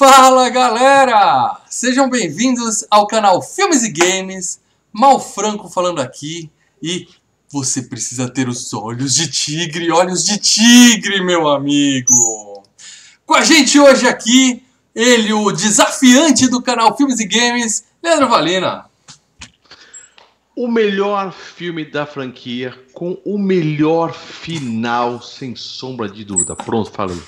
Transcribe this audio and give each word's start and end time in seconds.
Fala 0.00 0.48
galera! 0.48 1.60
Sejam 1.68 2.08
bem-vindos 2.08 2.86
ao 2.90 3.06
canal 3.06 3.42
Filmes 3.42 3.82
e 3.82 3.92
Games. 3.92 4.58
Mal 4.90 5.20
Franco 5.20 5.68
falando 5.68 6.00
aqui 6.00 6.50
e 6.82 7.06
você 7.52 7.82
precisa 7.82 8.26
ter 8.26 8.48
os 8.48 8.72
olhos 8.72 9.14
de 9.14 9.30
tigre, 9.30 9.92
olhos 9.92 10.24
de 10.24 10.38
tigre, 10.38 11.22
meu 11.22 11.46
amigo. 11.50 12.62
Com 13.26 13.34
a 13.34 13.44
gente 13.44 13.78
hoje 13.78 14.08
aqui, 14.08 14.62
ele, 14.94 15.34
o 15.34 15.52
desafiante 15.52 16.48
do 16.48 16.62
canal 16.62 16.96
Filmes 16.96 17.20
e 17.20 17.26
Games, 17.26 17.84
Leandro 18.02 18.30
Valina. 18.30 18.86
O 20.56 20.66
melhor 20.66 21.30
filme 21.30 21.84
da 21.84 22.06
franquia 22.06 22.74
com 22.94 23.20
o 23.22 23.36
melhor 23.36 24.14
final, 24.14 25.20
sem 25.20 25.54
sombra 25.54 26.08
de 26.08 26.24
dúvida. 26.24 26.56
Pronto, 26.56 26.90
falei. 26.90 27.20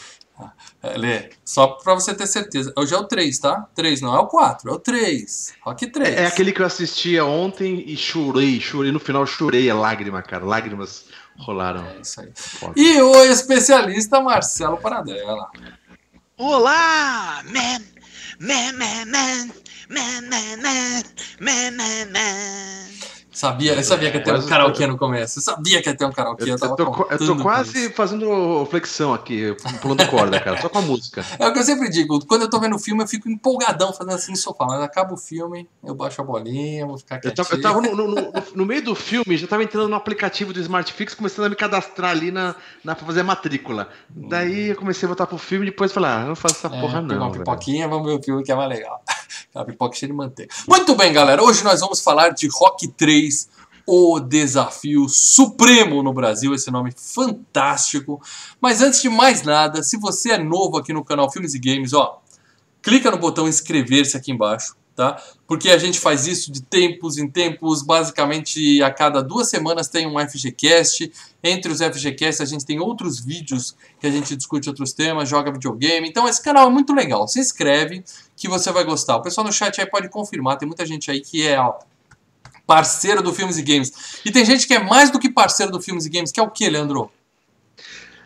É, 0.83 0.99
Lê, 0.99 1.31
só 1.45 1.69
pra 1.69 1.95
você 1.95 2.13
ter 2.13 2.27
certeza. 2.27 2.73
Hoje 2.77 2.93
é 2.93 2.99
o 2.99 3.05
3, 3.05 3.39
tá? 3.39 3.69
3, 3.75 4.01
não 4.01 4.15
é 4.17 4.19
o 4.19 4.27
4, 4.27 4.69
é 4.69 4.75
o 4.75 4.79
3. 4.81 5.55
Rock 5.63 5.87
3. 5.87 6.09
É, 6.09 6.23
é 6.23 6.27
aquele 6.27 6.53
que 6.53 6.61
eu 6.61 6.67
assistia 6.67 7.25
ontem 7.25 7.85
e 7.87 7.97
chorei, 7.97 8.61
chorei. 8.61 8.91
No 8.91 8.99
final 8.99 9.25
chorei, 9.25 9.69
é 9.69 9.75
lágrima, 9.75 10.21
cara. 10.23 10.45
Lágrimas 10.45 11.07
rolaram. 11.39 11.87
É 11.87 12.01
isso 12.01 12.21
aí. 12.21 12.33
E 12.75 13.01
o 13.01 13.25
especialista 13.25 14.21
Marcelo 14.21 14.77
Paradela. 14.77 15.49
Olá, 16.37 17.45
man, 17.45 17.85
man, 18.41 18.73
man, 18.73 19.07
man, 19.07 19.51
man, 19.89 20.23
man, 20.29 21.03
man, 21.41 21.71
man, 21.77 22.07
man. 22.13 23.22
Sabia, 23.33 23.73
eu 23.75 23.83
sabia 23.83 24.11
que 24.11 24.19
ia 24.19 24.23
ter 24.25 24.35
um 24.35 24.47
karaokê 24.47 24.87
no 24.87 24.99
começo. 24.99 25.39
Eu 25.39 25.43
sabia 25.43 25.83
que 25.83 25.89
ia 25.89 25.97
ter 25.97 26.05
um 26.05 26.13
karaokê. 26.13 26.45
Eu, 26.45 26.57
Eu, 26.61 26.77
tô, 26.77 27.07
eu 27.11 27.19
tô 27.19 27.37
quase 27.37 27.89
fazendo 27.91 28.67
flexão 28.71 29.15
aqui, 29.15 29.57
pulando 29.81 30.07
corda, 30.07 30.39
cara. 30.39 30.61
Só 30.61 30.69
com 30.69 30.79
a 30.79 30.83
música. 30.83 31.25
É 31.39 31.49
o 31.49 31.53
que 31.53 31.59
eu 31.59 31.63
sempre 31.65 31.89
digo. 31.89 32.25
Quando 32.27 32.43
eu 32.43 32.51
tô 32.51 32.61
vendo 32.61 32.77
o 32.77 32.79
filme, 32.79 33.03
eu 33.03 33.09
fico 33.09 33.29
empolgadão 33.29 33.93
fazendo 33.93 34.15
assim 34.15 34.33
no 34.33 34.37
sofá. 34.37 34.67
Mas 34.67 34.83
acaba 34.83 35.15
o 35.15 35.17
filme, 35.17 35.67
eu 35.83 35.95
baixo 35.95 36.21
a 36.21 36.25
bolinha, 36.25 36.87
vou 36.87 36.99
ficar 36.99 37.19
quietinho. 37.21 37.47
eu 37.51 37.61
tava 37.63 37.81
no, 37.81 37.95
no- 37.97 38.09
no- 38.09 38.33
no 38.55 38.67
meio 38.67 38.83
do 38.85 38.95
filme, 38.95 39.37
já 39.37 39.47
tava 39.47 39.63
entrando 39.65 39.89
no 39.89 39.97
aplicativo 39.97 40.53
do 40.53 40.61
Smartfix, 40.61 41.15
começando 41.15 41.47
a 41.47 41.49
me 41.49 41.57
cadastrar 41.57 42.11
ali 42.11 42.31
na, 42.31 42.55
na, 42.85 42.95
pra 42.95 43.07
fazer 43.07 43.21
a 43.21 43.25
matrícula. 43.25 43.89
Daí 44.11 44.69
eu 44.69 44.77
comecei 44.77 45.07
a 45.07 45.09
voltar 45.09 45.27
pro 45.27 45.39
filme 45.39 45.67
e 45.67 45.71
depois 45.71 45.91
falei, 45.91 46.11
ah, 46.11 46.25
não 46.27 46.37
faço 46.37 46.57
essa 46.67 46.75
É, 46.77 46.81
porra 46.81 47.01
não. 47.01 47.17
uma 47.17 47.31
velho. 47.31 47.39
pipoquinha, 47.45 47.89
vamos 47.89 48.07
ver 48.07 48.19
o 48.19 48.23
filme 48.23 48.43
que 48.45 48.53
é 48.53 48.55
mais 48.55 48.69
legal. 48.69 49.03
Aquela 49.51 49.65
pipoca 49.67 49.95
cheia 49.97 50.11
de 50.11 50.17
manteiga. 50.17 50.53
Muito 50.69 50.95
bem, 50.95 51.13
galera. 51.13 51.43
Hoje 51.43 51.63
nós 51.63 51.81
vamos 51.81 52.01
falar 52.01 52.31
de 52.31 52.49
Rock 52.49 52.89
3, 52.89 53.22
o 53.87 54.21
desafio 54.21 55.09
supremo 55.09 56.03
no 56.03 56.13
Brasil. 56.13 56.55
Esse 56.55 56.71
nome 56.71 56.93
fantástico. 56.97 58.21
Mas 58.61 58.81
antes 58.81 59.03
de 59.03 59.09
mais 59.09 59.43
nada, 59.43 59.83
se 59.83 59.97
você 59.97 60.33
é 60.33 60.39
novo 60.39 60.77
aqui 60.77 60.93
no 60.93 61.05
canal 61.05 61.31
Filmes 61.31 61.55
e 61.55 61.59
Games, 61.59 61.93
ó, 61.93 62.21
clica 62.81 63.11
no 63.11 63.19
botão 63.19 63.49
inscrever-se 63.49 64.17
aqui 64.17 64.33
embaixo, 64.33 64.77
tá? 64.95 65.21
Porque 65.47 65.71
a 65.71 65.79
gente 65.79 66.01
faz 66.01 66.27
isso 66.27 66.51
de 66.51 66.63
tempos 66.63 67.19
em 67.19 67.29
tempos, 67.29 67.83
basicamente 67.83 68.83
a 68.83 68.91
cada 68.91 69.23
duas 69.23 69.49
semanas 69.49 69.89
tem 69.89 70.07
um 70.07 70.19
FGCast. 70.19 71.13
Entre 71.43 71.71
os 71.71 71.79
FGCasts 71.79 72.41
a 72.41 72.45
gente 72.45 72.65
tem 72.65 72.81
outros 72.81 73.21
vídeos 73.21 73.77
que 74.01 74.07
a 74.07 74.11
gente 74.11 74.35
discute 74.37 74.69
outros 74.69 74.93
temas, 74.93 75.29
joga 75.29 75.53
videogame. 75.53 76.09
Então 76.09 76.29
esse 76.29 76.43
canal 76.43 76.69
é 76.69 76.71
muito 76.71 76.93
legal. 76.93 77.29
Se 77.29 77.39
inscreve 77.41 78.05
que 78.37 78.49
você 78.49 78.73
vai 78.73 78.85
gostar. 78.85 79.17
O 79.17 79.23
pessoal 79.23 79.47
no 79.47 79.53
chat 79.53 79.81
aí 79.81 79.87
pode 79.87 80.09
confirmar, 80.09 80.57
tem 80.57 80.67
muita 80.67 80.87
gente 80.87 81.11
aí 81.11 81.21
que 81.21 81.47
é 81.47 81.61
ó, 81.61 81.79
parceiro 82.67 83.23
do 83.23 83.33
Filmes 83.33 83.59
e 83.59 83.63
Games. 83.63 83.93
E 84.25 84.31
tem 84.31 84.45
gente 84.45 84.67
que 84.67 84.75
é 84.75 84.83
mais 84.83 85.11
do 85.11 85.19
que 85.19 85.31
parceiro 85.31 85.73
do 85.73 85.81
Filmes 85.81 86.07
e 86.07 86.11
Games, 86.11 86.33
que 86.33 86.41
é 86.41 86.43
o 86.43 86.51
que, 86.51 86.69
Leandro? 86.69 87.11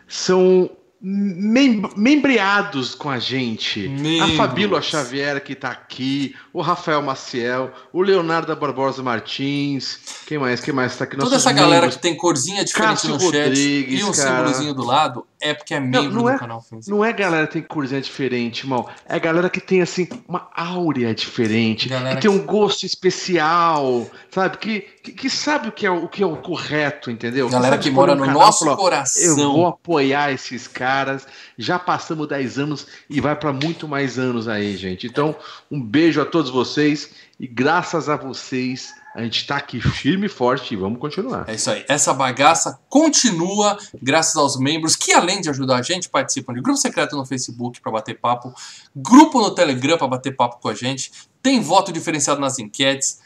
São 0.07 0.69
mem- 1.01 1.81
membreados 1.95 2.95
com 2.95 3.09
a 3.09 3.19
gente. 3.19 3.87
Membros. 3.87 4.31
A 4.31 4.35
Fabíola 4.35 4.81
Xavier 4.81 5.41
que 5.43 5.55
tá 5.55 5.69
aqui, 5.69 6.35
o 6.51 6.61
Rafael 6.61 7.01
Maciel, 7.01 7.71
o 7.93 8.01
Leonardo 8.01 8.55
Barbosa 8.55 9.03
Martins, 9.03 9.99
quem 10.25 10.37
mais? 10.37 10.59
Quem 10.61 10.73
mais 10.73 10.95
tá 10.97 11.03
aqui? 11.03 11.17
Toda 11.17 11.35
essa 11.35 11.51
galera 11.51 11.81
membros. 11.81 11.95
que 11.95 12.01
tem 12.01 12.15
corzinha 12.15 12.63
diferente 12.65 12.89
Cássio 12.89 13.09
no 13.09 13.19
chat 13.19 13.25
Rodrigues, 13.25 13.99
e 13.99 14.03
um 14.03 14.13
símbolozinho 14.13 14.73
do 14.73 14.83
lado, 14.83 15.25
é 15.39 15.53
porque 15.53 15.73
é 15.73 15.79
membro 15.79 16.11
não 16.13 16.23
do 16.23 16.29
é- 16.29 16.37
canal 16.37 16.65
Não 16.87 17.05
é 17.05 17.13
galera 17.13 17.47
que 17.47 17.53
tem 17.53 17.61
curzinha 17.61 18.01
diferente, 18.01 18.61
irmão. 18.61 18.87
É 19.05 19.19
galera 19.19 19.49
que 19.49 19.61
tem, 19.61 19.81
assim, 19.81 20.07
uma 20.27 20.49
áurea 20.55 21.13
diferente. 21.13 21.87
Galera 21.89 22.15
que 22.15 22.21
tem 22.23 22.31
um 22.31 22.43
gosto 22.45 22.85
especial, 22.85 24.09
sabe? 24.31 24.57
Que, 24.57 24.87
que, 25.07 25.11
que 25.13 25.29
sabe 25.29 25.69
o 25.69 25.71
que, 25.71 25.85
é, 25.85 25.91
o 25.91 26.07
que 26.07 26.21
é 26.21 26.25
o 26.25 26.35
correto, 26.37 27.09
entendeu? 27.09 27.49
Galera 27.49 27.77
que 27.77 27.89
escolher 27.89 27.95
mora 27.95 28.15
no 28.15 28.25
canal 28.25 28.41
nosso 28.41 28.59
falar, 28.59 28.73
"Ó, 28.73 28.77
coração. 28.77 29.23
Eu 29.23 29.51
vou 29.53 29.67
apoiar 29.67 30.31
esses 30.31 30.67
caras. 30.67 31.25
Já 31.57 31.79
passamos 31.79 32.27
10 32.27 32.59
anos 32.59 32.87
e 33.09 33.21
vai 33.21 33.35
para 33.35 33.53
muito 33.53 33.87
mais 33.87 34.19
anos 34.19 34.47
aí, 34.47 34.75
gente. 34.75 35.07
Então, 35.07 35.35
um 35.71 35.81
beijo 35.81 36.21
a 36.21 36.25
todos 36.25 36.51
vocês 36.51 37.11
e 37.39 37.47
graças 37.47 38.09
a 38.09 38.17
vocês 38.17 38.93
a 39.15 39.23
gente 39.23 39.47
tá 39.47 39.57
aqui 39.57 39.81
firme 39.81 40.27
e 40.27 40.29
forte 40.29 40.75
e 40.75 40.77
vamos 40.77 40.99
continuar. 40.99 41.45
É 41.47 41.55
isso 41.55 41.71
aí. 41.71 41.83
Essa 41.89 42.13
bagaça 42.13 42.79
continua 42.87 43.75
graças 43.99 44.35
aos 44.35 44.59
membros 44.59 44.95
que, 44.95 45.11
além 45.11 45.41
de 45.41 45.49
ajudar 45.49 45.77
a 45.77 45.81
gente, 45.81 46.07
participam 46.07 46.53
de 46.53 46.61
grupo 46.61 46.77
secreto 46.77 47.15
no 47.15 47.25
Facebook 47.25 47.81
para 47.81 47.91
bater 47.91 48.19
papo, 48.19 48.53
grupo 48.95 49.41
no 49.41 49.49
Telegram 49.55 49.97
para 49.97 50.07
bater 50.07 50.35
papo 50.35 50.59
com 50.61 50.69
a 50.69 50.75
gente, 50.75 51.11
tem 51.41 51.59
voto 51.59 51.91
diferenciado 51.91 52.39
nas 52.39 52.59
enquetes, 52.59 53.19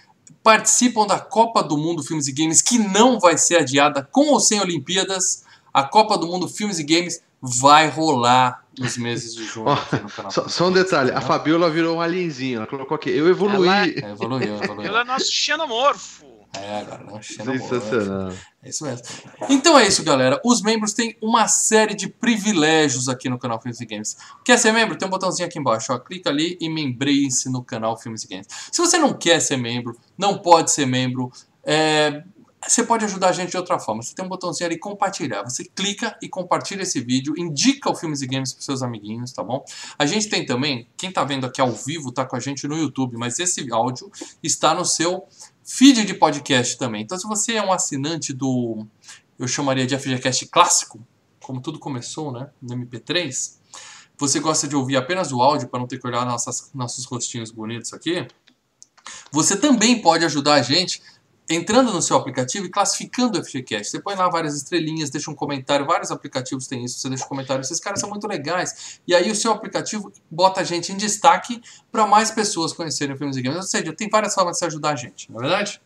participam 0.43 1.05
da 1.05 1.19
Copa 1.19 1.61
do 1.63 1.77
Mundo 1.77 2.03
Filmes 2.03 2.27
e 2.27 2.31
Games, 2.31 2.61
que 2.61 2.77
não 2.77 3.19
vai 3.19 3.37
ser 3.37 3.57
adiada 3.57 4.07
com 4.11 4.29
ou 4.31 4.39
sem 4.39 4.59
Olimpíadas. 4.61 5.43
A 5.73 5.83
Copa 5.83 6.17
do 6.17 6.27
Mundo 6.27 6.47
Filmes 6.47 6.79
e 6.79 6.83
Games 6.83 7.21
vai 7.41 7.87
rolar 7.89 8.63
nos 8.77 8.97
meses 8.97 9.33
de 9.35 9.45
junho. 9.45 9.67
Ó, 9.67 9.73
aqui 9.73 9.95
no 9.97 10.09
canal 10.11 10.31
Só, 10.31 10.47
só 10.47 10.67
um 10.67 10.71
detalhe, 10.71 11.11
a 11.11 11.15
tá? 11.15 11.21
Fabiola 11.21 11.69
virou 11.69 11.97
um 11.97 12.01
alienzinho. 12.01 12.57
Ela 12.57 12.67
colocou 12.67 12.95
aqui, 12.95 13.09
eu 13.09 13.27
evoluí. 13.29 13.67
Ela- 13.67 13.85
É, 13.87 14.11
evoluiu, 14.11 14.55
evoluiu. 14.63 14.87
Ele 14.89 14.97
é 14.97 15.03
nosso 15.03 15.31
xenomorfo. 15.31 16.25
É, 16.53 16.79
agora 16.79 17.03
não 17.03 17.21
chega 17.21 17.57
Sensacional. 17.57 18.33
É 18.61 18.69
isso 18.69 18.83
mesmo. 18.83 19.05
Então 19.49 19.79
é 19.79 19.87
isso, 19.87 20.03
galera. 20.03 20.39
Os 20.43 20.61
membros 20.61 20.93
têm 20.93 21.17
uma 21.21 21.47
série 21.47 21.93
de 21.93 22.09
privilégios 22.09 23.07
aqui 23.07 23.29
no 23.29 23.39
canal 23.39 23.61
Filmes 23.61 23.79
e 23.79 23.85
Games. 23.85 24.17
Quer 24.43 24.57
ser 24.57 24.71
membro? 24.73 24.97
Tem 24.97 25.07
um 25.07 25.11
botãozinho 25.11 25.47
aqui 25.47 25.57
embaixo. 25.57 25.93
Ó. 25.93 25.99
Clica 25.99 26.29
ali 26.29 26.57
e 26.59 26.69
membreie-se 26.69 27.49
no 27.49 27.63
canal 27.63 27.97
Filmes 27.97 28.23
e 28.23 28.27
Games. 28.27 28.47
Se 28.71 28.81
você 28.81 28.97
não 28.97 29.13
quer 29.13 29.39
ser 29.39 29.57
membro, 29.57 29.97
não 30.17 30.37
pode 30.37 30.71
ser 30.71 30.85
membro, 30.85 31.31
é, 31.63 32.23
você 32.67 32.83
pode 32.83 33.03
ajudar 33.05 33.29
a 33.29 33.31
gente 33.31 33.49
de 33.51 33.57
outra 33.57 33.79
forma. 33.79 34.03
Você 34.03 34.13
tem 34.13 34.23
um 34.23 34.29
botãozinho 34.29 34.67
ali 34.67 34.77
compartilhar. 34.77 35.41
Você 35.43 35.63
clica 35.63 36.15
e 36.21 36.29
compartilha 36.29 36.83
esse 36.83 37.01
vídeo, 37.01 37.33
indica 37.37 37.89
o 37.89 37.95
Filmes 37.95 38.21
e 38.21 38.27
Games 38.27 38.53
para 38.53 38.63
seus 38.63 38.83
amiguinhos, 38.83 39.31
tá 39.31 39.43
bom? 39.43 39.65
A 39.97 40.05
gente 40.05 40.29
tem 40.29 40.45
também, 40.45 40.87
quem 40.95 41.11
tá 41.11 41.23
vendo 41.23 41.45
aqui 41.45 41.59
ao 41.59 41.71
vivo 41.71 42.11
tá 42.11 42.23
com 42.23 42.35
a 42.35 42.39
gente 42.39 42.67
no 42.67 42.77
YouTube, 42.77 43.17
mas 43.17 43.39
esse 43.39 43.71
áudio 43.71 44.11
está 44.43 44.75
no 44.75 44.85
seu 44.85 45.27
feed 45.71 46.03
de 46.05 46.13
podcast 46.13 46.77
também. 46.77 47.01
Então, 47.01 47.17
se 47.17 47.25
você 47.25 47.53
é 47.53 47.63
um 47.63 47.71
assinante 47.71 48.33
do, 48.33 48.85
eu 49.39 49.47
chamaria 49.47 49.87
de 49.87 49.97
FGCast 49.97 50.47
clássico, 50.47 50.99
como 51.41 51.61
tudo 51.61 51.79
começou, 51.79 52.31
né, 52.31 52.49
no 52.61 52.75
MP3, 52.75 53.55
você 54.17 54.39
gosta 54.41 54.67
de 54.67 54.75
ouvir 54.75 54.97
apenas 54.97 55.31
o 55.31 55.41
áudio 55.41 55.69
para 55.69 55.79
não 55.79 55.87
ter 55.87 55.97
que 55.97 56.05
olhar 56.05 56.25
nossas, 56.25 56.69
nossos 56.73 57.05
rostinhos 57.05 57.51
bonitos 57.51 57.93
aqui, 57.93 58.27
você 59.31 59.55
também 59.55 60.01
pode 60.01 60.25
ajudar 60.25 60.55
a 60.55 60.61
gente 60.61 61.01
entrando 61.53 61.91
no 61.93 62.01
seu 62.01 62.17
aplicativo 62.17 62.65
e 62.65 62.69
classificando 62.69 63.39
o 63.39 63.43
FGCast. 63.43 63.91
Você 63.91 64.01
põe 64.01 64.15
lá 64.15 64.29
várias 64.29 64.55
estrelinhas, 64.55 65.09
deixa 65.09 65.29
um 65.29 65.35
comentário, 65.35 65.85
vários 65.85 66.11
aplicativos 66.11 66.67
têm 66.67 66.83
isso, 66.83 66.99
você 66.99 67.09
deixa 67.09 67.25
um 67.25 67.27
comentário, 67.27 67.61
esses 67.61 67.79
caras 67.79 67.99
são 67.99 68.09
muito 68.09 68.27
legais. 68.27 68.99
E 69.07 69.13
aí 69.13 69.29
o 69.29 69.35
seu 69.35 69.51
aplicativo 69.51 70.11
bota 70.29 70.61
a 70.61 70.63
gente 70.63 70.91
em 70.91 70.97
destaque 70.97 71.61
para 71.91 72.07
mais 72.07 72.31
pessoas 72.31 72.73
conhecerem 72.73 73.15
o 73.15 73.17
Filmes 73.17 73.37
e 73.37 73.41
Games. 73.41 73.57
Ou 73.57 73.63
seja, 73.63 73.93
tem 73.93 74.09
várias 74.09 74.33
formas 74.33 74.53
de 74.53 74.59
você 74.59 74.65
ajudar 74.65 74.91
a 74.91 74.95
gente, 74.95 75.31
não 75.31 75.39
é 75.39 75.41
verdade? 75.41 75.81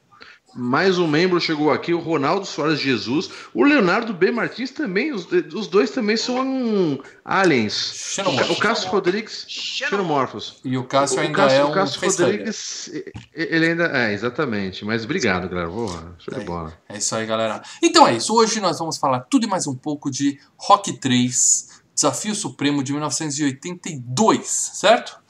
Mais 0.57 0.97
um 0.97 1.05
membro 1.05 1.39
chegou 1.41 1.69
aqui, 1.69 1.93
o 1.93 1.99
Ronaldo 1.99 2.45
Soares 2.45 2.79
Jesus. 2.79 3.29
O 3.53 3.63
Leonardo 3.65 4.13
B. 4.13 4.31
Martins 4.31 4.71
também, 4.71 5.11
os, 5.11 5.27
os 5.53 5.67
dois 5.67 5.91
também 5.91 6.15
são 6.15 6.39
um, 6.39 6.97
aliens. 7.25 8.17
O, 8.19 8.53
o 8.53 8.55
Cássio 8.55 8.89
Rodrigues, 8.89 9.45
Xenomorfo. 9.49 10.39
xenomorfos. 10.39 10.61
E 10.63 10.77
o 10.77 10.85
Cássio 10.85 11.17
o 11.17 11.21
ainda 11.21 11.35
Cássio, 11.35 11.57
é 11.57 11.63
o 11.65 11.67
um 11.67 11.71
Cássio 11.73 11.99
facehugger. 11.99 12.25
Rodrigues, 12.27 12.91
ele 13.33 13.65
ainda. 13.65 13.85
É, 13.87 14.13
exatamente. 14.13 14.85
Mas 14.85 15.03
obrigado, 15.03 15.49
galera. 15.49 15.69
Porra, 15.69 16.15
show 16.19 16.39
de 16.39 16.45
bola. 16.45 16.73
É 16.87 16.97
isso 16.97 17.13
aí, 17.15 17.25
galera. 17.25 17.61
Então 17.83 18.07
é 18.07 18.15
isso. 18.15 18.33
Hoje 18.33 18.61
nós 18.61 18.79
vamos 18.79 18.97
falar 18.97 19.21
tudo 19.29 19.45
e 19.45 19.49
mais 19.49 19.67
um 19.67 19.75
pouco 19.75 20.09
de 20.09 20.39
Rock 20.57 20.93
3, 20.93 21.81
Desafio 21.93 22.33
Supremo 22.33 22.81
de 22.81 22.93
1982, 22.93 24.47
certo? 24.47 25.24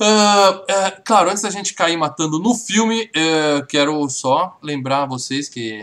Ah, 0.00 0.62
é, 0.68 0.90
claro, 1.04 1.28
antes 1.30 1.42
da 1.42 1.50
gente 1.50 1.74
cair 1.74 1.96
matando 1.96 2.38
no 2.38 2.54
filme, 2.54 3.10
é, 3.14 3.62
quero 3.68 4.08
só 4.08 4.56
lembrar 4.62 5.02
a 5.02 5.06
vocês 5.06 5.48
que 5.48 5.82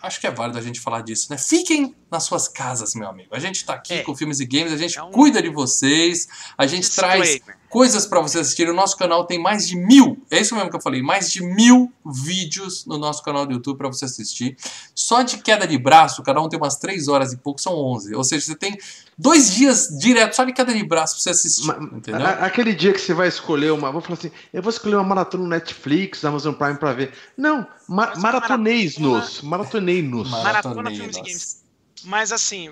acho 0.00 0.20
que 0.20 0.26
é 0.26 0.30
válido 0.30 0.58
a 0.58 0.62
gente 0.62 0.80
falar 0.80 1.00
disso, 1.00 1.28
né? 1.30 1.38
Fiquem 1.38 1.94
nas 2.10 2.24
suas 2.24 2.46
casas, 2.46 2.94
meu 2.94 3.08
amigo. 3.08 3.30
A 3.34 3.38
gente 3.38 3.64
tá 3.64 3.72
aqui 3.74 3.94
É. 3.94 4.02
com 4.02 4.14
filmes 4.14 4.38
e 4.38 4.44
games, 4.44 4.70
a 4.72 4.76
gente 4.76 4.98
É 4.98 5.02
um- 5.02 5.10
cuida 5.10 5.40
de 5.42 5.48
vocês, 5.48 6.28
a 6.58 6.66
gente 6.66 6.90
traz. 6.94 7.40
Coisas 7.74 8.06
pra 8.06 8.20
você 8.20 8.38
assistir. 8.38 8.68
O 8.68 8.72
nosso 8.72 8.96
canal 8.96 9.24
tem 9.26 9.36
mais 9.36 9.66
de 9.66 9.76
mil, 9.76 10.16
é 10.30 10.40
isso 10.40 10.54
mesmo 10.54 10.70
que 10.70 10.76
eu 10.76 10.80
falei, 10.80 11.02
mais 11.02 11.32
de 11.32 11.42
mil 11.42 11.92
vídeos 12.06 12.86
no 12.86 12.96
nosso 12.96 13.20
canal 13.24 13.44
do 13.44 13.52
YouTube 13.52 13.76
pra 13.78 13.88
você 13.88 14.04
assistir. 14.04 14.56
Só 14.94 15.22
de 15.22 15.38
queda 15.38 15.66
de 15.66 15.76
braço, 15.76 16.22
cada 16.22 16.40
um 16.40 16.48
tem 16.48 16.56
umas 16.56 16.76
3 16.76 17.08
horas 17.08 17.32
e 17.32 17.36
pouco, 17.36 17.60
são 17.60 17.74
11. 17.74 18.14
Ou 18.14 18.22
seja, 18.22 18.46
você 18.46 18.54
tem 18.54 18.78
dois 19.18 19.52
dias 19.52 19.88
direto 19.98 20.36
só 20.36 20.44
de 20.44 20.52
queda 20.52 20.72
de 20.72 20.84
braço 20.84 21.14
pra 21.16 21.22
você 21.24 21.30
assistir, 21.30 21.66
Ma- 21.66 21.78
entendeu? 21.96 22.24
a- 22.24 22.46
aquele 22.46 22.72
dia 22.72 22.92
que 22.92 23.00
você 23.00 23.12
vai 23.12 23.26
escolher 23.26 23.72
uma. 23.72 23.90
Vou 23.90 24.00
falar 24.00 24.14
assim, 24.18 24.30
eu 24.52 24.62
vou 24.62 24.70
escolher 24.70 24.94
uma 24.94 25.02
maratona 25.02 25.42
no 25.42 25.48
Netflix, 25.50 26.24
Amazon 26.24 26.54
Prime 26.54 26.76
pra 26.76 26.92
ver. 26.92 27.12
Não, 27.36 27.66
ma 27.88 28.06
Mas 28.14 28.18
maratonei-nos. 28.20 29.40
Maratonei-nos. 29.42 30.30
Mara- 30.30 30.44
Maratona 30.44 30.90
Filmes 30.92 31.16
e. 31.16 31.20
Games. 31.22 31.64
Mas 32.04 32.30
assim, 32.30 32.68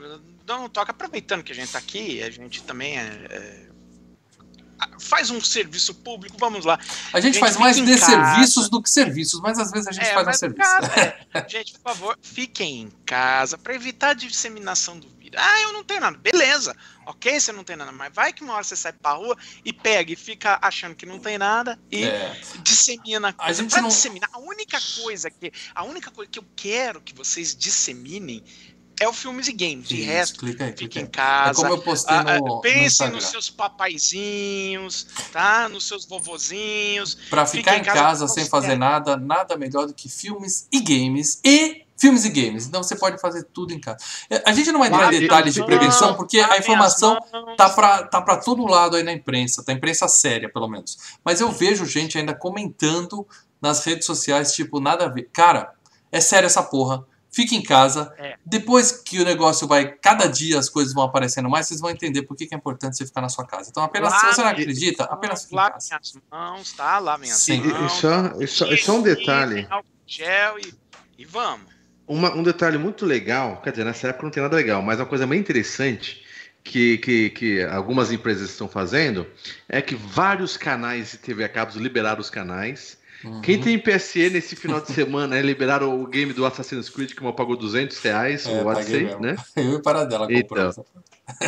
não 0.47 0.69
toca, 0.69 0.93
aproveitando 0.93 1.43
que 1.43 1.51
a 1.51 1.55
gente 1.55 1.73
tá 1.73 1.79
aqui, 1.79 2.23
a 2.23 2.31
gente 2.31 2.63
também 2.63 2.99
é, 2.99 3.27
é, 3.31 3.72
faz 5.01 5.31
um 5.31 5.41
serviço 5.41 5.95
público, 5.95 6.37
vamos 6.39 6.65
lá. 6.65 6.79
A 7.13 7.21
gente 7.21 7.35
Gente, 7.35 7.41
faz 7.41 7.57
mais 7.57 7.77
desserviços 7.81 8.55
casa. 8.65 8.69
do 8.71 8.83
que 8.83 8.91
serviços, 8.91 9.41
mas 9.41 9.59
às 9.59 9.71
vezes 9.71 9.89
a 9.89 9.93
gente 9.93 10.07
É, 10.07 10.15
faz 10.15 10.29
um 10.29 10.33
serviço. 10.33 10.71
é. 10.99 11.23
Gente, 11.49 11.73
por 11.75 11.83
favor, 11.93 12.19
fiquem 12.23 12.83
em 12.83 12.91
casa 13.07 13.57
para 13.59 13.75
evitar 13.75 14.11
a 14.11 14.15
disseminação 14.15 14.99
do 14.99 15.09
vírus. 15.09 15.41
Ah, 15.41 15.61
eu 15.63 15.73
não 15.73 15.83
tenho 15.83 16.01
nada. 16.01 16.19
Beleza, 16.19 16.77
ok, 17.07 17.41
você 17.41 17.53
não 17.53 17.65
tem 17.65 17.75
nada, 17.75 17.91
mas 17.91 18.13
vai 18.15 18.33
que 18.35 18.45
uma 18.45 18.53
hora 18.55 18.63
você 18.65 18.77
sai 18.77 18.93
pra 18.93 19.13
rua 19.13 19.37
e 19.65 19.73
pega 19.73 20.13
e 20.13 20.17
fica 20.17 20.59
achando 20.61 20.95
que 20.95 21.07
não 21.07 21.19
tem 21.19 21.39
nada 21.39 21.79
e 21.91 22.05
É. 22.05 22.39
dissemina 22.63 23.29
a 23.29 23.33
coisa. 23.33 23.63
gente 23.63 23.71
Pra 23.71 23.81
não- 23.81 23.89
disseminar, 23.89 24.29
a 24.33 24.39
única 24.39 24.79
coisa 25.03 25.31
que 25.31 25.51
a 25.75 25.85
única 25.85 26.11
coisa 26.11 26.31
que 26.31 26.39
eu 26.39 26.45
quero 26.55 27.01
que 27.01 27.15
vocês 27.15 27.57
disseminem 27.57 28.45
é 29.03 29.09
o 29.09 29.13
filmes 29.13 29.49
e 29.49 29.53
games. 29.53 29.89
De 29.89 30.01
resto, 30.03 30.39
clica 30.39 30.65
aí, 30.65 30.73
clica 30.73 31.01
em 31.01 31.07
casa. 31.07 31.51
É 31.51 31.55
como 31.55 31.75
eu 31.75 31.83
postei 31.83 32.17
Ah, 32.17 32.23
no, 32.23 32.31
ah, 32.31 32.39
no 32.39 32.61
pensem 32.61 32.87
Instagram. 32.87 33.17
nos 33.17 33.25
seus 33.27 33.51
papaizinhos, 33.51 35.07
tá? 35.33 35.69
Nos 35.69 35.87
seus 35.89 36.07
vovozinhos. 36.07 37.17
Pra 37.29 37.47
ficar 37.47 37.77
em 37.77 37.83
casa 37.83 38.01
casa 38.01 38.29
sem 38.29 38.45
fazer 38.47 38.77
nada, 38.77 39.17
nada 39.17 39.57
melhor 39.57 39.87
do 39.87 39.95
que 39.95 40.09
filmes 40.09 40.67
e 40.73 40.81
games 40.81 41.41
e 41.45 41.85
filmes 41.97 42.25
e 42.25 42.31
games. 42.31 42.67
Então 42.67 42.83
você 42.83 42.97
pode 42.97 43.21
fazer 43.21 43.45
tudo 43.53 43.73
em 43.73 43.81
casa. 43.81 43.99
É, 44.31 44.43
A 44.47 44.53
gente 44.53 44.71
não 44.73 44.81
vai 44.81 44.89
entrar 44.89 45.13
em 45.13 45.21
detalhes 45.21 45.55
de 45.55 45.65
prevenção 45.65 46.15
porque 46.15 46.39
a 46.41 46.57
informação 46.59 47.19
tá 47.57 47.71
pra, 47.71 48.05
tá 48.05 48.21
pra 48.21 48.37
todo 48.37 48.65
lado 48.67 48.97
aí 48.97 49.03
na 49.03 49.13
imprensa, 49.13 49.65
tá 49.65 49.73
imprensa 49.73 50.07
séria 50.09 50.49
pelo 50.53 50.69
menos. 50.69 50.97
Mas 51.25 51.41
eu 51.41 51.51
vejo 51.51 51.85
gente 51.87 52.19
ainda 52.19 52.35
comentando 52.35 53.27
nas 53.61 53.85
redes 53.85 54.07
sociais, 54.07 54.53
tipo, 54.53 54.81
nada 54.81 55.05
a 55.05 55.09
ver. 55.09 55.29
Cara, 55.33 55.73
é 56.11 56.21
sério 56.21 56.47
essa 56.47 56.63
porra. 56.63 57.05
Fique 57.35 57.57
em 57.57 57.63
casa. 57.63 58.13
É. 58.19 58.37
Depois 58.45 58.93
que 58.93 59.19
o 59.19 59.25
negócio 59.25 59.67
vai, 59.67 59.91
cada 59.91 60.27
dia 60.27 60.59
as 60.59 60.69
coisas 60.69 60.93
vão 60.93 61.03
aparecendo 61.03 61.49
mais, 61.49 61.67
vocês 61.67 61.81
vão 61.81 61.89
entender 61.91 62.23
por 62.23 62.37
que 62.37 62.47
é 62.53 62.57
importante 62.57 62.97
você 62.97 63.07
ficar 63.07 63.23
na 63.23 63.31
sua 63.31 63.47
casa. 63.47 63.71
Então, 63.71 63.83
apenas, 63.83 64.13
se 64.21 64.27
você 64.27 64.43
não 64.43 64.49
acredita, 64.51 65.05
apenas 65.05 65.43
fique 65.43 65.55
em 65.55 65.57
Lavem 65.57 65.73
casa. 65.73 65.99
as 66.01 66.15
mãos, 66.31 66.73
tá? 66.75 66.99
Lavem 66.99 67.31
as 67.31 67.39
Sim. 67.39 67.63
E 67.63 67.69
mãos. 67.69 67.93
só, 67.93 68.33
e 68.39 68.47
só, 68.47 68.67
e 68.67 68.77
só 68.77 68.97
um 68.99 69.03
detalhe. 69.03 69.67
Gel 70.07 70.59
e, 70.59 70.75
e 71.17 71.25
vamos. 71.25 71.73
Uma- 72.07 72.35
um 72.35 72.43
detalhe 72.43 72.77
muito 72.77 73.07
legal, 73.07 73.63
quer 73.63 73.71
dizer, 73.71 73.85
nessa 73.85 74.09
época 74.09 74.25
não 74.25 74.31
tem 74.31 74.43
nada 74.43 74.55
legal, 74.57 74.83
mas 74.83 74.99
uma 75.01 75.07
coisa 75.07 75.27
bem 75.27 75.41
interessante 75.41 76.23
que, 76.63 76.99
que, 76.99 77.31
que 77.31 77.63
algumas 77.65 78.13
empresas 78.13 78.51
estão 78.51 78.69
fazendo 78.69 79.27
é 79.69 79.81
que 79.81 79.95
vários 79.95 80.57
canais 80.59 81.13
de 81.13 81.19
TV 81.19 81.45
a 81.45 81.49
cabos 81.49 81.77
liberaram 81.77 82.21
os 82.21 82.29
canais. 82.29 83.01
Uhum. 83.25 83.41
Quem 83.41 83.61
tem 83.61 83.79
PSN 83.79 84.31
nesse 84.31 84.57
final 84.57 84.81
de 84.81 84.93
semana, 84.93 85.37
né, 85.37 85.43
liberaram 85.43 86.01
o 86.03 86.07
game 86.07 86.33
do 86.33 86.45
Assassin's 86.45 86.89
Creed 86.89 87.13
que 87.15 87.23
mal 87.23 87.33
pagou 87.35 87.57
200 87.57 87.99
reais, 87.99 88.47
É, 88.47 88.51
o 88.51 88.67
Odyssey, 88.67 89.17
né? 89.21 89.37
Eu 89.57 89.75
e 89.75 89.83
Paradela 89.83 90.27
comprou. 90.27 90.69
Então, 90.71 90.85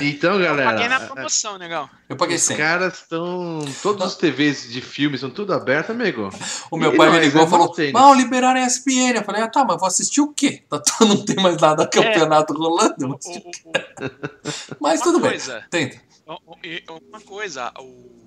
Então, 0.00 0.38
galera, 0.40 0.70
Paguei 0.70 0.88
na 0.88 1.00
promoção, 1.00 1.58
negão. 1.58 1.90
Eu 2.08 2.16
paguei 2.16 2.36
os 2.36 2.42
100. 2.42 2.56
caras 2.56 2.94
estão. 2.94 3.58
Todos 3.82 4.06
os 4.06 4.14
TVs 4.16 4.70
de 4.70 4.80
filmes 4.80 5.18
estão 5.18 5.30
tudo 5.30 5.52
aberto, 5.52 5.90
amigo. 5.90 6.30
O 6.70 6.76
meu 6.76 6.94
E 6.94 6.96
pai 6.96 7.10
me 7.10 7.18
ligou 7.18 7.42
e 7.42 7.44
né, 7.44 7.50
falou: 7.50 7.66
Maltênis? 7.66 7.92
Mal, 7.92 8.14
liberaram 8.14 8.60
a 8.60 8.66
ESPN. 8.66 9.16
Eu 9.16 9.24
falei: 9.24 9.42
Ah, 9.42 9.48
tá, 9.48 9.64
mas 9.64 9.76
vou 9.78 9.86
assistir 9.88 10.20
o 10.20 10.32
quê? 10.32 10.62
Tá, 10.70 10.80
não 11.00 11.24
tem 11.24 11.36
mais 11.36 11.56
nada 11.60 11.86
campeonato 11.88 12.54
rolando. 12.54 12.94
eu 13.00 13.08
vou 13.08 13.18
O- 13.26 13.30
o- 13.30 13.70
o- 13.70 13.72
Mas 14.80 15.00
tudo 15.00 15.18
bem. 15.20 15.30
coisa, 15.30 15.64
Tenta. 15.68 16.00
o- 16.26 16.56
e- 16.64 16.82
Uma 17.10 17.20
coisa, 17.20 17.72
o. 17.78 18.23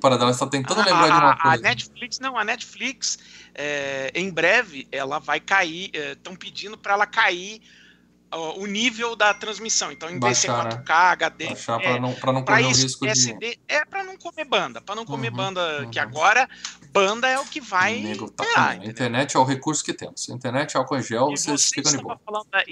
O 0.00 0.02
Paradela 0.02 0.30
está 0.30 0.46
tentando 0.46 0.80
a, 0.80 0.84
lembrar 0.84 1.04
de 1.08 1.12
uma 1.12 1.28
a- 1.28 1.32
a 1.32 1.36
coisa. 1.42 1.62
Netflix, 1.62 2.18
não, 2.18 2.38
a 2.38 2.42
Netflix, 2.42 3.18
é, 3.54 4.10
em 4.14 4.30
breve, 4.30 4.88
ela 4.90 5.18
vai 5.18 5.38
cair. 5.38 5.90
Estão 5.94 6.34
pedindo 6.34 6.78
para 6.78 6.94
ela 6.94 7.06
cair 7.06 7.60
ó, 8.32 8.54
o 8.58 8.64
nível 8.66 9.14
da 9.14 9.34
transmissão. 9.34 9.92
Então, 9.92 10.08
em 10.08 10.18
vez 10.18 10.36
de 10.38 10.40
ser 10.42 10.48
Baixar, 10.48 10.64
né? 10.78 10.82
4K, 10.86 11.12
HD. 11.12 11.44
É, 11.44 11.54
pra 11.54 12.00
não, 12.00 12.14
pra 12.14 12.32
não 12.32 12.42
Pra 12.42 12.56
correr 12.56 12.66
o 12.68 12.70
isso, 12.70 12.82
risco 12.84 13.04
de. 13.04 13.10
SD 13.12 13.58
é 13.68 13.84
pra 13.84 14.02
não 14.02 14.16
comer 14.16 14.44
banda, 14.46 14.80
pra 14.80 14.94
não 14.94 15.04
comer 15.04 15.28
Uhum, 15.28 15.36
banda, 15.36 15.82
uhum. 15.82 15.90
que 15.90 15.98
agora 15.98 16.48
banda 16.90 17.28
é 17.28 17.38
o 17.38 17.44
que 17.44 17.60
vai 17.60 17.98
O 17.98 18.02
nego 18.02 18.30
tá. 18.30 18.70
A 18.70 18.76
internet 18.76 19.36
é 19.36 19.38
o 19.38 19.44
recurso 19.44 19.84
que 19.84 19.92
temos. 19.92 20.30
A 20.30 20.32
internet, 20.32 20.78
álcool 20.78 20.96
em 20.96 21.02
gel, 21.02 21.30
E 21.30 21.36
vocês 21.36 21.60
você 21.60 21.74
ficam 21.74 21.92
de 21.92 21.98
boa. 22.02 22.18
falando 22.24 22.46
da 22.50 22.64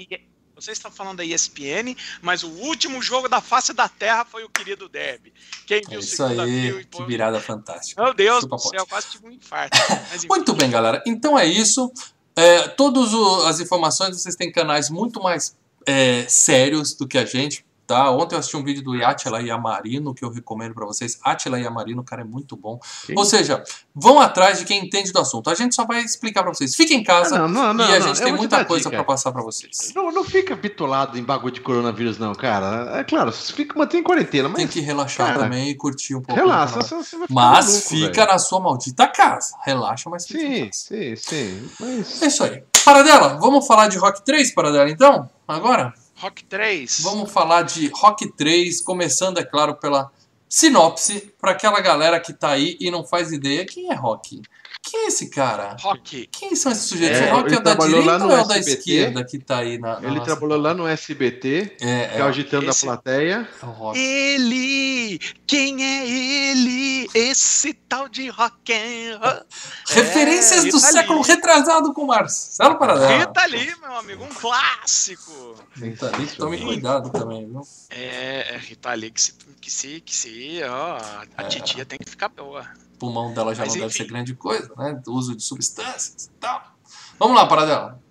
I- 0.59 0.63
você 0.63 0.71
está 0.71 0.91
falando 0.91 1.17
da 1.17 1.25
ESPN, 1.25 1.95
mas 2.21 2.43
o 2.43 2.49
último 2.49 3.01
jogo 3.01 3.27
da 3.27 3.41
face 3.41 3.73
da 3.73 3.87
Terra 3.89 4.25
foi 4.25 4.43
o 4.43 4.49
querido 4.49 4.87
Derby. 4.89 5.33
Quem 5.65 5.77
É 5.77 5.89
viu 5.89 5.99
isso 5.99 6.15
segunda 6.17 6.45
viu 6.45 6.77
aí, 6.77 6.85
que 6.85 7.03
virada 7.05 7.39
fantástica. 7.39 8.01
Meu 8.03 8.13
Deus 8.13 8.41
Chupa 8.41 8.55
do 8.57 8.61
céu, 8.61 8.85
quase 8.87 9.07
tive 9.11 9.27
um 9.27 9.31
infarto. 9.31 9.77
Mas. 10.11 10.25
Muito 10.25 10.53
bem, 10.53 10.69
galera. 10.69 11.01
Então 11.05 11.37
é 11.37 11.45
isso. 11.45 11.91
É, 12.35 12.67
todas 12.69 13.13
as 13.45 13.59
informações, 13.59 14.15
vocês 14.21 14.35
têm 14.35 14.51
canais 14.51 14.89
muito 14.89 15.21
mais 15.21 15.55
é, 15.85 16.25
sérios 16.27 16.93
do 16.93 17.07
que 17.07 17.17
a 17.17 17.25
gente. 17.25 17.65
Tá? 17.89 18.11
Ontem 18.11 18.35
eu 18.35 18.39
assisti 18.39 18.55
um 18.55 18.63
vídeo 18.63 18.83
do 18.83 18.93
Atila 19.03 19.41
Yamarino, 19.41 20.13
que 20.13 20.23
eu 20.23 20.29
recomendo 20.29 20.75
pra 20.75 20.85
vocês. 20.85 21.17
Atila 21.23 21.59
Yamarino, 21.59 22.01
o 22.03 22.05
cara 22.05 22.21
é 22.21 22.23
muito 22.23 22.55
bom. 22.55 22.79
Quem? 23.07 23.17
Ou 23.17 23.25
seja, 23.25 23.63
vão 23.95 24.19
atrás 24.21 24.59
de 24.59 24.65
quem 24.65 24.85
entende 24.85 25.11
do 25.11 25.17
assunto. 25.17 25.49
A 25.49 25.55
gente 25.55 25.73
só 25.73 25.85
vai 25.87 26.01
explicar 26.03 26.43
pra 26.43 26.53
vocês. 26.53 26.75
Fiquem 26.75 26.97
em 26.99 27.03
casa 27.03 27.37
Ah, 27.37 27.47
não, 27.47 27.47
não, 27.47 27.73
não, 27.73 27.89
e 27.89 27.95
a 27.95 27.99
não. 27.99 28.07
gente 28.09 28.21
tem 28.21 28.31
muita 28.31 28.63
coisa 28.63 28.91
pra 28.91 29.03
passar 29.03 29.31
pra 29.31 29.41
vocês. 29.41 29.91
Não, 29.95 30.11
não 30.11 30.23
fica 30.23 30.55
bitolado 30.55 31.17
em 31.17 31.23
bagulho 31.23 31.51
de 31.51 31.61
coronavírus, 31.61 32.19
não, 32.19 32.35
cara. 32.35 32.99
É 32.99 33.03
claro, 33.03 33.31
você 33.31 33.51
fica, 33.51 33.75
mantém 33.75 34.03
quarentena, 34.03 34.47
mas 34.47 34.57
Tem 34.57 34.67
que 34.67 34.81
relaxar 34.81 35.25
cara, 35.25 35.39
também 35.39 35.69
e 35.71 35.75
curtir 35.75 36.13
um 36.13 36.21
pouco. 36.21 36.39
relaxa, 36.39 36.75
você, 36.81 36.93
vai 36.93 37.03
ficar 37.03 37.25
Mas 37.33 37.65
maluco, 37.65 37.89
fica 37.89 38.11
velho. 38.21 38.27
na 38.27 38.37
sua 38.37 38.59
maldita 38.59 39.07
casa. 39.07 39.55
Relaxa, 39.65 40.11
mas 40.11 40.27
fica 40.27 40.39
em 40.43 40.47
Sim, 40.47 40.65
casa. 40.65 40.71
sim, 40.73 41.15
sim. 41.15 41.69
Mas... 41.79 42.21
É 42.21 42.27
isso 42.27 42.43
aí. 42.43 42.63
Paradela, 42.85 43.39
vamos 43.39 43.65
falar 43.65 43.87
de 43.87 43.97
Rock 43.97 44.23
3, 44.23 44.53
Paradela, 44.53 44.87
então? 44.91 45.27
Agora? 45.47 45.91
Rock 46.19 46.43
3. 46.43 46.99
Vamos 47.01 47.31
falar 47.31 47.61
de 47.61 47.87
Rock 47.95 48.29
3, 48.33 48.81
começando, 48.81 49.37
é 49.37 49.43
claro, 49.43 49.75
pela 49.75 50.11
sinopse, 50.49 51.33
para 51.39 51.51
aquela 51.51 51.79
galera 51.79 52.19
que 52.19 52.33
tá 52.33 52.49
aí 52.49 52.75
e 52.77 52.91
não 52.91 53.05
faz 53.05 53.31
ideia. 53.31 53.65
Quem 53.65 53.89
é 53.89 53.93
Rock? 53.93 54.41
Quem 54.81 55.01
é 55.01 55.07
esse 55.07 55.29
cara? 55.29 55.75
Rock. 55.81 56.27
Quem 56.31 56.55
são 56.55 56.71
esses 56.71 56.85
sujeitos? 56.85 57.19
É, 57.19 57.31
o 57.31 57.35
Rock 57.35 57.47
ele 57.49 57.55
é 57.55 57.59
o 57.59 57.63
da 57.63 57.75
trabalhou 57.75 58.01
direita 58.01 58.17
lá 58.17 58.23
ou 58.25 58.29
no 58.31 58.37
é 58.37 58.41
o 58.43 58.47
da 58.47 58.57
SBT? 58.57 58.79
esquerda 58.79 59.23
que 59.25 59.37
tá 59.39 59.57
aí 59.59 59.77
na. 59.77 59.99
na 59.99 60.07
Ele 60.07 60.15
nossa- 60.19 60.25
trabalhou 60.25 60.57
lá 60.61 60.73
no 60.73 60.87
SBT, 60.87 61.77
É, 61.81 62.07
que 62.07 62.17
é 62.17 62.21
agitando 62.21 62.69
esse- 62.69 62.85
a 62.85 62.87
plateia. 62.93 63.49
é 63.61 63.65
o 63.65 63.69
Rock. 63.69 63.99
Ele! 63.99 65.19
Quem 65.45 65.83
é 65.83 66.07
ele? 66.07 67.07
Esse 67.13 67.73
tal 67.73 68.07
de 68.09 68.29
rock 68.29 68.73
and 68.73 69.19
roll. 69.21 69.41
Referências 69.89 70.65
É, 70.65 70.69
do 70.69 70.77
Rita 70.77 70.91
século 70.91 71.19
Lee. 71.21 71.27
retrasado 71.27 71.93
com 71.93 72.05
Marcelo 72.05 72.77
Paradela. 72.79 73.17
Rita 73.25 73.45
Lee, 73.45 73.75
meu 73.81 73.95
amigo, 73.95 74.23
um 74.23 74.27
clássico. 74.29 75.55
Rita 75.75 76.09
Lee, 76.17 76.27
tome 76.27 76.57
cuidado 76.59 77.09
também, 77.11 77.45
viu? 77.47 77.61
É, 77.89 78.55
é 78.55 78.57
Rita 78.57 78.93
Lee 78.93 79.11
que 79.11 79.21
se, 79.21 79.33
que 79.59 79.71
se, 79.71 80.01
que 80.01 80.15
se 80.15 80.61
ó, 80.63 80.97
a 81.37 81.43
É. 81.43 81.47
titia 81.47 81.85
tem 81.85 81.99
que 81.99 82.09
ficar 82.09 82.29
boa. 82.29 82.65
O 82.99 83.07
pulmão 83.07 83.33
dela 83.33 83.55
já 83.55 83.63
Mas 83.63 83.73
não 83.75 83.79
deve 83.79 83.93
enfim. 83.93 84.03
ser 84.03 84.09
grande 84.09 84.35
coisa, 84.35 84.73
né? 84.77 84.91
Do 85.05 85.13
uso 85.13 85.33
de 85.33 85.41
substâncias 85.41 86.25
e 86.25 86.29
tal. 86.39 86.75
Vamos 87.17 87.37
lá, 87.37 87.47
Paradela. 87.47 88.03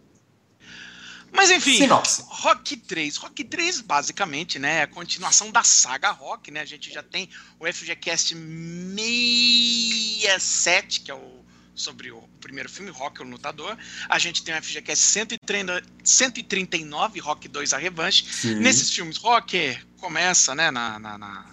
Mas 1.30 1.50
enfim, 1.50 1.76
Sinopse. 1.76 2.24
Rock 2.26 2.74
3. 2.74 3.16
Rock 3.18 3.44
3, 3.44 3.82
basicamente, 3.82 4.58
né? 4.58 4.78
É 4.78 4.82
a 4.84 4.86
continuação 4.86 5.50
da 5.52 5.62
saga 5.62 6.10
Rock, 6.10 6.50
né? 6.50 6.60
A 6.60 6.64
gente 6.64 6.90
já 6.90 7.02
tem 7.02 7.28
o 7.60 7.66
FGCast 7.70 8.34
67, 8.34 11.02
que 11.02 11.10
é 11.10 11.14
o 11.14 11.36
sobre 11.74 12.10
o 12.10 12.22
primeiro 12.40 12.68
filme, 12.68 12.90
Rock, 12.90 13.20
o 13.20 13.24
Lutador. 13.24 13.76
A 14.08 14.18
gente 14.18 14.42
tem 14.42 14.58
o 14.58 14.62
FGCast 14.62 15.04
130 15.04 15.80
139, 16.02 17.20
Rock 17.20 17.46
2, 17.46 17.72
a 17.72 17.78
revanche. 17.78 18.24
Sim. 18.24 18.56
Nesses 18.56 18.90
filmes, 18.90 19.16
Rock 19.18 19.78
começa, 19.98 20.54
né, 20.56 20.70
na, 20.72 20.98
na- 20.98 21.16
na- 21.18 21.46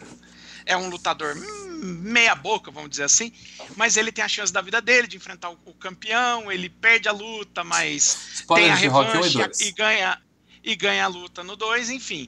é 0.65 0.75
um 0.77 0.89
lutador 0.89 1.35
meia 1.83 2.33
boca, 2.35 2.71
vamos 2.71 2.89
dizer 2.89 3.03
assim, 3.03 3.31
mas 3.75 3.95
ele 3.97 4.11
tem 4.11 4.23
a 4.23 4.27
chance 4.27 4.51
da 4.51 4.61
vida 4.61 4.81
dele 4.81 5.07
de 5.07 5.17
enfrentar 5.17 5.49
o, 5.51 5.57
o 5.65 5.73
campeão, 5.73 6.51
ele 6.51 6.69
perde 6.69 7.07
a 7.07 7.11
luta, 7.11 7.63
mas 7.63 8.43
tem 8.47 8.71
a 8.71 8.75
de 8.75 8.87
Rock 8.87 9.09
1 9.09 9.11
e 9.11 9.15
revanche 9.17 9.37
2. 9.37 9.59
e 9.61 9.71
ganha 9.71 10.21
e 10.63 10.75
ganha 10.75 11.05
a 11.05 11.07
luta 11.07 11.43
no 11.43 11.55
2, 11.55 11.91
enfim. 11.91 12.27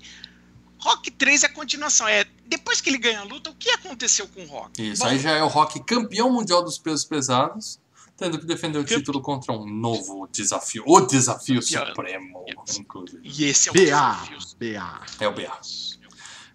Rock 0.79 1.09
3 1.09 1.41
é 1.43 1.45
a 1.47 1.49
continuação, 1.49 2.07
é 2.07 2.23
depois 2.45 2.79
que 2.81 2.89
ele 2.89 2.99
ganha 2.99 3.21
a 3.21 3.23
luta, 3.23 3.49
o 3.49 3.55
que 3.55 3.71
aconteceu 3.71 4.27
com 4.27 4.43
o 4.43 4.45
Rock? 4.47 4.79
Isso, 4.91 5.01
Bom, 5.01 5.09
aí 5.09 5.17
já 5.17 5.31
é 5.31 5.41
o 5.41 5.47
Rock 5.47 5.83
campeão 5.83 6.31
mundial 6.31 6.63
dos 6.63 6.77
pesos 6.77 7.03
pesados, 7.03 7.79
tendo 8.15 8.37
que 8.37 8.45
defender 8.45 8.77
o 8.77 8.83
Campe- 8.83 8.97
título 8.97 9.21
contra 9.21 9.51
um 9.53 9.65
novo 9.65 10.27
desafio. 10.31 10.83
O 10.85 11.01
desafio 11.01 11.61
Campeão. 11.61 11.87
supremo, 11.87 12.45
inclusive. 12.77 13.21
E 13.23 13.45
esse 13.45 13.69
é 13.69 13.71
o 13.71 13.73
BA, 13.73 13.81
desafio. 13.81 14.37
BA. 14.59 15.05
É 15.19 15.27
o 15.27 15.31
BA. 15.31 15.59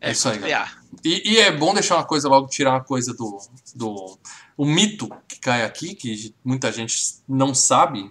É 0.00 0.12
isso 0.12 0.28
aí, 0.28 0.38
BA. 0.38 0.48
galera. 0.48 0.81
E, 1.04 1.32
e 1.32 1.38
é 1.38 1.50
bom 1.50 1.72
deixar 1.72 1.96
uma 1.96 2.04
coisa 2.04 2.28
logo, 2.28 2.48
tirar 2.48 2.72
uma 2.72 2.84
coisa 2.84 3.14
do, 3.14 3.38
do 3.74 4.18
o 4.56 4.66
mito 4.66 5.08
que 5.26 5.40
cai 5.40 5.64
aqui, 5.64 5.94
que 5.94 6.34
muita 6.44 6.70
gente 6.70 6.94
não 7.26 7.54
sabe, 7.54 8.10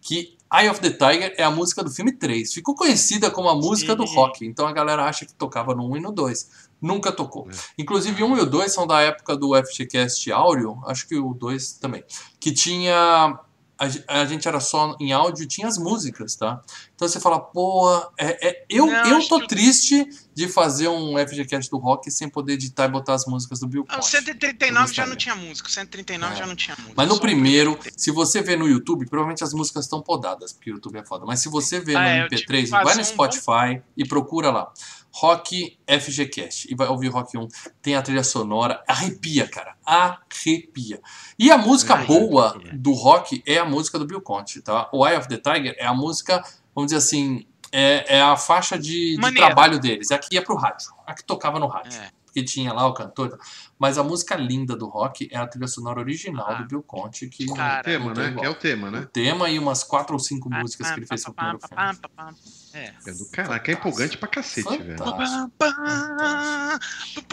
que 0.00 0.36
Eye 0.52 0.70
of 0.70 0.80
the 0.80 0.90
Tiger 0.90 1.34
é 1.36 1.42
a 1.42 1.50
música 1.50 1.82
do 1.82 1.90
filme 1.90 2.12
3. 2.12 2.52
Ficou 2.54 2.74
conhecida 2.74 3.30
como 3.30 3.48
a 3.48 3.54
música 3.54 3.94
do 3.94 4.04
rock, 4.04 4.46
então 4.46 4.66
a 4.66 4.72
galera 4.72 5.04
acha 5.04 5.26
que 5.26 5.34
tocava 5.34 5.74
no 5.74 5.90
1 5.90 5.96
e 5.96 6.00
no 6.00 6.12
2. 6.12 6.50
Nunca 6.80 7.12
tocou. 7.12 7.48
Inclusive, 7.76 8.22
um 8.22 8.36
e 8.36 8.40
o 8.40 8.46
2 8.46 8.72
são 8.72 8.86
da 8.86 9.00
época 9.00 9.36
do 9.36 9.54
FGCast 9.54 10.30
Áureo, 10.32 10.80
acho 10.86 11.06
que 11.08 11.16
o 11.16 11.34
2 11.34 11.74
também, 11.74 12.04
que 12.38 12.52
tinha 12.52 13.38
a, 13.78 14.20
a, 14.20 14.24
gente 14.24 14.48
era 14.48 14.58
só 14.58 14.96
em 14.98 15.12
áudio 15.12 15.44
e 15.44 15.46
tinha 15.46 15.68
as 15.68 15.76
músicas, 15.76 16.34
tá? 16.34 16.62
Então 16.96 17.06
você 17.06 17.20
fala, 17.20 17.38
pô, 17.38 17.88
é, 18.18 18.48
é 18.48 18.64
eu, 18.70 18.86
não, 18.86 19.06
eu 19.06 19.28
tô 19.28 19.38
que... 19.40 19.48
triste 19.48 20.08
de 20.34 20.48
fazer 20.48 20.88
um 20.88 21.14
FGCast 21.18 21.70
do 21.70 21.76
rock 21.76 22.10
sem 22.10 22.26
poder 22.26 22.54
editar 22.54 22.86
e 22.86 22.88
botar 22.88 23.12
as 23.12 23.26
músicas 23.26 23.60
do 23.60 23.68
Bill 23.68 23.84
Cosby. 23.84 24.00
O 24.00 24.02
139 24.02 24.94
já 24.94 25.06
não 25.06 25.14
tinha 25.14 25.34
música, 25.34 25.68
o 25.68 25.70
139 25.70 26.32
é. 26.32 26.36
já 26.36 26.46
não 26.46 26.56
tinha 26.56 26.74
música. 26.74 26.94
Mas 26.96 27.08
no 27.08 27.20
primeiro, 27.20 27.78
se 27.94 28.10
você 28.10 28.40
vê 28.40 28.56
no 28.56 28.66
YouTube, 28.66 29.04
provavelmente 29.06 29.44
as 29.44 29.52
músicas 29.52 29.84
estão 29.84 30.00
podadas, 30.00 30.54
porque 30.54 30.70
o 30.70 30.74
YouTube 30.74 30.98
é 30.98 31.04
foda. 31.04 31.26
Mas 31.26 31.40
se 31.40 31.50
você 31.50 31.80
vê 31.80 31.94
ah, 31.94 32.00
no 32.00 32.06
é, 32.06 32.28
MP3, 32.28 32.68
vai 32.70 32.94
no 32.94 33.04
Spotify 33.04 33.76
um... 33.76 33.82
e 33.94 34.06
procura 34.06 34.50
lá. 34.50 34.72
Rock 35.16 35.78
FGCast. 35.86 36.70
E 36.70 36.74
vai 36.74 36.88
ouvir 36.88 37.08
Rock 37.08 37.38
1. 37.38 37.48
Tem 37.80 37.94
a 37.94 38.02
trilha 38.02 38.22
sonora. 38.22 38.82
Arrepia, 38.86 39.48
cara. 39.48 39.74
Arrepia. 39.84 41.00
E 41.38 41.50
a 41.50 41.56
música 41.56 41.94
Ai, 41.94 42.06
boa 42.06 42.58
do 42.74 42.92
rock 42.92 43.42
é 43.46 43.56
a 43.56 43.64
música 43.64 43.98
do 43.98 44.06
Bill 44.06 44.20
Conte, 44.20 44.60
tá? 44.60 44.90
O 44.92 45.06
Eye 45.06 45.16
of 45.16 45.28
the 45.28 45.38
Tiger 45.38 45.74
é 45.78 45.86
a 45.86 45.94
música, 45.94 46.44
vamos 46.76 46.92
dizer 46.92 46.98
assim, 46.98 47.46
é, 47.72 48.18
é 48.18 48.22
a 48.22 48.36
faixa 48.36 48.78
de, 48.78 49.16
de 49.16 49.34
trabalho 49.34 49.80
deles. 49.80 50.10
É 50.10 50.14
a 50.14 50.18
que 50.18 50.34
ia 50.34 50.42
pro 50.42 50.54
rádio. 50.54 50.88
A 51.06 51.14
que 51.14 51.24
tocava 51.24 51.58
no 51.58 51.66
rádio. 51.66 51.98
É 51.98 52.10
que 52.36 52.44
tinha 52.44 52.70
lá 52.70 52.86
o 52.86 52.92
cantor. 52.92 53.38
Mas 53.78 53.96
a 53.96 54.02
música 54.02 54.36
linda 54.36 54.76
do 54.76 54.86
rock 54.86 55.26
é 55.32 55.38
a 55.38 55.46
trilha 55.46 55.66
sonora 55.66 56.00
original 56.00 56.50
ah, 56.50 56.54
do 56.54 56.66
Bill 56.66 56.82
Conte. 56.82 57.28
Que, 57.28 57.46
cara, 57.46 57.78
é 57.78 57.80
o 57.80 57.82
tema, 57.82 58.14
né? 58.14 58.34
Que 58.34 58.44
é 58.44 58.50
o 58.50 58.54
tema, 58.54 58.90
né? 58.90 59.00
O 59.00 59.06
tema 59.06 59.48
e 59.48 59.58
umas 59.58 59.82
quatro 59.82 60.12
ou 60.12 60.18
cinco 60.18 60.50
músicas 60.50 60.90
que 60.90 60.98
ele 60.98 61.06
fez 61.06 61.24
no 61.24 61.32
primeiro 61.32 61.58
filme. 61.58 62.36
É. 62.76 62.92
é 63.06 63.12
do 63.14 63.24
caraca, 63.30 63.70
é 63.70 63.74
empolgante 63.74 64.18
pra 64.18 64.28
cacete, 64.28 64.76
velho. 64.82 64.96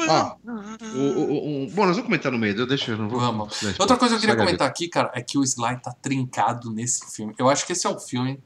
Ó, 0.08 0.36
o, 0.96 1.00
o, 1.00 1.66
o, 1.66 1.70
bom, 1.72 1.86
nós 1.86 1.98
vamos 1.98 2.04
comentar 2.04 2.32
no 2.32 2.38
meio, 2.38 2.66
deixa 2.66 2.92
eu 2.92 2.98
não 2.98 3.10
vou. 3.10 3.20
Vamos. 3.20 3.62
Outra 3.78 3.98
coisa 3.98 4.16
que 4.16 4.20
eu 4.20 4.22
queria 4.22 4.38
comentar 4.38 4.66
aqui, 4.66 4.88
cara, 4.88 5.12
é 5.14 5.22
que 5.22 5.38
o 5.38 5.44
Sly 5.44 5.82
tá 5.82 5.94
trincado 6.02 6.72
nesse 6.72 7.14
filme. 7.14 7.36
Eu 7.38 7.50
acho 7.50 7.66
que 7.66 7.74
esse 7.74 7.86
é 7.86 7.90
o 7.90 8.00
filme 8.00 8.42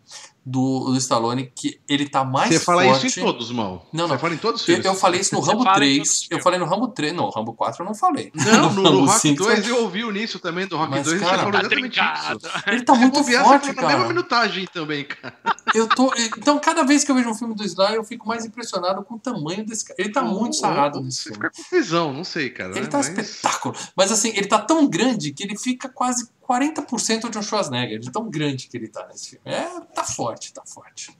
do, 0.47 0.85
do 0.85 0.95
Stallone 0.95 1.51
que 1.53 1.81
ele 1.89 2.07
tá 2.07 2.23
mais 2.23 2.47
Você 2.47 2.59
fala 2.61 2.81
forte... 2.85 3.07
isso 3.07 3.19
em 3.19 3.23
todos, 3.23 3.51
mal. 3.51 3.85
Não, 3.91 4.07
não. 4.07 4.15
Você 4.15 4.21
fala 4.21 4.33
em 4.33 4.37
todos 4.37 4.61
os 4.61 4.65
filmes. 4.65 4.85
Eu, 4.85 4.93
eu 4.93 4.97
falei 4.97 5.19
isso 5.19 5.35
no 5.35 5.41
Rambo 5.41 5.65
3. 5.73 6.27
Eu 6.29 6.39
falei 6.39 6.57
no 6.57 6.65
Rambo 6.65 6.87
3. 6.87 7.13
No 7.13 7.29
Rambo 7.29 7.53
4 7.53 7.83
eu 7.83 7.85
não 7.85 7.93
falei. 7.93 8.31
Não, 8.33 8.71
no, 8.73 8.81
no 8.81 9.05
Rock 9.05 9.33
2 9.33 9.67
eu 9.67 9.83
ouvi 9.83 10.05
o 10.05 10.09
início 10.09 10.39
também 10.39 10.65
do 10.65 10.77
Rock 10.77 10.91
Mas, 10.91 11.03
2 11.03 11.19
cara, 11.19 11.37
falou 11.39 11.51
tá 11.51 11.59
exatamente 11.59 11.99
isso. 11.99 12.49
Ele 12.67 12.81
tá 12.81 12.95
muito 12.95 13.23
forte, 13.23 13.73
cara. 13.73 13.87
Na 13.87 13.93
mesma 13.93 14.07
minutagem 14.07 14.65
também, 14.71 15.03
cara. 15.03 15.35
Eu 15.75 15.87
tô... 15.89 16.13
Então, 16.17 16.57
cada 16.59 16.83
vez 16.87 17.03
que 17.03 17.11
eu 17.11 17.15
vejo 17.15 17.29
um 17.29 17.35
filme 17.35 17.53
do 17.53 17.63
Sly, 17.63 17.95
eu 17.95 18.03
fico 18.03 18.27
mais 18.27 18.45
impressionado 18.45 19.03
com 19.03 19.15
o 19.15 19.19
tamanho 19.19 19.63
desse 19.63 19.85
cara. 19.85 20.01
Ele 20.01 20.11
tá 20.11 20.23
oh, 20.23 20.39
muito 20.39 20.55
sarrado 20.55 20.99
oh, 20.99 21.03
nesse 21.03 21.23
filme. 21.23 21.37
Fica 21.37 21.51
com 21.51 21.75
visão, 21.75 22.11
não 22.11 22.23
sei, 22.23 22.49
cara. 22.49 22.71
Ele 22.71 22.81
né? 22.81 22.87
tá 22.87 22.97
Mas... 22.97 23.09
espetáculo. 23.09 23.75
Mas 23.95 24.11
assim, 24.11 24.29
ele 24.29 24.47
tá 24.47 24.57
tão 24.57 24.87
grande 24.87 25.31
que 25.31 25.43
ele 25.43 25.55
fica 25.57 25.87
quase 25.87 26.27
40% 26.47 27.29
de 27.29 27.37
um 27.37 27.43
Schwarzenegger, 27.43 27.99
de 27.99 28.11
tão 28.11 28.29
grande 28.29 28.67
que 28.67 28.75
ele 28.77 28.87
tá 28.87 29.05
nesse 29.07 29.31
filme. 29.31 29.43
É, 29.45 29.79
tá 29.93 30.03
forte, 30.03 30.51
tá 30.53 30.63
forte. 30.65 31.15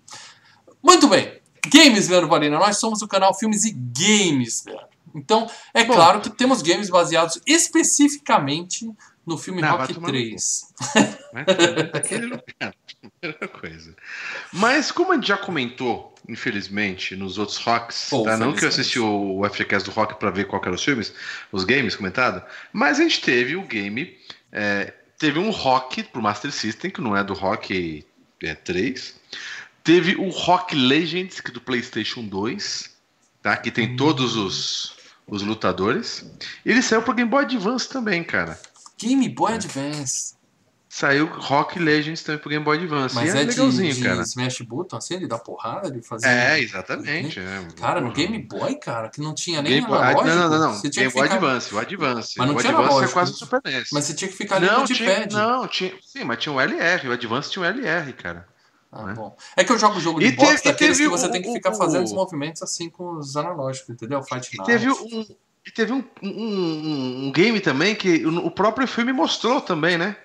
Muito 0.82 1.08
bem. 1.08 1.40
Games, 1.68 2.08
Leandro 2.08 2.30
Valina. 2.30 2.58
Nós 2.58 2.78
somos 2.78 3.02
o 3.02 3.08
canal 3.08 3.34
Filmes 3.34 3.66
e 3.66 3.72
Games, 3.72 4.64
Leandro. 4.66 4.88
Então, 5.14 5.50
é 5.74 5.84
Bom, 5.84 5.94
claro 5.94 6.22
que 6.22 6.30
temos 6.30 6.62
games 6.62 6.90
baseados 6.90 7.42
especificamente 7.46 8.90
no 9.28 9.38
filme 9.38 9.62
não, 9.62 9.78
Rock 9.78 9.94
3. 9.94 10.74
Aquele 11.94 12.26
lugar. 12.26 12.74
coisa. 13.60 13.96
Mas 14.52 14.92
como 14.92 15.12
a 15.12 15.16
gente 15.16 15.28
já 15.28 15.38
comentou, 15.38 16.16
infelizmente, 16.28 17.16
nos 17.16 17.38
outros 17.38 17.58
rocks, 17.58 18.10
tá? 18.10 18.38
não 18.38 18.54
que 18.54 18.64
eu 18.64 18.70
assisti 18.70 19.00
o, 19.00 19.40
o 19.40 19.50
FGCast 19.50 19.88
do 19.88 19.94
rock 19.94 20.16
para 20.16 20.32
ver 20.32 20.48
qual 20.48 20.62
eram 20.64 20.74
os 20.74 20.84
filmes, 20.84 21.14
os 21.52 21.64
games 21.64 21.96
comentado, 21.96 22.42
mas 22.74 23.00
a 23.00 23.04
gente 23.04 23.22
teve 23.22 23.56
o 23.56 23.62
game 23.62 24.18
é, 24.52 24.94
Teve 25.18 25.40
um 25.40 25.50
Rock 25.50 26.04
pro 26.04 26.22
Master 26.22 26.52
System, 26.52 26.92
que 26.92 27.02
não 27.02 27.18
é 27.18 27.24
do 27.24 27.34
Rock 27.34 28.06
é, 28.44 28.54
3. 28.54 29.16
Teve 29.84 30.16
o 30.16 30.30
Rock 30.30 30.76
Legends, 30.76 31.40
que 31.40 31.50
é 31.50 31.54
do 31.54 31.62
PlayStation 31.62 32.24
2, 32.24 32.96
tá? 33.42 33.58
Que 33.58 33.72
tem 33.72 33.96
todos 33.96 34.36
os, 34.36 34.96
os 35.28 35.42
lutadores. 35.42 36.24
E 36.64 36.70
ele 36.70 36.84
saiu 36.84 37.02
pro 37.02 37.16
Game 37.16 37.30
Boy 37.30 37.46
Advance 37.46 37.90
também, 37.90 38.24
cara. 38.24 38.60
Game 39.00 39.30
Boy 39.30 39.54
Advance. 39.54 40.38
Saiu 40.90 41.28
Rock 41.28 41.78
Legends 41.78 42.24
também 42.24 42.40
pro 42.40 42.50
Game 42.50 42.64
Boy 42.64 42.78
Advance. 42.78 43.14
Mas 43.14 43.36
é, 43.36 43.42
é 43.42 43.44
legalzinho, 43.44 43.94
de, 43.94 44.02
cara. 44.02 44.22
Smash 44.22 44.62
Button, 44.62 44.98
assim, 44.98 45.16
ele 45.16 45.28
dá 45.28 45.38
porrada, 45.38 45.90
ele 45.90 46.02
fazia. 46.02 46.30
É, 46.30 46.60
exatamente. 46.60 47.40
É. 47.40 47.68
Cara, 47.80 48.02
no 48.02 48.12
Game 48.12 48.40
Boy, 48.40 48.76
cara, 48.80 49.10
que 49.10 49.22
não 49.22 49.36
tinha 49.36 49.62
nem 49.62 49.74
Game 49.74 49.88
Boy, 49.88 50.00
Não, 50.00 50.24
não, 50.24 50.50
não. 50.50 50.60
não. 50.74 50.82
Game 50.82 51.12
Boy 51.12 51.24
ficar... 51.24 51.36
Advance, 51.36 51.76
o 51.76 51.78
Advance. 51.78 52.34
Mas 52.38 52.48
não 52.48 52.56
o 52.56 52.60
tinha 52.60 52.78
Advance 52.78 53.04
é 53.04 53.08
quase 53.14 53.32
o 53.32 53.36
Super 53.36 53.62
NES. 53.64 53.90
Mas 53.92 54.06
você 54.06 54.14
tinha 54.16 54.32
que 54.32 54.38
ficar 54.38 54.56
ali 54.56 54.66
não, 54.66 54.80
no 54.80 54.86
tinha, 54.88 55.28
Não, 55.28 55.68
tinha. 55.68 55.94
Sim, 56.02 56.24
mas 56.24 56.40
tinha 56.40 56.54
o 56.54 56.60
LR. 56.60 57.10
O 57.10 57.12
Advance 57.12 57.52
tinha 57.52 57.64
o 57.64 57.66
LR, 57.66 58.14
cara. 58.14 58.48
Ah, 58.92 59.04
né? 59.04 59.14
bom. 59.14 59.36
É 59.56 59.64
que 59.64 59.72
eu 59.72 59.78
jogo 59.78 60.00
jogo 60.00 60.20
de 60.20 60.28
e 60.28 60.32
boxe 60.32 60.64
teve, 60.64 60.64
daqueles 60.64 60.98
que 60.98 61.08
você 61.08 61.28
o, 61.28 61.32
tem 61.32 61.42
que 61.42 61.52
ficar 61.52 61.72
o, 61.72 61.76
fazendo 61.76 62.06
os 62.06 62.14
movimentos 62.14 62.64
assim 62.64 62.90
com 62.90 63.18
os 63.18 63.36
analógicos, 63.36 63.90
entendeu? 63.90 64.24
Fight 64.24 64.50
e 64.54 64.64
teve 64.64 64.90
um, 64.90 65.26
e 65.68 65.72
teve 65.72 65.92
um, 65.92 66.04
um, 66.24 67.26
um, 67.28 67.32
game 67.32 67.60
também 67.60 67.94
que 67.94 68.26
o 68.26 68.50
próprio 68.50 68.88
filme 68.88 69.12
mostrou 69.12 69.60
também, 69.60 69.98
né? 69.98 70.16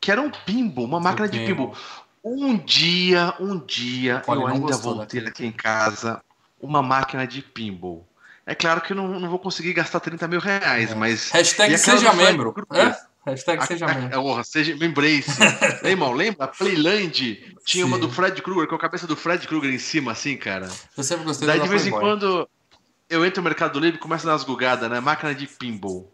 que 0.00 0.10
era 0.10 0.20
um 0.20 0.30
pimbo, 0.30 0.84
uma 0.84 1.00
máquina 1.00 1.28
de 1.28 1.38
pimbo. 1.40 1.76
Um 2.24 2.56
dia, 2.56 3.34
um 3.38 3.58
dia, 3.58 4.22
eu 4.26 4.46
ainda 4.46 4.76
vou 4.76 5.06
ter 5.06 5.28
aqui 5.28 5.46
em 5.46 5.52
casa 5.52 6.20
uma 6.60 6.82
máquina 6.82 7.26
de 7.26 7.42
pinball. 7.42 8.06
É 8.44 8.54
claro 8.54 8.80
que 8.80 8.92
eu 8.92 8.96
não, 8.96 9.20
não 9.20 9.28
vou 9.28 9.38
conseguir 9.38 9.72
gastar 9.72 10.00
30 10.00 10.26
mil 10.26 10.40
reais, 10.40 10.90
é. 10.90 10.94
mas. 10.94 11.30
Hashtag 11.30 11.76
seja 11.78 12.12
membro. 12.12 12.54
É? 12.72 12.96
Hashtag 13.30 13.62
a, 13.62 13.66
seja 13.66 13.86
membro. 13.86 14.34
A, 14.34 14.40
a, 14.40 14.44
seja 14.44 14.76
membrace. 14.76 15.30
irmão, 15.84 16.12
lembra? 16.12 16.48
Playland 16.48 17.54
tinha 17.64 17.84
Sim. 17.84 17.90
uma 17.90 17.98
do 17.98 18.10
Fred 18.10 18.40
Krueger, 18.42 18.68
com 18.68 18.76
a 18.76 18.78
cabeça 18.78 19.06
do 19.06 19.16
Fred 19.16 19.46
Krueger 19.46 19.72
em 19.72 19.78
cima, 19.78 20.12
assim, 20.12 20.36
cara. 20.36 20.68
Eu 20.96 21.02
sempre 21.04 21.24
gostei 21.24 21.46
Daí 21.46 21.60
de 21.60 21.68
vez 21.68 21.86
em 21.86 21.90
quando 21.90 22.48
eu 23.08 23.24
entro 23.24 23.42
no 23.42 23.48
Mercado 23.48 23.78
Livre 23.78 23.96
e 23.96 24.00
começo 24.00 24.26
umas 24.26 24.44
gugadas, 24.44 24.90
né? 24.90 25.00
Máquina 25.00 25.34
de 25.34 25.46
pinball. 25.46 26.12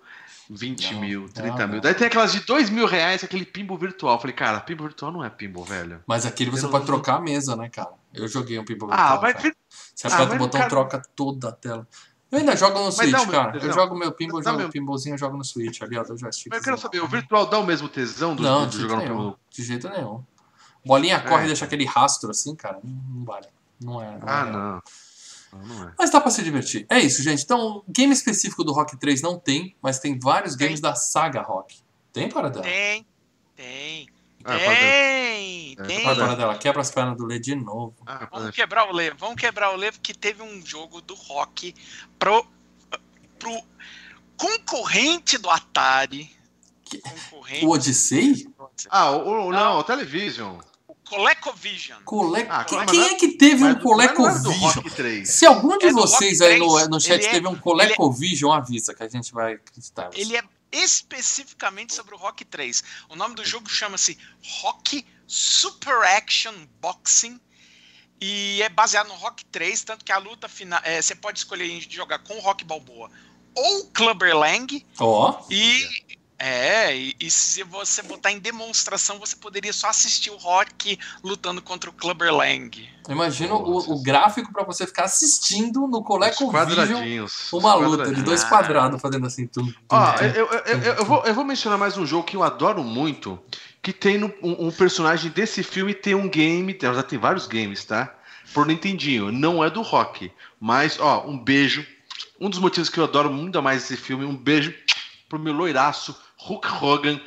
20 0.50 0.92
não, 0.92 1.00
mil, 1.00 1.28
30 1.28 1.58
não, 1.58 1.68
mil. 1.68 1.80
Daí 1.80 1.94
tem 1.94 2.06
aquelas 2.06 2.32
de 2.32 2.40
2 2.40 2.68
mil 2.68 2.86
reais, 2.86 3.24
aquele 3.24 3.44
pinball 3.44 3.78
virtual. 3.78 4.20
falei, 4.20 4.34
cara, 4.34 4.60
pinball 4.60 4.88
virtual 4.88 5.10
não 5.10 5.24
é 5.24 5.30
pinball, 5.30 5.64
velho. 5.64 6.02
Mas 6.06 6.26
aquele 6.26 6.50
você 6.50 6.68
pode 6.68 6.84
trocar 6.84 7.16
a 7.16 7.20
mesa, 7.20 7.56
né, 7.56 7.68
cara? 7.70 7.92
Eu 8.12 8.28
joguei 8.28 8.58
um 8.58 8.64
pinball 8.64 8.90
ah, 8.92 9.16
virtual. 9.16 9.22
Mas... 9.22 9.52
Você 9.94 10.06
ah, 10.08 10.14
aperta 10.14 10.34
o 10.34 10.38
botão, 10.38 10.60
cara... 10.60 10.70
troca 10.70 11.02
toda 11.14 11.48
a 11.48 11.52
tela. 11.52 11.86
Eu 12.30 12.38
ainda 12.38 12.56
jogo 12.56 12.78
no 12.78 12.90
Switch, 12.90 13.12
não, 13.12 13.26
cara. 13.26 13.58
Eu 13.58 13.72
jogo 13.72 13.94
meu 13.94 14.12
pinball, 14.12 14.42
jogo 14.42 14.58
meu 14.58 14.68
pinballzinho, 14.68 15.14
eu 15.14 15.18
jogo 15.18 15.36
no 15.36 15.44
Switch 15.44 15.82
ali, 15.82 15.98
ó, 15.98 16.02
do 16.02 16.16
joystick. 16.16 16.48
Mas 16.50 16.58
eu 16.58 16.64
quero 16.64 16.78
saber, 16.78 17.02
o 17.02 17.06
virtual 17.06 17.46
dá 17.46 17.58
o 17.58 17.66
mesmo 17.66 17.88
tesão 17.88 18.34
do 18.34 18.42
não, 18.42 18.66
de 18.66 18.80
jogar 18.80 18.96
no 18.96 19.02
pinball? 19.02 19.38
De 19.50 19.62
jeito 19.62 19.88
nenhum. 19.88 20.24
Bolinha 20.84 21.20
corre 21.20 21.42
e 21.42 21.44
é. 21.44 21.46
deixa 21.48 21.64
aquele 21.64 21.84
rastro 21.84 22.30
assim, 22.30 22.56
cara, 22.56 22.78
não 22.82 23.24
vale. 23.24 23.46
Não 23.80 24.02
é. 24.02 24.18
Não 24.18 24.26
ah, 24.26 24.82
é. 24.84 24.90
Não. 25.52 25.88
É. 25.88 25.92
Mas 25.98 26.10
dá 26.10 26.20
pra 26.20 26.30
se 26.30 26.42
divertir. 26.42 26.86
É 26.88 26.98
isso, 26.98 27.22
gente. 27.22 27.42
Então, 27.42 27.82
game 27.88 28.12
específico 28.12 28.64
do 28.64 28.72
Rock 28.72 28.96
3 28.96 29.20
não 29.22 29.38
tem, 29.38 29.76
mas 29.82 29.98
tem 29.98 30.18
vários 30.18 30.56
tem. 30.56 30.66
games 30.66 30.80
da 30.80 30.94
saga 30.94 31.42
Rock. 31.42 31.80
Tem, 32.12 32.28
para 32.28 32.48
dela? 32.48 32.64
Tem, 32.64 33.06
tem. 33.56 34.08
Ah, 34.44 34.58
tem, 34.58 35.76
é, 35.78 35.82
tem. 35.86 36.02
Para 36.02 36.34
dela, 36.34 36.58
quebra 36.58 36.80
as 36.80 36.90
pernas 36.90 37.16
do 37.16 37.24
Lê 37.24 37.38
de 37.38 37.54
novo. 37.54 37.94
Ah, 38.04 38.28
vamos 38.30 38.50
quebrar 38.54 38.88
o 38.88 38.92
Lê, 38.92 39.10
vamos 39.12 39.36
quebrar 39.36 39.72
o 39.72 39.76
Lê, 39.76 39.92
porque 39.92 40.12
teve 40.12 40.42
um 40.42 40.64
jogo 40.64 41.00
do 41.00 41.14
Rock 41.14 41.74
pro, 42.18 42.44
pro 43.38 43.62
concorrente 44.36 45.38
do 45.38 45.48
Atari. 45.48 46.30
Concorrente. 47.02 47.64
O 47.64 47.70
Odyssey? 47.70 48.46
Ah, 48.90 49.12
o, 49.12 49.46
o, 49.46 49.52
não, 49.52 49.64
não, 49.64 49.78
o 49.78 49.84
Television. 49.84 50.58
ColecoVision. 51.04 52.02
Cole... 52.04 52.46
Ah, 52.48 52.64
Quem 52.64 53.02
é 53.02 53.14
que 53.14 53.28
teve 53.36 53.64
um 53.64 53.74
ColecoVision? 53.74 55.24
Se 55.24 55.46
algum 55.46 55.76
de 55.78 55.86
é 55.86 55.92
vocês 55.92 56.40
aí 56.40 56.58
no, 56.58 56.88
no 56.88 57.00
chat 57.00 57.30
teve 57.30 57.46
um 57.46 57.56
ColecoVision, 57.56 58.54
é... 58.54 58.58
avisa 58.58 58.94
que 58.94 59.02
a 59.02 59.08
gente 59.08 59.32
vai 59.32 59.54
acreditar. 59.54 60.10
Ele 60.14 60.36
é 60.36 60.42
especificamente 60.72 61.94
sobre 61.94 62.14
o 62.14 62.18
Rock 62.18 62.44
3. 62.44 62.82
O 63.10 63.16
nome 63.16 63.34
do 63.34 63.44
jogo 63.44 63.68
chama-se 63.68 64.18
Rock 64.62 65.04
Super 65.26 66.02
Action 66.16 66.54
Boxing. 66.80 67.38
E 68.20 68.62
é 68.62 68.68
baseado 68.68 69.08
no 69.08 69.14
Rock 69.14 69.44
3, 69.46 69.82
tanto 69.82 70.04
que 70.04 70.12
a 70.12 70.18
luta 70.18 70.48
final. 70.48 70.80
É, 70.84 71.02
você 71.02 71.14
pode 71.14 71.40
escolher 71.40 71.68
jogar 71.90 72.20
com 72.20 72.34
o 72.34 72.40
Rock 72.40 72.64
Balboa 72.64 73.10
ou 73.54 73.86
Clubber 73.88 74.36
Lang. 74.36 74.86
Ó. 74.98 75.40
Oh. 75.40 75.52
E 75.52 76.18
É, 76.44 76.96
e, 76.96 77.14
e 77.20 77.30
se 77.30 77.62
você 77.62 78.02
botar 78.02 78.32
em 78.32 78.40
demonstração, 78.40 79.16
você 79.16 79.36
poderia 79.36 79.72
só 79.72 79.88
assistir 79.88 80.30
o 80.30 80.36
Rock 80.36 80.98
lutando 81.22 81.62
contra 81.62 81.88
o 81.88 81.92
Clubber 81.92 82.34
Lang. 82.34 82.88
Imagina 83.08 83.54
o, 83.54 83.78
o 83.92 84.02
gráfico 84.02 84.52
pra 84.52 84.64
você 84.64 84.84
ficar 84.84 85.04
assistindo 85.04 85.86
no 85.86 86.02
quadradinhos. 86.02 87.52
uma 87.52 87.74
luta 87.74 88.12
de 88.12 88.22
dois 88.22 88.42
Ah. 88.42 88.48
quadrados 88.48 89.00
fazendo 89.00 89.24
assim. 89.26 89.46
Tum, 89.46 89.72
Ó, 89.88 90.12
tum. 90.14 90.24
eu, 90.24 90.46
eu, 90.46 90.58
eu- 90.80 90.94
eu 90.94 91.04
vou, 91.04 91.22
eu 91.24 91.32
vou 91.34 91.44
mencionar 91.44 91.78
mais 91.78 91.96
um 91.96 92.04
jogo 92.04 92.24
que 92.24 92.36
eu 92.36 92.42
adoro 92.42 92.82
muito, 92.82 93.38
que 93.80 93.92
tem 93.92 94.18
no- 94.18 94.34
um, 94.42 94.66
um 94.66 94.70
personagem 94.72 95.30
desse 95.30 95.62
filme 95.62 95.94
tem 95.94 96.14
um 96.16 96.28
game, 96.28 96.74
tem, 96.74 96.92
já 96.92 97.02
tem 97.04 97.20
vários 97.20 97.46
games, 97.46 97.84
tá? 97.84 98.12
Por 98.52 98.66
Nintendinho, 98.66 99.30
não 99.30 99.62
é 99.62 99.70
do 99.70 99.80
Rock, 99.82 100.30
mas 100.60 100.98
ó, 100.98 101.24
um 101.24 101.38
beijo. 101.38 101.86
Um 102.40 102.50
dos 102.50 102.58
motivos 102.58 102.88
que 102.88 102.98
eu 102.98 103.04
adoro 103.04 103.32
muito 103.32 103.62
mais 103.62 103.84
esse 103.84 103.96
filme, 103.96 104.24
um 104.24 104.36
beijo 104.36 104.74
pro 105.28 105.38
meu 105.38 105.52
loiraço, 105.52 106.14
Hulk 106.44 106.66
Hogan. 106.82 107.20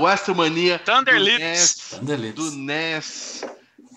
Westermania. 0.00 0.78
Thunder 0.78 1.16
do 1.18 1.20
Lips. 1.24 1.98
NES, 2.02 2.34
do 2.34 2.50
NES. 2.52 3.44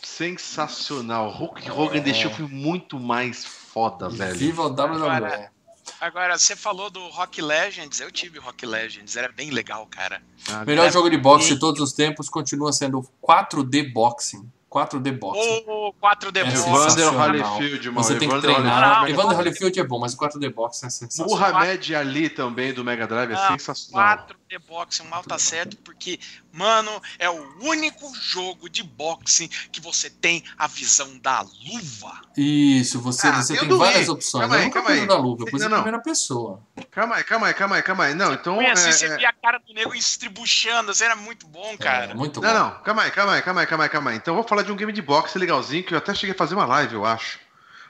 Sensacional. 0.03 1.29
Hulk 1.31 1.69
Hogan 1.71 1.99
deixou 2.01 2.31
o 2.31 2.33
filme 2.33 2.53
muito 2.53 2.99
mais 2.99 3.45
foda, 3.45 4.09
velho. 4.09 4.35
Viva 4.37 4.63
o 4.63 4.69
WWE. 4.69 5.07
Agora- 5.09 5.51
Agora, 5.99 6.37
você 6.37 6.55
falou 6.55 6.89
do 6.89 7.05
Rock 7.09 7.41
Legends, 7.41 7.99
eu 7.99 8.09
tive 8.11 8.39
Rock 8.39 8.65
Legends, 8.65 9.17
era 9.17 9.29
bem 9.33 9.49
legal, 9.49 9.85
cara. 9.87 10.21
Ah, 10.47 10.63
Melhor 10.63 10.87
É, 10.87 10.91
jogo 10.91 11.09
de 11.09 11.17
boxe 11.17 11.47
e- 11.51 11.53
de 11.55 11.59
todos 11.59 11.81
os 11.81 11.91
tempos 11.91 12.29
continua 12.29 12.71
sendo 12.71 13.01
4D 13.21 13.83
Boxing. 13.91 14.49
4D 14.69 15.17
Boxing. 15.17 15.63
O 15.67 15.93
4D 15.93 16.37
É 16.37 16.43
Box. 16.43 16.59
Evander 16.59 16.89
sensacional. 16.91 17.27
Holyfield, 17.27 17.87
mano. 17.89 18.03
Você 18.03 18.15
tem 18.19 18.29
que 18.29 18.35
Evander 18.35 18.53
treinar. 18.55 18.99
Holyfield. 19.01 19.11
Evander 19.19 19.37
Holyfield 19.37 19.79
é 19.79 19.83
bom, 19.83 19.99
mas 19.99 20.13
o 20.13 20.17
4D 20.17 20.53
Boxing 20.53 20.85
é 20.85 20.89
sensacional. 20.89 21.31
Muhammad 21.35 21.91
Ali 21.95 22.29
também 22.29 22.71
do 22.73 22.83
Mega 22.83 23.07
Drive 23.07 23.31
é 23.31 23.35
Ah, 23.35 23.47
sensacional. 23.57 24.17
4D 24.27 24.59
Boxing, 24.67 25.07
mal 25.07 25.23
tá 25.23 25.39
certo, 25.39 25.75
porque, 25.77 26.19
mano, 26.51 27.01
é 27.17 27.29
o 27.29 27.57
único 27.61 28.11
jogo 28.15 28.69
de 28.69 28.83
boxing 28.83 29.47
que 29.71 29.79
você 29.81 30.09
tem 30.09 30.43
a 30.57 30.67
visão 30.67 31.17
da 31.19 31.41
luva. 31.41 32.21
Isso, 32.35 32.99
você, 32.99 33.27
Ah, 33.27 33.41
você 33.41 33.57
tem 33.57 33.67
várias 33.77 34.09
opções. 34.09 34.41
Calma 34.41 34.55
eu 34.55 34.59
aí, 34.59 34.65
nunca 34.65 34.81
calma 34.81 34.95
aí. 34.95 35.07
da 35.07 35.17
luva, 35.17 35.43
eu 35.43 35.51
pus 35.51 35.61
Não, 35.61 35.69
não. 35.69 35.77
primeira 35.83 36.01
pessoa. 36.03 36.61
Calma 36.91 37.15
aí, 37.15 37.23
calma 37.23 37.47
aí, 37.47 37.53
calma 37.53 37.75
aí, 37.75 37.83
calma 37.83 38.03
aí. 38.05 38.13
Não, 38.13 38.33
então. 38.33 38.55
Foi 38.55 38.65
assim, 38.65 38.89
é, 38.89 38.91
você 38.91 39.05
é- 39.05 39.17
via 39.17 39.29
a 39.29 39.33
cara 39.33 39.57
do 39.59 39.73
nego 39.73 39.93
estribuchando, 39.95 40.91
assim, 40.91 41.03
era 41.03 41.15
muito 41.15 41.47
bom, 41.47 41.77
cara. 41.77 42.11
É, 42.11 42.13
muito 42.13 42.39
bom. 42.41 42.47
Não, 42.47 42.53
não, 42.53 42.81
calma 42.83 43.03
aí, 43.03 43.11
calma 43.11 43.33
aí, 43.33 43.41
calma 43.41 43.61
aí, 43.61 43.67
calma 43.67 43.83
aí, 43.83 43.89
calma 43.89 44.11
aí. 44.11 44.17
Então 44.17 44.33
eu 44.33 44.39
vou 44.39 44.47
falar 44.47 44.63
de 44.63 44.71
um 44.71 44.75
game 44.75 44.91
de 44.93 45.01
boxe 45.01 45.37
legalzinho 45.37 45.83
que 45.83 45.93
eu 45.93 45.97
até 45.97 46.13
cheguei 46.13 46.33
a 46.33 46.37
fazer 46.37 46.55
uma 46.55 46.65
live, 46.65 46.93
eu 46.95 47.05
acho. 47.05 47.39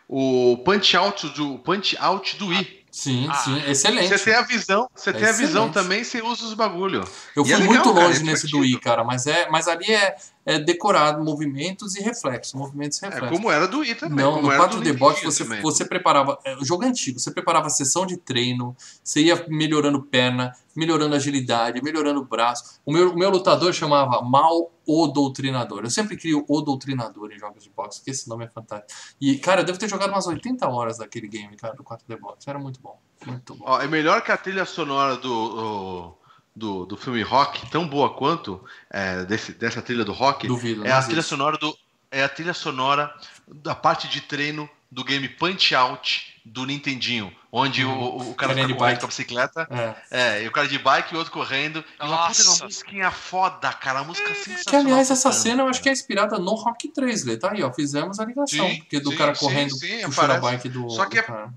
O 0.07 0.57
Punch 0.65 0.97
Out 0.97 1.29
do 1.29 1.59
Punch 1.59 1.95
Out 1.99 2.35
do 2.37 2.47
Wii. 2.47 2.78
Sim, 2.99 3.27
Ah. 3.29 3.33
sim, 3.33 3.63
excelente. 3.65 4.09
Você 4.09 4.25
tem 4.25 4.33
a 4.33 4.41
visão, 4.41 4.89
você 4.93 5.09
É 5.11 5.13
tem 5.13 5.23
a 5.23 5.31
visão 5.31 5.67
excelente. 5.67 5.73
também, 5.73 6.03
você 6.03 6.21
usa 6.21 6.43
os 6.43 6.53
bagulho. 6.53 7.01
Eu 7.33 7.43
E 7.43 7.45
fui 7.45 7.53
é 7.53 7.57
legal, 7.59 7.73
muito 7.73 7.93
cara, 7.93 8.07
longe 8.07 8.19
é 8.19 8.23
nesse 8.23 8.47
do. 8.47 8.59
Wii, 8.59 8.77
cara, 8.81 9.05
mas, 9.05 9.25
é, 9.25 9.47
mas 9.49 9.69
ali 9.69 9.89
é, 9.89 10.17
é 10.45 10.57
decorado 10.57 11.23
movimentos 11.23 11.95
e 11.95 12.01
reflexos. 12.01 12.53
Movimentos 12.53 13.01
e 13.01 13.05
É 13.05 13.09
reflexos. 13.09 13.37
como 13.37 13.51
era 13.51 13.67
do 13.67 13.83
também. 13.95 14.23
Não, 14.25 14.41
no 14.41 14.51
era 14.51 14.67
4D 14.67 14.91
do 14.93 14.97
Box 14.97 15.23
você, 15.23 15.43
também. 15.43 15.61
você 15.61 15.85
preparava. 15.85 16.39
É, 16.43 16.55
o 16.55 16.65
jogo 16.65 16.83
antigo, 16.85 17.19
você 17.19 17.31
preparava 17.31 17.67
a 17.67 17.69
sessão 17.69 18.05
de 18.05 18.17
treino, 18.17 18.75
você 19.03 19.21
ia 19.21 19.45
melhorando 19.49 20.01
perna, 20.01 20.53
melhorando 20.75 21.15
agilidade, 21.15 21.81
melhorando 21.83 22.23
braço. 22.23 22.79
O 22.85 22.91
meu, 22.93 23.11
o 23.11 23.15
meu 23.17 23.29
lutador 23.29 23.73
chamava 23.73 24.21
Mal 24.21 24.71
o 24.87 25.07
Doutrinador. 25.07 25.81
Eu 25.83 25.89
sempre 25.89 26.17
crio 26.17 26.43
o 26.47 26.61
Doutrinador 26.61 27.31
em 27.31 27.37
jogos 27.37 27.63
de 27.63 27.69
boxe, 27.69 27.99
porque 27.99 28.11
esse 28.11 28.27
nome 28.27 28.45
é 28.45 28.47
fantástico. 28.47 28.91
E, 29.21 29.37
cara, 29.37 29.61
eu 29.61 29.65
devo 29.65 29.77
ter 29.77 29.87
jogado 29.89 30.09
umas 30.09 30.25
80 30.25 30.67
horas 30.67 30.97
daquele 30.97 31.27
game, 31.27 31.55
cara, 31.55 31.75
do 31.75 31.83
4D 31.83 32.17
Box. 32.19 32.47
Era 32.47 32.57
muito 32.57 32.79
bom. 32.81 32.99
Muito 33.25 33.53
bom. 33.55 33.65
Ó, 33.67 33.81
é 33.81 33.87
melhor 33.87 34.21
que 34.23 34.31
a 34.31 34.37
trilha 34.37 34.65
sonora 34.65 35.17
do, 35.17 35.31
o- 35.31 36.18
do, 36.59 36.85
do 36.85 36.97
filme 36.97 37.21
Rock, 37.23 37.65
tão 37.71 37.87
boa 37.87 38.13
quanto 38.13 38.63
é, 38.89 39.23
desse, 39.25 39.53
dessa 39.53 39.81
trilha 39.81 40.03
do 40.05 40.11
Rock. 40.11 40.47
Duvido. 40.47 40.85
É 40.85 40.91
a 40.91 41.01
trilha 41.01 41.21
sonora 41.23 41.57
do 41.57 41.75
é 42.11 42.23
a 42.23 42.29
trilha 42.29 42.53
sonora 42.55 43.13
da 43.47 43.73
parte 43.75 44.07
de 44.07 44.19
treino 44.21 44.67
do 44.91 45.03
game 45.03 45.29
Punch 45.29 45.75
Out 45.75 46.41
do 46.43 46.65
Nintendinho, 46.65 47.31
onde 47.51 47.85
o, 47.85 47.89
o, 47.91 48.31
o 48.31 48.35
cara 48.35 48.55
fica 48.55 48.65
de 48.65 48.73
correndo 48.73 48.79
bike. 48.79 48.99
com 48.99 49.05
a 49.05 49.07
bicicleta, 49.07 49.67
É. 49.69 50.39
é, 50.39 50.43
e 50.43 50.47
o 50.47 50.51
cara 50.51 50.67
de 50.67 50.79
bike 50.79 51.13
e 51.13 51.15
o 51.15 51.19
outro 51.19 51.31
correndo, 51.31 51.85
e 52.01 52.03
uma 52.03 52.27
puta 52.27 52.41
uma 52.41 52.49
Nossa. 52.49 52.63
musiquinha 52.65 53.11
foda, 53.11 53.71
cara, 53.73 53.99
a 53.99 54.03
música 54.03 54.33
sensacional. 54.33 54.63
Que, 54.65 54.75
aliás, 54.75 55.11
essa 55.11 55.31
cena 55.31 55.61
eu 55.61 55.67
acho 55.67 55.79
que 55.83 55.89
é 55.89 55.91
inspirada 55.91 56.39
no 56.39 56.55
Rock 56.55 56.87
3, 56.87 57.23
Lê. 57.25 57.37
Tá 57.37 57.51
aí, 57.51 57.61
ó. 57.61 57.71
Fizemos 57.71 58.19
a 58.19 58.25
ligação. 58.25 58.67
Sim, 58.67 58.79
porque 58.79 58.99
do 58.99 59.11
sim, 59.11 59.17
cara 59.17 59.35
correndo, 59.35 59.75
sim, 59.75 60.01
puxando 60.05 60.31
a 60.31 60.39
bike 60.39 60.69
do. 60.69 60.89
Só 60.89 61.05
que 61.05 61.19
é-. 61.19 61.47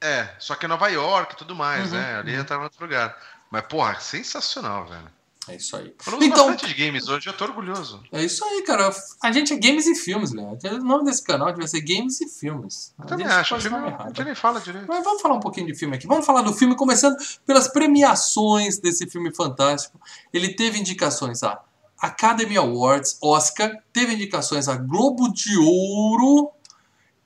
É, 0.00 0.28
só 0.38 0.54
que 0.54 0.64
é 0.64 0.68
Nova 0.68 0.88
York 0.88 1.34
e 1.34 1.36
tudo 1.36 1.54
mais, 1.54 1.92
Uhum, 1.92 1.98
né? 1.98 2.16
Ali 2.20 2.34
já 2.36 2.44
tá 2.44 2.54
em 2.54 2.60
outro 2.60 2.82
lugar. 2.82 3.14
Mas, 3.50 3.62
porra, 3.62 3.98
sensacional, 4.00 4.86
velho. 4.86 5.18
É 5.48 5.56
isso 5.56 5.74
aí. 5.76 5.94
Falamos 5.98 6.26
Então, 6.26 6.48
bastante 6.48 6.74
de 6.74 6.84
games 6.84 7.08
hoje, 7.08 7.26
eu 7.26 7.32
tô 7.32 7.44
orgulhoso. 7.44 8.02
É 8.12 8.22
isso 8.22 8.44
aí, 8.44 8.62
cara. 8.62 8.90
A 9.22 9.32
gente 9.32 9.54
é 9.54 9.56
games 9.56 9.86
e 9.86 9.94
filmes, 9.94 10.32
Léo. 10.32 10.58
O 10.62 10.84
nome 10.84 11.04
desse 11.06 11.22
canal 11.24 11.50
devia 11.50 11.66
ser 11.66 11.80
Games 11.80 12.20
e 12.20 12.28
Filmes. 12.28 12.94
Eu 12.98 13.06
também 13.06 13.26
acho, 13.26 13.54
a 13.54 13.58
gente 13.58 14.24
nem 14.24 14.34
fala 14.34 14.60
direito. 14.60 14.86
Mas 14.86 15.02
vamos 15.02 15.22
falar 15.22 15.34
um 15.34 15.40
pouquinho 15.40 15.66
de 15.66 15.74
filme 15.74 15.96
aqui. 15.96 16.06
Vamos 16.06 16.26
falar 16.26 16.42
do 16.42 16.52
filme, 16.52 16.76
começando 16.76 17.16
pelas 17.46 17.66
premiações 17.66 18.78
desse 18.78 19.06
filme 19.06 19.34
fantástico. 19.34 19.98
Ele 20.34 20.52
teve 20.52 20.78
indicações 20.78 21.42
a 21.42 21.62
Academy 21.98 22.56
Awards, 22.56 23.18
Oscar, 23.22 23.72
teve 23.92 24.14
indicações 24.14 24.68
a 24.68 24.76
Globo 24.76 25.32
de 25.32 25.56
Ouro 25.56 26.50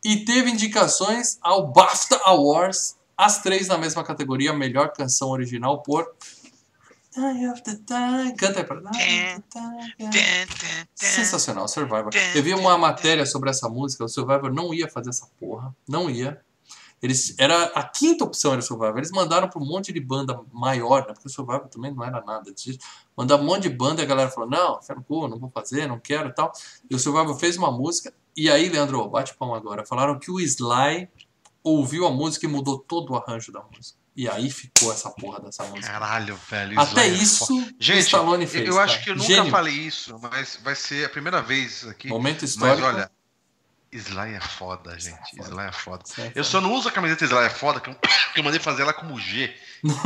e 0.04 0.24
teve 0.24 0.50
indicações 0.50 1.38
ao 1.42 1.72
BAFTA 1.72 2.20
Awards, 2.24 2.96
as 3.24 3.42
três 3.42 3.68
na 3.68 3.78
mesma 3.78 4.02
categoria, 4.02 4.52
melhor 4.52 4.92
canção 4.92 5.30
original 5.30 5.82
por. 5.82 6.14
Canta 8.36 8.60
aí 8.60 8.64
pra. 8.64 8.80
Sensacional, 10.94 11.68
Survivor. 11.68 12.10
Eu 12.34 12.42
vi 12.42 12.54
uma 12.54 12.76
matéria 12.78 13.26
sobre 13.26 13.50
essa 13.50 13.68
música, 13.68 14.04
o 14.04 14.08
Survivor 14.08 14.52
não 14.52 14.72
ia 14.72 14.88
fazer 14.88 15.10
essa 15.10 15.28
porra, 15.38 15.74
não 15.88 16.08
ia. 16.08 16.40
Eles, 17.02 17.34
era 17.36 17.64
a 17.74 17.82
quinta 17.82 18.24
opção 18.24 18.52
era 18.52 18.60
o 18.60 18.62
Survivor. 18.62 18.96
Eles 18.96 19.10
mandaram 19.10 19.48
para 19.48 19.60
um 19.60 19.66
monte 19.66 19.92
de 19.92 20.00
banda 20.00 20.40
maior, 20.52 21.00
né? 21.00 21.12
Porque 21.12 21.26
o 21.26 21.30
Survivor 21.30 21.66
também 21.66 21.92
não 21.92 22.04
era 22.04 22.22
nada 22.24 22.52
disso. 22.54 22.78
Mandaram 23.16 23.42
um 23.42 23.46
monte 23.46 23.64
de 23.64 23.70
banda 23.70 24.00
e 24.00 24.04
a 24.04 24.06
galera 24.06 24.30
falou: 24.30 24.48
não, 24.48 24.78
cu, 25.02 25.26
não 25.26 25.36
vou 25.36 25.50
fazer, 25.50 25.88
não 25.88 25.98
quero 25.98 26.28
e 26.28 26.32
tal. 26.32 26.52
E 26.88 26.94
o 26.94 26.98
Survivor 26.98 27.36
fez 27.36 27.56
uma 27.56 27.72
música. 27.72 28.14
E 28.36 28.48
aí, 28.48 28.68
Leandro, 28.68 29.06
bate 29.08 29.34
palma 29.34 29.56
agora. 29.56 29.84
Falaram 29.84 30.18
que 30.18 30.30
o 30.30 30.40
Sly 30.40 31.08
ouviu 31.64 32.06
a 32.06 32.10
música 32.10 32.46
e 32.46 32.48
mudou 32.48 32.78
todo 32.78 33.10
o 33.12 33.16
arranjo 33.16 33.52
da 33.52 33.62
música. 33.62 33.98
E 34.14 34.28
aí 34.28 34.50
ficou 34.50 34.92
essa 34.92 35.08
porra 35.10 35.40
dessa 35.40 35.64
música. 35.64 35.86
Caralho, 35.90 36.36
velho. 36.50 36.78
Até 36.78 37.04
é 37.06 37.08
isso, 37.08 37.46
foda. 37.46 37.60
o 37.62 37.74
Gente, 37.78 38.00
Stallone 38.00 38.44
eu- 38.44 38.50
fez. 38.50 38.68
eu 38.68 38.78
acho 38.78 38.92
cara. 38.94 39.04
que 39.04 39.10
eu 39.10 39.16
nunca 39.16 39.26
Gênio. 39.28 39.50
falei 39.50 39.74
isso, 39.74 40.18
mas 40.20 40.58
vai 40.62 40.74
ser 40.74 41.06
a 41.06 41.08
primeira 41.08 41.40
vez 41.40 41.86
aqui. 41.86 42.08
Momento 42.08 42.42
Mas 42.42 42.50
histórico. 42.50 42.86
olha, 42.86 43.10
Sly 43.92 44.34
é 44.34 44.40
foda, 44.40 44.98
gente. 44.98 45.36
foda. 45.36 45.48
Sly 45.50 45.66
é 45.66 45.72
foda. 45.72 46.02
É 46.18 46.32
Eu 46.34 46.44
só 46.44 46.60
não 46.60 46.72
uso 46.72 46.88
a 46.88 46.92
camiseta 46.92 47.24
Sly 47.24 47.44
é 47.44 47.50
foda, 47.50 47.78
que 47.78 47.90
eu, 47.90 47.94
mandei 48.42 48.58
fazer 48.58 48.82
ela 48.82 48.94
como 48.94 49.18
G. 49.18 49.52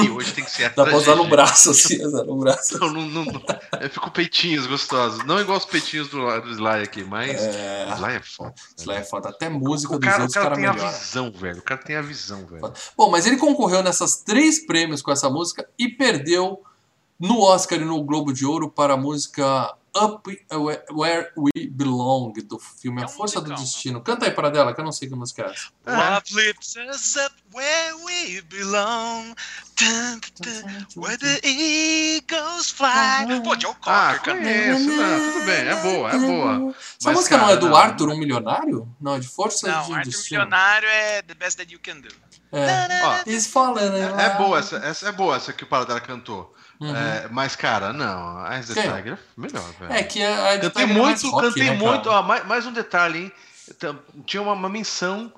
E 0.03 0.11
hoje 0.11 0.33
tem 0.33 0.45
que 0.45 0.51
ser 0.51 0.65
a 0.67 0.69
Dá 0.71 0.85
pra 0.85 0.97
usar 0.97 1.15
no 1.15 1.29
braço, 1.29 1.71
assim, 1.71 2.05
usar 2.05 2.25
no 2.25 2.37
braço. 2.37 2.79
Não, 2.81 2.91
não, 2.91 3.25
não. 3.25 3.43
Eu 3.81 3.89
fico 3.89 4.11
peitinhos 4.11 4.67
gostosos. 4.67 5.25
Não 5.25 5.41
igual 5.41 5.59
os 5.59 5.65
peitinhos 5.65 6.09
do, 6.09 6.19
do 6.41 6.51
Sly 6.51 6.83
aqui, 6.83 7.05
mas 7.05 7.41
É, 7.41 7.93
Sly 7.95 8.15
é 8.17 8.21
foda. 8.23 8.55
Sly 8.77 8.95
é 8.97 9.05
foda. 9.05 9.29
Até 9.29 9.49
música 9.49 9.95
O 9.95 9.99
dos 9.99 10.09
cara, 10.09 10.19
o 10.19 10.23
outros, 10.23 10.35
cara 10.35 10.47
cara 10.51 10.57
tem 10.57 10.67
a 10.67 10.73
melhora. 10.73 10.91
visão, 10.91 11.31
velho. 11.31 11.59
O 11.59 11.63
cara 11.63 11.81
tem 11.81 11.97
a 11.97 12.03
visão, 12.03 12.45
velho. 12.47 12.73
Bom, 12.97 13.11
mas 13.11 13.25
ele 13.27 13.37
concorreu 13.37 13.83
nessas 13.85 14.17
três 14.17 14.67
prêmios 14.67 15.01
com 15.01 15.13
essa 15.13 15.31
música 15.31 15.65
e 15.79 15.89
perdeu 15.89 16.61
no 17.21 17.41
Oscar 17.41 17.79
e 17.81 17.85
no 17.85 18.03
Globo 18.03 18.33
de 18.33 18.45
Ouro 18.45 18.69
para 18.69 18.95
a 18.95 18.97
música 18.97 19.73
Up 19.97 20.47
Where 20.93 21.31
We 21.37 21.67
Belong, 21.71 22.33
do 22.45 22.59
filme 22.59 23.01
É 23.03 23.05
A 23.05 23.09
Força 23.09 23.41
do 23.41 23.55
Destino. 23.55 24.01
Canta 24.01 24.27
aí 24.27 24.31
para 24.31 24.51
dela, 24.51 24.75
que 24.75 24.81
eu 24.81 24.85
não 24.85 24.93
sei 24.93 25.09
que 25.09 25.15
música 25.15 25.43
é 25.43 25.51
essa. 25.51 25.69
Love 25.87 26.35
lifts 26.35 26.75
us 26.77 27.17
up 27.17 27.35
where 27.55 27.95
we 28.05 28.41
belong. 28.43 29.35
Where 30.97 31.19
the 31.19 31.41
eagles 31.47 32.71
fly. 32.71 33.27
Pô, 33.45 33.59
Joe 33.59 33.75
Ah, 33.83 34.15
Cocker, 34.15 34.23
cara. 34.23 34.39
conheço. 34.39 34.85
Não, 34.89 35.33
tudo 35.33 35.45
bem, 35.45 35.69
é 35.69 35.83
boa, 35.83 36.11
é 36.11 36.19
boa. 36.19 36.71
Essa 36.71 36.77
Mas, 37.05 37.17
música 37.17 37.37
não 37.37 37.45
cara, 37.45 37.57
é 37.57 37.61
do 37.61 37.69
não. 37.69 37.77
Arthur, 37.77 38.09
um 38.11 38.17
milionário? 38.19 38.89
Não, 39.01 39.17
é 39.17 39.19
de 39.19 39.29
Força 39.29 39.67
Não, 39.67 39.87
de 39.87 39.93
Arthur 39.93 40.11
Destino. 40.11 40.41
Milionário 40.41 40.89
é 40.89 41.23
The 41.23 41.35
Best 41.35 41.57
That 41.59 41.73
You 41.73 41.81
Can 41.83 42.01
Do. 42.01 42.09
É. 42.53 43.03
Ó, 43.05 43.15
in 43.27 43.35
É 44.19 44.29
love. 44.29 44.39
boa 44.39 44.59
essa, 44.59 44.77
essa 44.77 45.09
é 45.09 45.13
boa 45.13 45.37
essa 45.37 45.53
que 45.53 45.65
o 45.65 45.67
Paradela 45.67 46.01
cantou. 46.01 46.55
Uhum. 46.81 46.95
É, 46.95 47.29
mas, 47.31 47.57
cara, 47.57 47.93
não. 47.93 48.53
Eyes 48.53 48.69
the? 48.69 48.75
Tiger 48.83 49.15
é 49.15 49.41
melhor, 49.41 49.73
velho. 49.79 49.93
É 49.93 50.03
que 50.03 50.23
a, 50.23 50.53
a 50.55 50.59
Cantei 50.59 50.83
é 50.83 50.87
mais 50.87 50.99
muito, 51.23 51.31
rock, 51.31 51.47
cantei 51.49 51.71
né, 51.71 51.77
muito. 51.77 52.11
Ó, 52.11 52.23
mais, 52.23 52.47
mais 52.47 52.67
um 52.67 52.73
detalhe, 52.73 53.19
hein? 53.19 53.33
Tinha 54.27 54.43
uma, 54.43 54.53
uma 54.53 54.69
menção 54.69 55.33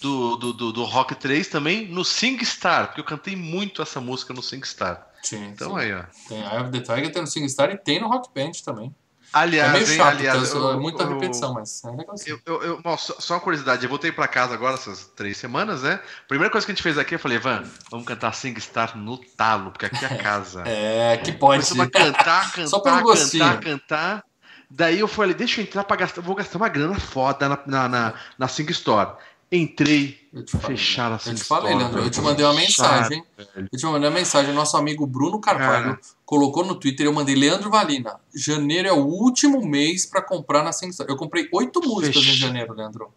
do, 0.00 0.36
do, 0.36 0.52
do, 0.52 0.72
do 0.72 0.84
Rock 0.84 1.14
3 1.14 1.46
também 1.48 1.86
no 1.88 2.04
SingStar, 2.04 2.86
porque 2.88 3.00
eu 3.00 3.04
cantei 3.04 3.36
muito 3.36 3.82
essa 3.82 4.00
música 4.00 4.32
no 4.34 4.42
SingStar. 4.42 5.06
Sim, 5.22 5.48
Então 5.48 5.72
sim. 5.72 5.78
aí, 5.78 5.92
ó. 5.92 6.02
Tem 6.28 6.40
Eye 6.40 6.60
of 6.60 6.70
the 6.70 6.80
Tiger, 6.80 7.12
tem 7.12 7.22
no 7.22 7.28
SingStar 7.28 7.70
e 7.70 7.76
tem 7.76 8.00
no 8.00 8.08
Rock 8.08 8.30
Band 8.34 8.52
também. 8.64 8.94
Aliás, 9.32 9.70
é 9.70 9.72
meio 9.72 9.88
hein, 9.90 9.96
chato, 9.96 10.08
aliás, 10.16 10.38
porque 10.38 10.56
eu 10.56 10.60
sou- 10.60 10.70
é 10.70 10.74
eu- 10.74 10.80
muita 10.80 11.02
eu- 11.04 11.08
repetição, 11.14 11.54
mas 11.54 11.84
é 11.84 11.90
legalzinho. 11.90 12.40
Eu, 12.44 12.62
eu, 12.62 12.80
eu- 12.84 12.96
só, 12.98 13.34
uma 13.34 13.40
curiosidade, 13.40 13.82
eu 13.84 13.88
voltei 13.88 14.10
pra 14.10 14.26
casa 14.26 14.54
agora, 14.54 14.74
essas 14.74 15.06
três 15.14 15.36
semanas, 15.36 15.82
né? 15.82 16.00
Primeira 16.26 16.50
coisa 16.50 16.66
que 16.66 16.72
a 16.72 16.74
gente 16.74 16.82
fez 16.82 16.98
aqui, 16.98 17.14
eu 17.14 17.18
falei, 17.18 17.38
Van, 17.38 17.62
vamos 17.90 18.06
cantar 18.06 18.32
Sing 18.34 18.58
Star 18.60 18.96
no 18.98 19.16
talo, 19.18 19.70
porque 19.70 19.86
aqui 19.86 20.04
é 20.04 20.08
a 20.08 20.18
casa. 20.18 20.64
É, 20.66 21.16
que 21.18 21.32
pode. 21.32 21.62
Começamos 21.64 21.86
cantar, 21.92 22.52
cantar, 22.52 22.66
Só 22.68 22.80
pelo 22.80 23.00
gostinho. 23.02 23.44
cantar, 23.44 23.60
cantar. 23.62 24.24
Daí 24.72 25.00
eu 25.00 25.08
falei, 25.08 25.34
deixa 25.34 25.60
eu 25.60 25.64
entrar 25.64 25.82
pra 25.82 25.96
gastar, 25.96 26.20
vou 26.20 26.34
gastar 26.36 26.56
uma 26.56 26.68
grana 26.68 26.94
foda 26.98 27.48
na, 27.48 27.58
na, 27.66 27.88
na, 27.88 28.14
na 28.38 28.48
Sing 28.48 28.70
Store. 28.70 29.12
Entrei, 29.52 30.16
fecharam 30.46 31.16
a 31.16 31.28
Eu 31.28 31.34
te 31.34 31.42
falei, 31.42 31.72
Store, 31.72 31.74
Leandro. 31.74 32.02
Eu 32.02 32.10
te 32.10 32.20
mandei 32.20 32.44
uma 32.44 32.54
mensagem. 32.54 33.24
velho. 33.36 33.68
Eu 33.72 33.78
te 33.78 33.84
mandei 33.84 34.08
uma 34.08 34.14
mensagem. 34.14 34.54
Nosso 34.54 34.76
amigo 34.76 35.04
Bruno 35.06 35.40
Carvalho 35.40 35.98
colocou 36.24 36.64
no 36.64 36.76
Twitter. 36.76 37.06
Eu 37.06 37.12
mandei 37.12 37.34
Leandro 37.34 37.68
Valina. 37.68 38.20
Janeiro 38.32 38.86
é 38.86 38.92
o 38.92 39.04
último 39.04 39.66
mês 39.66 40.06
pra 40.06 40.22
comprar 40.22 40.62
na 40.62 40.72
Singstar. 40.72 41.06
Eu 41.08 41.16
comprei 41.16 41.48
oito 41.52 41.80
músicas 41.80 42.22
em 42.22 42.32
janeiro, 42.34 42.74
Leandro. 42.74 43.12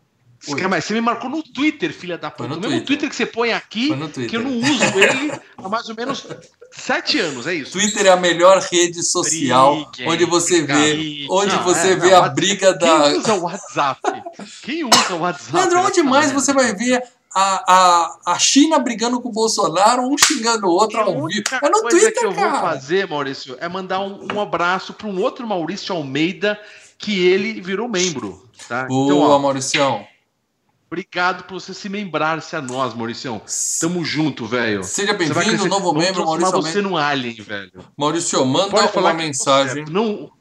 Oi. 0.47 0.55
Cara, 0.57 0.67
mas 0.69 0.83
você 0.85 0.93
me 0.93 1.01
marcou 1.01 1.29
no 1.29 1.41
Twitter, 1.41 1.93
filha 1.93 2.17
da 2.17 2.29
puta. 2.29 2.49
no 2.49 2.55
O 2.55 2.59
mesmo 2.59 2.69
Twitter. 2.71 2.85
Twitter 2.87 3.09
que 3.09 3.15
você 3.15 3.25
põe 3.25 3.53
aqui, 3.53 3.89
que 4.27 4.35
eu 4.35 4.41
não 4.43 4.57
uso 4.57 4.83
ele 4.99 5.31
há 5.57 5.69
mais 5.69 5.87
ou 5.87 5.95
menos 5.95 6.25
sete 6.71 7.17
anos, 7.19 7.47
é 7.47 7.53
isso? 7.53 7.71
Twitter 7.71 8.05
é 8.07 8.09
a 8.09 8.17
melhor 8.17 8.59
rede 8.59 9.01
social 9.03 9.89
onde 10.05 10.25
você 10.25 10.63
vê, 10.63 11.25
onde 11.29 11.55
Não, 11.55 11.63
você 11.63 11.91
é, 11.91 11.95
vê 11.95 12.09
não, 12.09 12.17
a 12.17 12.19
WhatsApp- 12.21 12.35
briga 12.35 12.77
Quem 12.77 12.87
da. 12.87 13.07
usa 13.17 13.33
o 13.35 13.41
WhatsApp? 13.43 14.01
Quem 14.63 14.83
usa 14.83 15.13
o 15.15 15.19
WhatsApp? 15.19 15.53
Leandro, 15.55 15.79
onde 15.79 16.03
mais 16.03 16.31
você 16.31 16.51
vai 16.51 16.75
ver 16.75 17.01
a, 17.33 17.73
a, 18.25 18.33
a 18.33 18.39
China 18.39 18.79
brigando 18.79 19.21
com 19.21 19.29
o 19.29 19.31
Bolsonaro, 19.31 20.01
um 20.03 20.17
xingando 20.17 20.67
o 20.67 20.71
outro 20.71 20.99
ao 20.99 21.25
vivo? 21.27 21.43
É 21.61 21.69
no 21.69 21.81
coisa 21.81 21.89
Twitter, 21.99 22.13
que 22.13 22.25
eu 22.25 22.31
vou 22.33 22.43
cara. 22.43 22.59
fazer, 22.61 23.07
Maurício, 23.07 23.55
é 23.61 23.69
mandar 23.69 24.01
um, 24.01 24.27
um 24.33 24.41
abraço 24.41 24.93
para 24.93 25.07
um 25.07 25.21
outro 25.21 25.47
Maurício 25.47 25.95
Almeida 25.95 26.59
que 26.97 27.25
ele 27.25 27.61
virou 27.61 27.87
membro. 27.87 28.45
Tá? 28.67 28.85
Boa, 28.85 29.05
Então, 29.05 29.19
ó, 29.19 29.39
Mauricião. 29.39 30.05
Obrigado 30.93 31.45
por 31.45 31.59
você 31.59 31.73
se 31.73 31.89
membrar-se 31.89 32.55
a 32.55 32.61
nós, 32.61 32.93
Mauricião. 32.93 33.41
Tamo 33.81 34.05
junto, 34.05 34.45
velho. 34.45 34.83
Seja 34.83 35.11
Você 35.13 35.33
bem-vindo, 35.33 35.65
novo 35.65 35.91
membro, 35.91 36.23
Maurício 36.23 36.51
você 36.51 36.67
Almeida. 36.67 36.81
num 36.83 36.95
alien, 36.95 37.41
velho. 37.41 37.71
Maurício, 37.97 38.45
manda 38.45 38.75
uma 38.75 39.11
que 39.11 39.17
mensagem. 39.17 39.85
você 39.85 39.91
Não, 39.91 40.31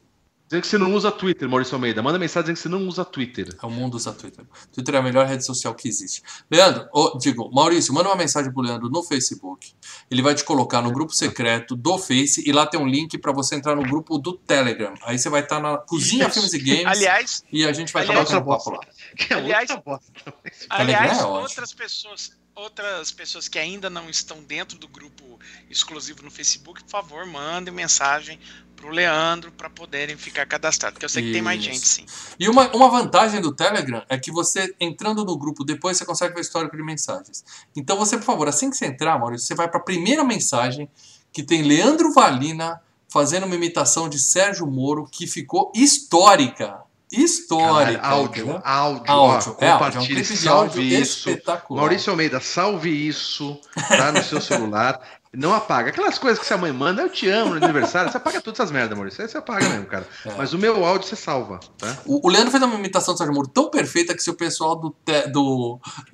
dizendo 0.53 0.61
que 0.61 0.67
você 0.67 0.77
não 0.77 0.93
usa 0.93 1.11
Twitter, 1.11 1.49
Maurício 1.49 1.75
Almeida. 1.75 2.01
Manda 2.01 2.19
mensagem 2.19 2.53
dizendo 2.53 2.55
que 2.55 2.61
você 2.61 2.69
não 2.69 2.87
usa 2.87 3.03
Twitter. 3.05 3.47
É 3.61 3.65
o 3.65 3.69
mundo 3.69 3.95
usa 3.95 4.13
Twitter. 4.13 4.45
Twitter 4.71 4.95
é 4.95 4.97
a 4.97 5.01
melhor 5.01 5.25
rede 5.25 5.45
social 5.45 5.73
que 5.73 5.87
existe. 5.87 6.21
Leandro, 6.49 6.87
ô, 6.93 7.17
digo, 7.17 7.49
Maurício, 7.51 7.93
manda 7.93 8.09
uma 8.09 8.15
mensagem 8.15 8.51
pro 8.51 8.61
Leandro 8.61 8.89
no 8.89 9.03
Facebook. 9.03 9.73
Ele 10.09 10.21
vai 10.21 10.35
te 10.35 10.43
colocar 10.43 10.81
no 10.81 10.91
grupo 10.91 11.13
secreto 11.13 11.75
do 11.75 11.97
Face 11.97 12.43
e 12.47 12.51
lá 12.51 12.65
tem 12.65 12.79
um 12.79 12.87
link 12.87 13.17
pra 13.17 13.31
você 13.31 13.55
entrar 13.55 13.75
no 13.75 13.83
grupo 13.83 14.17
do 14.17 14.33
Telegram. 14.33 14.93
Aí 15.03 15.17
você 15.17 15.29
vai 15.29 15.41
estar 15.41 15.59
na 15.59 15.77
Cozinha 15.77 16.25
Isso. 16.27 16.33
Filmes 16.33 16.53
e 16.53 16.59
Games 16.59 16.85
Aliás, 16.85 17.43
e 17.51 17.65
a 17.65 17.73
gente 17.73 17.91
vai 17.91 18.03
estar 18.03 18.13
aliás, 18.13 18.29
papo 18.29 18.69
lá. 18.71 18.79
Que 19.15 19.33
é 19.33 19.37
Aliás- 19.37 19.69
aliás, 20.69 21.19
é 21.19 21.25
outras 21.25 21.73
pessoas, 21.73 22.31
outras 22.55 23.11
pessoas 23.11 23.47
que 23.47 23.57
ainda 23.57 23.89
não 23.89 24.09
estão 24.09 24.43
dentro 24.43 24.77
do 24.77 24.87
grupo 24.87 25.39
exclusivo 25.69 26.23
no 26.23 26.31
Facebook, 26.31 26.83
por 26.83 26.89
favor, 26.89 27.25
mandem 27.25 27.73
mensagem 27.73 28.39
pro 28.83 28.91
Leandro 28.91 29.49
para 29.53 29.69
poderem 29.69 30.17
ficar 30.17 30.45
cadastrados, 30.45 30.95
porque 30.95 31.05
eu 31.05 31.09
sei 31.09 31.23
que 31.23 31.31
tem 31.31 31.41
mais 31.41 31.57
Isso. 31.61 31.69
gente 31.69 31.87
sim. 31.87 32.05
E 32.37 32.49
uma, 32.49 32.67
uma 32.75 32.89
vantagem 32.89 33.39
do 33.39 33.53
Telegram 33.53 34.03
é 34.09 34.17
que 34.17 34.29
você, 34.29 34.75
entrando 34.77 35.23
no 35.23 35.37
grupo 35.37 35.63
depois, 35.63 35.95
você 35.95 36.03
consegue 36.03 36.33
ver 36.33 36.41
o 36.41 36.41
histórico 36.41 36.75
de 36.75 36.83
mensagens. 36.83 37.45
Então 37.73 37.95
você, 37.97 38.17
por 38.17 38.25
favor, 38.25 38.49
assim 38.49 38.69
que 38.69 38.75
você 38.75 38.85
entrar, 38.87 39.17
Maurício, 39.17 39.47
você 39.47 39.55
vai 39.55 39.69
para 39.69 39.79
a 39.79 39.83
primeira 39.83 40.21
mensagem 40.25 40.89
que 41.31 41.41
tem 41.41 41.61
Leandro 41.61 42.13
Valina 42.13 42.81
fazendo 43.07 43.45
uma 43.45 43.55
imitação 43.55 44.09
de 44.09 44.19
Sérgio 44.19 44.67
Moro 44.67 45.07
que 45.09 45.25
ficou 45.27 45.71
histórica. 45.73 46.81
Histórica. 47.09 48.01
Áudio, 48.05 48.43
entendeu? 48.43 48.61
áudio, 48.65 49.03
Áudio. 49.07 49.57
ó, 49.59 49.63
É, 49.63 49.69
áudio. 49.69 49.69
É 49.69 49.69
um 49.69 49.73
compartilhe, 49.77 50.05
clipe 50.23 50.37
de 50.41 50.49
áudio 50.49 50.73
salve 50.73 51.01
isso. 51.01 51.29
espetacular. 51.29 51.79
Maurício 51.81 52.11
Almeida, 52.11 52.39
salve 52.41 52.89
isso, 53.07 53.57
tá 53.87 54.11
no 54.11 54.21
seu 54.23 54.41
celular. 54.41 54.99
Não 55.35 55.53
apaga. 55.53 55.89
Aquelas 55.89 56.19
coisas 56.19 56.37
que 56.39 56.45
sua 56.45 56.57
mãe 56.57 56.71
manda, 56.71 57.01
eu 57.01 57.09
te 57.09 57.27
amo 57.27 57.55
no 57.55 57.63
aniversário, 57.63 58.11
você 58.11 58.17
apaga 58.17 58.39
todas 58.39 58.59
essas 58.59 58.71
merdas, 58.71 58.95
Maurício. 58.95 59.21
Aí 59.23 59.27
você 59.27 59.37
apaga 59.37 59.67
mesmo, 59.67 59.85
cara. 59.87 60.07
É. 60.25 60.33
Mas 60.37 60.53
o 60.53 60.59
meu 60.59 60.85
áudio 60.85 61.07
você 61.07 61.15
salva, 61.15 61.59
tá? 61.77 61.97
O, 62.05 62.27
o 62.27 62.29
Leandro 62.29 62.51
fez 62.51 62.61
uma 62.61 62.75
imitação 62.75 63.13
do 63.15 63.17
Sérgio 63.17 63.33
Moro 63.33 63.47
tão 63.47 63.69
perfeita 63.71 64.13
que 64.15 64.21
se 64.21 64.29
o 64.29 64.35
pessoal 64.35 64.75
do. 64.75 64.91
te- 65.03 65.27
do, 65.29 65.79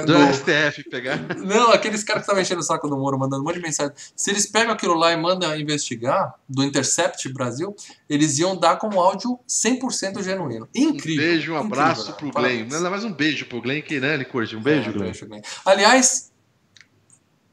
é? 0.00 0.04
Do, 0.04 0.06
Do- 0.06 0.32
STF 0.32 0.84
pegar. 0.90 1.18
Não, 1.36 1.72
aqueles 1.72 2.02
caras 2.04 2.20
que 2.22 2.24
estavam 2.24 2.42
enchendo 2.42 2.60
o 2.60 2.64
saco 2.64 2.88
do 2.88 2.96
Moro, 2.96 3.18
mandando 3.18 3.42
um 3.42 3.44
monte 3.46 3.56
de 3.56 3.62
mensagem. 3.62 3.92
Se 4.14 4.30
eles 4.30 4.46
pegam 4.46 4.72
aquilo 4.72 4.94
lá 4.94 5.12
e 5.12 5.16
mandam 5.16 5.54
investigar, 5.58 6.34
do 6.48 6.62
Intercept 6.62 7.28
Brasil, 7.32 7.74
eles 8.08 8.38
iam 8.38 8.56
dar 8.56 8.76
como 8.76 9.00
áudio 9.00 9.38
100% 9.48 10.22
genuíno. 10.22 10.68
Um 10.76 10.80
Incrível. 10.80 11.24
beijo, 11.24 11.52
um 11.52 11.56
incrível, 11.58 11.80
abraço 11.80 12.04
cara. 12.06 12.16
pro 12.18 12.30
Parabéns. 12.32 12.68
Glenn. 12.68 12.90
Mais 12.90 13.04
um 13.04 13.12
beijo 13.12 13.46
pro 13.46 13.60
Glenn, 13.60 13.82
que 13.82 13.98
né, 13.98 14.14
ele 14.14 14.24
curte. 14.24 14.54
Um 14.56 14.62
beijo, 14.62 14.90
É, 14.90 14.92
Glenn. 14.92 15.04
beijo, 15.06 15.26
Glenn. 15.26 15.40
Aliás, 15.64 16.32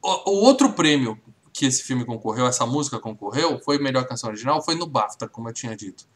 o, 0.01 0.31
o 0.31 0.43
outro 0.43 0.73
prêmio 0.73 1.19
que 1.53 1.65
esse 1.65 1.83
filme 1.83 2.05
concorreu, 2.05 2.47
essa 2.47 2.65
música 2.65 2.99
concorreu, 2.99 3.59
foi 3.59 3.77
melhor 3.77 4.07
canção 4.07 4.29
original, 4.29 4.63
foi 4.63 4.75
no 4.75 4.87
BAFTA, 4.87 5.27
como 5.27 5.49
eu 5.49 5.53
tinha 5.53 5.75
dito. 5.75 6.07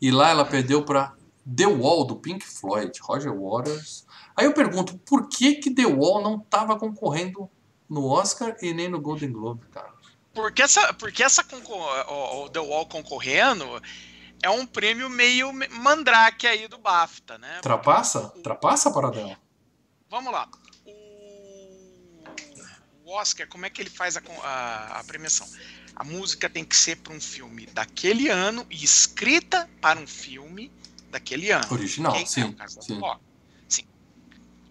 E 0.00 0.10
lá 0.10 0.30
ela 0.30 0.44
perdeu 0.44 0.84
para 0.84 1.14
The 1.56 1.66
Wall, 1.66 2.06
do 2.06 2.16
Pink 2.16 2.46
Floyd, 2.46 2.98
Roger 3.02 3.34
Waters. 3.34 4.06
Aí 4.36 4.46
eu 4.46 4.54
pergunto, 4.54 4.96
por 4.98 5.28
que 5.28 5.56
que 5.56 5.70
The 5.70 5.86
Wall 5.86 6.22
não 6.22 6.36
estava 6.36 6.78
concorrendo 6.78 7.50
no 7.88 8.06
Oscar 8.06 8.56
e 8.62 8.72
nem 8.72 8.88
no 8.88 9.00
Golden 9.00 9.32
Globe, 9.32 9.66
cara? 9.66 9.92
Porque 10.32 10.62
essa, 10.62 10.92
porque 10.94 11.22
essa 11.22 11.44
o, 12.08 12.44
o 12.44 12.48
The 12.48 12.60
Wall 12.60 12.86
concorrendo 12.86 13.64
é 14.42 14.50
um 14.50 14.66
prêmio 14.66 15.08
meio 15.08 15.52
mandrake 15.52 16.46
aí 16.46 16.66
do 16.66 16.78
BAFTA, 16.78 17.38
né? 17.38 17.60
Trapaça? 17.62 18.32
Trapaça, 18.42 18.90
Paradela? 18.90 19.36
Vamos 20.10 20.32
lá. 20.32 20.48
Oscar, 23.14 23.46
como 23.46 23.64
é 23.66 23.70
que 23.70 23.80
ele 23.80 23.90
faz 23.90 24.16
a, 24.16 24.22
a- 24.42 25.00
a 25.00 25.04
premiação? 25.04 25.48
A 25.96 26.02
música 26.04 26.50
tem 26.50 26.64
que 26.64 26.76
ser 26.76 26.96
para 26.96 27.12
um 27.12 27.20
filme 27.20 27.66
daquele 27.66 28.28
ano 28.28 28.66
e 28.68 28.82
escrita 28.84 29.68
para 29.80 29.98
um 29.98 30.06
filme 30.06 30.70
daquele 31.10 31.50
ano. 31.52 31.66
Original, 31.70 32.12
Que 32.12 32.22
é 32.22 32.26
sim. 32.26 32.56
sim. 32.80 33.00
Sim. 33.68 33.84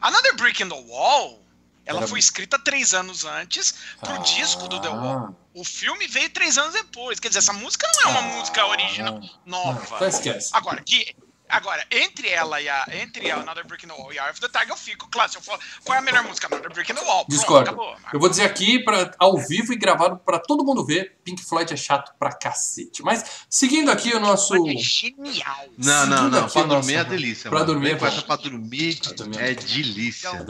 Another 0.01 0.36
Brick 0.36 0.62
in 0.62 0.67
the 0.67 0.75
Wall, 0.75 1.41
ela 1.86 1.99
Era- 1.99 2.08
foi 2.08 2.19
escrita 2.19 2.60
três 2.60 2.93
anos 2.93 3.23
antes 3.23 3.73
pro 4.01 4.17
disco 4.23 4.67
do 4.67 4.82
The 4.82 4.89
Wall. 4.89 5.39
O 5.53 5.63
filme 5.63 6.08
veio 6.08 6.29
três 6.29 6.58
anos 6.58 6.73
depois. 6.73 7.19
Quer 7.19 7.29
dizer, 7.29 7.39
essa 7.39 7.53
música 7.53 7.88
não 7.95 8.01
é 8.01 8.08
uma 8.08 8.19
Ah, 8.19 8.38
música 8.39 8.65
original 8.65 9.19
Não, 9.45 9.65
nova. 9.65 9.95
então 9.95 10.08
esquece. 10.08 10.49
Agora, 10.53 10.82
que. 10.84 11.15
Agora, 11.54 11.86
entre 11.92 12.30
ela 12.30 12.60
e 12.62 12.68
a. 12.68 12.86
Entre 13.02 13.30
a 13.30 13.38
Another 13.38 13.66
Brick 13.66 13.86
in 13.86 13.89
the 13.89 13.94
Wall 13.96 14.12
e 14.12 14.18
Eye 14.18 14.32
of 14.32 14.39
the 14.42 14.48
Tiger, 14.48 14.70
eu 14.70 14.78
fico, 14.78 15.08
claro, 15.10 15.32
se 15.32 15.38
eu 15.38 15.42
for. 15.42 15.60
Qual 15.86 15.96
é 15.96 16.00
a 16.00 16.02
melhor 16.02 16.24
música? 16.24 16.48
Another 16.48 16.74
Brick 16.74 16.92
in 16.92 16.96
the 16.96 17.02
Wall. 17.02 17.26
Discordo. 17.30 17.70
acabou. 17.70 17.96
Eu 18.12 18.20
vou 18.20 18.28
dizer 18.30 18.44
aqui 18.44 18.80
pra, 18.80 19.12
ao 19.20 19.38
vivo 19.38 19.72
e 19.72 19.76
gravado 19.76 20.18
pra 20.18 20.39
todo 20.39 20.66
mundo 20.66 20.86
ver, 20.86 21.16
Pink 21.24 21.44
Floyd 21.44 21.72
é 21.74 21.78
chato 21.78 22.12
pra 22.18 22.34
cacete. 22.34 23.04
Mas 23.04 23.46
seguindo 23.50 23.92
aqui 23.92 24.13
o 24.13 24.20
nosso. 24.20 24.54
Olha, 24.54 24.76
genial. 24.78 25.66
Não, 25.78 26.06
não, 26.08 26.30
não. 26.30 26.46
aqui 26.46 26.54
Pra 26.54 26.63
dormir 26.63 26.96
é 26.96 27.04
delícia. 27.04 27.50
Pra 27.50 27.60
mano. 27.60 27.74
dormir 27.74 27.92
é 27.92 27.96
bom. 27.96 28.22
pra 28.22 28.36
dormir 28.36 29.00
Pra 29.00 29.13
dormir 29.13 29.39
é 29.39 29.52
é 29.52 29.56
delícia. 29.56 30.46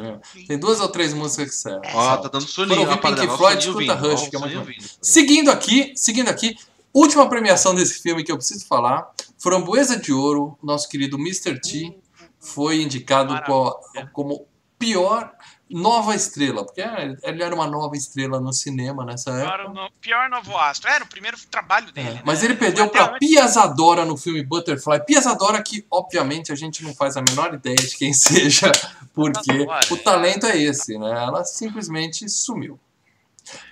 Tem 0.47 0.57
duas 0.57 0.79
ou 0.79 0.87
três 0.87 1.13
músicas 1.13 1.49
que 1.49 1.55
servem. 1.55 1.91
Ó, 1.93 2.17
tá 2.17 2.29
dando 2.29 2.31
Quando 2.31 2.47
soninho. 2.47 2.81
eu 2.81 2.87
vi 2.87 2.93
ó, 2.93 2.97
Paradela, 2.97 3.27
Pink 3.27 3.37
Floyd, 3.37 3.67
escuta 3.67 3.93
Rush, 3.95 4.29
que 4.29 4.35
é 4.35 4.39
muito. 4.39 4.73
Seguindo 5.01 5.51
aqui, 5.51 5.93
seguindo 5.95 6.29
aqui, 6.29 6.55
última 6.93 7.27
premiação 7.27 7.73
desse 7.75 8.01
filme 8.01 8.23
que 8.23 8.31
eu 8.31 8.37
preciso 8.37 8.65
falar. 8.67 9.11
Framboesa 9.37 9.97
de 9.97 10.13
Ouro, 10.13 10.57
nosso 10.63 10.87
querido 10.87 11.17
Mr. 11.17 11.59
T, 11.59 11.97
foi 12.39 12.81
indicado 12.81 13.39
co- 13.45 13.79
como 14.13 14.45
pior 14.79 15.31
nova 15.69 16.13
estrela, 16.13 16.63
porque 16.65 16.81
é, 16.81 17.15
ele 17.23 17.41
era 17.41 17.55
uma 17.55 17.65
nova 17.65 17.95
estrela 17.95 18.39
no 18.39 18.53
cinema 18.53 19.03
nessa 19.05 19.31
época. 19.31 19.57
Pior, 19.71 19.89
pior 20.01 20.29
novo 20.29 20.55
astro. 20.57 20.89
Era 20.89 21.03
o 21.03 21.07
primeiro 21.07 21.37
trabalho 21.49 21.91
dele. 21.91 22.09
É, 22.09 22.13
né? 22.15 22.21
mas 22.25 22.43
ele 22.43 22.53
perdeu 22.55 22.87
para 22.89 23.05
antes- 23.15 23.19
Pia 23.27 23.47
Zadora 23.47 24.05
no 24.05 24.15
filme 24.15 24.43
Butterfly. 24.43 25.03
Pia 25.05 25.19
Zadora 25.21 25.63
que, 25.63 25.85
obviamente, 25.89 26.51
a 26.51 26.55
gente 26.55 26.83
não 26.83 26.93
faz 26.93 27.17
a 27.17 27.23
menor 27.27 27.53
ideia 27.55 27.75
de 27.75 27.95
quem 27.97 28.13
seja, 28.13 28.71
porque 29.13 29.51
o 29.91 29.95
é. 29.95 29.97
talento 30.03 30.45
é 30.45 30.57
esse, 30.57 30.97
né? 30.99 31.09
Ela 31.11 31.43
simplesmente 31.43 32.29
sumiu. 32.29 32.79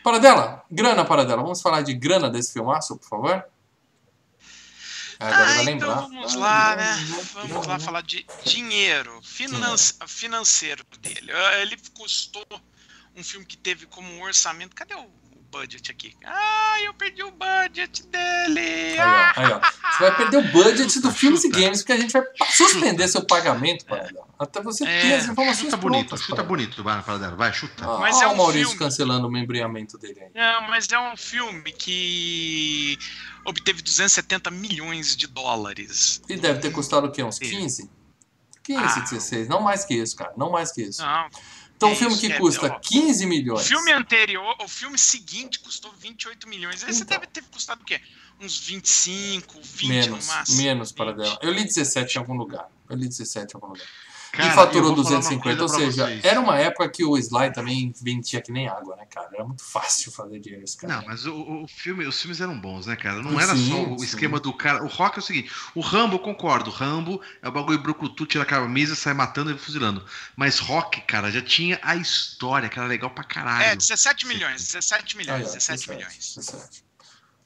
Paradela, 0.04 0.64
grana, 0.70 1.06
Paradela. 1.06 1.42
Vamos 1.42 1.62
falar 1.62 1.82
de 1.82 1.94
grana 1.94 2.30
desse 2.30 2.54
filmaço, 2.54 2.98
por 2.98 3.08
favor? 3.08 3.46
Ah, 5.20 5.28
Agora 5.28 5.42
Ah, 5.44 5.46
vai 5.46 5.54
então 5.54 5.66
lembrar. 5.90 5.96
vamos 6.02 6.34
lá, 6.36 6.76
né? 6.76 6.96
Vamos 7.34 7.68
lá 7.68 7.80
falar 7.80 8.02
de 8.02 8.26
dinheiro, 8.44 9.20
finan 9.24 9.76
financeiro 10.08 10.84
dele. 11.00 11.32
Ah, 11.32 11.60
Ele 11.60 11.78
custou 11.94 12.46
um 13.16 13.24
filme 13.24 13.46
que 13.46 13.56
teve 13.58 13.86
como 13.86 14.24
orçamento. 14.24 14.76
Cadê 14.76 14.96
o 14.96 15.10
budget 15.52 15.92
aqui. 15.92 16.16
Ah, 16.26 16.78
eu 16.84 16.94
perdi 16.94 17.22
o 17.24 17.32
budget 17.32 18.08
dele. 18.08 19.00
Aí, 19.00 19.00
ó, 19.00 19.34
aí, 19.36 19.52
ó. 19.54 19.60
Você 19.92 20.04
vai 20.04 20.16
perder 20.18 20.38
o 20.38 20.52
budget 20.52 21.00
do 21.02 21.12
Filmes 21.12 21.44
e. 21.44 21.50
Games, 21.50 21.80
porque 21.80 21.92
a 21.94 21.98
gente 21.98 22.12
vai 22.14 22.24
suspender 22.52 23.08
seu 23.08 23.24
pagamento, 23.26 23.86
Paradela. 23.86 24.26
Até 24.40 24.62
você 24.62 24.84
É, 24.86 25.02
ter 25.02 25.14
as 25.16 25.26
informações 25.26 25.66
Chuta 25.66 25.78
bonito, 25.78 26.08
prontas, 26.08 26.26
chuta 26.26 26.44
bonito, 26.44 26.84
vai, 26.84 27.02
Paradela, 27.04 27.36
vai, 27.36 27.54
chuta. 27.54 27.86
Ah, 27.86 27.98
Mas 28.00 28.18
ó 28.18 28.24
é 28.24 28.28
o 28.28 28.32
um 28.32 28.36
Maurício 28.38 28.70
filme. 28.70 28.80
cancelando 28.80 29.28
o 29.28 29.32
membreamento 29.32 29.98
dele 29.98 30.20
aí. 30.22 30.30
Não, 30.34 30.68
mas 30.70 30.88
é 30.92 30.98
um 31.00 31.16
filme 31.18 31.72
que 31.72 32.98
obteve 33.46 33.82
270 33.82 34.50
milhões 34.50 35.16
de 35.16 35.28
dólares. 35.28 36.22
E 36.30 36.38
deve 36.38 36.60
ter 36.60 36.72
custado 36.72 37.08
o 37.08 37.12
quê? 37.12 37.24
Uns 37.24 37.38
15? 37.38 37.90
15, 38.64 38.80
Ah. 38.84 39.00
16. 39.02 39.48
Não 39.48 39.62
mais 39.62 39.84
que 39.84 39.94
isso, 39.96 40.16
cara. 40.16 40.34
Não 40.38 40.52
mais 40.52 40.72
que 40.72 40.82
isso. 40.84 41.02
Não. 41.02 41.30
Então, 41.82 41.90
um 41.90 41.94
é 41.94 41.96
filme 41.96 42.14
isso, 42.14 42.22
que 42.28 42.32
é, 42.34 42.38
custa 42.38 42.68
ó, 42.68 42.80
15 42.80 43.26
O 43.26 43.28
milhões. 43.28 43.68
filme 43.68 43.92
anterior, 43.92 44.56
o 44.64 44.68
filme 44.68 44.98
seguinte 44.98 45.60
custou 45.60 45.92
28 46.00 46.48
milhões. 46.48 46.84
Esse 46.84 47.02
Então. 47.04 47.18
deve 47.18 47.28
ter 47.28 47.44
custado 47.46 47.82
o 47.82 47.86
quê? 47.86 48.00
Uns 48.40 48.58
25, 48.60 49.60
20 49.62 49.88
Menos, 49.90 50.08
no 50.28 50.34
máximo. 50.34 50.58
menos 50.58 50.92
para 50.92 51.12
20. 51.12 51.18
dela. 51.24 51.40
Eu 51.42 51.52
li 51.52 51.64
17 51.64 52.16
em 52.16 52.20
algum 52.20 52.34
lugar. 52.36 52.68
Eu 52.90 52.96
li 52.96 53.08
17 53.08 53.54
em 53.54 53.58
algum 53.58 53.68
lugar. 53.68 53.86
Cara, 54.32 54.50
e 54.50 54.56
faturou 54.56 54.90
eu 54.92 54.96
vou 54.96 55.04
falar 55.04 55.18
uma 55.18 55.22
250, 55.22 55.62
ou 55.62 55.68
seja, 55.68 56.06
vocês. 56.06 56.24
era 56.24 56.40
uma 56.40 56.58
época 56.58 56.90
que 56.90 57.04
o 57.04 57.18
Sly 57.18 57.52
também 57.52 57.94
vendia 58.02 58.42
que 58.42 58.52
nem 58.52 58.68
água, 58.68 58.96
né, 58.96 59.06
cara? 59.10 59.30
Era 59.34 59.44
muito 59.44 59.64
fácil 59.64 60.10
fazer 60.12 60.40
dinheiro 60.40 60.64
esse 60.64 60.78
cara. 60.78 60.96
Não, 60.96 61.06
mas 61.06 61.26
o, 61.26 61.64
o 61.64 61.68
filme, 61.68 62.06
os 62.06 62.20
filmes 62.20 62.40
eram 62.40 62.58
bons, 62.58 62.86
né, 62.86 62.96
cara? 62.96 63.22
Não 63.22 63.32
Sim, 63.32 63.38
era 63.42 63.56
só 63.56 63.94
o 63.94 64.00
sim. 64.00 64.06
esquema 64.06 64.40
do 64.40 64.54
cara. 64.54 64.84
O 64.84 64.88
rock 64.88 65.18
é 65.18 65.20
o 65.20 65.22
seguinte: 65.22 65.52
o 65.76 65.82
Rambo, 65.82 66.16
eu 66.16 66.20
concordo. 66.20 66.70
O 66.70 66.74
Rambo 66.74 67.22
é 67.42 67.50
o 67.50 67.52
bagulho 67.52 67.80
brucutu, 67.80 68.26
tira 68.26 68.44
a 68.44 68.48
camisa, 68.48 68.96
sai 68.96 69.14
matando 69.14 69.52
e 69.52 69.58
fuzilando. 69.58 70.06
Mas 70.36 70.60
rock, 70.60 71.02
cara, 71.02 71.30
já 71.30 71.42
tinha 71.42 71.78
a 71.84 71.98
história, 71.98 72.70
que 72.70 72.80
era 72.80 72.88
legal 72.88 73.10
pra 73.10 73.24
caralho. 73.26 73.64
É, 73.66 73.76
17 73.76 74.26
milhões, 74.28 74.66
17 74.72 75.18
Aí, 75.18 75.26
milhões, 75.26 75.50
ó, 75.50 75.54
17 75.54 75.88
17, 75.88 75.90
milhões. 75.90 76.36
17. 76.38 76.84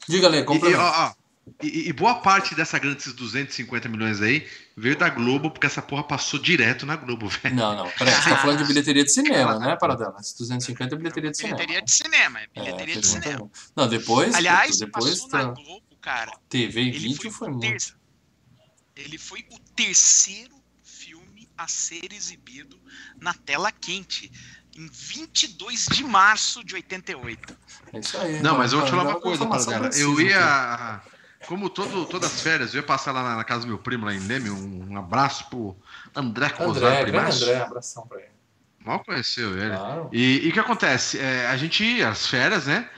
Diga, 0.08 0.30
Lê, 0.30 0.40
E, 0.40 0.72
e, 0.72 0.76
ó, 0.76 1.08
ó, 1.08 1.14
e- 1.62 1.90
e 1.90 1.94
boa 1.94 2.16
parte 2.16 2.56
dessa 2.56 2.78
grana, 2.80 2.96
desses 2.96 3.14
250 3.14 3.88
milhões 3.88 4.22
aí, 4.22 4.48
veio 4.76 4.98
da 4.98 5.10
Globo, 5.10 5.52
porque 5.52 5.68
essa 5.68 5.82
porra 5.82 6.04
passou 6.04 6.40
direto 6.40 6.86
na 6.86 6.96
Globo, 6.96 7.28
velho. 7.44 7.56
Não, 7.56 7.76
não, 7.76 7.92
peraí, 7.92 8.14
você 8.16 8.30
tá 8.30 8.38
falando 8.38 8.58
de 8.60 8.66
bilheteria 8.66 9.04
de 9.04 9.12
cinema, 9.12 9.60
né, 9.60 9.76
Paradela? 9.76 10.16
Esse 10.20 10.38
250 10.38 10.96
é 10.96 10.98
bilheteria 10.98 11.32
de 11.32 11.38
cinema. 11.38 11.56
Bilheteria 11.58 11.82
de 11.84 11.92
cinema, 11.92 12.40
é 12.40 12.44
É, 12.44 12.48
bilheteria 12.62 12.96
de 13.02 13.08
fez 13.08 13.24
cinema. 13.24 13.40
bom. 13.40 13.52
Não, 13.76 13.88
depois, 13.88 14.34
Aliás, 14.36 14.78
depois 14.80 15.20
passou 15.22 15.30
na 15.30 15.40
tá, 15.40 15.52
Globo, 15.62 15.98
cara. 16.02 16.32
TV 16.50 16.82
e 16.82 16.88
Ele 16.90 17.00
vídeo 17.00 17.32
foi, 17.32 17.50
muito. 17.50 17.62
ter- 17.62 17.96
Ele 18.96 19.18
foi 19.18 19.46
o 19.52 19.60
terceiro 19.76 20.56
filme 20.84 21.48
a 21.58 21.68
ser 21.68 22.12
exibido 22.14 22.80
na 23.20 23.34
tela 23.34 23.72
quente. 23.72 24.32
Em 24.78 24.90
22 24.92 25.86
de 25.86 26.04
março 26.04 26.64
de 26.64 26.76
88. 26.76 27.58
É 27.94 28.00
isso 28.00 28.18
aí. 28.18 28.42
Não, 28.42 28.58
mas 28.58 28.74
eu 28.74 28.80
vou 28.80 28.88
te 28.88 28.92
falar 28.92 29.04
uma 29.10 29.22
coisa, 29.22 29.46
Paradela. 29.46 29.90
Eu 29.96 30.20
ia. 30.20 31.02
Como 31.48 31.70
todo, 31.70 32.06
todas 32.06 32.34
as 32.34 32.42
férias, 32.42 32.74
eu 32.74 32.82
ia 32.82 32.86
passar 32.86 33.12
lá 33.12 33.22
na, 33.24 33.36
na 33.38 33.44
casa 33.44 33.62
do 33.62 33.68
meu 33.68 33.78
primo, 33.78 34.06
lá 34.06 34.14
em 34.14 34.20
Leme. 34.20 34.50
Um, 34.50 34.92
um 34.92 34.98
abraço 34.98 35.50
pro 35.50 35.76
André 36.16 36.48
Rosário 36.48 36.88
André, 36.88 37.04
Primaço. 37.04 37.44
André, 37.44 37.62
abração 37.62 38.08
pra 38.08 38.20
ele. 38.20 38.30
Mal 38.84 39.00
conheceu 39.04 39.58
ele. 39.58 39.76
Claro. 39.76 40.10
E 40.12 40.46
e 40.46 40.50
o 40.50 40.54
que 40.54 40.60
acontece? 40.60 41.20
É, 41.20 41.48
a 41.48 41.58
gente 41.58 41.84
ia 41.84 42.10
às 42.10 42.28
férias, 42.28 42.68
né? 42.68 42.90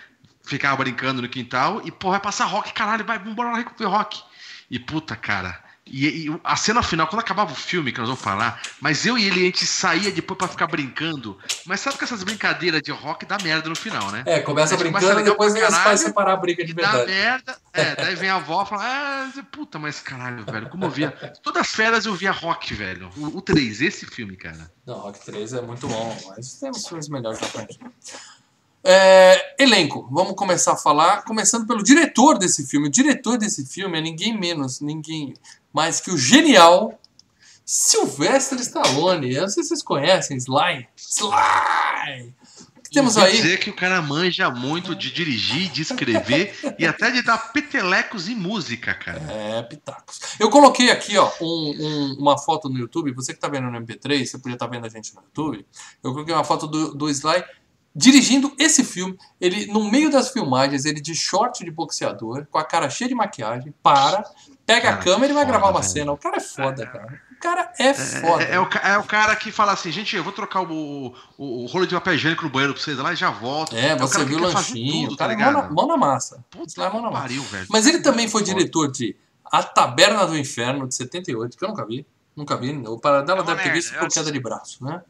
Ficava 0.44 0.78
brincando 0.78 1.22
no 1.22 1.30
quintal 1.30 1.82
e, 1.86 1.92
pô, 1.92 2.12
vai 2.12 2.20
passar 2.20 2.46
rock, 2.46 2.74
caralho, 2.74 3.06
vai, 3.06 3.20
vambora 3.20 3.52
lá 3.52 3.66
ver 3.78 3.86
rock. 3.86 4.22
E 4.70 4.80
puta, 4.80 5.16
cara. 5.16 5.67
E, 5.90 6.28
e 6.28 6.40
a 6.44 6.56
cena 6.56 6.84
final, 6.84 7.08
quando 7.08 7.22
acabava 7.22 7.52
o 7.52 7.56
filme, 7.56 7.92
que 7.92 8.00
nós 8.00 8.08
vamos 8.08 8.24
falar, 8.24 8.62
mas 8.80 9.06
eu 9.06 9.18
e 9.18 9.26
ele, 9.26 9.42
a 9.42 9.46
gente 9.46 9.66
saía 9.66 10.12
depois 10.12 10.38
pra 10.38 10.48
ficar 10.48 10.68
brincando. 10.68 11.38
Mas 11.66 11.80
sabe 11.80 11.98
que 11.98 12.04
essas 12.04 12.24
brincadeiras 12.24 12.82
de 12.82 12.92
rock 12.92 13.26
dá 13.26 13.38
merda 13.44 13.70
no 13.70 13.76
final, 13.76 14.12
né? 14.12 14.24
É, 14.26 14.40
começa 14.40 14.76
Mas 14.76 14.84
começa 14.84 15.00
brincando 15.08 15.20
e 15.22 15.24
depois 15.32 15.54
vem 15.54 15.64
os 15.64 15.78
pais 15.78 16.00
separar 16.02 16.34
a 16.34 16.38
briga 16.38 16.64
de 16.64 16.72
E 16.72 16.74
dá 16.74 16.92
verdade. 16.92 17.12
merda. 17.12 17.58
É, 17.74 17.96
daí 17.96 18.16
vem 18.16 18.30
a 18.30 18.36
avó 18.36 18.64
e 18.64 18.66
fala, 18.66 18.84
ah, 18.84 19.44
puta, 19.52 19.78
mas 19.80 20.00
caralho, 20.00 20.44
velho, 20.46 20.70
como 20.70 20.86
eu 20.86 20.90
via. 20.90 21.12
Todas 21.44 21.62
as 21.62 21.72
férias 21.72 22.06
eu 22.06 22.14
via 22.16 22.32
rock, 22.32 22.74
velho. 22.74 23.10
O, 23.16 23.38
o 23.38 23.42
3, 23.42 23.82
esse 23.82 24.06
filme, 24.06 24.36
cara. 24.36 24.72
Não, 24.86 25.00
Rock 25.00 25.20
3 25.26 25.54
é 25.54 25.62
muito 25.62 25.88
bom, 25.88 26.18
mas 26.30 26.54
temos 26.60 26.88
filmes 26.88 27.10
melhores 27.10 27.40
na 27.42 27.48
frente. 27.48 27.78
É, 28.84 29.56
elenco, 29.62 30.08
vamos 30.12 30.34
começar 30.36 30.74
a 30.74 30.78
falar, 30.78 31.24
começando 31.24 31.68
pelo 31.68 31.84
diretor 31.84 32.38
desse 32.38 32.66
filme. 32.66 32.88
O 32.88 32.92
diretor 32.92 33.38
desse 33.38 33.66
filme 33.66 33.98
é 33.98 34.02
ninguém 34.02 34.38
menos, 34.38 34.80
ninguém 34.80 35.34
mais 35.74 36.00
que 36.00 36.10
o 36.12 36.18
genial 36.18 36.98
Sylvester 37.66 38.58
Stallone. 38.60 39.34
Eu 39.34 39.42
não 39.42 39.50
sei 39.50 39.64
se 39.64 39.70
vocês 39.70 39.84
conhecem, 39.84 40.38
Sly. 40.38 40.88
Sly! 40.96 42.34
Temos 42.94 43.18
aí. 43.18 43.34
dizer 43.34 43.60
que 43.60 43.70
o 43.70 43.76
cara 43.76 44.02
manja 44.02 44.50
muito 44.50 44.96
de 44.96 45.12
dirigir, 45.12 45.70
de 45.70 45.82
escrever 45.82 46.56
e 46.80 46.86
até 46.88 47.12
de 47.12 47.22
dar 47.22 47.38
petelecos 47.52 48.30
em 48.30 48.36
música, 48.36 48.94
cara. 48.94 49.20
É, 49.30 49.62
pitacos. 49.64 50.22
Eu 50.40 50.50
coloquei 50.50 50.90
aqui, 50.90 51.18
ó, 51.18 51.30
um- 51.42 51.76
um- 51.78 52.16
uma 52.18 52.38
foto 52.38 52.70
no 52.70 52.80
YouTube. 52.80 53.12
Você 53.12 53.34
que 53.34 53.40
tá 53.42 53.50
vendo 53.50 53.70
no 53.70 53.78
MP3, 53.78 54.26
você 54.30 54.38
podia 54.40 54.54
estar 54.56 54.68
vendo 54.68 54.86
a 54.86 54.90
gente 54.90 55.14
no 55.14 55.22
YouTube. 55.22 55.66
Eu 56.02 56.14
coloquei 56.14 56.34
uma 56.34 56.46
foto 56.46 56.66
do, 56.66 56.96
do 56.96 57.10
Sly 57.10 57.44
dirigindo 57.98 58.54
esse 58.60 58.84
filme. 58.84 59.18
Ele, 59.42 59.66
no 59.66 59.90
meio 59.90 60.12
das 60.12 60.30
filmagens, 60.30 60.86
ele 60.86 61.02
de 61.02 61.16
short 61.16 61.66
de 61.66 61.72
boxeador, 61.72 62.46
com 62.52 62.60
a 62.60 62.64
cara 62.64 62.90
cheia 62.90 63.08
de 63.10 63.16
maquiagem, 63.16 63.74
para, 63.82 64.24
pega 64.66 64.90
a 64.90 64.92
Cara, 64.94 65.04
câmera 65.04 65.32
e 65.32 65.36
vai 65.36 65.44
foda, 65.46 65.58
gravar 65.58 65.72
uma 65.72 65.82
velho. 65.82 65.92
cena. 65.92 66.12
O 66.12 66.18
cara 66.18 66.38
é 66.38 66.40
foda, 66.40 66.86
cara. 66.86 67.22
O 67.32 67.40
cara 67.40 67.72
é 67.80 67.94
foda. 67.94 68.44
É, 68.44 68.54
é 68.56 68.60
o, 68.60 68.66
ca- 68.70 68.82
é 68.88 68.98
o 68.98 69.04
cara 69.04 69.36
que 69.36 69.52
fala 69.52 69.72
assim, 69.72 69.92
gente, 69.92 70.16
eu 70.16 70.24
vou 70.24 70.32
trocar 70.34 70.62
o, 70.62 71.14
o, 71.38 71.64
o 71.64 71.66
rolo 71.66 71.86
de 71.88 71.94
papel 71.96 72.14
higiênico 72.16 72.44
no 72.44 72.50
banheiro 72.50 72.74
pra 72.74 72.82
vocês 72.84 72.98
lá 72.98 73.14
e 73.14 73.16
já 73.16 73.30
volto. 73.32 73.76
É, 73.76 73.96
o 73.96 74.00
você 74.00 74.24
viu 74.26 74.38
o 74.38 74.42
lanchinho, 74.42 75.10
tudo, 75.10 75.14
o 75.16 75.18
cara 75.18 75.36
tá 75.36 75.42
é 75.42 75.44
mão 75.46 75.54
na, 75.54 75.60
ligado? 75.62 75.76
mão 75.76 75.88
na 75.88 75.98
massa. 75.98 76.44
Puta 76.52 76.68
Sly 76.72 76.84
é 76.86 76.90
mão 76.90 77.02
na 77.02 77.10
massa. 77.10 77.22
pariu, 77.24 77.42
velho. 77.44 77.68
Mas 77.70 77.86
ele 77.88 78.00
também 78.00 78.28
foi 78.28 78.44
diretor 78.44 78.92
de 78.92 79.16
A 79.46 79.62
Taberna 79.64 80.26
do 80.26 80.38
Inferno, 80.38 80.88
de 80.88 80.96
78, 80.96 81.58
que 81.58 81.64
eu 81.64 81.70
nunca 81.70 81.86
vi. 81.86 82.06
Nunca 82.36 82.56
vi. 82.58 82.72
O 82.88 83.00
Paradela 83.00 83.40
É 83.40 83.44
deve 83.44 83.58
ter 83.58 83.64
merda, 83.66 83.74
visto 83.76 83.98
por 83.98 84.08
queda 84.10 84.32
de 84.32 84.40
braço, 84.40 84.84
né? 84.84 85.02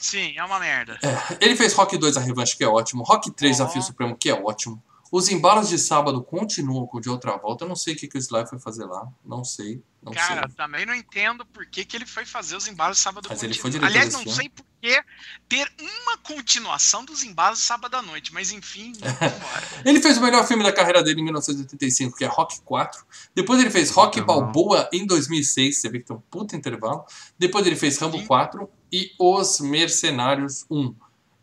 Sim, 0.00 0.32
é 0.36 0.42
uma 0.42 0.58
merda. 0.58 0.98
Ele 1.40 1.54
fez 1.54 1.74
Rock 1.74 1.96
2 1.98 2.16
A 2.16 2.20
Revanche, 2.20 2.56
que 2.56 2.64
é 2.64 2.68
ótimo. 2.68 3.02
Rock 3.02 3.30
3 3.30 3.60
Ó. 3.60 3.64
Desafio 3.64 3.82
Supremo, 3.82 4.16
que 4.16 4.30
é 4.30 4.34
ótimo. 4.34 4.82
Os 5.12 5.28
embalos 5.28 5.68
de 5.68 5.78
sábado 5.78 6.22
continuam 6.22 6.86
com 6.86 6.98
o 6.98 7.00
de 7.00 7.08
outra 7.08 7.36
volta. 7.36 7.64
Eu 7.64 7.68
não 7.68 7.74
sei 7.76 7.94
o 7.94 7.96
que, 7.96 8.06
que 8.06 8.16
o 8.16 8.20
Sly 8.20 8.46
foi 8.46 8.58
fazer 8.60 8.84
lá. 8.84 9.08
Não 9.24 9.44
sei. 9.44 9.82
Não 10.02 10.12
Cara, 10.12 10.46
sei. 10.46 10.56
também 10.56 10.86
não 10.86 10.94
entendo 10.94 11.44
por 11.46 11.66
que, 11.66 11.84
que 11.84 11.96
ele 11.96 12.06
foi 12.06 12.24
fazer 12.24 12.56
os 12.56 12.66
embalos 12.68 12.98
sábado 12.98 13.26
Mas 13.28 13.42
ele 13.42 13.54
contínuo. 13.54 13.62
foi 13.62 13.70
diretor 13.70 13.86
Aliás, 13.90 14.12
não 14.14 14.20
filme. 14.20 14.36
sei 14.36 14.48
por 14.48 14.64
que 14.80 15.02
ter 15.48 15.70
uma 15.78 16.16
continuação 16.18 17.04
dos 17.04 17.22
embalos 17.22 17.58
sábado 17.58 17.94
à 17.96 18.00
noite, 18.02 18.32
mas 18.32 18.50
enfim. 18.50 18.92
Ele 19.84 20.00
fez 20.00 20.16
o 20.16 20.22
melhor 20.22 20.46
filme 20.46 20.62
da 20.62 20.72
carreira 20.72 21.02
dele 21.02 21.20
em 21.20 21.24
1985, 21.24 22.16
que 22.16 22.24
é 22.24 22.28
Rock 22.28 22.60
4. 22.62 23.04
Depois 23.34 23.60
ele 23.60 23.70
fez 23.70 23.90
Rock. 23.90 24.20
Balboa 24.22 24.88
em 24.92 25.06
2006. 25.06 25.76
Você 25.78 25.88
vê 25.90 25.98
que 25.98 26.06
tem 26.06 26.16
um 26.16 26.20
puta 26.30 26.56
intervalo. 26.56 27.04
Depois 27.38 27.66
ele 27.66 27.76
fez 27.76 27.98
Rambo 27.98 28.18
Sim. 28.18 28.26
4 28.26 28.70
e 28.92 29.12
Os 29.18 29.60
Mercenários 29.60 30.64
1. 30.70 30.94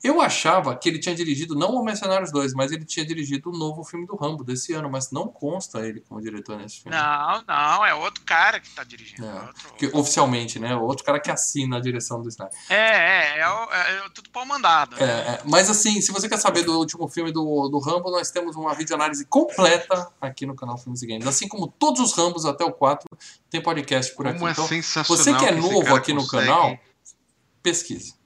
Eu 0.03 0.21
achava 0.21 0.75
que 0.75 0.87
ele 0.87 0.99
tinha 0.99 1.15
dirigido 1.15 1.55
não 1.55 1.71
o 1.75 1.83
Mercenários 1.83 2.31
2, 2.31 2.53
mas 2.53 2.71
ele 2.71 2.85
tinha 2.85 3.03
dirigido 3.05 3.49
o 3.49 3.57
novo 3.57 3.83
filme 3.83 4.05
do 4.05 4.15
Rambo 4.15 4.43
desse 4.43 4.71
ano, 4.73 4.87
mas 4.89 5.09
não 5.11 5.27
consta 5.27 5.79
ele 5.85 6.01
como 6.01 6.21
diretor 6.21 6.55
nesse 6.57 6.81
filme. 6.81 6.95
Não, 6.95 7.43
não, 7.47 7.85
é 7.85 7.93
outro 7.95 8.23
cara 8.23 8.59
que 8.59 8.69
tá 8.69 8.83
dirigindo. 8.83 9.25
É, 9.25 9.29
é 9.29 9.33
outro- 9.41 9.73
Que, 9.75 9.87
oficialmente, 9.97 10.59
né? 10.59 10.75
O 10.75 10.83
outro 10.83 11.03
cara 11.03 11.19
que 11.19 11.31
assina 11.31 11.77
a 11.77 11.79
direção 11.79 12.21
do 12.21 12.29
Snyder. 12.29 12.55
É, 12.69 12.75
é, 12.75 13.39
é, 13.39 13.49
o- 13.49 13.71
é, 13.73 14.05
é 14.05 14.09
tudo 14.13 14.29
pau 14.29 14.45
mandado. 14.45 14.95
É, 15.01 15.03
é, 15.03 15.41
mas 15.45 15.67
assim, 15.69 15.99
se 15.99 16.11
você 16.11 16.29
quer 16.29 16.37
saber 16.37 16.63
do 16.63 16.77
último 16.77 17.07
filme 17.07 17.31
do, 17.31 17.67
do 17.67 17.79
Rambo, 17.79 18.11
nós 18.11 18.29
temos 18.29 18.55
uma 18.55 18.75
videoanálise 18.75 19.25
completa 19.25 20.11
aqui 20.21 20.45
no 20.45 20.55
canal 20.55 20.77
Filmes 20.77 21.01
e 21.01 21.07
Games. 21.07 21.25
Assim 21.25 21.47
como 21.47 21.67
todos 21.67 21.99
os 22.01 22.13
Rambos 22.13 22.45
até 22.45 22.63
o 22.63 22.71
4, 22.71 23.07
tem 23.49 23.61
podcast 23.61 24.15
por 24.15 24.27
aqui. 24.27 24.37
Como 24.37 24.47
é 24.47 24.51
Então, 24.51 24.67
sensacional. 24.67 25.17
você 25.23 25.33
que 25.33 25.45
é 25.45 25.51
novo 25.53 25.95
aqui 25.95 26.13
no 26.13 26.21
consegue- 26.21 26.45
canal, 26.47 26.77
pesquise. 27.63 28.16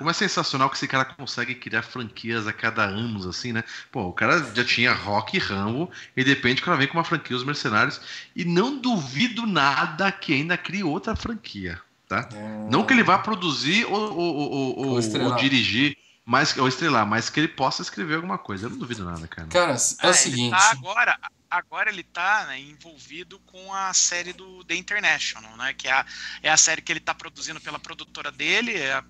Como 0.00 0.08
é 0.08 0.14
sensacional 0.14 0.70
que 0.70 0.76
esse 0.76 0.88
cara 0.88 1.04
consegue 1.04 1.54
criar 1.54 1.82
franquias 1.82 2.46
a 2.46 2.54
cada 2.54 2.84
anos, 2.84 3.26
assim, 3.26 3.52
né? 3.52 3.62
Pô, 3.92 4.04
o 4.04 4.12
cara 4.14 4.38
já 4.54 4.64
tinha 4.64 4.94
Rock 4.94 5.36
e 5.36 5.38
Rambo, 5.40 5.90
e 6.16 6.24
de 6.24 6.30
repente 6.30 6.62
o 6.62 6.64
cara 6.64 6.78
vem 6.78 6.88
com 6.88 6.94
uma 6.96 7.04
franquia 7.04 7.36
Os 7.36 7.44
Mercenários, 7.44 8.00
e 8.34 8.42
não 8.42 8.78
duvido 8.80 9.46
nada 9.46 10.10
que 10.10 10.32
ainda 10.32 10.56
crie 10.56 10.82
outra 10.82 11.14
franquia, 11.14 11.78
tá? 12.08 12.30
É, 12.32 12.70
Não 12.70 12.82
que 12.86 12.94
ele 12.94 13.02
vá 13.02 13.18
produzir 13.18 13.84
ou, 13.84 13.92
ou, 14.16 14.78
ou, 14.78 14.78
ou- 14.96 15.36
dirigir, 15.36 15.94
mas, 16.24 16.56
ou 16.56 16.66
estrelar, 16.66 17.06
mas 17.06 17.28
que 17.28 17.38
ele 17.38 17.48
possa 17.48 17.82
escrever 17.82 18.14
alguma 18.14 18.38
coisa. 18.38 18.66
Eu 18.66 18.70
não 18.70 18.78
duvido 18.78 19.04
nada, 19.04 19.28
cara. 19.28 19.48
Cara, 19.48 19.72
é 19.72 19.74
Ah, 20.02 20.10
o 20.10 20.14
ele 20.14 20.14
seguinte. 20.14 20.50
tá 20.50 20.70
agora, 20.70 21.18
agora 21.50 21.90
ele 21.90 22.04
tá 22.04 22.46
né, 22.46 22.60
envolvido 22.60 23.38
com 23.40 23.74
a 23.74 23.92
série 23.92 24.32
do 24.32 24.64
The 24.64 24.76
International, 24.76 25.56
né? 25.56 25.74
Que 25.74 25.88
é 25.88 25.92
a, 25.92 26.06
é 26.42 26.50
a 26.50 26.56
série 26.56 26.80
que 26.80 26.92
ele 26.92 27.00
tá 27.00 27.12
produzindo 27.12 27.60
pela 27.60 27.78
produtora 27.78 28.30
dele. 28.30 28.76
é 28.76 29.02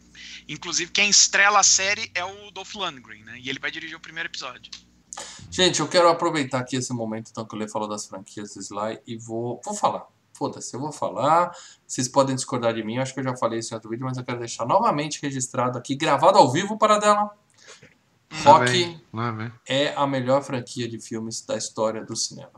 inclusive, 0.48 0.90
quem 0.90 1.10
estrela 1.10 1.60
a 1.60 1.62
série 1.62 2.10
é 2.14 2.24
o 2.24 2.50
Dolph 2.50 2.74
Lundgren, 2.74 3.22
né? 3.24 3.38
E 3.38 3.50
ele 3.50 3.58
vai 3.58 3.70
dirigir 3.70 3.96
o 3.96 4.00
primeiro 4.00 4.28
episódio. 4.28 4.70
Gente, 5.50 5.80
eu 5.80 5.88
quero 5.88 6.08
aproveitar 6.08 6.60
aqui 6.60 6.76
esse 6.76 6.92
momento, 6.92 7.30
então, 7.30 7.44
que 7.44 7.54
o 7.54 7.58
Lê 7.58 7.68
falou 7.68 7.88
das 7.88 8.06
franquias 8.06 8.54
do 8.54 8.60
Sly, 8.60 9.00
e 9.06 9.16
vou, 9.18 9.60
vou 9.64 9.74
falar. 9.74 10.06
Foda-se, 10.32 10.74
eu 10.74 10.80
vou 10.80 10.92
falar. 10.92 11.54
Vocês 11.86 12.08
podem 12.08 12.34
discordar 12.34 12.72
de 12.72 12.82
mim, 12.82 12.96
eu 12.96 13.02
acho 13.02 13.12
que 13.12 13.20
eu 13.20 13.24
já 13.24 13.36
falei 13.36 13.58
isso 13.58 13.74
em 13.74 13.76
outro 13.76 13.90
vídeo, 13.90 14.06
mas 14.06 14.16
eu 14.16 14.24
quero 14.24 14.38
deixar 14.38 14.64
novamente 14.64 15.20
registrado 15.20 15.76
aqui, 15.76 15.94
gravado 15.94 16.38
ao 16.38 16.50
vivo 16.50 16.78
para 16.78 16.98
dela. 16.98 17.30
Lá 18.32 18.52
Rock 18.52 18.70
vem, 18.70 19.02
lá 19.12 19.30
vem. 19.32 19.52
é 19.68 19.92
a 19.96 20.06
melhor 20.06 20.42
franquia 20.42 20.88
de 20.88 21.00
filmes 21.00 21.44
da 21.44 21.56
história 21.56 22.04
do 22.04 22.14
cinema. 22.14 22.50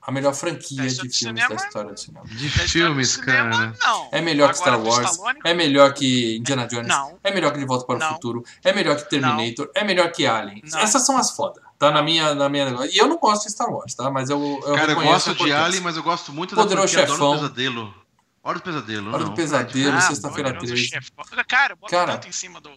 A 0.00 0.10
melhor 0.10 0.32
franquia 0.34 0.80
de 0.80 0.86
história 0.86 1.10
filmes 1.12 1.48
da 1.48 1.54
história 1.66 1.92
do 1.92 2.00
cinema. 2.00 2.24
De 2.26 2.48
filmes, 2.48 3.16
cara. 3.18 3.74
É 4.10 4.22
melhor 4.22 4.48
que 4.52 4.56
Star 4.56 4.80
Wars, 4.82 5.10
Stallone, 5.10 5.38
é 5.44 5.52
melhor 5.52 5.92
que 5.92 6.38
Indiana 6.38 6.66
Jones, 6.66 6.88
Não. 6.88 7.18
é 7.22 7.30
melhor 7.30 7.52
que 7.52 7.58
De 7.58 7.66
Volta 7.66 7.84
para 7.84 7.98
o. 7.98 8.14
Futuro, 8.14 8.42
é 8.64 8.72
melhor 8.72 8.96
que 8.96 9.10
Terminator, 9.10 9.70
é 9.74 9.84
melhor 9.84 10.10
que 10.10 10.26
Alien. 10.26 10.62
Essas 10.76 11.04
são 11.04 11.18
as 11.18 11.32
fodas, 11.32 11.62
tá? 11.78 11.90
Na 11.90 12.02
minha, 12.02 12.34
na 12.34 12.48
minha 12.48 12.64
negócio. 12.70 12.90
E 12.90 12.96
eu 12.96 13.06
não 13.06 13.18
gosto 13.18 13.44
de 13.44 13.52
Star 13.52 13.70
Wars, 13.70 13.92
tá? 13.94 14.10
Mas 14.10 14.30
eu, 14.30 14.40
eu 14.66 14.74
Cara, 14.74 14.92
eu 14.92 15.02
gosto 15.02 15.34
de. 15.34 15.52
Alien, 15.52 15.82
mas 15.82 15.96
eu 15.98 16.02
gosto 16.02 16.32
muito 16.32 16.54
Poderoso 16.54 16.94
da 16.96 17.02
franquia 17.06 17.14
Chefão. 17.14 17.28
Hora 17.30 17.40
do 17.40 17.50
Pesadelo. 17.50 17.94
Hora 18.42 18.54
do 18.58 18.62
Pesadelo, 18.62 19.12
Hora 19.14 19.24
do 19.24 19.32
Pesadelo, 19.34 19.96
Ah, 19.96 20.00
Sexta-feira 20.00 20.54
Poderoso 20.54 20.72
13. 20.72 20.88
Chefão. 20.88 21.24
Cara, 21.46 21.76
bota 21.76 21.94
Cara. 21.94 22.12
tanto 22.12 22.28
em 22.28 22.32
cima 22.32 22.62
do 22.62 22.70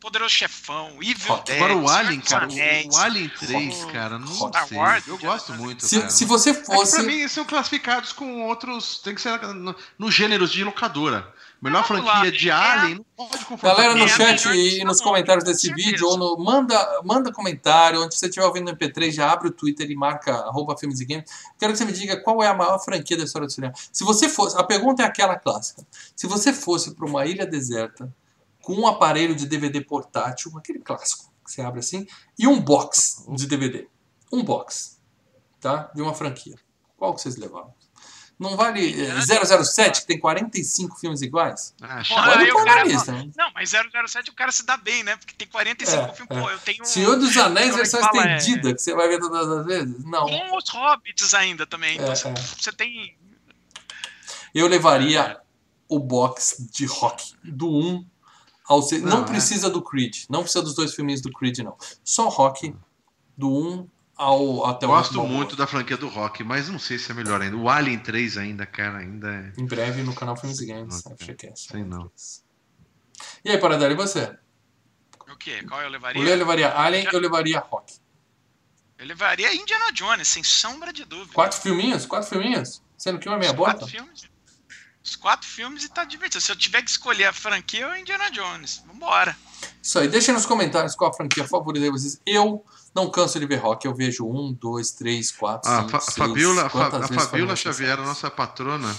Poderoso 0.00 0.30
Chefão, 0.30 0.90
Evil. 1.00 1.36
Dead, 1.44 1.56
Agora 1.56 1.76
o 1.76 1.88
Alien, 1.88 2.20
cara, 2.20 2.44
Anéis, 2.44 2.94
o 2.94 2.98
Alien 2.98 3.28
3, 3.28 3.80
Rock. 3.80 3.92
cara, 3.92 4.18
não 4.18 4.26
Star 4.26 4.68
sei. 4.68 4.78
Wars, 4.78 5.06
Eu 5.06 5.18
gosto 5.18 5.52
muito, 5.54 5.84
Se, 5.86 5.98
cara. 5.98 6.10
se 6.10 6.24
você 6.24 6.50
É 6.50 6.54
fosse. 6.54 6.94
pra 6.96 7.02
mim 7.04 7.26
são 7.28 7.44
classificados 7.44 8.12
com 8.12 8.42
outros. 8.46 8.98
Tem 8.98 9.14
que 9.14 9.20
ser 9.20 9.38
no, 9.54 9.74
no 9.98 10.10
gêneros 10.10 10.50
de 10.52 10.62
locadora. 10.64 11.32
Melhor 11.62 11.82
Vamos 11.88 12.04
franquia 12.04 12.24
lá, 12.24 12.30
de 12.30 12.50
é 12.50 12.52
Alien 12.52 12.94
não 13.16 13.26
pode 13.26 13.44
confrontar. 13.46 13.76
Galera 13.76 13.94
no 13.94 14.04
É, 14.04 14.08
chat 14.08 14.46
e 14.48 14.84
nos 14.84 15.00
comentários 15.00 15.44
com 15.44 15.50
desse 15.50 15.66
certeza. 15.68 15.88
vídeo, 15.90 16.06
ou 16.08 16.18
no, 16.18 16.36
manda, 16.36 17.00
manda 17.02 17.32
comentário, 17.32 18.02
onde 18.02 18.14
você 18.14 18.26
estiver 18.26 18.44
ouvindo 18.44 18.70
no 18.70 18.76
MP3, 18.76 19.12
já 19.12 19.32
abre 19.32 19.48
o 19.48 19.50
Twitter 19.50 19.90
e 19.90 19.94
marca 19.96 20.34
arroba 20.34 20.76
filmes 20.76 21.00
e 21.00 21.06
games. 21.06 21.24
Quero 21.58 21.72
que 21.72 21.78
você 21.78 21.86
me 21.86 21.92
diga 21.92 22.18
qual 22.20 22.42
é 22.42 22.48
a 22.48 22.54
maior 22.54 22.78
franquia 22.84 23.16
da 23.16 23.24
história 23.24 23.46
do 23.46 23.52
cinema. 23.52 23.72
Se 23.90 24.04
você 24.04 24.28
fosse, 24.28 24.58
a 24.58 24.62
pergunta 24.62 25.02
é 25.02 25.06
aquela 25.06 25.36
clássica. 25.36 25.86
Se 26.14 26.26
você 26.26 26.52
fosse 26.52 26.94
para 26.94 27.06
uma 27.06 27.24
ilha 27.24 27.46
deserta 27.46 28.12
com 28.64 28.74
um 28.74 28.86
aparelho 28.86 29.34
de 29.34 29.46
DVD 29.46 29.80
portátil, 29.80 30.56
aquele 30.56 30.78
clássico 30.80 31.32
que 31.44 31.52
você 31.52 31.60
abre 31.62 31.80
assim, 31.80 32.06
e 32.38 32.46
um 32.48 32.58
box 32.60 33.24
de 33.28 33.46
DVD. 33.46 33.86
Um 34.32 34.42
box, 34.42 34.98
tá? 35.60 35.90
De 35.94 36.00
uma 36.02 36.14
franquia. 36.14 36.56
Qual 36.96 37.14
que 37.14 37.20
vocês 37.20 37.36
levaram? 37.36 37.72
Não 38.36 38.56
vale 38.56 39.00
eh, 39.00 39.62
007, 39.64 40.00
que 40.00 40.06
tem 40.08 40.18
45 40.18 40.96
filmes 40.98 41.22
iguais? 41.22 41.72
Ah. 41.80 42.02
Pode 42.08 42.50
o 42.50 42.64
cara 42.64 42.82
lista, 42.82 43.12
né? 43.12 43.30
Não, 43.36 43.48
mas 43.54 43.70
007 43.70 44.30
o 44.30 44.34
cara 44.34 44.50
se 44.50 44.64
dá 44.66 44.76
bem, 44.76 45.04
né? 45.04 45.16
Porque 45.16 45.34
tem 45.34 45.46
45 45.46 46.02
É, 46.02 46.12
filmes. 46.14 46.36
é. 46.36 46.40
Pô, 46.40 46.50
eu 46.50 46.58
tenho. 46.58 46.84
Senhor 46.84 47.16
dos 47.16 47.36
Anéis, 47.38 47.74
é 47.74 47.76
versão 47.76 48.00
fala? 48.00 48.26
É- 48.30 48.36
estendida, 48.36 48.74
que 48.74 48.80
você 48.82 48.92
vai 48.94 49.06
ver 49.08 49.20
todas 49.20 49.48
as 49.48 49.64
vezes? 49.66 50.04
Não. 50.04 50.26
Com 50.26 50.56
os 50.56 50.68
hobbits 50.70 51.32
ainda 51.34 51.64
também. 51.64 51.94
Então 51.96 52.10
É, 52.10 52.14
você, 52.16 52.28
é. 52.28 52.34
você 52.34 52.72
tem. 52.72 53.16
Eu 54.52 54.66
levaria 54.66 55.38
o 55.88 55.98
box 56.00 56.56
de 56.72 56.86
rock, 56.86 57.34
do 57.44 57.68
1 57.70 58.06
ao 58.66 58.82
6. 58.82 59.02
Não, 59.02 59.10
Não, 59.10 59.22
é. 59.22 59.26
precisa 59.26 59.68
do 59.70 59.82
Creed. 59.82 60.24
Não 60.28 60.40
precisa 60.42 60.62
dos 60.62 60.74
dois 60.74 60.94
filminhos 60.94 61.20
do 61.20 61.30
Creed, 61.30 61.58
não. 61.58 61.76
Só 62.02 62.28
rock, 62.28 62.74
do 63.36 63.48
1 63.50 63.88
ao, 64.16 64.64
até 64.66 64.86
o 64.86 64.90
Gosto 64.90 65.22
muito 65.24 65.56
da 65.56 65.66
franquia 65.66 65.96
do 65.96 66.08
Rock, 66.08 66.44
mas 66.44 66.68
não 66.68 66.78
sei 66.78 66.98
se 66.98 67.10
é 67.10 67.14
melhor 67.14 67.40
ainda. 67.42 67.56
O 67.56 67.68
Alien 67.68 67.98
3 67.98 68.38
ainda, 68.38 68.64
cara, 68.64 68.98
ainda 68.98 69.28
é. 69.28 69.52
Em 69.60 69.66
breve 69.66 70.02
no 70.02 70.14
canal 70.14 70.36
Filmes 70.36 70.60
e 70.60 70.66
Games. 70.66 71.04
Ok. 71.04 71.16
FGCast. 71.34 71.68
Sei 71.72 71.84
não. 71.84 72.10
E 73.44 73.50
aí, 73.50 73.58
Paradela, 73.58 73.92
e 73.92 73.96
você? 73.96 74.36
O 75.30 75.36
quê? 75.36 75.62
Qual 75.64 75.80
eu 75.80 75.88
O 75.88 75.90
levaria? 75.90 76.22
Leo 76.22 76.36
levaria 76.36 76.78
Alien, 76.78 77.08
eu 77.12 77.18
levaria 77.18 77.58
rock. 77.58 77.94
Eu 78.96 79.06
levaria 79.06 79.52
Indiana 79.52 79.90
Jones, 79.92 80.28
sem 80.28 80.44
sombra 80.44 80.92
de 80.92 81.04
dúvida. 81.04 81.32
Quatro 81.34 81.60
filminhos? 81.60 82.06
Quatro 82.06 82.28
filminhos? 82.28 82.80
Sendo 82.96 83.18
que 83.18 83.28
uma 83.28 83.36
é 83.36 83.40
meia 83.40 83.52
bota? 83.52 83.72
quatro 83.72 83.88
filmes. 83.88 84.30
Os 85.04 85.16
quatro 85.16 85.46
filmes 85.46 85.84
e 85.84 85.88
tá 85.90 86.02
divertido. 86.04 86.42
Se 86.42 86.50
eu 86.50 86.56
tiver 86.56 86.80
que 86.80 86.88
escolher 86.90 87.26
a 87.26 87.32
franquia, 87.32 87.84
é 87.84 87.92
o 87.92 87.96
Indiana 87.96 88.30
Jones. 88.30 88.82
Vambora. 88.86 89.36
Isso 89.82 89.98
aí, 89.98 90.08
deixa 90.08 90.32
nos 90.32 90.46
comentários 90.46 90.94
qual 90.94 91.10
a 91.10 91.14
franquia 91.14 91.46
favorita 91.46 91.84
de 91.84 91.90
vocês. 91.90 92.18
Eu 92.24 92.64
não 92.94 93.10
canso 93.10 93.38
de 93.38 93.44
ver 93.44 93.56
rock, 93.56 93.84
eu 93.86 93.94
vejo 93.94 94.26
um, 94.26 94.50
dois, 94.54 94.92
três, 94.92 95.30
quatro, 95.30 95.70
Ah, 95.70 95.80
cinco, 95.80 95.90
Fa- 95.90 96.00
seis. 96.00 96.16
Fabiola, 96.16 96.66
a 96.66 96.70
Fabiola 96.70 97.54
Xavier, 97.54 97.98
a 97.98 98.02
nossa 98.04 98.30
patrona, 98.30 98.94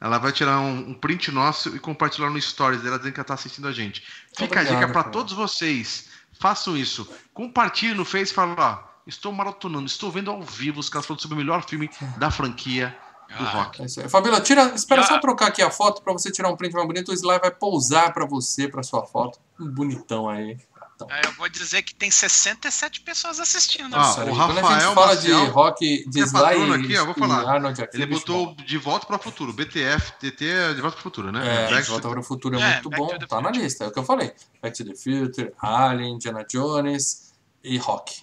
ela 0.00 0.16
vai 0.16 0.32
tirar 0.32 0.60
um, 0.60 0.90
um 0.90 0.94
print 0.94 1.30
nosso 1.30 1.76
e 1.76 1.78
compartilhar 1.78 2.30
no 2.30 2.40
stories 2.40 2.80
dela 2.80 2.96
dizendo 2.96 3.12
que 3.12 3.20
ela 3.20 3.26
tá 3.26 3.34
assistindo 3.34 3.68
a 3.68 3.72
gente. 3.72 4.00
Fica 4.34 4.60
a 4.60 4.62
Obrigado, 4.62 4.80
dica 4.80 4.88
para 4.92 5.04
todos 5.10 5.34
vocês. 5.34 6.06
Façam 6.38 6.74
isso. 6.74 7.06
Compartilhe 7.34 7.92
no 7.92 8.06
Face 8.06 8.32
e 8.32 8.34
fala, 8.34 8.54
ó, 8.58 9.02
estou 9.06 9.30
maratonando, 9.30 9.84
estou 9.86 10.10
vendo 10.10 10.30
ao 10.30 10.42
vivo 10.42 10.80
os 10.80 10.88
caras 10.88 11.04
falando 11.06 11.20
sobre 11.20 11.34
o 11.34 11.38
melhor 11.38 11.62
filme 11.68 11.90
da 12.16 12.30
franquia 12.30 12.96
do 13.38 13.44
Ah, 13.44 13.50
rock. 13.64 13.82
É 13.82 13.86
isso 13.86 14.00
aí. 14.00 14.08
Fabiola, 14.08 14.40
tira, 14.40 14.72
espera 14.74 15.00
E 15.02 15.04
a- 15.04 15.06
só 15.08 15.18
trocar 15.20 15.48
aqui 15.48 15.62
a 15.62 15.70
foto 15.70 16.02
pra 16.02 16.12
você 16.12 16.30
tirar 16.30 16.48
um 16.50 16.56
print 16.56 16.72
mais 16.74 16.86
bonito. 16.86 17.10
O 17.10 17.14
Sly 17.14 17.38
vai 17.38 17.50
pousar 17.50 18.12
pra 18.12 18.26
você, 18.26 18.68
pra 18.68 18.82
sua 18.82 19.04
foto. 19.06 19.38
Um 19.58 19.68
bonitão 19.70 20.28
aí. 20.28 20.58
Então, 20.96 21.08
Aí 21.10 21.22
eu 21.24 21.32
vou 21.32 21.48
dizer 21.48 21.80
que 21.82 21.94
tem 21.94 22.10
67 22.10 23.00
pessoas 23.00 23.40
assistindo. 23.40 23.94
Ah, 23.96 24.20
aí. 24.20 24.28
o 24.28 24.36
Quando 24.36 24.50
a 24.50 24.54
gente 24.54 24.60
Rafael 24.60 24.92
fala 24.94 25.14
Maciel, 25.14 25.44
de 25.46 25.50
rock, 25.50 26.10
de 26.10 26.20
é 26.20 26.24
Sly 26.24 26.40
e, 26.68 26.74
aqui, 26.74 26.98
ó, 26.98 27.04
vou 27.06 27.14
falar. 27.14 27.54
Arnold 27.54 27.82
aqui, 27.82 27.96
Ele 27.96 28.04
botou 28.04 28.54
De 28.54 28.76
Volta 28.76 29.06
para 29.06 29.16
o 29.16 29.18
Futuro, 29.18 29.50
BTF, 29.54 30.12
TT 30.18 30.44
é 30.46 30.74
De 30.74 30.82
Volta 30.82 30.96
para 30.96 31.00
o 31.00 31.02
Futuro, 31.02 31.32
né? 31.32 31.40
É, 31.66 31.70
Back 31.70 31.84
De 31.84 31.90
Volta 31.90 32.06
para 32.10 32.20
o 32.20 32.22
Futuro 32.22 32.58
é, 32.58 32.62
É, 32.62 32.72
muito 32.74 32.90
bom, 32.90 33.16
tá 33.26 33.40
na 33.40 33.50
lista, 33.50 33.84
é 33.84 33.88
o 33.88 33.90
que 33.90 33.98
eu 33.98 34.04
falei. 34.04 34.34
Back 34.60 34.76
to 34.76 34.84
the 34.90 34.94
Future, 34.94 35.52
Alien, 35.62 36.16
Indiana 36.16 36.44
Jones 36.46 37.32
e 37.64 37.78
Rock. 37.78 38.22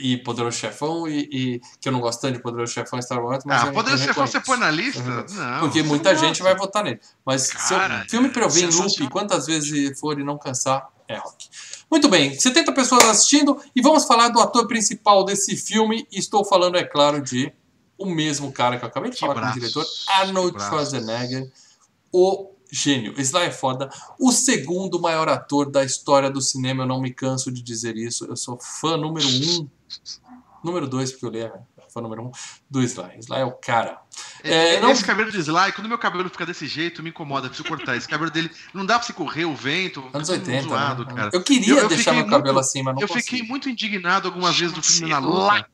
E 0.00 0.16
Poderoso 0.16 0.56
Chefão, 0.56 1.06
e, 1.06 1.28
e- 1.30 1.60
que 1.80 1.88
eu 1.88 1.92
não 1.92 2.00
gosto 2.00 2.20
tanto 2.20 2.34
de 2.36 2.42
Poderoso 2.42 2.72
Chefão 2.72 2.98
e 2.98 3.02
Star 3.02 3.22
Wars, 3.22 3.44
mas 3.44 3.62
Ah, 3.62 3.66
eu- 3.66 3.72
Poderoso 3.72 4.02
eu 4.02 4.06
Chefão 4.08 4.26
você 4.26 4.40
põe 4.40 4.58
na 4.58 4.70
lista? 4.70 5.00
Uhum. 5.02 5.24
Não. 5.36 5.60
Porque 5.60 5.82
muita 5.82 6.14
gente 6.14 6.38
gosta. 6.40 6.44
vai 6.44 6.56
votar 6.56 6.82
nele. 6.84 7.00
Mas 7.24 7.42
se 7.42 7.56
Cara, 7.74 8.04
o 8.06 8.10
filme 8.10 8.28
pra 8.30 8.44
eu 8.44 8.50
ver 8.50 8.64
em 8.64 8.74
loop, 8.74 9.08
quantas 9.10 9.46
vezes 9.46 9.98
for 10.00 10.18
e 10.18 10.24
não 10.24 10.38
cansar, 10.38 10.88
é 11.06 11.16
rock. 11.16 11.48
Muito 11.90 12.08
bem, 12.08 12.38
70 12.38 12.72
pessoas 12.72 13.04
assistindo 13.04 13.60
e 13.74 13.82
vamos 13.82 14.04
falar 14.04 14.28
do 14.28 14.40
ator 14.40 14.66
principal 14.68 15.24
desse 15.24 15.56
filme. 15.56 16.06
Estou 16.12 16.44
falando, 16.44 16.76
é 16.76 16.84
claro, 16.84 17.20
de 17.20 17.52
o 17.98 18.06
mesmo 18.06 18.50
cara 18.52 18.78
que 18.78 18.84
eu 18.84 18.88
acabei 18.88 19.10
de 19.10 19.16
Que 19.16 19.20
falar 19.20 19.34
com 19.34 19.40
o 19.40 19.42
braços, 19.42 19.60
diretor, 19.60 19.84
Arnold 20.08 20.52
braços. 20.52 20.68
Schwarzenegger, 20.70 21.50
o 22.12 22.50
gênio. 22.72 23.12
Sly 23.20 23.46
é 23.46 23.50
foda. 23.50 23.90
O 24.18 24.30
segundo 24.32 25.00
maior 25.00 25.28
ator 25.28 25.68
da 25.70 25.84
história 25.84 26.30
do 26.30 26.40
cinema, 26.40 26.84
eu 26.84 26.86
não 26.86 27.00
me 27.00 27.12
canso 27.12 27.50
de 27.50 27.60
dizer 27.62 27.96
isso. 27.96 28.24
Eu 28.26 28.36
sou 28.36 28.56
fã 28.58 28.96
número 28.96 29.26
um. 29.26 29.68
Número 30.62 30.86
dois, 30.86 31.10
porque 31.10 31.24
eu 31.24 31.30
li, 31.30 31.40
é 31.40 31.52
fã 31.92 32.02
número 32.02 32.22
um 32.26 32.30
do 32.68 32.82
Sly. 32.82 33.18
Sly 33.20 33.38
é 33.40 33.44
o 33.44 33.52
cara. 33.52 33.98
É, 34.44 34.74
É, 34.76 34.80
não- 34.80 34.90
Esse 34.90 35.02
cabelo 35.04 35.30
de 35.32 35.38
Sly, 35.38 35.72
quando 35.72 35.88
meu 35.88 35.96
cabelo 35.98 36.28
fica 36.28 36.44
desse 36.44 36.66
jeito, 36.66 37.02
me 37.02 37.08
incomoda, 37.08 37.48
preciso 37.48 37.66
cortar. 37.66 37.96
Esse 37.96 38.06
cabelo 38.06 38.30
dele 38.30 38.50
não 38.74 38.84
dá 38.84 38.98
pra 38.98 39.06
se 39.06 39.12
correr 39.14 39.46
o 39.46 39.54
vento, 39.56 40.00
Anos 40.12 40.28
tudo 40.28 40.38
80, 40.38 40.68
zoado, 40.68 41.04
né? 41.06 41.14
cara. 41.14 41.30
Eu 41.32 41.42
queria 41.42 41.70
Eu- 41.74 41.78
eu 41.78 41.88
deixar 41.88 42.10
fiquei 42.10 42.22
meu 42.22 42.26
cabelo 42.30 42.54
muito- 42.54 42.60
assim, 42.66 42.82
mas 42.82 42.94
não 42.94 43.02
Eu 43.02 43.08
consigo. 43.08 43.24
fiquei 43.24 43.42
muito 43.42 43.68
indignado 43.70 44.28
algumas 44.28 44.56
vezes 44.58 44.74
do 44.74 44.82
filme 44.82 45.08
na 45.08 45.20
Chama-se 45.20 45.38
luta. 45.56 45.66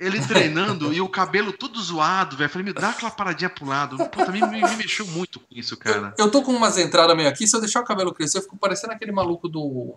Ele 0.00 0.26
treinando 0.26 0.92
e 0.94 1.00
o 1.02 1.08
cabelo 1.10 1.52
todo 1.52 1.78
zoado, 1.80 2.34
velho. 2.36 2.48
Falei, 2.50 2.64
me 2.66 2.72
dá 2.72 2.88
aquela 2.88 3.10
paradinha 3.10 3.50
pro 3.50 3.66
lado. 3.66 3.98
Puta, 4.08 4.32
me, 4.32 4.40
me, 4.40 4.62
me 4.62 4.76
mexeu 4.76 5.06
muito 5.08 5.38
com 5.40 5.46
isso, 5.50 5.76
cara. 5.76 6.14
Eu 6.18 6.30
tô 6.30 6.42
com 6.42 6.52
umas 6.52 6.78
entradas 6.78 7.14
meio 7.14 7.28
aqui, 7.28 7.46
se 7.46 7.54
eu 7.54 7.60
deixar 7.60 7.80
o 7.82 7.84
cabelo 7.84 8.14
crescer, 8.14 8.38
eu 8.38 8.42
fico 8.42 8.56
parecendo 8.56 8.94
aquele 8.94 9.12
maluco 9.12 9.46
do. 9.48 9.94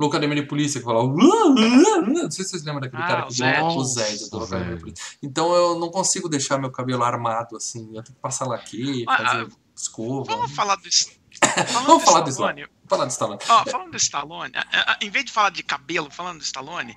Louco 0.00 0.16
Academia 0.16 0.42
de 0.42 0.48
Polícia 0.48 0.80
que 0.80 0.84
fala. 0.86 1.02
"Uh, 1.04 1.10
uh, 1.10 1.52
uh", 1.52 2.02
Não 2.06 2.30
sei 2.30 2.42
se 2.44 2.50
vocês 2.52 2.64
lembram 2.64 2.80
daquele 2.80 3.02
Ah, 3.02 3.06
cara 3.06 3.22
que 3.26 3.34
Zed. 3.34 3.60
o 3.62 3.84
Zed 3.84 4.30
do 4.30 4.42
Academia 4.42 4.74
de. 4.76 4.80
Polícia. 4.80 5.04
Então 5.22 5.52
eu 5.54 5.78
não 5.78 5.90
consigo 5.90 6.28
deixar 6.28 6.58
meu 6.58 6.70
cabelo 6.70 7.04
armado 7.04 7.56
assim. 7.56 7.86
Eu 7.94 8.02
tenho 8.02 8.16
que 8.16 8.22
passar 8.22 8.46
laque, 8.46 9.04
Ah, 9.06 9.16
fazer 9.18 9.48
escova. 9.76 10.24
Vamos 10.34 10.52
falar 10.52 10.76
do. 10.76 10.88
Vamos 11.72 11.86
do 11.86 12.00
falar 12.00 12.20
do 12.22 12.30
Stallone, 12.30 12.66
Falar 12.88 13.04
de 13.06 13.12
Stallone. 13.12 13.40
Ó, 13.48 13.64
falando 13.64 13.90
do 13.92 13.96
Stallone, 13.96 14.52
em 15.00 15.10
vez 15.10 15.24
de 15.26 15.32
falar 15.32 15.50
de 15.50 15.62
cabelo, 15.62 16.10
falando 16.10 16.38
do 16.38 16.42
Stallone, 16.44 16.94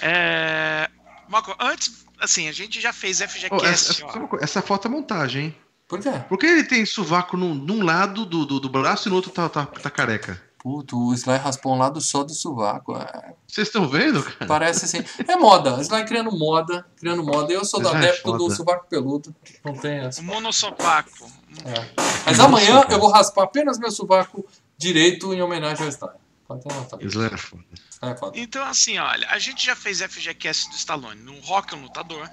é... 0.00 0.90
Marco, 1.28 1.54
antes, 1.58 2.04
assim, 2.20 2.48
a 2.48 2.52
gente 2.52 2.80
já 2.80 2.92
fez 2.92 3.20
FGCast, 3.20 3.66
essa, 3.66 3.92
essa- 3.92 4.06
ó. 4.06 4.36
essa 4.40 4.62
foto 4.62 4.86
é 4.88 4.90
montagem, 4.90 5.44
hein? 5.46 5.56
Por 5.88 6.00
quê? 6.00 6.10
Por 6.28 6.38
que 6.38 6.46
ele 6.46 6.64
tem 6.64 6.84
sovaco 6.86 7.36
num, 7.36 7.54
num 7.54 7.82
lado 7.84 8.24
do, 8.24 8.44
do, 8.46 8.60
do 8.60 8.68
braço 8.68 9.08
e 9.08 9.10
no 9.10 9.16
outro 9.16 9.30
tá, 9.30 9.48
tá, 9.48 9.66
tá 9.66 9.90
careca? 9.90 10.40
Puto, 10.62 10.96
o 10.96 11.12
Sly 11.12 11.38
raspou 11.38 11.74
um 11.74 11.78
lado 11.78 12.00
só 12.00 12.22
do 12.22 12.32
sovaco. 12.32 12.96
é. 12.96 13.34
Vocês 13.48 13.66
estão 13.66 13.88
vendo, 13.88 14.22
cara? 14.22 14.46
Parece 14.46 14.84
assim. 14.84 15.04
É 15.26 15.34
moda. 15.34 15.80
Sly 15.82 16.04
criando 16.04 16.30
moda, 16.30 16.86
criando 16.96 17.24
moda. 17.24 17.52
Eu 17.52 17.64
sou 17.64 17.80
do 17.80 17.88
Sly 17.88 17.96
é 17.96 17.98
adepto 17.98 18.32
do 18.32 18.44
foda. 18.44 18.54
sovaco 18.54 18.86
peludo. 18.88 19.34
Não 19.64 19.74
tem 19.74 19.98
essa. 19.98 20.20
O 20.20 20.24
monossovaco. 20.24 21.28
É. 21.64 22.04
Mas 22.24 22.38
amanhã 22.38 22.84
eu 22.88 23.00
vou 23.00 23.10
raspar 23.10 23.42
apenas 23.42 23.76
meu 23.76 23.90
sovaco 23.90 24.46
direito 24.78 25.34
em 25.34 25.42
homenagem 25.42 25.84
ao 25.84 25.90
Sly. 25.90 26.10
Pode 26.46 26.62
ter. 26.62 27.06
Sly 27.08 27.26
é 27.26 27.36
foda. 27.36 27.64
É, 28.00 28.16
foda. 28.16 28.38
Então, 28.38 28.64
assim, 28.64 28.98
olha, 28.98 29.28
a 29.30 29.40
gente 29.40 29.66
já 29.66 29.74
fez 29.74 30.00
FGCast 30.00 30.70
do 30.70 30.76
Stallone 30.76 31.20
no 31.22 31.40
Rock, 31.40 31.74
um 31.74 31.82
lutador. 31.82 32.30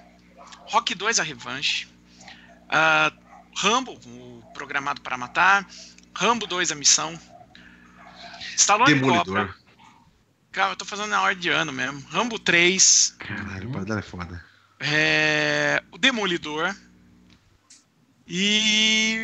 Rock 0.68 0.94
2, 0.94 1.20
a 1.20 1.24
revanche. 1.24 1.88
Ah, 2.70 3.12
Rambo, 3.56 3.94
o 4.06 4.44
programado 4.54 5.02
para 5.02 5.18
matar. 5.18 5.68
Rambo 6.14 6.46
2, 6.46 6.72
a 6.72 6.76
missão. 6.76 7.20
Stallone 8.60 8.94
Demolidor. 8.94 9.26
Cobra. 9.26 9.56
Cara, 10.52 10.72
eu 10.74 10.76
tô 10.76 10.86
fazendo 10.86 11.10
na 11.10 11.22
ordem 11.22 11.40
de 11.40 11.50
ano 11.50 11.72
mesmo. 11.72 12.02
Rambo 12.10 12.38
3. 12.40 13.16
Caralho, 13.20 13.70
o 13.70 13.72
Paradela 13.72 14.00
é 14.00 14.04
foda. 14.04 14.46
É, 14.80 15.84
o 15.92 15.98
Demolidor. 15.98 16.76
E. 18.28 19.18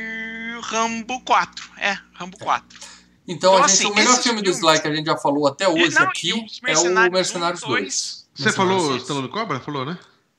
Rambo 0.63 1.21
4. 1.21 1.69
É, 1.77 1.97
Rambo 2.13 2.37
4. 2.37 2.79
Então, 3.27 3.53
Então, 3.53 3.63
a 3.63 3.67
gente, 3.67 3.77
assim, 3.77 3.85
o 3.91 3.95
melhor 3.95 4.21
filme 4.21 4.41
do 4.41 4.53
filmes- 4.53 4.59
Sly 4.59 4.81
que 4.81 4.87
a 4.87 4.95
gente 4.95 5.05
já 5.07 5.17
falou 5.17 5.47
até 5.47 5.67
hoje 5.67 5.95
Não, 5.95 6.03
e 6.03 6.05
aqui 6.05 6.31
é 6.31 6.35
o 6.35 6.45
Mercenários 6.63 7.13
Mercenários 7.13 7.63
um, 7.63 7.67
2. 7.67 7.81
dois. 7.81 8.29
Você 8.35 8.51
falou 8.51 8.73
Mercenários 8.75 9.01
Stallone 9.03 9.29
Cobra? 9.29 9.59
Falou, 9.59 9.85
né? 9.85 9.97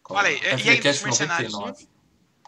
Falei, 0.09 0.39
É 0.43 0.57
e 0.57 0.69
aí 0.71 0.81
Mercenários 0.83 1.55
1, 1.55 1.59
99. 1.59 1.89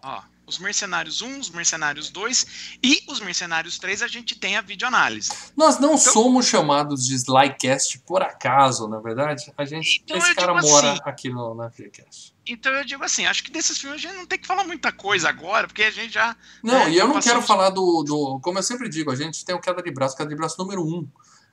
ó, 0.02 0.22
os 0.48 0.58
Mercenários 0.58 1.20
1, 1.22 1.38
os 1.40 1.50
Mercenários 1.50 2.08
2 2.10 2.46
e 2.82 3.02
os 3.08 3.20
Mercenários 3.20 3.78
3 3.78 4.02
a 4.02 4.08
gente 4.08 4.34
tem 4.34 4.56
a 4.56 4.60
videoanálise. 4.62 5.30
Nós 5.56 5.78
não 5.78 5.94
Então- 5.94 6.12
somos 6.12 6.46
chamados 6.46 7.06
de 7.06 7.14
Slycast 7.14 7.98
por 8.00 8.22
acaso, 8.22 8.88
na 8.88 8.98
verdade. 8.98 9.52
A 9.56 9.64
gente, 9.64 10.00
Então 10.04 10.16
esse 10.16 10.34
cara 10.34 10.54
mora 10.60 10.92
assim- 10.92 11.00
aqui 11.04 11.28
no, 11.30 11.54
na 11.54 11.70
FGCast. 11.70 12.34
Então 12.46 12.72
eu 12.72 12.84
digo 12.84 13.04
assim, 13.04 13.26
acho 13.26 13.44
que 13.44 13.50
desses 13.50 13.76
filmes 13.78 14.02
a 14.02 14.08
gente 14.08 14.16
não 14.16 14.26
tem 14.26 14.38
que 14.38 14.46
falar 14.46 14.64
muita 14.64 14.90
coisa 14.90 15.28
agora, 15.28 15.66
porque 15.68 15.82
a 15.82 15.90
gente 15.90 16.14
já. 16.14 16.34
Não, 16.64 16.74
É, 16.82 16.90
e 16.90 16.96
eu 16.96 17.06
não 17.06 17.14
quero 17.20 17.24
passamos- 17.40 17.46
falar 17.46 17.70
do, 17.70 18.02
do. 18.02 18.40
Como 18.40 18.58
eu 18.58 18.62
sempre 18.62 18.88
digo, 18.88 19.10
a 19.10 19.16
gente 19.16 19.44
tem 19.44 19.54
o 19.54 19.60
queda 19.60 19.82
de 19.82 19.90
braço, 19.90 20.16
queda 20.16 20.30
de 20.30 20.34
braço 20.36 20.56
número 20.58 20.82
um. 20.82 21.06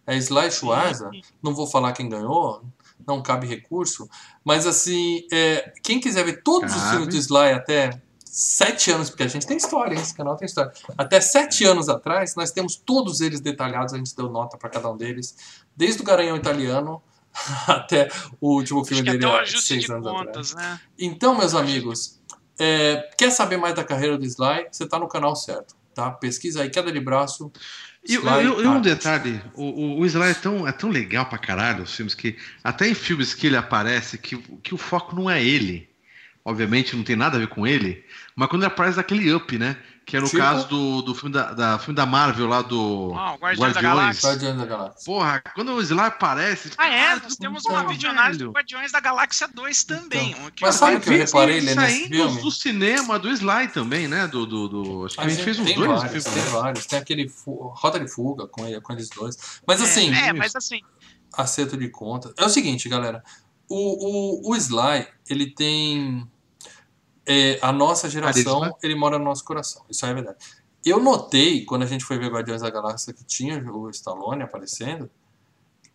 É 0.07 0.15
Sly 0.17 0.51
Schwarza. 0.51 1.09
Não 1.43 1.53
vou 1.53 1.65
falar 1.67 1.91
quem 1.91 2.07
ganhou, 2.07 2.63
não 3.07 3.21
cabe 3.23 3.47
recurso. 3.47 4.07
Mas 4.43 4.65
assim, 4.67 5.27
é, 5.33 5.73
quem 5.83 5.99
quiser 5.99 6.23
ver 6.23 6.43
todos 6.43 6.71
os 6.73 6.77
Cabe. 6.79 6.89
filmes 6.91 7.07
do 7.09 7.17
Sly 7.17 7.51
até 7.53 8.01
sete 8.35 8.91
anos, 8.91 9.09
porque 9.09 9.23
a 9.23 9.29
gente 9.29 9.47
tem 9.47 9.55
história, 9.55 9.95
hein? 9.95 10.01
esse 10.01 10.13
canal 10.13 10.35
tem 10.35 10.45
história. 10.45 10.73
Até 10.97 11.21
sete 11.21 11.63
anos 11.63 11.87
atrás, 11.87 12.35
nós 12.35 12.51
temos 12.51 12.75
todos 12.75 13.21
eles 13.21 13.39
detalhados, 13.39 13.93
a 13.93 13.97
gente 13.97 14.13
deu 14.13 14.29
nota 14.29 14.57
para 14.57 14.69
cada 14.69 14.91
um 14.91 14.97
deles. 14.97 15.37
Desde 15.73 16.01
o 16.01 16.03
Garanhão 16.03 16.35
Italiano 16.35 17.01
até 17.65 18.09
o 18.41 18.55
último 18.55 18.81
Acho 18.81 18.89
filme 18.89 19.03
que 19.03 19.17
dele 19.17 19.25
até 19.25 19.45
seis 19.45 19.85
de 19.85 19.91
anos 19.93 20.05
atrás. 20.05 20.25
contas, 20.25 20.53
né? 20.53 20.81
Então, 20.99 21.37
meus 21.37 21.55
amigos, 21.55 22.19
é, 22.59 23.09
quer 23.17 23.31
saber 23.31 23.55
mais 23.55 23.73
da 23.73 23.85
carreira 23.85 24.17
do 24.17 24.25
Sly? 24.25 24.67
Você 24.69 24.83
está 24.83 24.99
no 24.99 25.07
canal 25.07 25.33
certo, 25.33 25.73
tá? 25.93 26.11
Pesquisa 26.11 26.61
aí, 26.61 26.69
queda 26.69 26.91
de 26.91 26.99
braço. 26.99 27.49
E, 28.03 28.15
Sly 28.15 28.67
um 28.67 28.81
detalhe, 28.81 29.41
o, 29.53 29.63
o, 29.63 29.99
o 30.01 30.05
Sly 30.05 30.31
é 30.31 30.33
tão, 30.33 30.67
é 30.67 30.73
tão 30.73 30.89
legal 30.89 31.25
pra 31.27 31.37
caralho, 31.37 31.83
os 31.83 31.95
filmes, 31.95 32.13
que 32.13 32.37
até 32.61 32.85
em 32.85 32.93
filmes 32.93 33.33
que 33.33 33.47
ele 33.47 33.55
aparece, 33.55 34.17
que, 34.17 34.37
que 34.61 34.75
o 34.75 34.77
foco 34.77 35.15
não 35.15 35.29
é 35.29 35.41
ele. 35.41 35.94
Obviamente 36.47 36.95
não 36.95 37.03
tem 37.03 37.15
nada 37.15 37.37
a 37.37 37.39
ver 37.39 37.47
com 37.47 37.65
ele, 37.65 38.05
mas 38.35 38.47
quando 38.47 38.61
ele 38.61 38.71
aparece 38.71 38.97
daquele 38.97 39.33
up, 39.33 39.57
né? 39.57 39.75
Que 40.05 40.15
é 40.17 40.19
no 40.19 40.27
Tipo? 40.27 40.37
caso 40.37 40.67
do, 40.67 41.01
do 41.01 41.15
filme, 41.15 41.33
da, 41.33 41.51
da- 41.53 41.79
filme 41.79 41.95
da 41.95 42.05
Marvel 42.05 42.45
lá 42.45 42.61
do 42.61 43.11
Ah, 43.15 43.33
o 43.33 43.37
Guardiões 43.39 43.73
da 43.73 43.81
Guardiões. 43.81 43.81
Galáxia. 43.81 44.29
Guardiões 44.29 44.57
da 44.59 44.65
Galáxia. 44.67 45.03
Porra, 45.03 45.41
quando 45.55 45.71
o 45.73 45.81
Sly 45.81 45.99
aparece. 46.01 46.71
Ah, 46.77 46.87
é? 46.87 47.05
cara, 47.07 47.19
Nós 47.23 47.35
temos 47.35 47.65
uma 47.65 47.87
videonálise 47.87 48.37
velho. 48.37 48.51
do 48.51 48.55
Guardiões 48.55 48.91
da 48.91 48.99
Galáxia 48.99 49.47
2 49.47 49.83
também. 49.85 50.29
Então, 50.33 50.45
aqui, 50.45 50.61
mas 50.61 50.75
sabe 50.75 50.97
o 50.97 51.01
que 51.01 51.09
eu 51.09 51.17
reparei 51.17 51.59
vi 51.59 51.73
nesse 51.75 52.07
filme? 52.09 52.39
do 52.43 52.51
cinema 52.51 53.17
do 53.17 53.31
Sly 53.31 53.69
também, 53.73 54.07
né? 54.07 54.27
Do, 54.27 54.45
do, 54.45 54.67
do- 54.67 55.05
acho 55.07 55.15
que 55.15 55.21
a, 55.21 55.25
A 55.25 55.29
gente 55.29 55.43
fez 55.43 55.57
uns 55.57 55.65
tem 55.65 55.75
dois 55.75 55.87
vários, 56.03 56.23
filmes. 56.23 56.43
tem 56.43 56.53
vários. 56.53 56.85
Tem 56.85 56.99
aquele 56.99 57.27
fu- 57.27 57.73
Rota 57.75 57.99
de 57.99 58.07
Fuga 58.07 58.47
com, 58.47 58.67
ele- 58.67 58.79
com 58.79 58.93
eles 58.93 59.09
dois. 59.09 59.35
Mas 59.67 59.81
É, 59.81 59.83
assim, 59.85 60.13
É, 60.13 60.31
mas 60.31 60.55
assim, 60.55 60.81
acerto 61.33 61.75
de 61.75 61.89
contas. 61.89 62.31
É 62.37 62.45
o 62.45 62.49
seguinte, 62.49 62.87
galera. 62.87 63.23
O, 63.67 64.49
o, 64.49 64.51
o 64.51 64.55
Sly, 64.55 65.07
ele 65.27 65.47
tem. 65.49 66.27
É, 67.25 67.59
a 67.61 67.71
nossa 67.71 68.09
geração, 68.09 68.59
Carisma. 68.61 68.77
ele 68.83 68.95
mora 68.95 69.17
no 69.17 69.25
nosso 69.25 69.43
coração. 69.43 69.83
Isso 69.89 70.05
é 70.05 70.13
verdade. 70.13 70.37
Eu 70.85 70.99
notei, 70.99 71.65
quando 71.65 71.81
a 71.83 71.87
gente 71.87 72.05
foi 72.05 72.17
ver 72.17 72.31
Guardiões 72.31 72.61
da 72.61 72.69
Galáxia, 72.69 73.13
que 73.13 73.23
tinha 73.23 73.63
o 73.71 73.89
Stallone 73.89 74.43
aparecendo, 74.43 75.09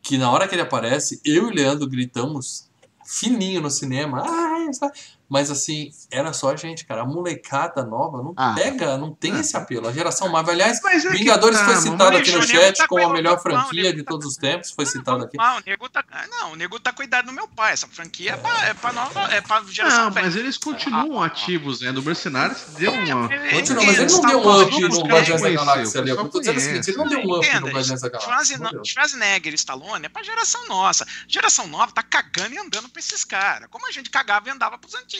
que 0.03 0.19
na 0.19 0.31
hora 0.31 0.49
que 0.49 0.55
ele 0.55 0.63
aparece, 0.63 1.21
eu 1.25 1.47
e 1.47 1.51
o 1.51 1.55
Leandro 1.55 1.89
gritamos 1.89 2.69
fininho 3.05 3.61
no 3.61 3.71
cinema. 3.71 4.23
Ah, 4.27 4.67
é 4.67 4.71
Sly." 4.71 4.91
Mas 5.31 5.49
assim, 5.51 5.93
era 6.11 6.33
só 6.33 6.51
a 6.51 6.57
gente, 6.57 6.85
cara. 6.85 7.03
A 7.03 7.05
molecada 7.07 7.85
nova 7.85 8.19
não 8.21 8.35
Ah. 8.37 8.53
pega, 8.55 8.99
não 8.99 9.15
tem 9.15 9.33
Ah. 9.37 9.41
esse 9.41 9.57
apelo. 9.57 9.87
A 9.89 9.93
geração 9.93 10.29
Marvel. 10.29 10.53
Aliás, 10.55 10.81
Mas 10.83 11.05
é 11.05 11.11
que 11.11 11.19
Vingadores 11.19 11.57
tá, 11.59 11.65
foi 11.67 11.77
citado 11.77 12.17
aqui 12.17 12.33
no 12.33 12.43
chat 12.43 12.77
tá 12.79 12.89
como 12.89 13.07
a 13.07 13.13
melhor 13.13 13.37
não, 13.37 13.45
nego 13.45 13.61
franquia 13.63 13.93
de 13.95 14.03
tá- 14.03 14.11
todos 14.11 14.27
os 14.27 14.37
tempos. 14.37 14.73
Foi 14.73 14.85
citado 14.87 15.25
aqui. 15.25 15.37
Ah, 15.39 15.59
o 15.59 15.63
nego 15.65 15.89
tá. 15.89 16.05
ah, 16.11 16.27
Não, 16.29 16.53
o 16.53 16.57
nego 16.57 16.81
tá 16.81 16.93
cuidado 16.93 17.27
do 17.27 17.33
meu 17.33 17.47
pai. 17.47 17.73
Essa 17.75 17.87
franquia 17.87 18.33
é 18.33 18.37
pra, 18.37 18.65
é 18.67 18.75
pra 18.75 18.93
nova. 18.93 19.21
É 19.33 19.41
pra 19.41 19.63
geração 19.63 20.07
Não, 20.07 20.11
velha. 20.11 20.27
mas 20.27 20.35
eles 20.37 20.59
continuam 20.59 21.23
ativos, 21.23 21.81
né? 21.81 21.93
Do 21.93 22.03
Mercenários 22.03 22.65
deu 22.77 22.93
uma. 22.93 23.33
É, 23.33 23.55
Continua, 23.55 23.85
mas 23.87 23.99
ele 23.99 24.13
não 24.13 24.21
deu 24.23 24.39
um 24.41 24.63
up 24.63 24.81
no 24.81 24.89
caras 24.89 24.99
Guardiões 25.11 25.43
da 25.43 25.51
Galáxia 25.51 26.01
ali. 26.01 26.11
Eu 26.11 26.29
tô 26.29 26.41
dizendo 26.41 26.57
o 26.57 26.61
seguinte, 26.61 26.91
ele 26.91 26.97
não 26.99 27.07
deu 27.09 27.19
um 27.21 27.37
up 27.37 27.61
no 27.61 27.69
Guardiões 27.69 28.01
da 28.01 28.09
Galáxia. 28.09 28.59
Não. 28.59 28.85
Schwarzenegger 28.85 29.53
e 29.53 29.57
Stallone 29.57 30.07
é 30.07 30.09
pra 30.09 30.23
geração 30.25 30.67
nossa. 30.67 31.07
Geração 31.29 31.69
nova 31.69 31.93
tá 31.93 32.03
cagando 32.03 32.55
e 32.55 32.59
andando 32.59 32.89
pra 32.89 32.99
esses 32.99 33.25
caras. 33.25 33.69
Como 33.71 33.87
a 33.87 33.93
gente 33.93 34.11
cagava 34.11 34.49
e 34.49 34.51
andava 34.51 34.77
pros 34.77 34.95
antigos. 34.95 35.20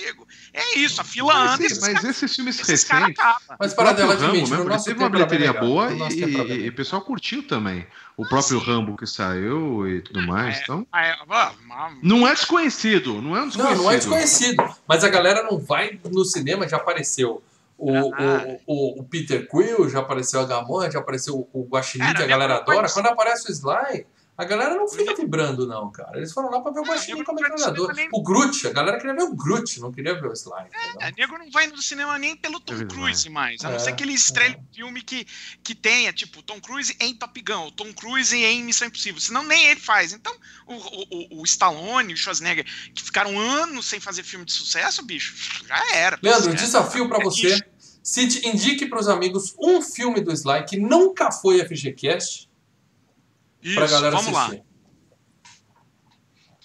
É 0.53 0.79
isso, 0.79 1.01
a 1.01 1.05
fila 1.05 1.35
anda 1.35 1.63
e 1.63 1.63
Mas, 1.65 1.73
esses 1.73 1.79
mas 1.81 1.93
caras 1.95 2.05
esses 2.11 2.35
filmes 2.37 2.61
esses 2.61 2.89
recentes. 2.89 3.25
Mas 3.59 3.75
para 3.75 3.93
dela 3.93 4.15
Rambo 4.15 4.27
admite, 4.27 4.51
no 4.51 4.65
mesmo, 4.65 4.85
teve 4.85 4.99
uma 5.01 5.09
bilheteria 5.11 5.53
boa 5.53 5.93
e, 5.93 6.13
e- 6.13 6.65
e 6.65 6.69
o 6.69 6.73
pessoal 6.75 7.03
curtiu 7.03 7.47
também. 7.47 7.87
O 8.17 8.29
próprio 8.29 8.59
sim. 8.61 8.67
Rambo 8.67 8.97
que 8.97 9.07
saiu 9.07 9.89
e 9.89 10.03
tudo 10.03 10.21
mais. 10.27 10.59
É, 10.59 10.63
Então, 10.63 10.87
Ah, 10.93 11.05
é, 11.07 11.17
ah, 11.31 11.53
ah, 11.71 11.91
não 12.03 12.27
é 12.29 12.33
desconhecido, 12.35 13.23
não 13.23 13.35
é 13.37 13.41
um 13.41 13.43
Não, 13.43 13.49
desconhecido. 13.49 13.83
não 13.83 13.91
é 13.91 13.97
desconhecido. 13.97 14.75
Mas 14.87 15.05
a 15.05 15.09
galera 15.09 15.43
não 15.43 15.59
vai 15.59 15.99
no 16.13 16.25
cinema, 16.25 16.69
já 16.69 16.77
apareceu. 16.77 17.43
O, 17.79 18.13
Ah. 18.15 18.45
o, 18.67 18.99
o, 18.99 19.01
o 19.01 19.05
Peter 19.05 19.49
Quill, 19.49 19.89
já 19.89 20.01
apareceu 20.01 20.41
a 20.41 20.45
Gamon, 20.45 20.91
já 20.91 20.99
apareceu 20.99 21.49
o 21.51 21.63
Guaxinim, 21.67 22.05
Cara, 22.05 22.17
que 22.19 22.23
a 22.25 22.27
galera 22.27 22.57
adora. 22.57 22.81
quando- 22.81 22.93
Quando 22.93 23.07
aparece 23.07 23.49
o 23.51 23.53
Sly, 23.53 24.07
a 24.41 24.45
galera 24.45 24.75
não 24.75 24.89
fica 24.89 25.15
vibrando, 25.15 25.67
não, 25.67 25.91
cara. 25.93 26.17
Eles 26.17 26.33
foram 26.33 26.51
lá 26.51 26.61
pra 26.61 26.73
ver 26.73 26.81
o 26.81 26.85
Guaxinim 26.85 27.19
lembro 27.19 27.27
quando 27.27 27.39
treinador. 27.39 27.95
nem- 27.95 28.09
O 28.13 28.23
Groot, 28.23 28.67
a 28.67 28.73
galera 28.73 28.97
queria 28.99 29.15
ver 29.15 29.23
o 29.25 29.35
Groot, 29.35 29.79
não 29.81 29.93
queria 29.93 30.15
ver 30.21 30.29
o 30.29 30.33
Sly. 30.33 30.67
É, 31.01 31.13
nego 31.17 31.39
não 31.39 31.51
vai 31.51 31.67
no 31.67 31.81
cinema 31.83 32.19
nem 32.19 32.35
pelo 32.37 32.59
Tom 32.61 32.75
É. 32.75 32.85
Cruise 32.87 33.29
mais. 33.29 33.65
A 33.65 33.69
não 33.69 33.77
É, 33.77 33.79
ser 33.79 33.93
que 33.93 34.03
ele 34.03 34.13
estrele 34.15 34.57
um 34.57 34.75
filme 34.75 35.03
que, 35.03 35.27
que 35.63 35.75
tenha, 35.75 36.13
tipo, 36.13 36.43
Tom 36.43 36.61
Cruise 36.61 36.97
em 37.01 37.15
Top 37.15 37.41
Gun, 37.43 37.61
ou 37.65 37.71
Tom 37.71 37.93
Cruise 37.93 38.35
em 38.37 38.65
Missão 38.65 38.89
Impossível. 38.89 39.21
Senão 39.21 39.43
nem 39.43 39.67
ele 39.67 39.81
faz. 39.81 40.13
Então, 40.13 40.35
o, 40.67 40.75
o, 40.75 41.05
o- 41.39 41.41
o 41.43 41.45
Stallone, 41.45 42.15
o 42.15 42.17
Schwarzenegger, 42.17 42.65
que 42.95 43.03
ficaram 43.03 43.39
anos 43.39 43.87
sem 43.87 44.01
fazer 44.01 44.23
filme 44.23 44.45
de 44.45 44.53
sucesso, 44.53 45.05
bicho, 45.05 45.35
já 45.67 45.95
era. 45.97 46.19
Leandro, 46.23 46.49
Esquece. 46.51 46.65
desafio 46.65 47.09
pra 47.09 47.19
É 47.19 47.23
você. 47.25 47.61
Cite, 48.03 48.47
indique 48.49 48.87
pros 48.87 49.09
amigos 49.09 49.55
um 49.61 49.83
filme 49.83 50.21
do 50.23 50.33
Sly 50.33 50.65
que 50.65 50.79
nunca 50.79 51.31
foi 51.31 51.61
FGCast 51.61 52.49
pra 53.61 53.85
Isso, 53.85 53.95
galera 53.95 54.17
vamos 54.17 54.33
lá. 54.33 54.51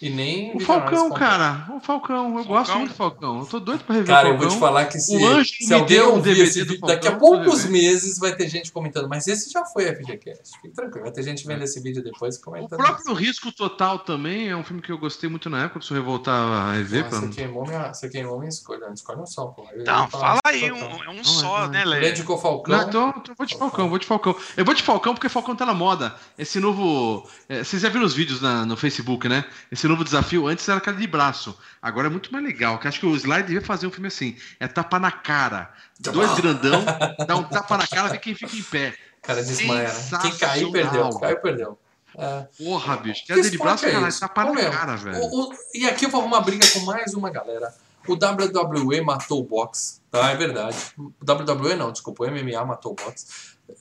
E 0.02 0.10
nem 0.10 0.54
O 0.56 0.60
Falcão, 0.60 1.10
cara. 1.12 1.68
O 1.74 1.80
Falcão. 1.80 2.38
Eu 2.38 2.44
gosto 2.44 2.66
Falcão. 2.68 2.80
muito 2.80 2.92
do 2.92 2.96
Falcão. 2.96 3.40
Eu 3.40 3.46
tô 3.46 3.60
doido 3.62 3.84
pra 3.86 3.96
rever 3.96 4.08
Cara, 4.14 4.28
o 4.28 4.32
eu 4.32 4.38
vou 4.38 4.42
Falcão. 4.50 4.58
te 4.58 4.60
falar 4.60 4.86
que 4.88 5.00
se, 5.00 5.16
O 5.16 5.26
Anjo 5.26 5.50
se 5.54 5.68
me 5.68 5.74
alguém 5.74 5.98
deu 5.98 6.16
um 6.16 6.20
DVD 6.20 6.42
esse 6.44 6.64
do 6.66 6.74
vídeo, 6.74 6.86
daqui 6.88 7.08
a 7.08 7.12
Falcão, 7.12 7.30
poucos 7.44 7.66
meses 7.66 8.20
vai 8.20 8.36
ter 8.36 8.50
gente 8.50 8.74
comentando, 8.74 9.08
mas 9.08 9.26
esse 9.28 9.50
já 9.50 9.64
foi 9.66 9.86
FGCast. 9.96 10.58
Fique 10.62 10.70
tranquilo, 10.76 11.04
vai 11.06 11.14
ter 11.14 11.24
gente 11.24 11.48
vendo 11.48 11.64
esse 11.64 11.80
vídeo 11.80 12.04
depois 12.04 12.36
e 12.36 12.40
O 12.40 12.42
comentando. 12.42 12.78
próprio 12.78 13.14
Risco 13.14 13.52
Total 13.54 13.98
também 14.00 14.50
é 14.50 14.56
um 14.58 14.66
filme 14.66 14.82
que 14.82 14.92
eu 14.92 14.98
gostei 14.98 15.30
muito 15.30 15.50
na 15.50 15.60
época. 15.64 15.80
Preciso 15.80 15.96
revoltar 15.98 16.36
a 16.36 16.74
rever. 16.74 17.08
Pra... 17.08 17.22
você, 17.22 17.30
queimou 17.30 17.64
minha, 17.66 17.94
você 17.94 18.10
queimou 18.10 18.38
minha 18.38 18.50
escolha, 18.50 18.88
não 18.88 18.94
escolhe 18.94 19.22
um 19.22 19.26
só, 19.26 19.46
pô. 19.46 19.66
Eu 19.74 19.86
fala 20.10 20.40
aí, 20.46 20.70
Falcão. 20.70 20.90
um, 20.90 21.04
é 21.06 21.10
um 21.10 21.16
Não, 21.16 21.24
só, 21.24 21.66
é, 21.66 21.68
né, 21.70 21.86
Lê? 21.86 22.10
indicou 22.12 22.38
Falcão. 22.38 22.76
Não, 22.78 22.86
então, 22.88 23.14
então 23.18 23.34
vou 23.38 23.48
de 23.48 23.58
Falcão, 23.58 23.90
vou 23.90 23.98
de 23.98 24.06
Falcão. 24.06 24.36
Eu 24.58 24.66
vou 24.66 24.74
de 24.74 24.84
Falcão 24.84 25.14
porque 25.14 25.30
Falcão 25.30 25.56
tá 25.56 25.66
na 25.66 25.74
moda. 25.74 26.14
Esse 26.38 26.60
novo. 26.60 27.26
é, 27.48 27.64
vocês 27.64 27.82
já 27.82 27.88
viram 27.88 28.06
os 28.06 28.14
vídeos 28.14 28.42
na- 28.42 28.66
no 28.66 28.76
Facebook, 28.76 29.30
né? 29.30 29.46
Esse 29.72 29.85
novo 29.88 30.04
desafio 30.04 30.48
antes 30.48 30.68
era 30.68 30.80
cara 30.82 30.98
de 30.98 31.08
braço. 31.08 31.58
Agora 31.82 32.08
é 32.08 32.10
muito 32.10 32.32
mais 32.32 32.44
legal. 32.44 32.78
Que 32.80 32.88
acho 32.88 33.00
que 33.00 33.06
o 33.06 33.16
Slide 33.16 33.44
devia 33.44 33.62
fazer 33.62 33.88
um 33.88 33.92
filme 33.92 34.08
assim: 34.08 34.36
é 34.60 34.68
tapa 34.68 35.00
na 35.00 35.12
cara. 35.12 35.72
Dois 36.00 36.34
grandão, 36.36 36.84
dá 37.28 37.36
um 37.36 37.44
tapa 37.44 37.78
na 37.78 37.88
cara, 37.88 38.10
vê 38.10 38.18
quem 38.18 38.36
fica 38.36 38.56
em 38.56 38.64
pé. 38.64 38.96
Cara, 39.22 39.44
desmaia, 39.44 39.88
né? 39.92 40.20
Quem 40.22 40.36
caiu, 40.38 40.72
perdeu. 40.72 41.10
Caiu, 41.20 41.38
perdeu. 41.42 41.80
É. 42.18 42.48
Porra, 42.64 42.96
bicho. 42.98 43.22
Que 43.26 43.34
Queda 43.34 43.50
de 43.50 43.58
braço, 43.58 43.86
é 43.86 43.92
cara, 43.92 44.10
tapa 44.12 44.44
Ô, 44.44 44.46
na 44.46 44.54
meu, 44.54 44.72
cara, 44.72 44.96
velho. 44.96 45.18
O- 45.18 45.50
o- 45.50 45.54
e 45.74 45.86
aqui 45.88 46.06
eu 46.06 46.10
vou 46.10 46.22
arrumar 46.22 46.42
briga 46.42 46.66
com 46.72 46.80
mais 46.82 47.14
uma 47.14 47.30
galera. 47.30 47.74
O 48.08 48.14
WWE 48.14 49.02
matou 49.02 49.40
o 49.42 49.44
boxe, 49.44 50.00
tá? 50.12 50.30
É 50.30 50.36
verdade. 50.36 50.78
O 50.98 51.12
WWE 51.28 51.76
não, 51.76 51.92
desculpa, 51.92 52.24
o 52.24 52.28
MMA 52.28 52.64
matou 52.64 52.92
o 52.92 52.96
boxe. 52.96 53.26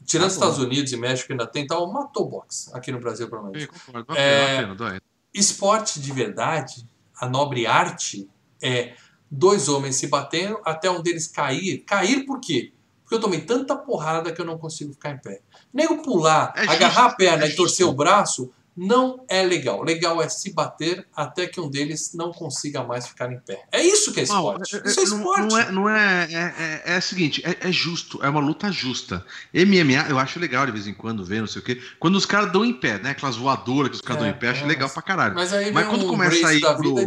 Tirando 0.07 0.29
os 0.29 0.37
bom. 0.37 0.41
Estados 0.45 0.59
Unidos 0.59 0.91
e 0.93 0.97
México 0.97 1.31
ainda 1.31 1.47
tem, 1.47 1.67
tal, 1.67 1.87
matou 1.93 2.25
o 2.27 2.29
boxe. 2.31 2.71
Aqui 2.73 2.91
no 2.91 2.99
Brasil, 2.99 3.29
pelo 3.29 3.45
menos. 3.45 3.63
Eu 3.63 3.69
concordo, 3.69 4.17
É, 4.17 4.61
pena, 4.63 4.75
dói. 4.75 4.99
Esporte 5.35 6.01
de 6.01 6.13
verdade, 6.13 6.89
a 7.21 7.29
nobre 7.29 7.67
arte, 7.67 8.29
é 8.63 8.95
dois 9.31 9.69
homens 9.69 9.97
se 9.97 10.07
batendo 10.07 10.61
até 10.65 10.91
um 10.91 11.03
deles 11.03 11.27
cair. 11.27 11.79
Cair 11.79 12.25
por 12.25 12.41
quê? 12.41 12.73
Porque 13.03 13.17
eu 13.17 13.21
tomei 13.21 13.41
tanta 13.41 13.77
porrada 13.77 14.33
que 14.33 14.41
eu 14.41 14.45
não 14.47 14.57
consigo 14.57 14.93
ficar 14.93 15.11
em 15.11 15.19
pé. 15.19 15.41
Nego 15.73 16.03
pular, 16.03 16.53
É 16.57 16.63
agarrar 16.63 17.03
justo, 17.03 17.15
a 17.15 17.17
perna 17.17 17.45
é 17.45 17.49
e 17.49 17.57
torcer 17.57 17.87
o 17.87 17.93
braço 17.93 18.51
não 18.77 19.25
é 19.29 19.43
legal. 19.45 19.83
Legal 19.83 20.21
é 20.23 20.29
se 20.29 20.53
bater 20.53 21.07
até 21.15 21.47
que 21.47 21.61
um 21.61 21.71
deles 21.71 22.13
não 22.15 22.33
consiga 22.33 22.83
mais 22.83 23.07
ficar 23.07 23.33
em 23.33 23.39
pé. 23.39 23.63
É 23.71 23.83
isso 23.83 24.13
que 24.13 24.21
é 24.21 24.23
esporte. 24.25 24.75
é- 24.77 24.79
é- 24.79 24.87
Isso 24.89 25.01
é 25.01 25.05
não- 25.07 25.19
esporte. 25.19 25.41
Não 25.53 25.59
é, 25.59 25.71
não 25.73 25.89
é, 25.91 26.29
é, 26.33 26.83
é, 26.87 26.95
é 26.95 26.99
o 26.99 27.03
seguinte, 27.03 27.43
é, 27.45 27.69
é 27.69 27.73
justo, 27.73 28.19
é 28.23 28.29
uma 28.29 28.41
luta 28.41 28.71
justa. 28.73 29.25
MMA 29.53 30.09
eu 30.09 30.19
acho 30.19 30.39
legal 30.41 30.67
de 30.67 30.73
vez 30.73 30.87
em 30.87 30.95
quando 30.95 31.25
ver, 31.25 31.41
não 31.41 31.47
sei 31.47 31.63
o 31.63 31.65
quê. 31.65 31.81
Quando 32.01 32.17
os 32.17 32.27
caras 32.27 32.51
dão 32.53 32.65
em 32.65 32.73
pé, 32.73 32.99
né? 32.99 33.11
Aquelas 33.11 33.37
voadoras 33.37 33.91
que 33.91 33.97
os 33.97 34.01
caras 34.01 34.23
dão 34.23 34.31
em 34.31 34.35
pé, 34.35 34.49
acho 34.51 34.67
legal 34.67 34.89
pra 34.91 35.03
caralho. 35.03 35.35
Mas 35.35 35.53
aí 35.53 35.71
Mas 35.73 35.87
quando 35.87 36.05
um 36.07 36.09
começa 36.09 36.47
a 36.49 36.55
ir 36.55 36.61
pro- 36.61 36.99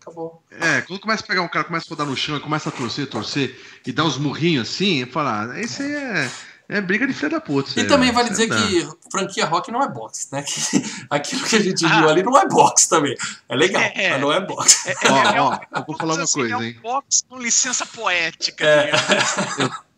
acabou. 0.00 0.42
É, 0.50 0.80
quando 0.82 1.00
começa 1.00 1.24
a 1.24 1.26
pegar 1.26 1.42
um 1.42 1.48
cara, 1.48 1.64
começa 1.64 1.86
a 1.86 1.90
rodar 1.90 2.06
no 2.06 2.16
chão 2.16 2.36
e 2.36 2.40
começa 2.40 2.68
a 2.68 2.72
torcer, 2.72 3.06
torcer 3.08 3.60
e 3.84 3.92
dar 3.92 4.04
uns 4.04 4.16
murrinhos 4.18 4.68
assim, 4.68 5.04
falo, 5.06 5.28
ah, 5.28 5.60
esse 5.60 5.82
aí 5.82 5.92
é, 5.94 6.30
É 6.68 6.80
briga 6.80 7.06
de 7.06 7.12
filha 7.12 7.30
da 7.30 7.40
puta. 7.40 7.70
E 7.76 7.82
aí, 7.82 7.86
também 7.86 8.08
né? 8.08 8.12
vale 8.14 8.28
dizer 8.30 8.48
que 8.48 8.88
franquia 9.10 9.46
rock 9.46 9.70
não 9.70 9.82
é 9.82 9.88
boxe, 9.88 10.26
né? 10.32 10.42
Que 10.42 10.82
aquilo 11.08 11.42
que 11.44 11.54
a 11.56 11.60
gente 11.60 11.84
Ah. 11.86 12.00
viu 12.00 12.08
ali 12.08 12.22
não 12.24 12.36
é 12.36 12.46
boxe 12.48 12.88
também. 12.88 13.14
É 13.48 13.54
legal, 13.54 13.80
É, 13.82 13.92
é. 13.94 14.10
mas 14.10 14.20
não 14.20 14.32
é 14.32 14.40
boxe. 14.40 14.88
É, 14.90 14.94
dá. 14.94 15.12
Ó, 15.12 15.22
é, 15.32 15.36
é 15.36 15.40
ó, 15.40 15.58
eu 15.76 15.84
vou 15.86 15.96
falar 15.96 16.14
uma 16.14 16.22
assim, 16.24 16.40
coisa, 16.40 16.54
é 16.54 16.56
um 16.56 16.62
hein? 16.64 16.76
box 16.82 17.22
com 17.28 17.38
licença 17.38 17.86
poética. 17.86 18.64
É. 18.66 18.90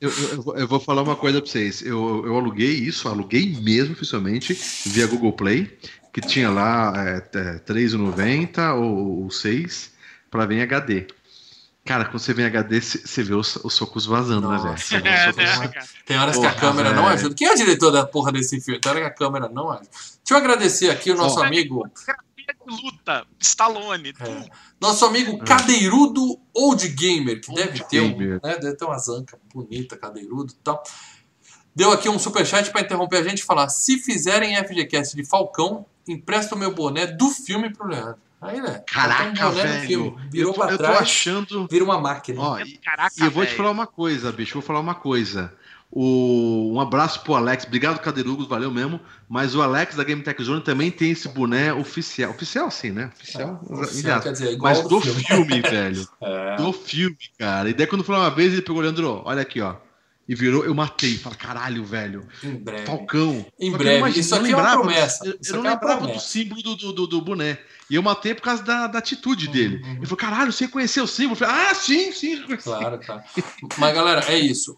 Eu, 0.00 0.10
eu- 0.10 0.28
eu 0.30 0.42
vou- 0.42 0.56
eu 0.56 0.68
vou 0.68 0.78
falar 0.80 1.02
uma 1.02 1.16
coisa 1.16 1.40
pra 1.40 1.50
vocês. 1.50 1.80
Eu, 1.82 2.22
eu 2.26 2.36
aluguei 2.36 2.70
isso, 2.72 3.08
aluguei 3.08 3.56
mesmo 3.62 3.94
oficialmente 3.94 4.52
via 4.86 5.06
Google 5.06 5.32
Play, 5.32 5.76
que 6.12 6.20
tinha 6.20 6.50
lá 6.50 6.92
é, 6.96 7.16
é, 7.38 7.42
R$3,90 7.52 8.74
ou, 8.74 9.22
ou 9.24 9.30
6 9.30 9.90
pra 10.30 10.44
vir 10.46 10.58
em 10.58 10.62
HD. 10.62 11.06
Cara, 11.88 12.04
quando 12.04 12.18
você 12.18 12.34
vem 12.34 12.44
em 12.44 12.48
HD, 12.48 12.80
você 12.82 13.22
vê 13.22 13.34
os, 13.34 13.56
os 13.56 13.72
socos 13.72 14.04
vazando, 14.04 14.46
né, 14.46 14.58
velho? 14.58 14.70
Nossa, 14.72 15.00
vê 15.00 15.08
os 15.08 15.38
É, 15.48 15.58
né, 15.58 15.68
cara? 15.68 15.86
Tem 16.04 16.18
horas 16.18 16.36
que 16.36 16.44
a 16.44 16.50
Porra, 16.50 16.60
câmera 16.60 16.92
não 16.92 17.04
velho. 17.04 17.14
ajuda. 17.14 17.34
Quem 17.34 17.48
é 17.48 17.52
o 17.52 17.56
diretor 17.56 17.90
da 17.90 18.06
porra 18.06 18.30
desse 18.30 18.60
filme? 18.60 18.78
Tem 18.78 18.90
hora 18.92 19.00
que 19.00 19.06
a 19.06 19.10
câmera 19.10 19.48
não 19.48 19.70
ajuda. 19.70 19.88
Deixa 19.90 20.18
eu 20.30 20.36
agradecer 20.36 20.90
aqui 20.90 21.10
o 21.10 21.14
nosso 21.16 21.40
Ó. 21.40 21.44
amigo, 21.44 21.88
Fotografia 21.88 22.26
de 22.66 22.82
luta, 22.84 23.26
Stallone, 23.40 24.14
É. 24.20 24.44
nosso 24.78 25.06
amigo 25.06 25.38
Cadeirudo 25.38 26.38
Old 26.52 26.86
Gamer, 26.88 27.40
que 27.40 27.50
Old 27.50 27.62
deve 27.62 27.82
ter, 27.84 28.00
um, 28.02 28.10
Gamer. 28.10 28.40
né, 28.44 28.58
deve 28.58 28.76
ter 28.76 28.84
uma 28.84 28.98
zanca 28.98 29.38
bonita, 29.54 29.96
cadeirudo 29.96 30.52
e 30.52 30.56
tal. 30.62 30.82
Deu 31.74 31.90
aqui 31.90 32.08
um 32.10 32.18
superchat 32.18 32.70
pra 32.70 32.82
interromper 32.82 33.16
a 33.16 33.22
gente 33.22 33.38
e 33.38 33.44
falar: 33.44 33.68
se 33.70 33.98
fizerem 33.98 34.56
FGCast 34.62 35.16
de 35.16 35.24
Falcão, 35.24 35.86
empresta 36.06 36.54
o 36.54 36.58
meu 36.58 36.74
boné 36.74 37.06
do 37.06 37.30
filme 37.30 37.72
pro 37.72 37.86
Leandro. 37.88 38.18
Aí, 38.40 38.60
né? 38.60 38.82
Caraca, 38.86 39.30
botar 39.30 39.48
um 39.48 39.52
velho. 39.52 40.16
Virou 40.30 40.52
eu, 40.52 40.54
tô, 40.54 40.60
pra 40.62 40.72
eu 40.72 40.78
tô 40.78 40.84
trás, 40.84 41.00
achando. 41.00 41.66
vira 41.70 41.84
uma 41.84 42.00
máquina. 42.00 42.40
Ó, 42.40 42.58
Caraca, 42.84 43.14
E 43.18 43.24
eu 43.24 43.30
vou 43.30 43.42
te 43.44 43.48
velho. 43.48 43.56
falar 43.56 43.70
uma 43.70 43.86
coisa, 43.86 44.30
bicho. 44.30 44.54
Vou 44.54 44.62
falar 44.62 44.78
uma 44.80 44.94
coisa. 44.94 45.52
O, 45.90 46.70
um 46.74 46.80
abraço 46.80 47.22
pro 47.24 47.34
Alex. 47.34 47.64
Obrigado, 47.64 47.98
Cadeirudos. 48.00 48.46
Valeu 48.46 48.70
mesmo. 48.70 49.00
Mas 49.28 49.54
o 49.56 49.62
Alex 49.62 49.96
da 49.96 50.04
Game 50.04 50.22
Tech 50.22 50.40
Zone 50.44 50.60
também 50.60 50.90
tem 50.90 51.10
esse 51.10 51.28
boné 51.28 51.72
oficial. 51.72 52.30
Oficial, 52.30 52.70
sim, 52.70 52.90
né? 52.90 53.10
Oficial. 53.16 53.60
Oficial, 53.68 54.20
quer 54.20 54.32
dizer, 54.32 54.52
igual 54.52 54.74
Mas 54.74 54.86
do 54.88 55.00
filme. 55.00 55.24
filme, 55.24 55.60
velho. 55.62 56.08
É. 56.20 56.56
Do 56.56 56.72
filme, 56.72 57.16
cara. 57.38 57.70
E 57.70 57.72
daí 57.74 57.86
quando 57.86 58.04
falou 58.04 58.20
uma 58.22 58.30
vez, 58.30 58.52
ele 58.52 58.62
pegou 58.62 58.78
o 58.78 58.82
Leandro, 58.82 59.22
olha 59.24 59.40
aqui, 59.42 59.60
ó. 59.60 59.76
E 60.28 60.34
virou, 60.34 60.64
eu 60.64 60.74
matei. 60.74 61.16
Fala, 61.16 61.34
caralho, 61.34 61.82
velho. 61.84 62.28
Em 62.44 62.54
breve. 62.54 62.84
Falcão. 62.86 63.46
Em 63.58 63.70
Só 63.70 63.78
breve. 63.78 63.92
não 63.92 63.98
imagino, 64.00 64.20
Isso 64.20 64.34
aqui 64.34 64.44
é 64.44 64.48
uma 64.48 64.56
lembrava- 64.58 64.82
promessa. 64.82 65.24
Eu, 65.26 65.30
eu 65.32 65.36
não 65.54 65.58
aqui 65.60 65.68
é 65.68 65.70
lembrava 65.72 66.00
do 66.00 66.04
promessa. 66.06 66.26
símbolo 66.28 66.62
do, 66.62 66.76
do, 66.76 66.92
do, 66.92 67.06
do 67.06 67.20
boné. 67.22 67.58
E 67.88 67.94
eu 67.94 68.02
matei 68.02 68.34
por 68.34 68.42
causa 68.42 68.62
da, 68.62 68.86
da 68.86 68.98
atitude 68.98 69.48
dele. 69.48 69.76
uhum. 69.82 69.92
Ele 69.96 70.04
falou, 70.04 70.16
caralho, 70.18 70.52
você 70.52 70.68
conheceu 70.68 71.04
o 71.04 71.08
símbolo? 71.08 71.32
Eu 71.40 71.46
falei, 71.46 71.54
ah, 71.70 71.74
sim, 71.74 72.12
sim, 72.12 72.42
conheci. 72.42 72.64
Claro, 72.64 72.98
claro. 72.98 73.22
Mas, 73.78 73.94
galera, 73.94 74.24
é 74.28 74.38
isso. 74.38 74.76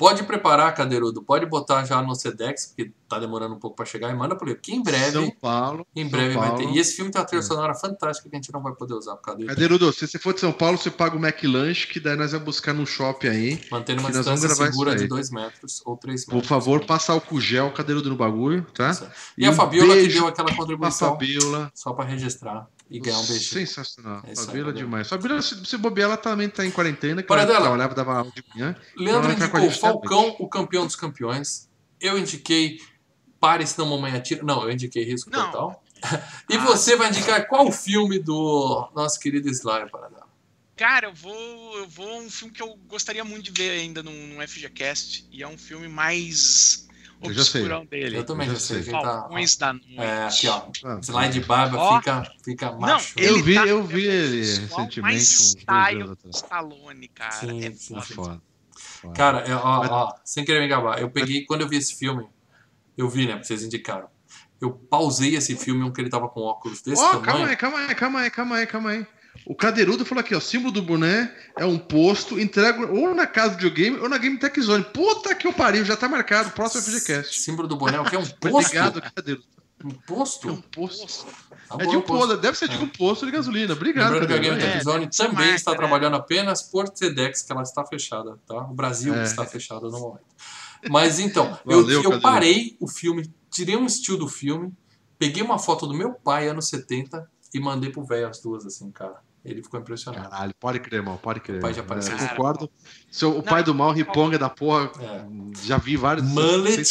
Pode 0.00 0.22
preparar, 0.22 0.74
Cadeirudo. 0.74 1.22
Pode 1.22 1.44
botar 1.44 1.84
já 1.84 2.00
no 2.00 2.14
Sedex, 2.14 2.68
porque 2.68 2.90
tá 3.06 3.18
demorando 3.18 3.54
um 3.54 3.58
pouco 3.58 3.76
pra 3.76 3.84
chegar. 3.84 4.08
E 4.08 4.14
manda 4.14 4.34
pro 4.34 4.46
livro, 4.46 4.62
que 4.62 4.72
em 4.74 4.82
breve, 4.82 5.12
São 5.12 5.30
Paulo. 5.30 5.86
em 5.94 6.08
breve 6.08 6.38
vai 6.38 6.48
Paulo. 6.48 6.64
ter. 6.64 6.70
E 6.74 6.78
esse 6.78 6.96
filme 6.96 7.10
tem 7.10 7.20
uma 7.20 7.26
trilha 7.26 7.42
sonora 7.42 7.74
fantástica 7.74 8.26
que 8.30 8.34
a 8.34 8.38
gente 8.38 8.50
não 8.50 8.62
vai 8.62 8.72
poder 8.72 8.94
usar 8.94 9.16
por 9.16 9.22
causa 9.24 9.68
Dudu? 9.68 9.92
Se 9.92 10.08
você 10.08 10.18
for 10.18 10.32
de 10.32 10.40
São 10.40 10.52
Paulo, 10.52 10.78
você 10.78 10.90
paga 10.90 11.14
o 11.14 11.18
McLanche, 11.18 11.86
que 11.86 12.00
daí 12.00 12.16
nós 12.16 12.32
vamos 12.32 12.46
buscar 12.46 12.72
no 12.72 12.86
shopping 12.86 13.28
aí. 13.28 13.60
Mantendo 13.70 14.00
uma 14.00 14.10
distância 14.10 14.48
segura 14.48 14.96
de. 14.96 15.06
2 15.06 15.30
metros 15.32 15.82
ou 15.84 15.98
3 15.98 16.24
Por 16.24 16.32
metros. 16.36 16.48
favor, 16.48 16.86
passar 16.86 17.20
o 17.30 17.38
gel, 17.38 17.70
Cadeirudo 17.70 18.08
no 18.08 18.16
bagulho, 18.16 18.66
tá? 18.72 18.94
Certo. 18.94 19.12
E, 19.36 19.44
a 19.44 19.50
um 19.50 19.52
Fabiola 19.52 19.94
que 19.96 20.08
deu 20.08 20.26
aquela 20.26 20.54
contribuição 20.56 21.10
Fabiola. 21.10 21.70
só 21.74 21.92
pra 21.92 22.06
registrar 22.06 22.66
e 22.90 22.98
ganhar 22.98 23.18
um 23.18 23.26
beijinho. 23.26 23.66
Sensacional. 23.66 24.22
É 24.26 24.34
Fabiola. 24.34 24.72
demais. 24.72 25.08
Fabiola, 25.08 25.40
se, 25.40 25.64
se 25.64 25.76
bobear, 25.76 26.08
ela 26.08 26.16
também 26.16 26.48
tá 26.48 26.66
em 26.66 26.70
quarentena, 26.70 27.22
que 27.22 27.28
Para 27.28 27.42
ela 27.42 27.46
dela. 27.52 27.60
trabalhava, 27.62 27.94
dava 27.94 28.14
aula 28.18 28.32
de 28.34 28.42
manhã. 28.52 28.76
Leandro 28.96 29.30
Então 29.30 29.38
tá 29.38 29.44
indicou 29.44 29.60
gente 29.60 29.80
também. 29.80 29.92
Falcão, 30.00 30.36
o 30.40 30.48
campeão 30.48 30.86
dos 30.86 30.96
campeões. 30.96 31.68
Eu 32.00 32.18
indiquei 32.18 32.80
Pare 33.38 33.66
se 33.66 33.78
não 33.78 33.86
mamãe 33.86 34.12
atira. 34.12 34.42
Não, 34.42 34.64
eu 34.64 34.70
indiquei 34.72 35.04
Risco 35.04 35.30
Não. 35.30 35.46
Total. 35.50 35.82
E 36.50 36.56
Ah. 36.56 36.64
você 36.64 36.96
vai 36.96 37.08
indicar 37.08 37.46
qual 37.46 37.70
filme 37.70 38.18
do 38.18 38.90
nosso 38.94 39.20
querido 39.20 39.48
Sly, 39.48 39.88
Paradela? 39.90 40.28
Cara, 40.76 41.08
eu 41.08 41.14
vou, 41.14 41.78
eu 41.78 41.86
vou 41.88 42.20
um 42.22 42.30
filme 42.30 42.52
que 42.54 42.62
eu 42.62 42.74
gostaria 42.88 43.22
muito 43.22 43.52
de 43.52 43.62
ver 43.62 43.78
ainda 43.80 44.02
num, 44.02 44.26
num 44.28 44.40
FGCast. 44.48 45.26
E 45.30 45.42
é 45.42 45.46
um 45.48 45.58
filme 45.58 45.88
mais 45.88 46.88
Eu 47.22 47.32
já 47.34 47.40
obscurão 47.42 47.84
dele. 47.86 48.16
Eu 48.18 48.24
também 48.24 48.46
Eu 48.48 48.54
já 48.54 48.60
sei 48.60 48.82
sei. 48.82 48.92
tá. 48.92 49.00
Falcões 49.00 49.56
da 49.56 49.72
Noite. 49.72 49.94
É, 49.98 50.24
aqui, 50.24 50.48
ó. 50.48 50.62
Ah, 50.84 50.98
Sly 51.02 51.28
de 51.28 51.40
barba 51.40 51.76
Ó. 51.78 51.98
fica, 51.98 52.32
fica 52.44 52.70
Não, 52.72 52.78
macho. 52.80 53.14
ele 53.18 53.28
Eu 53.28 53.42
vi, 53.42 53.54
tá- 53.54 53.66
eu 53.66 53.82
vi 53.84 54.04
ele 54.06 54.36
Visual 54.40 54.60
recentemente, 54.80 55.00
mais 55.02 55.40
uns 55.40 55.54
dois 55.54 55.62
style. 55.64 56.16
Stallone, 56.34 57.08
cara. 57.08 57.32
Sim, 57.32 57.64
é 57.64 57.72
sim, 57.72 57.94
Tá 57.94 58.00
foda. 58.02 58.42
foda. 58.74 59.14
Cara, 59.14 59.38
é, 59.40 59.54
ó, 59.54 59.86
ó, 59.86 60.14
sem 60.24 60.44
querer 60.44 60.60
me 60.60 60.68
gabar, 60.68 60.98
eu 61.00 61.10
peguei, 61.10 61.44
quando 61.44 61.60
eu 61.62 61.68
vi 61.68 61.76
esse 61.76 61.94
filme, 61.96 62.26
eu 62.96 63.08
vi, 63.08 63.26
né, 63.26 63.32
porque 63.34 63.46
vocês 63.48 63.62
indicaram. 63.62 64.08
Eu 64.60 64.72
pausei 64.72 65.34
esse 65.36 65.56
filme, 65.56 65.82
um 65.82 65.90
que 65.92 66.00
ele 66.00 66.10
tava 66.10 66.28
com 66.28 66.40
óculos 66.40 66.82
desse 66.82 67.02
Ó, 67.02 67.06
tamanho. 67.08 67.22
calma 67.24 67.46
aí, 67.48 67.56
calma 67.56 67.78
aí, 67.80 67.94
calma 67.94 68.20
aí, 68.20 68.30
calma 68.30 68.56
aí, 68.56 68.66
calma 68.66 68.90
aí. 68.90 69.06
O 69.46 69.54
Cadeirudo 69.54 70.04
falou 70.04 70.20
aqui, 70.20 70.34
ó, 70.34 70.40
símbolo 70.40 70.70
do 70.72 70.82
boné 70.82 71.34
é 71.56 71.64
um 71.64 71.78
posto, 71.78 72.38
entrega 72.38 72.86
ou 72.92 73.14
na 73.14 73.26
casa 73.26 73.56
de 73.56 73.62
videogame 73.64 73.98
ou 73.98 74.08
na 74.08 74.18
Game 74.18 74.38
Tech 74.38 74.60
Zone. 74.60 74.84
Puta 74.84 75.34
que 75.34 75.46
eu 75.46 75.52
pariu, 75.52 75.84
já 75.84 75.96
tá 75.96 76.08
marcado, 76.08 76.50
próximo 76.50 76.82
FGCast. 76.82 77.40
Símbolo 77.40 77.66
do 77.66 77.76
boné, 77.76 77.98
o 77.98 78.04
que 78.04 78.14
é 78.14 78.18
um 78.18 78.26
posto? 78.38 78.56
Obrigado, 78.58 79.00
Cadeirudo. 79.02 79.44
Um 79.82 79.88
É 79.88 79.92
um 79.92 79.96
posto? 80.06 80.64
posto. 80.72 81.26
Tá 81.68 81.76
É 81.78 81.86
de 81.86 81.96
um 81.96 82.02
posto. 82.02 82.28
posto, 82.28 82.36
deve 82.36 82.58
ser 82.58 82.68
de 82.68 82.76
um 82.76 82.88
posto 82.88 83.24
de 83.26 83.32
gasolina. 83.32 83.72
Obrigado, 83.72 84.12
Lembrando 84.12 84.28
que 84.28 84.34
a 84.34 84.38
Game 84.38 84.56
Cadeirudo. 84.56 84.72
Tech 84.72 84.78
É, 84.78 84.84
Zone 84.92 85.04
deve 85.06 85.16
ser 85.16 85.22
também 85.24 85.36
marca, 85.38 85.54
está 85.56 85.70
né? 85.72 85.76
trabalhando 85.78 86.16
apenas 86.16 86.62
por 86.62 86.88
TEDx, 86.90 87.42
que 87.42 87.50
ela 87.52 87.62
está 87.62 87.84
fechada, 87.86 88.38
tá? 88.46 88.56
O 88.64 88.74
Brasil 88.74 89.14
É. 89.14 89.22
está 89.22 89.44
fechado 89.46 89.90
no 89.90 89.98
momento. 89.98 90.24
Mas 90.90 91.18
então, 91.18 91.58
eu, 91.66 91.80
Valeu, 91.82 91.88
eu 91.88 92.02
Cadeirudo. 92.02 92.20
parei 92.22 92.76
o 92.78 92.86
filme, 92.86 93.28
tirei 93.50 93.76
um 93.76 93.86
estilo 93.86 94.18
do 94.18 94.28
filme, 94.28 94.70
peguei 95.18 95.42
uma 95.42 95.58
foto 95.58 95.86
do 95.86 95.94
meu 95.94 96.12
pai, 96.12 96.48
anos 96.48 96.68
70, 96.68 97.26
e 97.54 97.58
mandei 97.58 97.90
pro 97.90 98.04
velho 98.04 98.28
as 98.28 98.38
duas, 98.40 98.64
assim, 98.66 98.90
cara. 98.90 99.16
Ele 99.44 99.62
ficou 99.62 99.80
impressionado. 99.80 100.28
Caralho, 100.28 100.54
pode 100.60 100.80
crer, 100.80 100.98
irmão, 100.98 101.16
pode 101.16 101.40
crer. 101.40 101.58
O 101.58 101.60
pai 101.60 101.72
já 101.72 101.80
apareceu. 101.80 102.16
É, 102.16 102.22
eu 102.24 102.28
concordo. 102.28 102.70
Seu, 103.10 103.30
o 103.32 103.34
Não, 103.36 103.42
pai 103.42 103.62
do 103.62 103.74
mal, 103.74 103.90
riponga 103.92 104.38
da 104.38 104.50
porra, 104.50 104.90
É. 105.00 105.24
já 105.66 105.78
vi 105.78 105.96
vários. 105.96 106.26
Mullet, 106.26 106.82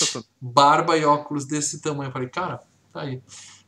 barba 0.42 0.98
e 0.98 1.06
óculos 1.06 1.46
desse 1.46 1.80
tamanho. 1.82 2.10
Eu 2.10 2.12
falei, 2.14 2.28
cara, 2.30 2.60
tá 2.92 3.02
aí. 3.02 3.22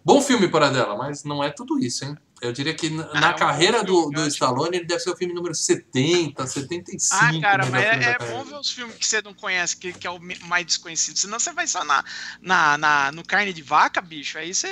Bom 0.03 0.19
filme 0.19 0.47
para 0.47 0.71
dela, 0.71 0.97
mas 0.97 1.23
não 1.23 1.43
é 1.43 1.51
tudo 1.51 1.77
isso, 1.77 2.03
hein? 2.05 2.17
Eu 2.41 2.51
diria 2.51 2.73
que 2.73 2.89
na, 2.89 3.03
Ah, 3.13 3.31
é 3.31 3.35
um 3.35 3.37
carreira 3.37 3.83
do, 3.83 4.09
do. 4.09 4.25
Stallone, 4.25 4.77
ele 4.77 4.85
deve 4.87 4.99
ser 4.99 5.11
o 5.11 5.15
filme 5.15 5.31
número 5.31 5.53
70, 5.53 6.47
75. 6.47 7.23
Ah, 7.23 7.39
cara, 7.39 7.65
melhor 7.67 7.71
mas 7.95 8.07
é, 8.07 8.09
é 8.13 8.17
bom 8.31 8.43
ver 8.43 8.55
os 8.55 8.71
filmes 8.71 8.95
que 8.95 9.05
você 9.05 9.21
não 9.21 9.31
conhece, 9.35 9.77
que, 9.77 9.93
que 9.93 10.07
é 10.07 10.09
o 10.09 10.19
mais 10.47 10.65
desconhecido. 10.65 11.17
Senão 11.17 11.39
você 11.39 11.53
vai 11.53 11.67
só 11.67 11.83
na, 11.85 12.03
na, 12.41 12.79
na- 12.79 13.11
no 13.11 13.23
carne 13.23 13.53
de 13.53 13.61
vaca, 13.61 14.01
bicho. 14.01 14.39
Aí 14.39 14.55
você. 14.55 14.67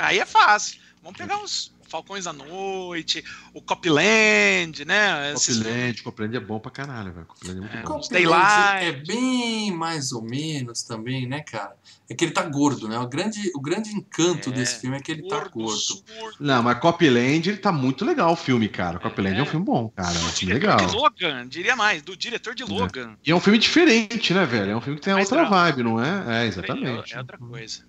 Aí 0.00 0.18
é 0.18 0.26
fácil. 0.26 0.80
Vamos 1.04 1.16
pegar 1.16 1.40
os 1.40 1.72
Falcões 1.94 2.24
da 2.24 2.32
Noite, 2.32 3.22
o 3.54 3.62
Copland, 3.62 4.84
né? 4.84 5.32
Esses 5.32 5.58
Copland, 5.58 6.02
Copland 6.02 6.36
é 6.36 6.40
bom 6.40 6.58
pra 6.58 6.68
caralho, 6.72 7.12
velho. 7.12 7.24
Copland 7.24 7.56
é 7.56 7.60
muito 7.60 7.76
É. 7.76 7.82
bom. 7.82 7.86
Copland 8.00 8.08
Daylight. 8.10 8.84
é 8.84 8.92
bem 9.06 9.70
mais 9.70 10.10
ou 10.10 10.20
menos 10.20 10.82
também, 10.82 11.24
né, 11.24 11.42
cara? 11.42 11.76
É 12.10 12.14
que 12.16 12.24
ele 12.24 12.32
tá 12.32 12.42
gordo, 12.42 12.88
né? 12.88 12.98
O 12.98 13.06
grande, 13.06 13.48
o 13.54 13.60
grande 13.60 13.90
encanto 13.90 14.48
É, 14.50 14.52
desse 14.52 14.80
filme 14.80 14.96
é 14.96 15.00
que 15.00 15.12
ele 15.12 15.22
tá 15.28 15.36
gordo, 15.38 15.50
gordo. 15.52 15.78
surdo, 15.78 16.36
Não, 16.40 16.64
mas 16.64 16.80
Copland, 16.80 17.48
ele 17.48 17.58
tá 17.58 17.70
muito 17.70 18.04
legal 18.04 18.32
o 18.32 18.36
filme, 18.36 18.68
cara. 18.68 18.98
Copland 18.98 19.36
é, 19.38 19.40
um 19.40 19.44
É. 19.44 19.46
filme 19.48 19.64
bom, 19.64 19.88
cara. 19.90 20.18
É 20.18 20.22
um 20.24 20.28
filme 20.30 20.52
legal. 20.52 20.76
de 20.78 20.96
Logan, 20.96 21.46
diria 21.46 21.76
mais, 21.76 22.02
do 22.02 22.16
diretor 22.16 22.56
de 22.56 22.64
Logan. 22.64 23.16
E 23.24 23.30
é 23.30 23.34
um 23.36 23.40
filme 23.40 23.56
diferente, 23.60 24.34
né, 24.34 24.44
velho? 24.44 24.72
É 24.72 24.76
um 24.76 24.80
filme 24.80 24.98
que 24.98 25.04
tem 25.04 25.14
Mais 25.14 25.30
outra 25.30 25.46
drama. 25.48 25.62
vibe, 25.70 25.84
não 25.84 26.02
é? 26.04 26.42
É, 26.42 26.46
exatamente. 26.48 27.14
É 27.14 27.18
outra 27.20 27.38
coisa. 27.38 27.84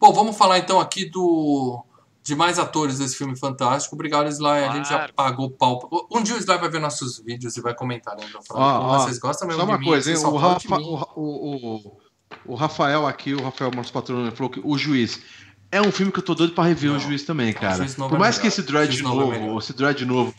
Bom, 0.00 0.10
vamos 0.14 0.38
falar 0.38 0.58
então 0.58 0.80
aqui 0.80 1.04
do 1.04 1.84
de 2.22 2.34
mais 2.36 2.58
atores 2.58 2.98
desse 2.98 3.16
filme 3.16 3.36
fantástico. 3.38 3.94
Obrigado, 3.94 4.28
Sly. 4.28 4.64
A 4.64 4.72
gente 4.72 4.88
já 4.88 4.96
Claro. 4.98 5.12
pagou 5.14 5.50
pau. 5.50 5.88
Um 6.12 6.22
dia 6.22 6.34
o 6.34 6.38
Sly 6.38 6.58
vai 6.58 6.68
ver 6.68 6.80
nossos 6.80 7.18
vídeos 7.18 7.56
e 7.56 7.60
vai 7.60 7.74
comentar, 7.74 8.16
né? 8.16 8.24
Então, 8.28 8.40
Ó, 8.50 8.80
ó, 8.80 8.98
vocês 8.98 9.18
gostam 9.18 9.48
mesmo 9.48 9.60
Só 9.60 9.66
de 9.66 9.72
uma 9.72 9.78
mim, 9.78 9.86
coisa, 9.86 10.10
hein? 10.10 10.16
vocês 10.16 10.28
só 10.28 10.34
O, 10.34 10.38
Rafa, 10.38 10.76
mim. 10.78 10.84
o, 10.84 11.20
o, 11.20 11.76
o, 11.86 12.00
o 12.46 12.54
Rafael 12.54 13.06
aqui, 13.06 13.34
o 13.34 13.42
Rafael, 13.42 13.70
nosso 13.70 13.92
patrão, 13.92 14.20
ele 14.22 14.30
falou 14.32 14.50
que 14.50 14.60
o 14.62 14.76
juiz. 14.76 15.20
É 15.72 15.80
um 15.80 15.92
filme 15.92 16.10
que 16.10 16.18
eu 16.18 16.24
tô 16.24 16.34
doido 16.34 16.52
pra 16.52 16.64
rever 16.64 16.90
Não, 16.90 16.96
o 16.96 17.00
juiz 17.00 17.22
também, 17.22 17.52
o 17.52 17.54
cara. 17.54 17.76
Juiz 17.76 17.94
Por 17.94 18.12
é 18.12 18.18
mais 18.18 18.36
melhor. 18.36 18.40
que 18.42 18.46
esse 18.48 18.60
O 18.60 18.64
dread 18.64 19.02
Novo 19.04 19.32
é 19.32 19.58
esse 19.58 19.72
dread 19.72 20.04
novo 20.04 20.34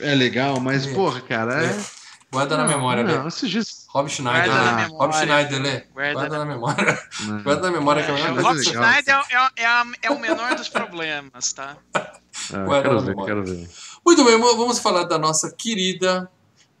é 0.00 0.14
legal, 0.14 0.60
mas, 0.60 0.86
É. 0.86 0.94
porra, 0.94 1.20
cara, 1.20 1.64
é. 1.66 1.84
Guarda 2.30 2.56
na 2.56 2.62
Não, 2.64 2.70
memória, 2.70 3.02
não, 3.02 3.12
velho. 3.12 3.26
esse 3.28 3.46
juiz. 3.48 3.81
Rob 3.92 4.08
Schneider, 4.08 4.46
Guarda 4.46 4.64
na 4.64 4.72
né? 4.76 4.82
memória. 4.84 5.06
Rob 5.06 5.12
Schneider, 5.12 5.62
Lê. 5.62 5.80
Guarda 5.92 6.12
Guarda 6.14 6.38
na 6.38 6.44
memória. 6.46 6.84
né? 6.84 7.42
Guarda 7.42 7.62
na 7.62 7.70
memória 7.70 8.02
que 8.04 8.10
é 8.10 8.14
melhor 8.14 8.42
Rob. 8.42 8.62
Schneider 8.62 9.14
é, 9.30 9.62
é, 9.62 9.64
é 9.64 9.82
é 10.02 10.10
o 10.10 10.18
menor 10.18 10.54
dos 10.54 10.68
problemas, 10.70 11.52
tá? 11.52 11.76
É, 11.94 12.64
Guarda 12.64 12.82
quero 12.82 12.94
na 12.94 13.00
ver, 13.00 13.06
memória. 13.08 13.34
quero 13.34 13.44
ver. 13.44 13.70
Muito 14.04 14.24
bem, 14.24 14.38
vamos 14.40 14.78
falar 14.78 15.04
da 15.04 15.18
nossa 15.18 15.52
querida 15.52 16.30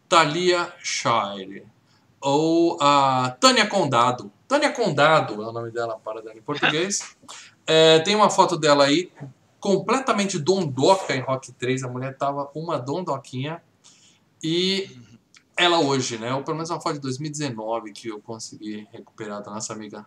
Thalia 0.08 0.72
Shire. 0.82 1.66
Ou 2.18 2.78
a 2.80 3.36
Tânia 3.38 3.66
Condado. 3.66 4.32
Tânia 4.48 4.70
Condado 4.72 5.42
é 5.42 5.46
o 5.46 5.52
nome 5.52 5.70
dela 5.70 5.98
para 6.02 6.22
dar 6.22 6.36
em 6.36 6.42
português. 6.42 7.14
É, 7.64 8.00
tem 8.00 8.16
uma 8.16 8.28
foto 8.28 8.56
dela 8.56 8.84
aí, 8.84 9.12
completamente 9.60 10.36
dondoca 10.36 11.14
em 11.14 11.20
Rock 11.20 11.52
3. 11.52 11.84
A 11.84 11.88
mulher 11.88 12.16
tava 12.18 12.50
uma 12.56 12.76
dondoquinha. 12.76 13.62
E 14.42 14.90
ela 15.56 15.80
hoje, 15.80 16.18
né? 16.18 16.34
Ou 16.34 16.42
pelo 16.42 16.56
menos 16.56 16.70
uma 16.70 16.80
foto 16.80 16.94
de 16.94 17.00
2019 17.00 17.92
que 17.92 18.08
eu 18.08 18.20
consegui 18.20 18.86
recuperar 18.92 19.42
da 19.42 19.50
nossa 19.50 19.72
amiga 19.72 20.06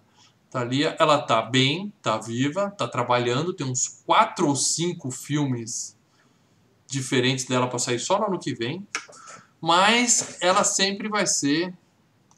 Thalia. 0.49 0.95
Ela 0.99 1.21
tá 1.21 1.41
bem, 1.41 1.93
tá 2.01 2.17
viva, 2.17 2.71
tá 2.71 2.87
trabalhando, 2.87 3.53
tem 3.53 3.67
uns 3.67 4.01
quatro 4.05 4.47
ou 4.47 4.55
cinco 4.55 5.11
filmes 5.11 5.97
diferentes 6.87 7.45
dela 7.45 7.67
para 7.67 7.79
sair 7.79 7.99
só 7.99 8.19
no 8.19 8.27
ano 8.27 8.39
que 8.39 8.53
vem. 8.53 8.87
Mas 9.59 10.37
ela 10.41 10.63
sempre 10.63 11.09
vai 11.09 11.25
ser 11.25 11.73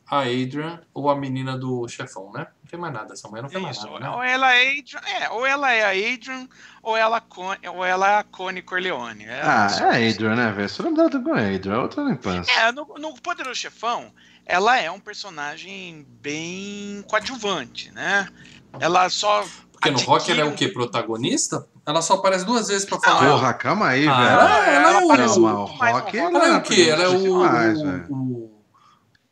a 0.10 0.20
Adrian 0.22 0.80
ou 0.94 1.10
a 1.10 1.16
menina 1.16 1.58
do 1.58 1.88
chefão, 1.88 2.32
né? 2.32 2.48
Não 2.64 2.70
tem 2.70 2.80
mais 2.80 2.94
nada, 2.94 3.14
essa 3.14 3.28
mulher 3.28 3.42
não 3.44 3.50
tem 3.50 3.62
mais 3.62 3.76
Isso, 3.78 3.86
nada. 3.88 4.00
Né? 4.00 4.10
ou 4.10 4.24
ela 4.24 4.54
é 4.56 4.80
Adrian, 4.80 5.00
é, 5.06 5.30
ou 5.30 5.46
ela 5.46 5.72
é 5.72 5.84
a 5.84 6.14
Adrian, 6.14 6.48
ou 6.82 6.96
ela, 6.96 7.20
Con- 7.22 7.56
ou 7.74 7.84
ela 7.84 8.10
é 8.10 8.18
a 8.20 8.24
Connie 8.24 8.62
Corleone. 8.62 9.26
É, 9.26 9.42
Ah, 9.44 9.68
é 9.80 9.84
a 9.84 10.10
Adrian, 10.10 10.36
né, 10.36 10.52
velho? 10.52 10.70
Só 10.70 10.84
lembra 10.84 11.10
dela 11.10 11.24
com 11.24 11.34
a 11.34 11.40
Adrian, 11.40 11.74
é 11.74 11.78
outra 11.78 12.04
infância. 12.10 12.52
É, 12.54 12.72
no, 12.72 12.86
no 12.98 13.14
Poderoso 13.22 13.60
Chefão, 13.60 14.12
ela 14.46 14.80
é 14.80 14.90
um 14.90 15.00
personagem 15.00 16.06
bem 16.22 17.04
coadjuvante, 17.08 17.92
né? 17.92 18.28
Ela 18.80 19.10
só. 19.10 19.44
Porque 19.72 19.92
no 19.92 20.00
rock 20.00 20.32
ela 20.32 20.42
é 20.42 20.46
o 20.46 20.56
quê? 20.56 20.70
Protagonista? 20.70 21.68
Ela 21.86 22.02
só 22.02 22.16
aparece 22.16 22.46
duas 22.46 22.68
vezes 22.68 22.86
pra 22.86 22.98
Não, 22.98 23.04
falar. 23.04 23.30
Porra, 23.32 23.54
calma 23.54 23.88
aí, 23.90 24.08
Ah, 24.08 24.16
velho. 24.18 24.30
ela- 24.30 24.68
ela 24.68 24.90
é 24.90 24.94
o- 24.94 25.06
aparece 25.12 25.40
Não, 25.40 25.42
mas 25.44 25.56
muito 25.58 25.72
o 25.72 25.78
mais 25.78 25.94
no 25.96 26.00
rock. 26.02 26.18
Ela 26.18 26.48
é 26.48 26.58
o 26.58 26.62
quê? 26.62 26.88
Ela 26.90 27.04
é 27.04 27.08
o, 27.08 27.18
Demais, 27.18 27.80
o. 28.10 28.57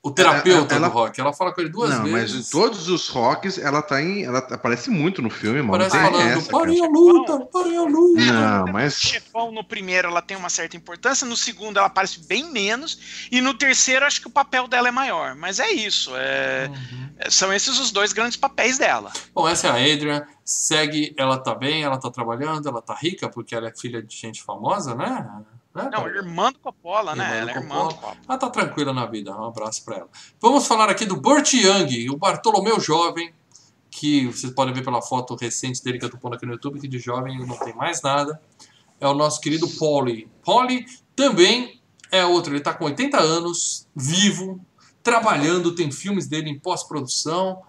o, 0.07 0.11
terapeuta 0.11 0.75
Ela- 0.75 0.87
do 0.87 0.93
rock. 0.93 1.19
Ela 1.19 1.33
fala 1.33 1.53
com 1.53 1.61
ele 1.61 1.69
duas 1.69 1.89
não, 1.89 2.01
mas 2.07 2.31
vezes. 2.31 2.47
em 2.47 2.51
todos 2.51 2.87
os 2.89 3.07
rocks 3.09 3.57
ela 3.57 3.81
tá 3.81 4.01
em. 4.01 4.23
Ela 4.23 4.39
aparece 4.39 4.89
muito 4.89 5.21
no 5.21 5.29
filme, 5.29 5.61
mano. 5.61 5.71
Parece 5.79 5.97
falando, 5.97 6.37
essa, 6.37 6.51
parem 6.51 6.85
a 6.85 6.87
luta, 6.87 7.39
parem 7.51 7.77
a 7.77 7.81
luta. 7.83 8.21
Não, 8.21 8.65
No 8.67 8.73
mas. 8.73 8.95
chefão, 8.99 9.51
no 9.51 9.63
primeiro, 9.63 10.07
ela 10.07 10.21
tem 10.21 10.37
uma 10.37 10.49
certa 10.49 10.77
importância, 10.77 11.25
no 11.27 11.35
segundo, 11.35 11.77
ela 11.77 11.87
aparece 11.87 12.19
bem 12.27 12.51
menos, 12.51 13.27
e 13.31 13.41
no 13.41 13.53
terceiro, 13.53 14.05
acho 14.05 14.21
que 14.21 14.27
o 14.27 14.31
papel 14.31 14.67
dela 14.67 14.87
é 14.87 14.91
maior. 14.91 15.35
Mas 15.35 15.59
é 15.59 15.71
isso. 15.71 16.11
é- 16.15 16.69
Uhum. 16.69 17.05
São 17.29 17.53
esses 17.53 17.79
os 17.79 17.91
dois 17.91 18.11
grandes 18.13 18.35
papéis 18.37 18.77
dela. 18.77 19.11
Bom, 19.33 19.47
essa 19.47 19.67
é 19.67 19.69
a 19.71 19.93
Adrian. 19.93 20.25
Segue, 20.43 21.15
ela 21.17 21.37
tá 21.39 21.55
bem, 21.55 21.81
ela 21.83 21.97
tá 21.97 22.11
trabalhando, 22.11 22.69
ela 22.69 22.81
tá 22.81 22.93
rica, 22.93 23.27
porque 23.29 23.55
ela 23.55 23.67
é 23.69 23.73
filha 23.75 24.03
de 24.03 24.15
gente 24.15 24.43
famosa, 24.43 24.93
né? 24.93 25.27
Né, 25.75 25.89
Não, 25.91 26.07
irmã 26.07 26.51
do 26.53 26.59
Coppola, 26.59 27.15
né? 27.15 27.23
Irmã 27.25 27.35
do 27.35 27.41
Ela 27.41 27.51
é 27.51 27.55
irmã 27.55 27.75
Coppola. 27.75 27.89
do 27.89 27.95
Coppola. 27.95 28.17
Ela 28.29 28.37
tá 28.37 28.49
tranquila 28.49 28.93
na 28.93 29.05
vida. 29.05 29.35
Um 29.35 29.43
abraço 29.43 29.83
pra 29.83 29.97
ela. 29.97 30.09
Vamos 30.39 30.65
falar 30.65 30.89
aqui 30.89 31.05
do 31.05 31.17
Burt 31.17 31.53
Young, 31.53 32.09
o 32.09 32.17
Bartolomeu 32.17 32.79
jovem, 32.79 33.33
que 33.91 34.25
vocês 34.27 34.53
podem 34.53 34.73
ver 34.73 34.83
pela 34.83 35.01
foto 35.01 35.35
recente 35.35 35.83
dele 35.83 35.99
que 35.99 36.05
eu 36.05 36.09
tô 36.09 36.17
pondo 36.17 36.35
aqui 36.35 36.45
no 36.45 36.53
YouTube, 36.53 36.79
que 36.79 36.87
de 36.87 36.97
jovem 36.99 37.35
ele 37.35 37.45
não 37.45 37.57
tem 37.57 37.75
mais 37.75 38.01
nada. 38.01 38.41
É 38.99 39.07
o 39.07 39.13
nosso 39.13 39.41
querido 39.41 39.67
Polly. 39.67 40.29
Polly 40.43 40.85
também 41.15 41.81
é 42.11 42.25
outro, 42.25 42.53
ele 42.53 42.61
tá 42.61 42.73
com 42.73 42.85
80 42.85 43.19
anos, 43.19 43.87
vivo, 43.93 44.59
trabalhando, 45.03 45.75
tem 45.75 45.91
filmes 45.91 46.27
dele 46.27 46.49
em 46.49 46.57
pós-produção, 46.57 47.61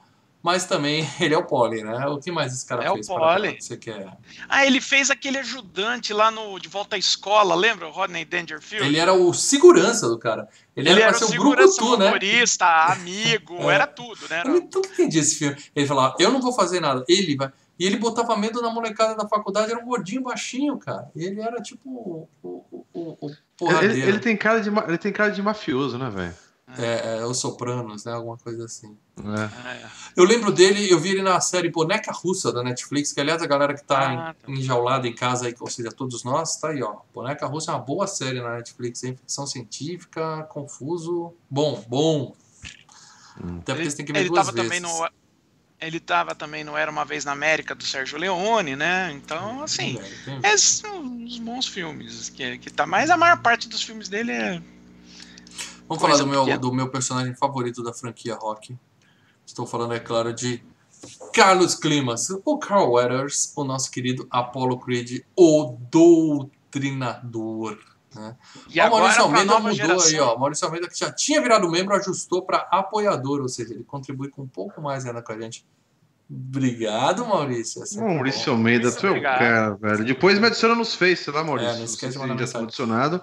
mas 0.42 0.64
também 0.64 1.08
ele 1.20 1.34
é 1.34 1.38
o 1.38 1.44
Polly, 1.44 1.82
né? 1.82 2.06
O 2.06 2.18
que 2.18 2.30
mais 2.30 2.52
esse 2.52 2.64
cara 2.66 2.84
É 2.84 2.90
o 2.90 2.94
fez? 2.94 3.06
Polly. 3.08 3.48
cá 3.50 3.54
que 3.56 3.64
Você 3.64 3.76
quer? 3.76 4.16
Ah, 4.48 4.64
ele 4.66 4.80
fez 4.80 5.10
aquele 5.10 5.38
ajudante 5.38 6.12
lá 6.12 6.30
no 6.30 6.58
De 6.58 6.68
Volta 6.68 6.96
à 6.96 6.98
Escola, 6.98 7.54
lembra? 7.54 7.88
O 7.88 7.90
Rodney 7.90 8.24
Dangerfield? 8.24 8.86
Ele 8.86 8.98
era 8.98 9.12
o 9.12 9.32
segurança 9.34 10.08
do 10.08 10.18
cara. 10.18 10.48
Ele, 10.76 10.88
Ele 10.90 11.00
era, 11.00 11.10
era 11.16 11.18
o 11.24 11.26
o 11.26 11.30
segurança, 11.30 11.76
Brucutu, 11.76 11.98
né? 11.98 12.06
motorista, 12.06 12.66
amigo, 12.92 13.70
É. 13.70 13.74
era 13.74 13.86
tudo, 13.86 14.20
né? 14.30 14.42
Eu 14.44 14.50
não 14.52 14.56
entendi 14.58 15.18
esse 15.18 15.36
filme. 15.36 15.56
Ele 15.74 15.86
falava, 15.86 16.14
eu 16.18 16.30
não 16.30 16.40
vou 16.40 16.52
fazer 16.52 16.80
nada. 16.80 17.04
Ele 17.08 17.36
vai. 17.36 17.50
E 17.78 17.84
ele 17.84 17.98
botava 17.98 18.34
medo 18.38 18.62
na 18.62 18.70
molecada 18.70 19.14
da 19.14 19.28
faculdade, 19.28 19.70
era 19.70 19.78
um 19.78 19.84
gordinho 19.84 20.22
baixinho, 20.22 20.78
cara. 20.78 21.10
Ele 21.14 21.40
era 21.42 21.60
tipo 21.60 21.90
o, 21.90 22.28
o, 22.42 22.64
o, 22.94 23.26
o 23.26 23.30
porradeiro. 23.54 23.92
Ele, 23.94 24.02
ele 24.02 24.18
tem 24.18 24.34
cara 24.34 24.60
de, 24.60 24.70
ele 24.88 24.96
tem 24.96 25.12
cara 25.12 25.30
de 25.30 25.42
mafioso, 25.42 25.98
né, 25.98 26.08
velho? 26.08 26.34
É, 26.78 27.18
é, 27.20 27.24
os 27.26 27.38
Sopranos, 27.38 28.04
né? 28.04 28.12
Alguma 28.12 28.36
coisa 28.36 28.64
assim. 28.64 28.96
É. 29.18 29.68
É. 29.84 29.86
Eu 30.16 30.24
lembro 30.24 30.52
dele, 30.52 30.90
eu 30.90 30.98
vi 31.00 31.10
ele 31.10 31.22
na 31.22 31.40
série 31.40 31.70
Boneca 31.70 32.12
Russa 32.12 32.52
da 32.52 32.62
Netflix, 32.62 33.12
que 33.12 33.20
aliás 33.20 33.42
a 33.42 33.46
galera 33.46 33.74
que 33.74 33.82
tá, 33.84 34.08
Ah, 34.08 34.12
em- 34.12 34.16
tá. 34.54 34.60
enjaulada 34.60 35.08
em 35.08 35.14
casa 35.14 35.46
aí, 35.46 35.54
ou 35.58 35.70
seja, 35.70 35.90
todos 35.90 36.22
nós, 36.24 36.56
tá 36.56 36.68
aí, 36.68 36.82
ó. 36.82 36.96
Boneca 37.14 37.46
Russa 37.46 37.70
é 37.70 37.74
uma 37.74 37.80
boa 37.80 38.06
série 38.06 38.40
na 38.40 38.56
Netflix, 38.56 39.02
hein? 39.04 39.16
Ficção 39.16 39.46
científica, 39.46 40.42
confuso. 40.50 41.32
Bom, 41.50 41.84
bom. 41.88 42.34
Hum. 43.42 43.58
Até 43.58 43.72
porque 43.72 43.82
Ele, 43.82 43.90
você 43.90 43.96
tem 43.96 44.06
que 44.06 44.12
ver 44.12 44.20
ele 44.20 44.28
duas 44.28 44.46
tava 44.46 44.52
vezes. 44.52 44.68
também 44.68 44.80
no. 44.80 45.08
Ele 45.78 46.00
tava 46.00 46.34
também 46.34 46.64
no 46.64 46.74
Era 46.74 46.90
Uma 46.90 47.04
Vez 47.04 47.26
na 47.26 47.32
América, 47.32 47.74
do 47.74 47.84
Sérgio 47.84 48.16
Leone, 48.18 48.74
né? 48.74 49.12
Então, 49.12 49.62
assim, 49.62 50.00
Tem- 50.24 50.40
esses 50.42 50.78
são 50.78 51.02
uns 51.02 51.38
bons 51.38 51.66
filmes 51.68 52.30
que, 52.30 52.56
que 52.56 52.70
tá. 52.70 52.86
Mas 52.86 53.10
a 53.10 53.16
maior 53.18 53.38
parte 53.42 53.68
dos 53.68 53.82
filmes 53.82 54.08
dele 54.08 54.32
é. 54.32 54.62
Vamos 55.88 56.02
falar 56.02 56.16
do 56.16 56.26
meu, 56.26 56.40
pequena. 56.40 56.58
do 56.58 56.72
meu 56.72 56.88
personagem 56.88 57.34
favorito 57.34 57.82
da 57.82 57.92
franquia 57.92 58.34
Rock. 58.34 58.76
Estou 59.44 59.66
falando, 59.66 59.94
é 59.94 60.00
claro, 60.00 60.32
de 60.32 60.64
Carlos 61.32 61.74
Climas, 61.74 62.28
o 62.44 62.58
Carl 62.58 62.92
Weathers, 62.92 63.52
o 63.56 63.64
nosso 63.64 63.90
querido 63.90 64.26
Apollo 64.30 64.78
Creed, 64.80 65.22
o 65.36 65.76
doutrinador. 65.90 67.78
Né? 68.14 68.36
E 68.70 68.80
o 68.80 68.82
agora 68.82 69.02
Maurício 69.02 69.22
Almeida 69.22 69.58
mudou 69.58 69.72
geração. 69.74 70.08
aí, 70.08 70.20
ó. 70.20 70.36
Maurício 70.38 70.66
Almeida, 70.66 70.88
que 70.88 70.98
já 70.98 71.12
tinha 71.12 71.40
virado 71.40 71.70
membro, 71.70 71.94
ajustou 71.94 72.42
para 72.42 72.66
apoiador, 72.70 73.40
ou 73.40 73.48
seja, 73.48 73.74
ele 73.74 73.84
contribui 73.84 74.28
com 74.30 74.42
um 74.42 74.48
pouco 74.48 74.80
mais 74.80 75.06
ainda 75.06 75.22
com 75.22 75.32
a 75.32 75.40
gente. 75.40 75.64
Obrigado, 76.28 77.24
Maurício. 77.24 77.82
É 77.84 78.00
Maurício 78.00 78.46
bom. 78.46 78.52
Almeida, 78.52 78.90
tu 78.90 79.06
é 79.06 79.10
o 79.12 79.22
cara, 79.22 79.76
velho. 79.76 80.04
Depois 80.04 80.38
me 80.40 80.46
adiciona 80.46 80.74
nos 80.74 80.94
Face 80.94 81.30
lá, 81.30 81.44
Maurício. 81.44 81.70
É, 81.70 81.76
não 81.78 81.84
esquece 81.84 82.06
de 82.06 82.12
se 82.14 82.18
mandar 82.18 82.32
já 82.32 82.38
tá 82.38 82.42
mensagem. 82.42 82.66
adicionado. 82.66 83.22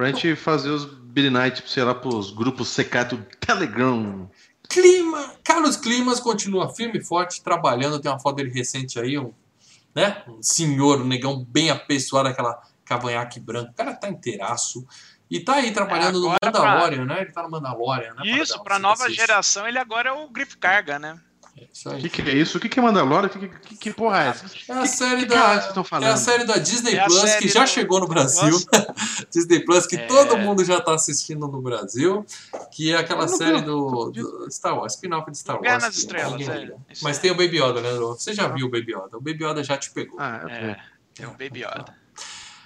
Pra 0.00 0.10
gente 0.10 0.34
fazer 0.34 0.70
os 0.70 0.86
Billy 0.86 1.28
Night, 1.28 1.62
sei 1.66 1.84
lá, 1.84 1.94
pros 1.94 2.30
grupos 2.30 2.68
secretos 2.68 3.18
do 3.18 3.24
Telegram. 3.38 4.30
Clima, 4.66 5.34
Carlos 5.44 5.76
Climas 5.76 6.18
continua 6.18 6.74
firme 6.74 7.00
e 7.00 7.04
forte, 7.04 7.42
trabalhando. 7.42 8.00
Tem 8.00 8.10
uma 8.10 8.18
foto 8.18 8.36
dele 8.36 8.48
recente 8.50 8.98
aí, 8.98 9.18
um, 9.18 9.30
né? 9.94 10.22
um 10.26 10.42
senhor, 10.42 11.02
um 11.02 11.06
negão 11.06 11.44
bem 11.44 11.68
apessoado, 11.68 12.30
aquela 12.30 12.62
cavanhaque 12.82 13.38
branca. 13.38 13.72
O 13.72 13.74
cara 13.74 13.94
tá 13.94 14.08
inteiraço. 14.08 14.86
E 15.30 15.38
tá 15.38 15.56
aí 15.56 15.70
trabalhando 15.70 16.18
no 16.18 16.28
agora 16.28 16.38
pra- 16.50 16.50
Mandalorian, 16.62 17.04
né? 17.04 17.20
Ele 17.20 17.32
tá 17.32 17.42
no 17.42 17.50
Mandalorian, 17.50 18.14
né? 18.14 18.22
Isso, 18.24 18.58
pra 18.64 18.76
Você 18.76 18.82
nova 18.82 19.10
geração, 19.10 19.68
ele 19.68 19.78
agora 19.78 20.08
é 20.08 20.12
o 20.12 20.30
Griff 20.30 20.56
Carga, 20.56 20.98
né? 20.98 21.20
É 21.56 21.64
isso 21.72 21.88
O 21.88 21.92
aí. 21.92 22.00
que, 22.02 22.08
que 22.08 22.22
é 22.22 22.34
isso? 22.34 22.58
O 22.58 22.60
que, 22.60 22.68
que 22.68 22.78
é 22.78 22.82
Mandalorian? 22.82 23.28
Que, 23.28 23.48
que, 23.48 23.76
que 23.76 23.92
porra 23.92 24.24
é 24.24 24.28
essa? 24.28 24.46
É 24.68 24.72
a 24.72 24.86
série 24.86 25.22
que 25.22 25.26
da. 25.26 25.48
vocês 25.54 25.66
estão 25.66 25.82
É 25.82 25.86
falando? 25.86 26.08
a 26.12 26.16
série 26.16 26.44
da 26.44 26.56
Disney 26.56 26.94
É 26.96 27.04
Plus 27.04 27.34
que 27.36 27.48
já 27.48 27.66
chegou 27.66 28.00
no 28.00 28.06
Brasil. 28.08 28.56
Disney 29.30 29.60
Plus 29.64 29.86
que 29.86 29.96
É. 29.96 30.06
todo 30.06 30.38
mundo 30.38 30.64
já 30.64 30.80
tá 30.80 30.94
assistindo 30.94 31.46
no 31.48 31.60
Brasil. 31.60 32.24
Que 32.70 32.92
é 32.92 32.96
aquela 32.96 33.28
série 33.28 33.60
do, 33.62 34.10
do 34.10 34.50
Star 34.50 34.76
Wars, 34.78 34.94
spin-off 34.94 35.30
de 35.30 35.38
Star 35.38 35.60
Guerra 35.60 35.74
Wars. 35.74 35.84
nas 35.84 35.94
que 35.94 36.00
Estrelas, 36.00 36.48
é. 36.48 36.76
Mas 37.02 37.18
tem 37.18 37.30
o 37.30 37.34
Baby 37.36 37.58
Yoda, 37.58 37.80
Leandro. 37.80 38.08
Você 38.08 38.32
já 38.32 38.48
viu 38.48 38.66
o 38.66 38.70
Baby 38.70 38.92
Yoda. 38.94 39.16
O 39.18 39.20
Baby 39.20 39.44
Yoda 39.44 39.62
já 39.64 39.76
te 39.76 39.90
pegou. 39.90 40.18
Ah, 40.20 40.44
é. 40.48 40.76
É 41.22 41.26
o 41.26 41.30
Baby 41.32 41.60
Yoda. 41.64 41.94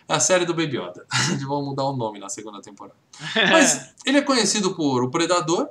É 0.07 0.15
a 0.15 0.21
série 0.21 0.45
do 0.45 0.53
Baby 0.53 0.77
Yoda. 0.77 1.07
Vão 1.47 1.65
mudar 1.65 1.85
o 1.85 1.97
nome 1.97 2.19
na 2.21 2.29
segunda 2.29 2.61
temporada. 2.61 2.97
Mas 3.51 3.95
ele 4.05 4.19
é 4.19 4.23
conhecido 4.23 4.75
por 4.75 5.03
O 5.03 5.11
Predador 5.11 5.69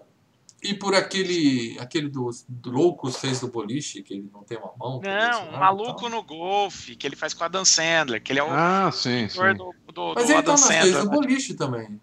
e 0.64 0.74
por 0.74 0.96
aquele 0.96 1.78
aquele 1.80 2.08
dos 2.10 2.46
do 2.48 2.72
Loucos 2.72 3.18
fez 3.18 3.40
do 3.40 3.48
boliche, 3.48 4.02
que 4.02 4.14
ele 4.14 4.30
não 4.34 4.44
tem 4.44 4.58
uma 4.58 4.72
mão. 4.80 5.02
é 5.04 5.30
Não, 5.32 5.50
um 5.50 5.58
maluco 5.60 6.08
no 6.10 6.24
golfe, 6.24 6.96
que 6.96 7.06
ele 7.06 7.16
faz 7.16 7.34
com 7.34 7.42
o 7.44 7.46
Adam 7.46 7.66
Sandler, 7.66 8.22
que 8.24 8.32
ele 8.32 8.40
é 8.40 8.44
o 8.44 8.48
Ah, 8.50 8.90
sim, 8.92 9.28
sim. 9.30 9.40
do, 9.56 9.74
do, 9.94 10.14
Mas 10.16 10.26
do 10.28 10.32
ele 10.32 10.44
tá 10.44 10.54
Adam 10.54 10.58
fez 10.58 10.80
Sandler. 10.86 11.04
do 11.04 11.10
né? 11.10 11.16
boliche 11.16 11.54
também. 11.54 12.02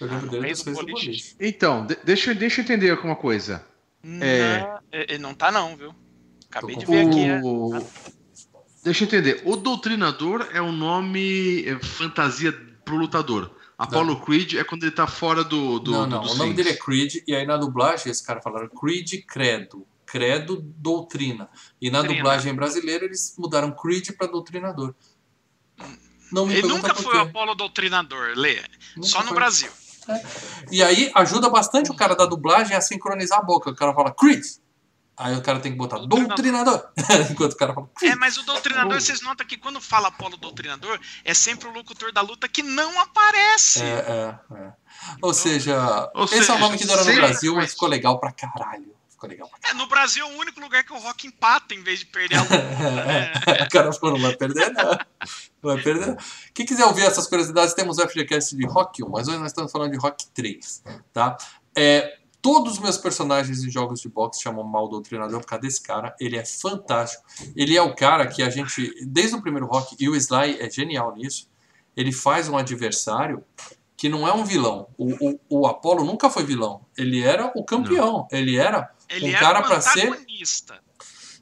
Eu 0.00 0.06
lembro 0.06 0.26
não 0.26 0.30
dele 0.32 0.46
fez 0.46 0.62
fez 0.62 0.76
do 0.76 0.82
boliche. 0.82 1.06
boliche. 1.06 1.36
Então, 1.40 1.84
de- 1.86 1.98
deixa, 2.04 2.30
eu- 2.30 2.34
deixa 2.36 2.60
eu 2.60 2.64
entender 2.64 2.90
alguma 2.90 3.16
coisa. 3.16 3.64
É. 4.20 4.60
Não, 4.60 4.78
ele 4.92 5.18
não 5.18 5.34
tá 5.34 5.50
não, 5.50 5.76
viu? 5.76 5.94
Acabei 6.50 6.76
de 6.76 6.86
ver 6.86 7.06
aqui. 7.06 7.24
é. 7.24 7.40
Deixa 8.84 9.04
eu 9.04 9.06
entender. 9.08 9.42
O 9.44 9.56
Doutrinador 9.56 10.48
é 10.52 10.62
um 10.62 10.72
nome 10.72 11.64
é, 11.66 11.78
fantasia 11.82 12.52
pro 12.84 12.96
lutador. 12.96 13.50
Apollo 13.78 14.20
Creed 14.20 14.54
é 14.54 14.64
quando 14.64 14.82
ele 14.82 14.90
tá 14.92 15.06
fora 15.06 15.44
do. 15.44 15.78
do 15.78 15.92
não, 15.92 16.02
do- 16.02 16.08
não. 16.08 16.20
dos 16.22 16.32
o 16.32 16.36
nome 16.38 16.52
dele 16.52 16.70
é 16.70 16.76
Creed, 16.76 17.22
e 17.26 17.34
aí 17.34 17.46
na 17.46 17.56
dublagem 17.56 18.10
esse 18.10 18.24
cara 18.26 18.40
falaram 18.42 18.68
Creed 18.68 19.24
Credo. 19.26 19.86
Credo 20.04 20.60
Doutrina. 20.62 21.48
E 21.80 21.90
na 21.90 21.98
Doutrina. 21.98 22.22
dublagem 22.22 22.54
brasileira 22.54 23.04
eles 23.04 23.34
mudaram 23.38 23.70
Creed 23.72 24.10
pra 24.16 24.26
Doutrinador. 24.26 24.94
Não 26.32 26.46
me 26.46 26.54
Ele 26.54 26.66
nunca 26.66 26.94
foi 26.94 27.16
o 27.16 27.20
Apolo 27.20 27.54
Doutrinador, 27.54 28.32
Lê. 28.34 28.60
Nunca 28.96 29.08
Só 29.08 29.20
no 29.20 29.28
foi. 29.28 29.36
Brasil. 29.36 29.70
E 30.72 30.82
aí 30.82 31.10
ajuda 31.14 31.48
bastante 31.50 31.90
o 31.90 31.94
cara 31.94 32.14
da 32.16 32.24
dublagem 32.26 32.74
a 32.76 32.80
sincronizar 32.80 33.38
a 33.38 33.42
boca. 33.42 33.70
O 33.70 33.74
cara 33.74 33.92
fala 33.94 34.10
Creed. 34.12 34.42
Aí 35.18 35.34
o 35.34 35.42
cara 35.42 35.58
tem 35.58 35.72
que 35.72 35.78
botar 35.78 35.98
Doutrinador. 35.98 36.90
Enquanto 37.28 37.52
o 37.52 37.56
cara 37.56 37.74
fala. 37.74 37.90
É, 38.02 38.14
mas 38.14 38.38
o 38.38 38.44
Doutrinador, 38.44 39.00
vocês 39.00 39.20
notam 39.20 39.44
que 39.44 39.56
quando 39.56 39.80
fala 39.80 40.08
Apolo 40.08 40.36
Doutrinador, 40.36 41.00
é 41.24 41.34
sempre 41.34 41.66
o 41.66 41.72
locutor 41.72 42.12
da 42.12 42.20
luta 42.20 42.48
que 42.48 42.62
não 42.62 43.00
aparece. 43.00 43.82
É, 43.82 44.38
é, 44.52 44.54
é. 44.54 44.72
Ou 45.20 45.34
seja, 45.34 46.08
Ou 46.14 46.24
esse 46.24 46.48
é 46.48 46.54
o 46.54 46.58
nome 46.58 46.78
que 46.78 46.86
deram 46.86 47.04
no 47.04 47.14
Brasil, 47.14 47.54
mas 47.56 47.72
ficou 47.72 47.88
legal 47.88 48.20
pra 48.20 48.30
caralho. 48.30 48.94
ficou 49.10 49.28
legal. 49.28 49.50
É, 49.64 49.74
no 49.74 49.88
Brasil 49.88 50.24
é 50.24 50.30
o 50.30 50.38
único 50.38 50.60
lugar 50.60 50.84
que 50.84 50.92
o 50.92 50.98
Rock 50.98 51.26
empata 51.26 51.74
em 51.74 51.82
vez 51.82 51.98
de 51.98 52.06
perder 52.06 52.36
a 52.36 52.42
luta. 52.42 52.54
É, 53.58 53.64
o 53.64 53.68
cara 53.68 53.92
falou, 53.92 54.18
não 54.18 54.22
vai 54.22 54.36
perder, 54.36 54.72
não. 54.72 54.90
Não 55.62 55.74
vai 55.74 55.82
perder. 55.82 56.16
Quem 56.54 56.64
quiser 56.64 56.84
ouvir 56.84 57.02
essas 57.02 57.26
curiosidades, 57.26 57.74
temos 57.74 57.98
o 57.98 58.08
FGCast 58.08 58.54
de 58.54 58.66
Rock 58.66 59.02
1, 59.02 59.08
mas 59.08 59.26
hoje 59.26 59.38
nós 59.38 59.48
estamos 59.48 59.72
falando 59.72 59.90
de 59.90 59.98
Rock 59.98 60.28
3, 60.28 60.84
tá? 61.12 61.36
É, 61.76 62.17
todos 62.40 62.74
os 62.74 62.78
meus 62.78 62.96
personagens 62.96 63.62
em 63.62 63.70
jogos 63.70 64.00
de 64.00 64.08
boxe 64.08 64.42
chamam 64.42 64.64
mal 64.64 64.88
do 64.88 65.00
treinador 65.00 65.40
por 65.40 65.46
causa 65.46 65.62
desse 65.62 65.82
cara. 65.82 66.14
Ele 66.20 66.36
é 66.36 66.44
fantástico. 66.44 67.24
Ele 67.54 67.76
é 67.76 67.82
o 67.82 67.94
cara 67.94 68.26
que 68.26 68.42
a 68.42 68.50
gente, 68.50 68.94
desde 69.06 69.34
o 69.36 69.42
primeiro 69.42 69.66
Rock, 69.66 69.96
e 69.98 70.08
o 70.08 70.14
Sly 70.14 70.60
é 70.60 70.70
genial 70.70 71.14
nisso, 71.14 71.48
ele 71.96 72.12
faz 72.12 72.48
um 72.48 72.56
adversário 72.56 73.44
que 73.96 74.08
não 74.08 74.26
é 74.26 74.32
um 74.32 74.44
vilão. 74.44 74.88
O, 74.96 75.12
o, 75.28 75.40
o 75.48 75.66
Apollo 75.66 76.04
nunca 76.04 76.30
foi 76.30 76.44
vilão. 76.44 76.86
Ele 76.96 77.22
era 77.22 77.52
o 77.56 77.64
campeão. 77.64 78.28
Ele 78.30 78.56
era 78.56 78.94
Ele 79.08 79.26
um 79.26 79.28
era 79.30 79.40
cara 79.40 79.60
o 79.60 79.62
para 79.64 79.80
ser. 79.80 80.24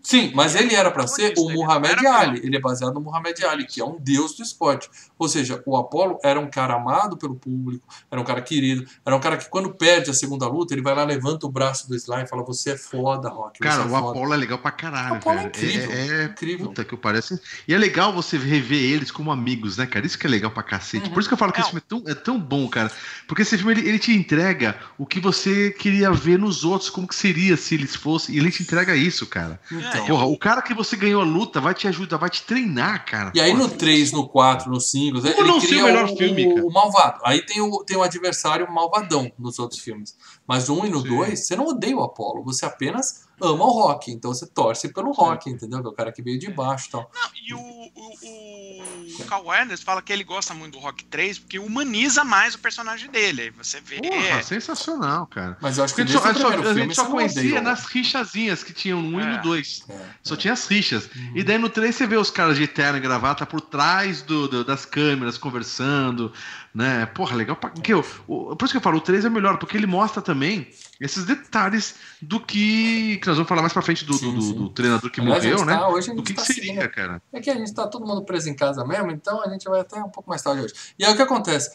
Sim, 0.07 0.31
mas 0.37 0.55
Ele 0.55 0.73
era 0.73 0.89
para 0.89 1.05
ser 1.09 1.35
o 1.37 1.51
Muhammad 1.51 1.99
Ali. 2.07 2.41
Ele 2.45 2.57
é 2.57 2.61
baseado 2.61 2.95
no 2.95 3.01
Muhammad 3.01 3.37
Ali, 3.43 3.67
que 3.67 3.81
é 3.81 3.85
um 3.85 3.99
deus 3.99 4.37
do 4.37 4.43
esporte. 4.45 4.89
Ou 5.19 5.29
seja, 5.29 5.61
o 5.67 5.77
Apollo 5.77 6.21
era 6.23 6.39
um 6.39 6.49
cara 6.49 6.75
amado 6.75 7.17
pelo 7.17 7.35
público, 7.35 7.89
era 8.09 8.21
um 8.21 8.25
cara 8.25 8.41
querido, 8.41 8.87
era 9.05 9.17
um 9.17 9.19
cara 9.19 9.37
que 9.37 9.49
quando 9.49 9.75
perde 9.75 10.09
a 10.09 10.15
segunda 10.15 10.47
luta, 10.47 10.75
ele 10.75 10.83
vai 10.83 10.95
lá, 10.95 11.03
levanta 11.03 11.45
o 11.45 11.51
braço 11.51 11.89
do 11.89 11.97
Sly 11.97 12.23
e 12.23 12.27
fala: 12.29 12.45
Você 12.45 12.71
é 12.71 12.77
foda, 12.77 13.29
Rock. 13.29 13.59
Cara, 13.59 13.83
você 13.83 13.89
o 13.89 13.97
é 13.97 14.01
foda. 14.01 14.11
Apollo 14.11 14.35
é 14.35 14.37
legal 14.37 14.59
pra 14.59 14.71
caralho, 14.71 15.15
O 15.15 15.17
Apollo 15.17 15.41
é 15.41 15.45
incrível, 15.45 15.91
É, 15.91 16.07
é 16.07 16.25
incrível. 16.27 16.67
puta 16.67 16.85
que 16.85 16.95
eu 16.95 16.99
parece. 16.99 17.41
E 17.67 17.75
é 17.75 17.79
legal 17.79 18.13
você 18.13 18.39
rever 18.39 18.79
eles 18.81 19.11
como 19.11 19.33
amigos, 19.33 19.77
né, 19.77 19.87
cara? 19.87 20.07
Isso 20.07 20.17
que 20.17 20.27
é 20.29 20.31
legal 20.31 20.53
pra 20.53 20.63
cacete. 20.63 21.09
Uhum. 21.09 21.15
Por 21.15 21.19
isso 21.19 21.29
que 21.29 21.35
eu 21.35 21.39
falo 21.39 21.51
que 21.53 21.59
É, 21.59 21.63
esse 21.63 21.71
filme 21.71 21.83
é 21.85 21.89
tão, 21.89 22.03
é 22.07 22.15
tão 22.15 22.39
bom, 22.39 22.69
cara. 22.69 22.93
Porque 23.27 23.43
esse 23.43 23.57
filme 23.59 23.73
ele, 23.73 23.89
ele 23.89 23.99
te 23.99 24.13
entrega 24.13 24.77
o 24.97 25.05
que 25.05 25.19
você 25.19 25.73
queria 25.73 26.13
ver 26.13 26.39
nos 26.39 26.63
outros, 26.63 26.89
como 26.91 27.09
que 27.09 27.15
seria 27.17 27.57
se 27.57 27.75
eles 27.75 27.97
fossem. 27.97 28.37
E 28.37 28.39
ele 28.39 28.53
te 28.53 28.63
entrega 28.63 28.95
isso, 28.95 29.27
cara. 29.27 29.59
Então. 29.97 30.17
Porra, 30.17 30.27
o 30.27 30.39
cara 30.39 30.63
que 30.63 30.75
você 30.75 30.97
ganhou 30.97 31.23
a 31.23 31.25
luta 31.25 31.61
vai 31.61 31.75
te 31.75 31.87
ajudar, 31.89 32.17
vai 32.17 32.31
te 32.31 32.43
treinar, 32.43 33.05
cara. 33.05 33.33
E 33.35 33.41
aí 33.41 33.53
Porra, 33.53 33.65
no 33.65 33.71
3, 33.71 34.13
no 34.13 34.29
4, 34.29 34.71
no 34.71 34.81
5, 34.81 35.21
Como 35.21 35.29
ele 35.29 35.43
não 35.43 35.61
ser 35.61 35.77
o 35.77 35.85
melhor 35.85 36.05
o, 36.05 36.17
filme, 36.17 36.55
cara? 36.55 36.67
o 36.67 36.73
malvado. 36.73 37.21
Aí 37.25 37.45
tem 37.45 37.61
o, 37.61 37.85
tem 37.85 37.97
o 37.97 38.03
adversário 38.03 38.71
malvadão 38.71 39.31
nos 39.39 39.59
outros 39.59 39.81
filmes. 39.81 40.17
Mas 40.47 40.69
no 40.69 40.81
1 40.83 40.87
e 40.87 40.91
no 40.91 41.03
Sim. 41.03 41.09
2, 41.09 41.47
você 41.47 41.57
não 41.57 41.67
odeia 41.67 41.97
o 41.97 42.03
Apollo, 42.03 42.45
você 42.45 42.65
apenas 42.65 43.26
ama 43.41 43.65
o 43.65 43.71
Rock. 43.71 44.11
Então 44.11 44.33
você 44.33 44.47
torce 44.47 44.93
pelo 44.93 45.13
Rock, 45.13 45.49
entendeu? 45.51 45.81
Que 45.81 45.87
é 45.87 45.91
o 45.91 45.93
cara 45.93 46.13
que 46.13 46.23
veio 46.23 46.39
de 46.39 46.51
baixo 46.51 46.89
e 46.89 46.91
tal. 46.91 47.11
Não, 47.15 47.31
e 47.35 47.55
o, 47.55 47.59
o, 47.59 49.21
o 49.21 49.25
Carl 49.27 49.47
Weathers 49.47 49.83
fala 49.83 50.01
que 50.03 50.13
ele 50.13 50.25
gosta 50.25 50.55
muito 50.55 50.75
do 50.75 50.79
Rock 50.79 51.05
3 51.05 51.39
porque 51.39 51.59
humaniza 51.59 52.25
mais 52.25 52.55
o 52.55 52.59
personagem 52.59 53.11
dele. 53.11 53.43
Aí 53.43 53.51
você 53.51 53.81
vê. 53.81 54.01
Porra, 54.01 54.43
sensacional, 54.43 55.27
cara. 55.27 55.57
Mas 55.61 55.79
eu 55.79 55.85
acho 55.85 55.95
que 55.95 56.05
Porque 56.05 56.17
a 56.17 56.21
só, 56.21 56.27
o 56.27 56.31
a, 56.31 56.33
gente 56.53 56.65
só- 56.67 56.75
filme 56.75 56.95
só 56.95 57.05
conhecia 57.07 57.61
nas 57.61 57.85
rixazinhas 57.87 58.63
que 58.63 58.73
tinham 58.73 59.01
no 59.03 59.17
1 59.19 59.21
e 59.21 59.23
É. 59.23 59.37
no 59.37 59.43
2. 59.43 59.85
Rock. 59.89 60.01
É, 60.01 60.07
Só 60.23 60.35
é. 60.35 60.37
tinha 60.37 60.53
as 60.53 60.67
rixas. 60.67 61.09
E 61.35 61.43
daí 61.43 61.59
no 61.59 61.69
3 61.69 61.95
você 61.95 62.07
vê 62.07 62.17
os 62.17 62.31
caras 62.31 62.57
de 62.57 62.67
terno 62.67 62.99
e 62.99 63.01
gravata 63.01 63.47
por 63.47 63.61
trás 63.61 64.23
do, 64.23 64.49
do- 64.49 64.65
das 64.65 64.85
câmeras 64.85 65.39
conversando, 65.39 66.33
né? 66.75 67.07
Porra, 67.07 67.37
legal 67.37 67.57
pra. 67.57 67.71
Que 67.71 67.93
eu, 67.95 68.05
o- 68.27 68.57
por 68.57 68.65
isso 68.65 68.73
que 68.73 68.79
eu 68.79 68.83
falo, 68.83 68.99
o 68.99 69.01
3 69.01 69.25
é 69.25 69.31
melhor, 69.31 69.59
porque 69.59 69.77
ele 69.77 69.87
mostra 69.87 70.21
também 70.23 70.69
esses 71.01 71.25
detalhes 71.25 71.95
do 72.23 72.39
que. 72.41 73.19
Que 73.19 73.27
nós 73.27 73.37
vamos 73.37 73.49
falar 73.49 73.61
mais 73.63 73.73
pra 73.73 73.83
frente 73.83 74.05
do, 74.05 74.15
Sim, 74.15 74.35
do- 74.35 74.43
sim. 74.43 74.53
do 74.55 74.69
treinador 74.71 75.11
que 75.11 75.21
Aliás, 75.21 75.45
morreu, 75.45 75.65
né? 75.65 75.75
tá- 75.77 75.89
hoje 75.89 76.11
a 76.11 76.15
Do 76.15 76.23
que, 76.23 76.33
tá 76.35 76.43
que 76.43 76.47
seria, 76.53 76.63
seguindo- 76.75 76.91
cara. 76.91 77.23
É 77.33 77.41
que 77.41 77.51
a 77.51 77.55
gente 77.55 77.73
tá 77.75 77.87
todo 77.87 78.07
mundo 78.07 78.25
preso 78.25 78.49
em 78.49 78.55
casa 78.55 78.85
mesmo, 78.85 79.11
então 79.11 79.43
a 79.43 79.49
gente 79.49 79.65
vai 79.69 79.81
até 79.81 79.99
um 80.03 80.09
pouco 80.11 80.29
mais 80.31 80.43
tarde 80.43 80.63
hoje. 80.63 80.75
E 80.99 81.05
aí 81.05 81.13
o 81.13 81.17
que 81.17 81.23
acontece? 81.23 81.71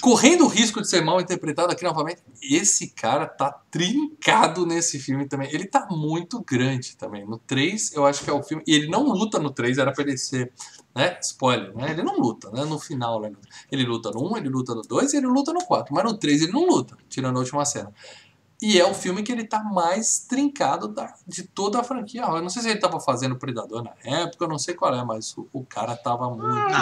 Correndo 0.00 0.44
o 0.44 0.48
risco 0.48 0.80
de 0.80 0.88
ser 0.88 1.02
mal 1.04 1.20
interpretado 1.20 1.72
aqui 1.72 1.82
novamente, 1.82 2.22
esse 2.40 2.88
cara 2.90 3.26
tá 3.26 3.50
trincado 3.68 4.64
nesse 4.64 4.98
filme 5.00 5.26
também. 5.26 5.48
Ele 5.52 5.66
tá 5.66 5.88
muito 5.90 6.40
grande 6.40 6.96
também. 6.96 7.26
No 7.26 7.36
3, 7.36 7.92
eu 7.94 8.06
acho 8.06 8.22
que 8.22 8.30
é 8.30 8.32
o 8.32 8.40
filme. 8.42 8.62
E 8.64 8.74
ele 8.74 8.86
não 8.88 9.02
luta 9.02 9.40
no 9.40 9.50
3, 9.50 9.76
era 9.76 9.92
pra 9.92 10.04
ele 10.04 10.16
ser. 10.16 10.52
Né? 10.98 11.16
Spoiler, 11.22 11.72
né? 11.76 11.92
Ele 11.92 12.02
não 12.02 12.18
luta, 12.18 12.50
né? 12.50 12.64
No 12.64 12.76
final, 12.76 13.20
né? 13.20 13.30
Ele 13.70 13.84
luta 13.84 14.10
no 14.10 14.32
1, 14.32 14.38
ele 14.38 14.48
luta 14.48 14.74
no 14.74 14.82
2 14.82 15.14
e 15.14 15.18
ele 15.18 15.28
luta 15.28 15.52
no 15.52 15.64
4. 15.64 15.94
Mas 15.94 16.02
no 16.02 16.18
3 16.18 16.42
ele 16.42 16.52
não 16.52 16.66
luta, 16.66 16.96
tirando 17.08 17.36
a 17.36 17.38
última 17.38 17.64
cena. 17.64 17.92
E 18.60 18.80
é 18.80 18.84
o 18.84 18.92
filme 18.92 19.22
que 19.22 19.30
ele 19.30 19.44
tá 19.44 19.62
mais 19.62 20.18
trincado 20.28 20.88
da- 20.88 21.14
de 21.26 21.44
toda 21.44 21.78
a 21.78 21.84
franquia. 21.84 22.22
Eu 22.22 22.42
não 22.42 22.50
sei 22.50 22.62
se 22.62 22.68
ele 22.70 22.80
tava 22.80 22.98
fazendo 22.98 23.36
Predador 23.36 23.84
na 23.84 23.92
época, 24.02 24.44
eu 24.44 24.48
não 24.48 24.58
sei 24.58 24.74
qual 24.74 24.92
é, 24.94 25.04
mas 25.04 25.36
o, 25.38 25.48
o 25.52 25.64
cara 25.64 25.94
tava 25.96 26.28
muito 26.28 26.42
grande. 26.54 26.72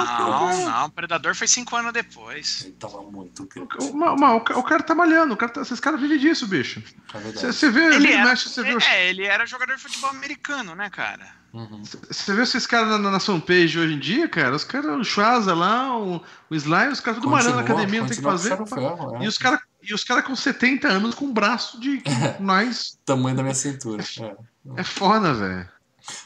Não, 0.64 0.64
não. 0.80 0.90
Predador 0.90 1.34
foi 1.34 1.46
cinco 1.46 1.76
anos 1.76 1.92
depois. 1.92 2.62
Ele 2.64 2.72
tava 2.74 3.02
muito 3.02 3.46
grande. 3.46 3.68
O, 3.78 3.94
o 3.94 4.58
o 4.58 4.62
cara 4.62 4.82
tá 4.82 4.94
malhando, 4.94 5.34
o 5.34 5.36
cara 5.36 5.52
tá- 5.52 5.60
esses 5.60 5.78
caras 5.78 6.00
vivem 6.00 6.18
disso, 6.18 6.46
bicho. 6.46 6.82
É 7.12 7.18
verdade. 7.18 7.40
Você 7.40 7.52
você 7.52 7.70
vê, 7.70 7.94
Ele 7.94 8.12
era, 8.12 8.24
mexe, 8.24 8.48
você 8.48 8.62
vê, 8.62 8.74
os- 8.74 8.84
é, 8.86 9.08
ele 9.10 9.24
era 9.24 9.44
jogador 9.44 9.76
de 9.76 9.82
futebol 9.82 10.08
americano, 10.10 10.74
né, 10.74 10.88
cara? 10.88 11.36
Uhum. 11.52 11.82
você 11.84 12.34
vê 12.34 12.42
esses 12.42 12.66
caras 12.66 12.88
na, 12.88 12.98
na, 12.98 13.10
na 13.12 13.20
fanpage 13.20 13.78
hoje 13.78 13.94
em 13.94 13.98
dia, 13.98 14.28
cara, 14.28 14.54
os 14.54 14.62
caras, 14.64 14.94
o 14.98 15.02
Schwaza 15.04 15.54
lá, 15.54 15.96
o, 15.96 16.22
o 16.50 16.54
Sly, 16.54 16.88
os 16.88 17.00
caras 17.00 17.18
tudo 17.20 17.30
malhando 17.30 17.56
na 17.56 17.62
academia, 17.62 18.00
não 18.00 18.08
tem 18.08 18.14
o 18.18 18.20
que 18.20 18.22
fazer. 18.26 18.56
ferro, 18.66 19.16
é. 19.16 19.24
E 19.24 19.28
os 19.28 19.38
caras 19.38 19.60
e 19.88 19.94
os 19.94 20.04
cara 20.04 20.22
com 20.22 20.34
70 20.36 20.88
anos 20.88 21.14
com 21.14 21.26
um 21.26 21.32
braço 21.32 21.80
de 21.80 22.02
mais. 22.40 22.98
Tamanho 23.04 23.36
da 23.36 23.42
minha 23.42 23.54
cintura. 23.54 24.02
é. 24.20 24.36
É 24.80 24.84
foda, 24.84 25.32
velho. 25.34 25.68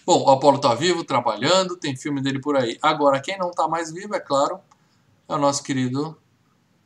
Bom, 0.05 0.25
o 0.25 0.31
Apolo 0.31 0.59
tá 0.59 0.75
vivo, 0.75 1.05
trabalhando, 1.05 1.77
tem 1.77 1.97
filme 1.97 2.21
dele 2.23 2.41
por 2.41 2.57
aí. 2.57 2.79
Agora, 2.83 3.21
quem 3.21 3.39
não 3.39 3.51
tá 3.51 3.67
mais 3.69 3.91
vivo, 3.93 4.15
é 4.15 4.21
claro, 4.21 4.59
é 5.29 5.35
o 5.35 5.39
nosso 5.39 5.63
querido 5.63 6.19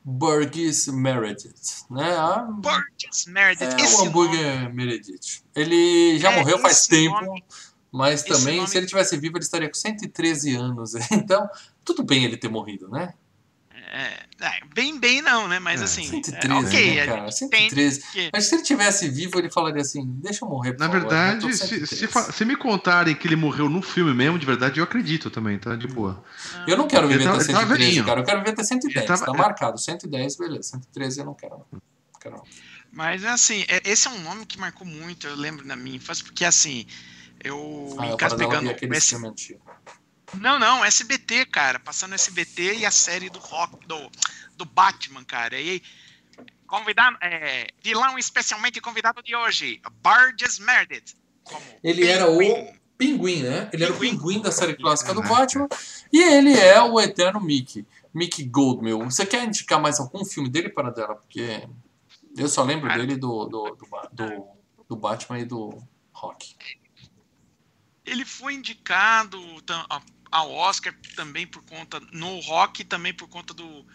Burgess 0.05 0.89
Meredith. 0.93 1.85
Né? 1.91 2.16
A- 2.16 2.43
Burgess 2.51 3.27
Meredith. 3.27 3.64
É 3.64 3.77
esse 3.81 3.95
o 3.95 3.97
nome, 3.99 4.09
hambúrguer 4.09 4.75
Meredith. 4.75 5.43
Ele 5.55 6.18
já 6.18 6.33
É, 6.33 6.37
morreu 6.39 6.59
faz 6.59 6.87
tempo, 6.87 7.20
nome- 7.25 7.45
mas 7.91 8.20
esse 8.20 8.29
também, 8.29 8.57
nome- 8.59 8.68
se 8.68 8.77
ele 8.77 8.87
tivesse 8.87 9.16
vivo, 9.16 9.37
ele 9.37 9.45
estaria 9.45 9.68
com 9.68 9.75
113 9.75 10.55
anos. 10.55 10.93
Então, 11.11 11.49
tudo 11.85 12.03
bem 12.05 12.25
ele 12.25 12.37
ter 12.37 12.49
morrido, 12.49 12.89
né? 12.89 13.14
É, 13.95 14.26
é, 14.40 14.61
bem, 14.74 14.99
bem 14.99 15.22
não, 15.22 15.47
né? 15.47 15.59
Mas 15.59 15.80
É, 15.80 15.84
assim, 15.84 16.03
113, 16.09 16.47
é, 16.49 16.59
ok, 16.59 16.95
né, 16.97 17.07
cara? 17.07 17.30
gente 17.30 17.49
tem 17.51 17.68
113. 17.70 18.01
que... 18.12 18.30
Mas 18.32 18.45
se 18.47 18.55
ele 18.57 18.62
tivesse 18.62 19.09
vivo, 19.09 19.38
ele 19.38 19.51
falaria 19.51 19.80
assim: 19.82 20.05
deixa 20.22 20.45
eu 20.45 20.49
morrer, 20.49 20.72
por 20.72 20.80
Na 20.80 20.86
favor, 20.86 21.01
verdade, 21.01 21.40
tô 21.40 21.53
se, 21.53 21.86
113. 21.86 22.09
se, 22.26 22.32
se 22.32 22.45
me 22.45 22.57
contarem 22.57 23.14
que 23.14 23.26
ele 23.28 23.36
morreu 23.36 23.68
no 23.68 23.80
filme 23.80 24.12
mesmo, 24.12 24.38
de 24.38 24.45
verdade, 24.47 24.80
eu 24.80 24.84
acredito 24.84 25.30
também, 25.30 25.59
tá? 25.59 25.76
De 25.76 25.86
boa. 25.86 26.22
Eu 26.66 26.76
não 26.76 26.88
quero 26.88 27.07
viver 27.09 27.28
até 27.28 27.36
ele 27.36 27.45
tava 27.47 27.59
113, 27.66 27.84
velhinho. 27.84 28.05
cara. 28.05 28.20
Eu 28.20 28.24
quero 28.24 28.38
viver 28.40 28.51
até 28.51 28.64
110. 28.64 28.97
Ele 28.97 29.07
tava- 29.07 29.24
Tá 29.26 29.32
marcado. 29.32 29.78
110, 29.78 30.36
beleza. 30.36 30.62
113 30.70 31.20
eu 31.20 31.26
não 31.26 31.34
quero. 31.34 31.53
Não. 31.55 31.66
Não 31.72 32.20
quero 32.20 32.36
não. 32.36 32.45
Mas 32.92 33.24
assim, 33.24 33.64
é- 33.68 33.82
esse 33.84 34.07
é 34.09 34.11
um 34.11 34.20
nome 34.22 34.47
que 34.47 34.59
marcou 34.59 34.86
muito, 34.86 35.26
eu 35.26 35.34
lembro 35.36 35.66
na 35.66 35.74
minha 35.76 35.97
infância, 35.97 36.24
porque 36.24 36.45
assim, 36.45 36.86
eu 37.42 37.97
Ah, 37.99 38.07
em 38.07 38.16
casa 38.16 38.36
pegando 38.36 38.70
S- 38.70 39.09
filme 39.09 39.28
antigo. 39.28 39.61
Não, 40.35 40.59
não, 40.59 40.85
SBT, 40.85 41.47
cara, 41.47 41.79
passando 41.79 42.14
SBT 42.14 42.79
e 42.79 42.87
a 42.87 42.91
série 42.91 43.29
do 43.29 43.39
rock 43.39 43.87
do, 43.87 44.11
do 44.57 44.64
Batman, 44.64 45.25
cara. 45.25 45.61
E 45.61 45.83
convidado, 46.66 47.16
é, 47.20 47.68
vilão 47.83 48.18
especialmente 48.18 48.81
convidado 48.81 49.22
de 49.22 49.37
hoje, 49.37 49.81
Burgess 50.03 50.59
Meredith. 50.59 51.14
como 51.45 51.62
Ele 51.83 52.07
era 52.07 52.29
o 52.29 52.39
Pinguim. 52.39 52.81
Pinguim, 52.97 53.43
né? 53.43 53.70
Ele 53.72 53.85
era 53.85 53.93
o 53.93 53.99
Pinguim. 53.99 54.18
Pinguim 54.18 54.43
da 54.43 54.51
série 54.51 54.75
clássica 54.75 55.12
do 55.12 55.22
Caraca. 55.22 55.41
Batman. 55.41 55.68
E 56.12 56.22
ele 56.22 56.53
é 56.53 56.81
o 56.81 57.01
eterno 57.01 57.41
Mickey. 57.41 57.87
Mickey 58.12 58.45
Goldmill. 58.45 59.05
Você 59.05 59.27
quer 59.27 59.45
indicar 59.45 59.81
mais 59.81 59.99
algum 59.99 60.25
filme 60.25 60.49
dele 60.49 60.68
para 60.68 60.91
dela? 60.91 61.16
Porque 61.16 61.68
eu 62.37 62.49
só 62.49 62.62
lembro 62.62 62.89
Cara. 62.89 63.01
dele 63.01 63.16
do, 63.16 63.47
do, 63.47 63.77
do, 63.77 63.89
do, 64.12 64.47
do 64.89 64.97
Batman 64.97 65.39
e 65.41 65.45
do 65.45 65.83
Rock. 66.12 66.55
Ele 68.05 68.25
foi 68.25 68.55
indicado 68.55 69.41
ao 70.35 70.51
Oscar 70.51 70.93
também 71.14 71.47
por 71.47 71.62
conta 71.62 72.01
no 72.12 72.41
rock 72.41 72.82
também 72.85 73.14
por 73.14 73.28
conta 73.28 73.55
do 73.55 73.87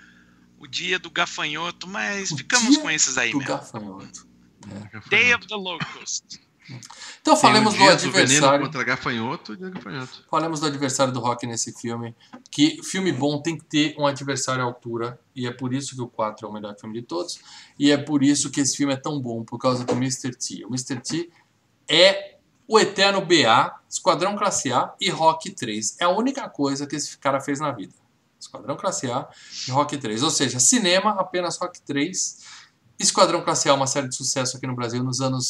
o 0.57 0.65
dia 0.65 0.97
do 0.97 1.09
gafanhoto, 1.09 1.87
mas 1.87 2.31
O 2.31 2.37
ficamos 2.37 2.77
com 2.77 2.89
esses 2.89 3.17
aí 3.17 3.31
do 3.31 3.39
mesmo. 3.39 3.53
Gafanhoto. 3.53 4.27
Day 5.09 5.33
of 5.33 5.45
the 5.47 5.55
Locust. 5.55 6.39
Então 7.21 7.35
falemos 7.35 7.73
do 7.73 7.83
adversário. 7.83 8.65
contra 8.65 8.83
gafanhoto 8.83 9.53
e 9.53 9.57
dia 9.57 9.69
gafanhoto. 9.69 10.25
Falamos 10.29 10.59
do 10.59 10.67
adversário 10.67 11.11
do 11.11 11.19
Rock 11.19 11.45
nesse 11.45 11.73
filme. 11.73 12.15
Que 12.51 12.81
filme 12.83 13.11
bom 13.11 13.41
tem 13.41 13.57
que 13.57 13.65
ter 13.65 13.95
um 13.97 14.05
adversário 14.05 14.61
à 14.61 14.65
altura. 14.65 15.19
E 15.35 15.47
é 15.47 15.51
por 15.51 15.73
isso 15.73 15.95
que 15.95 16.01
o 16.01 16.07
4 16.07 16.45
é 16.45 16.49
o 16.49 16.53
melhor 16.53 16.75
filme 16.79 17.01
de 17.01 17.05
todos. 17.05 17.39
E 17.77 17.91
é 17.91 17.97
por 17.97 18.23
isso 18.23 18.49
que 18.49 18.61
esse 18.61 18.77
filme 18.77 18.93
é 18.93 18.97
tão 18.97 19.19
bom, 19.19 19.43
por 19.43 19.57
causa 19.57 19.83
do 19.83 19.93
Mr. 19.93 20.31
T. 20.35 20.65
O 20.65 20.69
Mr. 20.69 21.01
T 21.01 21.29
é 21.87 22.38
o 22.69 22.79
eterno 22.79 23.19
BA, 23.25 23.75
Esquadrão 23.89 24.37
Classe 24.37 24.71
A 24.71 24.93
e 25.01 25.09
Rock 25.09 25.49
3. 25.49 25.97
É 25.99 26.03
a 26.05 26.09
única 26.09 26.47
coisa 26.47 26.85
que 26.85 26.95
esse 26.95 27.17
cara 27.17 27.41
fez 27.41 27.59
na 27.59 27.71
vida. 27.71 27.93
Esquadrão 28.39 28.77
Classe 28.77 29.11
A 29.11 29.27
e 29.67 29.71
Rock 29.71 29.97
3. 29.97 30.21
Ou 30.21 30.29
seja, 30.29 30.59
cinema, 30.59 31.11
apenas 31.19 31.57
Rock 31.57 31.81
3. 31.81 32.37
Esquadrão 32.99 33.41
Classe 33.43 33.67
A, 33.69 33.73
uma 33.73 33.87
série 33.87 34.07
de 34.07 34.15
sucesso 34.15 34.57
aqui 34.57 34.67
no 34.67 34.75
Brasil 34.75 35.01
nos 35.03 35.19
anos 35.21 35.47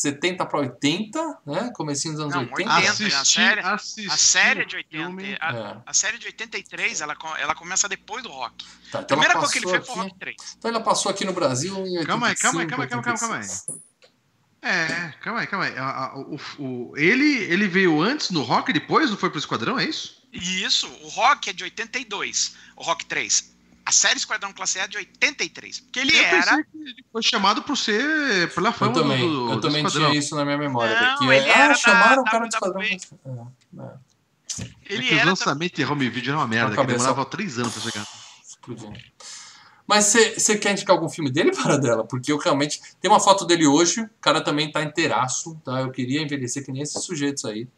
70 0.00 0.44
para 0.46 0.58
80, 0.60 1.38
né? 1.46 1.70
Comecinho 1.74 2.14
dos 2.14 2.22
anos 2.22 2.34
Não, 2.34 2.42
80. 2.42 2.74
80. 2.74 2.90
Assisti, 2.90 3.14
a 3.14 3.24
série- 3.24 3.60
assisti 3.60 4.10
A 4.10 4.16
série 4.16 4.64
de 4.64 4.76
80, 4.76 5.04
filme. 5.04 5.36
a, 5.40 5.56
É. 5.56 5.76
a 5.86 5.94
série 5.94 6.18
de 6.18 6.26
83, 6.26 7.00
ela, 7.00 7.14
ela 7.38 7.54
começa 7.54 7.88
depois 7.88 8.22
do 8.22 8.28
rock. 8.30 8.64
Tá, 8.90 8.98
A 8.98 9.02
então 9.02 9.16
primeira 9.16 9.34
ela 9.34 9.40
coisa 9.40 9.52
que 9.52 9.58
ele 9.58 9.70
fez 9.70 9.86
foi 9.86 9.94
o 9.94 9.98
rock 10.02 10.18
3. 10.18 10.36
Então 10.58 10.70
ela 10.70 10.80
passou 10.80 11.10
aqui 11.10 11.24
no 11.24 11.32
Brasil 11.32 11.74
em 11.74 11.98
85, 11.98 12.06
Calma 12.06 12.26
aí, 12.28 12.34
calma 12.36 12.60
aí, 12.62 12.66
calma 12.66 12.84
aí, 12.84 12.88
calma 12.90 13.04
aí, 13.12 13.18
calma 13.18 13.34
aí. 13.36 13.40
86. 13.42 13.85
É, 14.66 15.14
calma 15.22 15.40
aí, 15.40 15.46
calma 15.46 15.66
aí. 15.66 15.76
A- 15.78 15.84
a- 16.06 16.16
o, 16.18 16.38
o- 16.58 16.92
ele, 16.96 17.44
ele 17.44 17.68
veio 17.68 18.00
antes 18.02 18.30
no 18.30 18.42
Rock 18.42 18.70
e 18.70 18.74
depois 18.74 19.10
não 19.10 19.16
foi 19.16 19.30
pro 19.30 19.38
Esquadrão, 19.38 19.78
é 19.78 19.84
isso? 19.84 20.22
Isso, 20.32 20.86
o 21.02 21.08
Rock 21.08 21.48
é 21.50 21.52
de 21.52 21.64
82, 21.64 22.54
o 22.76 22.82
Rock 22.82 23.06
3. 23.06 23.54
A 23.86 23.92
série 23.92 24.16
Esquadrão 24.18 24.52
Classe 24.52 24.80
A 24.80 24.82
é 24.84 24.88
de 24.88 24.96
83. 24.96 25.78
Porque 25.80 26.00
ele 26.00 26.16
eu 26.16 26.24
era. 26.24 26.38
pensei 26.42 26.64
que 26.64 26.78
ele 26.78 27.04
foi 27.12 27.22
chamado 27.22 27.62
por 27.62 27.76
ser 27.76 28.52
pela 28.52 28.70
Eu 28.70 28.72
fama 28.72 28.92
também, 28.94 29.20
do, 29.20 29.28
do, 29.46 29.50
eu 29.52 29.54
do 29.56 29.60
também 29.60 29.86
Esquadrão. 29.86 30.10
tinha 30.10 30.18
isso 30.18 30.34
na 30.34 30.44
minha 30.44 30.58
memória. 30.58 31.00
Não, 31.00 31.18
que 31.18 31.24
ele 31.26 31.48
é, 31.48 31.48
era 31.50 31.72
ah, 31.72 31.76
chamaram 31.76 32.22
o 32.22 32.24
da 32.24 32.30
cara 32.32 32.48
de 32.48 32.54
esquadrão. 32.54 32.80
WWE. 32.82 33.00
É, 33.78 33.82
é, 33.82 34.64
É 34.64 34.94
Ele 34.94 35.02
que 35.06 35.14
os 35.14 35.20
era. 35.20 35.30
lançamentos 35.30 35.76
de 35.76 35.84
home 35.84 36.10
video 36.10 36.30
era 36.32 36.38
uma 36.40 36.48
merda, 36.48 36.76
que 36.76 36.84
demorava 36.86 37.24
três 37.26 37.58
anos 37.58 37.72
pra 37.74 37.82
chegar. 37.82 38.06
explodindo. 38.44 38.98
Mas 39.86 40.04
você 40.06 40.58
quer 40.58 40.72
indicar 40.72 40.96
algum 40.96 41.08
filme 41.08 41.30
dele 41.30 41.52
para 41.56 41.76
dela? 41.76 42.04
Porque 42.04 42.32
eu 42.32 42.38
realmente. 42.38 42.80
Tem 43.00 43.10
uma 43.10 43.20
foto 43.20 43.44
dele 43.44 43.66
hoje, 43.66 44.02
o 44.02 44.10
cara 44.20 44.40
também 44.40 44.70
tá 44.70 44.82
inteiraço, 44.82 45.60
tá? 45.64 45.80
Eu 45.80 45.90
queria 45.90 46.20
envelhecer 46.20 46.64
que 46.64 46.72
nem 46.72 46.82
esses 46.82 47.02
sujeitos 47.04 47.44
aí. 47.44 47.68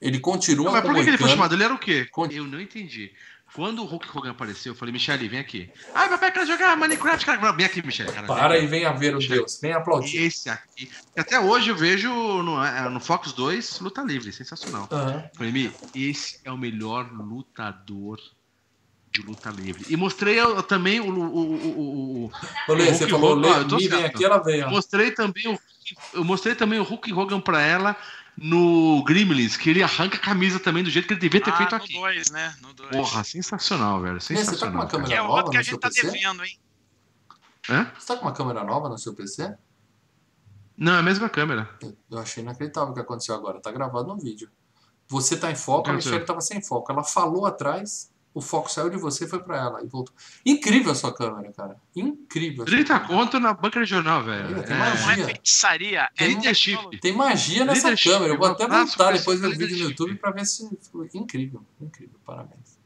Ele 0.00 0.18
continua 0.18 0.66
Não, 0.66 0.72
mas 0.72 0.82
por 0.82 0.94
que, 0.94 1.00
ele 1.00 1.18
foi 1.18 1.28
chamado? 1.28 1.54
Ele 1.54 1.64
era 1.64 1.74
o 1.74 1.78
quê? 1.78 2.08
Eu 2.30 2.44
não 2.44 2.60
entendi. 2.60 3.12
Quando 3.54 3.82
o 3.82 3.84
Hulk 3.84 4.06
Hogan 4.16 4.30
apareceu, 4.30 4.72
eu 4.72 4.76
falei, 4.76 4.92
Michele, 4.92 5.28
vem 5.28 5.40
aqui. 5.40 5.68
Ai, 5.92 6.08
papai, 6.08 6.30
quer 6.30 6.46
jogar 6.46 6.76
Minecraft, 6.76 7.26
cara. 7.26 7.52
Vem 7.52 7.66
aqui, 7.66 7.84
Michele. 7.84 8.12
Cara, 8.12 8.26
Para 8.26 8.54
vem 8.54 8.64
e 8.64 8.66
venha 8.66 8.92
ver 8.92 9.16
o 9.16 9.20
Chega. 9.20 9.34
Deus. 9.34 9.58
Vem 9.60 9.72
aplaudir. 9.72 10.22
Esse 10.22 10.48
aqui. 10.48 10.88
Até 11.16 11.38
hoje 11.40 11.70
eu 11.70 11.76
vejo 11.76 12.08
no, 12.42 12.64
é, 12.64 12.88
no 12.88 13.00
Fox 13.00 13.32
2 13.32 13.80
luta 13.80 14.02
livre, 14.02 14.32
sensacional. 14.32 14.88
Aham. 14.90 15.28
Falei, 15.34 15.52
Mi, 15.52 15.72
esse 15.94 16.38
é 16.44 16.52
o 16.52 16.56
melhor 16.56 17.10
lutador 17.12 18.20
de 19.10 19.22
luta 19.22 19.50
livre. 19.50 19.84
E 19.88 19.96
mostrei 19.96 20.36
também 20.68 21.00
o. 21.00 21.04
o, 21.10 21.20
o, 21.20 21.54
o, 21.56 22.24
o 22.26 22.30
você 22.68 23.08
falou, 23.08 23.32
Hogan. 23.36 23.66
Lê, 23.66 23.76
me 23.76 23.88
vem 23.88 24.04
aqui, 24.04 24.24
ela 24.24 24.38
veio. 24.38 24.66
ó. 24.66 24.70
Mostrei 24.70 25.10
também 25.10 25.48
o. 25.48 25.58
Eu 26.14 26.24
mostrei 26.24 26.54
também 26.54 26.78
o 26.78 26.84
Hulk 26.84 27.12
Hogan 27.12 27.40
pra 27.40 27.60
ela 27.60 27.96
no 28.36 29.02
Gremlins, 29.04 29.56
que 29.56 29.68
ele 29.68 29.82
arranca 29.82 30.16
a 30.16 30.20
camisa 30.20 30.60
também 30.60 30.84
do 30.84 30.88
jeito 30.90 31.08
que 31.08 31.14
ele 31.14 31.20
devia 31.20 31.40
ter 31.42 31.50
Ah, 31.50 31.56
feito 31.56 31.70
no 31.72 31.76
aqui. 31.78 31.92
2, 31.94 32.30
né? 32.30 32.54
No 32.62 32.72
2. 32.72 32.90
Porra, 32.90 33.24
sensacional, 33.24 34.00
velho. 34.00 34.14
Lê, 34.14 34.20
você 34.20 34.34
tá 34.34 34.40
com 34.40 34.44
Sensacional. 34.46 34.74
uma 34.82 34.86
câmera 34.86 35.08
Que 35.08 35.14
é 35.14 35.20
nova 35.20 35.32
outro 35.34 35.50
que 35.50 35.56
a 35.56 35.60
no 35.60 35.64
seu 35.64 35.72
gente 35.72 35.80
tá 35.80 35.88
PC? 35.88 36.06
devendo, 36.06 36.44
hein? 36.44 36.58
Hã? 37.68 37.92
Você 37.98 38.06
tá 38.06 38.16
com 38.16 38.22
uma 38.22 38.32
câmera 38.32 38.64
nova 38.64 38.88
no 38.88 38.96
seu 38.98 39.12
PC? 39.14 39.54
Não, 40.76 40.94
é 40.94 40.98
a 41.00 41.02
mesma 41.02 41.28
câmera. 41.28 41.68
Eu 42.10 42.18
achei 42.18 42.42
inacreditável 42.42 42.92
o 42.92 42.94
que 42.94 43.00
aconteceu 43.00 43.34
agora. 43.34 43.60
Tá 43.60 43.70
gravado 43.72 44.06
no 44.06 44.16
vídeo. 44.16 44.48
Você 45.08 45.36
tá 45.36 45.50
em 45.50 45.56
foco, 45.56 45.90
a. 45.90 45.92
Michelle 45.92 46.24
tava 46.24 46.40
sem 46.40 46.62
foco. 46.62 46.90
Ela 46.90 47.02
falou 47.04 47.44
atrás, 47.44 48.10
o 48.32 48.40
foco 48.40 48.70
saiu 48.70 48.88
de 48.90 48.96
você 48.96 49.24
e 49.24 49.28
foi 49.28 49.40
pra 49.40 49.56
ela. 49.58 49.82
E 49.82 49.86
voltou. 49.88 50.14
Incrível 50.46 50.92
a 50.92 50.94
sua 50.94 51.12
câmera, 51.12 51.52
cara. 51.52 51.76
Incrível. 51.96 52.62
a 52.64 52.66
sua 52.66 52.76
30 52.76 53.00
câmera. 53.00 53.08
conto 53.24 53.40
na 53.40 53.52
banca 53.52 53.80
de 53.82 53.86
jornal, 53.90 54.22
velho. 54.22 54.62
Tem 54.62 54.74
É. 54.74 54.78
mais 54.78 54.94
Não 55.00 55.04
é 55.04 55.06
Magia. 55.08 55.24
feitiçaria, 55.26 56.00
é 56.16 56.26
tecnologia. 56.26 56.78
Tem 57.00 57.12
magia 57.12 57.64
nessa 57.64 57.96
câmera. 57.96 58.32
Eu 58.34 58.38
vou 58.38 58.46
até 58.48 58.66
pra 58.66 58.84
depois 59.12 59.40
esse 59.42 59.48
ver 59.48 59.48
o 59.48 59.58
vídeo 59.58 59.82
no. 59.84 59.90
YouTube 59.90 60.14
pra 60.16 60.30
ver 60.30 60.44
se 60.46 60.68
incrível. 61.14 61.62
Incrível, 61.80 62.18
parabéns. 62.24 62.78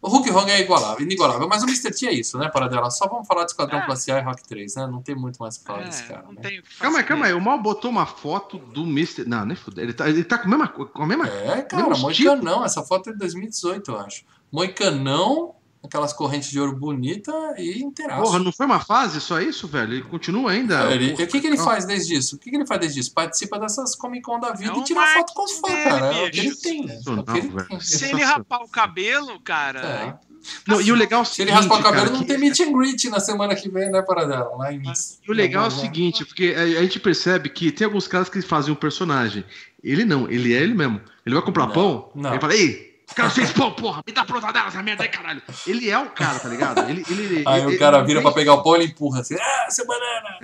O 0.00 0.08
Hulk 0.08 0.30
Hogan 0.32 0.52
é 0.52 0.60
igualável, 0.60 1.02
inigualável, 1.02 1.48
mas 1.48 1.62
o 1.62 1.66
Mr. 1.66 1.90
T 1.90 2.06
é 2.06 2.12
isso, 2.12 2.36
né, 2.36 2.46
para 2.50 2.68
dela? 2.68 2.90
Só 2.90 3.08
vamos 3.08 3.26
falar 3.26 3.44
de 3.44 3.52
Esquadrão 3.52 3.78
É. 3.78 3.86
Classe 3.86 4.12
A 4.12 4.18
e 4.18 4.22
Rock 4.22 4.46
3, 4.46 4.74
né? 4.74 4.86
Não 4.86 5.00
tem 5.00 5.14
muito 5.14 5.38
mais 5.38 5.56
que 5.56 5.64
falar 5.64 5.80
É, 5.80 5.84
desse 5.86 6.02
cara, 6.04 6.24
não 6.24 6.32
né? 6.34 6.42
tem. 6.42 6.62
Calma 6.78 6.98
aí, 6.98 7.04
calma 7.04 7.24
aí. 7.24 7.32
O 7.32 7.40
Mal 7.40 7.58
botou 7.62 7.90
uma 7.90 8.04
foto 8.04 8.58
do 8.58 8.82
Mr. 8.82 9.24
Não, 9.26 9.46
nem 9.46 9.56
fudeu. 9.56 9.82
Ele 9.82 9.94
tá, 9.94 10.06
ele 10.06 10.22
tá 10.22 10.36
com 10.36 10.44
a 10.44 10.48
mesma. 10.50 10.68
Com 10.68 11.02
a 11.02 11.06
mesma... 11.06 11.26
É, 11.26 11.62
cara, 11.62 11.88
Mesmo 11.88 12.02
Moicanão. 12.02 12.62
Essa 12.62 12.82
foto 12.82 13.08
é 13.08 13.12
de 13.14 13.18
2018, 13.18 13.90
eu 13.92 13.98
acho. 13.98 14.26
Moicanão, 14.54 15.54
aquelas 15.84 16.12
correntes 16.12 16.50
de 16.50 16.58
ouro 16.58 16.74
bonita 16.76 17.32
e 17.58 17.82
inteiraço. 17.82 18.22
Porra, 18.22 18.38
não 18.38 18.50
foi 18.52 18.66
uma 18.66 18.80
fase 18.80 19.20
só 19.20 19.40
isso, 19.40 19.66
velho? 19.68 19.94
Ele 19.94 20.02
continua 20.02 20.52
ainda. 20.52 20.90
Ele- 20.92 21.12
o 21.12 21.16
que, 21.16 21.40
que 21.40 21.46
ele 21.46 21.58
faz 21.58 21.84
desde 21.84 22.14
isso? 22.14 22.36
O 22.36 22.38
que, 22.38 22.50
que 22.50 22.56
ele 22.56 22.66
faz 22.66 22.80
desde 22.80 23.00
isso? 23.00 23.12
Participa 23.12 23.58
dessas 23.58 23.94
Comic 23.94 24.22
Con 24.22 24.40
da 24.40 24.52
vida 24.52 24.72
É 24.72 24.78
e 24.78 24.84
tira 24.84 25.06
foto 25.14 25.32
com 25.34 25.44
os 25.44 25.52
fãs, 25.58 25.84
cara. 25.84 26.06
É 26.16 26.26
o 26.26 26.30
que 26.30 26.40
ele 26.40 26.56
tem, 26.56 26.86
né? 26.86 26.94
É 26.94 27.10
Não, 27.10 27.24
ele 27.36 27.64
tem. 27.68 27.80
Se 27.80 28.04
ele 28.06 28.22
rapar 28.24 28.62
o 28.62 28.68
cabelo, 28.68 29.38
cara. 29.40 29.80
É. 29.80 30.34
Não, 30.68 30.78
e 30.80 30.92
o 30.92 30.94
legal 30.94 31.20
é 31.20 31.22
o 31.22 31.24
Se 31.26 31.40
ele 31.40 31.50
seguinte, 31.50 31.68
raspar 31.68 31.80
o 31.80 31.82
cabelo, 31.82 32.04
cara, 32.06 32.12
não 32.16 32.20
que- 32.20 32.26
tem 32.26 32.38
meet 32.38 32.60
and 32.60 32.72
greet 32.72 33.04
na 33.08 33.18
semana 33.18 33.54
que 33.54 33.66
vem, 33.68 33.90
né, 33.90 34.02
Paradela? 34.02 34.54
Lá 34.56 34.70
em... 34.72 34.82
E 34.82 35.30
o 35.30 35.32
legal 35.34 35.64
é 35.64 35.68
o 35.68 35.70
seguinte, 35.70 36.22
porque 36.24 36.54
a, 36.56 36.60
a 36.62 36.82
gente 36.82 37.00
percebe 37.00 37.48
que 37.48 37.72
tem 37.72 37.86
alguns 37.86 38.06
caras 38.06 38.28
que 38.28 38.40
fazem 38.42 38.70
um 38.72 38.76
personagem. 38.76 39.42
Ele 39.82 40.04
não, 40.04 40.30
ele 40.30 40.52
é 40.54 40.58
ele 40.62 40.74
mesmo. 40.74 41.00
Ele 41.24 41.34
vai 41.34 41.42
comprar 41.44 41.66
Não, 41.68 41.72
pão, 41.72 42.10
não. 42.14 42.30
ele 42.30 42.40
fala, 42.40 42.54
ei, 42.54 42.93
quero 43.14 43.30
seis 43.30 43.52
pão, 43.52 43.72
porra, 43.74 44.02
me 44.06 44.12
dá 44.12 44.24
pronta 44.24 44.52
dela 44.52 44.68
essa 44.68 44.82
merda 44.82 45.02
aí, 45.02 45.08
caralho. 45.08 45.42
Ele 45.66 45.90
é 45.90 45.98
o 45.98 46.10
cara, 46.10 46.38
tá 46.38 46.48
ligado? 46.48 46.88
Ele, 46.88 47.04
ele, 47.08 47.44
Aí 47.46 47.62
ele- 47.62 47.76
o 47.76 47.78
cara 47.78 47.98
ele 47.98 48.06
vira 48.06 48.20
tem- 48.20 48.22
pra 48.24 48.32
pegar 48.34 48.54
o 48.54 48.62
pão 48.62 48.76
e 48.76 48.84
empurra 48.86 49.20
assim. 49.20 49.36
Ah, 49.40 49.70
seu 49.70 49.86
banana! 49.86 50.38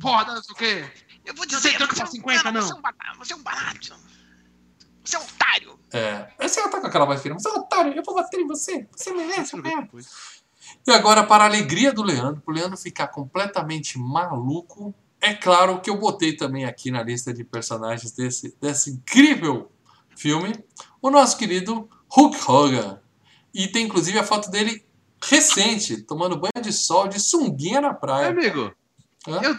Porra, 0.00 0.24
não 0.34 0.42
sei 0.42 0.52
o 0.52 0.56
quê. 0.56 0.84
Eu 1.24 1.34
vou 1.34 1.44
Não 1.44 1.48
dizer, 1.56 1.76
tem 1.76 1.84
é 1.84 1.86
pra 1.86 2.04
um 2.04 2.06
50, 2.06 2.42
banana, 2.44 2.60
não. 2.60 2.66
Você 2.66 2.72
é 2.72 2.76
um 2.76 2.80
banana, 2.82 3.14
você 3.18 3.32
é 3.32 3.36
um 3.36 3.42
barato. 3.42 3.94
Você 5.04 5.16
é 5.16 5.18
um 5.18 5.22
otário. 5.22 5.78
É. 5.92 6.28
Você 6.40 6.68
tá 6.68 6.80
com 6.80 6.86
aquela 6.86 7.04
voz 7.04 7.20
firme. 7.22 7.40
Você 7.40 7.48
é 7.48 7.52
um 7.52 7.56
otário, 7.56 7.92
eu 7.94 8.02
vou 8.02 8.14
bater 8.14 8.40
em 8.40 8.46
você. 8.46 8.86
Você 8.94 9.12
merece, 9.12 9.56
eu 9.56 9.62
quero. 9.62 9.88
E 10.86 10.90
agora, 10.90 11.24
para 11.24 11.44
a 11.44 11.46
alegria 11.46 11.92
do 11.92 12.02
Leandro, 12.02 12.42
pro 12.42 12.54
Leandro 12.54 12.76
ficar 12.76 13.08
completamente 13.08 13.98
maluco, 13.98 14.94
é 15.20 15.34
claro 15.34 15.80
que 15.80 15.88
eu 15.90 15.96
botei 15.98 16.36
também 16.36 16.64
aqui 16.66 16.90
na 16.90 17.02
lista 17.02 17.32
de 17.32 17.42
personagens 17.42 18.12
desse, 18.12 18.54
desse 18.60 18.90
incrível 18.90 19.70
filme 20.14 20.52
o 21.00 21.10
nosso 21.10 21.36
querido 21.36 21.88
Hulk 22.08 22.38
Hogan. 22.46 23.00
E 23.54 23.66
tem 23.66 23.86
inclusive 23.86 24.18
a 24.18 24.24
foto 24.24 24.50
dele 24.50 24.82
recente, 25.22 26.02
tomando 26.02 26.36
banho 26.36 26.62
de 26.62 26.72
sol, 26.72 27.08
de 27.08 27.20
sunguinha 27.20 27.80
na 27.80 27.94
praia. 27.94 28.28
amigo, 28.28 28.72
Hã? 29.26 29.40
eu, 29.42 29.56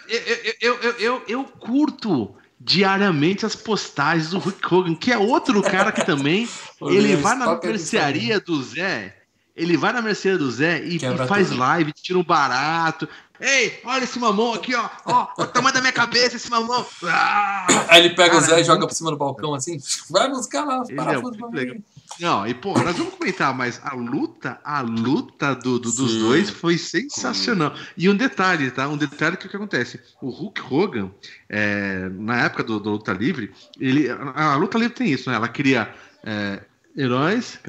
eu, 0.61 0.79
eu, 0.81 0.91
eu, 0.93 1.23
eu, 1.27 1.43
curto 1.43 2.33
diariamente 2.59 3.45
as 3.45 3.55
postagens 3.55 4.29
do 4.29 4.39
Hulk 4.39 4.73
Hogan, 4.73 4.95
que 4.95 5.11
é 5.11 5.17
outro 5.17 5.61
cara 5.61 5.91
que 5.91 6.05
também 6.05 6.47
ele 6.81 7.15
vai 7.15 7.35
na 7.35 7.53
do 7.53 7.67
mercearia 7.67 8.39
do 8.39 8.61
Zé. 8.63 9.15
Ele 9.55 9.75
vai 9.75 9.91
na 9.91 10.01
mercearia 10.01 10.39
do 10.39 10.49
Zé 10.49 10.83
e, 10.85 10.95
e 10.95 11.27
faz 11.27 11.49
tudo. 11.49 11.59
live, 11.59 11.91
tira 11.91 12.17
um 12.17 12.23
barato. 12.23 13.07
Ei, 13.39 13.79
olha 13.85 14.03
esse 14.03 14.19
mamão 14.19 14.53
aqui, 14.53 14.75
ó. 14.75 14.89
Ó, 15.05 15.27
o 15.37 15.45
tamanho 15.45 15.73
da 15.73 15.81
minha 15.81 15.93
cabeça, 15.93 16.35
esse 16.35 16.49
mamão. 16.49 16.85
Ah! 17.03 17.65
Aí 17.89 18.05
ele 18.05 18.15
pega 18.15 18.35
o 18.35 18.39
Cara, 18.39 18.51
Zé 18.51 18.57
e 18.57 18.61
é 18.61 18.63
joga 18.63 18.85
por 18.87 18.93
cima 18.93 19.11
do 19.11 19.17
balcão 19.17 19.53
assim, 19.53 19.77
vai 20.09 20.29
buscar 20.29 20.65
lá 20.65 20.81
os 20.81 20.89
é 20.89 20.95
parafusos 20.95 21.37
legal. 21.53 21.77
Não, 22.19 22.45
e 22.45 22.53
porra, 22.53 22.83
nós 22.83 22.97
vamos 22.97 23.13
comentar, 23.13 23.53
mas 23.55 23.79
a 23.83 23.93
luta, 23.95 24.59
a 24.63 24.81
luta 24.81 25.53
do, 25.55 25.79
do- 25.79 25.91
dos 25.91 26.15
dois 26.17 26.49
foi 26.49 26.77
sensacional. 26.77 27.73
E 27.95 28.09
um 28.09 28.15
detalhe, 28.15 28.71
tá? 28.71 28.87
Um 28.89 28.97
detalhe 28.97 29.37
que 29.37 29.45
o 29.45 29.49
que 29.49 29.55
acontece? 29.55 29.99
O 30.21 30.29
Hulk 30.29 30.61
Hogan, 30.69 31.11
é, 31.47 32.09
na 32.11 32.43
época 32.43 32.63
do, 32.63 32.79
do 32.79 32.89
Luta 32.91 33.13
Livre, 33.13 33.53
ele, 33.79 34.09
a, 34.09 34.53
a 34.53 34.55
Luta 34.55 34.77
Livre 34.77 34.93
tem 34.95 35.09
isso, 35.11 35.29
né? 35.29 35.35
Ela 35.37 35.47
cria 35.47 35.93
é, 36.23 36.61
heróis, 36.97 37.59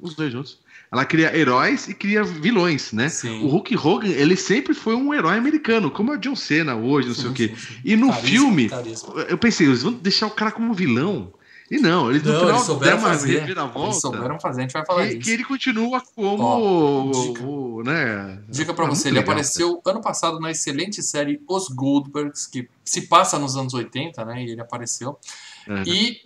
os 0.00 0.14
dois 0.16 0.32
juntos. 0.32 0.58
Ela 0.92 1.04
cria 1.04 1.36
heróis 1.36 1.86
e 1.88 1.94
cria 1.94 2.24
vilões, 2.24 2.92
né? 2.92 3.08
Sim. 3.08 3.44
O 3.44 3.46
Hulk 3.46 3.76
Hogan, 3.76 4.08
ele 4.08 4.34
sempre 4.34 4.74
foi 4.74 4.94
um 4.96 5.14
herói 5.14 5.38
americano, 5.38 5.88
como 5.90 6.12
é 6.12 6.16
o 6.16 6.18
John 6.18 6.34
Cena 6.34 6.74
hoje, 6.74 7.08
não 7.08 7.14
sei 7.14 7.28
o 7.30 7.32
quê. 7.32 7.54
E 7.84 7.94
no 7.96 8.08
Carisma, 8.08 8.28
filme, 8.28 8.68
carisma. 8.68 9.14
eu 9.28 9.38
pensei, 9.38 9.66
eles 9.68 9.82
vão 9.82 9.92
deixar 9.92 10.26
o 10.26 10.30
cara 10.32 10.50
como 10.50 10.74
vilão. 10.74 11.32
E 11.70 11.78
não, 11.78 12.10
eles 12.10 12.24
no 12.24 12.32
Não, 12.32 12.38
final 12.40 12.54
eles 12.56 12.66
souberam 12.66 12.96
deram 12.96 13.06
uma 13.08 13.14
fazer. 13.14 13.38
reviravolta. 13.38 13.86
Eles 13.90 14.00
souberam 14.00 14.40
fazer, 14.40 14.58
a 14.58 14.62
gente 14.62 14.72
vai 14.72 14.84
falar 14.84 15.02
Que, 15.06 15.08
disso. 15.14 15.20
que 15.20 15.30
ele 15.30 15.44
continua 15.44 16.02
como 16.16 16.42
Ó, 16.42 17.10
dica. 17.12 17.44
o, 17.44 17.82
né? 17.84 18.42
Dica 18.48 18.74
pra 18.74 18.86
É 18.86 18.88
você, 18.88 19.06
ele 19.06 19.18
legal, 19.18 19.30
apareceu 19.30 19.80
ano 19.86 20.00
passado 20.00 20.40
na 20.40 20.50
excelente 20.50 21.00
série 21.00 21.40
Os 21.48 21.68
Goldbergs, 21.68 22.48
que 22.48 22.68
se 22.84 23.02
passa 23.02 23.38
nos 23.38 23.56
anos 23.56 23.72
80, 23.72 24.24
né? 24.24 24.42
E 24.44 24.50
ele 24.50 24.60
apareceu. 24.60 25.16
cara. 25.64 25.84
E 25.86 26.16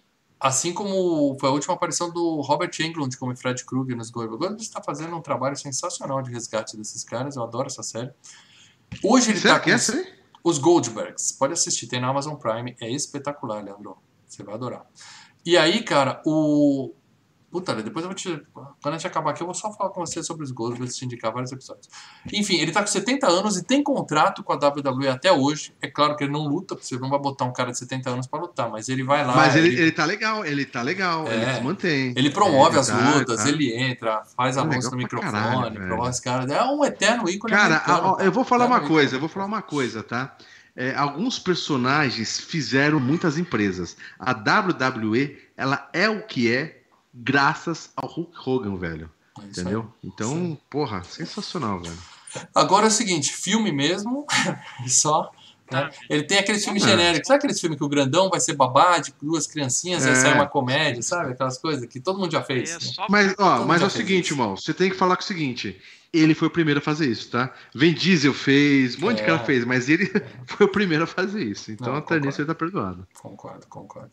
assim 0.45 0.75
como 0.75 1.35
foi 1.41 1.49
a 1.49 1.53
última 1.53 1.73
aparição 1.73 2.13
do 2.13 2.43
Robert 2.43 2.71
Englund 2.79 3.17
como 3.17 3.35
Fred 3.35 3.65
Krueger 3.65 3.97
nos 3.97 4.11
Goldbergs, 4.11 4.37
o 4.37 4.39
Goldbergs 4.39 4.67
está 4.67 4.83
fazendo 4.83 5.17
um 5.17 5.23
trabalho 5.23 5.57
sensacional 5.57 6.21
de 6.21 6.31
resgate 6.31 6.77
desses 6.77 7.03
caras, 7.03 7.37
eu 7.37 7.43
adoro 7.43 7.67
essa 7.67 7.83
série. 7.83 8.13
Hoje 9.03 9.31
ele 9.31 9.41
tá 9.41 9.59
que 9.59 9.65
com 9.65 9.71
é 9.71 9.75
os, 9.75 9.91
os 10.45 10.59
Goldbergs. 10.59 11.33
Pode 11.33 11.55
assistir, 11.55 11.87
tem 11.87 11.99
na 11.99 12.09
Amazon 12.09 12.35
Prime, 12.35 12.77
é 12.79 12.91
espetacular, 12.91 13.65
Leandro. 13.65 13.97
Você 14.29 14.43
vai 14.43 14.55
adorar. 14.55 14.85
E 15.47 15.57
aí, 15.57 15.83
cara, 15.83 16.21
o. 16.27 16.93
Puta, 17.55 17.73
depois 17.77 18.05
eu 18.05 18.09
vou 18.11 18.17
te. 18.17 18.43
Quando 18.53 18.95
a 18.95 18.99
gente 18.99 19.07
acabar 19.07 19.31
aqui, 19.31 19.41
eu 19.41 19.47
vou 19.47 19.55
só 19.55 19.73
falar 19.73 19.91
com 19.91 20.05
você 20.05 20.25
sobre 20.25 20.43
os 20.43 20.51
Goldbergs, 20.51 20.97
te 20.97 21.05
indicar 21.05 21.33
vários 21.33 21.53
episódios. 21.53 21.89
Enfim, 22.33 22.57
ele 22.57 22.73
tá 22.73 22.81
com 22.81 22.89
70 22.89 23.29
anos 23.29 23.57
e 23.57 23.63
tem 23.63 23.81
contrato 23.81 24.43
com 24.43 24.53
a 24.53 24.57
WWE 24.57 25.07
até 25.07 25.31
hoje. 25.31 25.73
É 25.81 25.87
claro 25.87 26.17
que 26.17 26.25
ele 26.25 26.33
não 26.33 26.49
luta, 26.49 26.75
porque 26.75 26.85
você 26.85 26.99
não 26.99 27.09
vai 27.09 27.19
botar 27.21 27.45
um 27.45 27.53
cara 27.53 27.71
de 27.71 27.79
70 27.79 28.11
anos 28.11 28.27
pra 28.27 28.41
lutar, 28.41 28.69
mas 28.69 28.89
ele 28.89 29.05
vai 29.05 29.25
lá. 29.25 29.37
Mas 29.37 29.55
ele, 29.55 29.69
ele, 29.69 29.83
ele 29.83 29.93
tá 29.93 30.05
legal, 30.05 30.45
ele 30.45 30.65
tá 30.65 30.83
legal, 30.83 31.29
É. 31.29 31.35
ele 31.37 31.55
se 31.55 31.61
mantém. 31.61 32.13
ele 32.17 32.29
promove 32.31 32.77
É, 32.77 32.81
as 32.81 32.89
tá, 32.89 33.15
lutas, 33.15 33.45
tá. 33.45 33.49
ele 33.49 33.73
entra, 33.73 34.25
faz 34.37 34.57
É 34.57 34.61
anúncio 34.61 34.91
no 34.91 34.97
microfone, 34.97 35.33
caralho, 35.33 35.75
promove 35.87 36.11
os 36.11 36.19
caras. 36.19 36.51
É 36.51 36.61
um 36.65 36.85
eterno 36.85 37.29
ícone. 37.31 37.53
Cara, 37.55 37.83
a- 37.87 38.13
ó, 38.15 38.21
eu 38.21 38.33
vou 38.33 38.43
falar 38.45 38.67
uma 38.67 38.79
Eterno 38.79 38.89
coisa, 38.95 39.07
ícone. 39.11 39.17
eu 39.17 39.21
vou 39.21 39.29
falar 39.29 39.47
uma 39.47 39.63
coisa, 39.63 40.03
tá? 40.03 40.37
É, 40.75 40.93
alguns 40.97 41.39
personagens 41.39 42.41
fizeram 42.41 42.99
muitas 42.99 43.39
empresas. 43.39 43.97
A 44.19 44.33
WWE, 44.33 45.39
ela 45.57 45.89
é 45.93 46.09
o 46.09 46.27
que 46.27 46.53
é 46.53 46.81
graças 47.15 47.91
ao 47.97 48.09
Hulk 48.09 48.33
Hogan, 48.45 48.77
velho. 48.77 49.11
É 49.39 49.47
isso 49.47 49.61
aí. 49.61 49.65
Entendeu? 49.67 49.93
Então, 50.03 50.59
porra, 50.69 51.03
sensacional, 51.05 51.81
velho. 51.81 51.97
Agora 52.55 52.87
é 52.87 52.89
o 52.89 52.91
seguinte, 52.91 53.33
filme 53.33 53.71
mesmo, 53.73 54.27
só 54.89 55.31
Né? 55.73 55.89
Ele 56.11 56.25
tem 56.25 56.37
aqueles 56.39 56.63
filmes 56.63 56.83
É. 56.85 56.89
genéricos. 56.89 57.27
Sabe 57.27 57.39
aqueles 57.39 57.59
filmes 57.59 57.79
que 57.79 57.85
o 57.85 57.89
grandão 57.89 58.29
vai 58.29 58.39
ser 58.39 58.53
babá 58.55 58.99
de 58.99 59.15
duas 59.23 59.47
criancinhas, 59.47 60.05
aí 60.05 60.13
É. 60.13 60.15
sai 60.15 60.35
uma 60.35 60.47
comédia, 60.47 61.01
sabe? 61.03 61.33
Aquelas 61.33 61.57
coisas 61.57 61.87
que 61.89 61.99
todo 61.99 62.19
mundo 62.19 62.31
já 62.33 62.43
fez. 62.43 62.71
É 62.71 62.75
né? 63.01 63.07
Mas, 63.09 63.35
ó, 63.39 63.57
Todo 63.59 63.67
mas 63.69 63.81
é 63.81 63.87
o 63.87 63.91
seguinte, 63.91 64.27
isso. 64.27 64.35
irmão. 64.35 64.55
Você 64.57 64.75
tem 64.75 64.91
que 64.91 64.97
falar 64.97 65.17
com 65.17 65.23
o 65.23 65.27
seguinte. 65.27 65.81
Ele 66.13 66.35
foi 66.35 66.49
o 66.49 66.51
primeiro 66.51 66.81
a 66.81 66.83
fazer 66.83 67.11
isso, 67.11 67.31
tá? 67.31 67.51
Vin 67.75 67.95
Diesel 67.95 68.35
fez, 68.35 68.95
um 68.97 69.01
monte 69.01 69.17
de 69.17 69.23
É. 69.23 69.27
cara 69.27 69.39
fez, 69.39 69.65
mas 69.65 69.89
ele 69.89 70.05
foi 70.47 70.67
o 70.67 70.69
primeiro 70.69 71.05
a 71.05 71.07
fazer 71.07 71.43
isso. 71.43 71.73
Então 71.73 71.87
Não, 71.89 71.95
até 71.95 72.03
concordo. 72.09 72.27
nisso 72.27 72.41
ele 72.43 72.47
tá 72.49 72.55
perdoado. 72.55 73.09
Concordo, 73.15 73.67
concordo. 73.67 74.11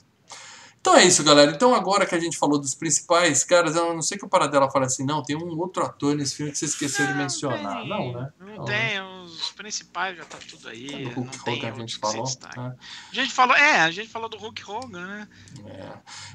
Então 0.81 0.95
é 0.95 1.03
isso, 1.05 1.23
galera. 1.23 1.51
Então 1.51 1.75
agora 1.75 2.07
que 2.07 2.15
a 2.15 2.19
gente 2.19 2.35
falou 2.37 2.59
dos 2.59 2.73
principais, 2.73 3.43
caras, 3.43 3.75
eu 3.75 3.93
não 3.93 4.01
sei 4.01 4.17
que 4.17 4.25
o 4.25 4.27
Paradela 4.27 4.69
fala 4.69 4.87
assim, 4.87 5.05
não, 5.05 5.21
tem 5.21 5.35
um 5.35 5.57
outro 5.59 5.85
ator 5.85 6.15
nesse 6.15 6.35
filme 6.35 6.51
que 6.51 6.57
você 6.57 6.65
esqueceu 6.65 7.05
de 7.05 7.13
mencionar. 7.13 7.81
tem, 7.81 7.89
Não, 7.89 8.11
né? 8.13 8.29
Não 8.39 8.55
Não, 8.55 8.65
tem, 8.65 8.99
os 9.23 9.51
principais 9.51 10.17
já 10.17 10.25
tá 10.25 10.39
tudo 10.49 10.67
aí. 10.69 10.87
Do 10.87 11.03
não 11.03 11.13
Hulk 11.13 11.43
tem 11.43 11.59
Hogan 11.59 11.71
a 11.71 11.79
gente 11.79 11.97
falou. 11.99 12.25
né? 12.57 12.75
A 13.11 13.15
gente 13.15 13.31
falou, 13.31 13.55
é, 13.55 13.81
a 13.81 13.91
gente 13.91 14.09
falou 14.09 14.27
do 14.27 14.37
Hulk 14.37 14.63
Hogan, 14.67 15.05
né? 15.05 15.27
É. 15.67 15.89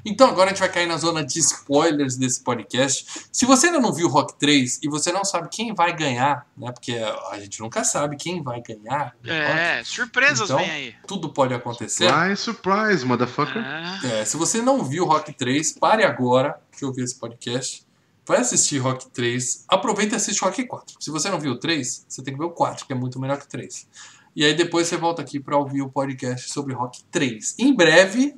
Então 0.05 0.29
agora 0.29 0.45
a 0.45 0.53
gente 0.53 0.59
vai 0.59 0.71
cair 0.71 0.87
na 0.87 0.97
zona 0.97 1.25
de 1.25 1.39
spoilers 1.39 2.15
desse 2.15 2.41
podcast. 2.41 3.27
Se 3.29 3.45
você 3.45 3.67
ainda 3.67 3.81
não 3.81 3.91
viu 3.91 4.07
Rock 4.07 4.39
3 4.39 4.79
e 4.81 4.87
você 4.87 5.11
não 5.11 5.25
sabe 5.25 5.49
quem 5.49 5.73
vai 5.73 5.93
ganhar, 5.93 6.47
né? 6.57 6.71
Porque 6.71 6.93
a 7.31 7.37
gente 7.37 7.59
nunca 7.59 7.83
sabe 7.83 8.15
quem 8.15 8.41
vai 8.41 8.61
ganhar. 8.61 9.13
do 9.21 9.29
Rock, 9.29 9.41
É, 9.43 9.83
surpresas 9.83 10.49
Então, 10.49 10.57
vem 10.57 10.71
aí. 10.71 10.95
Tudo 11.05 11.33
pode 11.33 11.53
acontecer. 11.53 12.07
Surprise, 12.07 12.41
surprise, 12.41 13.05
motherfucker. 13.05 13.57
É. 13.57 14.21
É, 14.21 14.25
se 14.25 14.36
você 14.37 14.61
não 14.61 14.83
viu 14.83 15.05
Rock 15.05 15.33
3, 15.33 15.73
pare 15.73 16.03
agora 16.03 16.61
que 16.71 16.85
ouvir 16.85 17.03
esse 17.03 17.15
podcast. 17.15 17.85
Vai 18.25 18.39
assistir 18.39 18.77
Rock 18.77 19.09
3. 19.09 19.65
Aproveita 19.67 20.15
e 20.15 20.17
assiste 20.17 20.41
Rock 20.41 20.65
4. 20.65 20.95
Se 20.99 21.09
você 21.09 21.29
não 21.29 21.39
viu 21.39 21.53
o 21.53 21.59
3, 21.59 22.05
você 22.07 22.21
tem 22.21 22.33
que 22.33 22.39
ver 22.39 22.45
o 22.45 22.51
4, 22.51 22.85
que 22.85 22.93
é 22.93 22.95
muito 22.95 23.19
melhor 23.19 23.37
que 23.37 23.45
o 23.45 23.49
3. 23.49 23.87
E 24.35 24.45
aí 24.45 24.53
depois 24.53 24.87
você 24.87 24.97
volta 24.97 25.21
aqui 25.21 25.39
para 25.39 25.57
ouvir 25.57 25.81
o 25.81 25.89
podcast 25.89 26.51
sobre 26.51 26.73
Rock 26.73 27.03
3. 27.05 27.55
Em 27.57 27.73
breve, 27.73 28.35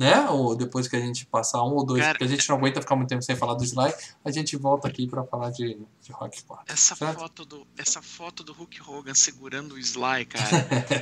né? 0.00 0.30
Ou 0.30 0.56
depois 0.56 0.88
que 0.88 0.96
a 0.96 0.98
gente 0.98 1.26
passar 1.26 1.62
um 1.62 1.74
ou 1.74 1.84
dois, 1.84 2.00
Cara, 2.00 2.14
porque 2.14 2.24
a 2.24 2.26
gente 2.26 2.48
não 2.48 2.56
aguenta 2.56 2.80
ficar 2.80 2.96
muito 2.96 3.10
tempo 3.10 3.20
sem 3.20 3.36
falar 3.36 3.52
do 3.52 3.62
Sly, 3.62 3.92
a 4.24 4.30
gente 4.30 4.56
volta 4.56 4.88
aqui 4.88 5.06
para 5.06 5.22
falar 5.24 5.50
de, 5.50 5.76
de 6.00 6.10
Rock 6.10 6.42
4. 6.42 6.72
Essa 6.72 6.96
Certo? 6.96 7.18
foto, 7.18 7.44
do, 7.44 7.66
essa 7.76 8.00
foto 8.00 8.42
do 8.42 8.54
Hulk 8.54 8.80
Hogan 8.80 9.12
segurando 9.12 9.74
o 9.74 9.78
Sly, 9.78 10.24
cara. 10.24 10.48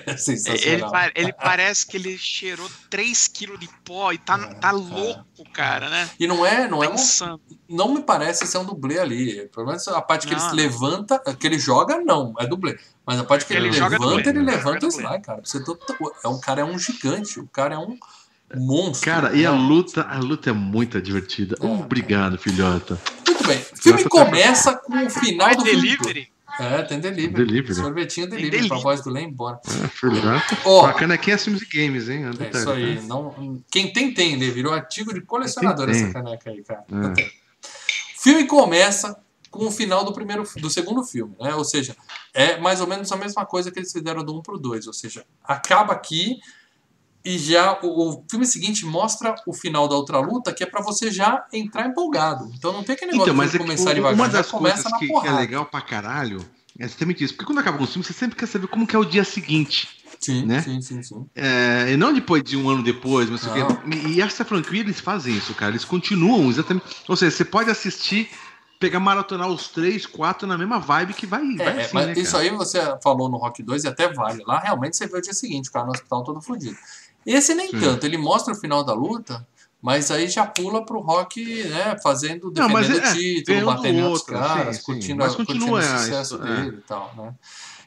É 0.19 0.69
ele, 0.69 0.83
ele 1.15 1.33
parece 1.33 1.87
que 1.87 1.97
ele 1.97 2.19
cheirou 2.19 2.69
3kg 2.91 3.57
de 3.57 3.69
pó 3.85 4.13
e 4.13 4.19
tá, 4.19 4.37
É, 4.37 4.55
tá 4.55 4.71
é. 4.71 4.73
louco, 4.73 5.45
cara, 5.53 5.89
né? 5.89 6.11
E 6.19 6.27
não 6.27 6.45
é, 6.45 6.67
não 6.67 6.83
é 6.83 6.89
Tá 6.89 7.35
um, 7.35 7.39
não 7.69 7.95
me 7.95 8.03
parece 8.03 8.47
ser 8.47 8.59
um 8.59 8.65
dublê 8.65 8.99
ali. 8.99 9.49
Pelo 9.49 9.67
menos 9.67 9.87
a 9.87 10.03
parte 10.03 10.27
que 10.27 10.33
ele 10.35 10.41
Não, 10.41 10.51
se 10.51 10.57
não. 10.57 10.63
levanta, 10.63 11.19
que 11.39 11.47
ele 11.47 11.59
joga, 11.59 11.99
não, 11.99 12.35
é 12.39 12.47
dublê. 12.47 12.79
Mas 13.07 13.21
a 13.21 13.25
parte 13.25 13.47
que 13.47 13.55
ele, 13.55 13.69
Ele 13.69 13.81
levanta, 13.81 14.29
ele 14.29 14.43
levanta 14.43 14.87
o. 14.87 14.89
Sly, 14.89 15.21
cara. 15.23 15.41
Você 15.45 15.63
é 16.25 16.29
um 16.29 16.41
cara 16.41 16.61
é 16.63 16.65
um 16.65 16.79
gigante, 16.79 17.39
o 17.39 17.47
cara 17.47 17.75
é 17.77 17.79
um 17.79 17.97
monstro. 18.57 19.11
Cara, 19.11 19.35
e 19.37 19.45
a 19.45 19.51
luta, 19.53 20.03
a 20.03 20.19
luta 20.19 20.51
é 20.51 20.53
muito 20.53 21.01
divertida. 21.01 21.57
É. 21.61 21.67
Obrigado, 21.67 22.39
filhota. 22.39 22.99
Muito 23.27 23.47
bem. 23.47 23.59
O 23.59 23.77
filme 23.77 24.03
Nossa, 24.05 24.09
tá- 24.09 24.25
começa 24.25 24.77
com 24.77 25.07
o 25.07 25.11
final 25.11 25.47
Vai 25.49 25.57
do 25.57 25.65
filme. 25.65 25.81
delivery? 25.83 26.33
É, 26.61 26.83
tem 26.83 26.99
delivery. 26.99 27.45
Delivery. 27.47 27.75
Sorvetinho 27.75 28.27
delivery, 28.27 28.51
delivery. 28.51 28.69
pra 28.69 28.79
voz 28.79 29.03
do 29.03 29.11
Lem 29.11 29.29
embora. 29.29 29.61
É, 29.67 30.83
Bacana 30.83 31.15
aqui 31.15 31.31
é 31.31 31.39
filmes 31.39 31.63
e 31.63 31.67
games, 31.67 32.09
hein? 32.09 32.25
é 32.41 32.57
isso 32.59 32.71
aí. 32.71 33.01
Não, 33.03 33.63
quem 33.71 33.93
tem, 33.93 34.13
tem, 34.13 34.37
né? 34.37 34.49
Virou 34.51 34.73
artigo 34.73 35.15
de 35.15 35.21
colecionador 35.21 35.87
tem, 35.87 35.95
essa 35.95 36.05
tem. 36.05 36.13
caneca 36.13 36.51
aí, 36.51 36.63
cara. 36.65 36.85
É. 36.91 37.23
O 37.23 38.21
filme 38.21 38.45
começa 38.47 39.17
com 39.51 39.67
o 39.67 39.71
final 39.71 40.05
do 40.05 40.13
primeiro 40.13 40.43
do 40.57 40.69
segundo 40.69 41.05
filme, 41.05 41.35
né? 41.41 41.55
Ou 41.55 41.65
seja, 41.65 41.97
é 42.35 42.59
mais 42.59 42.81
ou 42.81 42.87
menos 42.87 43.11
a 43.13 43.17
mesma 43.17 43.47
coisa 43.47 43.71
que 43.71 43.79
eles 43.79 43.93
fizeram 43.93 44.25
do 44.25 44.37
1 44.37 44.43
pro 44.43 44.59
2, 44.59 44.87
ou 44.87 44.93
seja, 44.93 45.25
acaba 45.45 45.93
aqui 45.93 46.39
e 47.29 47.39
já 47.39 47.79
o, 47.83 48.09
o 48.21 48.25
filme 48.31 48.47
seguinte 48.47 48.87
mostra 48.87 49.35
o 49.47 49.53
final 49.53 49.87
da 49.87 49.95
outra 49.95 50.19
luta, 50.19 50.53
que 50.53 50.63
é 50.63 50.67
pra 50.67 50.81
você 50.83 51.11
já 51.11 51.45
entrar 51.53 51.87
empolgado. 51.87 52.51
Então 52.57 52.73
não 52.73 52.83
tem 52.83 52.95
aquele 52.95 53.13
negócio 53.13 53.33
Então, 53.33 53.43
de 53.45 53.49
é 53.49 53.53
que 53.53 53.59
começar 53.59 53.91
o- 53.91 53.95
devagar, 53.95 54.15
uma 54.15 54.29
das 54.29 54.51
começa 54.51 54.77
coisas 54.85 54.93
na 54.93 54.99
que, 54.99 55.07
que 55.07 55.13
é 55.13 55.15
porrada. 55.15 55.41
legal 55.41 55.67
pra 55.67 55.81
caralho 55.81 56.45
é 56.79 56.85
exatamente 56.85 57.23
isso. 57.25 57.35
Porque 57.35 57.47
quando 57.47 57.59
acaba 57.59 57.77
com 57.77 57.85
o 57.85 57.87
filme, 57.87 58.03
você 58.05 58.13
sempre 58.13 58.37
quer 58.37 58.47
saber 58.47 58.67
como 58.69 58.87
que 58.87 58.97
é 58.97 58.99
o 58.99 59.05
dia 59.05 59.25
seguinte. 59.25 59.89
Sim, 60.21 60.47
né? 60.47 60.63
sim, 60.63 60.81
sim, 60.81 61.03
sim. 61.03 61.27
É, 61.35 61.93
e 61.93 61.97
não 61.97 62.13
depois 62.13 62.43
de 62.43 62.57
um 62.57 62.69
ano 62.69 62.83
depois, 62.83 63.29
mas. 63.31 63.43
E, 63.45 64.15
e 64.17 64.21
essa 64.23 64.45
franquia, 64.45 64.81
eles 64.81 64.99
fazem 64.99 65.37
isso, 65.37 65.55
cara. 65.55 65.71
Eles 65.73 65.85
continuam 65.85 66.49
exatamente. 66.49 66.87
Ou 67.09 67.15
seja, 67.17 67.37
você 67.37 67.45
pode 67.45 67.71
assistir, 67.71 68.29
pegar 68.81 68.99
maratonar 69.01 69.49
os 69.49 69.69
três, 69.69 70.07
quatro 70.07 70.47
na 70.49 70.59
mesma 70.59 70.79
vibe 70.81 71.15
que 71.15 71.27
vai, 71.27 71.41
vai 71.57 71.67
É, 71.79 71.85
assim, 71.85 71.95
mas 71.95 72.07
né, 72.07 72.13
isso 72.17 72.37
aí 72.37 72.51
você 72.51 72.81
falou 73.03 73.29
no 73.29 73.37
Rock 73.37 73.63
2 73.63 73.85
e 73.85 73.89
até 73.89 74.13
vale. 74.13 74.43
Lá 74.47 74.59
realmente 74.59 74.97
você 74.97 75.07
vê 75.07 75.19
o 75.19 75.23
dia 75.23 75.33
seguinte, 75.35 75.69
o 75.69 75.73
cara 75.73 75.85
no 75.87 75.93
hospital 75.93 76.25
todo 76.25 76.41
fodido. 76.41 76.77
Esse 77.27 77.55
nem 77.55 77.71
Sim. 77.71 77.81
tanto, 77.81 78.07
ele 78.07 78.17
mostra 78.17 78.53
o 78.55 78.57
final 78.57 78.83
da 78.85 78.95
luta, 78.95 79.47
mas 79.83 80.11
aí 80.11 80.29
já 80.29 80.47
pula 80.47 80.85
pro 80.85 81.01
Rock, 81.01 81.65
né, 81.65 81.97
fazendo, 82.03 82.45
Não, 82.47 82.53
defendendo 82.53 82.73
mas 82.73 82.89
o 82.89 82.93
é, 82.93 83.15
título, 83.15 83.45
ganhando 83.47 83.67
batendo 83.77 84.07
outra, 84.09 84.39
caras, 84.39 84.77
sim, 84.77 84.83
sim. 84.83 84.87
curtindo, 84.93 85.25
a- 85.25 85.35
curtindo 85.35 85.73
o 85.75 85.83
sucesso 85.83 86.35
é. 86.37 86.39
dele 86.63 86.77
e 86.79 86.81
tal, 86.83 87.15
né. 87.17 87.35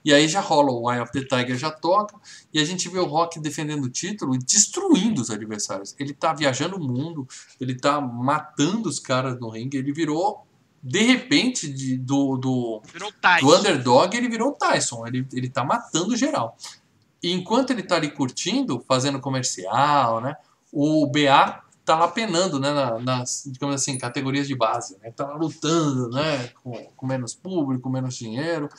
E 0.03 0.11
aí 0.11 0.27
já 0.27 0.39
rola 0.41 0.71
o 0.71 0.91
Eye 0.91 0.99
of 0.99 1.11
the 1.11 1.19
Tiger, 1.21 1.55
já 1.57 1.69
toca, 1.69 2.15
e 2.51 2.59
a 2.59 2.65
gente 2.65 2.89
vê 2.89 2.97
o 2.97 3.05
Rock 3.05 3.39
defendendo 3.39 3.83
o 3.83 3.89
título 3.89 4.33
e 4.33 4.39
destruindo 4.39 5.21
os 5.21 5.29
adversários. 5.29 5.93
Ele 5.99 6.11
tá 6.11 6.33
viajando 6.33 6.75
o 6.77 6.79
mundo, 6.79 7.27
ele 7.59 7.75
tá 7.75 8.01
matando 8.01 8.89
os 8.89 8.99
caras 8.99 9.39
no 9.39 9.47
ringue, 9.49 9.77
ele 9.77 9.93
virou, 9.93 10.43
de 10.81 11.03
repente, 11.03 11.71
de, 11.71 11.97
do, 11.97 12.35
do, 12.35 12.81
do 13.41 13.55
underdog, 13.59 14.17
ele 14.17 14.27
virou 14.27 14.49
o 14.49 14.53
Tyson. 14.53 15.05
Ele, 15.05 15.27
ele 15.33 15.47
tá 15.49 15.63
matando 15.63 16.17
geral. 16.17 16.57
E 17.23 17.31
enquanto 17.31 17.71
ele 17.71 17.83
tá 17.83 17.95
ali 17.95 18.09
curtindo, 18.11 18.83
fazendo 18.87 19.19
comercial, 19.19 20.21
né? 20.21 20.35
O 20.71 21.05
BA 21.07 21.61
tá 21.85 21.95
lá 21.97 22.07
penando, 22.07 22.59
né? 22.59 22.71
na- 22.71 22.99
nas, 22.99 23.43
digamos 23.47 23.75
assim, 23.75 23.97
categorias 23.97 24.47
de 24.47 24.55
base. 24.55 24.97
Né? 24.99 25.11
Tá 25.11 25.25
lá 25.27 25.35
lutando, 25.35 26.09
né? 26.09 26.47
Com, 26.63 26.71
com 26.95 27.05
menos 27.07 27.33
público, 27.35 27.89
menos 27.89 28.15
dinheiro. 28.15 28.69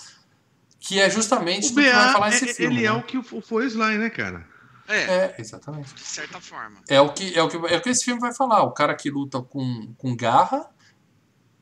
Que 0.80 1.00
é 1.00 1.08
justamente 1.08 1.70
O 1.70 1.74
do 1.74 1.80
que 1.82 1.90
vai 1.92 2.06
BA, 2.06 2.12
falar 2.12 2.28
esse 2.30 2.50
é- 2.50 2.54
filme. 2.54 2.76
ele 2.78 2.86
é 2.86 2.90
né? 2.92 2.98
o 2.98 3.02
que 3.04 3.22
foi 3.22 3.64
o 3.66 3.68
Sly, 3.68 3.98
né, 3.98 4.10
cara? 4.10 4.44
É, 4.88 4.96
É, 5.02 5.34
exatamente. 5.38 5.94
de 5.94 6.00
certa 6.00 6.40
forma. 6.40 6.80
É 6.88 7.00
o, 7.00 7.12
que, 7.12 7.38
é, 7.38 7.42
o 7.42 7.48
que, 7.48 7.56
é 7.56 7.76
o 7.76 7.80
que 7.80 7.88
esse 7.90 8.04
filme 8.04 8.20
vai 8.20 8.34
falar. 8.34 8.64
O 8.64 8.72
cara 8.72 8.94
que 8.96 9.08
luta 9.10 9.40
com, 9.40 9.94
com 9.96 10.16
garra 10.16 10.68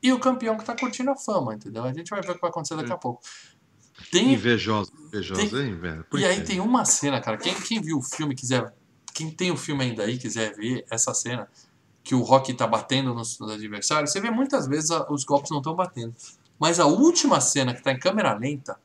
e 0.01 0.11
o 0.11 0.19
campeão 0.19 0.57
que 0.57 0.65
tá 0.65 0.75
curtindo 0.75 1.11
a 1.11 1.15
fama, 1.15 1.53
entendeu? 1.53 1.83
A 1.83 1.93
gente 1.93 2.09
vai 2.09 2.21
ver 2.21 2.31
o 2.31 2.35
que 2.35 2.41
vai 2.41 2.49
acontecer 2.49 2.75
daqui 2.75 2.91
a 2.91 2.97
pouco. 2.97 3.21
Tem, 4.11 4.33
Invejosa, 4.33 4.91
invejosa, 5.07 5.49
Tem- 5.49 5.65
hein, 5.67 5.75
velho? 5.75 6.03
Por 6.09 6.19
E 6.19 6.25
aí 6.25 6.43
tem 6.43 6.59
uma 6.59 6.85
cena, 6.85 7.21
cara. 7.21 7.37
Quem, 7.37 7.53
quem 7.53 7.81
viu 7.81 7.97
o 7.97 8.01
filme 8.01 8.35
quiser. 8.35 8.73
Quem 9.13 9.29
tem 9.31 9.51
o 9.51 9.57
filme 9.57 9.83
ainda 9.83 10.03
aí 10.03 10.17
quiser 10.17 10.55
ver 10.55 10.85
essa 10.89 11.13
cena 11.13 11.47
que 12.03 12.15
o 12.15 12.21
Rock 12.21 12.53
tá 12.53 12.65
batendo 12.65 13.13
nos, 13.13 13.37
nos 13.39 13.51
adversários, 13.51 14.11
você 14.11 14.19
vê 14.19 14.31
muitas 14.31 14.67
vezes 14.67 14.89
a- 14.91 15.05
os 15.11 15.23
golpes 15.23 15.51
não 15.51 15.59
estão 15.59 15.75
batendo. 15.75 16.15
Mas 16.59 16.79
a 16.79 16.85
última 16.85 17.39
cena 17.41 17.73
que 17.73 17.81
tá 17.83 17.91
em 17.91 17.99
câmera 17.99 18.33
lenta. 18.33 18.79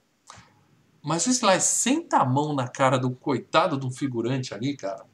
Mas 1.02 1.26
o 1.26 1.30
Sly 1.30 1.60
senta 1.60 2.18
a 2.18 2.24
mão 2.24 2.52
na 2.54 2.66
cara 2.66 2.98
do 2.98 3.10
coitado 3.10 3.78
de 3.78 3.86
um 3.86 3.90
figurante 3.90 4.52
ali, 4.52 4.76
cara. 4.76 5.04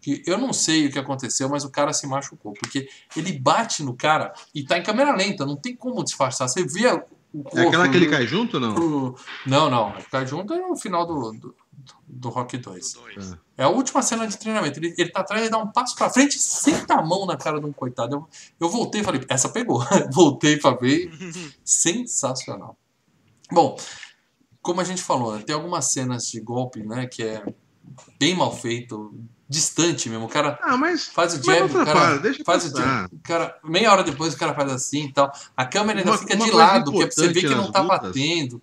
Que 0.00 0.22
eu 0.26 0.36
não 0.36 0.52
sei 0.52 0.86
o 0.86 0.92
que 0.92 0.98
aconteceu, 0.98 1.48
mas 1.48 1.64
o 1.64 1.70
cara 1.70 1.92
se 1.94 2.06
machucou. 2.06 2.52
Porque 2.52 2.88
ele 3.16 3.32
bate 3.38 3.82
no 3.82 3.94
cara 3.96 4.34
e 4.54 4.62
tá 4.62 4.76
em 4.78 4.82
câmera 4.82 5.16
lenta, 5.16 5.46
não 5.46 5.56
tem 5.56 5.74
como 5.74 6.04
disfarçar. 6.04 6.46
Você 6.48 6.62
vê 6.64 6.86
É 7.54 7.62
aquela 7.62 7.88
que 7.88 7.96
ele 7.96 8.08
cai 8.08 8.26
junto 8.26 8.54
ou 8.54 8.60
não? 8.60 8.74
o- 9.10 9.14
Não, 9.46 9.68
não. 9.70 9.92
Ficar 10.00 10.24
junto 10.24 10.52
é 10.54 10.58
no 10.58 10.76
final 10.76 11.04
do, 11.06 11.32
do, 11.32 11.54
do 12.06 12.28
Rock 12.28 12.56
2. 12.58 12.84
Os 12.86 12.92
dois. 12.92 13.36
É 13.56 13.64
a 13.64 13.68
última 13.68 14.02
cena 14.02 14.26
de 14.26 14.36
treinamento. 14.38 14.78
Ele, 14.78 14.94
ele 14.96 15.10
tá 15.10 15.20
atrás, 15.20 15.42
ele 15.42 15.50
dá 15.50 15.58
um 15.58 15.66
passo 15.72 15.96
pra 15.96 16.08
frente 16.10 16.36
e 16.36 16.38
senta 16.40 16.94
a 16.94 17.02
mão 17.02 17.26
na 17.26 17.36
cara 17.36 17.58
de 17.58 17.66
um 17.66 17.72
coitado. 17.72 18.14
Eu, 18.16 18.28
eu 18.60 18.68
voltei 18.68 19.00
e 19.00 19.04
falei, 19.04 19.20
essa 19.28 19.48
pegou. 19.48 19.84
voltei 20.12 20.56
pra 20.58 20.70
ver. 20.72 21.10
Sensacional. 21.64 22.76
Bom, 23.50 23.76
como 24.62 24.80
a 24.80 24.84
gente 24.84 25.02
falou, 25.02 25.36
né, 25.36 25.42
tem 25.44 25.54
algumas 25.54 25.92
cenas 25.92 26.26
de 26.28 26.40
golpe, 26.40 26.82
né, 26.82 27.06
que 27.06 27.22
é 27.22 27.44
bem 28.18 28.34
mal 28.34 28.54
feito, 28.56 29.14
distante 29.54 30.08
mesmo. 30.10 30.26
O 30.26 30.28
cara 30.28 30.58
Ah, 30.62 30.76
mas. 30.76 31.06
faz 31.06 31.34
o 31.34 31.42
jab, 31.42 31.64
o 31.70 31.84
cara 31.84 32.20
faz 32.44 32.64
o 32.66 32.76
jab, 32.76 33.08
o 33.14 33.18
cara, 33.22 33.58
meia 33.64 33.90
hora 33.92 34.02
depois 34.02 34.34
o 34.34 34.36
cara 34.36 34.52
faz 34.54 34.70
assim 34.72 35.06
e 35.06 35.12
tal. 35.12 35.32
A 35.56 35.64
câmera 35.64 36.00
ainda 36.00 36.10
Uma- 36.10 36.18
fica 36.18 36.34
uma 36.34 36.44
de 36.44 36.50
lado, 36.50 36.90
que 36.92 37.02
é 37.02 37.06
pra 37.06 37.14
você 37.14 37.28
ver 37.28 37.40
que 37.40 37.54
não 37.54 37.70
tá 37.70 37.80
lutas- 37.80 38.00
batendo. 38.02 38.60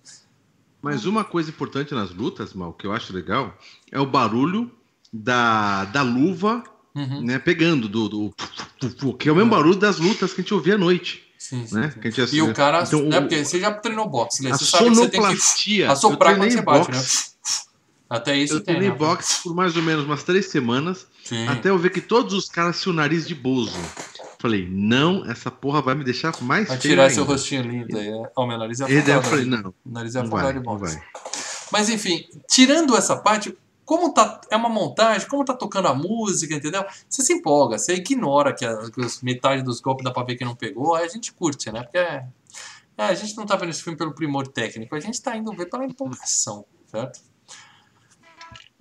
Mas 0.80 1.04
uma 1.06 1.24
coisa 1.24 1.48
importante 1.50 1.94
nas 1.94 2.10
lutas, 2.10 2.52
mal, 2.54 2.72
que 2.72 2.86
eu 2.86 2.92
acho 2.92 3.12
legal, 3.12 3.56
é 3.90 4.00
o 4.00 4.06
barulho 4.06 4.70
da, 5.12 5.84
da 5.86 6.02
luva, 6.02 6.62
Uhum. 6.94 7.22
né, 7.22 7.38
pegando, 7.38 7.88
do, 7.88 8.08
do- 8.08 8.34
que 9.14 9.28
é 9.28 9.32
o 9.32 9.36
mesmo 9.36 9.50
barulho 9.50 9.76
das 9.76 9.98
lutas 9.98 10.32
que 10.34 10.40
a 10.40 10.44
gente 10.44 10.52
ouvia 10.52 10.74
à 10.74 10.78
noite, 10.78 11.22
Sim, 11.38 11.66
sim, 11.66 11.74
né? 11.74 11.90
sim. 11.92 12.00
Que 12.00 12.08
a 12.08 12.10
gente 12.10 12.36
E 12.36 12.42
o 12.42 12.52
cara, 12.52 12.82
Então, 12.82 13.00
né, 13.02 13.18
o- 13.18 13.22
porque 13.22 13.44
você 13.44 13.60
já 13.60 13.72
treinou 13.72 14.08
boxe, 14.08 14.42
né? 14.42 14.50
a 14.50 14.58
Você 14.58 14.64
sabe 14.66 14.84
que 14.90 14.94
você 14.96 15.00
tem 15.02 15.10
que 15.10 15.16
sonoplastia. 15.26 15.90
assoprar 15.92 16.36
quando 16.36 16.50
você 16.50 16.60
bate, 16.62 16.90
né? 16.90 17.02
Até 18.12 18.36
isso 18.36 18.54
Eu 18.54 18.60
tem, 18.60 18.74
treinei 18.74 18.90
né? 18.90 18.94
boxe 18.94 19.42
por 19.42 19.54
mais 19.54 19.74
ou 19.74 19.82
menos 19.82 20.04
umas 20.04 20.22
três 20.22 20.50
semanas, 20.50 21.06
Sim. 21.24 21.48
até 21.48 21.70
eu 21.70 21.78
ver 21.78 21.88
que 21.88 22.00
todos 22.02 22.34
os 22.34 22.46
caras 22.46 22.78
tinham 22.78 22.92
o 22.92 22.96
nariz 22.96 23.26
de 23.26 23.34
bozo. 23.34 23.72
Falei, 24.38 24.68
não, 24.70 25.24
essa 25.30 25.50
porra 25.50 25.80
vai 25.80 25.94
me 25.94 26.04
deixar 26.04 26.34
mais 26.42 26.68
Vai 26.68 26.76
tirar 26.76 27.04
ainda. 27.04 27.14
seu 27.14 27.24
rostinho 27.24 27.62
lindo 27.62 27.96
aí, 27.96 28.10
né? 28.10 28.28
Ó, 28.36 28.46
meu 28.46 28.58
nariz 28.58 28.80
é 28.80 28.84
daí 28.86 28.96
eu 28.96 29.00
afogado. 29.00 29.30
falei, 29.30 29.44
não, 29.46 29.74
nariz 29.86 30.14
é 30.14 30.20
afogado 30.20 30.52
de 30.52 30.60
boxe. 30.60 31.00
Mas 31.72 31.88
enfim, 31.88 32.26
tirando 32.50 32.94
essa 32.94 33.16
parte, 33.16 33.56
como 33.82 34.12
tá, 34.12 34.42
é 34.50 34.56
uma 34.56 34.68
montagem, 34.68 35.26
como 35.26 35.42
tá 35.42 35.54
tocando 35.54 35.88
a 35.88 35.94
música, 35.94 36.54
entendeu? 36.54 36.84
Você 37.08 37.22
se 37.22 37.32
empolga, 37.32 37.78
você 37.78 37.94
ignora 37.94 38.52
que, 38.52 38.66
a, 38.66 38.90
que 38.90 39.00
os, 39.00 39.22
metade 39.22 39.62
dos 39.62 39.80
golpes 39.80 40.04
dá 40.04 40.10
pra 40.10 40.22
ver 40.22 40.36
que 40.36 40.44
não 40.44 40.54
pegou, 40.54 40.94
aí 40.94 41.06
a 41.06 41.08
gente 41.08 41.32
curte, 41.32 41.72
né? 41.72 41.82
Porque 41.82 41.96
é, 41.96 42.26
é, 42.98 43.04
a 43.04 43.14
gente 43.14 43.34
não 43.38 43.46
tá 43.46 43.56
vendo 43.56 43.70
esse 43.70 43.82
filme 43.82 43.96
pelo 43.96 44.12
primor 44.14 44.46
técnico, 44.48 44.94
a 44.94 45.00
gente 45.00 45.22
tá 45.22 45.34
indo 45.34 45.50
ver 45.52 45.70
pela 45.70 45.86
empolgação, 45.86 46.66
certo? 46.90 47.31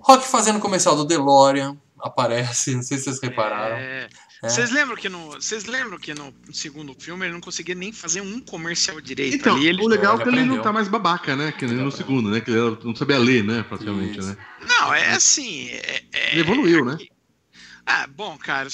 Rock 0.04 0.28
fazendo 0.28 0.60
comercial 0.60 0.95
do 0.95 1.06
DeLorean 1.06 1.78
aparece, 1.99 2.76
não 2.76 2.84
sei 2.84 2.97
se 2.97 3.06
vocês 3.06 3.20
repararam. 3.22 3.76
É. 3.78 4.10
Vocês 4.43 4.72
lembram 4.72 4.97
que 4.97 5.08
no, 5.08 5.34
vocês 5.34 5.66
lembram 5.66 5.99
que 5.99 6.16
no 6.16 6.34
segundo 6.52 6.95
filme 6.99 7.26
ele 7.28 7.34
não 7.34 7.41
conseguia 7.41 7.76
nem 7.76 7.91
fazer 7.93 8.22
um 8.22 8.39
comercial 8.39 8.99
direito 8.99 9.36
Então, 9.36 9.56
ali, 9.56 9.68
ele 9.68 9.84
o 9.84 9.88
legal 9.88 10.20
é 10.20 10.24
que 10.24 10.30
ele 10.30 10.43
não 10.43 10.60
tá 10.64 10.74
mais 10.74 10.88
babaca, 10.88 11.36
né? 11.36 11.52
Que 11.52 11.68
nem 11.68 11.78
no 11.78 11.91
Já 11.91 11.97
segundo, 11.97 12.32
né? 12.32 12.41
Que 12.41 12.49
ele 12.49 12.78
não 12.84 12.95
sabia 12.95 13.20
ler, 13.20 13.43
né? 13.43 13.62
Praticamente, 13.62 14.18
Isso. 14.18 14.30
né? 14.30 14.38
Não, 14.68 14.91
é 14.91 15.12
assim. 15.12 15.70
é- 15.70 16.04
é- 16.12 16.32
Ele 16.32 16.41
evoluiu, 16.41 16.84
né? 16.84 16.97
Ah, 17.86 18.08
bom, 18.08 18.36
cara, 18.38 18.68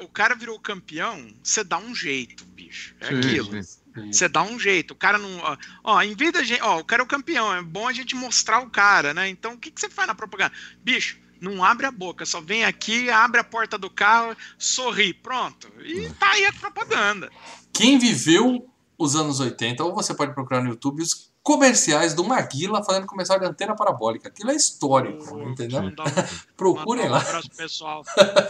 o 0.00 0.08
cara 0.08 0.34
virou 0.34 0.58
campeão, 0.58 1.28
você 1.42 1.62
dá 1.62 1.78
um 1.78 1.94
jeito, 1.94 2.44
bicho. 2.46 2.94
É 3.00 3.08
Sim, 3.08 3.18
aquilo. 3.18 3.62
sim. 3.62 3.81
Você 4.10 4.28
dá 4.28 4.42
um 4.42 4.58
jeito. 4.58 4.92
O 4.92 4.96
cara 4.96 5.18
não. 5.18 5.38
ó, 5.38 5.56
Ó, 5.84 6.02
em 6.02 6.14
vez 6.14 6.32
da 6.32 6.42
gente. 6.42 6.62
Ó, 6.62 6.78
o 6.80 6.84
cara 6.84 7.02
é 7.02 7.04
o 7.04 7.08
campeão. 7.08 7.54
É 7.54 7.62
bom 7.62 7.86
a 7.86 7.92
gente 7.92 8.14
mostrar 8.14 8.60
o 8.60 8.70
cara, 8.70 9.12
né? 9.12 9.28
Então, 9.28 9.54
o 9.54 9.58
que, 9.58 9.70
que 9.70 9.80
você 9.80 9.88
faz 9.88 10.08
na 10.08 10.14
propaganda? 10.14 10.52
Bicho, 10.82 11.18
não 11.40 11.64
abre 11.64 11.86
a 11.86 11.90
boca. 11.90 12.24
Só 12.24 12.40
vem 12.40 12.64
aqui, 12.64 13.10
abre 13.10 13.40
a 13.40 13.44
porta 13.44 13.76
do 13.76 13.90
carro, 13.90 14.36
sorri. 14.58 15.12
Pronto. 15.12 15.70
E 15.84 16.08
tá 16.10 16.30
aí 16.30 16.46
a 16.46 16.52
propaganda. 16.52 17.30
Quem 17.72 17.98
viveu 17.98 18.68
os 18.96 19.16
anos 19.16 19.40
80, 19.40 19.82
ou 19.82 19.94
você 19.94 20.14
pode 20.14 20.32
procurar 20.34 20.62
no 20.62 20.70
YouTube 20.70 21.02
os 21.02 21.31
comerciais 21.42 22.14
do 22.14 22.22
Maguila 22.24 22.84
fazendo 22.84 23.06
comercial 23.06 23.38
de 23.38 23.46
antena 23.46 23.74
parabólica. 23.74 24.28
Aquilo 24.28 24.50
é 24.50 24.54
histórico, 24.54 25.40
entendeu? 25.42 25.82
Mandar, 25.82 26.04
Procurem 26.56 27.04
mandar 27.04 27.08
um 27.08 27.18
lá. 27.18 27.20
abraço 27.28 27.48
pro 27.48 27.56
pessoal. 27.58 28.04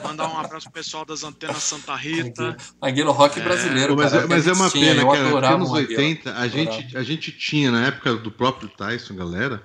Mandar 0.04 0.28
um 0.28 0.38
abraço 0.38 0.64
pro 0.64 0.72
pessoal 0.72 1.04
das 1.04 1.24
antenas 1.24 1.62
Santa 1.62 1.94
Rita. 1.96 2.56
Maguila 2.80 3.12
rock 3.12 3.40
brasileiro, 3.40 3.96
Mas, 3.96 4.12
cara, 4.12 4.24
é- 4.24 4.26
mas 4.26 4.46
é 4.46 4.52
uma 4.52 4.68
tinha, 4.70 4.94
pena, 4.94 5.02
eu 5.02 5.32
cara. 5.32 5.54
Anos 5.54 5.70
Maguila. 5.70 6.00
80, 6.00 6.34
a 6.36 6.48
gente, 6.48 6.96
a 6.96 7.02
gente 7.02 7.32
tinha, 7.32 7.70
na 7.70 7.86
época 7.86 8.14
do 8.16 8.30
próprio 8.30 8.68
Tyson, 8.68 9.14
galera, 9.14 9.62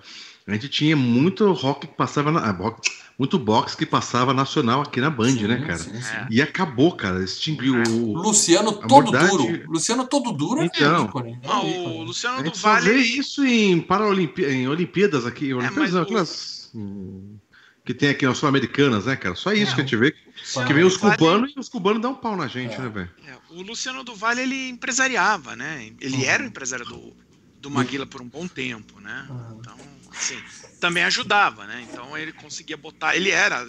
a 0.47 0.53
gente 0.53 0.69
tinha 0.69 0.95
muito 0.95 1.51
rock 1.51 1.87
que 1.87 1.93
passava 1.93 2.31
na. 2.31 2.39
ah, 2.39 2.51
rock- 2.51 2.89
muito 3.19 3.39
box 3.39 3.73
que 3.75 3.83
passava 3.85 4.31
nacional 4.31 4.81
aqui 4.83 5.01
na 5.01 5.09
Band, 5.09 5.31
Sim, 5.31 5.47
né, 5.47 5.57
cara? 5.65 5.77
sim, 5.79 5.99
sim. 6.01 6.13
É. 6.15 6.27
E 6.29 6.39
acabou, 6.41 6.91
cara. 6.95 7.23
Extinguiu 7.23 7.75
o. 7.81 8.13
Luciano 8.13 8.69
A 8.69 8.87
todo 8.87 9.11
duro. 9.11 9.63
Luciano 9.71 10.05
todo 10.07 10.31
duro 10.31 10.61
é 10.61 10.65
Então. 10.65 11.05
ícone. 11.05 11.39
é 11.41 11.47
Ah, 11.47 11.59
um 11.61 11.65
o 11.65 11.69
ícone. 11.69 12.05
Luciano 12.05 12.39
A 12.39 12.41
do 12.43 12.53
Vale. 12.53 12.89
vê 12.91 12.97
isso 12.97 13.43
em, 13.43 13.81
Paralimpi... 13.81 14.45
em 14.45 14.67
Olimpíadas 14.67 15.25
aqui. 15.25 15.51
Olimpíadas 15.53 15.77
mas 15.77 15.93
não, 15.93 16.01
o- 16.01 16.03
aquelas. 16.03 16.69
hum, 16.75 17.37
Que 17.83 17.93
tem 17.93 18.09
aqui 18.09 18.25
nas 18.25 18.37
Sul-Americanas, 18.37 19.05
né, 19.05 19.15
cara? 19.15 19.33
Só 19.33 19.51
isso 19.53 19.71
É, 19.71 19.75
que 19.75 19.81
a 19.81 19.83
gente 19.83 19.95
vê. 19.95 20.13
Luciano 20.39 20.67
Que 20.67 20.73
vem 20.73 20.83
os 20.83 20.93
do 20.93 20.99
Vale- 20.99 21.17
cubanos 21.17 21.53
e 21.55 21.59
os 21.59 21.69
cubanos 21.69 22.01
dão 22.01 22.11
um 22.11 22.15
pau 22.15 22.35
na 22.37 22.47
gente, 22.47 22.75
É. 22.75 22.79
né, 22.79 22.89
velho? 22.89 23.09
É, 23.25 23.33
o 23.49 23.61
Luciano 23.63 24.03
do 24.03 24.13
Vale 24.13 24.41
ele 24.41 24.69
empresariava, 24.69 25.55
né? 25.55 25.89
Ele 25.99 26.17
Uhum. 26.17 26.23
era 26.23 26.43
o 26.43 26.45
empresário 26.45 26.85
do, 26.85 27.13
do 27.61 27.71
Maguila 27.71 28.05
por 28.05 28.21
um 28.21 28.27
bom 28.27 28.45
tempo, 28.47 28.99
né? 28.99 29.25
Uhum. 29.29 29.57
Então, 29.59 29.77
assim, 30.17 30.41
também 30.79 31.03
ajudava, 31.03 31.65
né? 31.65 31.85
Então 31.89 32.17
ele 32.17 32.31
conseguia 32.33 32.77
botar. 32.77 33.15
Ele 33.15 33.29
era. 33.31 33.65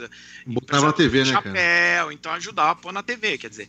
Botava 0.46 0.86
na 0.86 0.92
TV, 0.92 1.24
né, 1.24 1.32
cara? 1.32 1.42
chapéu, 1.44 2.12
então 2.12 2.32
ajudava 2.32 2.70
a 2.72 2.74
pôr 2.74 2.92
na 2.92 3.02
TV. 3.02 3.38
Quer 3.38 3.50
dizer, 3.50 3.68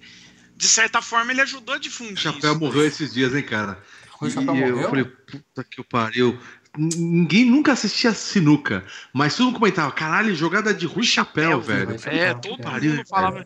de 0.56 0.68
certa 0.68 1.02
forma 1.02 1.32
ele 1.32 1.42
ajudou 1.42 1.76
a 1.76 1.80
difundir. 1.80 2.16
O 2.16 2.18
Chapéu 2.18 2.52
isso. 2.52 2.60
morreu 2.60 2.86
esses 2.86 3.14
dias, 3.14 3.34
hein, 3.36 3.44
cara? 3.44 3.78
Rui 4.12 4.30
Chapéu 4.30 4.56
e 4.56 4.62
eu 4.62 4.70
morreu? 4.76 4.90
falei, 4.90 5.06
puta 5.06 5.64
que 5.64 5.80
o 5.82 5.84
pariu. 5.84 6.38
Ninguém 6.78 7.46
nunca 7.46 7.72
assistia 7.72 8.14
sinuca, 8.14 8.86
mas 9.12 9.36
todo 9.36 9.48
mundo 9.48 9.58
comentava, 9.60 9.92
caralho, 9.92 10.36
jogada 10.36 10.72
de 10.72 10.86
Rui 10.86 11.04
Chapéu, 11.04 11.60
Chapéu, 11.60 11.62
velho. 11.62 11.96
É, 12.06 12.34
todo 12.36 12.62
Pariu, 12.62 12.94
mundo 12.94 13.08
falava. 13.08 13.46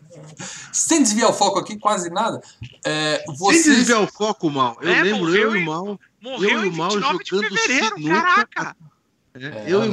Sem 0.70 1.02
desviar 1.02 1.30
o 1.30 1.32
foco 1.32 1.58
aqui, 1.58 1.78
quase 1.78 2.10
nada. 2.10 2.38
É, 2.84 3.22
Sem 3.26 3.36
vocês... 3.36 3.64
desviar 3.64 4.02
o 4.02 4.06
foco, 4.06 4.50
mal. 4.50 4.76
Eu 4.82 4.90
É, 4.92 5.02
lembro, 5.02 5.20
morreu 5.20 5.42
eu 5.52 5.56
e 5.56 5.62
o 5.62 5.64
mal. 5.66 6.00
Morreu 6.20 6.50
Eu 6.50 6.64
e 6.66 6.68
o 6.68 6.72
Mal 6.72 6.90
29 6.90 7.24
de 7.24 7.30
jogando 7.30 7.48
fevereiro, 7.58 7.94
sinuca. 7.96 8.14
caraca! 8.22 8.76
É, 9.34 9.46
É, 9.46 9.64
eu 9.66 9.84
e 9.84 9.88
o 9.88 9.92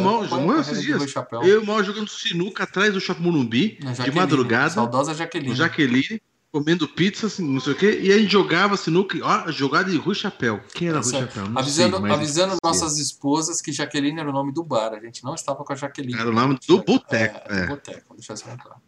a 0.54 0.60
esses 0.62 0.82
dias. 0.82 1.00
Rui. 1.00 1.48
Eu 1.48 1.62
e 1.62 1.64
o 1.64 1.66
mal 1.66 1.84
jogando 1.84 2.10
sinuca 2.10 2.64
atrás 2.64 2.94
do 2.94 3.00
Shopping 3.00 3.24
Morumbi, 3.24 3.80
Na 3.82 3.94
de 3.94 4.12
madrugada, 4.12 4.70
Saudosa 4.70 5.14
Jaqueline. 5.16 5.56
Jaqueline, 5.56 6.22
comendo 6.52 6.88
pizza, 6.88 7.26
assim, 7.28 7.48
não 7.48 7.60
sei 7.60 7.74
o 7.74 7.76
quê, 7.76 8.00
e 8.04 8.12
a 8.12 8.18
gente 8.20 8.32
jogava 8.32 8.78
sinuca, 8.78 9.18
ó, 9.24 9.50
jogada 9.52 9.90
de 9.90 9.98
Rui 9.98 10.14
Chapéu. 10.14 10.62
Quem 10.74 10.90
era 10.90 11.00
Rui 11.00 11.08
Isso 11.08 11.16
aí. 11.16 11.22
Chapéu? 11.24 11.50
Não 11.50 11.60
avisando 11.60 12.00
sei, 12.00 12.12
avisando 12.12 12.58
nossas 12.64 13.00
esposas 13.00 13.62
que 13.62 13.72
Jaqueline 13.72 14.20
era 14.20 14.30
o 14.30 14.34
nome 14.34 14.54
do 14.54 14.64
bar. 14.64 14.94
A 14.94 15.00
gente 15.00 15.24
não 15.24 15.34
estava 15.34 15.64
com 15.64 15.74
a 15.74 15.76
Jaqueline. 15.76 16.20
Era 16.20 16.30
o 16.30 16.34
nome 16.34 16.60
do 16.68 16.84
boteco, 16.84 17.42
É, 17.50 17.58
é. 17.58 17.62
do 17.62 17.68
boteco, 17.70 18.16
deixa 18.16 18.34
claro. 18.58 18.80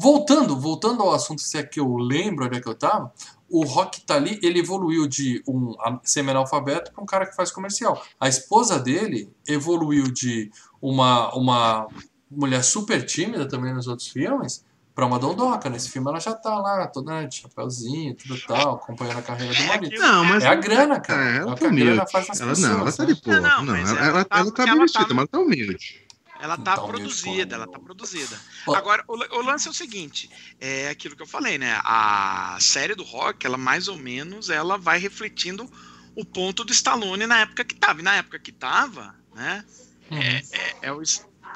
Voltando, 0.00 0.58
voltando 0.58 1.02
ao 1.02 1.12
assunto, 1.12 1.40
se 1.42 1.58
é 1.58 1.62
que 1.62 1.80
eu 1.80 1.96
lembro 1.96 2.46
onde 2.46 2.56
é 2.58 2.60
que 2.60 2.68
eu 2.68 2.74
tava, 2.74 3.12
o 3.50 3.64
Rock 3.64 4.02
tá 4.02 4.14
ali, 4.14 4.38
ele 4.42 4.60
evoluiu 4.60 5.08
de 5.08 5.42
um 5.48 5.74
semi-analfabeto 6.04 6.92
para 6.92 7.02
um 7.02 7.06
cara 7.06 7.26
que 7.26 7.34
faz 7.34 7.50
comercial. 7.50 8.00
A 8.20 8.28
esposa 8.28 8.78
dele 8.78 9.30
evoluiu 9.46 10.04
de 10.04 10.50
uma, 10.80 11.34
uma 11.34 11.88
mulher 12.30 12.62
super 12.62 13.04
tímida 13.04 13.48
também 13.48 13.72
nos 13.74 13.88
outros 13.88 14.08
filmes 14.08 14.64
para 14.94 15.06
uma 15.06 15.18
dondoca. 15.18 15.70
Nesse 15.70 15.88
filme 15.90 16.08
ela 16.10 16.20
já 16.20 16.34
tá 16.34 16.54
lá, 16.58 16.86
toda 16.88 17.12
né, 17.22 17.26
de 17.26 17.36
chapéuzinho, 17.36 18.14
tudo 18.14 18.36
tal, 18.46 18.74
acompanhando 18.76 19.18
a 19.18 19.22
carreira 19.22 19.54
do 19.54 19.62
É 19.62 19.66
marido. 19.66 19.98
Não, 19.98 20.24
mas 20.24 20.44
É 20.44 20.48
a 20.48 20.54
grana, 20.54 21.00
cara. 21.00 21.22
É, 21.22 21.32
É, 21.32 21.36
ela 21.38 21.52
o 21.52 21.54
tá 21.56 21.66
humilde. 21.66 21.90
Ela, 21.92 22.04
pessoas. 22.06 22.58
não, 22.60 22.80
ela 22.80 22.92
tá 22.92 23.04
né? 23.04 23.12
de 23.14 23.22
boa. 23.22 23.40
Não, 23.40 23.64
Não, 23.64 23.72
mas 23.74 23.90
ela, 23.90 23.98
ela 24.00 24.08
ela, 24.10 24.24
tá- 24.24 24.38
ela 24.38 24.52
tá 24.52 24.64
bem 24.64 24.74
tá- 24.74 24.80
vestida, 24.82 25.06
mas 25.08 25.16
ela 25.18 25.26
tá 25.26 25.38
humilde. 25.38 26.07
Ela 26.40 26.56
tá 26.56 26.72
Então, 26.72 26.86
produzida, 26.86 27.54
ela 27.56 27.66
tá 27.66 27.78
produzida. 27.78 28.40
Ó. 28.66 28.74
Agora, 28.74 29.04
o, 29.08 29.14
o 29.14 29.42
lance 29.42 29.66
é 29.66 29.70
o 29.70 29.74
seguinte, 29.74 30.30
é 30.60 30.88
aquilo 30.88 31.16
que 31.16 31.22
eu 31.22 31.26
falei, 31.26 31.58
né? 31.58 31.80
A 31.82 32.56
série 32.60 32.94
do 32.94 33.02
Rock, 33.02 33.44
ela 33.44 33.58
mais 33.58 33.88
ou 33.88 33.96
menos, 33.96 34.48
ela 34.48 34.78
vai 34.78 34.98
refletindo 34.98 35.68
o 36.14 36.24
ponto 36.24 36.64
do 36.64 36.72
Stallone 36.72 37.26
na 37.26 37.40
época 37.40 37.64
que 37.64 37.74
tava. 37.74 38.00
E 38.00 38.02
na 38.04 38.14
época 38.16 38.38
que 38.38 38.52
tava, 38.52 39.14
né? 39.34 39.64
Uhum. 40.10 40.18
É, 40.18 40.42
é, 40.52 40.76
é 40.82 40.92
o, 40.92 41.02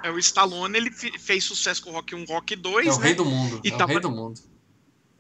é 0.03 0.11
o 0.11 0.19
Stallone, 0.19 0.77
ele 0.77 0.91
fe- 0.91 1.17
fez 1.19 1.45
sucesso 1.45 1.83
com 1.83 1.91
o 1.91 1.93
Rock 1.93 2.15
1, 2.15 2.25
Rock 2.25 2.57
2, 2.57 2.87
É 2.89 2.91
o 2.93 2.99
né? 2.99 3.07
rei 3.07 3.15
do 3.15 3.25
mundo. 3.25 3.61
E 3.65 3.71
é 3.71 3.75
o 3.75 3.79
tava- 3.79 3.93
rei 3.93 4.01
do 4.01 4.11
mundo. 4.11 4.41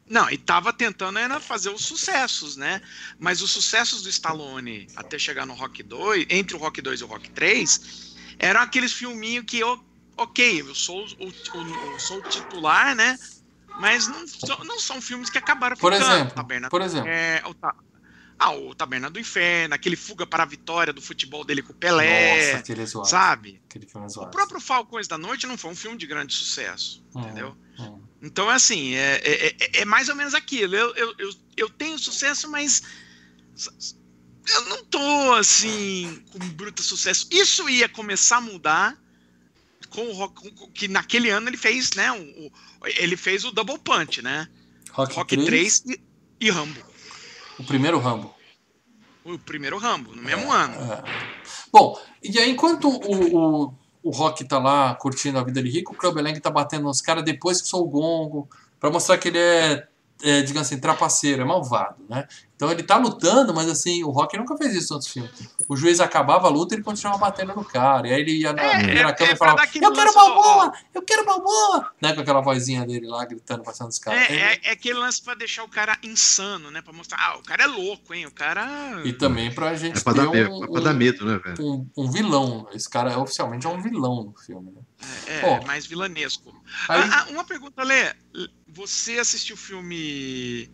Não, 0.05 0.29
e 0.29 0.37
tava 0.37 0.73
tentando 0.73 1.19
era 1.19 1.41
fazer 1.41 1.71
os 1.71 1.85
sucessos, 1.85 2.57
né? 2.57 2.83
Mas 3.19 3.41
os 3.41 3.51
sucessos 3.51 4.03
do 4.03 4.09
Stallone 4.11 4.87
até 4.97 5.19
chegar 5.19 5.47
no 5.47 5.55
Rock 5.55 5.83
2, 5.83 6.27
entre 6.29 6.55
o 6.55 6.59
Rock 6.59 6.83
2 6.83 7.01
e 7.01 7.05
o 7.05 7.07
Rock 7.07 7.31
3, 7.31 8.12
eram 8.39 8.61
aqueles 8.61 8.93
filminhos 8.93 9.45
que, 9.47 9.63
o- 9.63 9.85
ok, 10.17 10.61
eu 10.61 10.75
sou 10.75 11.07
o, 11.19 11.29
o- 11.29 11.93
eu 11.93 11.99
sou 11.99 12.19
o 12.19 12.23
titular, 12.23 12.95
né? 12.95 13.17
Mas 13.79 14.07
não, 14.07 14.27
são- 14.27 14.65
não 14.65 14.81
são 14.81 15.01
filmes 15.01 15.31
que 15.31 15.39
acabaram 15.39 15.77
Por 15.77 15.93
ficando. 15.93 16.13
exemplo, 16.15 16.35
Taberna, 16.35 16.69
por 16.69 16.83
exemplo. 16.83 17.09
é, 17.11 17.43
o, 17.47 17.55
ah, 18.39 18.51
o 18.53 18.75
Taberna 18.75 19.09
do 19.09 19.19
Inferno, 19.21 19.75
aquele 19.75 19.97
Fuga 19.97 20.27
para 20.27 20.43
a 20.43 20.47
Vitória 20.47 20.93
do 20.93 21.01
futebol 21.01 21.45
dele 21.45 21.63
com 21.63 21.73
o 21.73 21.77
Pelé, 21.77 22.53
Nossa, 22.53 22.59
aquele 22.59 22.83
é 22.83 22.87
zoado. 22.87 23.09
sabe? 23.09 23.63
Aquele 23.69 23.87
filme 23.87 24.07
é 24.07 24.09
O 24.09 24.13
zoado. 24.13 24.31
próprio 24.31 24.61
Falcões 24.61 25.09
da 25.09 25.17
Noite 25.17 25.47
não 25.47 25.57
foi 25.57 25.71
um 25.71 25.77
filme 25.77 25.97
de 25.97 26.07
grande 26.07 26.35
sucesso, 26.35 27.03
Hum, 27.15 27.21
entendeu? 27.23 27.57
hum. 27.79 28.03
Então, 28.21 28.49
assim, 28.49 28.95
é, 28.95 29.17
é, 29.25 29.47
é- 29.49 29.57
é 29.81 29.85
mais 29.85 30.09
ou 30.09 30.15
menos 30.15 30.35
aquilo. 30.35 30.75
Eu, 30.77 30.95
eu, 30.95 31.15
eu, 31.19 31.31
eu 31.57 31.71
tenho 31.71 31.99
sucesso, 31.99 32.49
mas 32.51 32.83
eu 34.47 34.65
não 34.67 34.85
tô, 34.85 35.33
assim, 35.35 36.23
com 36.33 36.39
bruto 36.51 36.83
sucesso. 36.83 37.27
Isso 37.31 37.69
ia 37.69 37.89
começar 37.89 38.39
a 38.39 38.41
mudar 38.41 38.97
com 39.91 40.03
o 40.07 40.13
Rock, 40.13 40.51
com- 40.55 40.71
que 40.73 40.89
naquele 40.89 41.31
ano 41.31 41.49
ele 41.49 41.57
fez, 41.57 41.93
né, 41.93 42.11
o, 42.13 42.47
o- 42.47 42.53
ele 42.87 43.17
fez 43.17 43.45
o 43.45 43.53
Double 43.53 43.79
Punch, 43.79 44.23
né? 44.23 44.49
Rock, 44.93 45.15
Rock 45.15 45.37
3, 45.37 45.81
3 45.81 45.85
e, 46.41 46.47
e 46.47 46.51
Rambo. 46.51 46.81
o 47.59 47.65
primeiro 47.65 47.99
Rambo. 47.99 48.35
O 49.25 49.39
primeiro 49.39 49.79
Rambo, 49.79 50.15
no 50.15 50.23
mesmo 50.23 50.53
É, 50.53 50.57
ano. 50.57 50.93
é. 50.93 51.05
Bom, 51.73 51.99
e 52.23 52.39
aí 52.39 52.51
enquanto 52.51 52.89
o, 52.89 53.67
o, 53.67 53.75
o 54.03 54.11
Rock 54.11 54.45
tá 54.45 54.59
lá 54.59 54.95
curtindo 54.97 55.39
a 55.39 55.45
vida 55.45 55.63
de 55.63 55.71
rico, 55.71 55.93
o 55.93 55.97
Clubber 55.97 56.41
tá 56.41 56.51
batendo 56.51 56.85
nos 56.85 57.01
caras 57.01 57.25
depois 57.25 57.61
que 57.63 57.69
sou 57.69 57.85
o 57.85 57.89
gongo, 57.89 58.49
pra 58.81 58.91
mostrar 58.91 59.19
que 59.19 59.29
ele 59.29 59.39
é, 59.39 59.89
é, 60.23 60.43
digamos 60.43 60.69
assim, 60.69 60.79
trapaceiro, 60.81 61.43
é 61.43 61.45
malvado, 61.45 62.05
né? 62.09 62.27
Então 62.55 62.71
ele 62.71 62.85
tá 62.85 62.97
lutando, 62.97 63.53
mas 63.53 63.69
assim, 63.69 64.05
o 64.05 64.11
Rock 64.11 64.37
nunca 64.39 64.57
fez 64.57 64.73
isso 64.73 64.93
em 64.93 64.95
outros 64.95 65.11
filmes. 65.13 65.33
O 65.69 65.77
juiz 65.77 65.99
acabava 65.99 66.47
a 66.47 66.51
luta 66.51 66.75
e 66.75 66.77
ele 66.77 66.85
continuava 66.85 67.19
batendo 67.19 67.53
no 67.57 67.65
cara. 67.65 68.07
E 68.07 68.13
aí 68.15 68.21
ele 68.21 68.39
ia 68.39 68.53
na, 68.53 68.63
É, 68.63 68.95
ia 68.95 69.03
na 69.03 69.09
é- 69.09 69.13
câmera 69.13 69.33
é 69.33 69.35
e 69.35 69.37
falava: 69.37 69.57
dar 69.57 69.65
aquele 69.65 69.85
Eu 69.85 69.93
quero 69.93 70.11
do- 70.11 70.15
Balboa! 70.15 70.73
Eu 70.95 71.03
quero 71.03 71.25
Balboa! 71.25 71.91
Né? 72.01 72.13
Com 72.13 72.21
aquela 72.21 72.41
vozinha 72.41 72.87
dele 72.87 73.09
lá 73.09 73.25
gritando, 73.25 73.65
passando 73.65 73.89
os 73.89 73.99
caras. 73.99 74.31
É, 74.31 74.35
é, 74.37 74.61
é 74.63 74.71
aquele 74.71 74.97
lance 74.99 75.21
pra 75.21 75.35
deixar 75.35 75.65
o 75.65 75.69
cara 75.69 75.99
insano, 76.05 76.71
né? 76.71 76.81
Pra 76.81 76.93
mostrar, 76.93 77.19
ah, 77.21 77.37
o 77.39 77.43
cara 77.43 77.65
é 77.65 77.67
louco, 77.67 78.15
hein? 78.15 78.27
O 78.27 78.31
cara. 78.33 78.65
E 79.05 79.13
também 79.13 79.53
pra 79.53 79.75
gente 79.75 79.99
É 79.99 80.01
pra, 80.01 80.15
ter 80.15 80.21
dar, 80.31 80.37
é 80.39 80.49
um, 80.49 80.61
pra 80.71 80.81
dar 80.83 80.95
medo, 80.95 81.25
né, 81.27 81.41
velho? 81.45 81.57
um, 81.61 81.89
um 81.97 82.09
vilão. 82.13 82.69
Esse 82.73 82.89
cara 82.89 83.19
oficialmente 83.19 83.67
é 83.67 83.71
um 83.71 83.83
vilão 83.83 84.23
no 84.23 84.35
filme, 84.39 84.71
né? 84.71 84.81
É, 85.27 85.41
Pô. 85.43 85.65
mais 85.67 85.87
vilanesco. 85.87 86.53
Aí, 86.89 87.01
Ah, 87.01 87.27
ah, 87.29 87.31
uma 87.31 87.45
pergunta, 87.45 87.83
Lê. 87.83 88.13
Você 88.67 89.19
assistiu 89.19 89.55
o 89.55 89.59
filme 89.59 90.71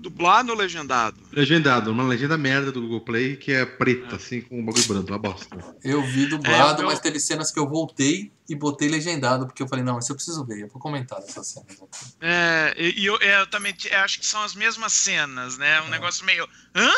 Dublado 0.00 0.50
ou 0.52 0.56
legendado? 0.58 1.16
Legendado, 1.32 1.90
uma 1.92 2.02
legenda 2.04 2.36
merda 2.38 2.72
do 2.72 2.80
Google 2.80 3.02
Play 3.02 3.36
que 3.36 3.52
é 3.52 3.66
preta, 3.66 4.16
assim, 4.16 4.40
com 4.40 4.58
um 4.60 4.64
bagulho 4.64 4.84
branco, 4.88 5.08
uma 5.08 5.18
bosta. 5.18 5.56
Eu 5.84 6.02
vi 6.02 6.26
dublado, 6.26 6.80
É, 6.80 6.84
eu- 6.84 6.88
mas 6.88 7.00
teve 7.00 7.20
cenas 7.20 7.50
que 7.52 7.58
eu 7.58 7.68
voltei 7.68 8.32
e 8.48 8.54
botei 8.54 8.88
legendado, 8.88 9.46
porque 9.46 9.62
eu 9.62 9.68
falei, 9.68 9.84
não, 9.84 9.98
isso 9.98 10.10
eu 10.10 10.16
preciso 10.16 10.44
ver, 10.44 10.60
eu 10.62 10.68
vou 10.68 10.80
comentar 10.80 11.20
dessas 11.20 11.46
cenas 11.48 11.70
aqui. 11.70 12.14
É, 12.20 12.74
e 12.78 13.04
eu, 13.04 13.16
é, 13.20 13.42
eu 13.42 13.46
também 13.46 13.74
eu 13.90 13.98
acho 13.98 14.18
que 14.18 14.26
são 14.26 14.42
as 14.42 14.54
mesmas 14.54 14.92
cenas, 14.92 15.58
né? 15.58 15.80
Um 15.82 15.88
negócio 15.88 16.24
meio. 16.24 16.48
Hã? 16.74 16.90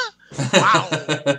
Uau! 0.59 0.89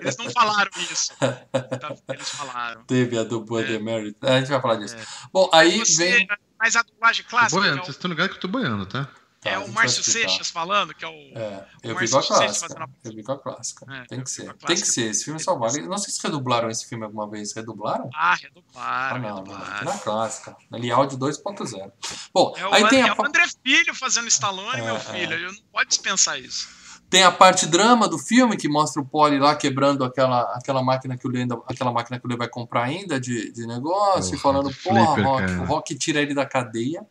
Eles 0.01 0.17
não 0.17 0.29
falaram 0.31 0.69
isso. 0.91 1.11
Tá, 1.19 1.95
Eles 2.09 2.29
falaram. 2.29 2.83
Teve 2.83 3.17
a 3.17 3.23
do 3.23 3.39
Blood 3.41 3.73
É. 3.73 3.79
Mary. 3.79 4.15
A 4.21 4.39
gente 4.39 4.49
vai 4.49 4.61
falar 4.61 4.75
disso. 4.75 4.95
É. 4.95 5.03
Bom, 5.31 5.49
aí 5.53 5.79
Você- 5.79 6.11
vem. 6.17 6.27
Mas 6.59 6.75
a 6.77 6.81
dublagem 6.83 7.23
Tô 7.25 7.29
clássica 7.31 7.59
boiando, 7.59 7.79
é 7.79 7.81
vocês 7.83 7.95
o, 7.95 7.97
estão 7.97 8.09
ligados 8.11 8.31
que 8.31 8.37
eu 8.37 8.41
tô 8.41 8.47
boiando, 8.47 8.85
tá? 8.85 9.09
Tá, 9.43 9.49
é 9.49 9.55
a 9.55 9.59
o 9.59 9.71
Márcio. 9.71 10.03
Seixas 10.03 10.49
falando, 10.49 10.93
que 10.93 11.03
é 11.03 11.07
o. 11.07 11.11
É, 11.37 11.65
eu 11.83 11.95
vi 11.97 12.09
Márcio 12.09 12.11
com 12.11 12.17
a 12.17 12.37
clássica. 12.37 12.67
fazendo 12.67 12.83
a- 12.83 12.89
Eu 13.03 13.15
vi 13.15 13.23
com 13.23 13.31
a 13.31 13.39
clássica. 13.39 13.85
É, 13.93 14.05
Tem 14.05 14.19
que 14.23 14.29
vi 14.29 14.35
ser. 14.35 14.53
Tem 14.53 14.75
que 14.75 14.87
ser. 14.87 15.09
Esse 15.09 15.25
filme 15.25 15.39
só 15.39 15.55
vale. 15.57 15.81
Não 15.87 15.97
sei 15.97 16.13
se 16.13 16.21
redublaram 16.23 16.69
esse 16.69 16.87
filme 16.87 17.03
alguma 17.05 17.29
vez. 17.29 17.53
Redublaram? 17.53 18.09
Ah, 18.13 18.31
Ah, 18.31 18.35
redublaram, 18.35 19.19
não, 19.19 19.29
não. 19.29 19.35
Redublaram. 19.55 19.85
na 19.85 19.97
clássica. 19.99 20.55
Ali 20.71 20.91
áudio 20.91 21.17
2.0. 21.17 21.91
Bom, 22.33 22.53
É 22.57 22.67
o, 22.67 22.73
aí 22.73 22.83
An- 22.83 22.87
tem 22.89 23.01
é 23.01 23.09
a, 23.09 23.15
o 23.15 23.25
André 23.25 23.45
Filho 23.63 23.93
fazendo 23.93 24.27
Stallone, 24.27 24.79
É, 24.79 24.83
meu 24.83 24.95
é. 24.95 24.99
filho. 24.99 25.33
Eu 25.33 25.51
não 25.51 25.59
pode 25.71 25.89
dispensar 25.89 26.39
isso. 26.39 26.67
tem 27.09 27.23
a 27.23 27.31
parte 27.31 27.67
drama 27.67 28.07
do 28.07 28.17
filme 28.17 28.57
que 28.57 28.67
mostra 28.67 28.99
o 28.99 29.05
Polly 29.05 29.37
lá 29.37 29.55
quebrando 29.55 30.03
aquela, 30.03 30.41
aquela 30.55 30.81
máquina 30.81 31.15
que 31.15 31.27
o 31.27 31.31
ainda, 31.37 31.61
aquela 31.69 31.91
máquina 31.91 32.19
que 32.19 32.25
o 32.25 32.29
Leo 32.29 32.37
vai 32.39 32.47
comprar 32.47 32.83
ainda 32.85 33.19
de, 33.19 33.51
de 33.51 33.67
negócio, 33.67 34.33
e 34.35 34.39
falando, 34.39 34.69
de 34.69 34.75
porra, 34.77 35.21
Rock. 35.21 35.51
O 35.59 35.65
Rock 35.65 35.95
tira 35.95 36.19
ele 36.21 36.33
da 36.33 36.43
cadeia. 36.45 37.05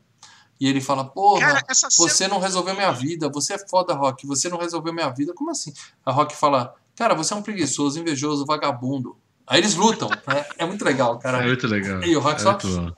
E 0.62 0.68
ele 0.68 0.80
fala, 0.80 1.04
porra, 1.04 1.60
você 1.98 2.28
não 2.28 2.38
resolveu 2.38 2.72
minha 2.72 2.92
vida, 2.92 3.28
você 3.28 3.54
é 3.54 3.58
foda, 3.58 3.94
Rock, 3.94 4.24
você 4.24 4.48
não 4.48 4.58
resolveu 4.58 4.92
minha 4.92 5.10
vida. 5.10 5.34
Como 5.34 5.50
assim? 5.50 5.74
A 6.06 6.12
Rock 6.12 6.36
fala, 6.36 6.72
cara, 6.94 7.16
você 7.16 7.34
é 7.34 7.36
um 7.36 7.42
preguiçoso, 7.42 7.98
invejoso, 7.98 8.46
vagabundo. 8.46 9.16
Aí 9.44 9.58
eles 9.58 9.74
lutam, 9.74 10.08
né? 10.08 10.46
É 10.56 10.64
muito 10.64 10.84
legal, 10.84 11.18
cara. 11.18 11.42
É 11.42 11.46
muito 11.48 11.66
legal. 11.66 12.04
E 12.04 12.16
o 12.16 12.20
Rock 12.20 12.36
É 12.36 12.44
só-. 12.44 12.60
Só, 12.60 12.94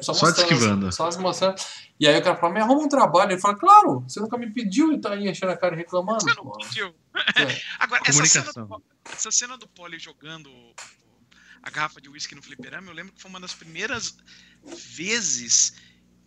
Só 0.00 0.12
mostrando, 0.12 0.38
esquivando. 0.38 0.92
Só 0.92 1.20
mostrando. 1.20 1.56
E 2.00 2.08
aí 2.08 2.18
o 2.18 2.22
cara 2.22 2.36
fala, 2.36 2.54
me 2.54 2.60
arruma 2.60 2.80
um 2.80 2.88
trabalho. 2.88 3.32
Ele 3.32 3.40
fala, 3.40 3.54
claro, 3.54 4.00
você 4.08 4.18
nunca 4.18 4.38
me 4.38 4.50
pediu 4.50 4.94
e 4.94 4.98
tá 4.98 5.12
aí 5.12 5.28
enchendo 5.28 5.52
a 5.52 5.56
cara 5.58 5.74
e 5.74 5.76
reclamando. 5.76 6.22
Você 6.22 6.34
não 6.34 6.44
pô." 6.44 6.52
pediu. 6.52 6.86
É. 6.86 7.60
Agora, 7.80 8.02
essa 8.06 8.24
cena, 8.24 8.44
Comunicação. 8.46 8.66
do, 8.66 8.82
essa 9.12 9.30
cena 9.30 9.58
do 9.58 9.68
Polly 9.68 9.98
jogando 9.98 10.50
a 11.62 11.68
garrafa 11.68 12.00
de 12.00 12.08
uísque 12.08 12.34
no 12.34 12.42
fliperama, 12.42 12.88
eu 12.88 12.94
lembro 12.94 13.12
que 13.12 13.20
foi 13.20 13.28
uma 13.28 13.40
das 13.40 13.52
primeiras 13.52 14.16
vezes. 14.64 15.74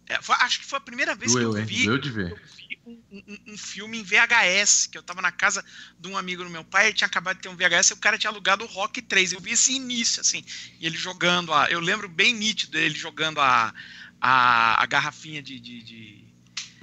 É, 0.08 0.22
foi- 0.22 0.36
acho 0.40 0.60
que 0.60 0.66
foi 0.66 0.78
a 0.78 0.82
primeira 0.82 1.16
vez 1.16 1.32
Doeu, 1.32 1.54
que 1.54 1.60
eu 1.60 1.66
vi, 1.66 1.86
Doeu 1.86 1.98
de 1.98 2.10
ver. 2.12 2.32
eu 2.32 2.36
vi 2.38 2.80
um, 2.86 3.04
um- 3.12 3.54
um 3.54 3.58
filme 3.58 3.98
em 4.00 4.04
VHS, 4.04 4.88
que 4.88 4.98
eu 4.98 5.04
tava 5.04 5.22
na 5.22 5.32
casa 5.32 5.64
de 6.00 6.08
um 6.08 6.18
amigo 6.18 6.44
do 6.44 6.50
meu 6.50 6.64
pai, 6.64 6.88
ele 6.88 6.94
tinha 6.96 7.08
acabado 7.08 7.38
de 7.38 7.42
ter 7.44 7.50
um 7.50 7.56
VHS 7.56 7.90
e 7.92 7.94
o 7.94 7.98
cara 7.98 8.18
tinha 8.18 8.30
alugado 8.30 8.64
o 8.64 8.68
Rock 8.68 9.02
3. 9.02 9.32
Eu 9.34 9.40
vi 9.42 9.52
esse 9.52 9.74
início, 9.74 10.22
assim, 10.22 10.44
e 10.80 10.86
ele 10.86 10.98
jogando 10.98 11.52
a. 11.54 11.70
Eu 11.72 11.80
lembro 11.80 12.08
bem 12.08 12.34
nítido 12.34 12.78
ele 12.78 12.96
jogando 12.96 13.40
a, 13.42 13.74
a, 14.22 14.84
a 14.84 14.86
garrafinha 14.86 15.42
de. 15.42 15.60
de, 15.60 15.84
de- 15.84 16.26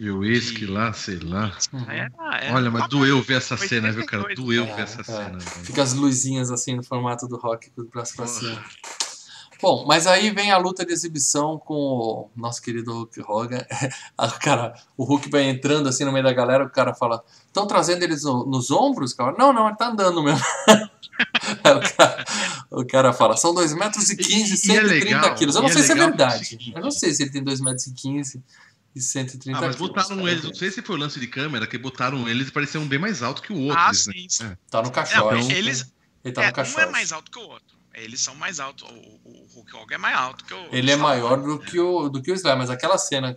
E 0.00 0.10
o 0.10 0.18
uísque 0.18 0.66
lá, 0.66 0.92
sei 0.92 1.18
lá. 1.20 1.56
Era- 1.88 2.10
era 2.40 2.54
Olha, 2.54 2.70
mas 2.70 2.88
doeu 2.88 3.22
ver 3.22 3.34
essa 3.34 3.56
cena, 3.56 3.92
viu, 3.92 4.04
cara? 4.04 4.24
32, 4.24 4.36
Doeu 4.36 4.64
É, 4.72 4.74
ver 4.76 4.82
essa 4.82 5.00
é. 5.02 5.04
cena. 5.04 5.38
velho. 5.38 5.66
Fica 5.66 5.82
as 5.82 5.92
luzinhas 5.92 6.50
assim 6.50 6.74
no 6.74 6.82
formato 6.82 7.28
do 7.28 7.36
rock 7.36 7.70
com 7.70 7.82
o 7.82 7.88
braço 7.88 8.16
pra 8.16 8.24
Porra. 8.26 8.38
cima. 8.40 8.64
Bom, 9.62 9.84
mas 9.86 10.06
aí 10.08 10.30
vem 10.30 10.50
a 10.50 10.58
luta 10.58 10.84
de 10.84 10.92
exibição 10.92 11.56
com 11.56 11.72
o 11.74 12.30
nosso 12.36 12.60
querido 12.60 12.92
Hulk 12.92 13.20
Hogan. 13.22 13.64
Ah, 14.18 14.28
cara, 14.30 14.74
o 14.96 15.04
Hulk 15.04 15.30
vai 15.30 15.44
entrando 15.44 15.88
assim 15.88 16.04
no 16.04 16.12
meio 16.12 16.24
da 16.24 16.32
galera, 16.32 16.64
o 16.64 16.70
cara 16.70 16.92
fala: 16.94 17.22
estão 17.46 17.66
trazendo 17.66 18.02
eles 18.02 18.24
no- 18.24 18.44
nos 18.44 18.70
ombros? 18.70 19.14
Cara? 19.14 19.34
Não, 19.38 19.52
não, 19.52 19.68
ele 19.68 19.76
tá 19.76 19.88
andando 19.88 20.22
mesmo. 20.22 20.44
O, 21.62 21.96
cara, 21.96 22.24
o 22.70 22.84
cara 22.86 23.12
fala: 23.12 23.36
são 23.36 23.54
2 23.54 23.74
metros 23.74 24.10
e 24.10 24.16
15, 24.16 24.32
E- 24.68 24.72
e 24.72 24.76
é 24.76 24.80
130 24.82 25.34
quilos. 25.34 25.54
Eu 25.54 25.62
não 25.62 25.68
é 25.68 25.72
sei 25.72 25.82
se 25.82 25.92
é 25.92 25.94
porque 25.94 26.00
é 26.02 26.04
o 26.04 26.08
verdade. 26.08 26.44
seguinte- 26.46 26.72
Eu 26.74 26.80
não 26.82 26.90
sei 26.90 27.14
se 27.14 27.22
ele 27.22 27.30
tem 27.30 27.44
2 27.44 27.60
metros 27.60 27.86
e 27.86 27.92
15 27.94 28.42
e 28.96 29.00
130 29.00 29.58
Ah, 29.58 29.60
mas 29.60 29.76
quilos. 29.76 29.88
botaram 29.90 30.16
cara. 30.16 30.30
eles, 30.30 30.44
não 30.44 30.54
sei 30.54 30.70
se 30.70 30.82
foi 30.82 30.96
o 30.96 30.98
lance 30.98 31.20
de 31.20 31.26
câmera, 31.28 31.66
que 31.66 31.78
botaram 31.78 32.28
eles 32.28 32.48
e 32.48 32.50
pareciam 32.50 32.84
bem 32.86 32.98
mais 32.98 33.22
alto 33.22 33.40
que 33.42 33.52
o 33.52 33.60
outro. 33.60 33.78
Ah, 33.78 33.88
né? 33.88 33.94
sim, 33.94 34.26
sim. 34.28 34.44
É. 34.46 34.56
Tá 34.70 34.78
no 34.78 34.84
Não, 34.86 34.90
caixote. 34.90 35.52
eles, 35.52 35.92
Ele 36.24 36.34
tá 36.34 36.42
é, 36.42 36.44
no 36.46 36.50
um 36.50 36.54
caixote. 36.54 36.80
é 36.80 36.90
mais 36.90 37.12
alto 37.12 37.30
que 37.30 37.38
o 37.38 37.42
outro. 37.42 37.76
Eles 37.94 38.20
são 38.20 38.34
mais 38.34 38.58
altos. 38.60 38.88
O, 38.88 38.94
o, 38.94 39.46
Hulk 39.54 39.76
Hogan 39.76 39.94
é 39.94 39.98
mais 39.98 40.16
alto 40.16 40.44
que 40.44 40.54
o. 40.54 40.68
Ele 40.72 40.90
é 40.90 40.96
maior 40.96 41.40
do 41.40 41.58
né? 41.58 41.64
que 41.66 41.78
o, 41.78 42.08
do 42.08 42.22
que 42.22 42.30
o 42.32 42.34
Sly, 42.34 42.56
mas 42.56 42.70
aquela 42.70 42.96
cena 42.98 43.36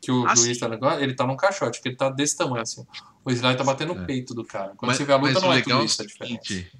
que 0.00 0.10
o 0.10 0.26
Ah, 0.26 0.34
sim. 0.34 0.58
tá 0.58 0.68
negócio, 0.68 1.00
ele 1.00 1.14
tá 1.14 1.26
num 1.26 1.36
caixote, 1.36 1.80
que 1.80 1.88
ele 1.88 1.96
tá 1.96 2.10
desse 2.10 2.36
tamanho 2.36 2.62
assim. 2.62 2.84
O 3.24 3.30
Sly 3.30 3.56
tá 3.56 3.62
batendo 3.62 3.92
o 3.92 3.98
É. 3.98 4.04
peito 4.04 4.34
do 4.34 4.44
cara. 4.44 4.72
Quando 4.76 4.88
Mas, 4.90 4.96
você 4.96 5.04
vê 5.04 5.12
a 5.12 5.16
luta, 5.16 5.40
não 5.40 5.48
o 5.48 5.52
é 5.52 5.56
legal 5.56 5.62
tudo 5.62 5.80
é 5.80 5.82
o 5.82 5.86
isso, 5.86 6.02
é 6.02 6.06
diferente. 6.06 6.72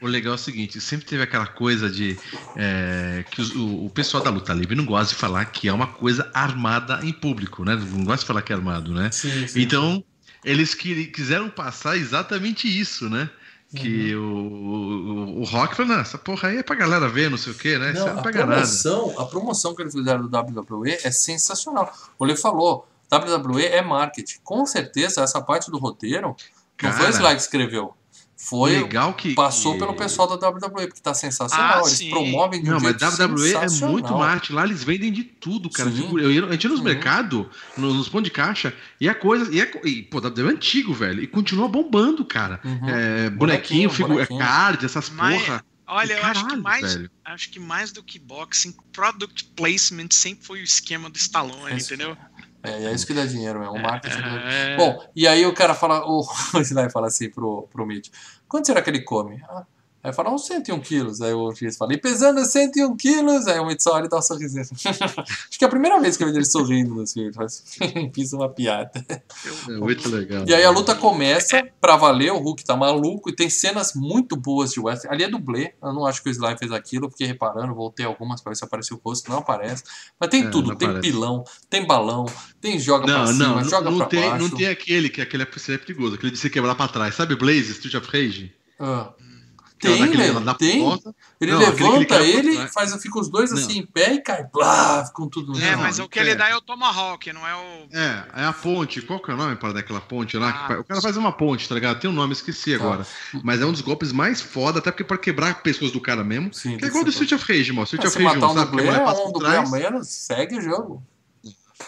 O 0.00 0.06
legal 0.06 0.32
é 0.32 0.36
o 0.36 0.38
seguinte, 0.38 0.80
sempre 0.80 1.06
teve 1.06 1.22
aquela 1.22 1.46
coisa 1.46 1.90
de 1.90 2.16
é, 2.56 3.24
que 3.30 3.40
os- 3.40 3.54
o, 3.54 3.84
o 3.84 3.90
pessoal 3.90 4.22
da 4.22 4.30
luta 4.30 4.52
livre 4.54 4.74
não 4.74 4.86
gosta 4.86 5.14
de 5.14 5.20
falar 5.20 5.44
que 5.46 5.68
é 5.68 5.72
uma 5.72 5.86
coisa 5.86 6.30
armada 6.34 7.00
em 7.04 7.12
público, 7.12 7.64
né? 7.64 7.76
Não 7.76 8.04
gosta 8.04 8.20
de 8.22 8.26
falar 8.26 8.42
que 8.42 8.52
é 8.52 8.56
armado, 8.56 8.94
né? 8.94 9.10
Sim, 9.12 9.46
sim. 9.46 9.60
Então, 9.60 10.02
eles 10.42 10.74
queri- 10.74 11.08
quiseram 11.08 11.50
passar 11.50 11.96
exatamente 11.98 12.66
isso, 12.66 13.10
né? 13.10 13.28
Que 13.74 14.14
Uhum. 14.16 15.36
o, 15.36 15.38
o, 15.38 15.40
o 15.40 15.44
Rock 15.44 15.76
falou, 15.76 15.92
não, 15.92 16.00
essa 16.00 16.18
porra 16.18 16.48
aí 16.48 16.58
é 16.58 16.62
pra 16.62 16.74
galera 16.74 17.08
ver, 17.08 17.30
não 17.30 17.38
sei 17.38 17.52
o 17.52 17.56
quê, 17.56 17.78
né? 17.78 17.92
Não, 17.92 18.06
não 18.14 18.18
a 18.18 18.22
pega 18.22 18.40
nada. 18.40 18.52
promoção, 18.62 19.14
a 19.20 19.26
promoção 19.26 19.74
que 19.74 19.82
eles 19.82 19.94
fizeram 19.94 20.26
do 20.26 20.36
WWE 20.36 20.98
é 21.04 21.10
sensacional. 21.12 21.92
O 22.18 22.24
Lê 22.24 22.36
falou, 22.36 22.88
WWE 23.12 23.66
é 23.66 23.80
marketing. 23.80 24.38
Com 24.42 24.66
certeza, 24.66 25.22
essa 25.22 25.40
parte 25.40 25.70
do 25.70 25.78
roteiro 25.78 26.34
não 26.82 26.90
foi 26.90 26.90
o 26.90 26.94
Cara, 26.94 27.10
Sly 27.10 27.36
que 27.36 27.42
escreveu. 27.42 27.94
Foi, 28.42 28.72
legal 28.72 29.14
que. 29.14 29.34
passou 29.34 29.74
que- 29.74 29.78
pelo 29.80 29.94
pessoal 29.94 30.26
da 30.26 30.48
WWE, 30.48 30.86
porque 30.88 31.00
tá 31.00 31.14
sensacional. 31.14 31.78
Ah, 31.78 31.86
eles 31.86 31.98
sim. 31.98 32.10
promovem 32.10 32.62
de 32.62 32.68
um 32.68 32.72
Não, 32.74 32.80
mas 32.80 32.96
WWE 32.96 33.54
é 33.54 33.68
muito 33.86 34.12
marketing. 34.12 34.52
Lá 34.54 34.64
eles 34.64 34.82
vendem 34.82 35.12
de 35.12 35.22
tudo, 35.24 35.68
cara. 35.70 35.90
Sim. 35.90 35.96
Figura- 36.02 36.22
Eu 36.24 36.32
ia, 36.32 36.44
a 36.46 36.52
gente 36.52 36.64
ia 36.64 36.70
nos 36.70 36.80
mercados, 36.80 37.46
nos, 37.76 37.94
nos 37.94 38.08
pontos 38.08 38.24
de 38.24 38.30
caixa, 38.30 38.74
e 39.00 39.08
a 39.08 39.14
coisa. 39.14 39.54
E, 39.54 39.60
é, 39.60 39.66
co- 39.66 39.86
e, 39.86 40.02
pô, 40.02 40.18
WWE 40.20 40.48
é 40.48 40.52
antigo, 40.52 40.92
velho. 40.94 41.22
E 41.22 41.26
continua 41.26 41.68
bombando, 41.68 42.24
cara. 42.24 42.60
Uhum. 42.64 42.88
É, 42.88 43.30
bonequinho, 43.30 43.36
Bonequinho, 43.38 43.90
figura, 43.90 44.14
bonequinho. 44.14 44.38
card, 44.40 44.84
essas 44.86 45.10
Mas- 45.10 45.42
porra. 45.42 45.64
Olha, 45.92 46.12
eu 46.12 46.24
acho 46.24 46.34
que 46.42 46.46
Caralho, 46.46 46.62
mais. 46.62 46.94
velho. 46.94 47.10
Acho 47.24 47.50
que 47.50 47.58
mais 47.58 47.90
do 47.90 48.00
que 48.00 48.16
boxing, 48.16 48.72
product 48.92 49.44
placement 49.56 50.06
sempre 50.12 50.46
foi 50.46 50.60
o 50.60 50.62
esquema 50.62 51.10
do 51.10 51.16
Stallone, 51.16 51.76
Isso. 51.76 51.92
entendeu? 51.92 52.16
É, 52.62 52.84
é 52.84 52.92
isso 52.92 53.06
que 53.06 53.14
dá 53.14 53.24
dinheiro, 53.24 53.62
é 53.62 53.70
um 53.70 53.80
marketing. 53.80 54.18
É. 54.18 54.76
Bom, 54.76 55.02
e 55.14 55.26
aí 55.26 55.46
o 55.46 55.54
cara 55.54 55.74
fala, 55.74 56.04
o, 56.06 56.20
o 56.54 56.60
Sly 56.60 56.90
fala 56.90 57.06
assim 57.06 57.30
pro, 57.30 57.68
pro 57.72 57.86
Mitch, 57.86 58.10
quanto 58.48 58.66
será 58.66 58.82
que 58.82 58.90
ele 58.90 59.02
come? 59.02 59.42
Ah, 59.48 59.64
aí 60.02 60.12
fala, 60.12 60.30
uns 60.32 60.46
101 60.46 60.80
quilos. 60.80 61.20
Aí 61.20 61.32
o 61.32 61.52
juiz 61.54 61.76
fala, 61.76 61.92
e 61.94 61.98
pesando 61.98 62.44
101 62.44 62.96
quilos? 62.96 63.46
Aí 63.46 63.58
o 63.58 63.70
e 63.70 64.08
dá 64.08 64.18
um 64.18 64.22
sorrisinho. 64.22 64.64
Acho 64.84 65.58
que 65.58 65.64
é 65.64 65.66
a 65.66 65.70
primeira 65.70 66.00
vez 66.00 66.16
que 66.16 66.22
eu 66.22 66.26
vejo 66.28 66.38
ele 66.38 66.44
sorrindo 66.46 66.94
no 66.94 67.06
filme. 67.06 67.32
Faz- 67.32 67.62
Fiz 68.14 68.32
uma 68.32 68.48
piada. 68.48 68.90
É 69.68 69.72
muito 69.72 70.08
legal. 70.08 70.44
E 70.46 70.54
aí 70.54 70.64
a 70.64 70.70
luta 70.70 70.94
começa 70.94 71.66
pra 71.80 71.96
valer, 71.96 72.32
o 72.32 72.38
Hulk 72.38 72.64
tá 72.64 72.76
maluco 72.76 73.30
e 73.30 73.34
tem 73.34 73.48
cenas 73.50 73.94
muito 73.94 74.36
boas 74.36 74.72
de 74.72 74.80
wrestling. 74.80 75.10
Ali 75.10 75.24
é 75.24 75.28
dublê, 75.28 75.74
eu 75.82 75.92
não 75.92 76.06
acho 76.06 76.22
que 76.22 76.28
o 76.28 76.32
Sly 76.32 76.56
fez 76.58 76.72
aquilo, 76.72 77.10
fiquei 77.10 77.26
reparando, 77.26 77.74
voltei 77.74 78.06
algumas 78.06 78.40
pra 78.40 78.50
ver 78.50 78.56
se 78.56 78.64
apareceu 78.64 78.96
o 78.96 79.00
rosto, 79.08 79.30
não 79.30 79.38
aparece. 79.38 79.82
Mas 80.18 80.28
tem 80.30 80.44
É, 80.44 80.50
tudo, 80.50 80.74
tem 80.76 80.88
aparece. 80.88 81.10
pilão, 81.10 81.44
tem 81.68 81.86
balão, 81.86 82.26
tem 82.60 82.78
joga 82.78 83.04
pra 83.04 83.18
Não, 83.18 83.26
cima, 83.26 83.48
não, 83.62 83.64
joga 83.64 83.84
não, 83.84 83.90
não 83.92 83.98
pra 83.98 84.06
tem, 84.06 84.28
baixo. 84.30 84.42
não 84.48 84.50
tem 84.56 84.66
aquele 84.66 85.08
que 85.08 85.20
aquele 85.20 85.42
é, 85.42 85.46
é 85.46 85.78
perigoso, 85.78 86.14
aquele 86.14 86.32
de 86.32 86.38
se 86.38 86.48
quebrar 86.50 86.74
pra 86.74 86.88
trás. 86.88 87.14
Sabe 87.14 87.36
Blaze, 87.36 87.72
Street 87.72 87.94
of 87.94 88.06
Rage? 88.10 88.52
Ah. 88.78 89.10
Tem, 89.80 90.06
velho, 90.10 90.40
dá 90.40 90.54
tem. 90.54 90.80
porta. 90.80 91.14
Ele 91.40 91.52
Não, 91.52 91.58
levanta 91.60 92.16
ele, 92.22 92.68
faz, 92.68 92.94
fica 93.02 93.18
os 93.18 93.28
dois 93.30 93.50
Não. 93.50 93.58
assim 93.58 93.78
em 93.78 93.86
pé 93.86 94.14
e 94.14 94.22
cai, 94.22 94.44
blá, 94.52 95.04
ficam 95.06 95.28
tudo 95.28 95.52
no 95.52 95.60
É, 95.60 95.74
mas 95.76 95.98
o 95.98 96.08
que 96.08 96.18
ele 96.18 96.30
é. 96.30 96.34
dá 96.34 96.48
é 96.48 96.54
o 96.56 96.60
Tomahawk, 96.60 97.32
não 97.32 97.46
é 97.46 97.54
o. 97.54 97.88
É, 97.92 98.42
é 98.42 98.44
a 98.44 98.52
ponte. 98.52 99.00
Qual 99.02 99.18
que 99.20 99.30
é 99.30 99.34
o 99.34 99.36
nome 99.36 99.56
para 99.56 99.72
daquela 99.72 100.00
ponte 100.00 100.36
lá? 100.36 100.50
Ah, 100.50 100.66
que 100.66 100.72
o 100.80 100.84
cara 100.84 101.00
faz 101.00 101.16
uma 101.16 101.32
ponte, 101.32 101.68
tá 101.68 101.74
ligado? 101.74 101.98
Tem 101.98 102.10
um 102.10 102.12
nome, 102.12 102.32
esqueci 102.32 102.76
Tá. 102.76 102.84
agora. 102.84 103.06
Mas 103.42 103.60
é 103.60 103.64
um 103.66 103.72
dos 103.72 103.80
golpes 103.80 104.12
mais 104.12 104.40
foda, 104.40 104.78
até 104.80 104.90
porque 104.90 105.04
para 105.04 105.16
quebrar 105.18 105.62
pessoas 105.62 105.90
do 105.92 106.00
cara 106.00 106.22
mesmo. 106.22 106.52
Sim, 106.52 106.76
Que 106.76 106.84
é 106.84 106.88
igual 106.88 107.02
do 107.04 107.10
Street 107.10 107.32
of 107.32 107.44
Rage, 107.50 107.72
mano. 107.72 107.84
Street 107.84 108.04
É, 108.04 108.06
of 108.08 108.16
se 108.16 108.22
Rage 108.22 108.36
matar 108.36 108.46
1, 108.48 108.50
um 108.50 108.54
sabe? 108.54 108.70
Que 108.70 108.76
dublê, 108.76 108.88
a 108.88 109.00
mulher 109.00 109.06
é 109.16 109.26
um 109.26 109.32
trás. 109.32 109.70
menos, 109.70 110.08
segue 110.08 110.58
o 110.58 110.60
jogo. 110.60 111.02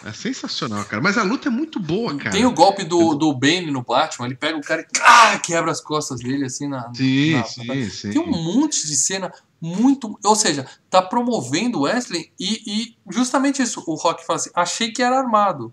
É 0.05 0.13
sensacional, 0.13 0.85
cara. 0.85 1.01
Mas 1.03 1.17
a 1.17 1.23
luta 1.23 1.49
é 1.49 1.51
muito 1.51 1.79
boa, 1.79 2.17
cara. 2.17 2.31
Tem 2.31 2.45
o 2.45 2.53
golpe 2.53 2.83
do, 2.85 3.15
do 3.15 3.33
Bane 3.35 3.71
no 3.71 3.83
Batman, 3.83 4.27
ele 4.27 4.35
pega 4.37 4.57
o 4.59 4.61
cara 4.63 4.83
e 4.83 4.87
ah, 5.01 5.39
quebra 5.39 5.71
as 5.71 5.81
costas 5.81 6.21
dele 6.21 6.45
assim 6.47 6.67
na. 6.69 6.91
Sim, 6.95 7.33
na- 7.35 7.45
sim, 7.45 7.91
sim. 7.91 8.11
Tem 8.11 8.21
um 8.21 8.31
monte 8.31 8.87
de 8.87 8.97
cena 8.97 9.33
muito. 9.61 10.19
Ou 10.25 10.35
seja, 10.35 10.67
tá 10.91 11.01
promovendo 11.01 11.79
o 11.79 11.83
Wesley 11.83 12.33
e, 12.39 12.63
e 12.67 12.97
justamente 13.13 13.63
isso. 13.63 13.83
O 13.87 13.95
Rock 13.95 14.27
fala 14.27 14.39
assim: 14.39 14.51
achei 14.55 14.91
que 14.91 15.03
era 15.03 15.19
armado. 15.19 15.73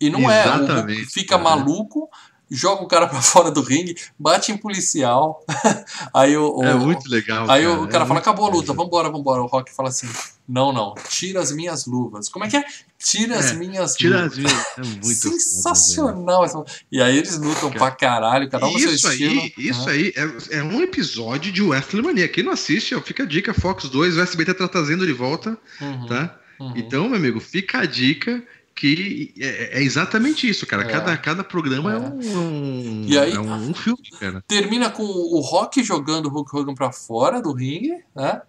E 0.00 0.10
não 0.10 0.30
é. 0.30 0.44
O 0.46 0.50
Hulk 0.50 0.64
Exatamente, 0.64 1.06
fica 1.06 1.38
cara. 1.38 1.42
maluco, 1.56 2.10
joga 2.50 2.82
o 2.82 2.88
cara 2.88 3.06
pra 3.08 3.22
fora 3.22 3.50
do 3.50 3.62
ringue, 3.62 3.94
bate 4.18 4.52
em 4.52 4.56
policial. 4.58 5.42
aí 6.12 6.36
o, 6.36 6.58
o- 6.58 6.64
É 6.64 6.74
muito 6.74 7.08
legal. 7.08 7.48
Aí 7.50 7.66
o 7.66 7.88
cara 7.88 8.04
é 8.04 8.06
fala, 8.06 8.20
acabou 8.20 8.44
a 8.46 8.50
luta, 8.50 8.72
legal. 8.72 8.84
vambora, 8.84 9.08
vambora. 9.10 9.42
O 9.42 9.46
Rock 9.46 9.72
fala 9.72 9.88
assim, 9.88 10.08
Não, 10.46 10.72
não. 10.72 10.94
Tira 11.08 11.40
as 11.40 11.50
minhas 11.52 11.86
luvas. 11.86 12.28
Como 12.28 12.44
é 12.44 12.48
que 12.50 12.56
é? 12.58 12.64
Tira 12.98 13.38
as 13.38 13.52
É, 13.52 13.54
minhas 13.54 13.94
Tira 13.94 14.22
luvas. 14.24 14.32
as 14.32 14.38
minhas. 14.38 14.66
É 14.76 14.80
muito 14.82 15.22
foda. 15.22 15.38
Sensacional. 15.38 16.44
essa- 16.44 16.64
E 16.92 17.00
aí 17.00 17.16
eles 17.16 17.38
lutam 17.38 17.70
pra 17.70 17.90
caralho, 17.90 18.48
cada 18.50 18.66
um 18.66 18.72
no 18.72 18.78
seu 18.78 18.92
estilo. 18.94 19.40
aí, 19.40 19.52
isso 19.56 19.86
né? 19.86 19.92
aí 19.92 20.12
é, 20.16 20.58
é 20.58 20.62
um 20.62 20.80
episódio 20.82 21.50
de 21.50 21.62
Wesley 21.62 22.02
Mania. 22.02 22.28
Quem 22.28 22.44
não 22.44 22.52
assiste, 22.52 22.94
ó, 22.94 23.00
fica 23.00 23.22
a 23.22 23.26
dica, 23.26 23.54
Fox 23.54 23.88
2, 23.88 24.16
o 24.16 24.20
SBT 24.20 24.54
tá 24.54 24.68
trazendo 24.68 25.06
de 25.06 25.12
volta, 25.12 25.56
Uhum, 25.80 26.06
tá? 26.06 26.38
uhum. 26.60 26.72
Então, 26.76 27.08
meu 27.08 27.16
amigo, 27.18 27.40
fica 27.40 27.78
a 27.78 27.86
dica 27.86 28.42
que 28.74 29.32
é, 29.38 29.78
é 29.78 29.82
exatamente 29.82 30.48
isso, 30.48 30.66
cara. 30.66 30.82
É. 30.82 30.88
Cada, 30.90 31.16
cada 31.16 31.44
programa 31.44 31.92
é, 31.92 31.96
É. 31.96 31.98
um, 32.00 32.38
um- 32.38 33.04
E 33.06 33.16
aí- 33.18 33.32
é 33.32 33.40
um, 33.40 33.70
um 33.70 33.72
filme, 33.74 34.02
cara. 34.18 34.42
Termina 34.48 34.90
com 34.90 35.04
o 35.04 35.40
Rock 35.40 35.82
jogando 35.82 36.26
o 36.26 36.28
Hulk 36.30 36.54
Hogan 36.56 36.74
pra 36.74 36.90
fora 36.92 37.40
do 37.40 37.52
ringue, 37.52 37.94
né? 38.14 38.42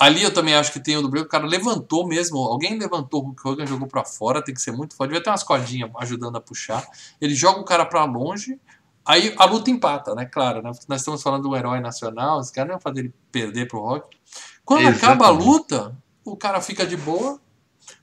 Ali 0.00 0.22
eu 0.22 0.32
também 0.32 0.54
acho 0.54 0.72
que 0.72 0.80
tem 0.80 0.96
o 0.96 1.02
do 1.02 1.08
Break, 1.08 1.26
o 1.26 1.30
cara 1.30 1.46
levantou 1.46 2.06
mesmo, 2.06 2.38
alguém 2.38 2.78
levantou 2.78 3.20
o 3.20 3.24
Hulk 3.26 3.48
Hogan, 3.48 3.66
jogou 3.66 3.86
pra 3.86 4.04
fora, 4.04 4.42
tem 4.42 4.54
que 4.54 4.60
ser 4.60 4.72
muito 4.72 4.96
forte, 4.96 5.10
devia 5.10 5.22
ter 5.22 5.30
umas 5.30 5.42
cordinhas 5.42 5.90
ajudando 5.98 6.36
a 6.36 6.40
puxar. 6.40 6.86
Ele 7.20 7.34
joga 7.34 7.60
o 7.60 7.64
cara 7.64 7.84
pra 7.84 8.04
longe, 8.04 8.58
aí 9.04 9.34
a 9.36 9.44
luta 9.44 9.70
empata, 9.70 10.14
né? 10.14 10.24
Claro, 10.24 10.62
né? 10.62 10.70
Porque 10.70 10.86
nós 10.88 11.00
estamos 11.00 11.22
falando 11.22 11.48
do 11.48 11.56
herói 11.56 11.80
nacional, 11.80 12.38
os 12.38 12.50
caras 12.50 12.68
não 12.68 12.74
iam 12.76 12.80
fazer 12.80 13.00
ele 13.00 13.14
perder 13.30 13.68
pro 13.68 13.80
Rock. 13.80 14.16
Quando 14.64 14.86
acaba 14.86 15.26
a 15.26 15.28
Exatamente. 15.28 15.46
luta, 15.46 15.98
o 16.24 16.36
cara 16.36 16.60
fica 16.60 16.86
de 16.86 16.96
boa, 16.96 17.40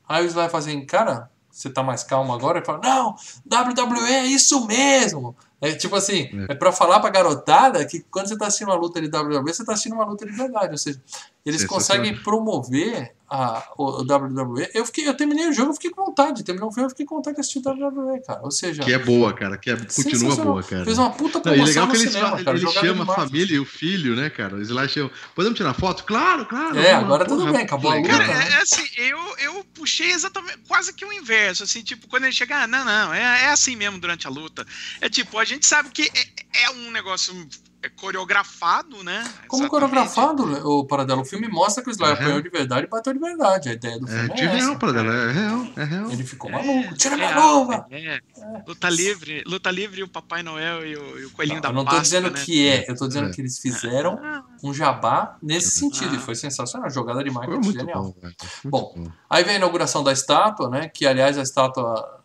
aí 0.08 0.26
o 0.26 0.28
Sly 0.28 0.50
fala 0.50 0.58
assim, 0.60 0.86
cara, 0.86 1.30
você 1.50 1.70
tá 1.70 1.84
mais 1.84 2.04
calmo 2.04 2.34
agora? 2.34 2.60
Ele 2.60 2.66
fala, 2.66 2.80
não, 2.82 3.16
WWE 3.46 4.14
é 4.14 4.26
isso 4.26 4.66
mesmo. 4.66 5.36
É 5.62 5.74
tipo 5.74 5.96
assim, 5.96 6.30
é, 6.48 6.56
pra 6.56 6.72
falar 6.72 7.02
pra 7.02 7.10
garotada 7.10 7.86
que 7.86 8.00
quando 8.10 8.30
você 8.30 8.38
tá 8.38 8.48
assistindo 8.48 8.70
uma 8.70 8.78
luta 8.78 9.02
de 9.02 9.08
WWE, 9.08 9.54
você 9.54 9.66
tá 9.66 9.74
assistindo 9.74 9.94
uma 9.94 10.06
luta 10.06 10.26
de 10.26 10.32
verdade. 10.32 10.72
Ou 10.72 10.78
seja, 10.78 11.02
eles 11.50 11.62
Sensacional. 11.62 12.04
conseguem 12.04 12.24
promover 12.24 13.14
a, 13.30 13.64
o, 13.78 14.02
o 14.02 14.02
WWE. 14.02 14.68
Eu, 14.74 14.86
fiquei, 14.86 15.08
eu 15.08 15.14
terminei 15.16 15.48
o 15.48 15.54
jogo, 15.54 15.70
eu 15.70 15.74
fiquei 15.76 15.92
com 15.92 16.06
vontade. 16.06 16.44
Terminou 16.44 16.70
o 16.70 16.72
filme, 16.72 16.86
eu 16.88 16.90
fiquei 16.90 17.06
com 17.06 17.16
vontade 17.16 17.36
de 17.36 17.42
assistir 17.42 17.60
WWE, 17.60 18.20
cara. 18.26 18.42
Ou 18.44 18.50
seja, 18.52 18.82
Que 18.82 18.94
é 18.94 18.98
boa, 18.98 19.32
cara. 19.34 19.58
Que 19.58 19.70
é, 19.70 19.76
continua 19.76 20.36
boa, 20.36 20.64
cara. 20.64 20.84
Fez 20.84 20.98
uma 20.98 21.12
puta 21.12 21.40
Não, 21.46 21.54
e 21.54 21.58
promoção 21.58 21.66
legal 21.66 21.88
que 21.88 21.98
ele, 21.98 22.08
cinema, 22.08 22.30
chama- 22.30 22.44
cara. 22.44 22.58
ele 22.58 22.66
Jogada 22.66 22.88
chama 22.88 23.04
a 23.04 23.16
família 23.16 23.56
e 23.56 23.60
o 23.60 23.66
filho, 23.66 24.16
né, 24.16 24.30
cara? 24.30 24.56
O 24.56 24.62
Sly 24.62 24.90
chama. 24.90 25.12
Podemos 25.36 25.58
tirar 25.58 25.74
foto? 25.76 26.04
Claro, 26.06 26.46
claro. 26.48 26.80
É, 26.80 26.94
lá, 26.94 27.00
agora 27.00 27.26
tudo 27.26 27.42
porra, 27.42 27.52
bem, 27.54 27.62
acabou 27.62 27.92
a 27.92 27.96
luta. 27.96 28.10
Cara, 28.10 28.28
né? 28.28 28.48
é, 28.50 28.54
é 28.54 28.62
assim, 28.62 28.88
eu, 28.98 29.20
eu 29.38 29.64
puxei 29.76 30.12
exatamente 30.12 30.58
quase 30.68 30.92
que 30.94 31.06
o 31.06 31.14
inverso, 31.14 31.64
assim, 31.64 31.84
tipo, 31.84 32.08
quando 32.08 32.24
ele 32.24 32.34
chega, 32.34 32.64
ah, 32.64 32.68
não, 32.68 32.84
não, 32.84 33.14
é, 33.14 33.44
é 33.44 33.48
assim 33.52 33.76
mesmo 33.76 34.00
durante 34.00 34.26
a 34.26 34.30
luta. 34.30 34.66
É 35.02 35.08
tipo, 35.08 35.38
a 35.38 35.46
gente 35.46 35.68
sabe 35.68 35.90
que 35.90 36.04
é, 36.04 36.64
é 36.64 36.70
um 36.72 36.90
negócio 36.92 37.34
é, 37.82 37.90
coreografado, 37.90 39.04
né? 39.04 39.24
Como 39.48 39.64
Exatamente. 39.64 39.70
coreografado, 39.70 40.68
o 40.70 40.86
Paradelo, 40.86 41.22
o 41.22 41.26
filme 41.26 41.48
mostra 41.48 41.84
que 41.84 41.90
o 41.90 41.92
Sly 41.92 42.08
Uhum. 42.08 42.14
apanhou 42.14 42.42
de 42.42 42.50
verdade 42.50 42.86
e 42.86 42.90
bateu 42.90 43.14
de 43.14 43.20
verdade. 43.20 43.70
A 43.70 43.74
ideia 43.74 43.98
do 44.00 44.06
É 44.08 44.12
filme 44.12 44.30
é, 44.30 44.34
de 44.36 44.46
real, 44.46 44.58
essa. 44.72 44.76
para 44.80 44.92
dela. 44.92 45.14
É 45.14 45.32
real, 45.32 45.68
é 45.78 45.84
real. 45.84 46.12
Ele 46.12 46.24
ficou 46.24 46.50
É, 46.50 46.54
maluco. 46.54 46.94
Tira 46.96 47.16
minha 47.16 47.30
real, 47.30 47.60
luva! 47.60 47.86
é. 47.92 48.20
Luta 48.68 48.90
livre, 48.90 49.44
luta 49.48 49.72
livre 49.72 50.02
e 50.02 50.04
o 50.04 50.08
Papai 50.08 50.44
Noel 50.44 50.86
e 50.86 50.96
o, 50.98 51.20
e 51.20 51.26
o 51.26 51.32
Coelhinho 51.32 51.62
da 51.62 51.70
eu 51.70 51.74
não 51.74 51.84
tô 51.84 51.92
Páscoa, 51.92 52.02
dizendo 52.04 52.32
né? 52.32 52.42
que 52.44 52.68
é, 52.68 52.86
eu 52.90 52.96
tô 52.98 53.08
dizendo 53.08 53.30
É. 53.30 53.32
que 53.32 53.42
eles 53.42 53.60
fizeram 53.60 54.20
Ah, 54.22 54.44
um 54.64 54.74
jabá 54.74 55.38
nesse 55.42 55.72
sentido. 55.72 56.14
E 56.16 56.18
Ah. 56.18 56.22
foi 56.22 56.36
sensacional. 56.36 56.90
Jogada 56.90 57.24
de 57.24 57.32
Foi 57.32 57.40
marketing 57.48 57.64
muito 57.66 57.80
genial. 57.80 58.04
bom, 58.04 58.94
Bom, 58.96 59.12
Aí 59.30 59.44
vem 59.44 59.54
a 59.54 59.58
inauguração 59.58 60.04
da 60.04 60.12
estátua, 60.12 60.70
né? 60.70 60.90
Que 60.90 61.06
aliás 61.06 61.38
a 61.38 61.42
estátua. 61.42 62.19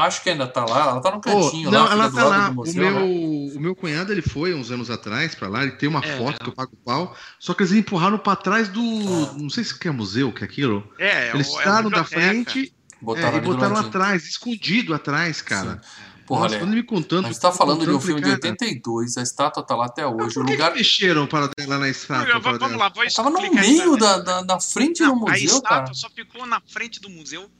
Acho 0.00 0.22
que 0.22 0.30
ainda 0.30 0.46
tá 0.46 0.64
lá, 0.64 0.90
ela 0.90 1.00
tá 1.00 1.10
no 1.10 1.20
cantinho 1.20 1.70
não, 1.70 1.84
lá, 1.84 1.92
ela 1.92 2.08
do 2.08 2.16
tá 2.16 2.24
lado 2.24 2.40
lá. 2.40 2.46
do 2.48 2.52
O 2.52 2.54
museu. 2.56 2.82
meu, 2.82 2.94
né? 2.94 3.52
o 3.56 3.60
meu 3.60 3.74
cunhado 3.76 4.12
ele 4.12 4.22
foi 4.22 4.54
uns 4.54 4.70
anos 4.70 4.90
atrás 4.90 5.34
pra 5.34 5.48
lá. 5.48 5.62
Ele 5.62 5.72
tem 5.72 5.88
uma 5.88 6.04
É. 6.04 6.18
foto 6.18 6.42
que 6.42 6.48
eu 6.48 6.54
pago 6.54 6.72
pau. 6.84 7.16
Só 7.38 7.54
que 7.54 7.62
eles 7.62 7.72
empurraram 7.72 8.18
pra 8.18 8.36
trás 8.36 8.68
do. 8.68 8.80
Não 8.82 9.50
sei 9.50 9.64
se 9.64 9.78
que 9.78 9.88
é 9.88 9.90
museu, 9.90 10.32
que 10.32 10.42
é 10.42 10.46
aquilo. 10.46 10.86
É, 10.98 11.28
é 11.28 11.34
eles 11.34 11.48
o- 11.48 11.52
é 11.52 11.54
o 11.54 11.58
tiraram 11.62 11.90
da 11.90 12.04
frente 12.04 12.72
Botaram 13.02 13.28
é, 13.28 13.30
e 13.32 13.34
ali 13.36 13.46
do 13.46 13.54
botaram 13.54 13.76
atrás, 13.76 14.26
escondido 14.26 14.92
atrás, 14.92 15.40
cara. 15.40 15.80
Porra, 16.26 16.48
Nossa, 16.48 16.64
me 16.66 16.82
contando. 16.84 17.24
a 17.24 17.28
gente 17.32 17.40
tá 17.40 17.50
falando 17.50 17.84
de 17.84 17.90
um 17.90 17.98
filme 17.98 18.20
de 18.20 18.26
falei, 18.28 18.38
cara, 18.40 18.52
82, 18.52 19.16
a 19.16 19.22
estátua 19.22 19.64
tá 19.64 19.74
lá 19.74 19.86
até 19.86 20.06
hoje. 20.06 20.38
O 20.38 20.42
Por 20.42 20.46
que, 20.46 20.52
lugar 20.52 20.70
que 20.72 20.78
mexeram 20.78 21.26
para 21.26 21.50
lá 21.66 21.78
na 21.78 21.88
estátua? 21.88 22.26
Vamos, 22.26 22.42
para 22.42 22.52
vamos 22.52 22.68
dela? 22.68 22.84
lá, 22.84 22.88
vou 22.88 23.04
tava 23.12 23.30
no 23.30 23.40
meio 23.54 23.96
da, 23.96 24.18
da, 24.18 24.42
da 24.42 24.60
frente 24.60 25.00
Não, 25.02 25.18
do 25.18 25.26
a 25.26 25.30
museu, 25.32 25.44
estátua 25.46 25.68
cara. 25.68 25.94
só 25.94 26.08
ficou 26.10 26.46
na 26.46 26.60
frente 26.60 27.00
do 27.00 27.10
museu 27.10 27.50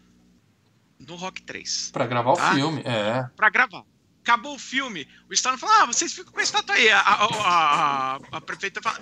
no 1.06 1.16
Rock 1.16 1.43
3. 1.43 1.90
Pra 1.93 2.06
gravar 2.06 2.32
o 2.32 2.36
Tá? 2.36 2.55
filme, 2.55 2.82
é. 2.85 3.24
Pra 3.36 3.48
gravar. 3.51 3.82
Acabou 4.22 4.55
o 4.55 4.59
filme, 4.59 5.09
o 5.28 5.32
Stallone 5.35 5.60
falou: 5.60 5.74
Ah, 5.77 5.86
vocês 5.86 6.12
ficam 6.12 6.32
com 6.32 6.40
a 6.40 6.43
estátua 6.43 6.74
aí. 6.74 6.90
A, 6.90 7.01
a, 7.01 7.24
a, 7.24 8.16
a- 8.16 8.20
a 8.32 8.40
prefeita 8.40 8.81
fala: 8.82 9.01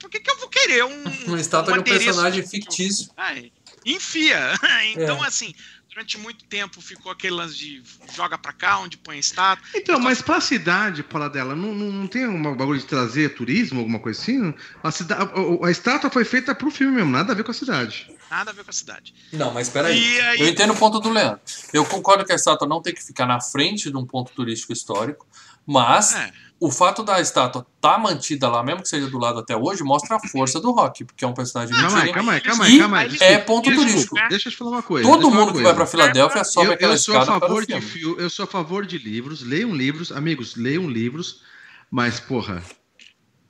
Por 0.00 0.10
que, 0.10 0.18
que 0.20 0.30
eu 0.30 0.38
vou 0.38 0.48
querer 0.48 0.84
um. 0.84 1.04
Uma 1.28 1.40
estátua 1.40 1.72
de 1.74 1.80
um 1.80 1.82
personagem 1.84 2.42
de- 2.42 2.48
fictício. 2.50 3.10
Ai, 3.16 3.52
enfia. 3.86 4.52
então, 4.92 5.24
É. 5.24 5.28
assim, 5.28 5.54
durante 5.88 6.18
muito 6.18 6.44
tempo 6.46 6.80
ficou 6.80 7.12
aquele 7.12 7.34
lance 7.36 7.56
de 7.56 7.82
joga 8.12 8.36
pra 8.36 8.52
cá, 8.52 8.78
onde 8.80 8.96
põe 8.98 9.16
a 9.16 9.20
estátua. 9.20 9.64
Então, 9.74 10.00
mas 10.00 10.20
pra 10.20 10.40
cidade, 10.40 11.02
para 11.04 11.28
dela, 11.28 11.54
não, 11.54 11.72
não, 11.72 11.92
não 11.92 12.06
tem 12.08 12.26
um 12.26 12.42
bagulho 12.56 12.78
de 12.80 12.86
trazer 12.86 13.34
turismo, 13.34 13.78
alguma 13.78 14.00
coisa 14.00 14.20
assim? 14.20 14.52
A, 14.82 14.90
cida, 14.90 15.16
a, 15.16 15.66
a 15.66 15.70
estátua 15.70 16.10
foi 16.10 16.24
feita 16.24 16.54
pro 16.56 16.70
filme 16.72 16.96
mesmo, 16.96 17.10
nada 17.12 17.32
a 17.32 17.36
ver 17.36 17.44
com 17.44 17.52
a 17.52 17.54
cidade. 17.54 18.10
Nada 18.30 18.50
a 18.50 18.54
ver 18.54 18.64
com 18.64 18.70
a 18.70 18.72
cidade. 18.72 19.12
Não, 19.32 19.52
mas 19.52 19.68
peraí. 19.68 20.20
Aí- 20.20 20.40
Eu 20.40 20.48
entendo 20.48 20.72
o 20.72 20.76
ponto 20.76 21.00
do 21.00 21.10
Leandro. 21.10 21.40
Eu 21.72 21.84
concordo 21.84 22.24
que 22.24 22.32
a 22.32 22.36
estátua 22.36 22.66
não 22.68 22.80
tem 22.80 22.94
que 22.94 23.02
ficar 23.02 23.26
na 23.26 23.40
frente 23.40 23.90
de 23.90 23.96
um 23.96 24.06
ponto 24.06 24.32
turístico 24.32 24.72
histórico, 24.72 25.26
mas 25.66 26.14
É. 26.14 26.30
o 26.60 26.70
fato 26.70 27.02
da 27.02 27.20
estátua 27.20 27.66
estar 27.76 27.98
mantida 27.98 28.48
lá, 28.48 28.62
mesmo 28.62 28.82
que 28.82 28.88
seja 28.88 29.08
do 29.08 29.18
lado 29.18 29.40
até 29.40 29.56
hoje, 29.56 29.82
mostra 29.82 30.16
a 30.16 30.20
força 30.28 30.60
do 30.60 30.70
rock, 30.70 31.04
porque 31.04 31.24
é 31.24 31.28
um 31.28 31.34
personagem 31.34 31.74
Calma 31.74 32.02
aí, 32.02 32.12
calma 32.12 32.32
aí, 32.34 32.40
calma 32.40 32.68
E 32.68 32.72
aí, 32.72 32.78
calma 32.78 32.98
aí. 32.98 33.16
é 33.20 33.38
ponto 33.38 33.72
turístico. 33.74 34.14
Deixa 34.28 34.48
eu 34.48 34.52
te 34.52 34.58
falar 34.58 34.70
uma 34.70 34.82
coisa. 34.82 35.08
Todo 35.08 35.30
mundo 35.30 35.52
que 35.52 35.58
uma 35.58 35.64
vai 35.64 35.74
pra 35.74 35.86
coisa. 35.86 35.90
Filadélfia 35.90 36.44
sobe 36.44 36.66
eu, 36.68 36.72
aquela 36.74 36.94
eu 36.94 36.98
sou 36.98 37.16
a 37.16 37.20
escada 37.20 37.38
para 37.40 37.46
o 37.46 37.48
favor 37.48 37.66
de 37.66 37.80
filme. 37.80 38.22
eu 38.22 38.30
sou 38.30 38.44
a 38.44 38.46
favor 38.48 38.86
de 38.86 38.98
livros, 38.98 39.42
leiam 39.42 39.74
livros, 39.74 40.12
amigos, 40.12 40.54
leiam 40.56 40.88
livros, 40.88 41.40
mas 41.90 42.20
porra, 42.20 42.62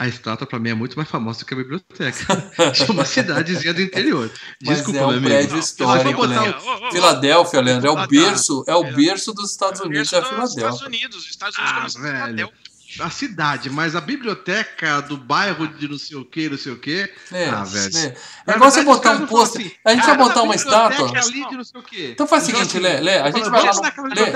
a 0.01 0.09
estátua 0.09 0.47
pra 0.47 0.59
mim 0.59 0.71
é 0.71 0.75
muito 0.75 0.97
mais 0.97 1.09
famosa 1.11 1.45
que 1.45 1.53
a 1.53 1.57
biblioteca. 1.59 2.25
de 2.73 2.91
uma 2.91 3.05
cidadezinha 3.05 3.75
do 3.75 3.83
interior. 3.83 4.31
Mas 4.65 4.79
Desculpa, 4.79 4.99
é 5.01 5.07
um 5.07 5.21
prédio 5.23 5.59
histórico, 5.59 6.23
ô, 6.23 6.89
ô, 6.89 6.91
Filadélfia, 6.91 7.61
Leandro, 7.61 7.87
é 7.87 7.91
Ah, 7.91 7.93
o 7.93 7.97
tá. 7.97 8.07
berço, 8.07 8.65
é 8.67 8.75
o 8.75 8.83
É. 8.85 8.93
berço 8.93 9.35
dos 9.35 9.51
Estados 9.51 9.79
Unidos, 9.83 10.11
Berço 10.11 10.17
é 10.17 10.19
Estados 10.21 10.55
Filadélfia. 10.55 10.87
Unidos. 10.87 11.17
Os 11.19 11.29
Estados 11.29 11.59
Unidos 11.59 11.97
Ah, 11.97 12.01
velho. 12.01 12.17
Filadélfia. 12.17 12.70
A 12.99 13.09
cidade, 13.11 13.71
mas 13.71 13.95
a 13.95 14.01
biblioteca 14.01 15.01
do 15.03 15.17
bairro 15.17 15.69
de 15.69 15.87
não 15.87 15.99
sei 15.99 16.17
o 16.17 16.25
que, 16.25 16.49
não 16.49 16.59
sei 16.59 16.73
o 16.73 16.79
que. 16.79 17.09
É, 17.31 17.49
Ah, 17.49 17.63
velho. 17.63 17.97
é. 17.99 18.15
É 18.47 18.57
igual 18.57 18.71
você 18.71 18.83
botar 18.83 19.13
um 19.13 19.27
pôster. 19.27 19.61
assim, 19.61 19.73
A 19.85 19.91
gente 19.91 20.07
vai 20.07 20.17
"Cara, 20.17 20.29
botar 20.29 20.43
uma 20.43 20.55
estátua. 20.55 21.07
é. 21.07 22.11
Então 22.11 22.27
faz 22.27 22.47
o 22.47 22.51
Então, 22.51 22.61
seguinte, 22.65 22.77
assim, 22.77 22.79
Lê, 22.79 23.01
Lê, 23.01 23.19
a 23.19 23.31
gente 23.31 23.49
vai 23.49 23.63
lá 23.63 23.73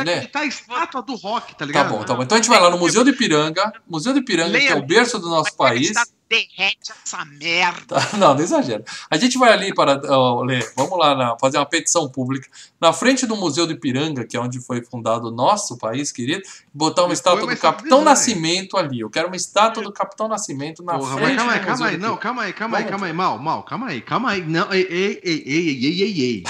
Lê. 0.05 0.20
que 0.20 0.26
tá 0.28 0.40
a 0.40 0.47
estátua 0.47 1.02
do 1.02 1.14
rock, 1.16 1.52
tá 1.52 1.59
Tá 1.59 1.64
ligado? 1.64 1.89
bom, 1.89 2.05
tá 2.05 2.14
bom. 2.14 2.22
Então 2.22 2.36
a 2.36 2.40
gente 2.40 2.48
vai 2.51 2.60
lá 2.60 2.70
no 2.70 2.78
Museu 2.78 3.02
de 3.02 3.10
Ipiranga, 3.10 3.72
Museu 3.89 4.12
de 4.12 4.20
Ipiranga, 4.20 4.59
que 4.59 4.66
é 4.68 4.74
o 4.74 4.82
berço 4.86 5.18
do 5.18 5.28
nosso 5.28 5.56
país. 5.56 5.93
Derrete 6.28 6.90
essa 7.05 7.24
merda. 7.24 8.01
Tá, 8.01 8.16
Não, 8.16 8.34
não 8.34 8.40
exagera. 8.40 8.82
A 9.10 9.16
gente 9.16 9.36
vai 9.38 9.52
ali 9.52 9.74
para. 9.74 10.01
ó, 10.09 10.42
Lê, 10.42 10.59
vamos 10.76 10.98
lá 10.98 11.14
na- 11.14 11.38
fazer 11.38 11.59
uma 11.59 11.66
petição 11.66 12.09
pública. 12.09 12.48
Na 12.80 12.92
frente 12.92 13.26
do 13.26 13.36
Museu 13.36 13.66
de 13.66 13.74
Ipiranga, 13.74 14.24
que 14.24 14.36
é 14.36 14.40
onde 14.40 14.59
foi 14.60 14.82
fundado 14.82 15.28
o 15.28 15.30
nosso 15.30 15.76
país, 15.76 16.10
querido, 16.10 16.42
botar 16.72 17.05
uma 17.05 17.12
estátua 17.12 17.40
do 17.46 17.56
Capitão 17.56 17.82
bizarro. 17.98 18.05
Nascimento 18.05 18.76
ali. 18.76 19.01
Eu 19.01 19.10
quero 19.10 19.26
uma 19.28 19.36
estátua 19.36 19.82
do 19.82 19.92
Capitão 19.92 20.26
Nascimento 20.26 20.82
na 20.82 20.98
Porra, 20.98 21.14
frente 21.16 21.26
mas 21.26 21.36
calma 21.36 21.52
aí, 21.52 21.59
do 21.60 21.66
calma 21.66 21.72
Museu 21.84 21.86
aí, 21.88 21.96
não, 21.98 22.16
calma 22.16 22.42
aí, 22.42 22.52
calma 22.52 22.78
aí, 22.78 22.84
calma 22.84 23.06
aí, 23.06 23.12
mal, 23.12 23.38
mal, 23.38 23.62
calma 23.62 23.86
aí, 23.88 24.01
calma 24.01 24.30
aí, 24.30 24.42
não, 24.42 24.72
ei, 24.72 24.86
ei, 24.90 25.20
ei, 25.22 25.42
ei, 25.46 25.84
ei, 25.84 26.02
ei, 26.02 26.22
ei. 26.22 26.42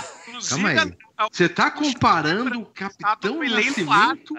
Calma 0.49 0.69
aí. 0.71 0.93
Você 1.33 1.49
tá 1.49 1.71
comparando 1.71 2.61
o 2.61 2.67
Capitão. 2.67 3.39
Nascimento 3.43 4.35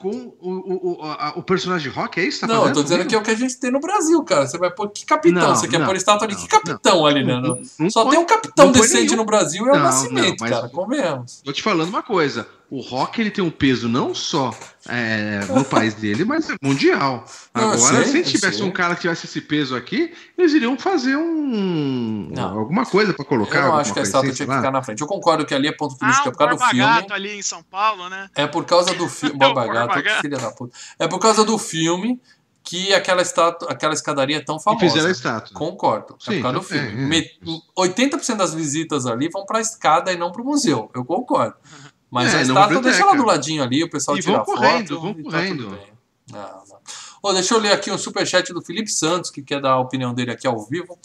com 0.00 0.08
o, 0.08 0.34
o, 0.40 0.98
o, 1.00 1.04
a- 1.04 1.34
o 1.36 1.42
personagem 1.42 1.92
rock, 1.92 2.18
é 2.18 2.24
isso? 2.24 2.40
Tá 2.40 2.46
Não, 2.46 2.66
eu 2.66 2.72
tô 2.72 2.82
dizendo 2.82 2.98
comigo? 3.00 3.08
que 3.10 3.14
é 3.14 3.18
o 3.18 3.22
que 3.22 3.30
a 3.30 3.34
gente 3.36 3.58
tem 3.60 3.70
no 3.70 3.80
Brasil, 3.80 4.22
cara. 4.24 4.46
Você 4.46 4.56
vai 4.56 4.70
pôr 4.70 4.88
que 4.90 5.04
capitão? 5.04 5.42
Não, 5.48 5.54
você 5.54 5.68
quer 5.68 5.78
não, 5.78 5.86
pôr 5.86 5.94
estátua 5.96 6.26
ali? 6.26 6.34
não, 6.34 6.40
Que 6.40 6.48
capitão 6.48 7.04
ali, 7.06 7.22
né? 7.24 7.40
Não, 7.40 7.60
não 7.78 7.90
Só 7.90 8.02
pode- 8.04 8.16
tem 8.16 8.24
um 8.24 8.26
capitão 8.26 8.64
não 8.66 8.72
decente 8.72 9.14
no 9.14 9.24
Brasil, 9.24 9.66
é 9.66 9.70
o 9.72 9.74
Não, 9.76 9.82
Nascimento, 9.82 10.28
não, 10.28 10.36
mas- 10.40 10.50
cara. 10.50 10.68
Convenhamos. 10.70 11.42
Tô 11.44 11.52
te 11.52 11.62
falando 11.62 11.88
uma 11.90 12.02
coisa. 12.02 12.46
O 12.70 12.80
rock 12.80 13.20
ele 13.20 13.30
tem 13.32 13.42
um 13.42 13.50
peso 13.50 13.88
não 13.88 14.14
só 14.14 14.54
é, 14.88 15.40
no 15.48 15.64
país 15.64 15.94
dele, 15.94 16.24
mas 16.24 16.48
é 16.48 16.54
mundial. 16.62 17.24
Não, 17.52 17.72
Agora, 17.72 18.04
sei, 18.04 18.22
se 18.24 18.30
tivesse 18.30 18.58
sei. 18.58 18.66
um 18.66 18.70
cara 18.70 18.94
que 18.94 19.00
tivesse 19.00 19.26
esse 19.26 19.40
peso 19.40 19.74
aqui, 19.74 20.14
eles 20.38 20.52
iriam 20.52 20.78
fazer 20.78 21.16
um 21.16 22.28
Não. 22.30 22.58
alguma 22.60 22.86
coisa 22.86 23.12
pra 23.12 23.24
colocar. 23.24 23.66
Eu 23.66 23.74
acho 23.74 23.92
que 23.92 23.98
a 23.98 24.02
estátua 24.02 24.28
assim, 24.28 24.36
tinha 24.36 24.48
que 24.48 24.54
ficar 24.56 24.70
na 24.70 24.82
frente. 24.82 25.00
Eu 25.00 25.06
concordo 25.08 25.44
que 25.44 25.52
ali 25.54 25.66
é 25.66 25.72
ponto 25.72 25.96
Ah, 25.96 25.98
turístico, 25.98 26.28
é 26.28 26.30
o 26.30 26.32
por 26.32 26.38
causa 26.38 26.54
do 26.56 26.68
filme. 26.70 26.78
Gato 26.84 27.12
ali 27.14 27.38
em 27.38 27.42
São 27.42 27.62
Paulo, 27.62 28.08
né? 28.08 28.30
É 28.36 28.46
por 28.46 28.64
causa 28.64 28.94
do 28.94 29.08
filme. 29.08 29.36
É 29.42 29.46
o 29.48 29.54
Gato, 29.54 30.20
filha 30.22 30.38
da 30.38 30.50
puta. 30.52 30.76
É 30.98 31.08
por 31.08 31.18
causa 31.18 31.44
do 31.44 31.58
filme 31.58 32.20
que 32.62 32.94
aquela, 32.94 33.22
estátua, 33.22 33.68
aquela 33.70 33.94
escadaria 33.94 34.36
é 34.36 34.40
tão 34.40 34.56
E 34.58 34.62
famosa. 34.62 34.84
fizeram 34.86 35.08
a 35.08 35.10
estátua. 35.10 35.56
Concordo. 35.56 36.14
é 36.20 36.24
Sim, 36.30 36.36
por 36.36 36.42
causa 36.52 36.58
do 36.60 36.68
bem, 36.68 36.88
filme. 36.88 37.02
é. 37.02 37.06
Me- 37.06 37.62
80% 37.76 38.36
das 38.36 38.54
visitas 38.54 39.06
ali 39.06 39.28
vão 39.28 39.44
pra 39.44 39.60
escada 39.60 40.12
e 40.12 40.16
não 40.16 40.30
pro 40.30 40.44
museu. 40.44 40.88
Eu 40.94 41.04
concordo. 41.04 41.54
Mas 42.10 42.34
É, 42.34 42.38
a 42.38 42.42
estátua 42.42 42.80
deixa 42.80 43.04
lá 43.04 43.14
do 43.14 43.24
ladinho 43.24 43.62
ali, 43.62 43.84
o 43.84 43.90
pessoal 43.90 44.16
E 44.16 44.20
tira 44.20 44.36
vão 44.38 44.44
foto. 44.44 44.56
correndo, 44.58 45.00
vão 45.00 45.10
e 45.10 45.22
tá 45.24 45.30
correndo. 45.30 45.70
bem. 45.70 45.92
Não, 46.32 46.40
não. 46.40 46.80
Ô, 47.22 47.32
deixa 47.32 47.54
eu 47.54 47.58
ler 47.60 47.72
aqui 47.72 47.90
um 47.90 47.98
superchat 47.98 48.52
do 48.52 48.62
Felipe 48.62 48.90
Santos, 48.90 49.30
que 49.30 49.42
quer 49.42 49.60
dar 49.60 49.72
a 49.72 49.78
opinião 49.80 50.12
dele 50.14 50.30
aqui 50.30 50.46
ao 50.46 50.58
vivo. 50.66 50.98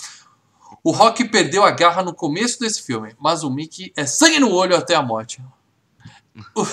O 0.84 0.92
Rock 0.92 1.26
perdeu 1.26 1.64
a 1.64 1.72
garra 1.72 2.02
no 2.04 2.14
começo 2.14 2.60
desse 2.60 2.82
filme, 2.82 3.16
mas 3.20 3.44
o 3.44 3.50
Mickey 3.50 3.92
é 3.96 4.06
sangue 4.06 4.40
no 4.40 4.52
olho 4.52 4.76
até 4.78 4.96
a 4.96 5.02
morte. 5.02 5.42
O, 6.54 6.66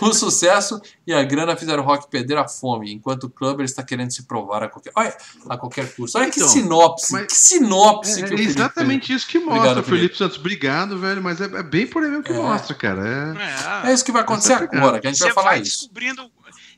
o 0.08 0.12
sucesso 0.14 0.80
e 1.06 1.12
a 1.12 1.22
grana 1.22 1.54
fizeram 1.56 1.82
o 1.82 1.86
Rock 1.86 2.08
perder 2.08 2.38
a 2.38 2.48
fome, 2.48 2.92
enquanto 2.92 3.24
o 3.24 3.30
Clubber 3.30 3.64
está 3.64 3.82
querendo 3.82 4.10
se 4.10 4.22
provar 4.22 4.62
a 4.62 4.68
qualquer, 4.68 4.92
olha, 4.96 5.14
a 5.48 5.56
qualquer 5.58 5.94
custo. 5.94 6.16
Olha 6.18 6.30
que 6.30 6.38
Então, 6.38 6.48
sinopse, 6.48 7.12
mas- 7.12 7.26
que 7.26 7.34
sinopse 7.36 8.12
É, 8.12 8.14
que 8.16 8.24
é 8.24 8.28
Felipe 8.28 8.48
exatamente 8.50 9.12
isso 9.12 9.26
que 9.26 9.38
mostra, 9.38 9.56
Obrigado, 9.58 9.84
Felipe. 9.84 9.90
Felipe. 9.98 10.16
Santos. 10.18 10.38
Obrigado, 10.38 10.98
velho, 10.98 11.22
mas 11.22 11.40
é, 11.40 11.44
é 11.44 11.62
bem 11.62 11.86
por 11.86 12.02
aí 12.02 12.08
mesmo 12.08 12.24
que 12.24 12.32
É. 12.32 12.36
mostra, 12.36 12.74
cara. 12.74 13.36
É... 13.36 13.86
É, 13.86 13.90
É 13.90 13.94
isso 13.94 14.04
que 14.04 14.12
vai 14.12 14.22
acontecer 14.22 14.52
é 14.52 14.56
agora, 14.56 15.00
que 15.00 15.06
a 15.06 15.10
gente 15.10 15.20
vai 15.20 15.28
você 15.28 15.34
falar 15.34 15.50
vai 15.50 15.60
isso. 15.60 15.80
descobrindo, 15.80 16.30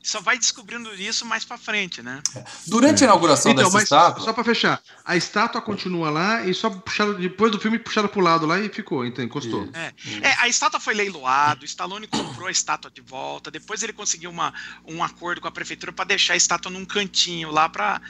só 0.03 0.19
vai 0.21 0.37
descobrindo 0.37 0.93
isso 0.93 1.25
mais 1.25 1.45
pra 1.45 1.57
frente, 1.57 2.01
né? 2.01 2.21
Durante 2.67 3.03
a 3.03 3.07
inauguração 3.07 3.51
Então, 3.51 3.63
dessa 3.63 3.73
mas 3.73 3.83
estátua, 3.83 4.23
só 4.23 4.33
pra 4.33 4.43
fechar, 4.43 4.81
a 5.05 5.15
estátua 5.15 5.61
continua 5.61 6.09
lá 6.09 6.45
e 6.45 6.53
só 6.53 6.69
puxaram, 6.69 7.13
depois 7.13 7.51
do 7.51 7.59
filme 7.59 7.79
puxaram 7.79 8.07
pro 8.09 8.19
lado 8.21 8.45
lá 8.45 8.59
e 8.59 8.69
ficou, 8.69 9.05
então 9.05 9.23
encostou. 9.23 9.67
É, 9.73 9.93
é, 10.21 10.33
a 10.39 10.47
estátua 10.47 10.79
foi 10.79 10.93
leiloada, 10.93 11.61
o 11.61 11.65
Stallone 11.65 12.05
comprou 12.07 12.47
a 12.47 12.51
estátua 12.51 12.91
de 12.91 13.01
volta, 13.01 13.49
depois 13.49 13.81
ele 13.81 13.93
conseguiu 13.93 14.29
uma, 14.29 14.53
um 14.85 15.03
acordo 15.03 15.39
com 15.41 15.47
a 15.47 15.51
prefeitura 15.51 15.91
para 15.93 16.05
deixar 16.05 16.33
a 16.33 16.37
estátua 16.37 16.71
num 16.71 16.85
cantinho 16.85 17.49
lá 17.49 17.69
para 17.69 18.01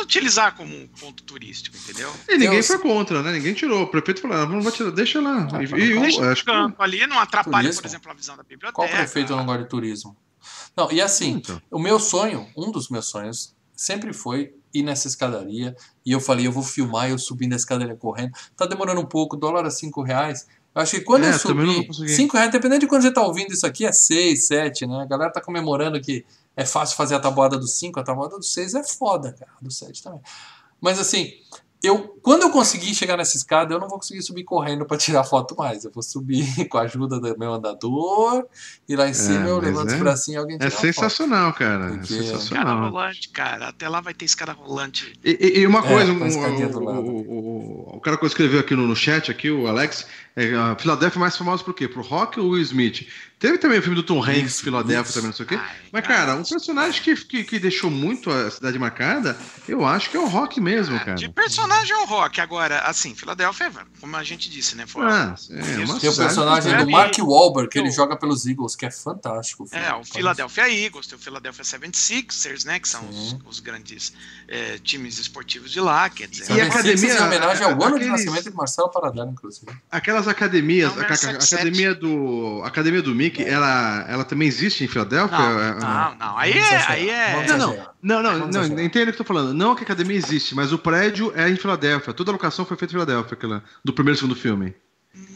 utilizar 0.00 0.54
como 0.54 0.74
um 0.76 0.86
ponto 0.86 1.22
turístico, 1.24 1.76
entendeu? 1.76 2.12
E 2.28 2.32
ninguém 2.34 2.50
Deus. 2.50 2.66
foi 2.68 2.78
contra, 2.78 3.22
né? 3.22 3.32
Ninguém 3.32 3.52
tirou. 3.52 3.82
O 3.82 3.86
prefeito 3.88 4.20
falou: 4.20 4.36
ah, 4.36 4.46
não 4.46 4.62
vai 4.62 4.72
tirar, 4.72 4.90
deixa 4.92 5.20
lá. 5.20 5.48
Ah, 5.52 5.62
E, 5.62 5.64
e 5.66 6.00
Deixa 6.00 6.20
no 6.20 6.30
acho 6.30 6.44
que- 6.44 6.50
campo 6.50 6.82
ali, 6.82 7.06
não 7.06 7.18
atrapalha, 7.18 7.64
Turismo? 7.64 7.82
por 7.82 7.88
exemplo, 7.88 8.10
a 8.10 8.14
visão 8.14 8.36
da 8.36 8.42
biblioteca. 8.42 8.72
qual 8.72 8.88
prefeito 8.88 9.34
não 9.34 9.44
gosta 9.44 9.62
de 9.64 9.68
turismo? 9.68 10.16
Não, 10.76 10.90
e 10.90 11.00
assim, 11.00 11.32
Então. 11.32 11.60
o 11.70 11.78
meu 11.78 11.98
sonho, 12.00 12.46
um 12.56 12.70
dos 12.70 12.88
meus 12.88 13.06
sonhos, 13.06 13.54
sempre 13.74 14.12
foi 14.12 14.54
ir 14.72 14.82
nessa 14.82 15.06
escadaria. 15.08 15.76
E 16.04 16.12
eu 16.12 16.20
falei, 16.20 16.46
eu 16.46 16.52
vou 16.52 16.62
filmar 16.62 17.10
eu 17.10 17.18
subindo 17.18 17.52
a 17.52 17.56
escadaria 17.56 17.94
correndo. 17.94 18.32
Tá 18.56 18.64
demorando 18.66 19.00
um 19.00 19.06
pouco, 19.06 19.36
dólar 19.36 19.66
a 19.66 19.70
5 19.70 20.02
reais. 20.02 20.46
Eu 20.74 20.80
acho 20.80 20.92
que 20.96 21.02
quando 21.02 21.24
É, 21.24 21.28
eu 21.34 21.38
subir, 21.38 21.66
vou 21.66 21.86
conseguir. 21.86 22.08
5 22.14 22.36
reais, 22.36 22.50
dependendo 22.50 22.80
de 22.80 22.86
quando 22.86 23.02
você 23.02 23.12
tá 23.12 23.22
ouvindo 23.22 23.52
isso 23.52 23.66
aqui, 23.66 23.84
é 23.84 23.92
6, 23.92 24.46
7, 24.46 24.86
né? 24.86 25.02
A 25.02 25.04
galera 25.04 25.30
tá 25.30 25.40
comemorando 25.42 26.00
que 26.00 26.24
é 26.56 26.64
fácil 26.64 26.96
fazer 26.96 27.14
a 27.14 27.20
tabuada 27.20 27.58
do 27.58 27.66
5, 27.66 28.00
a 28.00 28.02
tabuada 28.02 28.36
do 28.38 28.42
6 28.42 28.74
é 28.74 28.82
foda, 28.82 29.32
cara. 29.32 29.52
Do 29.60 29.70
7 29.70 30.02
também. 30.02 30.20
Mas 30.80 30.98
assim, 30.98 31.32
eu, 31.82 32.16
quando 32.22 32.42
eu 32.42 32.50
conseguir 32.50 32.94
chegar 32.94 33.16
nessa 33.16 33.36
escada, 33.36 33.74
eu 33.74 33.80
não 33.80 33.88
vou 33.88 33.98
conseguir 33.98 34.22
subir 34.22 34.44
correndo 34.44 34.84
para 34.86 34.96
tirar 34.96 35.24
foto 35.24 35.56
mais. 35.56 35.84
Eu 35.84 35.90
vou 35.92 36.02
subir 36.02 36.44
com 36.70 36.78
a 36.78 36.82
ajuda 36.82 37.18
do 37.18 37.38
meu 37.38 37.52
andador 37.54 38.46
e 38.88 38.94
lá 38.94 39.08
em 39.08 39.14
cima 39.14 39.48
eu 39.48 39.56
mas 39.56 39.64
levanto 39.66 39.90
é- 39.90 39.94
os 39.94 39.98
bracinhos 40.00 40.36
e 40.36 40.38
alguém 40.38 40.56
tira 40.58 40.68
É 40.68 40.70
uma 40.70 40.76
foto. 40.76 40.82
sensacional, 40.94 41.52
cara. 41.52 41.86
É 41.86 41.88
Porque- 41.90 42.14
Escada 42.14 42.24
sensacional. 42.24 42.90
rolante, 42.90 43.28
cara. 43.30 43.68
Até 43.68 43.88
lá 43.88 44.00
vai 44.00 44.14
ter 44.14 44.24
escada 44.24 44.52
rolante. 44.52 45.12
E, 45.24 45.30
e- 45.40 45.58
e 45.60 45.66
uma 45.66 45.80
É, 45.80 45.82
coisa, 45.88 46.12
a 46.12 46.14
um- 46.14 46.18
o, 46.20 47.10
o- 47.10 47.92
o- 47.92 47.96
o 47.96 48.00
cara 48.00 48.16
que 48.16 48.26
escreveu 48.26 48.60
aqui 48.60 48.74
no, 48.76 48.86
no 48.86 48.94
chat, 48.96 49.30
aqui, 49.30 49.50
o 49.50 49.66
Alex, 49.66 50.06
é, 50.36 50.54
a 50.54 50.76
Filadélfia 50.76 51.18
é 51.18 51.20
mais 51.20 51.36
famosa 51.36 51.62
por 51.64 51.74
quê? 51.74 51.88
Pro 51.88 52.02
Rock 52.02 52.38
ou 52.38 52.50
Will 52.50 52.62
Smith? 52.62 53.06
Teve 53.42 53.58
também 53.58 53.80
o 53.80 53.82
filme 53.82 53.96
do 53.96 54.04
Tom 54.04 54.22
Hanks, 54.22 54.60
Filadélfia, 54.60 55.14
também, 55.14 55.26
não 55.30 55.34
sei 55.36 55.44
o 55.44 55.48
quê. 55.48 55.56
Ai, 55.56 55.76
Mas, 55.90 56.06
cara, 56.06 56.36
um 56.36 56.44
personagem 56.44 57.02
que, 57.02 57.16
que, 57.16 57.42
que 57.42 57.58
deixou 57.58 57.90
muito 57.90 58.30
a 58.30 58.48
cidade 58.48 58.78
marcada, 58.78 59.36
eu 59.66 59.84
acho 59.84 60.10
que 60.10 60.16
é 60.16 60.20
o 60.20 60.28
Rock 60.28 60.60
mesmo, 60.60 60.96
cara. 61.00 61.16
De 61.16 61.28
personagem 61.28 61.92
é 61.92 61.98
o 61.98 62.04
rock. 62.04 62.40
Agora, 62.40 62.78
assim, 62.82 63.16
Filadélfia, 63.16 63.68
como 64.00 64.14
a 64.16 64.22
gente 64.22 64.48
disse, 64.48 64.76
né? 64.76 64.86
Foi, 64.86 65.04
Ah, 65.04 65.34
é, 65.50 65.84
uma 65.84 65.98
Tem 65.98 66.08
o 66.08 66.14
personagem 66.16 66.72
do 66.72 66.78
Sabe? 66.78 66.92
Mark 66.92 67.18
Wahlberg, 67.18 67.68
que 67.68 67.78
ele 67.80 67.88
Eu- 67.88 67.92
joga 67.92 68.14
pelos 68.16 68.46
Eagles, 68.46 68.76
que 68.76 68.86
é 68.86 68.90
fantástico. 68.92 69.66
filme. 69.66 69.84
É, 69.84 69.92
o 69.92 70.04
Philadelphia 70.04 70.70
Eagles, 70.86 71.08
tem 71.08 71.18
o 71.18 71.20
Philadelphia 71.20 71.64
76ers, 71.64 72.64
né? 72.64 72.78
Que 72.78 72.88
são 72.88 73.08
os, 73.08 73.36
os 73.44 73.58
grandes 73.58 74.12
é, 74.46 74.78
times 74.78 75.18
esportivos 75.18 75.72
de 75.72 75.80
lá, 75.80 76.08
quer 76.08 76.28
dizer. 76.28 76.54
E 76.54 76.60
a 76.60 76.66
academia- 76.66 77.12
em 77.18 77.22
homenagem 77.22 77.64
ao 77.64 77.82
ano 77.82 77.98
de 77.98 78.04
nascimento 78.06 78.44
de 78.48 78.54
Marcelo 78.56 78.88
Paradela, 78.88 79.30
inclusive. 79.32 79.66
Aquelas 79.90 80.28
academias, 80.28 80.96
a, 80.96 81.02
é 81.02 81.06
a- 81.12 81.16
sete, 81.16 81.54
academia 81.56 81.92
do, 81.92 82.60
a 82.62 82.68
academia 82.68 83.02
do 83.02 83.12
Mickey, 83.14 83.31
ela, 83.38 84.04
ela 84.08 84.24
também 84.24 84.48
existe 84.48 84.84
em 84.84 84.88
Filadélfia? 84.88 85.38
Não, 85.38 85.60
É- 85.60 85.74
não, 85.74 86.14
não. 86.16 86.38
Aí 86.38 86.52
é. 86.52 86.84
Aí 86.88 87.10
é 87.10 87.46
Não, 88.02 88.22
não, 88.22 88.22
não, 88.22 88.46
não, 88.48 88.68
não, 88.68 88.80
entenda 88.82 89.10
o 89.10 89.14
que 89.14 89.20
eu 89.20 89.24
tô 89.24 89.24
falando. 89.24 89.54
Não 89.54 89.74
que 89.74 89.82
a 89.82 89.84
academia 89.84 90.16
existe, 90.16 90.54
mas 90.54 90.72
o 90.72 90.78
prédio 90.78 91.32
é 91.36 91.48
em 91.48 91.56
Filadélfia. 91.56 92.12
Toda 92.12 92.30
a 92.30 92.32
locação 92.32 92.64
foi 92.64 92.76
feita 92.76 92.92
em 92.92 92.96
Filadélfia, 92.96 93.34
aquela, 93.34 93.62
do 93.84 93.92
primeiro 93.92 94.16
e 94.16 94.20
segundo 94.20 94.36
filme. 94.36 94.74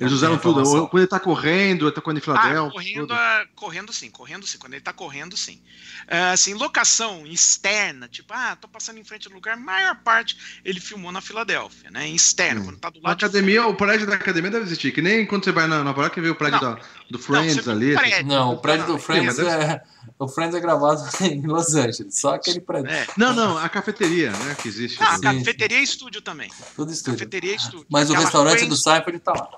Eles 0.01 0.13
usaram 0.13 0.39
tem 0.39 0.43
tudo. 0.43 0.89
Quando 0.89 1.03
ele 1.03 1.07
tá 1.07 1.21
correndo, 1.21 1.87
ele 1.87 1.93
tá 1.93 2.01
correndo 2.01 2.19
em 2.19 2.23
Filadélfia. 2.23 2.69
Ah, 2.69 2.71
correndo, 2.71 3.13
ah, 3.13 3.47
correndo 3.55 3.93
sim, 3.93 4.11
correndo 4.11 4.47
sim. 4.47 4.59
Quando 4.59 4.73
ele 4.75 4.83
tá 4.83 4.93
correndo, 4.93 5.37
sim. 5.37 5.61
Ah, 6.09 6.31
assim, 6.33 6.55
locação 6.55 7.27
externa, 7.27 8.07
tipo, 8.09 8.33
ah, 8.33 8.57
tô 8.61 8.69
passando 8.69 8.99
em 8.99 9.05
frente 9.05 9.29
do 9.29 9.35
lugar, 9.35 9.57
maior 9.57 9.97
parte 10.05 10.61
ele 10.65 10.79
filmou 10.79 11.11
na 11.11 11.21
Filadélfia, 11.21 11.91
né? 11.91 12.07
Em 12.07 12.15
externo, 12.15 12.61
Hum. 12.61 12.65
quando 12.67 12.79
tá 12.79 12.91
do 12.91 13.01
A 13.03 13.09
lado 13.09 13.19
de 13.19 13.25
academia, 13.25 13.67
o 13.67 13.75
prédio 13.75 14.07
da 14.07 14.15
academia 14.15 14.51
deve 14.51 14.65
existir. 14.67 14.93
Que 14.93 15.03
nem 15.03 15.27
quando 15.27 15.45
você 15.45 15.51
vai 15.53 15.67
na 15.67 15.83
Nova 15.83 16.03
York 16.03 16.19
e 16.19 16.23
vê 16.23 16.29
o 16.31 16.35
prédio 16.37 16.61
Não. 16.63 16.75
da- 16.77 16.81
do 17.11 17.19
Friends 17.19 17.57
vê 17.57 17.71
ali. 17.71 17.95
prédio. 17.95 18.27
Não, 18.27 18.53
o 18.53 18.59
prédio 18.59 18.87
do 18.87 18.93
Não, 18.93 18.99
Friends 19.01 19.39
é. 19.41 19.83
O 20.19 20.29
Friends 20.29 20.55
é 20.55 20.61
gravado 20.61 21.03
em 21.23 21.43
Los 21.47 21.75
Angeles, 21.75 22.19
só 22.21 22.35
aquele 22.37 22.61
prédio. 22.61 22.91
É. 22.91 23.07
Não, 23.17 23.35
não, 23.35 23.59
a 23.59 23.69
cafeteria, 23.69 24.31
né? 24.31 24.55
Que 24.55 24.69
existe. 24.69 25.03
Ah, 25.03 25.17
a 25.17 25.21
cafeteria 25.21 25.79
é 25.79 25.83
estúdio 25.83 26.23
também. 26.23 26.51
Tudo 26.77 26.93
estúdio. 26.93 27.19
Cafeteria 27.19 27.53
é 27.53 27.57
estúdio. 27.57 27.87
Mas 27.91 28.09
o 28.09 28.13
Aquela 28.13 28.25
restaurante 28.25 28.59
Friends- 28.59 28.69
do 28.79 28.83
Seinfeld 28.83 29.19
tá 29.19 29.33
lá. 29.33 29.49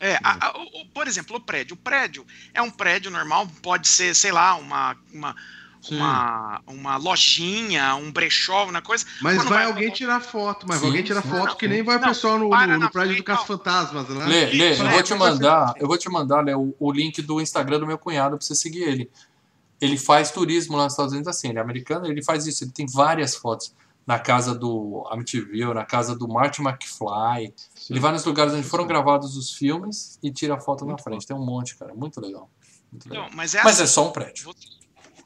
É, 0.00 0.14
a- 0.22 0.46
a- 0.46 0.58
o- 0.58 0.80
o- 0.82 0.86
por 0.86 1.06
exemplo, 1.06 1.36
o 1.36 1.40
prédio. 1.40 1.74
O 1.74 1.76
prédio 1.76 2.24
é 2.54 2.62
um 2.62 2.70
prédio 2.70 3.10
normal, 3.10 3.46
pode 3.62 3.86
ser, 3.88 4.14
sei 4.14 4.32
lá, 4.32 4.54
uma, 4.56 4.96
uma, 5.12 5.36
Sim. 5.80 5.96
uma, 5.96 6.60
uma 6.66 6.96
lojinha, 6.96 7.94
um 7.96 8.10
brechó, 8.10 8.64
uma 8.66 8.82
coisa. 8.82 9.04
Mas 9.22 9.36
vai 9.36 9.46
vai- 9.46 9.64
alguém 9.66 9.90
tirar 9.90 10.20
foto, 10.20 10.66
mas 10.66 10.76
Sim, 10.78 10.80
vai 10.82 10.88
alguém 10.90 11.04
tirar 11.04 11.22
sim. 11.22 11.28
foto 11.30 11.46
Não, 11.50 11.54
que 11.56 11.68
nem 11.68 11.82
vai 11.82 11.96
o 11.96 12.00
não, 12.00 12.08
pessoal 12.08 12.38
no, 12.38 12.48
no- 12.48 12.66
no 12.66 12.78
na 12.78 12.90
prédio 12.90 13.10
do 13.12 13.14
frente, 13.14 13.22
Caça 13.24 13.40
não. 13.40 13.46
Fantasmas, 13.46 14.08
né? 14.08 14.26
Lê, 14.26 14.46
Lê, 14.46 14.72
eu 14.72 14.90
vou 14.90 15.02
te 15.02 15.14
mandar, 15.14 15.74
eu 15.76 15.86
vou 15.86 15.96
te 15.98 16.10
mandar, 16.10 16.40
Lê, 16.44 16.54
o, 16.54 16.74
o 16.78 16.90
link 16.92 17.22
do 17.22 17.40
Instagram 17.40 17.78
do 17.80 17.86
meu 17.86 17.96
cunhado 17.98 18.36
pra 18.36 18.44
você 18.46 18.54
seguir 18.54 18.82
ele. 18.82 19.10
Ele 19.80 19.96
faz 19.96 20.30
turismo 20.32 20.76
lá 20.76 20.84
nos 20.84 20.94
Estados 20.94 21.12
Unidos 21.12 21.28
assim, 21.28 21.50
ele 21.50 21.58
é 21.58 21.62
americano, 21.62 22.06
ele 22.06 22.22
faz 22.22 22.46
isso, 22.46 22.64
ele 22.64 22.72
tem 22.72 22.86
várias 22.86 23.36
fotos 23.36 23.72
na 24.04 24.18
casa 24.18 24.54
do 24.54 25.06
Amityville, 25.10 25.74
na 25.74 25.84
casa 25.84 26.16
do 26.16 26.26
Marty 26.26 26.60
McFly. 26.62 27.54
Ele 27.88 28.00
vai 28.00 28.10
nos 28.10 28.24
lugares 28.24 28.52
onde 28.54 28.66
foram 28.66 28.86
gravados 28.86 29.36
os 29.36 29.52
filmes 29.52 30.18
e 30.22 30.30
tira 30.32 30.54
a 30.54 30.58
foto 30.60 30.80
na 30.84 30.92
Muito 30.92 31.04
frente. 31.04 31.26
Tem 31.26 31.36
um 31.36 31.44
monte, 31.44 31.76
cara, 31.76 31.94
muito 31.94 32.18
legal. 32.20 32.50
Muito 32.90 33.08
legal. 33.08 33.26
Então, 33.26 33.36
mas 33.36 33.54
é 33.54 33.62
Mas 33.62 33.74
assim, 33.74 33.82
é 33.82 33.86
só 33.86 34.08
um 34.08 34.10
prédio. 34.12 34.50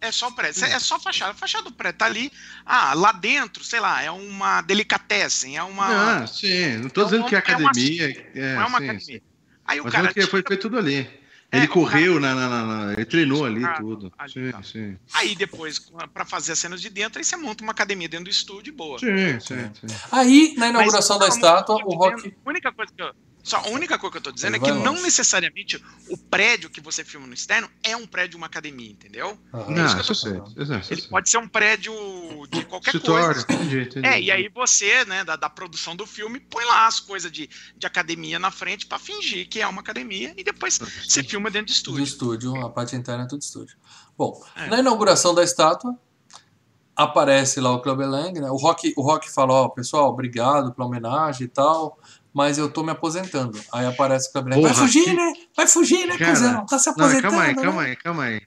É 0.03 0.11
só 0.11 0.29
o 0.29 0.33
prédio. 0.33 0.65
É 0.65 0.79
só 0.81 0.97
a 0.97 1.01
fachada. 1.01 1.31
A 1.31 1.35
fachada 1.35 1.65
do 1.65 1.73
prédio 1.73 1.99
tá 1.99 2.07
ali. 2.07 2.31
Ah, 2.67 2.93
lá 2.93 3.13
dentro, 3.13 3.63
sei 3.63 3.79
lá, 3.79 4.03
é 4.03 4.11
uma 4.11 4.61
delicatessen, 4.63 5.57
é 5.57 5.63
uma. 5.63 6.23
Ah, 6.23 6.27
sim. 6.27 6.77
Não 6.79 6.89
tô 6.91 7.03
É 7.03 7.05
dizendo 7.05 7.25
um- 7.25 7.29
que 7.29 7.37
é 7.37 7.39
é 7.39 7.57
uma- 7.57 7.71
academia. 7.71 8.31
É, 8.35 8.55
não 8.57 8.63
é 8.63 8.67
uma 8.67 8.79
sim, 8.79 8.85
academia. 8.85 9.01
sim. 9.01 9.21
Aí 9.65 9.81
o 9.81 9.85
Mas 9.85 9.93
cara. 9.93 10.05
não 10.07 10.13
que 10.13 10.21
foi 10.23 10.41
tira- 10.43 10.49
feito 10.49 10.61
tudo 10.63 10.77
ali. 10.79 11.09
É, 11.53 11.59
ele 11.59 11.67
o 11.67 11.71
correu, 11.71 12.19
na, 12.19 12.35
na- 12.35 12.49
na- 12.49 12.65
na- 12.87 12.93
ele 12.95 13.05
treinou 13.05 13.45
ali 13.45 13.63
Ah, 13.65 13.75
tudo. 13.75 14.11
ali 14.19 14.33
Sim, 14.33 14.51
tá. 14.51 14.63
sim. 14.63 14.97
Aí 15.13 15.37
depois, 15.37 15.79
pra 16.13 16.25
fazer 16.25 16.53
as 16.53 16.59
cenas 16.59 16.81
de 16.81 16.89
dentro, 16.91 17.19
aí 17.19 17.25
você 17.25 17.37
monta 17.37 17.63
uma 17.63 17.73
academia 17.73 18.09
dentro 18.09 18.25
do 18.25 18.31
estúdio 18.31 18.73
e 18.73 18.75
boa. 18.75 18.99
Sim, 18.99 19.39
sim, 19.39 19.71
sim. 19.87 19.95
Aí, 20.11 20.55
na 20.57 20.61
Mas 20.67 20.71
inauguração 20.71 21.19
da 21.19 21.27
como 21.29 21.37
estátua, 21.37 21.77
o 21.85 21.95
Rock. 21.95 22.35
A 22.45 22.49
única 22.49 22.73
coisa 22.73 22.91
que 22.97 23.03
eu. 23.03 23.13
Só 23.43 23.57
a 23.59 23.69
única 23.71 23.99
coisa 23.99 24.13
que 24.13 24.19
eu 24.19 24.23
tô 24.23 24.31
dizendo 24.33 24.57
Ele 24.57 24.65
é 24.65 24.69
que 24.69 24.73
não 24.73 24.93
longe. 24.93 25.03
necessariamente 25.03 25.83
o 26.09 26.17
prédio 26.17 26.71
que 26.71 26.81
você 26.81 27.05
filma 27.05 27.27
no 27.27 27.35
externo 27.35 27.69
é 27.83 27.97
um 27.97 28.07
prédio 28.07 28.31
de 28.31 28.37
uma 28.37 28.47
academia, 28.47 28.91
entendeu? 28.91 29.37
Não, 29.53 29.85
isso 29.85 29.95
que 29.95 30.01
eu 30.01 30.01
isso 30.01 30.07
tô 30.09 30.15
sei. 30.65 30.79
isso. 30.81 30.93
Ele 30.93 31.03
pode 31.03 31.29
ser 31.29 31.39
um 31.39 31.49
prédio 31.49 31.93
de 32.51 32.65
qualquer 32.67 32.95
Escritório, 32.95 33.45
coisa. 33.45 33.61
entendi, 33.63 33.81
entendi. 33.83 34.07
É, 34.07 34.21
e 34.21 34.31
aí 34.31 34.49
você, 34.49 35.05
né, 35.07 35.25
da, 35.25 35.35
da 35.37 35.51
produção 35.51 35.97
do 35.97 36.07
filme, 36.07 36.39
põe 36.39 36.65
lá 36.65 36.87
as 36.87 37.01
coisas 37.01 37.33
de, 37.33 37.51
de 37.77 37.87
academia 37.87 38.39
na 38.39 38.51
frente 38.51 38.87
pra 38.87 38.99
fingir 38.99 39.49
que 39.49 39.61
é 39.61 39.67
uma 39.67 39.81
academia 39.81 40.33
e 40.37 40.45
depois 40.45 40.79
você 40.79 41.23
filma 41.25 41.51
dentro 41.51 41.67
de 41.67 41.73
do 41.73 41.77
estúdio. 41.77 42.05
estúdio, 42.05 42.57
a 42.65 42.71
parte 42.71 42.95
interna 42.95 43.25
é 43.25 43.27
tudo 43.27 43.43
estúdio. 43.43 43.77
Bom, 44.17 44.41
É. 44.55 44.67
na 44.69 44.79
inauguração 44.79 45.35
da 45.35 45.43
estátua, 45.43 45.99
aparece 46.95 47.61
lá 47.61 47.73
o 47.73 47.81
Clubber 47.81 48.09
Lang, 48.09 48.39
né? 48.41 48.51
O 48.51 48.57
Rock, 48.57 48.93
o 48.97 49.03
Rock 49.03 49.31
fala, 49.31 49.53
ó, 49.55 49.69
pessoal, 49.69 50.11
obrigado 50.11 50.73
pela 50.73 50.87
homenagem 50.87 51.47
e 51.47 51.49
tal, 51.49 51.99
mas 52.35 52.59
eu 52.59 52.69
tô 52.71 52.83
me 52.83 52.91
aposentando. 52.91 53.59
Aí 53.73 53.87
aparece 53.87 54.31
o 54.35 54.39
Lang, 54.39 54.63
vai 54.63 54.75
fugir, 54.75 55.05
que- 55.05 55.13
né? 55.13 55.33
Vai 55.57 55.67
fugir, 55.67 56.07
né, 56.07 56.17
Cara, 56.19 56.31
cuzão? 56.33 56.67
Tá 56.67 56.79
se 56.79 56.87
Não, 56.87 56.93
aposentando, 56.95 57.23
calma 57.23 57.43
aí, 57.43 57.55
né? 57.57 57.63
calma 57.63 57.83
aí, 57.83 57.97
calma 57.97 58.25
aí. 58.25 58.41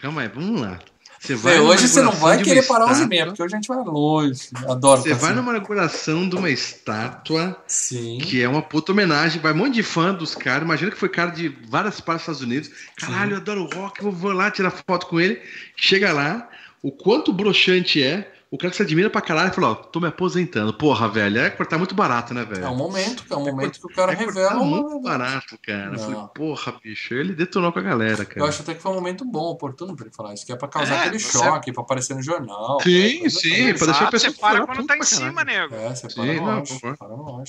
Calma 0.00 0.20
aí, 0.22 0.28
vamos 0.28 0.60
lá. 0.60 0.78
Você 1.18 1.34
vai 1.34 1.56
numa 1.58 1.70
hoje 1.70 1.88
você 1.88 2.02
não 2.02 2.12
vai 2.12 2.40
querer 2.40 2.62
parar 2.66 2.84
11 2.84 2.90
e 2.90 2.92
estátua, 2.92 3.08
meia, 3.08 3.26
porque 3.26 3.42
hoje 3.42 3.54
a 3.54 3.56
gente 3.56 3.66
vai 3.68 3.78
longe. 3.78 4.48
Adoro. 4.68 5.02
Você 5.02 5.14
vai 5.14 5.34
numa 5.34 5.50
inauguração 5.50 6.28
de 6.28 6.36
uma 6.36 6.50
estátua 6.50 7.60
Sim. 7.66 8.18
que 8.18 8.40
é 8.42 8.48
uma 8.48 8.62
puta 8.62 8.92
homenagem, 8.92 9.40
vai 9.40 9.52
um 9.52 9.56
monte 9.56 9.74
de 9.74 9.82
fã 9.82 10.14
dos 10.14 10.34
caras. 10.34 10.62
Imagina 10.62 10.90
que 10.90 10.96
foi 10.98 11.08
cara 11.08 11.30
de 11.30 11.48
várias 11.68 12.00
partes 12.00 12.26
dos 12.26 12.36
Estados 12.36 12.42
Unidos. 12.42 12.70
Caralho, 12.96 13.32
eu 13.32 13.36
adoro 13.38 13.62
o 13.64 13.74
rock, 13.74 14.04
eu 14.04 14.12
vou 14.12 14.30
lá 14.32 14.50
tirar 14.52 14.70
foto 14.70 15.06
com 15.06 15.18
ele. 15.18 15.40
Chega 15.76 16.12
lá, 16.12 16.48
o 16.82 16.92
quanto 16.92 17.32
broxante 17.32 18.00
é 18.00 18.32
o 18.50 18.56
cara 18.56 18.70
que 18.70 18.76
se 18.76 18.82
admira 18.82 19.10
pra 19.10 19.20
caralho 19.20 19.52
falou, 19.52 19.72
ó, 19.72 19.74
tô 19.74 19.98
me 20.00 20.06
aposentando. 20.06 20.72
Porra, 20.72 21.08
velho, 21.08 21.38
é 21.40 21.50
cortar 21.50 21.78
muito 21.78 21.94
barato, 21.94 22.32
né, 22.32 22.44
velho? 22.44 22.64
É 22.64 22.68
um 22.68 22.76
momento, 22.76 23.24
é 23.28 23.36
um 23.36 23.44
momento 23.44 23.80
que 23.80 23.86
o 23.86 23.90
cara 23.94 24.12
é 24.12 24.14
revela. 24.14 24.62
muito 24.62 25.00
barato, 25.00 25.58
cara. 25.62 25.94
Eu 25.94 25.98
falei, 25.98 26.20
porra, 26.34 26.74
bicho, 26.82 27.12
ele 27.14 27.34
detonou 27.34 27.72
com 27.72 27.78
a 27.80 27.82
galera, 27.82 28.24
cara. 28.24 28.40
Eu 28.40 28.46
acho 28.46 28.62
até 28.62 28.74
que 28.74 28.80
foi 28.82 28.92
um 28.92 28.94
momento 28.94 29.24
bom, 29.24 29.50
oportuno 29.50 29.96
pra 29.96 30.06
ele 30.06 30.14
falar 30.14 30.32
isso, 30.34 30.46
que 30.46 30.52
é 30.52 30.56
pra 30.56 30.68
causar 30.68 30.94
É, 30.94 30.98
aquele 31.00 31.18
você- 31.18 31.38
choque, 31.38 31.72
pra 31.72 31.82
aparecer 31.82 32.14
no 32.14 32.22
jornal. 32.22 32.78
Sim, 32.82 33.18
coisa 33.20 33.40
sim, 33.40 33.50
pra 33.50 33.56
deixar 33.58 33.80
a 33.82 33.84
Exato, 33.90 34.10
pessoa 34.12 34.32
você 34.32 34.38
para 34.40 34.48
falar, 34.54 34.66
quando 34.66 34.86
tá 34.86 34.96
em 34.96 35.02
cima, 35.02 35.44
nego. 35.44 35.74
É, 35.74 35.88
você 35.94 36.08
Sim, 36.08 36.14
para 36.16 36.24
no 36.26 36.34
não, 36.34 36.96
para 36.96 37.08
no. 37.08 37.42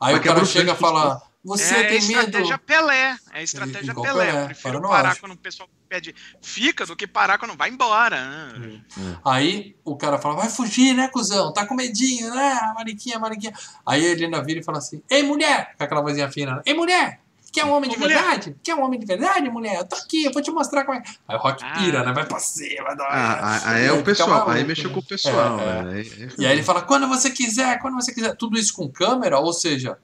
Aí 0.00 0.14
Mas 0.14 0.16
o 0.20 0.22
cara 0.24 0.44
chega 0.44 0.64
e 0.64 0.68
sangue, 0.68 0.80
fala, 0.80 1.22
você 1.44 1.74
é 1.74 1.80
a 1.80 1.88
tem 1.88 1.98
estratégia 1.98 2.40
medo? 2.56 2.58
Pelé. 2.60 3.16
É 3.32 3.38
a 3.38 3.42
estratégia 3.42 3.94
Pelé. 3.94 4.08
Pelé, 4.26 4.42
Eu 4.42 4.46
prefiro 4.46 4.80
para 4.80 4.88
parar 4.90 5.16
quando 5.18 5.32
o 5.32 5.36
pessoal 5.36 5.68
pede 5.88 6.14
fica 6.40 6.86
do 6.86 6.96
que 6.96 7.06
parar 7.06 7.38
quando 7.38 7.56
vai 7.56 7.68
embora. 7.68 8.16
Ah. 8.16 9.34
Aí 9.34 9.76
o 9.84 9.96
cara 9.96 10.18
fala, 10.18 10.36
vai 10.36 10.48
fugir, 10.48 10.94
né, 10.94 11.08
cuzão? 11.08 11.52
Tá 11.52 11.66
com 11.66 11.74
medinho, 11.74 12.32
né? 12.34 12.60
Mariquinha, 12.74 13.18
mariquinha. 13.18 13.52
Aí 13.84 14.04
ele 14.04 14.24
ainda 14.24 14.42
vira 14.42 14.60
e 14.60 14.62
fala 14.64 14.78
assim, 14.78 15.02
ei, 15.10 15.22
mulher! 15.22 15.74
Com 15.76 15.84
aquela 15.84 16.00
vozinha 16.00 16.30
fina, 16.30 16.62
ei, 16.64 16.74
mulher! 16.74 17.20
Quer 17.52 17.66
um 17.66 17.72
homem 17.72 17.90
de 17.90 17.96
Ô, 17.96 17.98
mulher. 17.98 18.16
verdade? 18.22 18.56
Quer 18.64 18.74
um 18.74 18.82
homem 18.82 18.98
de 18.98 19.04
verdade, 19.04 19.50
mulher? 19.50 19.76
Eu 19.80 19.84
tô 19.86 19.94
aqui, 19.96 20.24
eu 20.24 20.32
vou 20.32 20.40
te 20.40 20.50
mostrar 20.50 20.84
como 20.86 20.96
é. 20.96 21.02
Aí 21.28 21.36
o 21.36 21.38
Rock 21.38 21.62
Ah. 21.62 21.72
pira, 21.78 22.02
né? 22.02 22.10
Vai 22.10 22.24
pra 22.24 22.38
cima, 22.38 22.82
vai 22.82 22.96
dar 22.96 23.04
Ah, 23.04 23.40
ah, 23.42 23.70
aí 23.72 23.84
é 23.84 23.92
o 23.92 24.02
pessoal, 24.02 24.30
maluco, 24.30 24.50
aí 24.52 24.64
mexeu 24.64 24.88
né? 24.88 24.94
com 24.94 25.00
o 25.00 25.04
pessoal. 25.04 25.60
É, 25.60 25.64
é. 25.64 25.82
né? 25.82 25.92
Aí- 25.98 26.28
E 26.38 26.46
aí 26.46 26.52
ele 26.52 26.62
fala, 26.62 26.80
quando 26.80 27.06
você 27.06 27.28
quiser, 27.30 27.78
quando 27.80 27.92
você 27.94 28.14
quiser. 28.14 28.34
Tudo 28.36 28.58
isso 28.58 28.72
com 28.72 28.88
câmera, 28.88 29.38
ou 29.38 29.52
seja, 29.52 29.98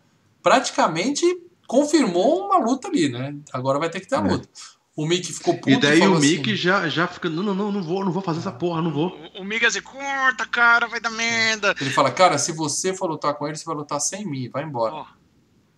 praticamente 0.48 1.24
confirmou 1.66 2.46
uma 2.46 2.58
luta 2.58 2.88
ali, 2.88 3.08
né? 3.08 3.36
Agora 3.52 3.78
vai 3.78 3.90
ter 3.90 4.00
que 4.00 4.08
ter 4.08 4.16
a 4.16 4.18
É. 4.18 4.22
luta. 4.22 4.48
O 4.96 5.06
Mickey 5.06 5.32
ficou 5.32 5.54
puto 5.54 5.70
E 5.70 5.76
daí 5.78 6.00
falou 6.00 6.16
o 6.16 6.20
Mickey 6.20 6.52
assim, 6.52 6.56
já, 6.56 6.88
já 6.88 7.06
fica, 7.06 7.28
não, 7.30 7.42
não, 7.42 7.54
não, 7.54 7.70
não 7.70 7.82
vou, 7.82 8.04
não 8.04 8.10
vou 8.10 8.20
fazer 8.22 8.40
essa 8.40 8.50
porra, 8.50 8.82
não 8.82 8.90
vou. 8.92 9.16
O, 9.36 9.42
o 9.42 9.44
Miga 9.44 9.68
assim, 9.68 9.80
corta, 9.80 10.44
cara, 10.44 10.88
vai 10.88 10.98
dar 10.98 11.10
merda. 11.10 11.72
Ele 11.80 11.90
fala, 11.90 12.10
cara, 12.10 12.36
se 12.36 12.50
você 12.50 12.92
for 12.92 13.08
lutar 13.08 13.34
com 13.34 13.46
ele, 13.46 13.56
você 13.56 13.64
vai 13.64 13.76
lutar 13.76 14.00
sem 14.00 14.26
mim, 14.26 14.48
vai 14.48 14.64
embora. 14.64 14.94
Ó, 14.94 15.06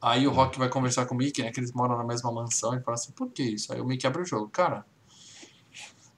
Aí 0.00 0.26
o 0.26 0.30
Rock 0.30 0.58
vai 0.58 0.70
conversar 0.70 1.04
com 1.04 1.14
o 1.14 1.18
Mickey, 1.18 1.42
né? 1.42 1.50
Que 1.52 1.60
eles 1.60 1.72
moram 1.72 1.98
na 1.98 2.04
mesma 2.04 2.32
mansão. 2.32 2.72
Ele 2.72 2.82
fala 2.82 2.94
assim, 2.94 3.12
por 3.12 3.28
que 3.28 3.42
isso? 3.42 3.70
Aí 3.70 3.80
o 3.82 3.84
Mickey 3.84 4.06
abre 4.06 4.22
o 4.22 4.24
jogo. 4.24 4.48
Cara, 4.48 4.86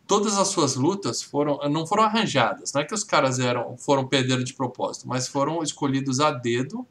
todas 0.06 0.38
as 0.38 0.48
suas 0.48 0.76
lutas 0.76 1.20
foram 1.22 1.58
não 1.68 1.84
foram 1.84 2.04
arranjadas. 2.04 2.72
Não 2.72 2.82
é 2.82 2.84
que 2.84 2.94
os 2.94 3.02
caras 3.02 3.40
eram 3.40 3.76
foram 3.76 4.06
perder 4.06 4.44
de 4.44 4.54
propósito, 4.54 5.08
mas 5.08 5.26
foram 5.26 5.60
escolhidos 5.62 6.20
a 6.20 6.30
dedo 6.30 6.86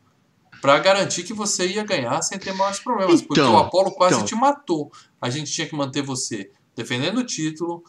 pra 0.62 0.78
garantir 0.80 1.24
que 1.24 1.34
você 1.34 1.68
ia 1.68 1.84
ganhar 1.84 2.22
sem 2.22 2.38
ter 2.38 2.54
maiores 2.54 2.80
problemas. 2.80 3.22
porque 3.22 3.42
Então, 3.42 3.56
o 3.56 3.58
Apollo 3.58 3.92
quase 3.92 4.16
então. 4.16 4.26
te 4.26 4.36
matou. 4.36 4.92
A 5.20 5.30
gente 5.30 5.52
tinha 5.52 5.68
que 5.68 5.76
manter 5.76 6.02
você 6.02 6.52
defendendo 6.76 7.18
o 7.18 7.26
título, 7.26 7.84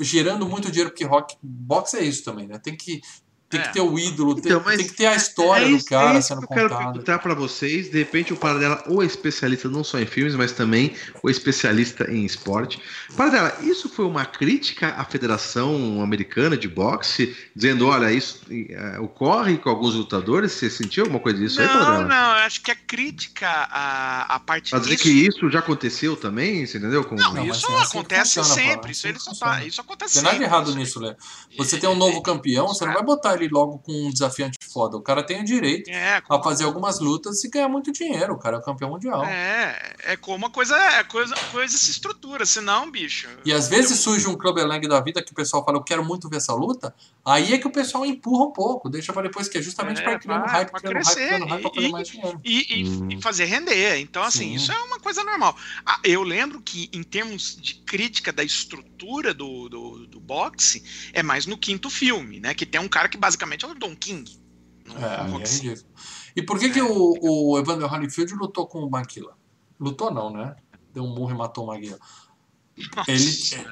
gerando 0.00 0.46
muito 0.46 0.70
dinheiro, 0.70 0.90
porque 0.90 1.04
rock 1.04 1.36
boxe 1.42 1.96
é 1.96 2.04
isso 2.04 2.22
também, 2.24 2.46
né? 2.46 2.58
Tem 2.58 2.76
que 2.76 3.00
tem 3.48 3.60
É. 3.60 3.62
que 3.64 3.72
ter 3.72 3.80
o 3.80 3.98
ídolo, 3.98 4.34
tem, 4.34 4.52
Então, 4.52 4.62
tem 4.62 4.86
que 4.86 4.92
ter 4.92 5.06
a 5.06 5.14
história 5.16 5.64
é 5.64 5.68
do 5.70 5.76
isso, 5.76 5.86
cara 5.86 6.14
é 6.14 6.18
isso 6.18 6.28
sendo 6.28 6.40
que 6.46 6.52
eu 6.52 6.56
quero 6.56 6.68
perguntar 6.76 7.18
pra 7.18 7.34
vocês. 7.34 7.90
De 7.90 7.98
repente, 7.98 8.32
o 8.32 8.36
Paradela, 8.36 8.82
ou 8.86 9.02
é 9.02 9.06
especialista 9.06 9.68
não 9.68 9.82
só 9.82 9.98
em 9.98 10.06
filmes, 10.06 10.34
mas 10.34 10.52
também 10.52 10.94
o 11.22 11.30
especialista 11.30 12.10
em 12.10 12.24
esporte. 12.26 12.80
Paradela, 13.16 13.56
isso 13.62 13.88
foi 13.88 14.04
uma 14.04 14.24
crítica 14.26 14.88
à 14.98 15.04
Federação 15.04 16.02
Americana 16.02 16.56
de 16.56 16.68
Boxe, 16.68 17.34
dizendo: 17.56 17.86
olha, 17.86 18.12
isso 18.12 18.40
eh, 18.50 18.98
ocorre 19.00 19.56
com 19.58 19.70
alguns 19.70 19.94
lutadores? 19.94 20.52
Você 20.52 20.68
sentiu 20.68 21.04
alguma 21.04 21.20
coisa 21.20 21.38
disso 21.38 21.60
aí, 21.60 21.66
Não, 21.66 21.74
Paradela? 21.78 22.04
não, 22.04 22.30
eu 22.38 22.44
acho 22.44 22.60
que 22.62 22.70
a 22.70 22.76
crítica 22.76 23.48
à, 23.48 24.34
à 24.34 24.38
parte 24.40 24.70
Pra 24.70 24.78
dizer 24.78 24.90
disso- 24.96 25.02
que 25.04 25.10
isso 25.26 25.50
já 25.50 25.60
aconteceu 25.60 26.16
também, 26.16 26.66
você 26.66 26.78
entendeu? 26.78 27.02
Com- 27.04 27.14
Não, 27.14 27.32
Não, 27.32 27.46
mas 27.46 27.56
isso 27.56 27.66
é 27.70 27.74
assim 27.76 27.84
acontece 27.98 28.34
funciona, 28.34 28.54
sempre. 28.72 28.92
Isso, 28.92 29.00
assim 29.06 29.08
ele 29.08 29.18
só 29.18 29.32
tá, 29.34 29.64
isso 29.64 29.80
acontece 29.80 30.14
Tem 30.14 30.22
nada 30.22 30.42
errado 30.44 30.74
nisso, 30.74 31.00
Léo. 31.00 31.16
Você 31.56 31.78
tem 31.78 31.88
um 31.88 31.94
novo 31.94 32.22
campeão, 32.22 32.68
você 32.68 32.84
não 32.84 32.92
vai 32.92 33.02
botar 33.02 33.37
ele 33.44 33.52
logo 33.52 33.78
com 33.78 33.92
um 33.92 34.10
desafiante 34.10 34.58
foda. 34.72 34.96
O 34.96 35.02
cara 35.02 35.22
tem 35.22 35.40
o 35.40 35.44
direito 35.44 35.88
É, 35.90 36.22
a 36.28 36.42
fazer 36.42 36.64
algumas 36.64 37.00
lutas 37.00 37.42
e 37.44 37.48
ganhar 37.48 37.68
muito 37.68 37.90
dinheiro. 37.92 38.34
O 38.34 38.38
cara 38.38 38.56
é 38.56 38.60
o 38.60 38.62
campeão 38.62 38.90
mundial. 38.90 39.24
é, 39.24 39.94
é 40.04 40.16
como 40.16 40.46
a 40.46 40.50
coisa, 40.50 40.76
é 40.76 41.04
coisa, 41.04 41.34
coisa 41.52 41.76
se 41.76 41.90
estrutura, 41.90 42.44
senão, 42.46 42.90
bicho. 42.90 43.28
E 43.44 43.52
às 43.52 43.68
vezes 43.68 43.98
surge 44.00 44.26
um 44.28 44.36
Club 44.36 44.58
Lang 44.58 44.86
da 44.88 45.00
vida 45.00 45.22
que 45.22 45.32
o 45.32 45.34
pessoal 45.34 45.64
fala, 45.64 45.78
eu 45.78 45.82
quero 45.84 46.04
muito 46.04 46.28
ver 46.28 46.36
essa 46.36 46.52
luta. 46.54 46.94
Aí 47.24 47.52
é 47.52 47.58
que 47.58 47.66
o 47.66 47.70
pessoal 47.72 48.04
empurra 48.06 48.46
um 48.46 48.52
pouco, 48.52 48.88
deixa 48.88 49.12
pra 49.12 49.22
depois, 49.22 49.48
que 49.48 49.58
é 49.58 49.62
justamente 49.62 50.00
É, 50.00 50.04
pra 50.04 50.18
criando 50.18 50.40
vai, 50.42 50.50
hype, 50.50 50.70
pra 50.70 50.80
criando 50.80 50.94
hype, 50.96 51.04
crescer. 51.04 51.26
criando 51.28 51.46
hype 51.48 51.62
pra 51.62 51.70
fazer 51.74 51.86
E- 51.86 51.92
mais 51.92 52.08
dinheiro. 52.08 52.40
E, 52.44 52.80
e- 52.80 52.88
Hum. 52.88 53.08
e 53.10 53.22
fazer 53.22 53.44
render. 53.44 53.98
Então, 53.98 54.22
assim, 54.22 54.48
Sim. 54.50 54.54
isso 54.54 54.72
é 54.72 54.78
uma 54.80 54.98
coisa 55.00 55.22
normal. 55.24 55.56
Ah, 55.84 55.98
eu 56.04 56.22
lembro 56.22 56.60
que, 56.60 56.88
em 56.92 57.02
termos 57.02 57.56
de 57.60 57.74
crítica 57.74 58.32
da 58.32 58.42
estrutura 58.44 59.32
do, 59.34 59.68
do, 59.68 60.06
do 60.06 60.20
boxe, 60.20 60.82
é 61.12 61.22
mais 61.22 61.46
no 61.46 61.56
quinto 61.58 61.90
filme, 61.90 62.40
né? 62.40 62.54
Que 62.54 62.64
tem 62.66 62.80
um 62.80 62.88
cara 62.88 63.08
que 63.08 63.16
basicamente 63.28 63.64
é 63.64 63.68
o 63.68 63.74
Don 63.74 63.94
King. 63.94 64.24
no- 64.86 64.94
É, 64.98 65.20
é 65.20 65.46
ridículo. 65.46 65.86
E 66.34 66.42
por 66.42 66.58
que, 66.58 66.70
que 66.70 66.80
o, 66.80 67.14
o 67.20 67.58
Evander 67.58 67.92
Holyfield 67.92 68.32
lutou 68.34 68.66
com 68.66 68.78
o 68.80 68.90
Maguila? 68.90 69.36
Lutou 69.78 70.10
não, 70.12 70.30
né? 70.32 70.56
Deu 70.94 71.04
um 71.04 71.14
murro 71.14 71.32
e 71.32 71.34
matou 71.34 71.64
o 71.64 71.66
Maguila. 71.66 71.98
Ele- 73.08 73.66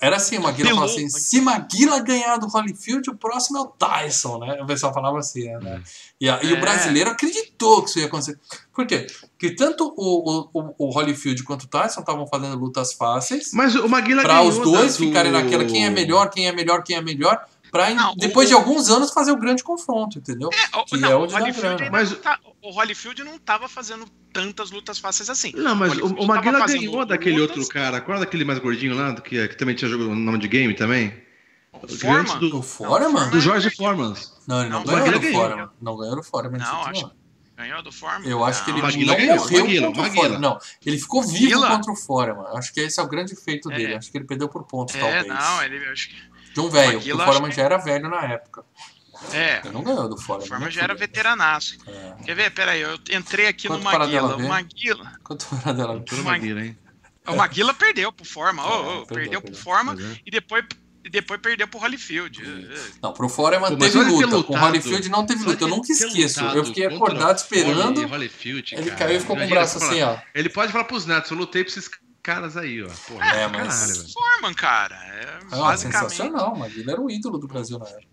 Era 0.00 0.16
assim, 0.16 0.38
o 0.38 0.42
Maguila 0.42 0.70
falava 0.70 0.86
assim, 0.86 1.10
se 1.10 1.40
Maguila 1.42 2.00
ganhar 2.00 2.38
do 2.38 2.46
Holyfield, 2.48 3.10
o 3.10 3.14
próximo 3.16 3.58
é 3.58 3.60
o 3.60 3.66
Tyson, 3.66 4.38
né? 4.38 4.60
O 4.62 4.66
pessoal 4.66 4.94
falava 4.94 5.18
assim, 5.18 5.44
né? 5.58 5.82
E, 6.18 6.26
a- 6.28 6.42
e 6.42 6.52
o 6.52 6.56
É. 6.56 6.60
brasileiro 6.60 7.10
acreditou 7.10 7.82
que 7.82 7.90
isso 7.90 7.98
ia 7.98 8.06
acontecer. 8.06 8.40
Por 8.74 8.86
quê? 8.86 9.06
Porque 9.32 9.54
tanto 9.54 9.92
o, 9.94 10.48
o, 10.54 10.74
o 10.78 10.90
Holyfield 10.90 11.42
quanto 11.44 11.64
o 11.64 11.68
Tyson 11.68 12.00
estavam 12.00 12.26
fazendo 12.26 12.56
lutas 12.58 12.94
fáceis, 12.94 13.50
Mas 13.52 13.74
o 13.74 13.86
Maguila 13.90 14.22
para 14.22 14.36
ganhou 14.38 14.48
os 14.48 14.58
dois 14.58 14.96
do- 14.96 15.04
ficarem 15.04 15.30
naquela 15.30 15.64
quem 15.66 15.84
é 15.84 15.90
melhor, 15.90 16.30
quem 16.30 16.46
é 16.48 16.52
melhor, 16.52 16.82
quem 16.82 16.96
é 16.96 17.02
melhor, 17.02 17.38
pra 17.76 17.90
em- 17.90 17.94
Não, 17.94 18.12
o- 18.12 18.16
depois 18.16 18.48
de 18.48 18.54
alguns 18.54 18.88
anos 18.90 19.10
fazer 19.12 19.32
o 19.32 19.36
grande 19.36 19.62
confronto, 19.62 20.18
entendeu? 20.18 20.50
É, 20.52 20.76
o, 20.78 20.84
Que 20.84 20.96
não, 20.96 21.10
é 21.10 21.14
o 21.16 21.22
onde 21.22 21.34
Holyfield 21.34 21.90
Mas- 21.90 22.10
não 22.10 22.18
tá- 22.18 22.38
o 22.62 22.70
Holyfield 22.70 23.22
não 23.24 23.38
tava 23.38 23.68
fazendo 23.68 24.06
tantas 24.32 24.70
lutas 24.70 24.98
fáceis 24.98 25.30
assim. 25.30 25.52
Não, 25.54 25.74
mas 25.74 25.96
o, 25.98 26.06
o 26.06 26.26
Maguila 26.26 26.66
ganhou 26.66 27.04
daquele 27.06 27.38
lutas- 27.38 27.56
outro 27.58 27.72
cara. 27.72 28.00
Qual 28.00 28.16
era 28.16 28.24
daquele 28.24 28.44
mais 28.44 28.58
gordinho 28.58 28.94
lá, 28.94 29.14
que, 29.20 29.48
que 29.48 29.56
também 29.56 29.74
tinha 29.74 29.88
jogo 29.90 30.04
no 30.04 30.14
nome 30.16 30.38
de 30.38 30.48
game 30.48 30.74
também? 30.74 31.14
O 31.72 31.88
Forma? 31.88 32.36
do, 32.36 32.58
O 32.58 32.62
Foreman? 32.62 33.28
do 33.30 33.38
Jorge 33.40 33.68
Foreman. 33.70 34.14
Não, 34.46 34.60
ele 34.62 34.70
não, 34.70 34.78
Não, 34.78 34.84
ganhou 34.86 34.98
Maguila 35.00 35.18
do 35.18 35.20
ganhou. 35.20 35.40
Foreman. 35.42 35.68
Não 35.80 35.96
ganhou 35.96 36.16
do 36.16 36.22
Foreman. 36.22 36.58
Não, 36.58 36.82
acho. 36.86 37.10
Ganhou 37.56 37.82
do 37.82 37.90
Forma? 37.92 38.26
Eu 38.26 38.44
acho 38.44 38.64
que 38.64 38.70
ele 38.70 38.78
Não, 38.82 38.86
Maguila 38.86 39.12
não 39.12 39.18
ganhou, 39.18 39.36
morreu 39.36 39.60
Maguila, 39.64 39.86
contra 39.86 40.02
Maguila. 40.02 40.20
o 40.20 40.22
Foreman. 40.28 40.38
Não, 40.40 40.58
ele 40.84 40.98
ficou 40.98 41.22
vivo 41.22 41.34
Maguila? 41.60 41.68
contra 41.76 41.92
o 41.92 41.96
Foreman. 41.96 42.44
Acho 42.54 42.72
que 42.74 42.80
esse 42.80 43.00
é 43.00 43.02
o 43.02 43.08
grande 43.08 43.34
feito 43.34 43.70
É. 43.72 43.76
dele. 43.76 43.94
Acho 43.94 44.10
que 44.10 44.18
ele 44.18 44.26
perdeu 44.26 44.46
por 44.48 44.64
pontos, 44.64 44.94
É, 44.94 44.98
talvez. 45.00 45.26
não, 45.26 45.62
ele 45.62 45.84
acho 45.86 46.08
que. 46.10 46.16
De 46.56 46.60
um 46.60 46.70
velho, 46.70 46.98
o 46.98 47.18
Foreman 47.18 47.52
já 47.52 47.62
era 47.64 47.76
velho 47.76 48.08
na 48.08 48.24
época. 48.24 48.64
É, 49.30 49.60
Ele 49.62 49.74
não 49.74 49.82
ganhou 49.82 50.08
do 50.08 50.14
o 50.14 50.18
Foreman. 50.18 50.48
Forma 50.48 50.64
né, 50.64 50.70
já 50.70 50.84
era 50.84 50.94
veteranaço. 50.94 51.76
É. 51.86 52.24
Quer 52.24 52.34
ver? 52.34 52.50
Pera 52.50 52.70
aí, 52.70 52.80
eu 52.80 52.98
entrei 53.10 53.46
aqui 53.46 53.68
Quanto 53.68 53.84
no 53.84 53.90
Paradela 53.90 54.28
Maguila. 54.28 54.46
O 54.46 54.48
Maguila. 54.48 55.12
Quanto 55.22 55.46
era 55.62 55.74
dela? 55.74 56.00
Tudo 56.00 56.24
Mag- 56.24 56.40
Maguila, 56.40 56.64
hein? 56.64 56.78
O 57.28 57.36
Maguila 57.36 57.74
perdeu 57.74 58.10
pro 58.10 58.24
Forma. 58.24 58.62
É, 58.62 58.66
ô, 58.66 58.72
perdeu, 58.72 59.06
perdeu, 59.06 59.42
pro. 59.42 59.54
Forma 59.54 59.92
é. 60.00 60.20
e 60.24 60.30
depois, 60.30 60.64
e 61.04 61.10
depois 61.10 61.40
perdeu 61.42 61.68
pro 61.68 61.78
Holyfield. 61.78 62.42
Não, 63.02 63.12
pro 63.12 63.28
Foreman 63.28 63.68
Pô, 63.68 63.76
teve 63.76 63.98
luta. 63.98 64.42
Com 64.42 64.54
o. 64.54 64.58
Holyfield 64.58 65.08
não 65.10 65.26
teve 65.26 65.44
luta. 65.44 65.62
Eu 65.62 65.68
nunca 65.68 65.92
esqueço. 65.92 66.40
Eu 66.40 66.64
fiquei 66.64 66.86
acordado 66.86 67.36
esperando. 67.36 68.02
Holyfield, 68.06 68.74
Ele 68.74 68.90
caiu 68.92 69.18
e 69.18 69.20
ficou 69.20 69.36
com 69.36 69.44
o 69.44 69.48
braço 69.48 69.76
assim, 69.76 70.00
ó. 70.00 70.16
Ele 70.34 70.48
pode 70.48 70.72
falar 70.72 70.84
pros 70.84 71.04
netos, 71.04 71.30
eu 71.30 71.36
lutei 71.36 71.64
pra 71.64 71.70
esses 71.70 71.90
caras 72.26 72.56
aí, 72.56 72.82
ó. 72.82 72.88
Porra, 73.08 73.24
É, 73.36 73.42
é, 73.42 73.48
mas-. 73.48 74.12
Forman, 74.12 74.52
cara. 74.54 74.96
É, 74.96 75.38
Ah, 75.52 75.56
basicamente. 75.56 76.10
sensacional, 76.10 76.56
mas 76.56 76.76
ele 76.76 76.90
era 76.90 77.00
o 77.00 77.10
ídolo 77.10 77.38
do 77.38 77.46
Brasil 77.46 77.78
na 77.78 77.86
época. 77.88 78.06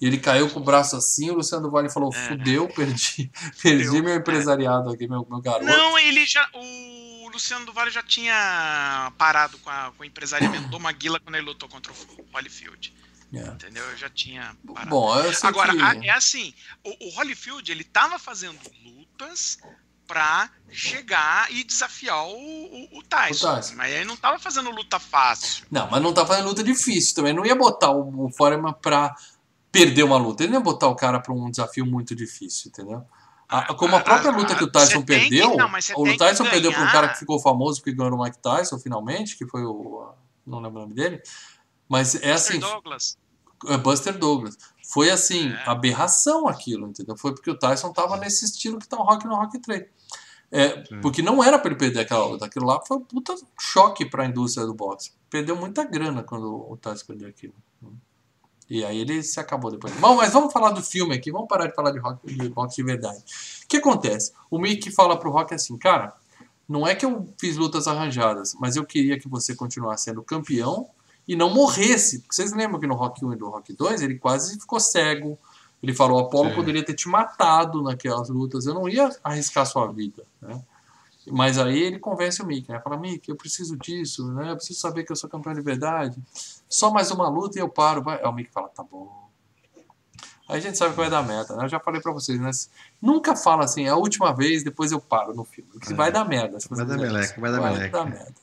E 0.00 0.06
ele 0.06 0.18
caiu 0.18 0.50
com 0.50 0.60
o 0.60 0.62
braço 0.64 0.96
assim, 0.96 1.30
o 1.30 1.34
Luciano 1.34 1.70
Vale 1.70 1.88
falou: 1.88 2.12
É. 2.14 2.28
fudeu, 2.28 2.68
perdi, 2.68 3.30
perdi 3.62 3.86
Fudeu. 3.86 4.02
meu 4.02 4.14
empresariado 4.16 4.90
aqui, 4.90 5.06
meu, 5.08 5.26
meu 5.30 5.40
garoto. 5.40 5.64
Não, 5.64 5.98
ele 5.98 6.26
já. 6.26 6.46
O 6.52 7.28
Luciano 7.32 7.64
do 7.64 7.72
Vale 7.72 7.90
já 7.90 8.02
tinha 8.02 9.12
parado 9.16 9.56
com, 9.58 9.70
a- 9.70 9.92
com 9.96 10.02
o 10.02 10.06
empresariamento 10.06 10.68
do 10.68 10.78
Maguila 10.78 11.18
quando 11.20 11.36
ele 11.36 11.46
lutou 11.46 11.68
contra 11.68 11.92
o 11.92 11.96
Holyfield. 12.34 12.92
É. 13.32 13.38
Entendeu? 13.48 13.82
Eu 13.90 13.96
já 13.96 14.08
tinha 14.10 14.54
parado. 14.66 14.90
Bom, 14.90 15.16
eu 15.18 15.32
sei 15.32 15.48
Agora, 15.48 15.72
que... 15.74 15.82
a- 15.82 16.04
é 16.04 16.10
assim, 16.10 16.52
o, 16.84 17.06
o 17.08 17.10
Holyfield, 17.18 17.70
ele 17.72 17.82
tava 17.82 18.16
fazendo 18.18 18.58
lutas 18.84 19.58
pra 20.06 20.50
chegar 20.70 21.50
e 21.52 21.62
desafiar 21.64 22.24
o, 22.26 22.30
o, 22.36 22.98
o 22.98 23.02
Tyson. 23.02 23.46
O 23.48 23.54
Tyson. 23.56 23.74
Mas 23.76 23.92
ele 23.92 24.04
não 24.04 24.16
tava 24.16 24.38
fazendo 24.38 24.70
luta 24.70 24.98
fácil. 24.98 25.64
Não, 25.70 25.88
mas 25.90 26.02
não 26.02 26.12
tá 26.12 26.26
fazendo 26.26 26.46
luta 26.48 26.62
difícil 26.64 27.14
também. 27.14 27.32
Não 27.32 27.46
ia 27.46 27.54
botar 27.54 27.90
o, 27.90 28.26
o 28.26 28.30
Foreman 28.32 28.72
pra 28.72 29.14
perder 29.70 30.02
uma 30.02 30.16
luta. 30.16 30.42
Ele 30.42 30.52
não 30.52 30.58
ia 30.60 30.64
botar 30.64 30.88
o 30.88 30.96
cara 30.96 31.20
pra 31.20 31.32
um 31.32 31.50
desafio 31.50 31.86
muito 31.86 32.14
difícil, 32.14 32.68
entendeu? 32.70 33.04
A- 33.48 33.74
como 33.74 33.94
a 33.94 34.00
própria 34.00 34.30
Ah, 34.30 34.36
luta 34.36 34.54
que 34.54 34.64
o 34.64 34.66
você 34.66 34.72
Tyson 34.72 35.02
tem 35.02 35.20
que- 35.28 35.28
perdeu, 35.28 35.56
não, 35.56 35.68
o 35.96 36.16
Tyson 36.16 36.44
perdeu 36.44 36.72
pra 36.72 36.82
um 36.82 36.90
cara 36.92 37.08
que 37.08 37.18
ficou 37.18 37.38
famoso 37.38 37.80
porque 37.80 37.92
ganhou 37.94 38.10
no 38.16 38.22
Mike 38.22 38.38
Tyson 38.38 38.78
finalmente, 38.78 39.36
que 39.36 39.46
foi 39.46 39.62
o. 39.64 40.12
Não 40.46 40.60
lembro 40.60 40.78
o 40.78 40.82
nome 40.82 40.94
dele. 40.94 41.22
Mas 41.88 42.14
é 42.16 42.32
assim, 42.32 42.58
Buster 42.58 42.72
Douglas. 42.74 43.18
é 43.66 43.76
Buster 43.76 44.18
Douglas. 44.18 44.56
Foi 44.86 45.10
assim, 45.10 45.50
É. 45.50 45.62
aberração 45.68 46.46
aquilo, 46.46 46.86
entendeu? 46.88 47.16
Foi 47.16 47.34
porque 47.34 47.50
o 47.50 47.58
Tyson 47.58 47.92
tava 47.92 48.16
nesse 48.16 48.44
estilo 48.44 48.78
que 48.78 48.86
tá 48.88 48.96
o 48.98 49.02
Rock 49.02 49.26
no 49.26 49.34
Rock 49.36 49.58
3. 49.58 49.86
É, 50.52 50.68
porque 51.00 51.20
não 51.20 51.42
era 51.42 51.58
pra 51.58 51.70
ele 51.70 51.78
perder 51.78 52.00
aquela 52.00 52.26
luta. 52.26 52.44
Aquilo 52.46 52.66
lá 52.66 52.80
foi 52.86 52.98
um 52.98 53.00
puta 53.00 53.34
choque 53.58 54.04
pra 54.04 54.26
indústria 54.26 54.66
do 54.66 54.74
boxe. 54.74 55.10
Perdeu 55.28 55.56
muita 55.56 55.84
grana 55.84 56.22
quando 56.22 56.70
o 56.70 56.76
Tyson 56.76 57.06
perdeu 57.06 57.28
aquilo. 57.28 57.54
E 58.70 58.84
aí 58.84 58.98
ele 58.98 59.22
se 59.22 59.38
acabou 59.40 59.70
depois. 59.70 59.92
Bom, 59.96 60.14
mas 60.16 60.32
vamos 60.32 60.52
falar 60.52 60.70
do 60.70 60.82
filme 60.82 61.14
aqui. 61.14 61.32
Vamos 61.32 61.48
parar 61.48 61.66
de 61.66 61.74
falar 61.74 61.90
de 61.90 61.98
rock 61.98 62.26
de, 62.26 62.48
rock 62.48 62.74
de 62.76 62.82
verdade. 62.82 63.18
O 63.64 63.68
que 63.68 63.78
acontece? 63.78 64.32
O 64.50 64.58
Mickey 64.58 64.90
fala 64.90 65.18
pro 65.18 65.30
Rock 65.30 65.54
assim, 65.54 65.76
cara, 65.76 66.14
não 66.68 66.86
é 66.86 66.94
que 66.94 67.04
eu 67.04 67.26
fiz 67.38 67.56
lutas 67.56 67.86
arranjadas, 67.88 68.54
mas 68.58 68.76
eu 68.76 68.84
queria 68.86 69.18
que 69.18 69.28
você 69.28 69.54
continuasse 69.54 70.04
sendo 70.04 70.22
campeão 70.22 70.88
e 71.26 71.34
não 71.36 71.50
morresse. 71.52 72.20
Porque 72.20 72.34
vocês 72.34 72.52
lembram 72.52 72.78
que 72.80 72.86
no 72.86 72.94
Rock 72.94 73.24
1 73.24 73.32
e 73.32 73.36
no 73.36 73.50
Rock 73.50 73.72
2 73.72 74.02
ele 74.02 74.16
quase 74.18 74.58
ficou 74.58 74.78
cego. 74.80 75.38
Ele 75.82 75.92
falou, 75.92 76.18
Apolo 76.18 76.54
poderia 76.54 76.82
ter 76.84 76.94
te 76.94 77.08
matado 77.08 77.82
naquelas 77.82 78.28
lutas. 78.30 78.64
Eu 78.66 78.74
não 78.74 78.88
ia 78.88 79.10
arriscar 79.22 79.66
sua 79.66 79.86
vida, 79.92 80.24
né? 80.40 80.62
Mas 81.30 81.58
aí 81.58 81.78
ele 81.78 81.98
convence 81.98 82.42
o 82.42 82.46
Mickey, 82.46 82.70
né? 82.70 82.80
Fala, 82.80 82.96
Mickey, 82.98 83.30
eu 83.30 83.36
preciso 83.36 83.76
disso, 83.78 84.30
né? 84.32 84.50
Eu 84.50 84.56
preciso 84.56 84.78
saber 84.78 85.04
que 85.04 85.12
eu 85.12 85.16
sou 85.16 85.28
campeão 85.28 85.54
de 85.54 85.60
verdade. 85.62 86.22
Só 86.68 86.90
mais 86.90 87.10
uma 87.10 87.28
luta 87.28 87.58
e 87.58 87.62
eu 87.62 87.68
paro. 87.68 88.02
Vai. 88.02 88.18
Aí 88.18 88.26
o 88.26 88.32
Mickey 88.32 88.50
fala, 88.52 88.68
tá 88.68 88.82
bom. 88.82 89.24
Aí 90.46 90.58
a 90.58 90.60
gente 90.60 90.76
sabe 90.76 90.90
que 90.90 90.96
vai 90.98 91.08
dar 91.08 91.22
merda, 91.22 91.56
né? 91.56 91.64
Eu 91.64 91.68
já 91.68 91.80
falei 91.80 92.00
pra 92.02 92.12
vocês, 92.12 92.38
né? 92.38 92.50
Nunca 93.00 93.34
fala 93.34 93.64
assim, 93.64 93.86
é 93.86 93.88
a 93.88 93.96
última 93.96 94.34
vez, 94.34 94.62
depois 94.62 94.92
eu 94.92 95.00
paro 95.00 95.34
no 95.34 95.44
filme. 95.44 95.70
Porque 95.72 95.92
É. 95.92 95.96
vai 95.96 96.12
dar 96.12 96.26
merda. 96.26 96.58
Vai 96.68 96.84
dar 96.84 96.98
meleca, 96.98 97.40
vai 97.40 97.50
dar 97.50 97.60
meleca. 97.62 98.04
merda. 98.04 98.34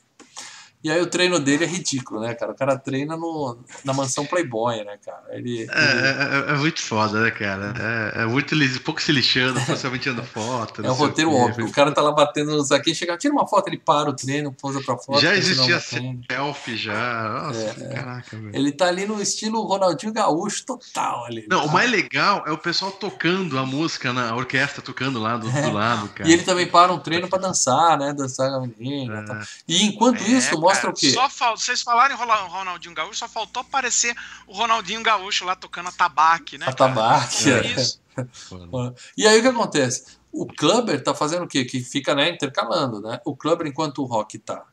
E 0.84 0.90
aí 0.90 1.00
o 1.00 1.06
treino 1.06 1.38
dele 1.38 1.64
é 1.64 1.66
ridículo, 1.66 2.20
né, 2.20 2.34
cara? 2.34 2.52
O 2.52 2.54
cara 2.56 2.76
treina 2.76 3.16
no, 3.16 3.56
na 3.84 3.92
mansão 3.92 4.26
Playboy, 4.26 4.84
né, 4.84 4.98
cara? 5.04 5.22
Ele, 5.30 5.60
ele- 5.60 5.70
É, 5.70 6.44
é- 6.48 6.54
é 6.54 6.56
muito 6.56 6.82
foda, 6.82 7.20
né, 7.22 7.30
cara? 7.30 7.72
É, 8.16 8.22
é 8.22 8.26
muito 8.26 8.54
li- 8.54 8.78
pouco 8.80 9.00
se 9.00 9.12
lixando, 9.12 9.60
principalmente 9.64 10.02
tirando 10.02 10.24
foto. 10.24 10.84
é 10.84 10.90
um 10.90 10.94
roteiro 10.94 11.30
quê. 11.30 11.36
óbvio. 11.36 11.66
O 11.66 11.72
cara 11.72 11.92
tá 11.92 12.02
lá 12.02 12.10
batendo 12.12 12.56
nos 12.56 12.72
aqui, 12.72 12.94
chega, 12.94 13.16
tira 13.16 13.32
uma 13.32 13.46
foto, 13.46 13.68
ele 13.68 13.78
para 13.78 14.10
o 14.10 14.12
treino, 14.12 14.52
pousa 14.52 14.80
pra 14.82 14.96
foto. 14.98 15.20
Já 15.20 15.34
existia 15.36 15.78
selfie, 15.80 16.76
já. 16.76 17.42
Nossa, 17.44 17.60
É, 17.80 17.94
caraca, 17.94 18.36
velho. 18.36 18.50
Ele 18.54 18.72
tá 18.72 18.86
ali 18.86 19.06
no 19.06 19.20
estilo 19.22 19.62
Ronaldinho 19.62 20.12
Gaúcho 20.12 20.64
total 20.66 21.26
ali. 21.26 21.46
Não, 21.48 21.60
tá? 21.60 21.66
o 21.66 21.72
mais 21.72 21.90
legal 21.90 22.42
é 22.46 22.50
o 22.52 22.58
pessoal 22.58 22.90
tocando 22.90 23.58
a 23.58 23.64
música 23.64 24.12
na 24.12 24.34
orquestra 24.34 24.82
tocando 24.82 25.20
lá 25.20 25.36
do, 25.36 25.50
do 25.50 25.70
lado, 25.72 26.08
cara. 26.08 26.28
E 26.28 26.32
ele 26.32 26.42
também 26.42 26.66
para 26.66 26.92
um 26.92 26.98
treino 26.98 27.28
pra 27.28 27.38
dançar, 27.38 27.98
né? 27.98 28.12
Dançar 28.12 28.50
com 28.50 28.56
a 28.64 28.66
menina. 28.66 29.20
É. 29.20 29.24
tal. 29.24 29.36
E 29.68 29.84
enquanto 29.84 30.20
isso, 30.22 30.54
É, 30.54 30.56
mostra 30.72 30.92
cara, 30.92 30.92
o 30.92 30.94
quê? 30.94 31.10
Só 31.10 31.28
fal... 31.28 31.56
Vocês 31.56 31.82
falaram 31.82 32.14
em 32.14 32.18
Ronaldinho 32.18 32.94
Gaúcho, 32.94 33.18
só 33.18 33.28
faltou 33.28 33.60
aparecer 33.60 34.14
o 34.46 34.52
Ronaldinho 34.52 35.02
Gaúcho 35.02 35.44
lá 35.44 35.54
tocando 35.54 35.88
atabaque, 35.88 36.58
né? 36.58 36.66
A 36.66 36.72
cara? 36.72 36.94
tabaque. 36.94 37.50
É 37.50 37.58
é. 37.58 37.66
isso. 37.80 38.02
E 39.16 39.26
aí 39.26 39.38
o 39.38 39.42
que 39.42 39.48
acontece? 39.48 40.18
O 40.30 40.46
Clubber 40.46 41.02
tá 41.02 41.14
fazendo 41.14 41.44
o 41.44 41.48
quê? 41.48 41.64
Que 41.64 41.80
fica, 41.80 42.14
né, 42.14 42.28
intercalando, 42.28 43.00
né? 43.00 43.18
O 43.24 43.34
Clubber, 43.34 43.66
enquanto 43.66 44.02
o 44.02 44.04
Rock 44.04 44.38
tá, 44.38 44.66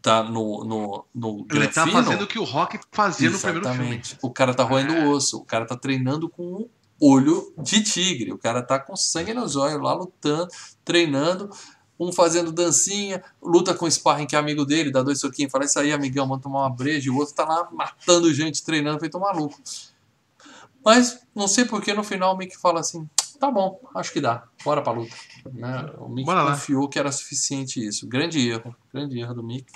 tá 0.00 0.22
no, 0.22 0.64
no, 0.64 1.06
no 1.14 1.46
Ele 1.50 1.68
tá 1.68 1.86
fazendo 1.86 2.22
o 2.22 2.26
que 2.26 2.38
o 2.38 2.44
Rock 2.44 2.78
fazia 2.90 3.30
no 3.30 3.38
primeiro 3.38 3.64
filme. 3.64 3.78
Exatamente. 3.80 4.18
O 4.20 4.30
cara 4.30 4.54
tá 4.54 4.64
roendo 4.64 4.92
É. 4.92 5.04
o 5.04 5.10
osso, 5.10 5.38
o 5.38 5.44
cara 5.44 5.64
tá 5.64 5.76
treinando 5.76 6.28
com 6.28 6.42
um 6.42 6.68
olho 7.00 7.52
de 7.58 7.82
tigre, 7.82 8.32
o 8.32 8.38
cara 8.38 8.62
tá 8.62 8.78
com 8.78 8.94
sangue 8.96 9.34
nos 9.34 9.56
olhos 9.56 9.80
lá 9.80 9.92
lutando, 9.92 10.48
treinando, 10.84 11.50
um 12.06 12.12
fazendo 12.12 12.52
dancinha, 12.52 13.22
luta 13.42 13.74
com 13.74 13.86
o 13.86 13.90
sparring 13.90 14.26
que 14.26 14.36
é 14.36 14.38
amigo 14.38 14.64
dele, 14.64 14.90
dá 14.90 15.02
dois 15.02 15.20
soquinhos, 15.20 15.52
fala 15.52 15.64
isso 15.64 15.78
aí, 15.78 15.92
amigão, 15.92 16.26
vamos 16.26 16.42
tomar 16.42 16.60
uma 16.60 16.70
breja, 16.70 17.08
e 17.08 17.10
o 17.10 17.16
outro 17.16 17.34
tá 17.34 17.44
lá 17.44 17.68
matando 17.72 18.32
gente, 18.32 18.62
treinando, 18.62 19.00
feito 19.00 19.16
um 19.16 19.20
maluco. 19.20 19.60
Mas 20.84 21.20
não 21.34 21.46
sei 21.46 21.64
porque 21.64 21.94
no 21.94 22.02
final 22.02 22.34
o 22.34 22.36
Mickey 22.36 22.56
fala 22.56 22.80
assim: 22.80 23.08
tá 23.38 23.50
bom, 23.50 23.80
acho 23.94 24.12
que 24.12 24.20
dá, 24.20 24.44
bora 24.64 24.82
pra 24.82 24.92
luta. 24.92 25.14
Né? 25.52 25.92
O 25.98 26.08
lá. 26.26 26.50
confiou 26.50 26.88
que 26.88 26.98
era 26.98 27.10
suficiente 27.10 27.84
isso. 27.84 28.06
Grande 28.06 28.48
erro, 28.48 28.74
grande 28.92 29.18
erro 29.18 29.34
do 29.34 29.42
Mickey. 29.42 29.72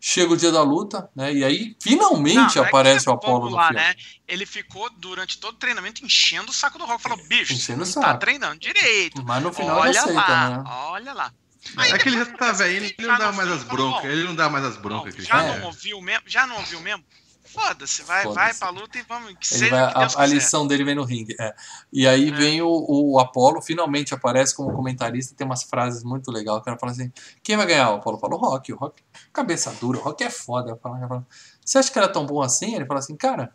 Chega 0.00 0.32
o 0.32 0.36
dia 0.36 0.50
da 0.50 0.62
luta, 0.62 1.10
né? 1.14 1.32
E 1.32 1.44
aí 1.44 1.76
finalmente 1.80 2.56
Não, 2.56 2.64
é 2.64 2.66
aparece 2.68 3.04
que, 3.04 3.10
o 3.10 3.12
Apollo 3.12 3.50
vamos 3.50 3.52
no 3.54 3.60
filme. 3.62 3.74
né? 3.76 3.94
Ele 4.26 4.46
ficou 4.46 4.88
durante 4.96 5.38
todo 5.38 5.54
o 5.54 5.58
treinamento 5.58 6.04
enchendo 6.04 6.50
o 6.50 6.54
saco 6.54 6.78
do 6.78 6.86
Rock. 6.86 7.02
Falou, 7.02 7.18
bicho, 7.26 7.52
Enchendo 7.52 7.84
não 7.84 7.92
tá 7.92 8.16
treinando 8.16 8.58
direito. 8.58 9.22
Mas 9.22 9.42
no 9.42 9.52
final 9.52 9.78
ele 9.80 9.90
Olha 9.90 10.00
aceita, 10.00 10.20
lá, 10.20 10.50
né? 10.50 10.64
olha 10.66 11.12
lá. 11.12 11.32
É 11.76 11.98
que 11.98 12.08
ele 12.08 12.16
já 12.18 12.24
tá 12.26 12.52
velho, 12.52 12.76
ele 12.76 12.94
não 12.98 13.06
Já 13.06 13.18
dá 13.18 13.26
não 13.26 13.32
mais 13.34 13.50
as 13.50 13.62
broncas. 13.64 14.04
Ele 14.10 14.24
não 14.24 14.34
dá 14.34 14.48
mais 14.48 14.64
as 14.64 14.74
Não, 14.76 14.82
broncas 14.82 15.14
ele 15.14 15.22
já 15.24 15.42
não 15.42 15.66
ouviu 15.66 16.00
mesmo? 16.00 16.22
Já 16.26 16.46
não 16.46 16.56
ouviu 16.56 16.80
mesmo? 16.80 17.04
Foda-se, 17.52 18.02
vai, 18.02 18.22
Foda-se. 18.22 18.34
vai 18.36 18.54
pra 18.54 18.70
luta 18.70 18.98
e 18.98 19.02
vamos. 19.02 19.34
Que 19.38 19.46
seja 19.46 19.70
vai, 19.70 19.84
o 19.84 19.92
que 19.92 19.98
Deus 20.00 20.16
a, 20.16 20.22
a 20.22 20.26
lição 20.26 20.66
dele 20.66 20.84
vem 20.84 20.94
no 20.94 21.04
ringue. 21.04 21.34
é. 21.38 21.54
E 21.92 22.06
aí 22.06 22.28
É. 22.28 22.32
vem 22.32 22.62
o, 22.62 22.68
o 22.88 23.18
Apollo, 23.18 23.60
finalmente 23.60 24.14
aparece 24.14 24.54
como 24.54 24.72
comentarista, 24.72 25.34
tem 25.36 25.46
umas 25.46 25.62
frases 25.64 26.02
muito 26.04 26.30
legais. 26.30 26.58
O 26.58 26.62
cara 26.62 26.78
fala 26.78 26.92
assim: 26.92 27.12
quem 27.42 27.56
vai 27.56 27.66
ganhar? 27.66 27.90
O 27.90 27.94
Apollo 27.96 28.18
fala: 28.18 28.34
o 28.34 28.38
Rock. 28.38 28.72
O 28.72 28.76
Rock, 28.76 29.02
cabeça 29.32 29.72
dura, 29.80 29.98
o 29.98 30.02
Rock 30.02 30.22
é 30.24 30.30
foda. 30.30 30.70
Eu 30.70 30.76
falo- 30.76 30.96
eu 31.02 31.08
falo, 31.08 31.26
você 31.64 31.78
acha 31.78 31.90
que 31.92 31.98
era 31.98 32.08
tão 32.08 32.24
bom 32.26 32.40
assim? 32.42 32.74
Ele 32.74 32.86
fala 32.86 33.00
assim: 33.00 33.16
cara, 33.16 33.52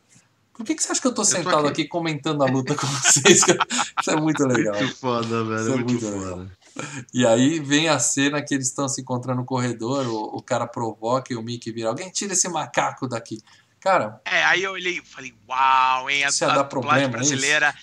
por 0.54 0.66
que, 0.66 0.76
que 0.76 0.84
você 0.84 0.92
acha 0.92 1.02
que 1.02 1.08
eu 1.08 1.12
tô 1.14 1.22
tô 1.22 1.26
sentado 1.26 1.68
aqui. 1.68 1.82
aqui. 1.84 1.88
comentando 1.88 2.44
a 2.44 2.48
luta 2.48 2.76
com 2.76 2.86
vocês? 2.88 3.42
Isso 4.02 4.12
é 4.12 4.16
muito 4.16 4.46
legal. 4.46 4.76
Muito 4.76 4.96
foda, 4.98 5.44
velho. 5.44 5.60
Isso 5.62 5.72
é 5.72 5.76
muito, 5.76 6.06
muito 6.06 6.30
foda. 6.30 6.52
E 7.14 7.26
aí 7.26 7.60
vem 7.60 7.88
a 7.88 7.98
cena 8.00 8.42
que 8.42 8.54
eles 8.54 8.68
estão 8.68 8.90
se 8.90 9.00
encontrando 9.00 9.40
no 9.40 9.46
corredor, 9.46 10.06
o, 10.08 10.38
o 10.38 10.42
cara 10.42 10.68
provoca 10.68 11.32
e 11.32 11.36
o 11.38 11.42
Mickey 11.42 11.72
vira: 11.72 11.88
alguém 11.88 12.10
tira 12.10 12.34
esse 12.34 12.50
macaco 12.50 13.08
daqui. 13.08 13.42
Cara, 13.86 14.20
É, 14.26 14.44
aí 14.46 14.64
eu 14.64 14.72
olhei 14.72 14.98
e 14.98 15.06
falei, 15.06 15.32
uau, 15.48 16.10
hein? 16.10 16.24
A, 16.26 16.30
Isso 16.30 16.44
a 16.44 16.64
dublagem 16.64 17.04
é 17.04 17.08
isso? 17.08 17.12
brasileira 17.12 17.76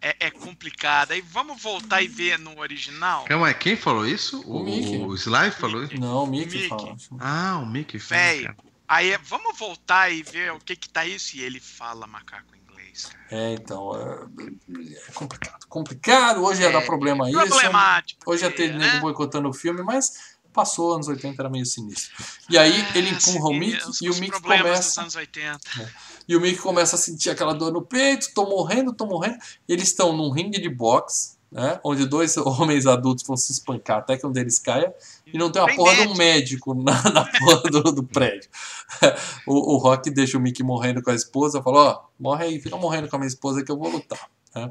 é, 0.00 0.14
é 0.20 0.30
complicada. 0.30 1.16
E 1.16 1.20
vamos 1.20 1.60
voltar 1.60 2.00
e 2.02 2.06
ver 2.06 2.38
no 2.38 2.56
original? 2.60 3.24
Calma 3.24 3.48
aí, 3.48 3.54
quem 3.54 3.76
falou 3.76 4.06
isso? 4.06 4.40
O 4.46 4.58
O, 4.60 4.64
Mickey. 4.64 4.96
o 4.98 5.12
Sly 5.16 5.50
falou 5.50 5.82
isso? 5.82 5.98
não, 5.98 6.22
o 6.22 6.26
Mickey, 6.28 6.54
Mickey. 6.54 6.68
fala. 6.68 6.96
Ah, 7.18 7.58
o 7.58 7.66
Mickey 7.66 7.98
fala, 7.98 8.20
Véi. 8.20 8.48
Aí 8.86 9.16
vamos 9.24 9.58
voltar 9.58 10.08
e 10.10 10.22
ver 10.22 10.52
o 10.52 10.60
que 10.60 10.76
que 10.76 10.88
tá 10.88 11.04
isso. 11.04 11.36
E 11.36 11.42
ele 11.42 11.58
fala 11.58 12.06
macaco 12.06 12.54
em 12.54 12.60
inglês, 12.60 13.06
cara. 13.06 13.24
É, 13.32 13.52
então, 13.54 13.92
é, 13.96 15.08
é 15.08 15.12
complicado. 15.12 15.66
Complicado, 15.68 16.44
hoje 16.44 16.62
ia 16.62 16.70
dar 16.70 16.82
É, 16.82 16.86
problema 16.86 17.26
aí. 17.26 17.32
Problemático. 17.32 18.20
Hoje 18.30 18.44
ia 18.44 18.50
ter 18.52 18.72
né? 18.72 18.78
nego 18.86 19.00
boicotando 19.00 19.48
o 19.48 19.52
filme, 19.52 19.82
mas 19.82 20.38
passou, 20.52 20.94
anos 20.94 21.08
80 21.08 21.40
era 21.42 21.48
meio 21.50 21.64
sinistro. 21.66 22.10
E 22.48 22.56
aí 22.58 22.80
É, 22.94 22.98
ele 22.98 23.10
empurra 23.10 23.48
o 23.50 23.54
Mickey 23.54 23.88
os- 23.88 24.00
e 24.02 24.10
o 24.10 24.14
Mickey 24.16 24.40
começa. 24.40 25.06
80. 25.16 25.60
E 26.28 26.36
o 26.36 26.40
Mickey 26.40 26.58
começa 26.60 26.96
a 26.96 26.98
sentir 26.98 27.30
aquela 27.30 27.52
dor 27.54 27.72
no 27.72 27.82
peito, 27.82 28.28
tô 28.34 28.44
morrendo, 28.48 28.92
tô 28.92 29.06
morrendo. 29.06 29.38
Eles 29.68 29.88
estão 29.88 30.16
num 30.16 30.30
ringue 30.30 30.60
de 30.60 30.68
boxe, 30.68 31.38
né? 31.50 31.80
Onde 31.82 32.06
dois 32.06 32.36
homens 32.38 32.86
adultos 32.86 33.24
vão 33.26 33.36
se 33.36 33.50
espancar 33.52 33.98
até 33.98 34.16
que 34.16 34.26
um 34.26 34.30
deles 34.32 34.58
caia. 34.58 34.94
E 35.26 35.36
não 35.38 35.50
tem 35.50 35.60
uma 35.62 35.68
Tem 35.68 35.76
porra 35.76 35.94
de 35.94 36.00
um 36.08 36.14
médico. 36.14 36.74
médico 36.74 36.74
na, 36.74 37.02
na 37.10 37.24
porra 37.38 37.62
do, 37.70 37.82
do 37.92 38.02
prédio. 38.04 38.48
O, 39.46 39.74
o 39.74 39.76
Rock 39.78 40.10
deixa 40.10 40.36
o 40.36 40.40
Mickey 40.40 40.62
morrendo 40.64 41.00
com 41.02 41.10
a 41.10 41.14
esposa, 41.14 41.62
fala, 41.62 41.78
ó, 41.80 42.00
morre 42.18 42.44
aí, 42.44 42.60
fica 42.60 42.76
morrendo 42.76 43.08
com 43.08 43.16
a 43.16 43.18
minha 43.20 43.28
esposa 43.28 43.64
que 43.64 43.70
eu 43.70 43.78
vou 43.78 43.88
lutar. 43.88 44.28
Né? 44.54 44.68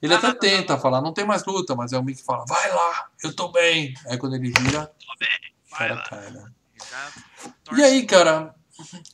Ele 0.00 0.12
Não, 0.12 0.18
até 0.18 0.26
não, 0.28 0.34
não, 0.34 0.40
tenta 0.40 0.78
falar, 0.78 1.00
não 1.00 1.12
tem 1.12 1.24
mais 1.24 1.44
luta, 1.44 1.74
mas 1.74 1.92
aí 1.92 1.98
o 1.98 2.02
Mickey 2.02 2.22
fala, 2.22 2.44
vai 2.46 2.70
lá, 2.70 3.08
eu 3.22 3.34
tô 3.34 3.50
bem. 3.50 3.94
Aí 4.06 4.18
quando 4.18 4.34
ele 4.36 4.50
vira, 4.50 4.92
o 4.92 5.70
Vai 5.70 5.88
cara 5.88 5.94
lá. 5.94 6.02
cai, 6.02 6.30
né? 6.30 6.44
E 7.76 7.82
aí, 7.82 8.04
cara, 8.04 8.54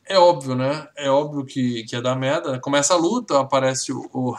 é 0.07 0.19
óbvio, 0.19 0.55
né? 0.55 0.89
É 0.97 1.11
óbvio 1.11 1.45
que, 1.45 1.85
que 1.85 1.95
ia 1.95 2.03
dar 2.03 2.16
merda. 2.16 2.59
Começa 2.61 2.95
a 2.95 2.97
luta, 2.97 3.39
aparece 3.39 3.93
o, 3.93 4.09
o, 4.12 4.36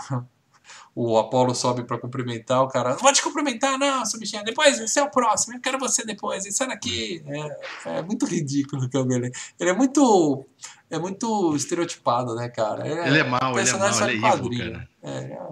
o 0.95 1.18
Apollo 1.18 1.56
sobe 1.56 1.84
pra 1.84 1.99
cumprimentar, 1.99 2.61
o 2.61 2.68
cara, 2.68 2.91
não 2.91 2.97
vou 2.97 3.14
te 3.14 3.22
cumprimentar, 3.22 3.77
não, 3.77 4.06
seu 4.06 4.19
bichinho, 4.19 4.43
depois 4.43 4.80
você 4.80 4.99
é 4.99 5.03
o 5.03 5.11
próximo, 5.11 5.56
eu 5.56 5.61
quero 5.61 5.80
você 5.80 6.03
depois, 6.03 6.45
e 6.45 6.51
sai 6.51 6.68
daqui. 6.68 7.23
É, 7.85 7.99
é 7.99 8.01
muito 8.01 8.26
ridículo 8.26 8.84
o 8.84 8.89
Cabelo. 8.89 9.26
Ele 9.60 9.69
é 9.69 9.73
muito. 9.73 10.45
É 10.91 10.97
muito 10.97 11.56
estereotipado, 11.56 12.34
né, 12.34 12.49
cara? 12.49 12.88
Ele 12.88 13.19
é 13.19 13.23
mau, 13.23 13.51
ele 13.51 13.51
é 13.51 13.64
personagem 13.64 14.19
mau, 14.19 14.31
só 14.38 14.43
ele 14.43 14.61
é 14.61 14.65
evil, 14.65 14.72
cara. 14.72 14.89
É, 15.03 15.11
é. 15.11 15.47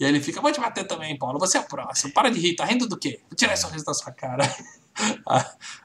E 0.00 0.04
aí 0.04 0.10
ele 0.10 0.20
fica, 0.20 0.40
vou 0.40 0.50
te 0.50 0.58
bater 0.58 0.86
também, 0.86 1.18
Paulo, 1.18 1.38
você 1.38 1.58
é 1.58 1.60
o 1.60 1.64
próximo, 1.64 2.10
para 2.14 2.30
de 2.30 2.40
rir, 2.40 2.56
tá 2.56 2.64
rindo 2.64 2.88
do 2.88 2.96
quê? 2.96 3.20
Vou 3.28 3.36
tirar 3.36 3.52
esse 3.52 3.62
sorriso 3.62 3.84
da 3.84 3.92
sua 3.92 4.10
cara. 4.10 4.44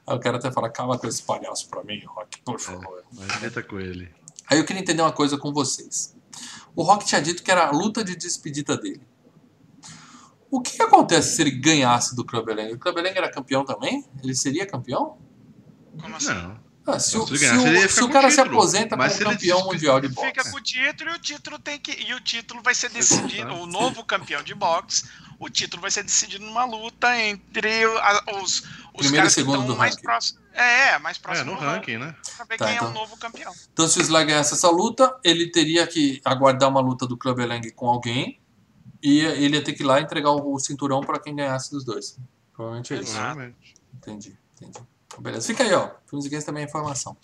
Aí 0.08 0.16
o 0.16 0.20
cara 0.20 0.38
até 0.38 0.50
fala, 0.52 0.70
calma 0.70 0.98
com 0.98 1.06
esse 1.06 1.22
palhaço 1.22 1.68
pra 1.70 1.84
mim, 1.84 2.02
Rock, 2.06 2.42
por 2.42 2.60
favor. 2.60 3.04
Mas 3.14 3.42
meta 3.42 3.62
com 3.62 3.80
ele. 3.80 4.10
Aí 4.48 4.58
eu 4.58 4.66
queria 4.66 4.82
entender 4.82 5.02
uma 5.02 5.12
coisa 5.12 5.38
com 5.38 5.52
vocês. 5.52 6.16
O 6.76 6.82
Rock 6.82 7.06
tinha 7.06 7.22
dito 7.22 7.44
que 7.44 7.52
era 7.52 7.68
a 7.68 7.72
luta 7.72 8.04
de 8.04 8.16
despedida 8.16 8.78
dele. 8.78 9.06
O 10.50 10.62
que 10.62 10.82
acontece 10.82 11.36
se 11.36 11.42
ele 11.42 11.52
ganhasse 11.52 12.16
do 12.16 12.24
Clubber 12.24 12.74
O 12.74 12.80
Clubber 12.80 13.06
era 13.06 13.30
campeão 13.30 13.66
também? 13.66 14.06
Ele 14.24 14.34
seria 14.34 14.66
campeão? 14.66 15.18
Como 16.02 16.16
assim? 16.16 16.34
Não. 16.34 16.65
Ah, 16.88 16.99
se, 16.99 17.18
o, 17.18 17.26
Se 17.26 17.34
o- 17.34 17.90
se 17.90 18.03
o 18.03 18.07
com 18.07 18.14
cara 18.14 18.28
o 18.28 18.32
se 18.32 18.38
título. 18.38 18.57
aposenta 18.57 18.95
Mas 18.95 19.18
como 19.18 19.32
campeão 19.32 19.66
mundial 19.66 19.99
de 19.99 20.07
boxe. 20.07 20.28
Fica 20.28 20.52
com 20.52 20.57
o 20.57 20.62
título 20.62 21.10
e 21.10 21.14
o 21.16 21.20
título 21.20 21.57
tem 21.60 21.80
que. 21.80 21.91
E 21.91 22.14
o 22.14 22.20
título 22.22 22.62
vai 22.62 22.76
ser 22.76 22.90
decidido. 22.91 23.53
o 23.56 23.66
novo 23.66 24.03
campeão 24.03 24.44
de 24.44 24.53
boxe, 24.53 25.03
o 25.40 25.49
título 25.49 25.82
vai 25.82 25.90
ser 25.90 26.03
decidido 26.03 26.45
numa 26.45 26.64
luta 26.64 27.20
entre 27.20 27.86
os, 28.40 28.60
os 28.94 28.98
Primeiro 28.98 29.26
e 29.28 29.32
segundo 29.32 29.62
estão 29.62 29.74
do 29.74 29.76
mais 29.78 29.94
ranking. 29.95 30.03
próximos. 30.03 30.45
É, 30.53 30.90
é, 30.91 30.99
mais 30.99 31.18
É, 31.18 31.20
próximo 31.22 31.52
no 31.53 31.57
do 31.60 31.66
ranking, 31.66 31.98
né? 31.98 32.16
Pra 32.38 32.45
ver 32.45 32.57
Tá, 32.57 32.66
quem 32.66 32.74
é 32.76 32.78
então. 32.78 32.91
o 32.91 32.94
novo 32.94 33.18
campeão. 33.18 33.52
Então, 33.74 33.88
se 33.88 33.98
o 33.99 34.02
Sly 34.02 34.24
ganhasse 34.26 34.53
essa 34.53 34.70
luta, 34.70 35.18
ele 35.24 35.49
teria 35.52 35.86
que 35.88 36.22
aguardar 36.24 36.70
uma 36.70 36.80
luta 36.82 37.06
do 37.07 37.18
Clubber 37.18 37.48
Lang 37.48 37.70
com 37.72 37.90
alguém 37.90 38.40
e 39.02 39.20
ele 39.22 39.57
ia 39.57 39.64
ter 39.64 39.74
que 39.74 39.82
ir 39.84 39.86
lá 39.86 39.99
entregar 39.99 40.30
o, 40.32 40.57
cinturão 40.60 41.02
pra 41.02 41.20
quem 41.20 41.36
ganhasse 41.36 41.72
dos 41.72 41.84
dois. 41.84 42.18
Provavelmente 42.53 42.94
é 42.94 42.98
isso. 42.98 43.12
Exato. 43.12 43.26
Provavelmente. 43.26 43.74
Entendi, 43.95 44.38
entendi. 44.62 44.80
Beleza, 45.22 45.48
fica 45.48 45.64
aí, 45.64 45.74
ó. 45.74 45.90
Filmes 46.08 46.26
e 46.26 46.30
Games 46.30 46.46
também 46.46 46.64
é 46.64 46.66
informação. 46.68 47.16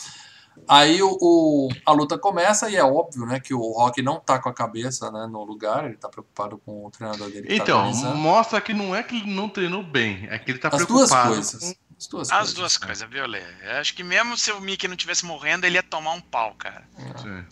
Aí 0.68 1.02
o, 1.02 1.18
o- 1.22 1.70
a 1.86 1.92
luta 1.94 2.18
começa 2.18 2.70
e 2.70 2.76
é 2.76 2.84
óbvio, 2.84 3.26
né, 3.26 3.40
que 3.40 3.54
o 3.54 3.62
Rock 3.72 4.02
não 4.02 4.20
tá 4.20 4.38
com 4.38 4.50
a 4.50 4.54
cabeça 4.54 5.10
né, 5.10 5.26
no 5.26 5.44
lugar, 5.46 5.86
ele 5.86 5.96
tá 5.96 6.10
preocupado 6.10 6.58
com 6.58 6.86
o 6.86 6.92
treinador 6.92 7.30
dele. 7.30 7.48
tá 7.48 7.54
Então, 7.56 7.78
organizando. 7.80 8.16
mostra 8.18 8.60
que 8.62 8.74
não 8.74 8.94
é 8.96 9.02
que 9.02 9.16
ele 9.16 9.34
não 9.34 9.48
treinou 9.48 9.82
bem, 9.82 10.28
é 10.30 10.38
que 10.38 10.52
ele 10.52 10.60
tá 10.60 10.68
as 10.68 10.86
duas 10.86 11.10
preocupado. 11.10 11.34
coisas. 11.34 11.74
com- 11.74 11.91
As 12.02 12.08
duas 12.08 12.32
As 12.32 12.38
coisas. 12.40 12.54
duas 12.56 12.78
coisas, 12.78 13.10
viu, 13.10 13.28
Lê? 13.28 13.44
Eu 13.64 13.74
acho 13.80 13.94
que 13.94 14.04
mesmo 14.04 14.36
se 14.36 14.52
o 14.52 14.60
Mickey 14.60 14.88
não 14.88 14.96
tivesse 14.96 15.24
morrendo, 15.24 15.66
ele 15.68 15.76
ia 15.76 15.84
tomar 15.84 16.14
um 16.14 16.22
pau, 16.22 16.56
cara. 16.58 16.84
Sim. 17.22 17.46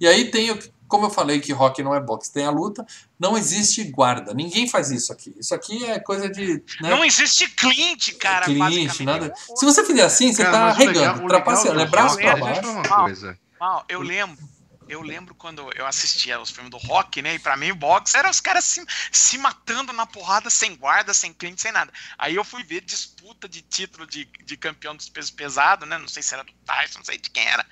E 0.00 0.06
aí 0.06 0.30
tem, 0.30 0.52
o- 0.52 0.58
como 0.86 1.06
eu 1.06 1.10
falei 1.10 1.40
que 1.40 1.52
rock 1.52 1.82
não 1.82 1.92
é 1.92 1.98
boxe, 2.00 2.32
tem 2.32 2.46
a 2.46 2.50
luta, 2.50 2.86
não 3.18 3.36
existe 3.36 3.82
guarda. 3.84 4.32
Ninguém 4.34 4.68
faz 4.68 4.90
isso 4.92 5.12
aqui. 5.12 5.34
Isso 5.36 5.52
aqui 5.52 5.84
é 5.84 5.98
coisa 5.98 6.28
de. 6.28 6.62
Né, 6.80 6.90
Não 6.90 7.04
existe 7.04 7.48
Clint, 7.48 8.12
cara, 8.18 8.44
Clint, 8.44 8.58
basicamente. 8.58 9.04
nada. 9.04 9.34
Se 9.56 9.64
você 9.64 9.84
fizer 9.84 10.02
assim, 10.04 10.32
você 10.32 10.44
Cara, 10.44 10.52
tá 10.52 10.72
regando, 10.72 11.26
trapaceando. 11.26 11.80
É 11.80 11.86
braço 11.86 12.16
pra 12.16 12.32
eu 12.32 12.38
baixo. 12.38 13.36
Mal, 13.58 13.84
eu 13.88 14.00
lembro. 14.00 14.38
Eu 14.92 15.00
lembro 15.00 15.34
quando 15.34 15.72
eu 15.74 15.86
assistia 15.86 16.38
os 16.38 16.50
filmes 16.50 16.70
do 16.70 16.76
rock, 16.76 17.22
né? 17.22 17.36
E 17.36 17.38
pra 17.38 17.56
mim 17.56 17.70
o 17.70 17.74
boxe 17.74 18.14
era 18.14 18.28
os 18.28 18.42
caras 18.42 18.62
se, 18.66 18.84
se 19.10 19.38
matando 19.38 19.90
na 19.90 20.04
porrada, 20.04 20.50
sem 20.50 20.76
guarda, 20.76 21.14
sem 21.14 21.32
cliente, 21.32 21.62
sem 21.62 21.72
nada. 21.72 21.90
Aí 22.18 22.34
eu 22.34 22.44
fui 22.44 22.62
ver 22.62 22.82
disputa 22.82 23.48
de 23.48 23.62
título 23.62 24.06
de, 24.06 24.26
de 24.44 24.54
campeão 24.54 24.94
dos 24.94 25.08
pesos 25.08 25.30
pesados, 25.30 25.88
né? 25.88 25.96
Não 25.96 26.08
sei 26.08 26.22
se 26.22 26.34
era 26.34 26.44
do 26.44 26.52
Tyson, 26.66 26.98
não 26.98 27.06
sei 27.06 27.16
de 27.16 27.30
quem 27.30 27.42
era. 27.42 27.66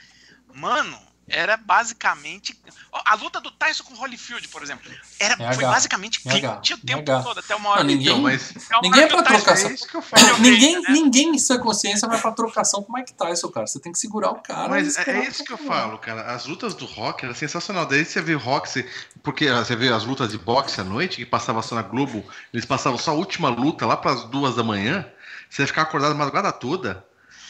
Mano, 0.54 0.98
era 1.28 1.56
basicamente. 1.56 2.58
A 2.92 3.14
luta 3.14 3.40
do 3.40 3.50
Tyson 3.52 3.84
com 3.84 3.94
o 3.94 3.96
Holyfield, 3.98 4.48
por 4.48 4.62
exemplo. 4.62 4.90
Era, 5.18 5.34
É 5.34 5.54
foi 5.54 5.64
basicamente 5.64 6.20
é 6.26 6.30
cliente 6.30 6.74
o 6.74 6.78
tempo 6.78 7.04
todo, 7.22 7.38
até 7.38 7.54
uma 7.54 7.70
hora 7.70 7.80
Não, 7.84 7.86
ninguém- 7.86 8.08
Então, 8.08 8.20
mas 8.22 8.52
ninguém 8.82 9.04
hora 9.04 9.12
é 9.12 9.14
pra 9.16 9.22
trocar 9.22 9.56
é 9.58 9.72
isso 9.72 9.86
que 9.86 9.94
eu 9.96 10.02
falo. 10.02 10.26
Eu 10.28 10.38
Ninguém, 10.38 10.80
né? 10.82 10.88
ninguém 10.90 11.28
em 11.34 11.38
sua 11.38 11.58
consciência 11.60 12.08
vai 12.08 12.20
pra 12.20 12.32
trocação 12.32 12.82
com 12.82 12.92
o 12.92 12.96
Mike 12.96 13.12
Tyson, 13.14 13.48
cara. 13.48 13.66
Você 13.66 13.78
tem 13.78 13.92
que 13.92 13.98
segurar 13.98 14.30
o 14.30 14.36
cara. 14.42 14.66
e 14.66 14.70
Mas 14.70 14.98
é 14.98 15.28
isso 15.28 15.44
que 15.44 15.52
eu 15.52 15.58
falo, 15.58 15.98
cara. 15.98 16.32
As 16.32 16.46
lutas 16.46 16.74
do 16.74 16.84
rock 16.84 17.24
era 17.24 17.34
sensacional. 17.34 17.86
Daí 17.86 18.04
você 18.04 18.20
vê 18.20 18.34
o 18.34 18.38
rock, 18.38 18.68
você- 18.68 18.88
porque 19.22 19.46
ah, 19.46 19.64
você 19.64 19.76
vê 19.76 19.88
as 19.92 20.04
lutas 20.04 20.30
de 20.30 20.38
boxe 20.38 20.80
à 20.80 20.84
noite, 20.84 21.16
que 21.18 21.26
passava 21.26 21.62
só 21.62 21.76
na 21.76 21.82
Globo, 21.82 22.24
eles 22.52 22.64
passavam 22.66 22.98
só 22.98 23.12
a 23.12 23.14
última 23.14 23.48
luta 23.48 23.86
lá 23.86 23.96
para 23.96 24.12
as 24.12 24.24
duas 24.24 24.56
da 24.56 24.64
manhã, 24.64 25.06
você 25.48 25.62
ia 25.62 25.66
ficar 25.68 25.82
acordado 25.82 26.10
a 26.12 26.14
madrugada 26.14 26.50
toda. 26.52 27.04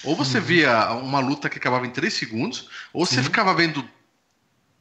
Ou 0.05 0.17
você 0.17 0.39
Uhum. 0.39 0.45
via 0.45 0.93
uma 0.93 1.21
luta 1.21 1.49
que 1.51 1.59
acabava 1.59 1.87
em 1.87 1.91
três 1.91 2.15
segundos, 2.15 2.69
ou 2.93 3.05
você 3.07 3.17
Sim. 3.17 3.23
ficava 3.25 3.53
vendo 3.55 3.87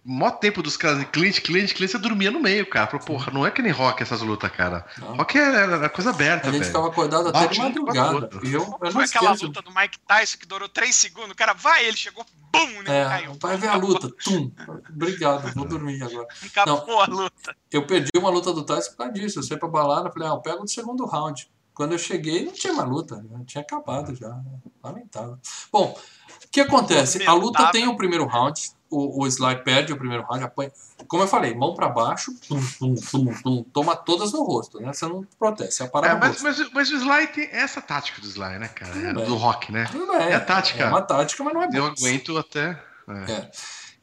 o 0.05 0.11
maior 0.13 0.31
tempo 0.31 0.63
dos 0.63 0.77
caras 0.77 1.03
cliente, 1.11 1.41
cliente, 1.41 1.73
cliente, 1.73 1.91
você 1.91 1.97
dormia 1.97 2.31
no 2.31 2.39
meio, 2.39 2.65
cara. 2.65 2.87
Falou, 2.87 3.05
porra, 3.05 3.31
não 3.33 3.45
é 3.45 3.51
que 3.51 3.61
nem 3.61 3.71
rock 3.71 4.01
essas 4.01 4.21
lutas, 4.21 4.49
cara. 4.49 4.85
Não. 4.97 5.17
Rock 5.17 5.37
é, 5.37 5.85
é 5.85 5.89
coisa 5.89 6.11
aberta, 6.11 6.47
A 6.47 6.51
gente 6.51 6.59
velho. 6.61 6.65
ficava 6.71 6.87
acordado 6.87 7.27
até 7.27 7.39
Bate 7.39 7.53
de 7.53 7.59
madrugada. 7.59 8.29
E 8.43 8.53
eu, 8.53 8.61
eu 8.61 8.69
não 8.81 8.91
Foi 8.91 9.03
aquela 9.03 9.33
esqueço. 9.33 9.47
luta 9.47 9.61
do 9.61 9.71
Mike 9.75 9.99
Tyson 10.07 10.37
que 10.37 10.45
durou 10.47 10.69
3 10.69 10.95
segundos. 10.95 11.31
O 11.31 11.35
cara 11.35 11.53
vai, 11.53 11.85
ele 11.85 11.97
chegou, 11.97 12.25
bum, 12.51 12.81
né? 12.83 13.01
É, 13.01 13.05
caiu. 13.09 13.37
vai 13.41 13.57
ver 13.57 13.67
a 13.67 13.75
luta. 13.75 14.09
Tum. 14.23 14.49
Obrigado, 14.89 15.53
vou 15.53 15.65
dormir 15.67 16.01
agora. 16.01 16.27
Acabou 16.45 17.01
a 17.01 17.05
luta. 17.05 17.55
Eu 17.69 17.85
perdi 17.85 18.09
uma 18.15 18.29
luta 18.29 18.53
do 18.53 18.63
Tyson 18.63 18.91
por 18.91 18.97
causa 18.99 19.13
disso. 19.13 19.39
Eu 19.39 19.43
saí 19.43 19.57
pra 19.59 19.67
balada, 19.67 20.09
falei, 20.11 20.29
ah, 20.29 20.31
eu 20.31 20.39
pego 20.39 20.63
do 20.63 20.69
segundo 20.69 21.05
round. 21.05 21.47
Quando 21.79 21.93
eu 21.93 21.97
cheguei, 21.97 22.43
não 22.43 22.51
tinha 22.51 22.73
mais 22.73 22.89
luta. 22.89 23.15
né? 23.15 23.41
Tinha 23.45 23.61
acabado 23.61 24.13
já. 24.13 24.37
Lamentável. 24.83 25.39
Bom, 25.71 25.97
o 26.43 26.47
que 26.51 26.59
acontece? 26.59 27.25
A 27.25 27.31
luta 27.31 27.71
tem 27.71 27.87
o 27.87 27.95
primeiro 27.95 28.25
round. 28.25 28.69
O, 28.89 29.23
o 29.23 29.25
Sly 29.27 29.63
perde 29.63 29.93
o 29.93 29.97
primeiro 29.97 30.25
round. 30.25 30.43
Apanha. 30.43 30.73
Como 31.07 31.23
eu 31.23 31.27
falei, 31.27 31.55
mão 31.55 31.73
pra 31.73 31.87
baixo. 31.87 32.33
Tum, 32.49 32.61
tum, 32.77 32.95
tum, 32.95 33.25
tum, 33.41 33.63
toma 33.71 33.95
todas 33.95 34.33
no 34.33 34.43
rosto, 34.43 34.81
né? 34.81 34.91
Você 34.91 35.07
não 35.07 35.25
protege, 35.39 35.71
você 35.71 35.83
apara 35.83 36.07
É, 36.07 36.15
mas, 36.15 36.41
mas, 36.41 36.69
mas 36.73 36.91
o 36.91 36.95
Sly 36.97 37.27
tem 37.27 37.47
essa 37.49 37.81
tática 37.81 38.19
do 38.19 38.27
Sly, 38.27 38.59
né, 38.59 38.67
cara? 38.67 38.97
É, 38.99 39.13
do 39.13 39.35
rock, 39.35 39.71
né? 39.71 39.87
Tudo 39.89 40.05
bem. 40.05 40.27
é 40.27 40.35
a 40.35 40.41
tática. 40.41 40.83
É 40.83 40.87
uma 40.89 41.01
tática, 41.01 41.41
mas 41.45 41.53
não 41.53 41.63
é 41.63 41.67
Eu 41.67 41.87
boxe. 41.87 42.05
aguento 42.05 42.37
até. 42.37 42.77
é. 43.07 43.49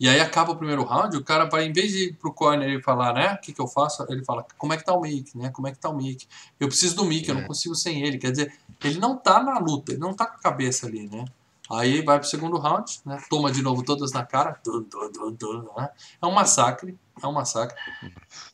É. 0.01 0.05
E 0.05 0.09
aí 0.09 0.21
acaba 0.21 0.53
o 0.53 0.57
primeiro 0.57 0.85
round, 0.85 1.17
o 1.17 1.25
cara 1.25 1.45
vai, 1.47 1.65
em 1.65 1.73
vez 1.73 1.91
de 1.91 2.09
ir 2.09 2.13
pro 2.15 2.33
corner 2.33 2.69
e 2.69 2.83
falar, 2.83 3.15
né, 3.15 3.33
o 3.35 3.39
que, 3.39 3.53
que 3.53 3.61
eu 3.61 3.67
faço? 3.67 4.05
Ele 4.09 4.25
fala, 4.25 4.45
como 4.59 4.73
é 4.73 4.77
que 4.77 4.85
tá 4.85 4.93
o 4.95 5.01
Mick, 5.01 5.37
né? 5.37 5.49
Como 5.51 5.67
é 5.67 5.73
que 5.73 5.79
tá 5.79 5.89
o 5.89 5.97
Mick? 5.97 6.27
Eu 6.61 6.69
preciso 6.69 6.97
do 6.97 7.05
Mick, 7.05 7.29
eu 7.29 7.35
não 7.35 7.43
É. 7.43 7.47
consigo 7.47 7.75
sem 7.75 8.03
ele. 8.03 8.19
Quer 8.19 8.31
dizer, 8.31 8.53
ele 8.85 8.99
não 8.99 9.17
tá 9.17 9.43
na 9.43 9.59
luta, 9.59 9.93
ele 9.93 10.01
não 10.01 10.13
tá 10.15 10.27
com 10.27 10.37
a 10.37 10.41
cabeça 10.41 10.87
ali, 10.87 11.09
né? 11.09 11.25
Aí 11.71 12.01
vai 12.03 12.19
pro 12.21 12.29
segundo 12.29 12.59
round, 12.59 13.01
né? 13.05 13.21
Toma 13.29 13.51
de 13.51 13.61
novo 13.63 13.83
todas 13.83 14.13
na 14.13 14.25
cara. 14.25 14.53
tum, 14.63 14.85
tum, 14.85 15.35
tum, 15.35 15.69
né? 15.77 15.89
É 16.23 16.27
um 16.27 16.31
massacre, 16.33 16.97
é 17.23 17.27
um 17.27 17.33
massacre. 17.33 17.77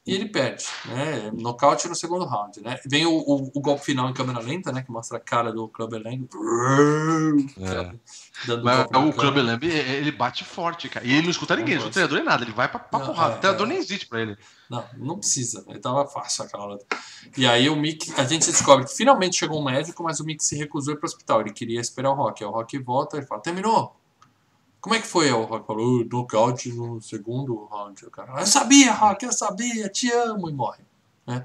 E 0.07 0.15
ele 0.15 0.29
perde, 0.29 0.65
né? 0.87 1.31
Nocaute 1.35 1.89
no 1.89 1.95
segundo 1.95 2.25
round, 2.25 2.61
né? 2.61 2.79
Vem 2.87 3.07
o, 3.07 3.13
o, 3.13 3.51
o 3.55 3.61
golpe 3.61 3.85
final 3.85 4.09
em 4.09 4.15
câmera 4.15 4.41
lenta, 4.41 4.71
né? 4.73 4.83
Que 4.83 4.91
mostra 4.91 5.17
a 5.19 5.21
cara 5.21 5.53
do 5.53 5.69
Clubber 5.69 6.01
Lang. 6.03 6.29
É. 7.61 7.93
Mas 8.63 8.85
o 8.87 8.89
câmera. 8.89 9.13
Club 9.13 9.37
Lamb, 9.37 9.65
ele 9.65 10.13
bate 10.13 10.45
forte, 10.45 10.89
cara. 10.89 11.05
E 11.07 11.13
ele 11.13 11.23
não 11.23 11.31
escuta 11.31 11.57
ninguém, 11.57 11.75
não 11.75 11.83
Não 11.83 11.89
escuta 11.91 12.07
treinador 12.09 12.19
nem 12.19 12.27
nada. 12.27 12.45
Ele 12.45 12.53
vai 12.53 12.69
pra, 12.69 12.79
pra 12.81 12.99
Não, 12.99 13.07
porrada. 13.07 13.35
é, 13.35 13.37
O 13.37 13.41
treinador 13.41 13.67
é. 13.67 13.69
nem 13.71 13.79
existe 13.79 14.07
pra 14.07 14.21
ele. 14.21 14.37
Não, 14.71 14.85
não 14.97 15.19
precisa. 15.19 15.65
Ele 15.69 15.79
tava 15.79 16.07
fácil 16.07 16.45
aquela 16.45 16.65
luta. 16.65 16.87
E 17.37 17.47
aí 17.47 17.69
o 17.69 17.77
Mick, 17.77 18.13
a 18.19 18.25
gente 18.25 18.47
descobre 18.47 18.87
que 18.87 18.95
finalmente 18.95 19.37
chegou 19.37 19.61
um 19.61 19.65
médico, 19.65 20.03
mas 20.03 20.21
o 20.21 20.25
Mick 20.25 20.43
se 20.45 20.57
recusou 20.57 20.93
a 20.93 20.97
ir 20.97 20.99
pro 20.99 21.07
hospital. 21.07 21.41
Ele 21.41 21.53
queria 21.53 21.81
esperar 21.81 22.11
o 22.11 22.15
Rock. 22.15 22.43
Aí 22.43 22.49
o 22.49 22.53
Rock 22.53 22.79
volta 22.79 23.19
e 23.19 23.23
fala, 23.27 23.41
terminou? 23.43 23.97
Como 24.83 24.95
é 24.95 24.99
que 25.01 25.07
foi? 25.07 25.31
O 25.33 25.45
Rock 25.45 25.67
falou, 25.67 26.01
"Uh, 26.01 26.05
nocaute 26.11 26.71
no 26.73 27.01
segundo 27.01 27.65
round. 27.73 28.05
O 28.05 28.11
cara, 28.11 28.41
eu 28.41 28.47
sabia, 28.47 28.93
Rock, 28.93 29.25
eu 29.25 29.33
sabia, 29.33 29.89
te 29.89 30.11
amo, 30.13 30.51
e 30.51 30.53
morre. 30.53 30.81
Né? 31.27 31.43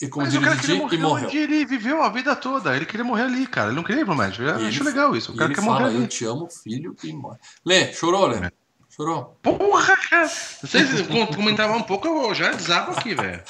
E 0.00 0.06
como 0.08 0.24
Mas 0.24 0.34
o 0.36 0.40
cara 0.40 0.56
queria 0.56 0.76
morrer 0.76 0.96
e 0.96 1.00
morreu. 1.00 1.26
onde 1.26 1.36
ele 1.36 1.66
viveu 1.66 2.00
a 2.00 2.08
vida 2.08 2.36
toda. 2.36 2.76
Ele 2.76 2.86
queria 2.86 3.04
morrer 3.04 3.24
ali, 3.24 3.44
cara. 3.46 3.66
Ele 3.68 3.76
não 3.76 3.82
queria 3.82 4.02
ir 4.02 4.04
pro 4.04 4.14
médico. 4.14 4.44
Eu 4.44 4.54
acho 4.68 4.84
legal 4.84 5.16
isso. 5.16 5.32
O 5.32 5.36
cara 5.36 5.48
ele 5.50 5.54
quer 5.56 5.60
morrer 5.62 5.78
fala, 5.80 5.90
ali. 5.90 6.00
eu 6.02 6.06
te 6.08 6.24
amo, 6.24 6.48
filho, 6.48 6.94
e 7.02 7.12
morre. 7.12 7.38
Lê, 7.64 7.92
chorou, 7.92 8.26
Lê? 8.28 8.50
Chorou? 8.88 9.36
Porra, 9.42 9.96
cara. 10.08 10.28
Vocês 10.28 11.02
com- 11.08 11.26
comentavam 11.26 11.78
um 11.78 11.82
pouco, 11.82 12.06
eu 12.06 12.32
já 12.34 12.52
desabo 12.52 12.92
aqui, 12.92 13.14
velho. 13.16 13.42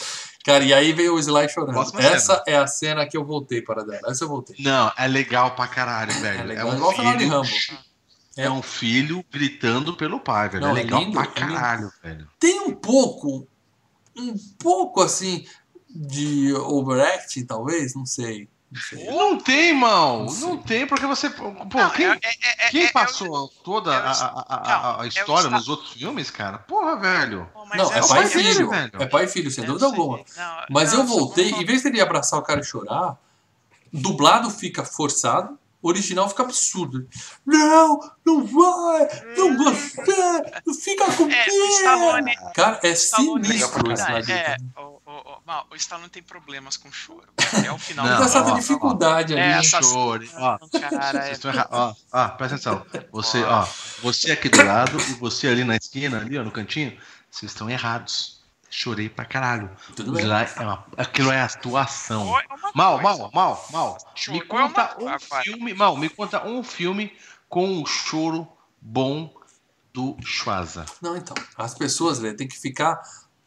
Cara, 0.44 0.64
e 0.64 0.72
aí 0.72 0.94
veio 0.94 1.14
o 1.14 1.18
Sly 1.18 1.46
chorando. 1.50 1.78
Essa 1.98 2.42
é 2.46 2.56
a 2.56 2.66
cena 2.66 3.06
que 3.06 3.16
eu 3.18 3.24
voltei 3.26 3.60
para 3.60 3.84
dela. 3.84 4.10
Essa 4.10 4.24
eu 4.24 4.28
voltei. 4.28 4.56
Não, 4.60 4.90
é 4.96 5.06
legal 5.06 5.50
pra 5.54 5.66
caralho, 5.66 6.12
velho. 6.14 6.38
É 6.38 6.40
É, 6.40 6.44
legal, 6.44 6.68
um 6.70 6.74
igual 6.76 6.90
o 6.90 6.94
final 6.94 7.16
de. 7.16 7.26
Rambo. 7.26 7.48
É 8.38 8.48
um 8.50 8.62
filho 8.62 9.24
gritando 9.30 9.94
pelo 9.96 10.20
pai, 10.20 10.48
velho. 10.48 10.62
Não, 10.66 10.76
é 10.76 10.80
é 10.80 10.82
legal 10.84 11.00
lindo, 11.00 11.12
pra 11.12 11.22
é 11.22 11.26
caralho, 11.26 11.92
velho. 12.02 12.28
tem 12.38 12.60
um 12.60 12.74
pouco, 12.74 13.46
um 14.16 14.34
pouco 14.58 15.02
assim 15.02 15.44
de 15.90 16.52
overacting, 16.54 17.44
talvez, 17.44 17.94
não 17.94 18.06
sei. 18.06 18.48
Não 18.70 18.80
sei. 18.82 19.04
Não 19.06 19.38
tem, 19.38 19.72
mal. 19.74 20.26
Não. 20.26 20.34
Não 20.34 20.56
tem, 20.58 20.86
porque 20.86 21.06
você. 21.06 21.30
Pô, 21.30 21.44
Não, 21.50 21.90
quem, 21.90 22.06
é- 22.06 22.18
é- 22.22 22.66
é- 22.66 22.70
quem 22.70 22.84
é- 22.84 22.92
passou 22.92 23.48
toda 23.64 23.92
é 23.92 23.96
a, 23.96 24.10
a- 24.10 24.44
a- 24.46 25.00
a- 25.00 25.04
é 25.04 25.08
história 25.08 25.48
nos 25.48 25.68
outros 25.68 25.92
filmes, 25.94 26.30
cara? 26.30 26.58
Porra, 26.58 26.94
velho. 26.96 27.48
Não, 27.74 27.90
é 27.92 28.06
pai 28.06 28.24
e 28.24 28.28
sei, 28.28 28.44
filho. 28.44 28.68
velho. 28.70 28.92
É 28.98 29.06
pai 29.06 29.24
e 29.24 29.28
filho, 29.28 29.50
sem 29.50 29.64
dúvida 29.64 29.86
alguma. 29.86 30.18
Não, 30.18 30.64
Mas 30.70 30.92
não, 30.92 31.00
eu 31.00 31.06
voltei, 31.06 31.50
em 31.50 31.64
vez 31.64 31.82
dele 31.82 32.00
abraçar 32.00 32.38
o 32.38 32.42
cara 32.42 32.60
e 32.60 32.64
chorar, 32.64 33.16
dublado 33.92 34.50
fica 34.50 34.84
forçado, 34.84 35.57
original 35.82 36.28
fica 36.28 36.42
absurdo. 36.42 37.08
Não, 37.46 37.98
não 38.26 38.44
vai, 38.44 39.08
não 39.36 39.56
você, 39.56 40.74
fica 40.82 41.04
com 41.12 41.28
É. 41.30 41.46
Stallone. 41.48 42.34
Cara, 42.54 42.80
é 42.82 42.94
sinistro 42.94 43.92
esse. 43.92 44.32
É, 44.32 44.56
o, 44.76 44.80
o, 44.80 45.10
o, 45.10 45.64
o 45.70 45.76
Stallone 45.76 46.08
tem 46.10 46.22
problemas 46.22 46.76
com 46.76 46.90
choro. 46.90 47.28
É 47.64 47.70
o 47.72 47.78
final. 47.78 48.06
Não, 48.06 48.22
essa 48.24 48.42
ó, 48.42 48.50
ó, 48.52 48.54
dificuldade 48.56 49.34
É, 49.34 49.54
ali. 49.54 49.66
essa- 49.66 49.82
Chore. 49.82 50.30
Ó, 50.36 50.58
Cara, 50.80 51.12
vocês 51.12 51.24
é, 51.24 51.32
estão 51.32 51.50
errados. 51.52 51.72
Ó, 51.72 51.94
ó, 52.12 52.28
presta 52.28 52.54
atenção. 52.56 52.86
Você, 53.12 53.42
ó, 53.44 53.66
você 54.02 54.32
aqui 54.32 54.48
do 54.48 54.62
lado 54.64 54.98
e 55.00 55.12
você 55.14 55.48
ali 55.48 55.64
na 55.64 55.76
esquina, 55.76 56.18
ali, 56.18 56.36
ó, 56.38 56.42
no 56.44 56.50
cantinho, 56.50 56.96
vocês 57.30 57.52
estão 57.52 57.70
errados. 57.70 58.37
Chorei 58.70 59.08
pra 59.08 59.24
caralho. 59.24 59.70
Tudo 59.96 60.12
bem. 60.12 60.26
Lá 60.26 60.42
é 60.42 60.60
uma- 60.60 60.84
aquilo 60.96 61.30
é 61.32 61.40
atuação. 61.40 62.38
É 62.38 62.44
Mal, 62.74 63.00
mal, 63.00 63.30
mal, 63.32 63.66
mal. 63.72 63.98
Me 64.28 64.38
é 64.38 64.40
conta 64.44 64.94
uma- 64.98 65.16
um 65.16 65.18
filme, 65.42 65.74
mal, 65.74 65.96
me 65.96 66.08
conta 66.08 66.46
um 66.46 66.62
filme 66.62 67.12
com 67.48 67.66
um 67.66 67.86
choro 67.86 68.46
bom 68.80 69.32
do 69.92 70.16
Schwarza. 70.22 70.84
Não, 71.00 71.16
então, 71.16 71.34
as 71.56 71.74
pessoas, 71.74 72.18
Lê, 72.18 72.34
tem 72.34 72.46
que 72.46 72.58
ficar 72.58 73.00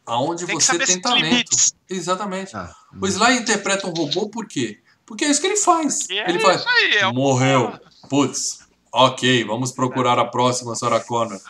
aonde 0.04 0.44
Tem 0.44 0.56
você 0.58 0.76
tem 0.78 1.00
talento. 1.00 1.22
limites. 1.24 1.72
Exatamente. 1.88 2.56
Ah, 2.56 2.74
O 3.00 3.06
Sly 3.06 3.36
interpreta 3.38 3.86
um 3.86 3.92
robô 3.92 4.28
por 4.28 4.46
quê? 4.46 4.80
Porque 5.06 5.24
é 5.24 5.28
isso 5.28 5.40
que 5.40 5.46
ele 5.46 5.56
faz. 5.56 6.10
É 6.10 6.28
ele 6.28 6.40
faz. 6.40 6.60
isso 6.60 6.68
aí, 6.68 6.96
é 6.96 7.06
o- 7.06 7.14
Morreu. 7.14 7.78
Putz. 8.10 8.60
Ok, 8.92 9.44
vamos 9.44 9.72
procurar 9.72 10.18
a 10.18 10.24
próxima 10.24 10.74
Sarah 10.74 11.00
Connor. 11.00 11.40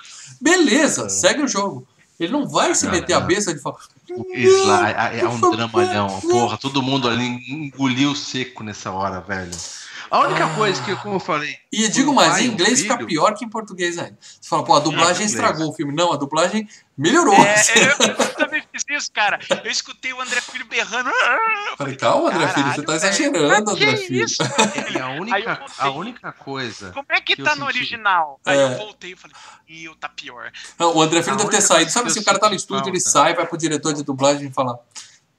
Beleza, 0.40 1.08
segue 1.08 1.42
o 1.42 1.48
jogo. 1.48 1.86
Ele 2.24 2.32
não 2.32 2.48
vai 2.48 2.74
se 2.74 2.84
Não, 2.84 2.92
meter 2.92 3.14
a 3.14 3.20
não. 3.20 3.26
besta 3.26 3.52
de 3.54 3.60
falar. 3.60 3.78
é, 5.12 5.20
é 5.20 5.28
um 5.28 5.40
dramalhão. 5.50 6.20
Porra, 6.20 6.56
todo 6.58 6.82
mundo 6.82 7.08
ali 7.08 7.26
engoliu 7.50 8.14
seco 8.14 8.62
nessa 8.62 8.90
hora, 8.90 9.20
velho. 9.20 9.50
A 10.10 10.20
única 10.20 10.48
coisa 10.54 10.82
que, 10.82 10.94
como 10.96 11.16
eu 11.16 11.20
falei. 11.20 11.56
E 11.72 11.84
eu 11.84 11.88
digo 11.88 12.12
mais, 12.14 12.38
em 12.38 12.46
inglês 12.48 12.80
filho- 12.80 12.92
fica 12.92 13.04
pior 13.06 13.34
que 13.34 13.44
em 13.44 13.48
português 13.48 13.98
ainda. 13.98 14.16
Você 14.20 14.48
fala, 14.48 14.64
pô, 14.64 14.74
a 14.74 14.80
dublagem 14.80 15.24
inglês. 15.26 15.32
estragou 15.32 15.70
o 15.70 15.72
filme. 15.72 15.94
Não, 15.94 16.12
a 16.12 16.16
dublagem 16.16 16.68
melhorou. 16.98 17.34
É, 17.34 17.54
eu, 17.76 18.06
eu 18.08 18.34
também 18.34 18.62
fiz 18.72 18.84
isso, 18.90 19.10
cara. 19.12 19.38
Eu 19.64 19.70
escutei 19.70 20.12
o 20.12 20.20
André 20.20 20.40
Filho 20.40 20.66
berrando. 20.66 21.08
Eu 21.08 21.76
Falei, 21.76 21.96
calma, 21.96 22.30
André 22.30 22.48
Filho, 22.48 22.72
você 22.74 22.82
tá 22.82 22.94
exagerando. 22.96 23.70
André 23.70 23.92
Que 23.92 23.96
Filho. 24.06 24.24
isso? 24.24 24.38
E 24.92 24.98
a 24.98 25.14
eu 25.16 25.20
única, 25.22 25.54
voltei. 25.54 25.74
a 25.78 25.90
única 25.90 26.32
coisa. 26.32 26.90
Como 26.92 27.06
é 27.08 27.20
que, 27.20 27.34
Que 27.36 27.40
eu 27.42 27.44
tá 27.46 27.54
no 27.56 27.66
senti. 27.66 27.76
original? 27.78 28.40
Aí 28.44 28.58
É. 28.58 28.64
eu 28.64 28.76
voltei 28.76 29.12
e 29.12 29.16
falei, 29.16 29.36
ih, 29.68 29.90
tá 29.98 30.08
pior. 30.08 30.50
Não, 30.78 30.94
o 30.96 31.00
André 31.02 31.22
Filho 31.22 31.34
A 31.34 31.38
deve 31.38 31.50
ter 31.50 31.60
saído. 31.62 31.90
Sabe 31.90 32.10
se 32.10 32.18
eu 32.18 32.22
o 32.22 32.24
cara 32.26 32.38
tá 32.38 32.48
no 32.50 32.54
estúdio, 32.54 32.88
ele 32.90 33.00
falta- 33.00 33.10
sai, 33.10 33.34
vai 33.34 33.46
pro 33.46 33.56
diretor 33.56 33.92
de 33.94 34.02
dublagem 34.02 34.48
e 34.48 34.52
fala. 34.52 34.78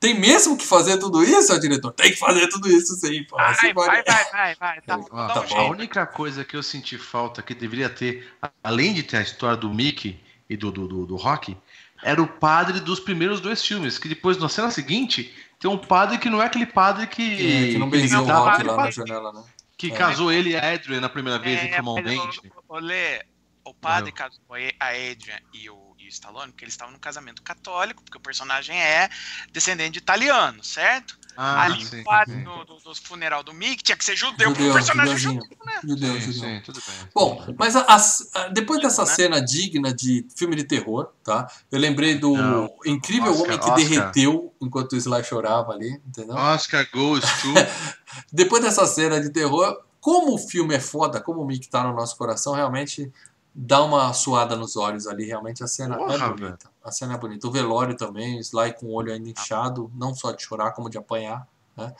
Tem 0.04 0.20
mesmo 0.20 0.58
que 0.58 0.66
fazer 0.68 0.98
tudo 0.98 1.24
isso, 1.24 1.58
diretor? 1.62 1.94
Tem 1.94 2.12
que 2.12 2.18
fazer 2.18 2.50
tudo 2.50 2.68
isso 2.70 2.94
sim, 2.96 3.24
pô. 3.24 3.38
Vai, 3.38 3.52
Assim 3.52 3.74
vai, 3.74 3.88
vai. 3.88 4.04
vai, 4.04 4.26
vai, 4.32 4.56
vai. 4.56 4.82
Tá, 4.82 4.98
tá 4.98 5.42
a 5.42 5.46
jeito. 5.46 5.72
única 5.72 6.06
coisa 6.06 6.44
que 6.44 6.58
eu 6.58 6.62
senti 6.62 6.98
falta 6.98 7.42
que 7.42 7.56
deveria 7.56 7.90
ter, 7.90 8.28
a- 8.42 8.52
além 8.62 8.94
de 8.94 9.02
ter 9.02 9.16
a 9.16 9.22
história 9.22 9.56
do 9.56 9.70
Mickey 9.74 10.20
e 10.50 10.58
do, 10.58 10.70
do, 10.74 10.90
do, 10.90 11.06
do 11.06 11.16
Rock, 11.16 11.56
era 12.04 12.22
o 12.22 12.28
padre 12.28 12.82
dos 12.82 13.00
primeiros 13.00 13.40
dois 13.40 13.66
filmes. 13.66 13.98
Que 13.98 14.10
depois, 14.10 14.38
na 14.38 14.50
cena 14.50 14.70
seguinte, 14.70 15.34
tem 15.58 15.72
um 15.72 15.78
padre 15.78 16.18
que 16.18 16.30
não 16.30 16.42
é 16.44 16.48
aquele 16.48 16.66
padre 16.66 17.08
que. 17.08 17.24
É, 17.24 17.72
que 17.72 17.78
não 17.78 17.90
benzeu 17.90 18.20
o 18.20 18.26
rock 18.26 18.58
lá 18.62 18.64
na 18.64 18.76
padre 18.76 18.92
janela, 18.92 19.32
né? 19.32 19.44
Que 19.78 19.88
É. 19.88 19.96
casou 19.96 20.30
ele 20.34 20.50
e 20.50 20.58
a 20.58 20.74
Adrian 20.74 21.00
na 21.00 21.08
primeira 21.08 21.40
vez 21.40 21.62
É, 21.62 21.70
informalmente. 21.70 22.42
ô, 22.68 22.76
ô, 22.76 22.80
Lê, 22.80 23.24
o 23.64 23.74
padre 23.74 24.12
casou 24.12 24.42
a 24.82 24.88
Adrian 24.90 25.40
e 25.54 25.64
e 25.64 25.70
o 25.70 25.83
Stallone 26.14 26.52
porque 26.52 26.64
eles 26.66 26.74
estavam 26.74 26.94
num 26.94 27.00
casamento 27.00 27.42
católico, 27.42 28.02
porque 28.04 28.18
o 28.18 28.22
personagem 28.22 28.80
é 28.82 29.10
descendente 29.52 29.92
de 29.94 30.00
italiano, 30.00 30.64
certo? 30.64 31.18
Ah, 31.36 31.64
Ali 31.64 31.84
sim, 31.84 32.04
sim. 32.28 32.44
do, 32.44 32.64
do, 32.64 32.76
do 32.78 32.96
funeral 32.96 33.42
do 33.44 33.54
Mickey 33.56 33.82
tinha 33.84 33.98
que 33.98 34.06
ser 34.06 34.16
judeu, 34.16 34.50
porque 34.52 34.62
Judeu, 34.62 34.70
o 34.70 34.74
personagem 34.76 35.14
é 35.16 35.18
judeu, 35.18 35.58
né? 35.66 35.80
Judeu, 35.84 36.14
Sim, 36.14 36.32
judeu. 36.32 36.50
sim, 36.50 36.62
tudo 36.64 36.82
bem. 36.86 37.10
Bom, 37.16 37.56
mas 37.58 37.76
a- 37.76 37.86
a- 37.88 38.42
a- 38.42 38.48
depois 38.50 38.80
dessa 38.82 39.04
né? 39.04 39.08
cena 39.12 39.42
digna 39.42 39.92
de 39.92 40.28
filme 40.36 40.56
de 40.56 40.64
terror, 40.64 41.12
tá? 41.24 41.48
Eu 41.72 41.80
lembrei 41.80 42.20
do 42.20 42.38
Não. 42.38 42.70
incrível 42.86 43.32
Oscar, 43.32 43.46
homem 43.46 43.58
que 43.60 43.66
Oscar. 43.66 43.76
derreteu 43.90 44.56
enquanto 44.62 44.94
o 44.94 44.96
Sly 44.96 45.24
chorava 45.24 45.72
ali, 45.74 46.00
entendeu? 46.06 46.36
Oscar 46.36 46.88
goes 46.94 47.24
to. 47.42 47.48
Depois 48.32 48.62
dessa 48.62 48.86
cena 48.86 49.20
de 49.20 49.32
terror, 49.32 49.76
como 50.00 50.36
o 50.36 50.38
filme 50.38 50.76
é 50.76 50.80
foda, 50.80 51.20
como 51.20 51.42
o 51.42 51.46
Mickey 51.48 51.68
tá 51.68 51.84
no 51.84 51.96
nosso 51.96 52.16
coração, 52.16 52.54
realmente 52.54 53.12
dá 53.54 53.84
uma 53.84 54.12
suada 54.14 54.56
nos 54.56 54.76
olhos 54.76 55.08
ali. 55.08 55.26
Realmente 55.26 55.64
a 55.64 55.68
cena 55.68 55.96
Porra, 55.98 56.26
é 56.26 56.30
bonita. 56.30 56.70
A 56.84 56.92
cena 56.92 57.14
é 57.14 57.18
bonita. 57.18 57.48
O 57.48 57.52
velório 57.52 57.96
também, 57.96 58.38
o 58.38 58.42
Sly 58.42 58.74
com 58.74 58.88
o 58.88 58.94
olho 58.94 59.14
ainda 59.14 59.30
inchado, 59.30 59.92
não 59.96 60.14
só 60.16 60.32
de 60.32 60.44
chorar, 60.44 60.72
como 60.72 60.90
de 60.90 60.98
apanhar. 60.98 61.48
Né? 61.76 61.94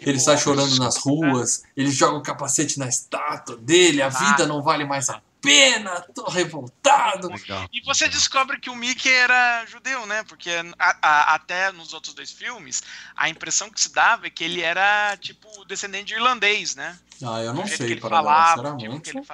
Ele 0.00 0.18
sai 0.20 0.36
chorando 0.38 0.76
nas 0.78 0.96
ruas, 0.96 1.62
ele 1.76 1.90
joga 1.90 2.18
o 2.18 2.22
capacete 2.22 2.78
na 2.78 2.88
estátua 2.88 3.56
dele, 3.56 4.02
a 4.02 4.08
vida 4.08 4.46
não 4.46 4.62
vale 4.62 4.84
mais 4.84 5.08
a 5.08 5.20
pena, 5.40 6.00
tô 6.14 6.28
revoltado. 6.28 7.28
Legal. 7.28 7.68
E 7.72 7.80
você 7.82 8.08
descobre 8.08 8.58
que 8.58 8.70
o 8.70 8.74
Mickey 8.74 9.10
era 9.12 9.64
judeu, 9.66 10.06
né? 10.06 10.24
Porque 10.24 10.50
a- 10.78 10.96
a- 11.02 11.34
até 11.34 11.70
nos 11.70 11.92
outros 11.92 12.14
dois 12.14 12.30
filmes, 12.32 12.82
a 13.14 13.28
impressão 13.28 13.70
que 13.70 13.80
se 13.80 13.92
dava 13.92 14.26
é 14.26 14.30
que 14.30 14.42
ele 14.42 14.62
era, 14.62 15.16
tipo, 15.18 15.64
descendente 15.66 16.06
de 16.06 16.14
irlandês, 16.14 16.74
né? 16.74 16.98
Ah, 17.22 17.42
eu 17.42 17.52
não 17.54 17.66
sei, 17.66 17.76
que 17.76 17.82
ele 17.84 18.00
para 18.00 18.10
falava, 18.10 18.72
o 18.74 19.00
tipo 19.00 19.24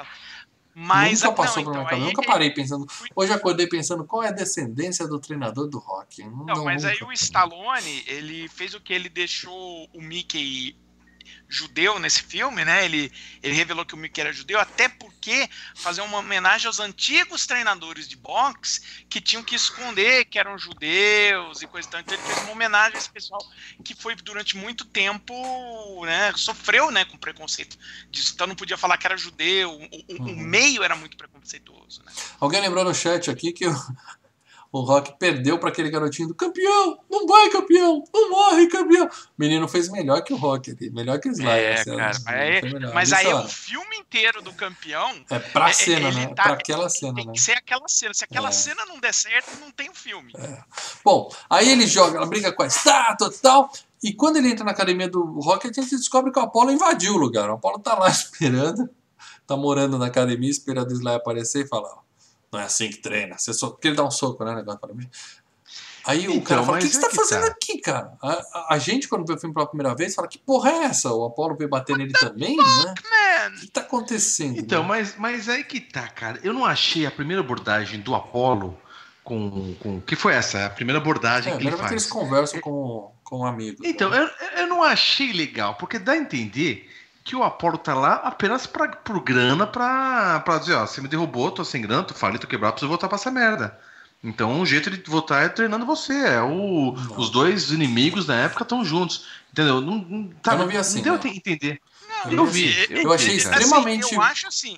Mas 0.74 1.22
nunca 1.22 1.34
passou 1.34 1.64
não, 1.64 1.64
por 1.64 1.72
minha 1.72 1.82
então, 1.82 1.84
cabeça. 1.84 2.06
aí- 2.09 2.14
Nunca 2.14 2.22
parei 2.26 2.51
pensando. 2.51 2.86
Hoje 3.14 3.32
acordei 3.32 3.66
pensando 3.66 4.05
qual 4.05 4.22
é 4.22 4.28
a 4.28 4.32
descendência 4.32 5.06
do 5.06 5.18
treinador 5.18 5.66
do 5.68 5.78
rock. 5.78 6.22
Não, 6.24 6.44
Não, 6.47 6.64
mas 6.64 6.84
aí 6.84 6.94
nunca. 7.01 7.06
o 7.06 7.12
Stallone, 7.12 8.05
ele 8.06 8.48
fez 8.48 8.74
o 8.74 8.80
que 8.80 8.92
ele 8.92 9.09
deixou 9.09 9.88
o 9.92 10.01
Mickey 10.01 10.76
judeu 11.51 11.98
nesse 11.98 12.22
filme, 12.22 12.64
né? 12.64 12.85
Ele, 12.85 13.12
ele 13.43 13.55
revelou 13.55 13.85
que 13.85 13.94
o 13.94 13.97
Mickey 13.98 14.20
era 14.20 14.32
judeu, 14.32 14.60
até 14.60 14.89
porque 14.89 15.48
fazer 15.78 16.01
uma 16.02 16.18
homenagem 16.18 16.66
aos 16.68 16.78
antigos 16.81 17.47
treinadores 17.47 18.09
de 18.09 18.16
boxe 18.16 18.81
que 19.09 19.20
tinham 19.20 19.43
que 19.44 19.55
esconder 19.56 20.24
que 20.27 20.39
eram 20.39 20.56
judeus 20.59 21.60
e 21.62 21.66
coisa 21.66 21.86
e 21.89 21.90
tal. 21.90 22.01
Então 22.01 22.14
ele 22.16 22.22
fez 22.24 22.40
uma 22.40 22.52
homenagem 22.52 22.94
a 22.94 22.98
esse 22.98 23.10
pessoal 23.10 23.44
que 23.82 23.94
foi 23.94 24.14
durante 24.16 24.56
muito 24.56 24.85
tempo, 24.86 26.05
né? 26.06 26.32
Sofreu, 26.36 26.90
né, 26.90 27.05
com 27.05 27.18
preconceito 27.18 27.77
disso. 28.10 28.32
Então 28.35 28.47
não 28.47 28.55
podia 28.56 28.77
falar 28.77 28.97
que 28.98 29.06
era 29.06 29.16
judeu, 29.16 29.70
o, 29.72 29.85
o- 29.85 30.20
o 30.31 30.31
Uhum. 30.31 30.36
meio 30.36 30.82
era 30.82 30.94
muito 30.97 31.16
preconceituoso, 31.16 32.02
né? 32.05 32.12
Alguém 32.39 32.60
lembrou 32.60 32.85
no 32.85 32.94
chat 32.94 33.31
aqui 33.31 33.52
que 33.52 33.66
o, 33.66 33.72
o 34.72 34.80
Rock 34.82 35.18
perdeu 35.18 35.59
para 35.59 35.68
aquele 35.70 35.90
garotinho 35.90 36.28
do 36.28 36.34
campeão, 36.34 36.98
não 37.10 37.26
vai 37.26 37.51
campeão, 37.51 38.05
não 38.14 38.30
morre 38.30 38.68
campeão. 38.68 39.06
O 39.06 39.10
menino 39.36 39.66
fez 39.66 39.88
melhor 39.88 40.22
que 40.22 40.32
o 40.32 40.36
Rock 40.36 40.70
ali, 40.70 40.90
melhor 40.90 41.18
que 41.18 41.28
o 41.28 41.32
Sly. 41.32 41.48
É, 41.48 41.72
essa- 41.72 41.97
cara, 41.97 42.12
mas 42.24 42.72
melhor. 42.72 42.94
mas 42.94 43.12
aí 43.12 43.26
o 43.34 43.48
filme 43.48 43.97
inteiro 43.97 44.40
do 44.42 44.52
campeão 44.52 45.24
É 45.28 45.38
pra 45.40 45.70
é- 45.70 45.72
cena, 45.72 46.09
ele 46.09 46.20
né? 46.20 46.34
tá- 46.34 46.42
pra 46.44 46.52
aquela 46.55 46.88
cena, 46.88 47.14
tem 47.14 47.26
né? 47.26 47.32
que 47.32 47.40
ser 47.40 47.52
aquela 47.59 47.88
cena. 47.88 48.14
Se 48.14 48.22
aquela 48.24 48.48
É. 48.48 48.52
cena 48.52 48.84
não 48.86 49.01
der 49.01 49.12
certo, 49.12 49.51
não 49.60 49.70
tem 49.72 49.90
o 49.90 49.94
filme. 49.94 50.32
Bom, 51.05 51.28
aí 51.48 51.68
ele 51.70 51.86
joga, 51.86 52.16
ela 52.16 52.26
briga 52.26 52.52
com 52.52 52.62
a 52.62 52.66
estátua 52.66 53.28
e 53.34 53.38
tal. 53.38 53.72
E 54.02 54.12
quando 54.14 54.36
ele 54.36 54.48
entra 54.51 54.64
na 54.64 54.70
academia 54.70 55.09
do 55.09 55.20
Rocket, 55.40 55.76
a 55.76 55.82
gente 55.82 55.97
descobre 55.97 56.32
que 56.32 56.38
o 56.38 56.42
Apollo 56.42 56.70
invadiu 56.70 57.14
o 57.14 57.18
lugar. 57.18 57.51
O 57.51 57.55
Apollo 57.55 57.80
tá 57.80 57.98
lá 57.98 58.06
esperando, 58.09 58.88
tá 59.47 59.56
morando 59.56 59.98
na 59.98 60.06
academia, 60.06 60.48
esperando 60.48 60.90
o 60.90 60.94
Sly 60.94 61.14
aparecer 61.16 61.64
e 61.64 61.68
fala: 61.68 61.88
ó, 61.88 61.98
não 62.52 62.60
é 62.60 62.64
assim 62.64 62.89
que 62.90 62.98
treina. 62.98 63.36
Você 63.39 63.52
só... 63.52 63.70
Porque 63.70 63.89
ele 63.89 63.97
dá 63.97 64.05
um 64.05 64.10
soco, 64.10 64.44
né? 64.44 64.55
Negócio 64.55 64.81
para 64.81 64.94
mim. 64.94 65.09
Aí 66.06 66.27
o 66.27 66.32
Então, 66.32 66.43
cara 66.43 66.62
fala: 66.64 66.78
o 66.78 66.81
que, 66.81 66.89
que 66.89 66.94
você 66.94 67.05
é 67.05 67.09
tá 67.09 67.14
fazendo 67.14 67.43
tá. 67.43 67.48
aqui, 67.48 67.78
cara? 67.78 68.12
A, 68.22 68.74
a- 68.74 68.78
gente, 68.78 69.06
quando 69.06 69.27
vê 69.27 69.35
o 69.35 69.39
filme 69.39 69.55
pela 69.55 69.66
primeira 69.66 69.94
vez, 69.94 70.14
fala: 70.14 70.27
que 70.27 70.39
porra 70.39 70.70
é 70.70 70.85
essa? 70.85 71.12
O 71.12 71.24
Apollo 71.27 71.56
veio 71.56 71.68
bater 71.68 71.97
nele 71.97 72.12
também, 72.14 72.56
né? 72.56 72.64
Man, 72.64 73.55
O 73.56 73.60
que 73.60 73.66
tá 73.68 73.82
acontecendo? 73.82 74.59
Então, 74.59 74.82
né? 74.82 74.89
mas, 74.89 75.14
mas 75.18 75.48
aí 75.48 75.62
que 75.62 75.78
tá, 75.78 76.09
cara. 76.09 76.40
Eu 76.43 76.55
não 76.55 76.64
achei 76.64 77.05
a 77.05 77.10
primeira 77.10 77.43
abordagem 77.43 78.01
do 78.01 78.14
Apollo 78.14 78.77
com. 79.22 79.74
com 79.74 80.01
que 80.01 80.16
foi 80.16 80.32
essa? 80.32 80.64
A 80.66 80.70
primeira 80.70 80.98
abordagem 80.98 81.52
É, 81.52 81.56
que 81.56 81.62
ele 81.62 81.68
primeiro 81.70 81.86
que 81.86 81.93
eles 81.93 82.06
faz. 82.09 82.12
conversam 82.12 82.60
com, 82.62 83.12
com 83.22 83.40
um 83.40 83.44
amigo. 83.44 83.85
Então, 83.85 84.12
eu, 84.14 84.28
eu 84.56 84.66
não 84.66 84.82
achei 84.82 85.32
legal, 85.35 85.74
porque 85.74 85.98
dá 85.98 86.12
a 86.12 86.16
entender 86.16 86.90
que 87.31 87.36
o 87.36 87.44
Apollo 87.44 87.78
tá 87.78 87.94
lá 87.94 88.15
apenas 88.24 88.66
pra, 88.66 88.89
por 88.89 89.20
grana 89.23 89.65
pra, 89.65 90.40
pra 90.40 90.59
dizer, 90.59 90.74
ó, 90.74 90.85
você 90.85 91.01
me 91.01 91.07
derrubou, 91.07 91.48
tô 91.52 91.65
sem 91.65 91.81
grana, 91.81 92.02
tô 92.02 92.12
falido, 92.12 92.40
tô 92.40 92.48
quebrado, 92.48 92.73
preciso 92.73 92.89
voltar 92.89 93.07
pra 93.07 93.15
essa 93.15 93.31
merda. 93.31 93.78
Então, 94.23 94.51
um 94.61 94.66
jeito 94.66 94.90
de 94.90 95.01
voltar 95.09 95.43
é 95.44 95.48
treinando 95.48 95.86
você. 95.86 96.12
É 96.12 96.43
o, 96.43 96.93
Não. 96.93 97.19
os 97.19 97.31
dois 97.31 97.70
inimigos 97.70 98.27
na 98.27 98.35
época 98.35 98.65
estão 98.65 98.85
juntos. 98.85 99.27
Entendeu? 99.52 99.81
Não, 99.81 99.98
não, 99.98 100.28
tá, 100.43 100.55
Eu 100.55 100.59
não 100.59 100.66
vi 100.66 100.77
assim, 100.77 100.97
Não 100.97 101.05
deu 101.05 101.15
né? 101.15 101.20
a 101.23 101.28
entender. 101.28 101.81
Eu 102.27 102.32
Eu 102.39 102.47
vi 102.47 102.69
assim. 102.69 102.93
Eu 102.94 103.12
achei 103.12 103.36
assim, 103.36 103.36
extremamente- 103.36 104.12
eu 104.15 104.20
acho 104.20 104.48
assim. 104.48 104.77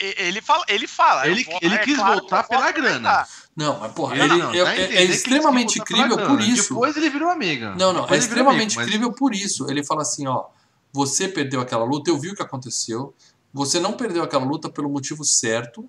Ele 0.00 0.40
fala, 0.40 0.64
ele 0.66 0.86
fala. 0.86 1.28
Ele- 1.28 1.44
vou- 1.44 1.58
ele 1.60 1.74
é 1.74 1.78
quis 1.78 1.96
claro, 1.96 2.20
voltar 2.20 2.42
pela 2.44 2.72
grana. 2.72 3.26
Não, 3.54 3.78
mas 3.80 3.92
porra, 3.92 4.16
Não, 4.16 4.24
ele 4.24 4.36
não, 4.38 4.54
é- 4.54 4.60
a 4.62 4.70
é, 4.70 4.72
entender 4.72 4.82
é 4.82 4.86
que 4.88 5.02
ele 5.02 5.12
extremamente 5.12 5.78
incrível 5.78 6.16
por 6.26 6.40
isso. 6.40 6.68
Depois 6.74 6.96
ele 6.96 7.10
virou 7.10 7.28
amiga. 7.28 7.74
Não, 7.78 7.92
não, 7.92 8.00
é 8.00 8.02
Depois 8.02 8.24
virou 8.24 8.40
extremamente 8.40 8.62
amigo, 8.78 8.80
mas- 8.80 8.86
incrível 8.88 9.12
por 9.12 9.34
isso. 9.34 9.70
Ele 9.70 9.84
fala 9.84 10.00
assim, 10.02 10.26
ó, 10.26 10.46
você 10.92 11.28
perdeu 11.28 11.60
aquela 11.60 11.84
luta, 11.84 12.10
eu 12.10 12.18
vi 12.18 12.30
o 12.30 12.34
que 12.34 12.42
aconteceu, 12.42 13.14
você 13.52 13.78
não 13.80 13.92
perdeu 13.92 14.22
aquela 14.22 14.44
luta 14.44 14.68
pelo 14.68 14.88
motivo 14.88 15.24
certo, 15.24 15.88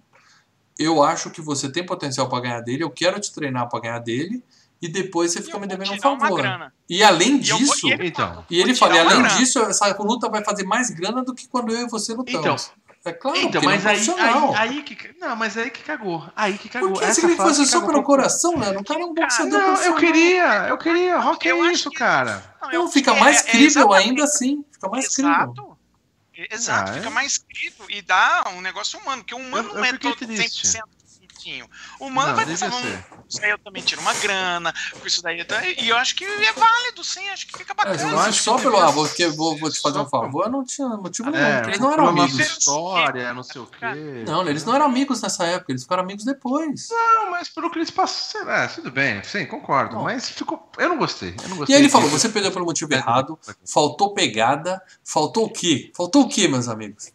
eu 0.78 1.04
acho 1.04 1.30
que 1.30 1.42
você 1.42 1.70
tem 1.70 1.86
potencial 1.86 2.30
pra 2.30 2.40
ganhar 2.40 2.62
dele, 2.62 2.84
eu 2.84 2.90
quero 2.90 3.20
te 3.20 3.34
treinar 3.34 3.68
pra 3.70 3.80
ganhar 3.80 4.00
dele, 4.00 4.44
e 4.82 4.88
depois 4.88 5.34
você 5.34 5.42
fica 5.42 5.60
me 5.60 5.68
devendo 5.68 5.92
um 5.92 6.00
favor. 6.00 6.42
E 6.88 7.04
além 7.04 7.36
E 7.36 7.40
disso, 7.40 7.88
e 7.88 7.92
ele 7.92 8.08
Então. 8.08 8.28
fala, 8.34 8.46
e 8.50 8.62
ele 8.62 8.74
fala, 8.74 8.96
e 8.96 9.00
além 9.00 9.22
grana. 9.22 9.38
disso, 9.38 9.60
essa 9.60 9.94
luta 10.00 10.30
vai 10.30 10.44
fazer 10.44 10.64
mais 10.64 10.90
grana 10.90 11.22
do 11.22 11.36
que 11.36 11.50
quando 11.50 11.74
eu 11.74 11.86
e 11.86 11.90
você 11.90 12.14
lutamos. 12.14 12.72
É 13.06 13.14
claro, 13.14 13.38
Então, 13.38 13.52
porque 13.52 13.66
é 13.66 13.70
mas 13.70 13.86
um 14.10 14.16
aí, 14.16 14.20
aí, 14.20 14.70
aí 14.76 14.84
que. 14.84 15.16
Não, 15.20 15.36
mas 15.36 15.58
aí 15.58 15.70
que 15.70 15.82
cagou. 15.84 16.30
Aí 16.36 16.58
que 16.58 16.68
cagou. 16.70 16.92
Por 16.92 17.00
que 17.00 17.06
Essa 17.06 17.14
você 17.16 17.22
queria 17.22 17.36
que 17.38 17.42
fosse 17.44 17.66
só 17.66 17.80
cagou 17.80 17.90
pelo 17.94 18.04
coração, 18.04 18.58
né? 18.58 18.70
O 18.78 18.84
cara 18.84 19.02
é 19.02 19.06
um 19.06 19.14
boxeador 19.14 19.60
Não, 19.60 19.82
eu 19.84 19.96
queria, 19.96 20.68
eu 20.68 20.78
queria. 20.78 21.18
Rock 21.20 21.48
Eu 21.48 21.64
é 21.66 21.72
isso, 21.72 21.90
que- 21.90 21.98
cara. 21.98 22.44
Não, 22.62 22.70
Não, 22.72 22.84
acho 22.84 22.94
fica 22.94 23.14
que 23.14 23.20
mais 23.20 23.38
é- 23.38 23.40
é 23.40 23.44
crível 23.52 23.68
exatamente- 23.68 24.10
ainda 24.10 24.24
assim. 24.24 24.66
Fica 24.74 24.90
mais 24.90 25.08
crível. 25.16 25.32
Exato. 25.32 25.80
Exato, 26.52 26.92
Ah, 26.92 26.94
é? 26.96 26.98
fica 27.00 27.10
mais 27.10 27.38
crível 27.38 27.86
e 27.90 28.02
dá 28.02 28.44
um 28.56 28.62
negócio 28.62 28.98
humano, 29.00 29.22
porque 29.24 29.36
o 29.36 29.38
humano 29.38 29.70
Eu- 29.70 29.74
não 29.76 29.80
eu 29.80 29.84
é 29.86 29.92
fiquei 29.94 30.12
todo 30.16 30.26
triste. 30.28 30.68
100% 30.68 30.88
bonitinho. 31.40 31.66
O 32.00 32.08
humano 32.08 32.30
Não, 32.30 32.36
vai 32.36 32.46
pensar, 32.46 32.72
ser. 32.72 32.86
"Hum, 32.86 33.02
isso 33.28 33.44
aí 33.44 33.50
eu 33.52 33.58
também 33.60 33.82
tiro 33.82 34.02
uma 34.02 34.14
grana, 34.16 34.74
com 35.00 35.08
isso 35.08 35.22
daí. 35.22 35.40
eu 35.40 35.46
tô-" 35.46 35.56
E 35.56 35.90
eu 35.90 35.98
acho 35.98 36.16
que 36.16 36.26
é 36.26 36.54
válido, 36.54 37.04
sim, 37.04 37.28
acho 37.30 37.48
que 37.48 37.58
fica 37.58 37.74
É, 37.74 37.76
bacana. 37.76 37.96
eu 37.96 38.10
fosse 38.10 38.30
acho 38.30 38.44
só 38.44 38.58
pelo, 38.58 38.78
ah, 38.78 38.92
vou, 38.92 39.08
que- 39.08 39.28
vou, 39.30 39.58
vou 39.58 39.72
te 39.72 39.80
fazer 39.80 40.00
um 40.00 40.06
favor, 40.08 40.50
não 40.50 40.64
tinha 40.66 40.88
motivo 40.90 41.30
nenhum, 41.30 41.44
É, 41.46 41.64
eles 41.68 41.80
não 41.80 41.94
eram 41.94 42.08
amigos. 42.10 42.40
história, 42.40 43.34
não 43.34 43.44
sei 43.44 43.62
o 43.62 43.66
quê. 43.68 44.24
Não, 44.28 44.48
eles 44.48 44.64
não 44.66 44.76
eram 44.76 44.86
amigos 44.86 45.22
nessa 45.22 45.46
época, 45.46 45.72
eles 45.72 45.84
ficaram 45.84 46.04
amigos 46.04 46.26
depois. 46.26 46.90
Não, 46.90 47.32
mas 47.32 47.50
pelo 47.50 47.70
que 47.72 47.78
eles 47.80 47.92
passaram. 47.92 48.50
É, 48.52 48.68
tudo 48.68 48.92
bem, 48.92 49.24
sim, 49.24 49.46
concordo. 49.46 49.96
Bom. 49.98 50.04
Mas 50.04 50.30
ficou. 50.30 50.70
Eu 50.78 50.90
não 50.90 50.98
gostei. 50.98 51.36
Eu 51.42 51.50
não 51.50 51.56
E 51.56 51.60
gostei 51.60 51.76
aí 51.76 51.82
ele 51.82 51.90
falou, 51.90 52.10
você 52.10 52.30
perdeu 52.30 52.52
pelo 52.52 52.66
motivo 52.66 52.94
É. 52.94 52.98
errado, 52.98 53.38
faltou 53.72 54.14
pegada, 54.14 54.82
faltou 55.04 55.46
o 55.46 55.50
quê? 55.50 55.92
Faltou 55.96 56.24
o 56.24 56.30
quê, 56.30 56.48
meus 56.48 56.68
amigos? 56.68 57.12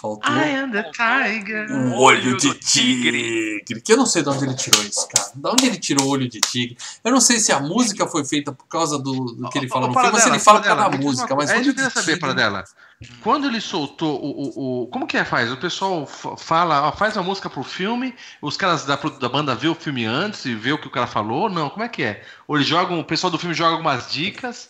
Faltou 0.00 0.32
I 0.32 0.54
am 0.54 0.70
the 0.70 0.84
tiger. 0.92 1.70
um 1.72 1.94
olho 1.96 2.36
de 2.36 2.54
tigre. 2.54 3.64
Que 3.84 3.92
eu 3.92 3.96
não 3.96 4.06
sei 4.06 4.22
de 4.22 4.28
onde 4.28 4.44
ele 4.44 4.54
tirou 4.54 4.80
isso, 4.82 5.08
cara. 5.08 5.30
De 5.34 5.48
onde 5.48 5.66
ele 5.66 5.76
tirou 5.76 6.06
o 6.06 6.10
olho 6.10 6.28
de 6.28 6.38
tigre? 6.40 6.76
Eu 7.04 7.10
não 7.10 7.20
sei 7.20 7.40
se 7.40 7.50
a 7.52 7.58
música 7.58 8.06
foi 8.06 8.24
feita 8.24 8.52
por 8.52 8.66
causa 8.68 8.96
do, 8.98 9.12
do 9.24 9.48
que 9.50 9.58
ele 9.58 9.68
fala 9.68 9.86
Ô, 9.86 9.88
no 9.88 10.00
filme, 10.00 10.20
se 10.20 10.28
ele 10.28 10.38
fala 10.38 10.60
por 10.60 10.66
causa 10.66 10.82
da 10.82 10.88
uma 10.88 10.96
música. 10.98 11.34
Mas. 11.34 11.50
É 11.50 11.54
isso 11.54 11.62
que 11.64 11.68
eu 11.70 11.74
queria 11.74 11.90
saber, 11.90 12.04
tigre- 12.04 12.20
Paradela. 12.20 12.64
Quando 13.22 13.46
ele 13.46 13.60
soltou 13.60 14.20
o, 14.20 14.30
o, 14.30 14.82
o- 14.82 14.86
Como 14.88 15.06
que 15.06 15.16
é, 15.16 15.24
faz? 15.24 15.50
O 15.52 15.56
pessoal 15.56 16.06
fa- 16.06 16.36
fala, 16.36 16.88
ó, 16.88 16.92
faz 16.92 17.16
a 17.16 17.22
música 17.22 17.48
pro 17.50 17.62
filme, 17.62 18.14
os 18.42 18.56
caras 18.56 18.84
da, 18.84 18.96
da 18.96 19.28
banda 19.28 19.54
vê 19.54 19.68
o 19.68 19.74
filme 19.74 20.04
antes 20.04 20.44
e 20.44 20.54
vê 20.54 20.72
o 20.72 20.78
que 20.78 20.86
o 20.88 20.90
cara 20.90 21.06
falou? 21.06 21.48
Não, 21.48 21.70
como 21.70 21.82
é 21.84 21.88
que 21.88 22.02
é? 22.02 22.22
Ou 22.46 22.56
eles 22.56 22.66
jogam, 22.66 22.98
o 22.98 23.04
pessoal 23.04 23.30
do 23.30 23.38
filme 23.38 23.54
joga 23.54 23.72
algumas 23.72 24.10
dicas. 24.10 24.68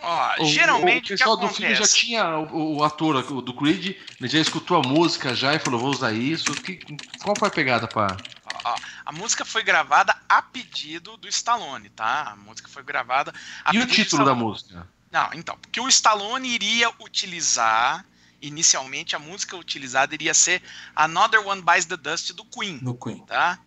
Ó, 0.00 0.44
geralmente 0.44 0.94
o 0.94 0.98
o 0.98 1.02
que 1.02 1.08
pessoal 1.16 1.36
do 1.36 1.48
filme 1.48 1.74
já 1.74 1.86
tinha 1.86 2.38
o, 2.38 2.76
o 2.76 2.84
ator 2.84 3.16
o 3.16 3.42
do 3.42 3.52
Creed, 3.52 3.96
ele 4.20 4.28
já 4.28 4.38
escutou 4.38 4.76
a 4.76 4.82
música 4.82 5.34
já 5.34 5.54
e 5.54 5.58
falou, 5.58 5.80
vou 5.80 5.90
usar 5.90 6.12
isso. 6.12 6.54
Que, 6.56 6.76
qual 7.22 7.36
foi 7.36 7.48
a 7.48 7.50
pegada 7.50 7.88
pra. 7.88 8.16
Ó, 8.64 8.76
a 9.04 9.12
música 9.12 9.44
foi 9.44 9.62
gravada 9.62 10.14
a 10.28 10.40
pedido 10.40 11.16
do 11.16 11.28
Stallone, 11.28 11.88
tá? 11.90 12.30
A 12.32 12.36
música 12.36 12.68
foi 12.68 12.82
gravada 12.82 13.32
a 13.64 13.74
E 13.74 13.78
o 13.78 13.80
pedido 13.80 13.86
do 13.86 13.92
título 14.04 14.24
da 14.24 14.34
música? 14.34 14.88
Não, 15.10 15.30
então, 15.34 15.56
porque 15.58 15.80
o 15.80 15.88
Stallone 15.88 16.48
iria 16.48 16.90
utilizar, 17.00 18.04
inicialmente 18.40 19.16
a 19.16 19.18
música 19.18 19.56
utilizada 19.56 20.14
iria 20.14 20.34
ser 20.34 20.62
Another 20.94 21.46
One 21.46 21.62
Bites 21.62 21.86
the 21.86 21.96
Dust 21.96 22.32
do 22.32 22.44
Queen, 22.44 22.78
No 22.82 22.94
Queen. 22.94 23.18
tá? 23.26 23.58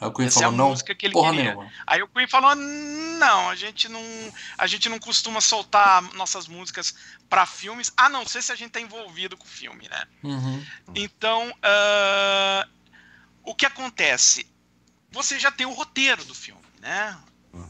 Aí 0.00 0.08
o 0.08 0.12
Queen 0.12 0.28
Essa 0.28 0.38
é 0.38 0.42
falou, 0.42 0.54
a 0.54 0.56
não, 0.56 0.70
música 0.70 0.94
que 0.94 1.06
ele 1.06 1.12
porra 1.12 1.30
queria. 1.30 1.44
nenhuma. 1.54 1.72
Aí 1.86 2.02
o 2.02 2.08
Queen 2.08 2.26
falou: 2.26 2.54
"Não, 2.54 3.50
a 3.50 3.54
gente 3.54 3.88
não, 3.88 4.02
a 4.56 4.66
gente 4.66 4.88
não 4.88 4.98
costuma 4.98 5.40
soltar 5.40 6.02
nossas 6.14 6.48
músicas 6.48 6.94
pra 7.28 7.44
filmes, 7.44 7.92
a 7.96 8.08
não 8.08 8.26
ser 8.26 8.42
se 8.42 8.50
a 8.50 8.54
gente 8.54 8.70
tá 8.70 8.80
envolvido 8.80 9.36
com 9.36 9.44
o 9.44 9.48
filme, 9.48 9.88
né?" 9.88 10.04
Uhum. 10.22 10.66
Então, 10.94 11.54
ah, 11.62 12.66
o 13.44 13.54
que 13.54 13.66
acontece? 13.66 14.46
Você 15.12 15.38
já 15.38 15.50
tem 15.50 15.66
o 15.66 15.72
roteiro 15.72 16.24
do 16.24 16.34
filme, 16.34 16.62
né? 16.80 17.18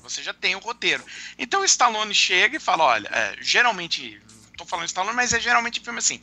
Você 0.02 0.22
já 0.22 0.34
tem 0.34 0.54
o 0.54 0.58
roteiro. 0.58 1.02
Então 1.38 1.62
o 1.62 1.64
Stallone 1.64 2.14
chega 2.14 2.56
e 2.56 2.60
fala: 2.60 2.84
olha, 2.84 3.08
é, 3.08 3.36
geralmente, 3.40 4.20
tô 4.56 4.66
falando 4.66 4.86
Stallone, 4.86 5.16
mas 5.16 5.32
é 5.32 5.40
geralmente 5.40 5.80
filme 5.80 5.98
assim. 5.98 6.20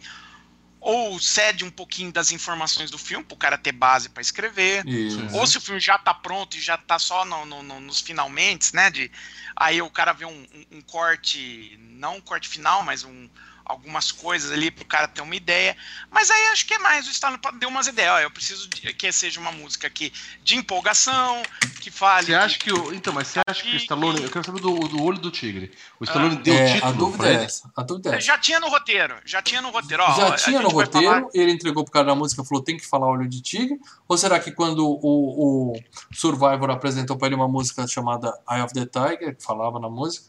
Ou 0.80 1.20
cede 1.20 1.66
um 1.66 1.72
pouquinho 1.72 2.12
das 2.12 2.32
informações 2.32 2.91
do 2.91 2.98
filme, 2.98 3.26
pro 3.26 3.36
cara 3.36 3.58
ter 3.58 3.72
base 3.72 4.10
pra 4.10 4.22
escrever. 4.22 4.88
Isso. 4.88 5.28
Ou 5.36 5.45
se 5.48 5.58
o 5.58 5.62
filme 5.62 5.80
já 5.80 5.98
tá 5.98 6.14
pronto 6.14 6.56
e 6.56 6.62
já 6.62 6.78
tá 6.78 6.99
só 6.99 7.26
no- 7.26 7.45
no- 7.45 7.64
no- 7.64 7.80
nos 7.80 7.99
finalmente, 7.99 8.76
né? 8.76 8.90
De, 8.91 9.12
aí 9.56 9.82
o 9.82 9.90
cara 9.90 10.14
vê 10.14 10.26
um, 10.26 10.30
um- 10.54 10.78
um 10.78 10.82
corte, 10.82 11.78
não 11.80 12.18
um 12.18 12.22
corte 12.22 12.48
final, 12.48 12.84
mas 12.84 13.04
um, 13.04 13.28
algumas 13.68 14.11
coisas 14.11 14.52
ali 14.52 14.72
pro 14.72 14.85
cara 14.85 15.07
ter 15.07 15.22
uma 15.22 15.35
ideia. 15.35 15.76
Mas 16.11 16.30
aí 16.31 16.48
acho 16.48 16.65
que 16.65 16.73
é 16.73 16.80
mais 16.80 17.07
o 17.07 17.11
pra- 17.39 17.52
deu 17.52 17.69
umas 17.69 17.88
ideias. 17.88 18.11
Ó, 18.14 18.19
eu 18.19 18.31
preciso 18.31 18.68
de- 18.69 18.94
que 18.94 19.11
seja 19.11 19.39
uma 19.39 19.52
música 19.52 19.88
aqui 19.88 20.11
de 20.44 20.56
empolgação, 20.56 21.41
que 21.81 21.91
fale. 21.91 22.27
Você 22.27 22.34
acha 22.35 22.60
que 22.60 22.72
o. 22.72 22.94
Então, 22.94 23.14
mas 23.14 23.27
você 23.27 23.39
acha 23.48 23.64
que 23.64 23.73
o 23.73 23.77
Stallone. 23.77 24.23
Eu 24.23 24.30
quero 24.31 24.45
saber 24.45 24.61
do, 24.61 24.73
do 24.80 25.03
olho 25.03 25.18
do 25.19 25.30
tigre. 25.31 25.72
O 25.99 26.03
Stallone 26.03 26.35
Ah. 26.38 26.41
deu 26.41 26.53
É, 26.56 26.73
título. 26.73 26.89
a 26.89 26.91
dúvida 26.95 27.30
é 27.30 27.44
essa. 27.44 27.72
A 27.76 27.84
dúvida 27.84 28.10
é 28.10 28.18
essa. 28.18 28.22
Já 28.26 28.38
tinha 28.38 28.60
no 28.60 28.69
roteiro, 28.69 29.15
já 29.26 29.41
tinha 29.41 29.61
no 29.61 29.69
roteiro. 29.69 30.03
Ó, 30.03 30.15
Já 30.15 30.35
tinha 30.35 30.61
no 30.61 30.69
roteiro, 30.69 31.07
falar- 31.14 31.27
ele 31.34 31.52
entregou 31.52 31.84
pro 31.84 31.91
cara 31.94 32.06
da 32.07 32.15
música 32.15 32.44
falou 32.44 32.64
tem 32.64 32.77
que 32.77 32.85
falar 32.85 33.07
olho 33.07 33.27
de 33.27 33.41
tigre? 33.41 33.80
Ou 34.07 34.18
será 34.18 34.39
que 34.39 34.52
quando 34.52 34.85
o, 34.88 35.73
o 35.73 35.80
Survivor 36.14 36.69
apresentou 36.69 37.18
pra 37.18 37.27
ele 37.27 37.35
uma 37.35 37.48
música 37.48 37.85
chamada 37.88 38.34
Eye 38.49 38.61
of 38.61 38.73
the 38.73 38.85
Tiger, 38.85 39.35
que 39.35 39.44
falava 39.44 39.80
na 39.80 39.89
música, 39.89 40.26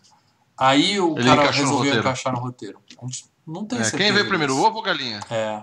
aí 0.58 0.98
o 1.00 1.16
Ele 1.18 1.28
cara 1.28 1.44
no 1.44 1.50
resolveu 1.50 1.98
encaixar 1.98 2.32
no 2.32 2.40
roteiro. 2.40 2.78
A 3.00 3.06
gente 3.06 3.24
não 3.46 3.64
tem 3.64 3.78
É, 3.78 3.84
certeza. 3.84 4.02
quem 4.04 4.12
veio 4.12 4.28
primeiro, 4.28 4.54
o 4.56 4.62
ovo 4.62 4.76
ou 4.76 4.82
galinha? 4.82 5.20
É. 5.30 5.62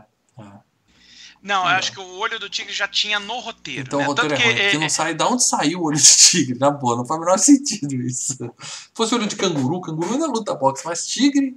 Não, 1.41 1.57
eu 1.57 1.63
Não. 1.63 1.77
acho 1.77 1.91
que 1.91 1.99
o 1.99 2.17
olho 2.17 2.39
do 2.39 2.49
tigre 2.49 2.73
já 2.73 2.88
tinha 2.88 3.19
no 3.19 3.39
roteiro. 3.39 3.81
Então 3.81 3.99
né? 3.99 4.05
o 4.05 4.07
roteiro 4.07 4.30
Tanto 4.31 4.41
é 4.41 4.43
que, 4.43 4.49
ruim, 4.51 4.61
porque 4.63 4.77
é, 4.77 4.80
não 4.80 4.89
sai. 4.89 5.13
Da 5.13 5.27
onde 5.27 5.43
saiu 5.45 5.80
o 5.80 5.84
olho 5.84 5.97
de 5.97 6.03
tigre? 6.17 6.57
Na 6.57 6.72
boa, 6.72 6.95
não 6.95 7.05
faz 7.05 7.19
o 7.19 7.23
menor 7.23 7.38
sentido 7.38 7.93
isso. 8.01 8.34
Se 8.34 8.51
fosse 8.95 9.13
olho 9.13 9.27
de 9.27 9.35
canguru, 9.35 9.80
canguru 9.80 10.13
ainda 10.13 10.26
luta 10.26 10.55
boxe, 10.55 10.84
mas 10.84 11.05
tigre 11.05 11.55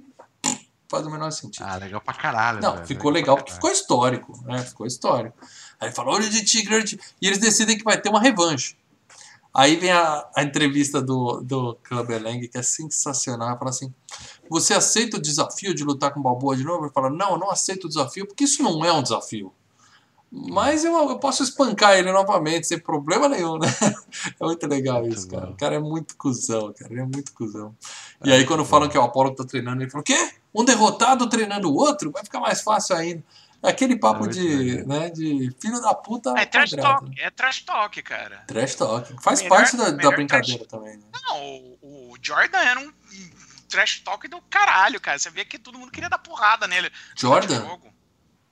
faz 0.87 1.07
o 1.07 1.09
menor 1.09 1.31
sentido. 1.31 1.63
Ah, 1.65 1.75
legal 1.77 2.01
pra 2.01 2.13
caralho. 2.13 2.61
Não, 2.61 2.75
velho. 2.75 2.85
ficou 2.85 3.09
legal 3.09 3.35
porque 3.35 3.51
ficou 3.51 3.71
histórico, 3.71 4.39
né? 4.45 4.59
Ficou 4.59 4.85
histórico. 4.85 5.35
Aí 5.79 5.87
ele 5.87 5.95
falou, 5.95 6.13
olho 6.15 6.29
de 6.29 6.43
tigre, 6.45 6.75
olho 6.75 6.83
de... 6.83 6.99
e 7.19 7.25
eles 7.27 7.39
decidem 7.39 7.75
que 7.77 7.83
vai 7.83 7.99
ter 7.99 8.09
uma 8.09 8.21
revanche. 8.21 8.75
Aí 9.53 9.75
vem 9.75 9.91
a, 9.91 10.27
a 10.35 10.43
entrevista 10.43 11.01
do, 11.01 11.41
do 11.41 11.75
Clubber 11.83 12.21
Lang, 12.21 12.47
que 12.47 12.57
é 12.57 12.61
sensacional. 12.61 13.57
Fala 13.57 13.71
assim: 13.71 13.93
Você 14.49 14.73
aceita 14.73 15.17
o 15.17 15.21
desafio 15.21 15.73
de 15.73 15.83
lutar 15.83 16.13
com 16.13 16.19
o 16.19 16.23
Balboa 16.23 16.55
de 16.55 16.63
novo? 16.63 16.85
Ele 16.85 16.93
fala: 16.93 17.09
Não, 17.09 17.31
eu 17.31 17.37
não 17.37 17.49
aceito 17.49 17.85
o 17.85 17.87
desafio, 17.87 18.27
porque 18.27 18.43
isso 18.43 18.61
não 18.61 18.85
é 18.85 18.93
um 18.93 19.01
desafio. 19.01 19.51
Mas 20.31 20.85
eu, 20.85 20.93
eu 21.09 21.17
posso 21.17 21.41
espancar 21.41 21.97
ele 21.97 22.11
novamente, 22.11 22.67
sem 22.67 22.77
problema 22.79 23.27
nenhum, 23.27 23.57
né? 23.57 23.67
É 24.39 24.45
muito 24.45 24.67
legal 24.67 25.01
Muito 25.01 25.15
isso, 25.15 25.27
bom. 25.27 25.39
cara. 25.39 25.51
O 25.51 25.55
cara 25.57 25.75
é 25.75 25.79
muito 25.79 26.15
cuzão, 26.15 26.71
cara. 26.77 26.91
Ele 26.93 27.01
é 27.01 27.05
muito 27.05 27.33
cuzão. 27.33 27.75
E 28.23 28.31
aí, 28.31 28.45
quando 28.45 28.63
falam 28.63 28.87
que 28.87 28.95
é 28.95 28.99
o 28.99 29.03
Apollo 29.03 29.31
que 29.31 29.37
tá 29.37 29.45
treinando, 29.45 29.81
ele 29.81 29.89
fala: 29.89 30.01
O 30.01 30.05
quê? 30.05 30.31
Um 30.53 30.63
derrotado 30.63 31.27
treinando 31.27 31.69
o 31.71 31.75
outro? 31.75 32.11
Vai 32.11 32.23
ficar 32.23 32.39
mais 32.39 32.61
fácil 32.61 32.95
ainda. 32.95 33.23
É 33.61 33.69
aquele 33.69 33.97
papo 33.97 34.25
É 34.25 34.29
de, 34.29 34.39
legal. 34.47 34.87
né, 34.87 35.09
de 35.09 35.55
filho 35.61 35.81
da 35.81 35.93
puta. 35.93 36.33
é 36.37 36.45
trash 36.45 36.69
quadrado, 36.71 36.99
talk, 37.05 37.09
né? 37.09 37.15
é 37.25 37.29
trash 37.29 37.61
talk, 37.63 38.01
cara. 38.03 38.43
Trash 38.47 38.75
talk. 38.75 39.15
Faz 39.21 39.41
Melhor- 39.41 39.57
parte 39.57 39.75
da, 39.77 39.89
da 39.91 40.11
brincadeira 40.11 40.65
também, 40.65 40.95
né? 40.97 41.03
Não, 41.23 41.37
o, 41.81 42.11
o 42.13 42.17
Jordan 42.21 42.59
era 42.59 42.79
um 42.79 42.93
trash 43.67 43.99
talk 43.99 44.27
do 44.27 44.41
caralho, 44.43 44.99
cara. 45.01 45.19
Você 45.19 45.29
via 45.29 45.43
que 45.45 45.59
todo 45.59 45.77
mundo 45.77 45.91
queria 45.91 46.09
dar 46.09 46.17
porrada 46.19 46.67
nele. 46.67 46.89
Jordan? 47.17 47.63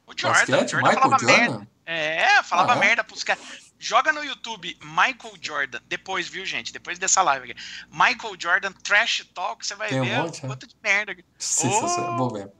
O 0.05 0.13
Jordan, 0.15 0.39
Basquete? 0.57 0.71
Jordan 0.71 0.87
Michael 0.89 1.01
falava 1.09 1.19
Jordan? 1.23 1.37
merda. 1.51 1.67
É, 1.85 2.43
falava 2.43 2.73
Ah, 2.73 2.75
é? 2.75 2.79
merda 2.79 3.03
pros 3.03 3.23
caras. 3.23 3.41
Joga 3.79 4.11
no 4.11 4.23
YouTube 4.23 4.77
Michael 4.81 5.35
Jordan, 5.41 5.79
depois, 5.87 6.27
viu, 6.27 6.45
gente? 6.45 6.73
Depois 6.73 6.97
dessa 6.99 7.21
live 7.21 7.51
aqui. 7.51 7.61
Michael 7.91 8.35
Jordan 8.37 8.71
Trash 8.83 9.25
Talk, 9.33 9.65
você 9.65 9.75
vai 9.75 9.87
Tem 9.89 10.01
um 10.01 10.03
ver 10.03 10.17
monte, 10.17 10.41
o 10.41 10.45
é? 10.45 10.47
quanto 10.47 10.67
de 10.67 10.75
merda. 10.83 11.15
Sensacional, 11.37 12.13
Oh! 12.15 12.17
vou 12.17 12.33
ver. 12.33 12.51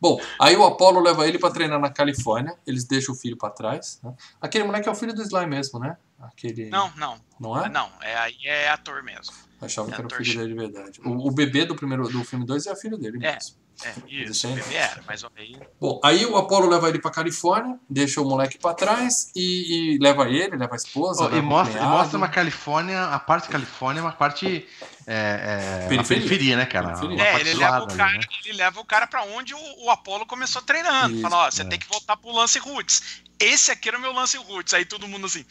Bom, 0.00 0.20
aí 0.38 0.56
o 0.56 0.64
Apollo 0.64 1.00
leva 1.00 1.26
ele 1.26 1.38
pra 1.38 1.50
treinar 1.50 1.78
na 1.80 1.90
Califórnia. 1.90 2.56
Eles 2.66 2.84
deixam 2.84 3.14
o 3.14 3.18
filho 3.18 3.36
pra 3.36 3.50
trás. 3.50 4.00
Né? 4.02 4.14
Aquele 4.40 4.64
moleque 4.64 4.88
é 4.88 4.92
o 4.92 4.94
filho 4.94 5.14
do 5.14 5.22
Sly 5.22 5.46
mesmo, 5.46 5.78
né? 5.78 5.96
Aquele. 6.20 6.68
Não, 6.68 6.90
não. 6.96 7.20
Não 7.40 7.64
é? 7.64 7.68
Não, 7.68 7.90
é, 8.02 8.32
é 8.44 8.68
ator 8.68 9.02
mesmo. 9.02 9.34
Achava 9.60 9.88
que 9.88 9.94
era 9.94 10.06
o 10.06 10.10
filho 10.10 10.34
dele 10.38 10.48
de 10.48 10.54
verdade. 10.54 11.00
O, 11.04 11.28
o 11.28 11.30
bebê 11.30 11.64
do 11.64 11.74
primeiro 11.74 12.06
do 12.08 12.22
filme 12.24 12.44
2 12.44 12.66
é 12.66 12.76
filho 12.76 12.98
dele 12.98 13.18
É. 13.22 13.32
mesmo. 13.34 13.56
É, 13.82 13.90
Isso 14.06 14.30
isso, 14.32 14.46
aí. 14.46 14.52
o 14.52 14.56
bebê 14.56 14.74
era, 14.76 15.02
mas 15.06 15.24
aí. 15.36 15.56
Bom, 15.80 16.00
aí 16.04 16.24
o 16.24 16.36
Apollo 16.36 16.68
leva 16.68 16.88
ele 16.88 17.00
pra 17.00 17.10
Califórnia, 17.10 17.78
deixa 17.90 18.20
o 18.20 18.24
moleque 18.24 18.56
pra 18.56 18.72
trás 18.72 19.32
e, 19.34 19.94
e 19.94 19.98
leva 19.98 20.28
ele, 20.28 20.56
leva 20.56 20.74
a 20.74 20.76
esposa. 20.76 21.24
Ó, 21.24 21.26
leva 21.26 21.38
e 21.38 21.42
mostra, 21.42 21.80
e 21.80 21.84
mostra 21.84 22.16
uma 22.16 22.28
Califórnia, 22.28 23.04
a 23.06 23.18
parte 23.18 23.48
Califórnia 23.48 24.00
é 24.00 24.02
uma 24.02 24.12
parte. 24.12 24.66
É, 25.06 25.82
é, 25.84 25.88
Periferia. 25.88 26.22
periferia, 26.22 26.56
né, 26.56 26.66
cara? 26.66 26.94
Periferia. 26.94 27.22
É, 27.24 27.40
ele 27.40 27.54
leva, 27.54 27.80
o 27.80 27.84
ali, 27.84 27.96
cara, 27.96 28.12
né? 28.12 28.20
ele 28.44 28.56
leva 28.56 28.80
o 28.80 28.84
cara 28.84 29.06
pra 29.06 29.22
onde 29.24 29.54
o, 29.54 29.84
o 29.84 29.90
Apollo 29.90 30.24
começou 30.24 30.62
treinando. 30.62 31.14
Isso, 31.14 31.22
Fala, 31.22 31.46
ó, 31.46 31.50
você 31.50 31.62
é. 31.62 31.64
tem 31.64 31.78
que 31.78 31.88
voltar 31.88 32.16
pro 32.16 32.30
lance 32.32 32.58
roots. 32.58 33.22
Esse 33.38 33.70
aqui 33.72 33.88
era 33.88 33.98
o 33.98 34.00
meu 34.00 34.12
lance 34.12 34.36
roots. 34.36 34.72
Aí 34.72 34.84
todo 34.84 35.08
mundo 35.08 35.26
assim. 35.26 35.44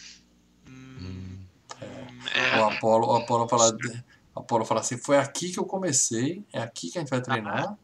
hum, 0.68 1.40
é, 2.34 2.60
O 2.60 2.66
Apollo, 2.66 3.08
o 3.08 3.16
Apollo 3.18 3.48
fala, 3.48 3.78
fala 4.66 4.80
assim: 4.80 4.98
foi 4.98 5.18
aqui 5.18 5.52
que 5.52 5.60
eu 5.60 5.66
comecei, 5.66 6.44
é 6.54 6.62
aqui 6.62 6.90
que 6.90 6.98
a 6.98 7.02
gente 7.02 7.10
vai 7.10 7.22
treinar. 7.22 7.76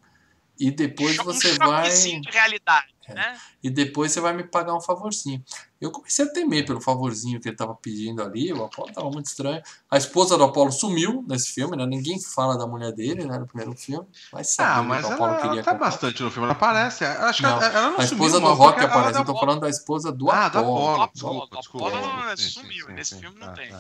E 0.60 0.70
depois 0.72 1.16
cho- 1.16 1.24
você 1.24 1.54
um 1.54 1.58
vai. 1.58 1.90
de 1.90 2.22
realidade, 2.30 2.88
É. 3.08 3.14
né? 3.14 3.38
E 3.64 3.70
depois 3.70 4.12
você 4.12 4.20
vai 4.20 4.34
me 4.34 4.44
pagar 4.44 4.76
um 4.76 4.82
favorzinho. 4.82 5.42
Eu 5.80 5.90
comecei 5.90 6.26
a 6.26 6.30
temer 6.34 6.66
pelo 6.66 6.82
favorzinho 6.82 7.40
que 7.40 7.48
ele 7.48 7.56
estava 7.56 7.74
pedindo 7.74 8.22
ali. 8.22 8.52
O 8.52 8.66
Apollo 8.66 8.90
estava 8.90 9.10
muito 9.10 9.28
estranho. 9.28 9.62
A 9.90 9.98
esposa 9.98 10.38
do 10.38 10.44
Apollo 10.44 10.72
sumiu 10.74 11.24
nesse 11.26 11.54
filme, 11.54 11.78
né? 11.78 11.86
Ninguém 11.86 12.20
fala 12.22 12.58
da 12.58 12.68
mulher 12.68 12.92
dele, 12.92 13.24
né? 13.26 13.38
No 13.40 13.48
primeiro 13.48 13.74
filme. 13.74 14.06
Vai 14.34 14.44
saber 14.44 14.70
Ah, 14.70 14.84
mas 14.84 15.06
o 15.06 15.14
Apollo 15.14 15.30
ela, 15.32 15.38
queria 15.38 15.54
ela 15.54 15.64
tá 15.64 15.72
comprar. 15.72 15.90
bastante 15.90 16.22
no 16.24 16.30
filme, 16.30 16.44
ela 16.46 16.54
aparece. 16.54 17.06
Acho 17.06 17.38
que 17.38 17.44
Não, 17.44 17.52
ela, 17.52 17.66
ela 17.66 17.90
não 17.92 18.00
A 18.00 18.08
sumiu, 18.08 18.26
esposa 18.26 18.40
do 18.42 18.50
mas 18.50 18.58
Rock 18.58 18.80
aparece. 18.84 19.20
Eu 19.20 19.26
tô 19.26 19.32
volta. 19.32 19.46
falando 19.46 19.62
da 19.62 19.70
esposa 19.70 20.12
do 20.12 20.30
Ah, 20.30 20.50
desculpa. 20.50 21.88
Apollo 21.88 22.38
Sim, 22.38 22.44
sim, 22.44 22.50
sumiu, 22.50 22.86
sim, 22.88 22.92
nesse 22.94 23.16
sim, 23.16 23.22
filme 23.22 23.40
não 23.40 23.48
tá, 23.48 23.54
tem. 23.54 23.70
tá. 23.70 23.78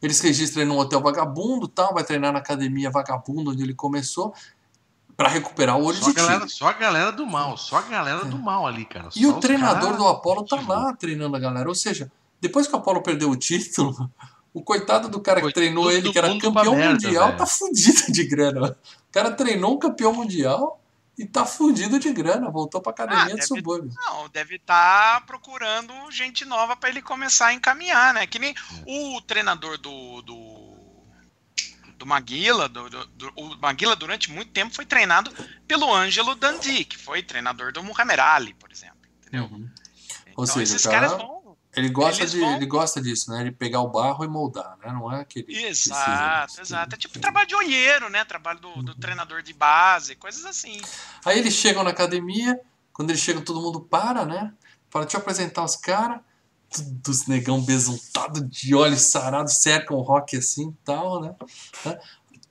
Eles 0.00 0.20
registram 0.20 0.62
ele 0.62 0.70
num 0.70 0.78
hotel 0.78 1.00
vagabundo 1.00 1.66
tal, 1.66 1.92
vai 1.92 2.04
treinar 2.04 2.32
na 2.32 2.38
academia 2.38 2.88
vagabundo 2.88 3.50
onde 3.50 3.64
ele 3.64 3.74
começou 3.74 4.32
pra 5.18 5.28
recuperar 5.28 5.76
o 5.76 5.84
olho 5.84 5.98
Só 5.98 6.06
a, 6.06 6.08
de 6.08 6.14
galera, 6.14 6.38
tigre. 6.40 6.54
só 6.54 6.68
a 6.68 6.72
galera 6.72 7.10
do 7.12 7.26
mal, 7.26 7.56
só 7.58 7.76
a 7.78 7.82
galera 7.82 8.24
do 8.24 8.38
mal 8.38 8.66
ali, 8.66 8.84
cara. 8.86 9.08
E 9.16 9.24
Só 9.24 9.30
o 9.30 9.40
treinador 9.40 9.96
do 9.96 10.06
Apollo 10.06 10.44
tá 10.46 10.60
lá 10.66 10.94
treinando 10.94 11.36
a 11.36 11.40
galera. 11.40 11.68
Ou 11.68 11.74
seja, 11.74 12.10
depois 12.40 12.66
que 12.68 12.72
o 12.74 12.78
Apollo 12.78 13.02
perdeu 13.02 13.28
o 13.28 13.36
título, 13.36 14.08
o 14.54 14.62
coitado 14.62 15.08
do 15.08 15.20
cara 15.20 15.40
que 15.40 15.46
Foi 15.46 15.52
treinou 15.52 15.84
todo 15.84 15.92
ele, 15.96 16.12
que 16.12 16.18
era 16.18 16.28
campeão 16.38 16.74
merda, 16.76 16.92
mundial, 16.92 17.26
velho. 17.26 17.38
tá 17.38 17.46
fudido 17.46 18.12
de 18.12 18.24
grana. 18.24 18.70
O 19.08 19.12
cara 19.12 19.32
treinou 19.32 19.74
um 19.74 19.78
campeão 19.78 20.12
mundial 20.14 20.80
e 21.18 21.26
tá 21.26 21.44
fudido 21.44 21.98
de 21.98 22.12
grana. 22.12 22.48
Voltou 22.48 22.80
pra 22.80 22.92
academia 22.92 23.24
Ah, 23.24 23.26
de 23.26 23.34
deve- 23.34 23.46
subúrbio. 23.46 23.90
Não, 23.96 24.28
deve 24.28 24.54
estar 24.54 25.26
procurando 25.26 25.92
gente 26.12 26.44
nova 26.44 26.76
pra 26.76 26.88
ele 26.90 27.02
começar 27.02 27.46
a 27.48 27.52
encaminhar, 27.54 28.14
né? 28.14 28.24
Que 28.24 28.38
nem 28.38 28.50
É. 28.52 28.54
o 29.16 29.20
treinador 29.22 29.76
do. 29.78 30.22
do... 30.22 30.47
Do 31.98 32.06
Maguila, 32.06 32.68
do, 32.68 32.88
do- 32.88 33.06
do- 33.06 33.32
o 33.36 33.56
Maguila 33.58 33.96
durante 33.96 34.30
muito 34.30 34.52
tempo 34.52 34.72
foi 34.74 34.86
treinado 34.86 35.30
pelo 35.66 35.92
Ângelo 35.92 36.34
Dundee, 36.36 36.84
que 36.84 36.96
foi 36.96 37.22
treinador 37.22 37.72
do 37.72 37.82
Muhammad 37.82 38.18
Ali, 38.20 38.54
por 38.54 38.70
exemplo. 38.70 38.96
Entendeu? 39.20 39.44
Uhum. 39.48 39.68
Ou 40.36 40.44
Então 40.44 40.46
seja, 40.46 40.62
esses 40.76 40.86
cara, 40.86 41.08
caras 41.08 41.22
vão. 41.22 41.56
ele 41.74 41.88
gosta 41.88 42.22
eles 42.22 42.30
de, 42.32 42.38
vão- 42.40 42.54
ele 42.54 42.66
gosta 42.66 43.02
disso, 43.02 43.30
né? 43.32 43.40
Ele 43.40 43.50
pegar 43.50 43.80
o 43.80 43.88
barro 43.88 44.24
e 44.24 44.28
moldar, 44.28 44.76
né? 44.78 44.92
Não 44.92 45.12
é 45.12 45.24
que 45.24 45.40
ele 45.40 45.46
precisa 45.46 45.68
Exato, 45.96 46.60
exato. 46.60 46.94
É 46.94 46.98
tipo 46.98 47.18
trabalho 47.18 47.48
de 47.48 47.56
olheiro, 47.56 48.08
né? 48.08 48.24
Trabalho 48.24 48.60
do, 48.60 48.82
do 48.82 48.94
treinador 48.94 49.42
de 49.42 49.52
base, 49.52 50.14
coisas 50.14 50.44
assim. 50.44 50.80
Aí 51.24 51.36
eles 51.38 51.52
chegam 51.54 51.82
na 51.82 51.90
academia, 51.90 52.58
quando 52.92 53.10
eles 53.10 53.20
chegam 53.20 53.42
todo 53.42 53.60
mundo 53.60 53.80
para, 53.80 54.24
né? 54.24 54.52
Fala, 54.88 55.04
deixa 55.04 55.16
eu 55.16 55.20
apresentar 55.20 55.64
os 55.64 55.74
caras. 55.74 56.20
Tudo 56.70 57.08
os 57.08 57.26
negão 57.26 57.62
besuntado 57.62 58.44
de 58.44 58.74
olhos 58.74 59.02
sarados, 59.02 59.54
cercam 59.58 59.96
o 59.96 60.02
rock 60.02 60.36
assim 60.36 60.68
e 60.68 60.84
tal, 60.84 61.20
né? 61.20 61.34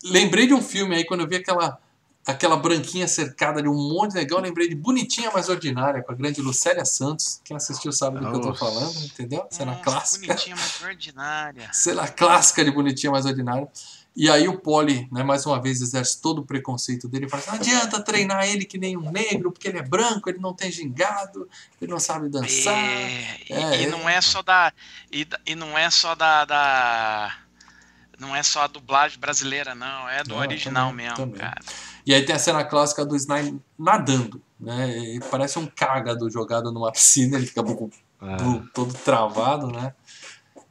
Lembrei 0.04 0.48
de 0.48 0.54
um 0.54 0.62
filme 0.62 0.96
aí, 0.96 1.06
quando 1.06 1.22
eu 1.22 1.28
vi 1.28 1.36
aquela, 1.36 1.80
aquela 2.26 2.58
branquinha 2.58 3.08
cercada 3.08 3.62
de 3.62 3.68
um 3.68 3.76
monte 3.76 4.12
de 4.12 4.18
negão, 4.18 4.40
lembrei 4.40 4.68
de 4.68 4.76
Bonitinha 4.76 5.32
Mais 5.32 5.50
Ordinária, 5.50 6.02
com 6.04 6.12
a 6.12 6.16
grande 6.16 6.42
Lucélia 6.42 6.86
Santos. 6.86 7.42
Quem 7.44 7.56
assistiu 7.58 7.92
sabe 7.92 8.20
do 8.20 8.30
que 8.30 8.38
eu 8.38 8.42
tô 8.42 8.56
falando, 8.56 8.98
entendeu? 9.04 9.46
Cena 9.50 9.72
Nossa, 9.72 9.84
clássica. 9.84 10.28
Bonitinha, 10.28 10.56
mas 10.56 10.84
ordinária. 10.84 11.70
cena 11.74 12.08
clássica 12.08 12.64
de 12.66 12.72
bonitinha 12.72 13.12
mais 13.12 13.26
ordinária. 13.26 13.68
E 14.20 14.32
aí 14.32 14.48
o 14.48 14.58
Poli, 14.60 15.08
né, 15.12 15.24
mais 15.24 15.46
uma 15.46 15.62
vez, 15.62 15.80
exerce 15.80 16.20
todo 16.20 16.40
o 16.40 16.44
preconceito 16.46 17.08
dele 17.08 17.28
e 17.28 17.30
fala 17.30 17.44
assim, 17.44 17.52
não 17.52 17.58
adianta 17.60 18.02
treinar 18.04 18.48
ele 18.48 18.66
que 18.66 18.80
nem 18.80 18.98
um 18.98 19.12
negro, 19.12 19.52
porque 19.52 19.68
ele 19.68 19.78
é 19.78 19.84
branco, 19.84 20.28
ele 20.28 20.40
não 20.40 20.56
tem 20.56 20.72
gingado, 20.72 21.48
ele 21.80 21.92
não 21.92 22.00
sabe 22.00 22.28
dançar. 22.28 22.74
É, 22.76 23.38
e, 23.48 23.54
É, 23.54 23.82
e 23.82 23.84
é. 23.86 23.88
não 23.92 24.10
é 24.10 24.20
só 24.20 24.42
da. 24.42 24.74
E, 25.12 25.28
e 25.46 25.54
não 25.54 25.78
é 25.78 25.88
só 25.92 26.16
da, 26.16 26.46
da- 26.46 27.38
Não 28.18 28.36
é 28.36 28.42
só 28.42 28.64
a 28.64 28.68
dublagem 28.68 29.20
brasileira, 29.20 29.76
não. 29.76 30.10
É 30.10 30.24
do 30.24 30.32
Não, 30.32 30.38
original 30.38 30.90
também, 30.90 31.06
mesmo, 31.06 31.18
também. 31.18 31.40
cara. 31.40 31.62
E 32.04 32.12
aí 32.12 32.26
tem 32.26 32.36
a 32.36 32.40
cena 32.40 32.64
clássica 32.64 33.06
do 33.06 33.16
Sny 33.16 33.62
nadando, 33.78 34.42
né? 34.60 35.20
Parece 35.30 35.60
um 35.60 35.68
cágado 35.68 36.28
jogado 36.32 36.72
numa 36.72 36.92
piscina, 36.92 37.38
ele 37.38 37.46
fica 37.46 37.62
É. 37.62 37.64
todo 38.74 38.92
travado, 38.96 39.68
né? 39.68 39.94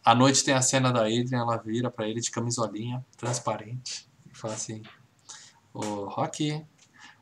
À 0.06 0.14
noite 0.14 0.44
tem 0.44 0.54
a 0.54 0.62
cena 0.62 0.92
da 0.92 1.00
Adrian, 1.00 1.40
ela 1.40 1.56
vira 1.56 1.90
pra 1.90 2.06
ele 2.08 2.20
de 2.20 2.30
camisolinha, 2.30 3.04
transparente, 3.16 4.08
e 4.32 4.38
fala 4.38 4.54
assim: 4.54 4.80
Ô, 5.74 6.04
Rocky, 6.04 6.64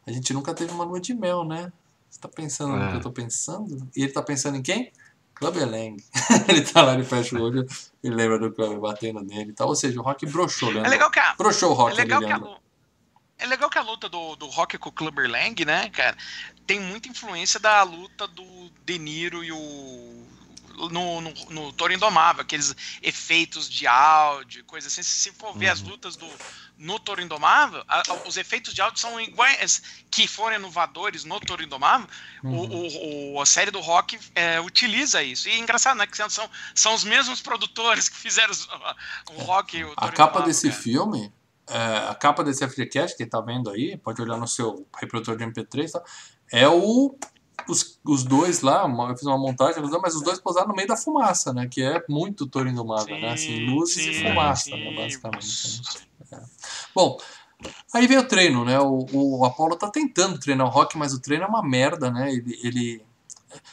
a 0.07 0.13
gente 0.13 0.35
nunca 0.35 0.53
teve 0.53 0.71
uma 0.73 0.85
lua 0.85 1.01
de 1.01 1.15
mel, 1.15 1.45
né? 1.45 1.73
Você 2.11 2.21
tá 2.21 2.29
pensando 2.29 2.77
no 2.77 2.85
É. 2.85 2.91
que 2.91 2.97
eu 2.97 3.01
tô 3.01 3.11
pensando? 3.11 3.89
E 3.97 4.03
ele 4.03 4.13
tá 4.13 4.23
pensando 4.23 4.59
em 4.59 4.63
quem? 4.63 4.93
Clubber 5.35 5.67
Lang. 5.69 5.97
ele 6.47 6.61
tá 6.63 6.83
lá, 6.83 6.93
ele 6.95 7.05
fecha 7.05 7.37
o 7.37 7.43
olho 7.43 7.67
e 8.03 8.11
lembra 8.11 8.39
do 8.39 8.53
Clubber 8.53 8.79
batendo 8.79 9.21
nele 9.21 9.51
e 9.51 9.55
tal. 9.55 9.69
Ou 9.69 9.75
seja, 9.75 9.99
o 9.99 10.03
Rocky 10.03 10.27
broxou, 10.27 10.73
né? 10.73 10.83
É 10.85 10.89
legal 10.89 11.11
que 11.11 11.19
a, 11.19 11.35
Broxou 11.35 11.71
o 11.71 11.73
é 11.73 11.77
Rocky 11.77 11.97
legal 11.97 12.19
ali, 12.19 12.27
que 12.27 12.33
a, 12.33 12.37
lu- 12.37 12.57
é 13.39 13.47
legal 13.47 13.71
que 13.71 13.79
a 13.79 13.83
luta 13.83 14.09
do, 14.11 14.37
do 14.37 14.47
Rock 14.47 14.79
com 14.79 14.91
o 14.91 14.93
Clubber 14.93 15.29
Lang, 15.29 15.65
né, 15.65 15.89
cara, 15.91 16.17
tem 16.67 16.79
muita 16.79 17.09
influência 17.09 17.59
da 17.59 17.83
luta 17.83 18.29
do 18.29 18.45
De 18.85 18.99
Niro 18.99 19.43
e 19.43 19.51
o. 19.51 20.24
No, 20.91 21.21
no, 21.21 21.33
no 21.51 21.73
Toro 21.73 21.93
Indomável, 21.93 22.43
aqueles 22.43 22.75
efeitos 23.03 23.69
de 23.71 23.87
áudio, 23.87 24.65
coisa 24.65 24.89
assim. 24.89 25.03
Se 25.03 25.31
for 25.33 25.57
ver 25.57 25.69
as 25.69 25.81
Uhum. 25.81 25.89
lutas 25.91 26.17
do, 26.17 26.29
no 26.77 26.99
Toro 26.99 27.23
Indomável, 27.23 27.83
a- 27.87 28.03
a- 28.09 28.29
os 28.29 28.37
efeitos 28.37 28.75
de 28.75 28.83
áudio 28.83 28.99
são 29.01 29.21
iguais 29.21 29.83
que 30.11 30.27
foram 30.27 30.57
inovadores 30.57 31.25
no 31.25 31.39
Toro 31.41 31.63
Indomável. 31.63 32.07
O- 32.43 32.49
Uhum. 32.49 33.33
O, 33.33 33.35
o- 33.37 33.41
a 33.41 33.47
série 33.47 33.71
do 33.71 33.81
Rock 33.81 34.19
é, 34.35 34.61
utiliza 34.61 35.23
isso. 35.23 35.49
E 35.49 35.53
é 35.53 35.59
engraçado, 35.59 35.97
né? 35.97 36.07
Que 36.07 36.17
são, 36.17 36.51
são 36.75 36.95
os 36.95 37.05
mesmos 37.05 37.41
produtores 37.41 38.09
que 38.09 38.17
fizeram 38.17 38.51
os- 38.51 38.67
o 39.31 39.43
Rock 39.43 39.77
e 39.77 39.85
o 39.85 39.93
A 39.93 39.95
Toro 39.95 40.13
capa 40.17 40.31
Indomável, 40.31 40.47
desse 40.49 40.69
cara. 40.69 40.81
filme, 40.83 41.33
é, 41.69 42.09
a 42.11 42.15
capa 42.15 42.45
desse 42.45 42.63
FGCast, 42.65 43.17
quem 43.17 43.27
tá 43.29 43.41
vendo 43.41 43.71
aí, 43.71 43.97
pode 43.97 44.21
olhar 44.21 44.37
no 44.37 44.47
seu 44.49 44.87
reprodutor 45.01 45.37
de 45.37 45.45
MP3, 45.45 45.93
tá? 45.93 46.03
é 46.53 46.69
o 46.69 47.17
os, 47.69 47.99
os 48.05 48.25
dois 48.25 48.61
lá, 48.61 48.85
uma- 48.85 49.11
eu 49.11 49.17
fiz 49.17 49.27
uma 49.27 49.39
montagem, 49.39 49.83
mas 50.03 50.15
os 50.15 50.23
dois 50.23 50.39
posaram 50.41 50.69
no 50.69 50.75
meio 50.75 50.89
da 50.89 50.97
fumaça, 50.97 51.53
né? 51.53 51.67
Que 51.71 51.83
é 51.83 52.03
muito 52.09 52.47
Toro 52.47 52.69
Indomável, 52.69 53.19
né? 53.21 53.33
Assim, 53.33 53.67
luzes 53.67 53.97
e 53.97 54.15
sim, 54.15 54.23
fumaça, 54.29 54.65
sim. 54.65 54.71
né? 54.85 54.95
Basicamente. 54.97 55.81
né? 56.31 56.43
Bom, 56.95 57.17
aí 57.95 58.07
vem 58.07 58.19
o 58.19 58.27
treino, 58.29 58.65
né? 58.65 58.79
O, 58.81 59.07
o 59.13 59.45
Apollo 59.45 59.77
tá 59.77 59.89
tentando 59.91 60.39
treinar 60.39 60.67
o 60.67 60.71
Rock, 60.71 60.99
mas 60.99 61.15
o 61.15 61.21
treino 61.21 61.45
é 61.45 61.47
uma 61.47 61.63
merda, 61.63 62.11
né? 62.11 62.33
Ele, 62.33 62.59
ele, 62.63 63.07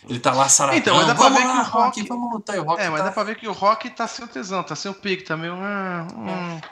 ele 0.07 0.19
tá 0.19 0.31
lá 0.33 0.47
saradão, 0.47 0.79
Então, 0.79 0.95
mas 0.95 1.07
dá 1.07 1.15
pra 1.15 1.23
vamos 1.23 1.39
ver 1.39 1.45
lá, 1.47 1.53
que 1.53 1.59
o 1.59 1.63
Rock, 1.63 1.99
Rock- 1.99 2.09
vamos 2.09 2.31
lutar. 2.33 2.55
E 2.55 2.59
o 2.59 2.63
Rock 2.63 2.81
É, 2.81 2.89
mas 2.89 2.99
tá... 2.99 3.05
dá 3.07 3.11
pra 3.11 3.23
ver 3.23 3.35
que 3.35 3.47
o 3.47 3.51
Rock 3.51 3.89
tá 3.89 4.07
sem 4.07 4.23
o 4.23 4.27
tesão, 4.27 4.63
tá 4.63 4.75
sem 4.75 4.89
o 4.91 4.93
pique, 4.93 5.23
tá 5.23 5.35
meio. 5.35 5.53
ah, 5.55 6.07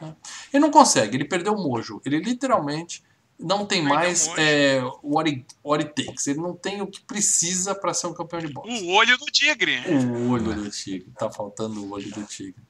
hum. 0.02 0.14
Ele 0.54 0.62
não 0.62 0.72
consegue, 0.72 1.18
ele 1.18 1.26
perdeu 1.26 1.54
o 1.54 1.62
mojo. 1.62 2.02
Ele 2.06 2.20
literalmente 2.20 3.04
não 3.40 3.66
tem 3.66 3.80
Perdeu 3.80 3.96
mais 3.96 4.28
o 4.28 4.30
mojo. 4.32 4.42
é, 4.42 4.82
what, 5.02 5.30
it, 5.30 5.46
what 5.64 5.84
it 5.84 6.06
takes. 6.06 6.28
Ele 6.28 6.40
não 6.40 6.54
tem 6.54 6.82
o 6.82 6.88
que 6.88 7.00
precisa 7.02 7.74
para 7.74 7.94
ser 7.94 8.08
um 8.08 8.14
campeão 8.14 8.42
de 8.42 8.48
boxe. 8.48 8.84
O 8.84 8.92
olho 8.92 9.18
do 9.18 9.26
tigre. 9.26 9.82
O 9.88 10.32
olho 10.32 10.54
do 10.54 10.70
tigre. 10.70 11.10
Tá 11.18 11.32
faltando 11.32 11.84
o 11.84 11.92
olho 11.92 12.12
do 12.12 12.24
tigre. 12.24 12.62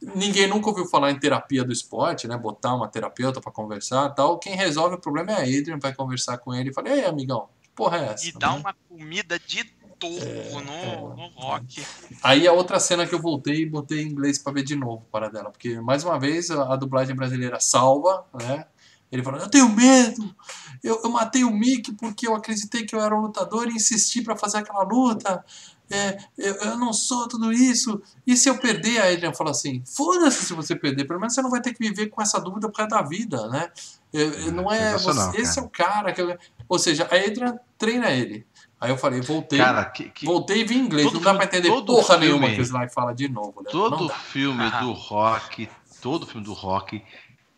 Ninguém 0.00 0.46
nunca 0.46 0.68
ouviu 0.68 0.86
falar 0.86 1.10
em 1.10 1.18
terapia 1.18 1.64
do 1.64 1.72
esporte, 1.72 2.28
né? 2.28 2.36
Botar 2.36 2.74
uma 2.74 2.88
terapeuta 2.88 3.40
para 3.40 3.50
conversar 3.50 4.10
e 4.10 4.14
tal. 4.14 4.38
Quem 4.38 4.54
resolve 4.54 4.94
o 4.94 5.00
problema 5.00 5.32
é 5.32 5.34
a 5.34 5.58
Adrian, 5.58 5.78
vai 5.80 5.94
conversar 5.94 6.38
com 6.38 6.54
ele 6.54 6.70
e 6.70 6.72
fala: 6.72 6.90
Ei, 6.90 7.04
amigão, 7.04 7.48
que 7.60 7.70
porra 7.70 7.98
é 7.98 8.04
essa? 8.12 8.28
E 8.28 8.32
dá 8.32 8.52
né? 8.52 8.58
uma 8.58 8.74
comida 8.88 9.38
de 9.40 9.64
toco 9.98 10.60
no, 10.60 10.72
é. 10.72 10.96
no 11.16 11.26
rock. 11.36 11.84
Aí 12.22 12.46
a 12.46 12.52
outra 12.52 12.80
cena 12.80 13.06
que 13.06 13.14
eu 13.14 13.20
voltei 13.20 13.62
e 13.62 13.66
botei 13.66 14.02
em 14.02 14.08
inglês 14.08 14.38
pra 14.38 14.52
ver 14.52 14.64
de 14.64 14.74
novo 14.74 15.06
para 15.12 15.28
dela, 15.28 15.50
porque 15.50 15.80
mais 15.80 16.02
uma 16.04 16.18
vez 16.18 16.50
a, 16.50 16.72
a 16.72 16.76
dublagem 16.76 17.14
brasileira 17.14 17.60
salva, 17.60 18.24
né? 18.34 18.66
Ele 19.12 19.22
falando, 19.22 19.42
eu 19.42 19.50
tenho 19.50 19.68
medo, 19.68 20.34
eu, 20.82 21.02
eu 21.04 21.10
matei 21.10 21.44
o 21.44 21.50
Mickey 21.50 21.92
porque 21.92 22.26
eu 22.26 22.34
acreditei 22.34 22.86
que 22.86 22.94
eu 22.94 23.00
era 23.00 23.14
um 23.14 23.20
lutador 23.20 23.68
e 23.68 23.74
insisti 23.74 24.22
pra 24.22 24.34
fazer 24.34 24.58
aquela 24.58 24.82
luta. 24.82 25.44
É, 25.90 26.16
eu, 26.38 26.54
eu 26.54 26.78
não 26.78 26.90
sou 26.94 27.28
tudo 27.28 27.52
isso. 27.52 28.00
E 28.26 28.34
se 28.34 28.48
eu 28.48 28.56
perder? 28.56 28.98
A 28.98 29.12
Adrian 29.12 29.34
fala 29.34 29.50
assim: 29.50 29.82
foda-se 29.84 30.46
se 30.46 30.54
você 30.54 30.74
perder, 30.74 31.04
pelo 31.04 31.20
menos 31.20 31.34
você 31.34 31.42
não 31.42 31.50
vai 31.50 31.60
ter 31.60 31.74
que 31.74 31.86
viver 31.86 32.06
com 32.06 32.22
essa 32.22 32.40
dúvida 32.40 32.66
por 32.68 32.76
causa 32.76 32.88
da 32.88 33.02
vida, 33.02 33.46
né? 33.48 33.70
É, 34.14 34.50
não 34.50 34.72
é 34.72 34.96
você, 34.96 35.40
esse 35.40 35.58
é 35.58 35.62
o 35.62 35.68
cara 35.68 36.12
que 36.12 36.20
eu... 36.22 36.36
Ou 36.68 36.78
seja, 36.78 37.06
a 37.10 37.16
Adrian 37.16 37.58
treina 37.76 38.10
ele. 38.10 38.46
Aí 38.80 38.90
eu 38.90 38.96
falei, 38.96 39.20
voltei. 39.20 39.58
Cara, 39.58 39.84
que, 39.84 40.08
que 40.08 40.24
Voltei 40.26 40.62
e 40.62 40.64
vi 40.64 40.76
em 40.76 40.80
inglês. 40.80 41.06
Todo 41.06 41.16
não 41.16 41.22
dá 41.22 41.34
pra 41.34 41.44
entender 41.44 41.68
porra 41.68 42.02
filme- 42.02 42.26
nenhuma 42.26 42.50
que 42.50 42.60
o 42.60 42.64
Sly 42.64 42.88
fala 42.88 43.14
de 43.14 43.28
novo. 43.28 43.62
Né? 43.62 43.70
Todo 43.70 44.08
filme 44.08 44.70
do 44.80 44.92
rock, 44.96 45.68
todo 46.00 46.26
filme 46.26 46.44
do 46.44 46.52
rock 46.54 47.02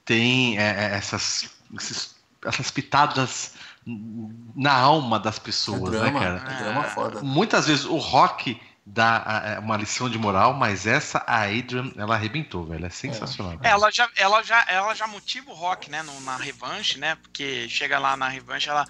tem 0.05 0.59
é, 0.59 0.63
é, 0.63 0.95
essas, 0.97 1.51
esses- 1.77 2.17
essas 2.45 2.71
pitadas 2.71 3.55
na 3.87 4.73
alma 4.73 5.19
das 5.19 5.37
É 5.37 5.41
pessoas, 5.41 5.91
drama, 5.93 6.21
né, 6.21 6.39
cara? 6.41 6.53
é 6.53 6.63
drama 6.63 6.85
foda. 6.85 7.21
Muitas 7.23 7.67
vezes 7.67 7.85
o 7.85 7.97
rock 7.97 8.61
dá 8.87 9.57
a- 9.57 9.61
uma 9.61 9.77
lição 9.77 10.09
de 10.11 10.19
moral, 10.19 10.53
mas 10.55 10.87
essa, 10.87 11.19
a 11.27 11.43
Adrian, 11.45 11.91
ela 11.97 12.15
arrebentou, 12.15 12.67
velho. 12.67 12.85
É 12.85 12.91
sensacional. 12.91 13.57
cara. 13.59 13.69
Ela 13.69 13.91
já, 13.91 14.09
ela, 14.17 14.43
já, 14.43 14.65
ela 14.69 14.95
já 14.95 15.07
motiva 15.07 15.51
o 15.51 15.55
rock, 15.55 15.91
né? 15.91 16.03
no- 16.03 16.21
na 16.21 16.37
revanche, 16.37 16.99
né? 16.99 17.17
Porque 17.17 17.69
chega 17.69 17.99
lá 17.99 18.17
na 18.17 18.29
revanche, 18.29 18.69
ela. 18.69 18.85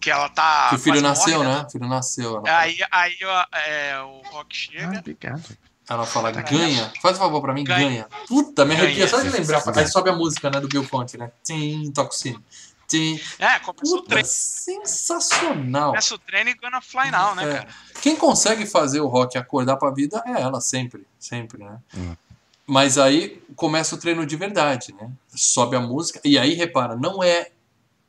Que 0.00 0.12
ela 0.12 0.28
tá. 0.28 0.68
Que 0.68 0.76
o 0.76 0.78
filho 0.78 1.00
nasceu, 1.00 1.42
morre, 1.42 1.56
né? 1.56 1.64
O 1.66 1.70
filho 1.70 1.88
nasceu. 1.88 2.46
Aí, 2.46 2.78
aí 2.92 3.16
ó, 3.24 3.46
é, 3.52 4.00
o 4.00 4.22
rock 4.30 4.46
Ah, 4.50 4.72
chega. 4.72 4.98
obrigado. 5.00 5.58
Ela 5.88 6.04
fala, 6.04 6.30
ganha. 6.30 6.92
Faz 7.00 7.16
um 7.16 7.20
favor 7.20 7.40
pra 7.40 7.54
mim, 7.54 7.64
ganha. 7.64 7.88
Ganha. 7.88 8.08
Puta, 8.26 8.64
me 8.64 8.74
Ganha. 8.74 8.86
arrepia 8.86 9.08
só 9.08 9.20
de 9.22 9.30
lembrar. 9.30 9.62
Ganha. 9.64 9.80
Aí 9.80 9.86
sobe 9.88 10.10
a 10.10 10.14
música, 10.14 10.50
né, 10.50 10.60
do 10.60 10.68
Bill 10.68 10.86
Conte, 10.88 11.16
né? 11.16 11.30
Tim, 11.42 11.90
o 11.96 12.10
sino. 12.12 12.42
Tim. 12.86 13.20
É, 13.38 13.58
começa 13.58 13.96
o 13.96 14.02
treino. 14.02 14.26
sensacional. 14.28 15.90
Começa 15.90 16.14
o 16.14 16.18
treino 16.18 16.50
e 16.50 16.54
gonna 16.54 16.80
fly 16.80 17.10
now, 17.10 17.34
né, 17.34 17.44
É. 17.50 17.54
cara? 17.58 17.68
Quem 18.02 18.16
consegue 18.16 18.66
fazer 18.66 19.00
o 19.00 19.06
rock 19.06 19.36
acordar 19.36 19.76
pra 19.76 19.90
vida 19.90 20.22
é 20.26 20.40
ela, 20.40 20.60
sempre. 20.60 21.06
Sempre, 21.18 21.62
né? 21.64 21.78
Hum. 21.96 22.14
Mas 22.66 22.98
aí 22.98 23.42
começa 23.56 23.94
o 23.94 23.98
treino 23.98 24.26
de 24.26 24.36
verdade, 24.36 24.94
né? 24.94 25.10
Sobe 25.34 25.74
a 25.76 25.80
música. 25.80 26.20
E 26.24 26.38
aí, 26.38 26.52
repara, 26.54 26.96
não 26.96 27.22
é 27.22 27.50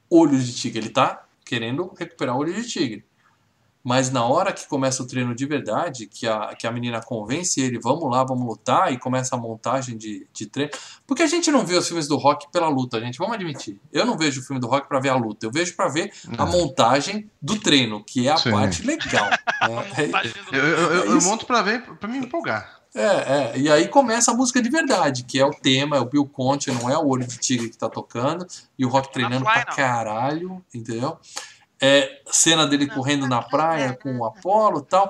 olho 0.10 0.38
de 0.38 0.54
tigre. 0.54 0.80
Ele 0.80 0.90
tá 0.90 1.24
querendo 1.46 1.94
recuperar 1.98 2.36
o 2.36 2.40
olho 2.40 2.54
de 2.54 2.68
tigre. 2.68 3.06
Mas 3.84 4.12
na 4.12 4.26
hora 4.26 4.52
que 4.52 4.68
começa 4.68 5.02
o 5.02 5.08
treino 5.08 5.34
de 5.34 5.46
verdade, 5.46 6.06
que 6.06 6.28
a, 6.28 6.54
que 6.54 6.68
a 6.68 6.72
menina 6.72 7.02
convence 7.02 7.62
ele, 7.62 7.80
vamos 7.80 8.12
lá, 8.12 8.24
vamos 8.26 8.46
lutar, 8.46 8.92
e 8.92 8.98
começa 9.00 9.36
a 9.36 9.40
montagem 9.40 9.98
de, 9.98 10.28
de 10.34 10.46
treino. 10.48 10.72
Porque 11.08 11.24
a 11.24 11.28
gente 11.28 11.50
não 11.50 11.66
vê 11.66 11.76
os 11.78 11.88
filmes 11.88 12.08
do 12.08 12.18
rock 12.18 12.48
pela 12.52 12.68
luta, 12.68 13.00
gente, 13.00 13.18
vamos 13.18 13.36
admitir. 13.36 13.80
Eu 13.92 14.06
não 14.06 14.18
vejo 14.18 14.42
o 14.42 14.44
filme 14.44 14.60
do 14.60 14.68
rock 14.68 14.88
pra 14.88 15.00
ver 15.00 15.10
a 15.10 15.16
luta, 15.16 15.46
eu 15.46 15.52
vejo 15.52 15.76
pra 15.76 15.88
ver 15.88 16.12
a 16.38 16.46
montagem 16.46 17.30
do 17.42 17.58
treino, 17.58 18.04
que 18.04 18.28
é 18.28 18.32
a 18.32 18.38
Sim. 18.38 18.52
parte 18.52 18.84
legal. 18.86 19.30
né? 19.64 20.12
Eu, 20.52 20.60
eu, 20.60 20.78
eu- 20.94 21.04
É 21.04 21.08
eu 21.16 21.22
monto 21.22 21.46
pra 21.46 21.62
ver, 21.62 21.82
pra 21.96 22.08
me 22.10 22.18
empolgar. 22.18 22.80
É, 22.94 23.04
é, 23.06 23.54
e 23.56 23.70
aí 23.72 23.88
começa 23.88 24.32
a 24.32 24.34
música 24.34 24.62
de 24.62 24.70
verdade, 24.70 25.24
que 25.24 25.40
é 25.40 25.46
o 25.46 25.52
tema, 25.52 25.96
é 25.96 26.00
o 26.00 26.06
Bill 26.06 26.26
Conte, 26.26 26.72
não 26.72 26.90
é 26.90 26.98
o 26.98 27.08
Olho 27.08 27.26
de 27.26 27.38
Tigre 27.38 27.70
que 27.70 27.78
tá 27.78 27.88
tocando, 27.88 28.46
e 28.78 28.84
o 28.86 28.90
Rock 28.90 29.14
treinando 29.14 29.46
fly, 29.46 29.54
pra 29.54 29.66
não. 29.70 29.76
caralho, 29.76 30.66
entendeu? 30.74 31.18
É, 31.82 32.22
cena 32.32 32.68
dele 32.68 32.88
correndo 32.88 33.28
na 33.28 33.42
praia 33.42 33.94
com 34.02 34.18
o 34.18 34.26
Apollo 34.26 34.80
e 34.80 34.86
tal. 34.90 35.10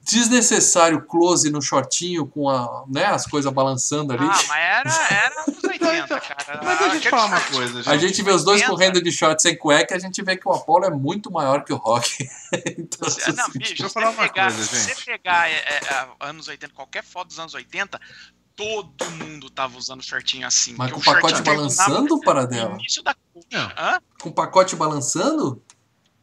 desnecessário 0.00 1.02
close 1.04 1.50
no 1.50 1.60
shortinho 1.60 2.26
com 2.26 2.48
a, 2.48 2.84
né, 2.88 3.04
as 3.06 3.26
coisas 3.26 3.52
balançando 3.52 4.12
ali. 4.12 4.24
Ah, 4.24 4.42
mas 4.48 4.50
era, 4.50 5.14
era 5.14 5.44
nos 5.48 5.64
80, 5.64 6.04
Então, 6.04 6.20
cara. 6.20 6.60
Mas 6.64 6.78
deixa 6.78 6.94
eu 6.96 7.00
te 7.00 7.10
falar 7.10 7.26
uma 7.26 7.40
coisa, 7.40 7.80
A 7.80 7.96
gente. 7.96 8.08
gente 8.08 8.22
vê 8.22 8.30
os 8.30 8.44
dois 8.44 8.60
80. 8.62 8.70
correndo 8.70 9.02
de 9.02 9.10
short 9.12 9.42
sem 9.42 9.56
cueca 9.58 9.94
e 9.94 9.96
a 9.96 10.00
gente 10.00 10.22
vê 10.22 10.36
que 10.36 10.48
o 10.48 10.52
Apollo 10.52 10.84
é 10.86 10.90
muito 10.90 11.30
maior 11.30 11.64
que 11.64 11.72
o 11.72 11.76
Rock. 11.76 12.08
Então, 12.78 13.08
Você- 13.10 13.32
Não, 13.32 13.46
bicho, 13.50 13.58
Deixa 13.58 13.82
eu 13.82 13.88
se 13.88 13.94
falar 13.94 14.12
você 14.12 14.16
uma 14.20 14.28
pegar, 14.28 14.42
coisa, 14.52 14.62
se 14.64 14.74
você 14.76 14.88
gente. 14.94 15.04
pegar 15.04 15.50
é, 15.50 15.54
é, 15.56 16.08
anos 16.20 16.46
80, 16.48 16.72
qualquer 16.72 17.02
foto 17.02 17.26
dos 17.28 17.38
anos 17.40 17.52
80, 17.54 18.00
todo 18.54 19.04
mundo 19.10 19.50
tava 19.50 19.76
usando 19.76 20.02
shortinho 20.02 20.46
assim. 20.46 20.74
Mas 20.78 20.92
com 20.92 21.00
o 21.00 21.04
pacote 21.04 21.42
balançando, 21.42 22.18
da 22.18 23.14
coxa. 23.14 23.44
Não. 23.52 24.00
Com 24.20 24.28
o 24.30 24.32
pacote 24.32 24.76
balançando? 24.76 25.62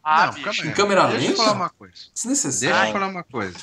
Ah, 0.03 0.25
Não, 0.27 0.33
bicho. 0.33 0.67
Em 0.67 0.71
câmera 0.73 1.07
Deixa 1.07 1.23
eu 1.23 1.29
lenta? 1.29 1.37
falar 1.37 1.51
uma 1.53 1.69
coisa. 1.69 1.93
Deixa 1.93 2.11
Desnecessário. 2.13 2.89
eu 2.89 2.93
falar 2.93 3.07
uma 3.07 3.23
coisa. 3.23 3.57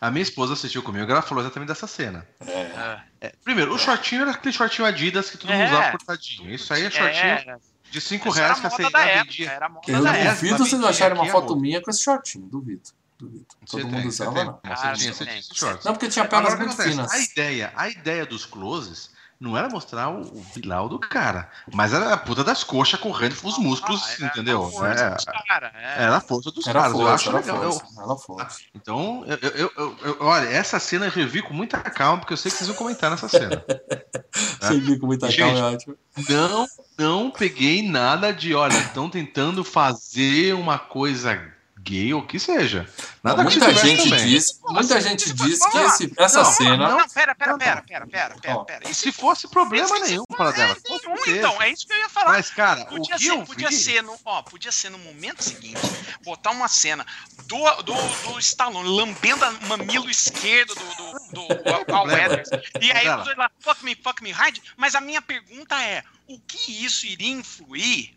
A 0.00 0.10
minha 0.10 0.22
esposa 0.22 0.52
assistiu 0.52 0.82
comigo 0.82 1.08
e 1.08 1.10
ela 1.10 1.22
falou 1.22 1.42
exatamente 1.42 1.68
dessa 1.68 1.86
cena. 1.86 2.26
É. 2.46 3.00
É, 3.20 3.32
primeiro, 3.42 3.74
o 3.74 3.78
shortinho 3.78 4.22
era 4.22 4.30
aquele 4.30 4.52
shortinho 4.52 4.86
Adidas 4.86 5.30
que 5.30 5.36
todo 5.38 5.50
mundo 5.50 5.62
É. 5.62 5.66
usava 5.66 5.90
cortadinho. 5.92 6.50
Isso 6.54 6.72
aí 6.72 6.84
é 6.84 6.90
shortinho 6.90 7.24
É, 7.24 7.56
de 7.90 8.00
5 8.00 8.28
essa 8.28 8.38
reais 8.38 8.60
que 8.60 8.66
a 8.66 8.70
você 8.70 8.82
moda 8.82 8.98
da 8.98 9.04
época. 9.04 9.42
Era 9.44 9.68
moda 9.68 9.80
Eu 9.90 10.02
da 10.02 10.16
É, 10.16 10.20
época. 10.20 10.34
duvido 10.34 10.54
essa 10.54 10.64
vocês 10.64 10.84
acharem 10.84 11.18
uma 11.18 11.26
é 11.26 11.30
foto 11.30 11.56
minha 11.56 11.82
com 11.82 11.90
esse 11.90 12.02
shortinho. 12.04 12.46
Duvido. 12.46 12.82
Duvido. 13.18 13.46
Você 13.64 13.70
Todo 13.70 13.80
tem, 13.82 13.90
mundo 13.90 14.02
você 14.12 14.22
usava, 14.22 14.34
tem. 14.36 14.44
não. 14.44 14.60
Ah, 14.64 14.76
Você 14.76 14.82
tinha, 14.82 14.94
você 14.94 15.12
você 15.12 15.18
tem. 15.24 15.26
tinha 15.26 15.40
esse 15.40 15.54
short. 15.54 15.84
Não, 15.84 15.92
porque 15.92 16.08
tinha 16.08 16.24
pernas 16.24 16.58
muito 16.58 16.76
finas. 16.76 17.10
A 17.12 17.18
ideia, 17.18 17.72
a 17.76 17.88
ideia 17.88 18.26
dos 18.26 18.44
closes 18.44 19.10
não 19.44 19.56
era 19.56 19.68
mostrar 19.68 20.08
o, 20.08 20.22
o 20.22 20.88
do 20.88 20.98
cara, 20.98 21.48
mas 21.72 21.92
era 21.92 22.14
a 22.14 22.16
puta 22.16 22.42
das 22.42 22.64
coxas 22.64 22.98
correndo 22.98 23.36
com 23.36 23.46
os 23.48 23.58
músculos, 23.58 24.02
Ah, 24.02 24.12
era 24.14 24.26
entendeu? 24.26 24.64
a 24.66 24.70
força 24.70 25.04
É, 25.04 25.10
dos 25.14 25.24
cara, 25.46 25.72
é. 25.74 26.02
era 26.04 26.16
a 26.16 26.20
força 26.20 26.50
dos 26.50 26.66
Era 26.66 26.80
caras. 26.80 26.92
eu 26.94 26.98
força, 26.98 27.14
acho 27.14 27.28
era 27.28 27.38
legal. 27.38 27.62
Eu- 27.62 27.72
força. 27.72 28.02
Era 28.02 28.16
força. 28.16 28.58
então, 28.74 29.24
eu, 29.26 29.38
eu- 29.50 29.72
eu- 29.76 29.96
eu- 30.02 30.16
olha, 30.20 30.46
essa 30.48 30.78
cena 30.80 31.06
eu 31.06 31.10
revi 31.10 31.42
com 31.42 31.52
muita 31.52 31.78
calma, 31.78 32.18
porque 32.18 32.32
eu 32.32 32.36
sei 32.36 32.50
que 32.50 32.56
vocês 32.56 32.68
vão 32.68 32.76
comentar 32.76 33.10
nessa 33.10 33.28
cena. 33.28 33.62
Você 34.60 34.80
viu 34.80 34.98
com 34.98 35.06
muita 35.06 35.30
Gente, 35.30 35.38
calma, 35.40 35.58
é 35.58 35.74
ótimo. 35.74 35.96
Não, 36.28 36.66
não 36.98 37.30
peguei 37.30 37.88
nada 37.88 38.32
de, 38.32 38.54
olha, 38.54 38.76
estão 38.78 39.08
tentando 39.10 39.62
fazer 39.62 40.54
uma 40.54 40.78
coisa 40.78 41.40
gay 41.84 42.12
ou 42.14 42.20
o 42.22 42.26
que 42.26 42.38
seja. 42.38 42.88
Nada 43.22 43.44
que 43.44 43.58
muita 43.58 43.74
gente 43.74 44.10
diz, 44.24 44.60
muita 44.68 44.96
assim? 44.98 45.08
gente 45.08 45.32
diz 45.34 45.60
lá. 45.60 45.70
que 45.70 45.78
esse- 45.78 46.12
essa 46.16 46.42
Não, 46.42 46.52
cena. 46.52 46.88
Não, 46.88 47.08
pera, 47.08 47.34
pera, 47.34 47.52
Não, 47.52 47.58
pera, 47.58 47.82
pera, 47.82 48.06
pera, 48.06 48.34
pera, 48.40 48.64
pera. 48.64 48.94
Se 48.94 49.12
fosse 49.12 49.46
problema 49.48 49.96
Esse- 49.98 50.08
nenhum 50.10 50.24
para 50.24 50.50
dela. 50.52 50.76
É, 50.84 50.88
nenhum, 50.88 51.36
então, 51.38 51.62
é 51.62 51.70
isso 51.70 51.86
que 51.86 51.92
eu 51.92 51.98
ia 51.98 52.08
falar. 52.08 52.30
Mas, 52.32 52.50
cara, 52.50 52.82
o 52.82 52.86
Podia 52.86 53.16
que 53.16 53.22
ser, 53.24 53.30
eu 53.30 53.42
podia 53.44 53.68
vi... 53.68 53.74
ser 53.76 54.02
no, 54.02 54.18
ó, 54.24 54.42
podia 54.42 54.72
ser 54.72 54.90
no 54.90 54.98
momento 54.98 55.42
seguinte, 55.42 55.80
botar 56.24 56.50
uma 56.50 56.68
cena 56.68 57.04
do, 57.46 57.82
do, 57.82 57.94
do 57.94 58.38
Stallone 58.38 58.88
lambendo 58.88 59.44
o 59.46 59.66
mamilo 59.68 60.08
esquerdo 60.10 60.74
do, 60.74 60.84
do, 60.84 61.48
do 61.48 61.62
Cal 61.64 61.84
problema. 61.84 62.28
Weathers. 62.34 62.48
E 62.80 62.90
aí 62.92 63.08
os 63.08 63.24
dois 63.24 63.36
lá, 63.36 63.50
fuck 63.60 63.84
me, 63.84 63.94
fuck 64.02 64.22
me 64.22 64.30
hard. 64.32 64.58
Mas 64.76 64.94
a 64.94 65.00
minha 65.00 65.20
pergunta 65.20 65.74
é, 65.82 66.02
o 66.26 66.38
que 66.40 66.84
isso 66.84 67.04
iria 67.06 67.28
influir 67.30 68.16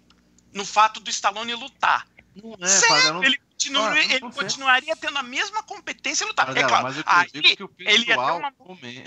no 0.53 0.65
fato 0.65 0.99
do 0.99 1.09
Stallone 1.09 1.53
lutar? 1.55 2.07
Não 2.35 2.53
é, 2.53 2.81
Paradela, 2.87 3.13
não- 3.13 3.23
ele, 3.23 3.39
continua, 3.67 3.89
Ah, 3.91 4.03
ele 4.03 4.19
continuaria 4.31 4.95
tendo 4.95 5.17
a 5.17 5.23
mesma 5.23 5.63
competência 5.63 6.25
lutar. 6.25 6.45
Paradela, 6.45 6.65
é 6.65 6.69
claro, 6.69 6.83
mas 6.85 6.97
eu 6.97 7.03
aí, 7.05 7.55
que 7.55 7.63
o 7.63 7.71
ele 7.79 8.05
ia 8.05 8.15
ter 8.15 8.31
uma- 8.31 8.53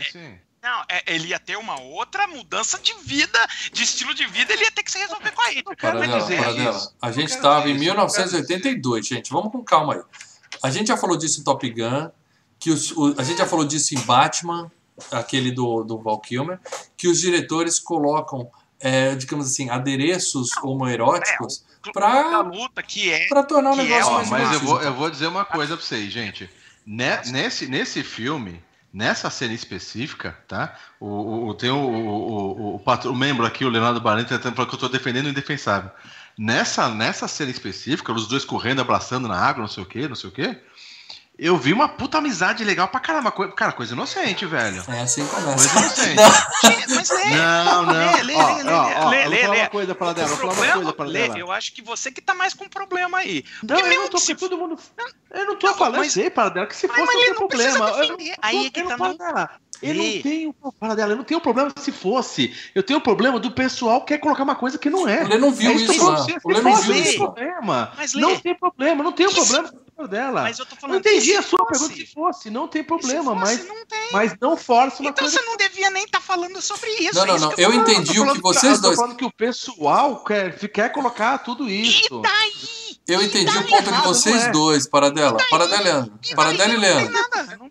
assim, 0.01 0.39
não, 0.63 0.85
é, 0.89 1.03
ele 1.15 1.29
ia 1.29 1.39
ter 1.39 1.57
uma 1.57 1.81
outra 1.81 2.27
mudança 2.27 2.79
de 2.79 2.93
vida, 3.03 3.39
de 3.73 3.83
estilo 3.83 4.15
de 4.15 4.27
vida, 4.27 4.53
ele 4.53 4.65
ia 4.65 4.71
ter 4.71 4.83
que 4.83 4.91
se 4.93 4.99
resolver 4.99 5.31
com 5.33 5.41
a 5.43 5.47
Hydra. 5.49 5.77
Paradela, 5.77 6.21
dizer 6.21 6.39
Paradela. 6.39 6.77
isso. 6.77 6.97
A 7.01 7.11
gente 7.13 7.31
estava 7.31 7.69
em 7.69 7.75
isso, 7.77 7.85
eu 7.85 7.95
quero 7.97 8.05
1982, 8.05 9.07
gente. 9.07 9.31
Vamos 9.31 9.51
com 9.53 9.65
calma 9.65 9.95
aí. 9.95 10.03
A 10.63 10.71
gente 10.71 10.89
já 10.89 10.97
falou 10.97 11.17
disso 11.17 11.41
em 11.41 11.45
Top 11.45 11.69
Gun, 11.71 12.11
que 12.59 12.71
os, 12.71 12.91
o- 12.93 13.15
a 13.19 13.23
gente 13.23 13.39
já 13.39 13.47
falou 13.47 13.65
disso 13.65 13.95
em 13.95 14.01
Batman, 14.01 14.71
aquele 15.11 15.51
do, 15.51 15.83
do 15.83 15.99
Val 15.99 16.21
Kilmer, 16.21 16.61
que 16.97 17.09
os 17.09 17.19
diretores 17.21 17.79
colocam, 17.79 18.51
é, 18.81 19.15
digamos 19.15 19.47
assim, 19.47 19.69
adereços 19.71 20.51
homoeróticos 20.63 21.65
da 21.85 21.93
para 21.93 22.41
luta 22.41 22.83
que 22.83 23.11
é 23.13 23.27
para 23.29 23.43
tornar 23.43 23.71
o 23.73 23.81
é, 23.81 23.85
negócio 23.85 24.11
Ó, 24.11 24.15
mais 24.17 24.31
mas 24.31 24.53
eu 24.53 24.61
vou, 24.61 24.83
eu 24.83 24.95
vou 24.95 25.11
dizer 25.11 25.27
uma 25.27 25.45
coisa 25.45 25.77
pra 25.77 25.85
vocês, 25.85 26.13
gente. 26.13 26.49
Ne- 26.87 27.21
nesse, 27.27 27.67
nesse 27.67 28.03
filme, 28.03 28.63
nessa 28.93 29.31
cena 29.31 29.53
específica, 29.55 30.37
tá? 30.49 30.77
O, 30.99 31.49
o- 31.49 31.55
tem 31.55 31.71
o, 31.71 31.77
o, 31.77 32.61
o, 32.61 32.75
o, 32.77 32.79
patro- 32.81 33.13
o 33.13 33.17
membro 33.17 33.47
aqui, 33.47 33.65
o 33.65 33.69
Leonardo 33.69 34.01
Barani, 34.01 34.27
tentando 34.27 34.57
falar 34.57 34.69
que 34.69 34.75
eu 34.75 34.79
tô 34.79 34.89
defendendo 34.89 35.27
o 35.27 35.31
indefensável. 35.31 35.91
Nessa, 36.39 36.89
nessa 36.89 37.29
cena 37.29 37.51
específica, 37.51 38.13
os 38.13 38.27
dois 38.27 38.45
correndo, 38.45 38.81
abraçando 38.81 39.29
na 39.29 39.37
água, 39.39 39.61
não 39.61 39.69
sei 39.69 39.83
o 39.83 39.87
quê, 39.87 40.09
não 40.09 40.17
sei 40.17 40.31
o 40.31 40.33
quê. 40.33 40.59
Eu 41.43 41.57
vi 41.57 41.73
uma 41.73 41.89
puta 41.89 42.19
amizade 42.19 42.63
legal 42.63 42.87
pra 42.89 43.01
caramba. 43.01 43.33
Cara, 43.33 43.73
coisa 43.73 43.95
inocente, 43.95 44.45
velho. 44.45 44.85
É 44.89 45.01
assim 45.01 45.25
que 45.25 45.31
Coisa 45.31 45.47
começa. 45.47 45.79
inocente. 45.81 46.21
Mas 46.95 47.09
lê. 47.11 47.25
Não, 47.31 47.87
não. 47.87 47.93
Lê, 47.93 48.23
lê, 48.23 48.35
Ó, 48.35 48.55
lê, 48.57 48.63
ó, 48.63 48.63
lê, 48.63 48.95
ó, 48.95 49.09
lê, 49.09 49.25
eu 49.25 49.31
lê, 49.31 49.37
vou 49.37 49.41
falar 49.47 49.55
lê. 49.55 49.61
uma 49.63 49.71
coisa 49.71 49.95
para 49.95 50.13
dela, 50.13 50.29
vou 50.29 50.37
falar 50.37 50.49
uma 50.49 50.55
problema, 50.55 50.75
coisa 50.77 50.93
para 50.93 51.05
Lê, 51.07 51.23
dela. 51.29 51.39
eu 51.39 51.51
acho 51.51 51.73
que 51.73 51.81
você 51.81 52.13
que 52.13 52.21
tá 52.21 52.35
mais 52.35 52.53
com 52.53 52.69
problema 52.69 53.17
aí. 53.19 53.43
Não, 53.63 53.77
Porque 53.77 53.95
eu 53.97 54.01
não 54.03 54.09
tô 54.09 54.19
se 54.19 54.35
todo 54.35 54.59
mundo. 54.59 54.79
Eu 55.31 55.47
não 55.47 55.57
tô 55.57 55.67
Não, 55.69 55.75
falando, 55.75 55.97
mas- 56.01 56.13
sei, 56.13 56.29
para 56.29 56.51
dela, 56.51 56.67
que 56.67 56.77
se 56.77 56.87
Mas- 56.87 56.97
fosse 56.99 57.07
mas 57.07 57.15
não 57.17 57.23
ele 57.23 57.33
tem 57.33 57.41
não 57.41 57.49
precisa 57.49 57.79
problema. 57.79 58.05
Eu 58.05 58.09
não- 58.19 58.35
Aí 58.43 58.67
é 58.67 58.71
que 58.71 58.83
não 58.83 58.97
tá 58.99 59.13
dela. 59.15 59.51
Eu 59.83 59.95
não 59.95 60.23
tenho 60.23 60.55
para 60.79 60.95
dela, 60.95 61.13
eu 61.13 61.17
não 61.17 61.25
tenho 61.25 61.41
problema 61.41 61.73
se 61.79 61.91
fosse. 61.91 62.55
Eu 62.75 62.83
tenho 62.83 63.01
problema 63.01 63.39
do 63.41 63.51
pessoal 63.51 64.03
que 64.03 64.09
quer 64.09 64.19
colocar 64.19 64.43
uma 64.43 64.55
coisa 64.55 64.77
que 64.77 64.91
não 64.91 65.09
é. 65.09 65.25
O 65.25 65.29
Lê 65.29 65.39
não 65.39 65.51
viu 65.51 65.71
É 65.71 65.75
isso 65.75 65.95
falo 65.95 66.11
lá. 66.11 66.15
pra 66.17 66.25
você, 66.25 66.39
O 66.45 66.49
Lê 66.51 66.57
se 66.57 66.63
não 66.63 66.77
viu 66.77 66.85
não 66.87 66.93
tem 67.03 67.03
isso 67.03 67.17
problema. 67.19 67.93
Mas, 67.97 68.13
Lê. 68.13 68.21
não 68.21 68.39
tem 68.39 68.55
problema, 68.55 69.03
não 69.03 69.11
se- 69.31 69.47
problema 69.47 69.73
dela. 70.09 70.43
Mas 70.43 70.59
eu 70.59 70.67
tô 70.67 70.75
Eu 70.75 70.81
falando 70.81 70.93
não 70.95 71.01
entendi 71.01 71.37
a 71.37 71.43
sua 71.43 71.59
fosse- 71.61 71.71
pergunta 71.71 71.95
se 71.95 72.07
fosse, 72.13 72.51
não 72.51 72.69
tem 72.69 72.83
se 72.83 72.89
problema, 72.89 73.39
fosse, 73.39 73.57
mas, 73.59 73.69
não 73.69 73.87
tem. 73.87 74.13
mas 74.13 74.35
não 74.41 74.57
force 74.57 75.01
uma 75.01 75.11
Então 75.11 75.25
coisa 75.25 75.39
você 75.39 75.45
não 75.47 75.57
devia 75.57 75.91
nem 75.91 76.05
estar 76.05 76.21
falando 76.21 76.61
sobre 76.61 76.91
isso. 76.91 77.15
Não, 77.15 77.25
é 77.25 77.27
não, 77.27 77.39
não. 77.39 77.49
que 77.51 77.63
Eu 77.63 77.71
falando. 77.71 77.91
entendi 77.91 78.15
tô 78.15 78.25
o 78.25 78.33
que 78.35 78.41
vocês 78.41 78.75
eu 78.77 78.81
dois. 78.83 78.97
tô 78.97 79.03
falando 79.03 79.17
que 79.17 79.25
o 79.25 79.33
pessoal 79.33 80.25
quer, 80.25 80.59
quer 80.71 80.93
colocar 80.93 81.39
tudo 81.39 81.69
isso. 81.69 82.03
E 82.07 82.23
daí? 82.23 82.91
Eu 83.09 83.23
entendi 83.23 83.57
o 83.59 83.67
ponto 83.67 83.91
de 83.91 84.01
vocês 84.03 84.45
é? 84.45 84.51
dois, 84.53 84.87
Paradela. 84.87 85.39
Paradela 85.51 85.81
e 85.81 85.85
Leandro. 85.85 86.19
E? 86.31 86.35
Paradela 86.35 86.73
e 86.75 86.77
Leandro. 86.77 87.13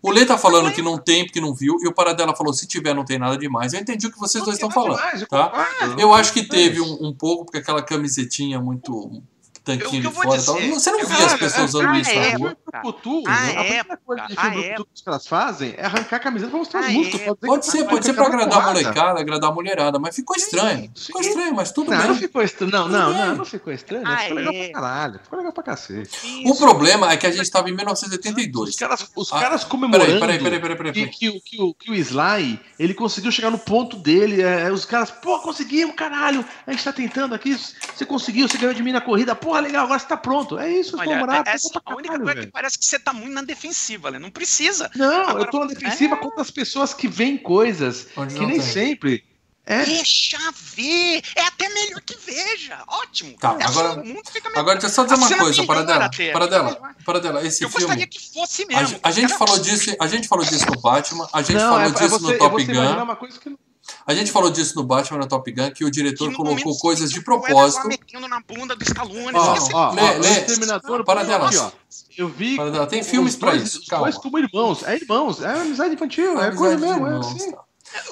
O 0.02 0.10
Lê 0.10 0.26
tá 0.26 0.36
falando 0.36 0.70
que 0.72 0.82
não 0.82 0.98
tem 0.98 1.24
porque 1.24 1.40
não 1.40 1.54
viu, 1.54 1.76
e 1.82 1.88
o 1.88 1.94
Paradela 1.94 2.36
falou 2.36 2.52
se 2.52 2.66
tiver 2.66 2.94
não 2.94 3.04
tem 3.04 3.18
nada 3.18 3.38
demais. 3.38 3.72
Eu 3.72 3.80
entendi 3.80 4.06
o 4.06 4.12
que 4.12 4.18
vocês 4.18 4.44
dois 4.44 4.58
Não 4.58 4.68
estão 4.68 4.82
tem 4.84 4.92
falando, 4.92 4.98
demais, 4.98 5.22
eu 5.22 5.28
tá? 5.28 5.68
Eu 5.98 6.12
acho 6.12 6.32
que 6.32 6.40
É 6.40 6.44
teve 6.44 6.80
um, 6.80 6.98
um 7.08 7.14
pouco, 7.14 7.46
porque 7.46 7.58
aquela 7.58 7.82
camisetinha 7.82 8.60
muito 8.60 8.92
Eu- 8.92 9.22
tanquinho 9.64 10.02
de 10.02 10.10
fora 10.14 10.36
e 10.38 10.44
tal. 10.44 10.54
dizer, 10.56 10.70
Você 10.70 10.90
não 10.90 11.04
via 11.06 11.26
as 11.26 11.34
pessoas 11.34 11.54
é- 11.56 11.64
usando 11.64 11.88
ah, 11.88 11.98
isso 12.00 12.14
na 12.14 12.20
é, 12.20 12.32
rua? 12.36 12.56
Brucutu, 12.66 13.22
A 13.26 13.32
a 13.32 13.36
primeira 13.36 13.74
época, 13.76 14.00
coisa 14.04 14.26
de 14.26 14.32
a 14.36 14.40
filme 14.42 14.56
Brucutu 14.68 14.84
que 14.86 14.94
os 14.94 15.02
caras 15.02 15.26
fazem 15.26 15.74
é 15.76 15.84
arrancar 15.86 16.16
a 16.16 16.20
camiseta 16.20 16.50
pra 16.50 16.58
mostrar 16.58 16.80
os 16.80 16.86
A 16.86 16.90
músculos. 16.90 17.20
época. 17.26 17.46
Pode 17.46 17.66
ser, 17.66 17.84
pode 17.84 18.04
ser 18.04 18.12
pra 18.14 18.26
agradar 18.26 18.58
a 18.62 18.66
molecada, 18.66 19.20
agradar 19.20 19.50
a 19.50 19.54
mulherada, 19.54 19.98
mas 19.98 20.16
ficou 20.16 20.36
estranho. 20.36 20.90
Ficou 20.96 21.20
estranho, 21.20 21.54
mas 21.54 21.72
tudo 21.72 21.90
Não, 21.90 21.98
não 21.98 22.06
bem. 22.08 22.16
ficou 22.16 22.42
estranho. 22.42 22.72
Não, 22.72 22.88
não, 22.88 23.12
bem. 23.12 23.26
não, 23.26 23.36
não 23.36 23.44
ficou 23.44 23.72
estranho. 23.72 24.02
Ah, 24.06 24.16
ficou 24.18 24.36
legal 24.36 24.54
é. 24.54 24.68
pra 24.70 24.80
caralho. 24.80 25.20
Ficou 25.22 25.38
legal 25.38 25.52
pra 25.52 25.62
cacete. 25.62 26.10
O 26.46 26.54
problema 26.56 27.12
é 27.12 27.16
que 27.16 27.26
a 27.26 27.30
gente 27.30 27.42
estava 27.42 27.68
em 27.68 27.74
1982. 27.74 28.70
Os 28.70 28.76
caras, 28.76 29.10
os 29.16 29.32
Ah, 29.32 29.40
caras 29.40 29.64
comemorando 29.64 30.06
Peraí, 30.20 30.20
peraí, 30.38 30.38
peraí, 30.60 30.60
peraí, 30.76 30.92
peraí. 30.92 31.08
que, 31.08 31.18
que, 31.18 31.28
o- 31.28 31.40
que, 31.40 31.60
o, 31.62 31.74
que 31.74 31.90
o 31.90 31.94
Sly, 31.94 32.60
ele 32.78 32.94
conseguiu 32.94 33.30
chegar 33.30 33.50
no 33.50 33.58
ponto 33.58 33.96
dele. 33.96 34.42
é, 34.42 34.70
os 34.72 34.84
caras, 34.84 35.10
pô, 35.10 35.38
conseguimos, 35.40 35.94
caralho. 35.94 36.44
A 36.66 36.72
gente 36.72 36.84
tá 36.84 36.92
tentando 36.92 37.34
aqui. 37.34 37.54
Você 37.94 38.04
conseguiu, 38.06 38.48
você 38.48 38.56
ganhou 38.58 38.74
de 38.74 38.82
mim 38.82 38.92
na 38.92 39.00
corrida. 39.00 39.34
Porra, 39.50 39.60
legal, 39.60 39.84
agora 39.84 39.98
você 39.98 40.06
tá 40.06 40.16
pronto. 40.16 40.58
É 40.58 40.70
isso, 40.70 40.94
os 40.94 41.00
Olha, 41.00 41.08
comemorados. 41.08 41.52
essa, 41.52 41.68
pra 41.80 41.82
a 41.84 41.96
única 41.96 42.08
caralho, 42.12 42.24
coisa 42.24 42.30
é 42.32 42.34
velho. 42.40 42.46
que 42.46 42.52
parece 42.52 42.78
que 42.78 42.84
você 42.86 42.98
tá 42.98 43.12
muito 43.12 43.32
na 43.32 43.42
defensiva, 43.42 44.10
né? 44.10 44.18
Não 44.18 44.30
precisa. 44.30 44.90
Não, 44.94 45.22
Agora- 45.28 45.40
eu 45.44 45.50
tô 45.50 45.60
na 45.60 45.66
defensiva 45.66 46.14
É. 46.14 46.18
contra 46.18 46.42
as 46.42 46.50
pessoas 46.50 46.94
que 46.94 47.08
veem 47.08 47.36
coisas 47.36 48.06
Onde 48.16 48.34
que 48.34 48.40
nem 48.46 48.58
tem. 48.58 48.60
sempre. 48.60 49.24
É, 49.66 49.84
Deixa 49.84 50.38
ver. 50.74 51.22
É 51.36 51.42
até 51.42 51.68
melhor 51.68 52.00
que 52.00 52.16
veja. 52.16 52.82
Ótimo. 52.88 53.36
Tá, 53.38 53.56
É 53.60 53.64
agora- 53.64 53.90
assim, 53.90 54.00
o 54.00 54.04
mundo 54.14 54.30
fica 54.32 54.48
melhor. 54.48 54.60
Agora, 54.60 54.78
deixa 54.78 54.86
eu 54.86 54.94
só 54.94 55.02
dizer 55.04 55.14
A 55.14 55.18
uma 55.18 55.28
cena 55.28 55.42
coisa, 55.42 55.60
melhora 55.62 55.78
Paradela. 55.84 56.04
até, 56.06 56.32
Paradela, 56.32 56.64
melhor. 56.64 56.94
Paradela, 57.04 57.46
esse 57.46 57.62
Eu 57.62 57.68
filme. 57.68 57.84
gostaria 57.84 58.06
que 58.06 58.32
fosse 58.32 58.62
A, 58.62 58.66
mesmo. 58.66 59.00
a 59.02 59.10
gente 59.10 59.24
Era 59.26 59.38
falou 59.38 59.54
assim. 59.54 59.62
disso, 59.64 59.96
a 60.00 60.06
gente 60.08 60.26
falou 60.28 60.44
disso 60.44 60.66
no 60.66 60.80
Batman, 60.80 61.28
a 61.32 61.42
gente 61.42 61.52
não, 61.56 61.60
falou 61.70 61.80
é, 61.80 61.86
é 61.86 61.90
disso 61.90 62.08
você, 62.08 62.22
no 62.24 62.32
é 62.32 62.36
Top 62.38 62.64
Gun. 62.64 63.02
uma 63.02 63.16
coisa 63.16 63.38
que 63.38 63.50
não 63.50 63.58
A 64.06 64.14
gente 64.14 64.30
falou 64.32 64.50
disso 64.50 64.74
no 64.76 64.82
Batman 64.84 65.18
no 65.18 65.26
Top 65.26 65.50
Gun, 65.52 65.70
que 65.70 65.84
o 65.84 65.86
Que 65.86 65.90
diretor 65.92 66.30
no 66.30 66.36
colocou 66.36 66.56
momento 66.64 66.78
coisas 66.80 67.10
de 67.10 67.18
o 67.20 67.24
propósito. 67.24 67.86
metendo 67.88 68.26
na 68.28 68.40
bunda 68.40 68.74
do 68.76 68.82
Stallone. 68.82 69.32
Ó, 69.34 69.52
assim, 69.52 69.72
Ó, 69.74 69.88
ó, 69.88 69.92
Lê, 69.92 70.02
lê. 70.18 70.18
o 70.18 70.32
Exterminador 70.32 71.04
Para 71.04 71.22
dela. 71.24 71.48
aqui. 71.48 71.76
Eu 72.16 72.28
vi. 72.28 72.56
Paradela, 72.56 72.86
tem 72.86 73.00
os 73.00 73.06
filmes 73.08 73.36
pra 73.36 73.50
dois- 73.52 73.62
isso, 73.64 73.80
Os 73.80 73.86
calma. 73.86 74.06
dois 74.06 74.16
como 74.18 74.38
irmãos. 74.38 74.82
É 74.84 74.96
irmãos, 74.96 75.40
é 75.42 75.48
amizade 75.60 75.94
infantil, 75.94 76.24
é 76.24 76.48
Amizade 76.48 76.56
coisa 76.56 76.76
mesmo, 76.78 77.06
é 77.06 77.10
irmãos, 77.10 77.26
assim. 77.26 77.50
tá. 77.52 77.64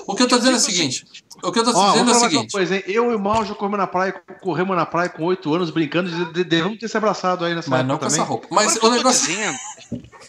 O 0.08 0.14
que 0.16 0.22
eu 0.24 0.28
tô 0.28 0.38
dizendo 0.38 0.54
é 0.54 0.56
o 0.56 0.60
seguinte: 0.60 1.04
o 1.42 1.52
que 1.52 1.58
eu 1.60 1.64
tô 1.64 1.70
Ó, 1.72 1.92
dizendo 1.92 2.10
é 2.10 2.14
o 2.16 2.18
seguinte. 2.18 2.50
coisa, 2.52 2.74
hein? 2.76 2.82
Eu 2.86 3.12
e 3.12 3.14
o 3.14 3.18
Mal 3.20 3.44
já 3.44 3.54
corremos 3.54 3.78
na 3.78 3.86
praia, 3.86 4.12
corremos 4.40 4.76
na 4.76 4.84
praia 4.86 5.08
com 5.08 5.22
8 5.24 5.54
anos, 5.54 5.70
brincando, 5.70 6.10
de- 6.10 6.32
de- 6.32 6.44
devemos 6.44 6.78
ter 6.78 6.88
se 6.88 6.96
abraçado 6.96 7.44
aí 7.44 7.54
nessa 7.54 7.70
Mas 7.70 7.80
época 7.80 7.92
não 7.92 7.98
com 7.98 8.06
também. 8.06 8.20
essa 8.20 8.28
roupa. 8.28 8.46
Agora, 8.46 8.64
Mas 8.64 8.76
o 8.76 8.80
que 8.80 8.86
o 8.86 8.88
eu 8.88 8.90
tô 8.90 8.96
negócio. 8.96 9.26
dizendo, 9.28 9.58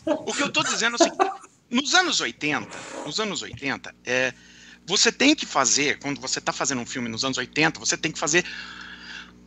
o 0.05 0.33
que 0.33 0.43
eu 0.43 0.51
tô 0.51 0.63
dizendo 0.63 0.93
é 0.93 0.95
o 0.95 1.03
seguinte, 1.03 1.31
nos 1.71 1.95
anos 1.95 2.19
80, 2.21 2.67
nos 3.05 3.19
anos 3.19 3.41
80, 3.41 3.95
é, 4.05 4.33
você 4.87 5.11
tem 5.11 5.35
que 5.35 5.45
fazer, 5.45 5.99
quando 5.99 6.19
você 6.19 6.39
tá 6.41 6.51
fazendo 6.51 6.81
um 6.81 6.85
filme 6.85 7.07
nos 7.09 7.23
anos 7.23 7.37
80, 7.37 7.79
você 7.79 7.95
tem 7.97 8.11
que 8.11 8.19
fazer 8.19 8.43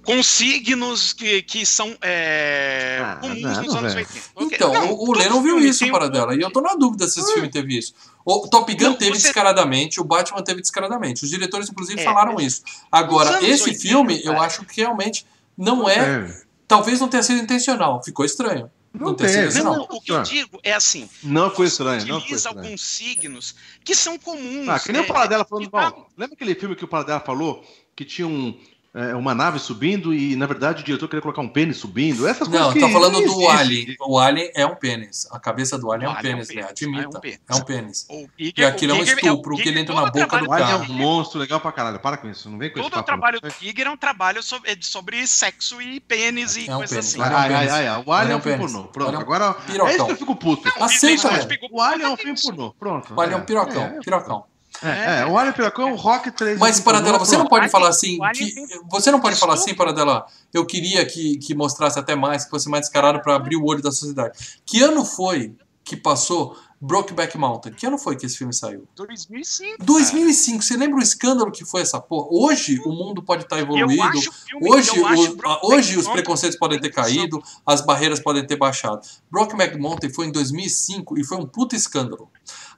com 0.04 0.20
signos 0.20 1.12
que, 1.12 1.42
que 1.42 1.64
são 1.64 1.96
é, 2.02 2.98
Ah, 3.00 3.16
comuns 3.20 3.40
não, 3.40 3.62
nos 3.62 3.74
anos 3.76 3.94
velho. 3.94 4.06
80. 4.08 4.30
Ok. 4.34 4.48
Então, 4.56 4.72
Não, 4.72 4.92
o, 4.94 5.12
Lê 5.12 5.28
não 5.28 5.40
viu 5.42 5.54
filme 5.54 5.68
isso 5.70 5.88
para 5.92 6.06
um- 6.06 6.10
dela. 6.10 6.34
E 6.34 6.40
eu 6.40 6.50
tô 6.50 6.60
na 6.60 6.74
dúvida 6.74 7.06
se 7.06 7.20
esse 7.20 7.32
filme 7.32 7.48
teve 7.48 7.78
isso. 7.78 7.94
O 8.24 8.48
Top 8.48 8.72
Gun 8.74 8.82
Não, 8.84 8.94
teve 8.96 9.12
você- 9.16 9.22
descaradamente, 9.28 10.00
o 10.00 10.04
Batman 10.04 10.42
teve 10.42 10.60
descaradamente. 10.60 11.22
Os 11.24 11.30
diretores, 11.30 11.68
inclusive, 11.70 12.00
É, 12.00 12.04
falaram 12.04 12.34
mas- 12.34 12.46
isso. 12.54 12.62
Agora, 12.90 13.38
esse 13.44 13.62
80, 13.64 13.80
filme, 13.80 14.20
eu 14.24 14.32
cara. 14.32 14.46
acho 14.46 14.64
que 14.64 14.80
realmente 14.80 15.24
não 15.56 15.88
é. 15.88 15.98
É. 16.28 16.42
Talvez 16.66 16.98
não 17.00 17.06
tenha 17.08 17.22
sido 17.22 17.40
intencional. 17.40 18.02
Ficou 18.02 18.24
estranho. 18.24 18.68
Não, 18.94 19.14
teve. 19.14 19.48
isso, 19.48 19.64
Não, 19.64 19.76
não. 19.76 19.82
o 19.90 20.00
que 20.00 20.12
eu 20.12 20.22
digo 20.22 20.60
é 20.62 20.74
assim, 20.74 21.08
Não 21.22 21.50
foi 21.50 21.66
você 21.66 21.72
estranho, 21.72 22.00
não 22.00 22.06
foi 22.08 22.16
utiliza 22.18 22.48
estranho. 22.48 22.66
alguns 22.66 22.82
signos 22.82 23.54
que 23.84 23.94
são 23.94 24.18
comuns. 24.18 24.68
Ah, 24.68 24.78
que 24.78 24.92
nem 24.92 25.00
é, 25.00 25.04
o 25.04 25.06
Paradela 25.08 25.44
falando. 25.44 25.64
que 25.64 25.70
tá- 25.70 25.90
Bom, 25.90 26.06
lembra 26.16 26.34
aquele 26.34 26.54
filme 26.54 26.76
que 26.76 26.84
o 26.84 26.88
Paradela 26.88 27.20
falou 27.20 27.64
que 27.96 28.04
tinha 28.04 28.26
um, 28.28 28.58
é, 28.94 29.14
uma 29.14 29.34
nave 29.34 29.58
subindo 29.58 30.12
e, 30.12 30.36
na 30.36 30.44
verdade, 30.46 30.82
o 30.82 30.84
diretor 30.84 31.08
queria 31.08 31.22
colocar 31.22 31.40
um 31.40 31.48
pênis 31.48 31.78
subindo? 31.78 32.26
Essas 32.28 32.46
Não, 32.48 32.58
coisas 32.58 32.74
que 32.74 32.80
tá 32.80 32.88
falando 32.90 33.20
não 33.20 33.24
do. 33.26 33.48
Alien. 33.48 33.96
O 34.00 34.18
Alien 34.18 34.50
é 34.54 34.66
um 34.66 34.74
pênis. 34.74 35.26
A 35.32 35.40
cabeça 35.40 35.78
do 35.78 35.90
Alien 35.90 36.10
é 36.10 36.12
um 36.12 36.16
Alien 36.16 36.32
é 36.32 36.36
um 36.36 36.38
pênis, 36.46 36.54
né? 36.54 36.68
Admita. 36.68 37.02
é 37.02 37.08
um 37.08 37.20
pênis. 37.20 37.40
É 37.48 37.54
um 37.54 37.60
pênis. 37.64 38.06
O 38.10 38.28
E 38.38 38.64
aquilo 38.64 38.92
é 38.92 38.96
um 38.96 39.02
estupro, 39.02 39.54
o 39.54 39.58
que 39.58 39.68
ele 39.68 39.80
entra 39.80 39.94
na 39.94 40.10
boca 40.10 40.38
do 40.38 40.48
O 40.48 40.52
Alien 40.52 40.70
é 40.70 40.76
um 40.76 40.84
monstro 40.92 41.40
legal 41.40 41.58
pra 41.60 41.72
caralho. 41.72 41.98
Para 42.00 42.16
com 42.18 42.28
isso, 42.28 42.50
não 42.50 42.58
vem 42.58 42.70
com 42.70 42.78
esse 42.80 42.84
Todo 42.90 42.92
o 42.92 42.96
papo. 42.96 43.06
trabalho 43.06 43.40
do 43.40 43.48
Giger 43.50 43.86
é 43.86 43.90
um 43.90 43.96
trabalho 43.96 44.42
sobre, 44.42 44.70
é 44.70 44.76
sobre 44.80 45.26
sexo 45.26 45.80
e 45.80 45.98
pênis 46.00 46.56
e 46.56 46.68
É 46.68 46.74
um 46.74 46.78
coisas 46.78 46.98
assim. 46.98 47.18
É 47.18 47.22
um 47.22 47.24
Ai, 47.36 47.54
ai, 47.54 47.68
ai, 47.70 47.86
ai. 47.88 48.02
O 48.04 48.12
Alien 48.12 48.30
é 48.30 48.32
é 48.32 48.36
um 48.36 48.38
um 48.38 48.42
filme 48.42 48.58
pênis. 48.58 48.72
pornô. 48.72 48.88
Pronto, 48.88 49.14
é 49.14 49.18
um 49.18 49.20
agora. 49.20 49.54
pirocão. 49.54 49.86
É 49.88 49.94
isso 49.96 50.04
que 50.06 50.12
eu 50.12 50.16
fico 50.16 50.36
puto. 50.36 50.68
Aceita, 50.80 51.28
O 51.28 51.30
Alien- 51.30 51.48
velho. 51.48 51.60
O 51.70 51.80
Alien 51.80 52.06
é 52.06 52.10
um 52.10 52.16
filme 52.16 52.40
pornô. 52.42 52.72
Pronto. 52.78 53.14
O 53.14 53.20
Alien 53.20 53.38
é 53.38 53.40
um 53.40 53.44
pirocão. 53.46 53.82
É, 53.84 54.00
Pirocão. 54.00 54.44
É, 54.82 55.20
é, 55.20 55.26
o 55.26 55.36
Alien 55.38 55.54
Pirocão 55.54 55.88
é 55.88 55.92
um 55.92 55.96
Rock 55.96 56.30
3. 56.30 56.58
Mas, 56.58 56.80
Paradela, 56.80 57.18
você 57.18 57.36
não 57.36 57.46
pode 57.46 57.68
falar 57.68 57.88
assim. 57.88 58.18
o 58.20 58.30
que- 58.32 58.54
você 58.90 59.10
não 59.10 59.20
pode 59.20 59.36
falar 59.36 59.54
assim. 59.54 59.74
Paradela. 59.74 60.26
Eu 60.52 60.64
queria 60.66 61.04
que, 61.06 61.38
que 61.38 61.54
mostrasse 61.54 61.98
até 61.98 62.14
mais, 62.14 62.44
que 62.44 62.50
fosse 62.50 62.68
mais 62.68 62.82
descarado 62.86 63.20
pra 63.22 63.34
abrir 63.36 63.56
o 63.56 63.64
olho 63.64 63.82
da 63.82 63.90
sociedade. 63.92 64.38
Que 64.66 64.82
ano 64.82 65.04
foi 65.04 65.54
que 65.84 65.96
passou 65.96 66.56
Brokeback 66.80 67.36
Mountain? 67.38 67.72
Que 67.72 67.86
ano 67.86 67.96
foi 67.98 68.16
que 68.16 68.26
esse 68.26 68.36
filme 68.36 68.52
saiu? 68.52 68.86
2005. 68.96 69.84
2005. 69.84 70.62
Você 70.62 70.76
lembra 70.76 70.98
o 70.98 71.02
escândalo 71.02 71.50
que 71.50 71.64
foi 71.64 71.80
essa 71.82 72.00
porra? 72.00 72.28
Hoje 72.30 72.80
o 72.84 72.90
mundo 72.92 73.22
pode 73.22 73.42
estar 73.44 73.56
Eu 73.58 73.62
evoluído. 73.64 74.02
acho 74.02 74.30
o 74.30 74.32
filme- 74.32 74.68
Hoje, 74.70 74.96
eu 74.96 75.06
acho 75.06 75.36
o- 75.36 75.72
hoje 75.74 75.96
os 75.98 76.08
preconceitos 76.08 76.58
podem 76.58 76.80
ter 76.80 76.90
caído, 76.90 77.40
as 77.66 77.80
barreiras 77.80 78.20
podem 78.20 78.44
ter 78.46 78.56
baixado. 78.56 79.00
Brokeback 79.30 79.76
Mountain 79.78 80.10
foi 80.12 80.26
em 80.26 80.32
2005 80.32 81.18
e 81.18 81.24
foi 81.24 81.38
um 81.38 81.46
puta 81.46 81.74
escândalo. 81.76 82.28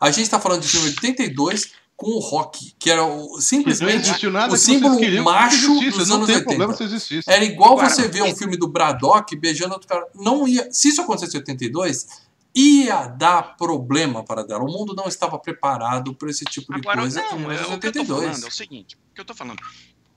A 0.00 0.10
gente 0.10 0.24
está 0.24 0.38
falando 0.40 0.60
de 0.62 0.68
filme 0.68 0.88
de 0.90 0.96
82 0.96 1.72
com 1.96 2.10
o 2.10 2.18
rock, 2.18 2.74
que 2.78 2.90
era 2.90 3.04
o, 3.04 3.40
simplesmente 3.40 4.10
o 4.10 4.14
que 4.14 4.58
símbolo 4.58 4.94
vocês 4.94 5.06
queriam 5.06 5.24
que 5.24 5.30
macho 5.30 5.56
existisse, 5.56 5.98
dos 5.98 6.08
não 6.08 6.16
anos 6.16 6.26
tem 6.26 6.36
80. 6.36 6.48
problema 6.48 6.76
se 6.76 6.84
existisse. 6.84 7.30
Era 7.30 7.44
igual 7.44 7.72
Agora, 7.72 7.88
você 7.88 8.08
ver 8.08 8.22
um 8.22 8.34
filme 8.34 8.56
do 8.56 8.66
Braddock 8.66 9.36
beijando 9.36 9.74
outro 9.74 9.88
cara. 9.88 10.04
Não 10.14 10.46
ia. 10.46 10.68
Se 10.72 10.88
isso 10.88 11.00
acontecesse 11.00 11.36
em 11.36 11.40
82, 11.40 12.06
ia 12.54 13.06
dar 13.06 13.56
problema 13.56 14.24
para 14.24 14.44
dela. 14.44 14.64
O 14.64 14.70
mundo 14.70 14.94
não 14.94 15.06
estava 15.06 15.38
preparado 15.38 16.14
para 16.14 16.30
esse 16.30 16.44
tipo 16.44 16.72
de 16.72 16.80
Agora, 16.80 17.00
coisa 17.02 17.22
não, 17.22 17.38
em 17.38 17.44
é, 17.44 17.62
o 17.62 17.78
que 17.78 17.86
eu 17.86 17.92
1982. 17.92 18.20
falando 18.20 18.44
é 18.44 18.48
o 18.48 18.50
seguinte, 18.50 18.96
o 18.96 19.14
que 19.14 19.20
eu 19.20 19.24
tô 19.24 19.34
falando. 19.34 19.60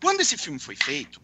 Quando 0.02 0.22
esse 0.22 0.38
filme 0.38 0.60
foi 0.60 0.76
feito, 0.76 1.22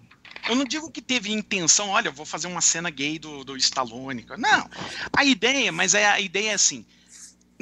eu 0.49 0.55
não 0.55 0.65
digo 0.65 0.91
que 0.91 1.01
teve 1.01 1.31
intenção, 1.31 1.89
olha, 1.89 2.09
eu 2.09 2.13
vou 2.13 2.25
fazer 2.25 2.47
uma 2.47 2.61
cena 2.61 2.89
gay 2.89 3.17
do, 3.17 3.43
do 3.43 3.55
Stallone. 3.57 4.25
Não. 4.37 4.69
A 5.15 5.23
ideia, 5.23 5.71
mas 5.71 5.93
é, 5.93 6.05
a 6.05 6.19
ideia 6.19 6.51
é 6.51 6.53
assim. 6.53 6.85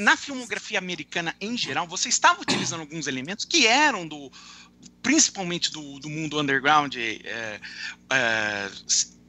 Na 0.01 0.17
filmografia 0.17 0.79
americana 0.79 1.35
em 1.39 1.55
geral, 1.57 1.87
você 1.87 2.09
estava 2.09 2.41
utilizando 2.41 2.81
alguns 2.81 3.07
elementos 3.07 3.45
que 3.45 3.67
eram 3.67 4.07
do. 4.07 4.31
principalmente 5.01 5.71
do, 5.71 5.99
do 5.99 6.09
mundo 6.09 6.39
underground 6.39 6.95
é, 6.95 7.59
é, 8.11 8.71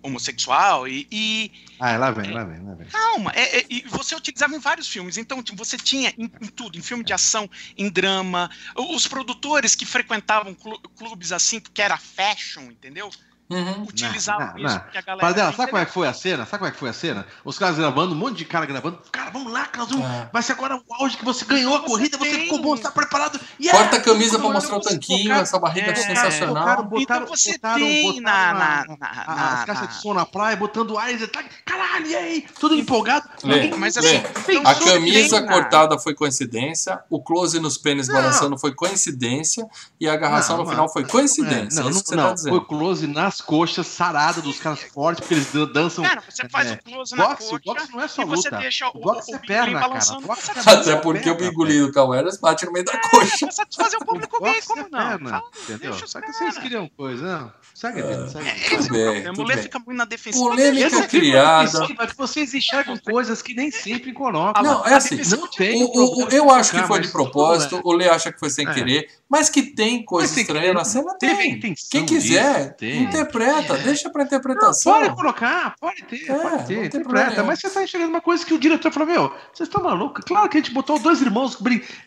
homossexual 0.02 0.88
e- 0.88 1.06
e 1.10 1.52
Ah, 1.78 1.96
lá 1.96 2.10
vem, 2.10 2.30
lá 2.32 2.44
vem, 2.44 2.62
lá 2.64 2.74
vem. 2.74 2.86
Calma, 2.88 3.32
é- 3.34 3.58
é- 3.60 3.66
e 3.68 3.82
você 3.88 4.14
utilizava 4.14 4.54
em 4.54 4.58
vários 4.58 4.88
filmes. 4.88 5.16
Então, 5.16 5.42
tipo, 5.42 5.56
você 5.62 5.76
tinha 5.76 6.12
em, 6.18 6.24
em 6.40 6.48
tudo, 6.48 6.78
em 6.78 6.82
filme 6.82 7.04
de 7.04 7.12
ação, 7.12 7.48
em 7.76 7.88
drama. 7.90 8.50
Os 8.76 9.06
produtores 9.06 9.74
que 9.74 9.84
frequentavam 9.86 10.54
clu- 10.54 10.80
clubes 10.96 11.32
assim, 11.32 11.60
porque 11.60 11.82
era 11.82 11.96
fashion, 11.98 12.62
entendeu? 12.70 13.10
Uhum. 13.50 13.82
Utilizavam 13.82 14.46
não, 14.46 14.56
isso 14.64 14.74
não. 14.74 14.80
porque 14.80 14.96
a 14.98 15.02
galera. 15.02 15.20
Paradela, 15.20 15.52
sabe 15.52 15.70
como 15.70 15.82
é 15.82 15.84
que 15.84 15.92
foi 15.92 16.08
a 16.08 16.14
cena? 16.14 16.46
Sabe 16.46 16.58
como 16.58 16.68
é 16.68 16.70
que 16.70 16.78
foi 16.78 16.88
a 16.88 16.92
cena? 16.94 17.26
Os 17.44 17.58
caras 17.58 17.76
gravando, 17.76 18.14
um 18.14 18.16
monte 18.16 18.38
de 18.38 18.44
cara 18.46 18.64
gravando. 18.64 18.98
Cara, 19.12 19.30
vamos 19.30 19.52
lá, 19.52 19.66
Carlos. 19.66 19.92
É. 20.00 20.28
Vai 20.32 20.42
ser 20.42 20.52
agora 20.52 20.76
o 20.76 20.94
auge 20.94 21.18
que 21.18 21.24
você 21.24 21.44
ganhou 21.44 21.74
a 21.76 21.80
Você 21.80 21.86
corrida, 21.86 22.16
você 22.18 22.30
ficou 22.30 22.62
bom, 22.62 22.74
você 22.76 22.82
tá 22.82 22.90
preparado. 22.90 23.38
Yeah! 23.60 23.78
Corta 23.78 23.96
a 23.98 24.00
camisa 24.00 24.38
pra 24.38 24.48
Botaram- 24.48 24.54
mostrar 24.54 24.76
o 24.76 24.80
tanquinho, 24.80 25.22
botaram- 25.24 25.42
essa 25.42 25.58
barriga 25.58 25.90
é, 25.90 25.94
sensacional. 25.94 26.54
botaram- 26.54 26.84
botaram- 26.84 27.22
Então 27.24 27.36
você 27.36 27.52
botaram- 27.52 27.76
tem 27.76 28.12
botaram 28.14 28.22
na- 28.22 28.54
na- 28.54 28.96
na- 28.98 29.06
a- 29.06 29.52
as 29.52 29.58
na- 29.60 29.66
caixas 29.66 29.88
de 29.88 29.94
som 30.00 30.14
na 30.14 30.24
praia, 30.24 30.56
botando 30.56 30.96
e 31.10 31.26
tá, 31.28 31.44
caralho, 31.66 32.06
e 32.06 32.16
aí? 32.16 32.46
Tudo 32.58 32.74
empolgado. 32.74 33.28
Lê, 33.44 33.70
Mas 33.76 33.98
assim, 33.98 34.16
então 34.48 34.62
A 34.64 34.74
camisa 34.74 35.40
na- 35.42 35.52
cortada 35.52 35.98
foi 35.98 36.14
coincidência, 36.14 37.00
o 37.10 37.20
close 37.20 37.58
nos 37.60 37.76
pênis 37.76 38.08
Não. 38.08 38.14
balançando 38.14 38.56
foi 38.58 38.72
coincidência 38.74 39.66
e 40.00 40.08
a 40.08 40.12
agarração 40.14 40.56
Não, 40.56 40.64
no 40.64 40.70
final 40.70 40.88
foi 40.88 41.04
coincidência. 41.04 41.80
É, 41.80 41.82
não, 41.82 41.90
é 41.90 41.92
não, 41.92 42.02
não, 42.16 42.28
tá 42.28 42.32
dizendo. 42.34 42.56
foi 42.56 42.64
close 42.66 43.06
nas 43.06 43.41
coxas, 43.42 43.86
sarada 43.86 44.40
dos 44.40 44.58
caras 44.58 44.80
fortes, 44.82 45.20
porque 45.20 45.34
eles 45.34 45.52
dan- 45.52 45.66
dançam. 45.72 46.02
Cara, 46.04 46.22
você 46.26 46.48
faz 46.48 46.70
É. 46.70 46.74
o 46.74 46.82
close 46.82 47.14
na 47.16 47.26
Boxe, 47.28 47.50
coxa 47.50 47.62
boxe 47.64 47.92
não 47.92 48.00
é 48.00 48.08
só 48.08 48.22
e 48.22 48.24
você 48.24 48.48
luta. 48.48 48.62
deixa 48.62 48.88
o, 48.88 48.92
Boxe 49.00 49.30
o, 49.30 49.34
é 49.34 49.38
o 49.38 49.40
perna, 49.40 49.66
bingolim 49.66 49.82
cara. 49.82 50.20
Boxe 50.20 50.42
Você 50.46 50.50
é 50.50 50.54
perna. 50.54 50.80
Até 50.80 50.96
porque 50.96 51.30
o 51.30 51.34
bingolinho 51.34 51.86
do 51.88 51.92
Cal 51.92 52.14
Eras 52.14 52.38
bate 52.38 52.64
no 52.64 52.72
meio 52.72 52.84
da 52.84 52.96
coxa. 52.98 53.38
pra 53.40 53.50
satisfazer 53.50 53.98
o 54.00 54.04
público 54.06 54.42
gay, 54.42 54.54
Boxe 54.54 54.66
como 54.68 54.80
é 54.80 54.88
não? 54.90 54.98
perna, 55.08 55.30
Fala, 55.30 55.42
entendeu? 55.64 56.08
Só 56.08 56.20
que 56.20 56.32
vocês 56.32 56.58
queriam 56.58 56.88
coisa, 56.96 57.38
não. 57.38 57.52
Segue 57.74 58.00
a 58.00 58.06
vida, 58.06 58.28
segue 58.28 58.48
a 58.48 58.52
vida. 58.54 58.66
Esse 58.66 58.74
é 58.74 58.76
o 58.76 58.92
bem, 58.92 59.02
problema. 59.04 59.34
tudo 59.34 59.42
O 59.42 59.46
Lê 59.48 59.54
bem. 59.54 59.62
fica 59.64 59.78
muito 59.78 59.96
na 59.98 60.04
defensiva. 60.04 60.44
Polêmica 60.44 60.86
Esse 60.86 60.96
é- 61.02 61.06
criada. 61.08 61.86
Mas 61.98 62.12
vocês 62.16 62.54
enxergam 62.54 62.96
coisas 62.98 63.42
que 63.42 63.54
nem 63.54 63.70
sempre 63.70 64.12
colocam. 64.12 64.62
Não, 64.62 64.86
é 64.86 64.94
assim. 64.94 65.16
Não 65.36 65.48
tem. 65.48 65.82
O- 65.82 65.86
o- 65.86 66.24
o- 66.24 66.28
eu 66.28 66.50
acho 66.50 66.70
que 66.72 66.82
foi 66.84 67.00
de 67.00 67.08
propósito, 67.08 67.80
o 67.82 67.92
Lê 67.92 68.08
acha 68.08 68.30
que 68.32 68.38
foi 68.38 68.50
sem 68.50 68.68
É. 68.68 68.72
querer, 68.74 69.08
mas 69.28 69.48
que 69.48 69.62
tem 69.62 70.04
coisa 70.04 70.38
estranha 70.40 70.72
na 70.74 70.84
cena, 70.84 71.14
tem. 71.18 71.58
Quem 71.90 72.04
quiser, 72.06 72.58
disso, 72.64 72.74
tem. 72.76 73.21
Interpreta, 73.22 73.78
deixa 73.78 74.10
pra 74.10 74.20
Não, 74.20 74.26
interpretação. 74.26 74.92
pode 74.92 75.14
colocar, 75.14 75.74
pode 75.80 76.02
ter, 76.04 76.30
É, 76.30 76.34
pode 76.34 76.56
não 76.56 76.64
ter, 76.64 76.86
interpreta. 76.86 77.42
Mas 77.42 77.60
você 77.60 77.70
tá 77.70 77.82
enxergando 77.82 78.10
uma 78.12 78.20
coisa 78.20 78.44
que 78.44 78.54
o 78.54 78.58
diretor 78.58 78.92
falou, 78.92 79.08
meu, 79.08 79.28
vocês 79.52 79.68
estão 79.68 79.82
malucos? 79.82 80.24
Claro 80.24 80.48
que 80.48 80.58
a 80.58 80.60
gente 80.60 80.72
botou 80.72 80.98
dois 80.98 81.20
irmãos 81.20 81.56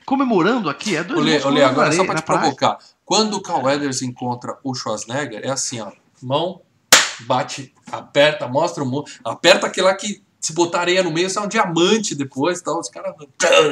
comemorando 0.05 0.69
aqui, 0.69 0.95
é 0.95 1.03
dois 1.03 1.19
Olê, 1.19 1.35
irmãos 1.35 1.45
olê, 1.51 1.63
agora 1.63 1.89
comemorando 1.89 1.95
só 1.95 2.05
pra 2.05 2.21
te 2.21 2.25
praia. 2.25 2.41
provocar. 2.41 2.77
Quando 3.03 3.35
o 3.35 3.41
Carl 3.41 3.63
Weathers 3.63 4.01
encontra 4.01 4.57
o 4.63 4.73
Schwarzenegger, 4.73 5.41
é 5.43 5.49
assim, 5.49 5.79
ó. 5.79 5.91
Mão, 6.21 6.61
bate, 7.21 7.73
aperta, 7.91 8.47
mostra 8.47 8.83
o 8.83 8.87
mundo. 8.87 9.05
Aperta 9.23 9.67
aquele 9.67 9.87
lá 9.87 9.93
que 9.93 10.23
se 10.39 10.53
botar 10.53 10.81
areia 10.81 11.03
no 11.03 11.11
meio, 11.11 11.29
sai 11.29 11.43
um 11.43 11.47
diamante 11.47 12.15
depois. 12.15 12.59
Então, 12.61 12.79
os 12.79 12.89
caras. 12.89 13.15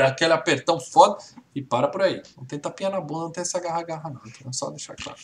Aquele 0.06 0.34
apertão 0.34 0.80
foda. 0.80 1.18
E 1.56 1.62
para 1.62 1.88
por 1.88 2.02
aí. 2.02 2.22
Não 2.36 2.46
tem 2.46 2.58
tapinha 2.60 2.90
na 2.90 3.00
bunda, 3.00 3.26
não 3.26 3.32
tem 3.32 3.42
essa 3.42 3.60
garra-garra, 3.60 4.10
não. 4.10 4.22
Então, 4.26 4.50
é 4.50 4.54
só 4.54 4.70
deixar 4.72 4.96
claro. 4.96 5.18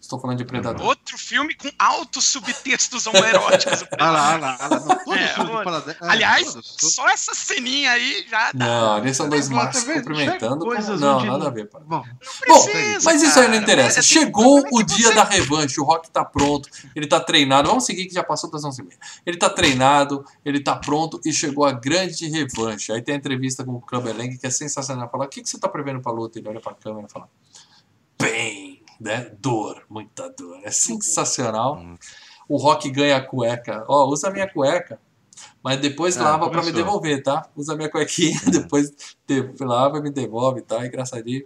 Estou 0.00 0.18
falando 0.20 0.38
de 0.38 0.44
Predador. 0.44 0.86
Outro 0.86 1.16
filme 1.18 1.54
com 1.54 1.68
altos 1.78 2.24
subtextos 2.24 3.06
homoeróticos. 3.06 3.84
Olha 4.00 4.10
lá, 4.10 4.28
olha 4.34 4.38
lá, 4.38 4.58
olha 4.60 4.68
lá. 4.68 4.78
Não, 4.86 5.04
todos 5.04 5.16
É, 5.20 5.28
filmes 5.34 5.88
é, 5.88 5.96
Aliás, 6.00 6.52
todos, 6.52 6.76
todos. 6.76 6.94
só 6.94 7.08
essa 7.08 7.34
ceninha 7.34 7.92
aí 7.92 8.26
já 8.28 8.52
dá. 8.52 8.66
Não, 8.66 8.92
ali 8.94 9.14
são 9.14 9.28
dois 9.28 9.48
machos 9.48 9.84
cumprimentando. 9.84 10.64
Coisas 10.64 11.00
Não, 11.00 11.24
nada 11.24 11.48
a 11.48 11.50
ver. 11.50 11.68
Bom, 11.72 11.80
Bom, 11.86 12.04
precisa, 12.40 13.04
mas 13.04 13.22
isso 13.22 13.38
aí 13.38 13.44
não 13.46 13.52
cara. 13.52 13.62
interessa. 13.62 13.98
É, 13.98 14.00
assim, 14.00 14.08
Chegou 14.14 14.62
o 14.70 14.80
é 14.80 14.84
dia 14.84 15.08
você- 15.08 15.14
da 15.14 15.24
revanche, 15.24 15.80
o 15.80 15.84
Rock 15.84 16.10
tá 16.10 16.24
pronto, 16.24 16.68
ele 16.94 17.06
tá 17.06 17.20
treinado. 17.20 17.68
Vamos 17.68 17.84
seguir 17.84 18.06
que 18.06 18.14
já 18.14 18.22
passou 18.24 18.50
das 18.50 18.62
11h30. 18.64 18.96
Ele 19.26 19.36
tá 19.36 19.50
treinado, 19.50 20.24
ele 20.44 20.60
tá 20.60 20.76
pronto 20.76 21.20
e 21.24 21.32
chegou 21.32 21.64
a 21.64 21.72
grande 21.72 22.26
revanche. 22.28 22.92
Aí 22.92 23.02
tem 23.02 23.14
a 23.14 23.18
entrevista 23.18 23.64
com 23.64 23.72
o 23.72 23.80
Clubberlang 23.80 24.36
que 24.38 24.46
é 24.46 24.50
sensacional. 24.50 25.08
Fala, 25.10 25.24
o 25.24 25.28
que, 25.28 25.42
que 25.42 25.48
você 25.48 25.58
tá 25.58 25.68
prevendo 25.68 26.00
pra 26.00 26.12
luta? 26.12 26.38
Ele 26.38 26.48
olha 26.48 26.60
pra 26.60 26.74
câmera 26.74 27.06
e 27.08 27.12
fala, 27.12 27.28
bem, 28.20 28.77
né? 29.00 29.30
Dor, 29.38 29.84
muita 29.88 30.28
dor. 30.30 30.60
É 30.64 30.70
sensacional. 30.70 31.82
O 32.48 32.56
Rock 32.56 32.90
ganha 32.90 33.16
a 33.16 33.24
cueca. 33.24 33.84
Ó, 33.88 34.06
usa 34.08 34.28
a 34.28 34.30
minha 34.30 34.50
cueca. 34.50 35.00
Mas 35.62 35.80
depois 35.80 36.16
Ah, 36.16 36.22
lava 36.22 36.48
pra 36.50 36.62
me 36.62 36.70
devolver, 36.72 37.22
tá? 37.22 37.46
Usa 37.56 37.74
minha 37.74 37.90
cuequinha, 37.90 38.38
depois 38.46 38.90
de- 39.26 39.52
lava 39.60 39.98
e 39.98 40.02
me 40.02 40.10
devolve, 40.10 40.62
tá? 40.62 40.86
Engraçadinho. 40.86 41.44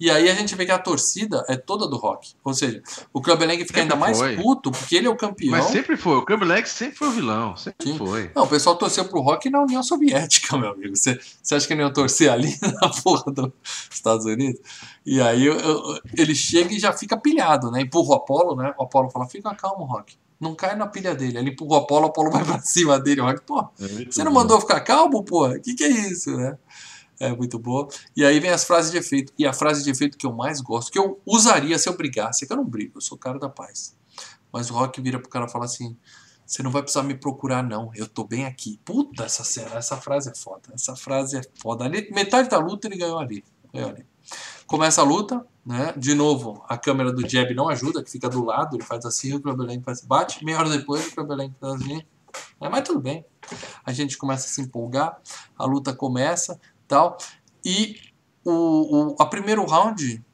E 0.00 0.10
aí 0.10 0.28
a 0.30 0.34
gente 0.34 0.54
vê 0.54 0.64
que 0.64 0.72
a 0.72 0.78
torcida 0.78 1.44
é 1.46 1.56
toda 1.56 1.86
do 1.86 1.96
rock. 1.98 2.32
Ou 2.42 2.54
seja, 2.54 2.82
o 3.12 3.20
Club 3.20 3.40
Lang 3.42 3.58
fica 3.58 3.66
Sempre 3.68 3.80
ainda 3.82 3.96
mais 3.96 4.18
foi. 4.18 4.36
puto, 4.36 4.70
porque 4.70 4.96
ele 4.96 5.06
é 5.06 5.10
o 5.10 5.16
campeão. 5.16 5.50
mas 5.50 5.66
sempre 5.66 5.96
foi. 5.96 6.16
O 6.16 6.24
Crumb 6.24 6.42
Leg 6.44 6.66
sempre 6.66 6.96
foi 6.96 7.08
o 7.08 7.12
vilão. 7.12 7.54
Sempre 7.56 7.92
Sim. 7.92 7.98
foi. 7.98 8.30
Não, 8.34 8.44
o 8.44 8.48
pessoal 8.48 8.76
torceu 8.76 9.04
pro 9.04 9.20
rock 9.20 9.50
na 9.50 9.60
União 9.60 9.82
Soviética, 9.82 10.56
meu 10.58 10.70
amigo. 10.70 10.96
Você, 10.96 11.20
você 11.42 11.54
acha 11.54 11.68
que 11.68 11.74
não 11.74 11.84
ia 11.84 11.92
torcer 11.92 12.30
ali 12.30 12.56
na 12.80 12.88
porra 12.88 13.30
dos 13.30 13.52
Estados 13.90 14.24
Unidos? 14.24 14.60
E 15.04 15.20
aí 15.20 15.44
eu- 15.44 15.58
eu- 15.60 16.00
ele 16.16 16.34
chega 16.34 16.72
e 16.74 16.78
já 16.78 16.92
fica 16.94 17.16
pilhado, 17.16 17.70
né? 17.70 17.82
Empurra 17.82 18.08
o 18.10 18.14
Apolo, 18.14 18.56
né? 18.56 18.74
O 18.78 18.84
Apolo 18.84 19.10
fala: 19.10 19.28
fica 19.28 19.54
calmo, 19.54 19.84
Rock. 19.84 20.16
Não 20.40 20.54
cai 20.54 20.74
na 20.74 20.86
pilha 20.86 21.14
dele. 21.14 21.38
Ele 21.38 21.50
empurra 21.50 21.72
o 21.72 21.82
Apolo, 21.82 22.06
o 22.06 22.08
Apolo 22.08 22.30
vai 22.30 22.42
pra 22.46 22.60
cima 22.60 22.98
dele. 22.98 23.20
O 23.20 23.24
Rock, 23.24 23.42
pô, 23.42 23.68
você 24.10 24.24
não 24.24 24.32
mandou 24.32 24.60
ficar 24.60 24.80
calmo, 24.80 25.22
porra? 25.22 25.56
O 25.56 25.60
que, 25.60 25.74
que 25.74 25.84
é 25.84 25.88
isso, 25.88 26.34
né? 26.36 26.56
É 27.20 27.30
muito 27.30 27.58
boa. 27.58 27.86
E 28.16 28.24
aí 28.24 28.40
vem 28.40 28.50
as 28.50 28.64
frases 28.64 28.90
de 28.90 28.96
efeito. 28.96 29.30
E 29.38 29.46
a 29.46 29.52
frase 29.52 29.84
de 29.84 29.90
efeito 29.90 30.16
que 30.16 30.26
eu 30.26 30.32
mais 30.32 30.62
gosto, 30.62 30.90
que 30.90 30.98
eu 30.98 31.20
usaria 31.26 31.78
se 31.78 31.86
eu 31.86 31.94
brigasse, 31.94 32.44
é 32.44 32.46
que 32.46 32.52
eu 32.52 32.56
não 32.56 32.64
brigo, 32.64 32.96
eu 32.96 33.00
sou 33.02 33.16
o 33.16 33.20
cara 33.20 33.38
da 33.38 33.50
paz. 33.50 33.94
Mas 34.50 34.70
o 34.70 34.74
Rock 34.74 35.00
vira 35.02 35.18
pro 35.18 35.28
cara 35.28 35.44
e 35.44 35.50
fala 35.50 35.66
assim: 35.66 35.94
Você 36.46 36.62
não 36.62 36.70
vai 36.70 36.80
precisar 36.80 37.02
me 37.02 37.14
procurar, 37.14 37.62
não. 37.62 37.90
Eu 37.94 38.08
tô 38.08 38.24
bem 38.24 38.46
aqui. 38.46 38.80
Puta, 38.84 39.24
essa 39.24 39.44
cena, 39.44 39.76
essa 39.76 39.98
frase 39.98 40.30
é 40.30 40.34
foda. 40.34 40.72
Essa 40.72 40.96
frase 40.96 41.36
é 41.36 41.42
foda. 41.60 41.84
Ali, 41.84 42.10
metade 42.10 42.48
da 42.48 42.58
luta 42.58 42.88
ele 42.88 42.96
ganhou 42.96 43.18
ali. 43.18 43.44
Ganhou 43.72 43.90
ali. 43.90 44.06
Começa 44.66 45.02
a 45.02 45.04
luta, 45.04 45.46
né? 45.64 45.92
De 45.96 46.14
novo, 46.14 46.64
a 46.68 46.76
câmera 46.76 47.12
do 47.12 47.28
Jeb 47.28 47.54
não 47.54 47.68
ajuda, 47.68 48.02
que 48.02 48.10
fica 48.10 48.28
do 48.28 48.44
lado, 48.44 48.76
ele 48.76 48.84
faz 48.84 49.04
assim, 49.04 49.34
o 49.34 49.40
Clubberlang 49.40 49.82
faz 49.82 50.00
bate, 50.00 50.44
meia 50.44 50.58
hora 50.58 50.70
depois 50.70 51.06
o 51.06 51.14
Clubberlang 51.14 51.54
faz 51.60 51.74
assim. 51.74 52.02
É, 52.60 52.68
mas 52.68 52.82
tudo 52.84 53.00
bem. 53.00 53.24
A 53.84 53.92
gente 53.92 54.16
começa 54.16 54.46
a 54.46 54.48
se 54.48 54.60
empolgar, 54.60 55.18
a 55.56 55.64
luta 55.64 55.92
começa, 55.92 56.60
tal. 56.86 57.18
E 57.64 57.96
o, 58.44 59.12
o 59.12 59.16
a 59.18 59.26
primeiro 59.26 59.64
round 59.64 60.24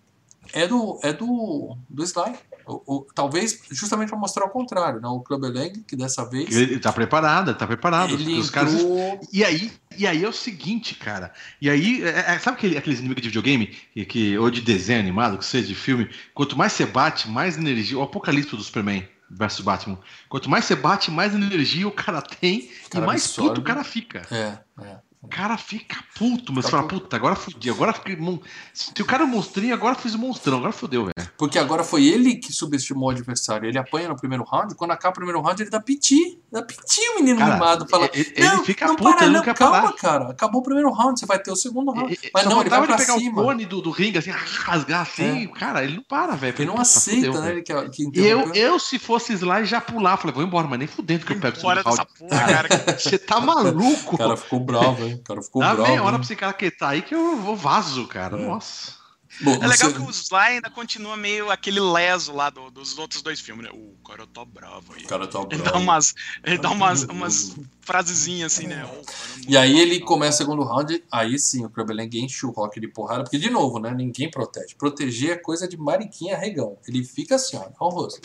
é 0.53 0.67
do 0.67 0.99
é 1.03 1.13
do 1.13 1.77
do 1.89 2.03
Sly. 2.03 2.35
O, 2.67 2.97
o- 2.97 3.07
talvez 3.15 3.61
justamente 3.71 4.09
para 4.11 4.19
mostrar 4.19 4.45
o 4.45 4.51
contrário, 4.51 5.01
né? 5.01 5.07
O 5.09 5.21
Clubberlang 5.21 5.85
que 5.87 5.95
dessa 5.95 6.29
vez 6.29 6.55
Ele, 6.55 6.73
ele 6.73 6.81
tá 6.81 6.93
preparado, 6.93 7.51
ele 7.51 7.59
tá 7.59 7.67
preparado. 7.67 8.13
ele 8.13 8.39
Os 8.39 8.51
caras 8.51 8.75
entrou 8.75 9.21
E 9.33 9.45
aí, 9.45 9.71
e 9.97 10.07
aí 10.07 10.25
é 10.25 10.29
o 10.29 10.33
seguinte, 10.33 10.95
cara. 10.97 11.33
E 11.61 11.71
aí, 11.71 12.03
é- 12.03 12.35
é- 12.35 12.39
sabe 12.41 12.57
aquele, 12.57 12.77
aqueles 12.77 12.99
inimigos 12.99 13.23
de 13.23 13.29
videogame, 13.29 13.67
que, 13.95 14.05
que- 14.05 14.39
ou 14.39 14.51
de 14.51 14.61
desenho 14.61 14.99
animado, 14.99 15.39
que 15.39 15.45
seja 15.45 15.69
de 15.69 15.75
filme? 15.77 16.11
Quanto 16.35 16.59
mais 16.59 16.73
você 16.73 16.85
bate, 16.85 17.29
mais 17.31 17.57
energia. 17.57 17.97
O 17.99 18.03
apocalipse 18.03 18.57
do 18.57 18.63
Superman 18.63 19.09
versus 19.31 19.65
Batman. 19.65 19.99
Quanto 20.29 20.51
mais 20.51 20.65
você 20.65 20.75
bate, 20.75 21.11
mais 21.11 21.35
energia 21.35 21.87
o 21.87 21.93
cara 21.93 22.21
tem 22.21 22.69
cara 22.91 23.05
e 23.05 23.07
mais 23.07 23.25
absorve. 23.25 23.49
puto 23.51 23.61
o 23.61 23.65
cara 23.65 23.85
fica. 23.85 24.23
É, 24.31 24.59
é. 24.83 25.06
O 25.23 25.29
cara 25.29 25.57
fica 25.57 25.97
puto, 26.17 26.53
mas 26.53 26.67
Fica 26.67 26.77
fala, 26.77 26.89
puto. 26.89 27.01
puta, 27.03 27.17
agora 27.17 27.35
fudi, 27.35 27.69
agora 27.69 27.93
fiquei. 27.93 28.15
mon- 28.17 28.39
Se 28.73 28.93
o 29.03 29.05
cara 29.05 29.25
é 29.25 29.27
um 29.27 29.29
monstrinho, 29.29 29.75
agora 29.75 29.97
fiz 29.97 30.15
o 30.15 30.19
monstrão, 30.19 30.59
agora 30.59 30.73
fodeu, 30.73 31.03
velho. 31.07 31.31
Porque 31.37 31.59
agora 31.59 31.83
foi 31.83 32.05
ele 32.07 32.37
que 32.37 32.53
subestimou 32.53 33.09
o 33.09 33.11
adversário. 33.11 33.69
Ele 33.69 33.77
apanha 33.77 34.09
no 34.09 34.17
primeiro 34.17 34.45
round, 34.45 34.75
quando 34.77 34.93
acaba 34.93 35.11
o 35.13 35.15
primeiro 35.17 35.41
round, 35.41 35.61
ele 35.61 35.69
dá 35.71 35.81
piti. 35.81 36.39
Dá 36.53 36.63
piti 36.63 37.01
o 37.11 37.15
menino 37.17 37.39
Cara, 37.41 37.55
mimado. 37.55 37.89
Fala, 37.89 38.09
ele- 38.15 38.33
ele 38.37 38.49
não, 38.49 38.65
fica 38.65 38.87
não 38.87 38.95
puto, 38.95 39.11
para 39.11 39.25
ele 39.27 39.35
não, 39.37 39.45
não 39.45 39.55
calma, 39.55 39.81
parar." 39.83 39.93
cara. 39.95 40.31
Acabou 40.31 40.61
o 40.61 40.65
primeiro 40.65 40.93
round, 40.93 41.19
você 41.19 41.27
vai 41.27 41.39
ter 41.41 41.51
o 41.51 41.57
segundo 41.57 41.91
round. 41.91 42.13
E- 42.13 42.27
e- 42.27 42.31
Mas 42.33 42.45
não, 42.45 42.61
ele 42.61 42.71
vai 42.71 42.87
pra 42.87 42.97
pegar 42.97 43.15
cima. 43.19 43.43
o 43.43 43.45
cone 43.47 43.67
do, 43.67 43.83
do 43.83 43.91
ringue, 43.91 44.19
assim, 44.19 44.31
rasgar 44.31 45.01
assim, 45.01 45.49
cara, 45.49 45.83
ele 45.83 45.97
não 45.97 46.05
para, 46.05 46.37
velho. 46.37 46.55
Ele 46.57 46.67
não 46.67 46.75
Puta, 46.75 46.83
aceita, 46.83 47.27
fudeu, 47.27 47.33
né? 47.41 47.47
velho. 47.49 47.65
Ele 47.69 47.91
que 47.91 48.11
E 48.21 48.25
eu, 48.25 48.53
eu, 48.55 48.79
se 48.79 48.99
fosse 48.99 49.33
Sly, 49.33 49.65
já 49.65 49.81
pular. 49.81 50.17
Falei, 50.19 50.35
vou 50.35 50.45
embora, 50.45 50.69
mas 50.69 50.79
nem 50.79 50.87
fudendo 50.89 51.27
que 51.27 51.33
eu 51.33 51.41
pego 51.41 51.57
o 51.57 51.61
segundo 51.61 51.83
round. 51.83 52.07
porra, 52.19 52.29
cara. 52.47 52.69
Você 53.01 53.19
tá 53.19 53.41
maluco? 53.41 54.15
O 54.15 54.19
cara 54.19 54.37
ficou 54.37 54.61
bravo, 54.61 55.05
hein? 55.05 55.16
O 55.17 55.23
cara 55.23 55.43
ficou 55.43 55.63
Dá 55.63 55.75
bravo. 55.75 55.89
meia 55.89 56.03
hora 56.03 56.13
hein? 56.13 56.19
pra 56.19 56.25
esse 56.25 56.37
cara 56.37 56.53
quietar 56.53 56.91
aí 56.91 57.03
que 57.03 57.15
eu 57.15 57.37
vou 57.39 57.57
vazo, 57.57 58.07
cara. 58.07 58.37
É. 58.41 58.47
Nossa. 58.47 58.95
Bom, 59.43 59.53
É 59.53 59.67
legal 59.67 59.91
você- 59.91 59.93
que 59.93 60.01
o 60.03 60.09
Sly 60.11 60.39
ainda 60.39 60.71
continua 60.71 61.15
meio 61.15 61.51
aquele 61.51 61.79
leso 61.79 62.33
lá 62.33 62.49
do- 62.49 62.71
dos 62.71 62.97
outros 62.97 63.21
dois 63.21 63.39
filmes, 63.39 63.67
né? 63.67 63.71
O 63.75 63.95
cara 64.09 64.27
tá 64.27 64.43
bravo 64.47 64.95
aí. 64.95 65.03
O 65.05 65.07
cara 65.09 65.27
tá 65.27 65.41
Ele 65.41 65.49
bravo. 65.61 65.65
dá 65.73 65.77
umas, 65.77 66.15
ele 66.43 66.57
dá 66.57 66.71
umas, 66.71 67.03
umas 67.11 67.55
frasezinhas 67.83 68.55
assim, 68.55 68.67
né? 68.67 68.83
"Ô, 68.87 68.89
cara, 69.05 69.19
E 69.47 69.55
aí 69.59 69.79
ele 69.79 69.99
não." 69.99 70.07
começa 70.07 70.37
o 70.43 70.47
segundo 70.47 70.63
round, 70.63 71.05
aí 71.13 71.39
sim 71.39 71.67
o 71.67 71.69
Clubberlang 71.69 72.09
enche 72.19 72.47
o 72.47 72.51
Rock 72.51 72.81
de 72.81 72.89
porrada, 72.89 73.25
porque 73.25 73.37
de 73.37 73.51
novo, 73.51 73.79
né, 73.79 73.91
ninguém 73.93 74.31
protege. 74.31 74.75
Proteger 74.79 75.33
é 75.33 75.37
coisa 75.37 75.69
de 75.69 75.77
mariquinha 75.77 76.35
regão. 76.39 76.79
Ele 76.89 77.05
fica 77.05 77.35
assim, 77.35 77.59
ó, 77.59 77.67
ó 77.79 77.89
o 77.89 77.91
rosto. 77.91 78.21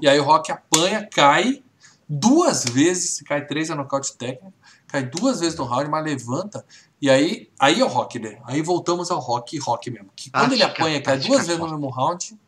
E 0.00 0.08
aí 0.08 0.18
o 0.18 0.22
Rock 0.24 0.50
apanha, 0.50 1.06
cai 1.12 1.62
duas 2.08 2.64
vezes, 2.64 3.10
se 3.16 3.24
cai 3.24 3.46
três 3.46 3.70
é 3.70 3.74
nocaute 3.74 4.16
técnico, 4.16 4.52
cai 4.90 5.04
duas 5.04 5.40
vezes 5.40 5.56
no 5.56 5.64
round, 5.64 5.88
mas 5.88 6.04
levanta. 6.04 6.64
E 7.00 7.08
aí, 7.08 7.48
aí 7.58 7.80
é 7.80 7.84
o 7.84 7.88
Rock, 7.88 8.18
né? 8.18 8.40
Aí 8.44 8.60
voltamos 8.60 9.10
ao 9.10 9.20
Rock, 9.20 9.56
Rock 9.58 9.90
mesmo. 9.90 10.10
Que 10.14 10.30
quando 10.30 10.52
ele 10.52 10.62
Tática, 10.62 10.82
apanha 10.82 10.96
e 10.96 11.00
cai 11.00 11.18
duas 11.18 11.46
vezes 11.46 11.58
no 11.60 11.68
mesmo 11.68 11.88
round, 11.88 12.38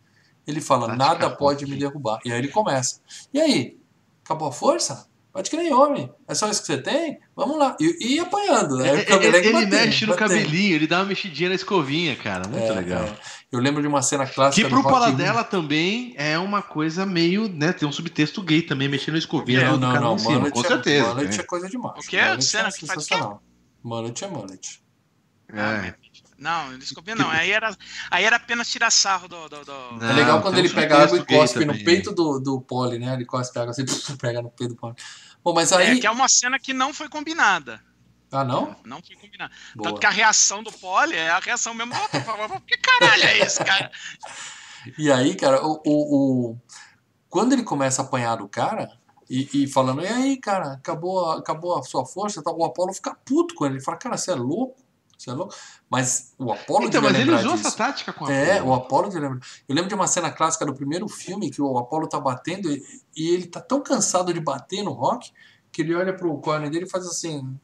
ele 0.47 0.61
fala, 0.61 0.89
Tática 0.89 1.05
nada 1.05 1.31
pode 1.31 1.61
forte. 1.61 1.71
me 1.71 1.79
derrubar. 1.79 2.21
E 2.25 2.33
aí 2.33 2.39
ele 2.39 2.49
começa. 2.49 3.01
E 3.33 3.41
aí, 3.41 3.79
acabou 4.25 4.49
a 4.49 4.53
força? 4.53 5.07
Pode 5.33 5.49
que 5.49 5.57
nem 5.57 5.73
homem. 5.73 6.13
É 6.29 6.35
só 6.35 6.51
isso 6.51 6.61
que 6.61 6.67
você 6.67 6.77
tem? 6.77 7.19
Vamos 7.35 7.59
lá. 7.59 7.75
E, 7.81 8.17
e 8.17 8.21
apanhando, 8.21 8.77
né? 8.77 8.89
Ele, 8.93 9.01
O 9.03 9.07
Clubberlang 9.07 9.39
ele 9.39 9.53
batendo, 9.53 9.71
mexe 9.71 10.05
no 10.07 10.13
batendo. 10.13 10.29
cabelinho, 10.29 10.75
ele 10.75 10.87
dá 10.87 10.99
uma 10.99 11.07
mexidinha 11.07 11.49
na 11.49 11.55
escovinha, 11.55 12.15
cara. 12.17 12.47
Muito 12.47 12.65
É, 12.71 12.73
legal. 12.73 13.03
é. 13.05 13.17
Eu 13.51 13.59
lembro 13.59 13.81
de 13.81 13.89
uma 13.89 14.03
cena 14.03 14.27
Que 14.27 14.35
clássica 14.35 14.69
pro 14.69 14.77
do 14.79 14.83
Rock 14.83 14.93
Paladela 14.95 15.43
também 15.43 16.13
é 16.19 16.39
uma 16.39 16.61
coisa 16.61 17.07
meio, 17.07 17.49
né? 17.49 17.73
Tem 17.73 17.89
um 17.89 17.93
subtexto 17.93 18.43
gay 18.43 18.61
também, 18.61 18.89
mexendo 18.89 19.13
na 19.15 19.19
escovinha 19.21 19.65
Não, 19.65 19.79
do 19.79 19.87
não, 19.87 19.95
não. 20.01 20.17
Mullet 20.17 20.51
com 20.53 20.61
é- 20.61 20.69
certeza. 20.69 21.09
Mullet 21.15 21.35
é 21.35 21.39
né? 21.39 21.43
coisa 21.45 21.69
demais. 21.69 22.05
O 22.05 22.09
quê? 22.09 22.21
Mullet 22.21 22.45
Cena 22.45 22.69
é 22.69 22.73
que 22.73 22.87
faz 22.87 22.91
o 22.91 22.95
quê? 22.95 23.01
sensacional. 23.03 23.43
Mullet 23.83 24.25
é 24.25 24.29
mullet. 24.29 24.83
É. 25.55 25.95
Não, 26.43 26.77
desculpa, 26.77 27.15
não. 27.15 27.31
Aí 27.31 27.51
era, 27.53 27.75
aí 28.11 28.25
era 28.25 28.37
apenas 28.37 28.69
tirar 28.69 28.91
sarro 28.91 29.29
do. 29.29 29.49
do, 29.49 29.65
do- 29.65 29.93
Não, 30.01 30.11
é 30.11 30.13
legal 30.13 30.43
quando 30.43 30.59
ele 30.59 30.69
pega 30.69 31.05
água 31.05 31.17
e 31.19 31.25
cospe 31.25 31.65
no 31.65 31.73
peito 31.85 32.13
do, 32.13 32.41
do 32.41 32.61
Poli, 32.61 32.99
né? 32.99 33.15
Ele 33.15 33.25
cospe 33.25 33.59
água 33.61 33.71
assim, 33.71 33.85
pega 34.21 34.43
no 34.43 34.51
peito 34.51 34.75
do 34.75 34.81
Poli. 34.81 34.95
Bom, 35.45 35.55
mas 35.55 35.73
aí. 35.73 35.97
É, 35.99 36.01
que 36.01 36.07
é 36.07 36.11
uma 36.11 36.29
cena 36.29 36.59
que 36.59 36.73
não 36.73 36.93
foi 36.93 37.09
combinada. 37.09 37.81
Ah, 38.33 38.45
não? 38.45 38.75
Não 38.85 39.01
foi 39.03 39.15
combinada. 39.15 39.53
Boa. 39.77 39.91
Tanto 39.91 40.01
que 40.01 40.07
a 40.07 40.11
reação 40.11 40.63
do 40.63 40.73
Poli 40.73 41.15
é 41.15 41.31
a 41.31 41.39
reação 41.39 41.75
mesmo 41.75 41.95
do 41.95 42.01
outro. 42.01 42.21
Fala, 42.23 42.61
Que 42.67 42.77
caralho 42.79 43.23
é 43.25 43.39
esse, 43.39 43.63
cara? 43.65 43.91
E 44.99 45.13
aí, 45.13 45.37
cara, 45.37 45.65
o, 45.65 45.81
o, 45.87 46.51
o- 46.51 46.61
quando 47.29 47.53
ele 47.53 47.63
começa 47.63 48.03
a 48.03 48.05
apanhar 48.05 48.35
do 48.35 48.49
cara 48.49 48.91
e, 49.31 49.63
e 49.63 49.67
falando, 49.69 50.03
e 50.03 50.09
aí, 50.09 50.37
cara, 50.37 50.73
acabou, 50.73 51.31
a- 51.31 51.39
acabou 51.39 51.79
a 51.79 51.83
sua 51.85 52.05
força, 52.05 52.43
o 52.45 52.65
Apolo 52.65 52.93
fica 52.93 53.15
puto 53.25 53.55
com 53.55 53.65
ele. 53.65 53.77
Ele 53.77 53.85
fala, 53.85 53.97
cara, 53.97 54.17
você 54.17 54.33
é 54.33 54.35
louco? 54.35 54.82
Você 55.23 55.31
é 55.31 55.35
louco? 55.35 55.55
Mas 55.89 56.33
o 56.39 56.51
Apolo 56.53 56.87
Então, 56.89 57.01
devia 57.01 57.03
mas 57.03 57.15
ele 57.21 57.31
lembrar 57.31 57.41
usou 57.47 57.57
disso. 57.57 57.69
essa 57.69 57.77
tática 57.77 58.13
com 58.13 58.25
a 58.27 58.33
É, 58.33 58.55
Apollo. 58.59 58.71
o 58.71 58.75
Apolo 58.75 59.09
de 59.09 59.19
lembra. 59.21 59.39
Eu 59.69 59.75
lembro 59.75 59.89
de 59.89 59.95
uma 59.95 60.07
cena 60.09 60.31
clássica 60.31 60.67
do 60.67 60.75
primeiro 60.75 61.09
filme 61.09 61.51
que 61.51 61.63
o 61.63 61.79
Apolo 61.79 62.09
tá 62.09 62.19
batendo 62.19 62.71
e, 62.73 62.83
e 63.17 63.29
ele 63.35 63.47
tá 63.47 63.61
tão 63.61 63.81
cansado 63.81 64.33
de 64.35 64.41
bater 64.41 64.83
no 64.83 64.93
Rock 64.93 65.31
que 65.71 65.83
ele 65.83 65.95
olha 65.95 66.13
pro 66.15 66.37
corner 66.39 66.69
dele 66.71 66.87
e 66.87 66.91
faz 66.91 67.07
assim. 67.07 67.57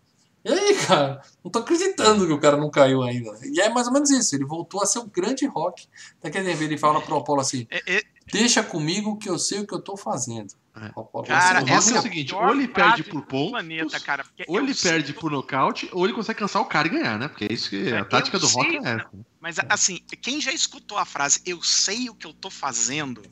E 0.44 0.52
aí, 0.52 0.74
cara? 0.86 1.20
Não 1.44 1.50
tô 1.50 1.58
acreditando 1.58 2.24
que 2.26 2.32
o 2.32 2.40
cara 2.40 2.56
não 2.56 2.70
caiu 2.70 3.02
ainda. 3.02 3.36
E 3.44 3.60
é 3.60 3.68
mais 3.68 3.88
ou 3.88 3.92
menos 3.92 4.08
isso. 4.10 4.34
Ele 4.36 4.44
voltou 4.46 4.80
a 4.82 4.86
ser 4.86 5.00
o 5.00 5.04
grande 5.06 5.44
rock. 5.46 5.88
Daquele 6.22 6.48
tempo 6.50 6.62
ele 6.62 6.78
fala 6.78 7.00
pro 7.00 7.16
Apolo 7.16 7.40
assim: 7.40 7.66
É, 7.70 7.96
é, 7.98 8.02
Deixa 8.32 8.62
comigo 8.62 9.18
que 9.18 9.28
eu 9.28 9.38
sei 9.38 9.60
o 9.60 9.66
que 9.66 9.74
eu 9.74 9.80
tô 9.80 9.96
fazendo. 9.96 10.54
É. 10.86 11.26
Cara, 11.26 11.62
o 11.62 11.66
Rock 11.66 11.88
é 11.88 11.92
é 11.92 11.94
o 11.94 11.98
a 11.98 12.02
seguinte, 12.02 12.34
ou 12.34 12.50
ele 12.50 12.68
perde 12.68 13.02
por 13.04 13.22
pontos, 13.22 13.50
planeta, 13.50 14.00
cara. 14.00 14.24
ou 14.46 14.58
ele 14.58 14.74
perde 14.74 15.12
por 15.12 15.30
nocaute, 15.30 15.88
ou 15.92 16.04
ele 16.04 16.14
consegue 16.14 16.38
cansar 16.38 16.62
o 16.62 16.66
cara 16.66 16.86
e 16.86 16.90
ganhar, 16.90 17.18
né? 17.18 17.28
Porque 17.28 17.44
é 17.44 17.52
isso 17.52 17.70
que 17.70 17.92
a 17.92 17.98
Eu 17.98 18.08
tática 18.08 18.38
do 18.38 18.46
Rock 18.46 18.70
sei, 18.70 18.78
é 18.78 18.94
essa. 18.94 19.10
Mas 19.40 19.56
assim, 19.68 19.98
quem 20.20 20.40
já 20.40 20.52
escutou 20.52 20.98
a 20.98 21.04
frase 21.04 21.40
eu 21.44 21.62
sei 21.62 22.08
o 22.08 22.14
que 22.14 22.26
eu 22.26 22.32
tô 22.32 22.50
fazendo, 22.50 23.22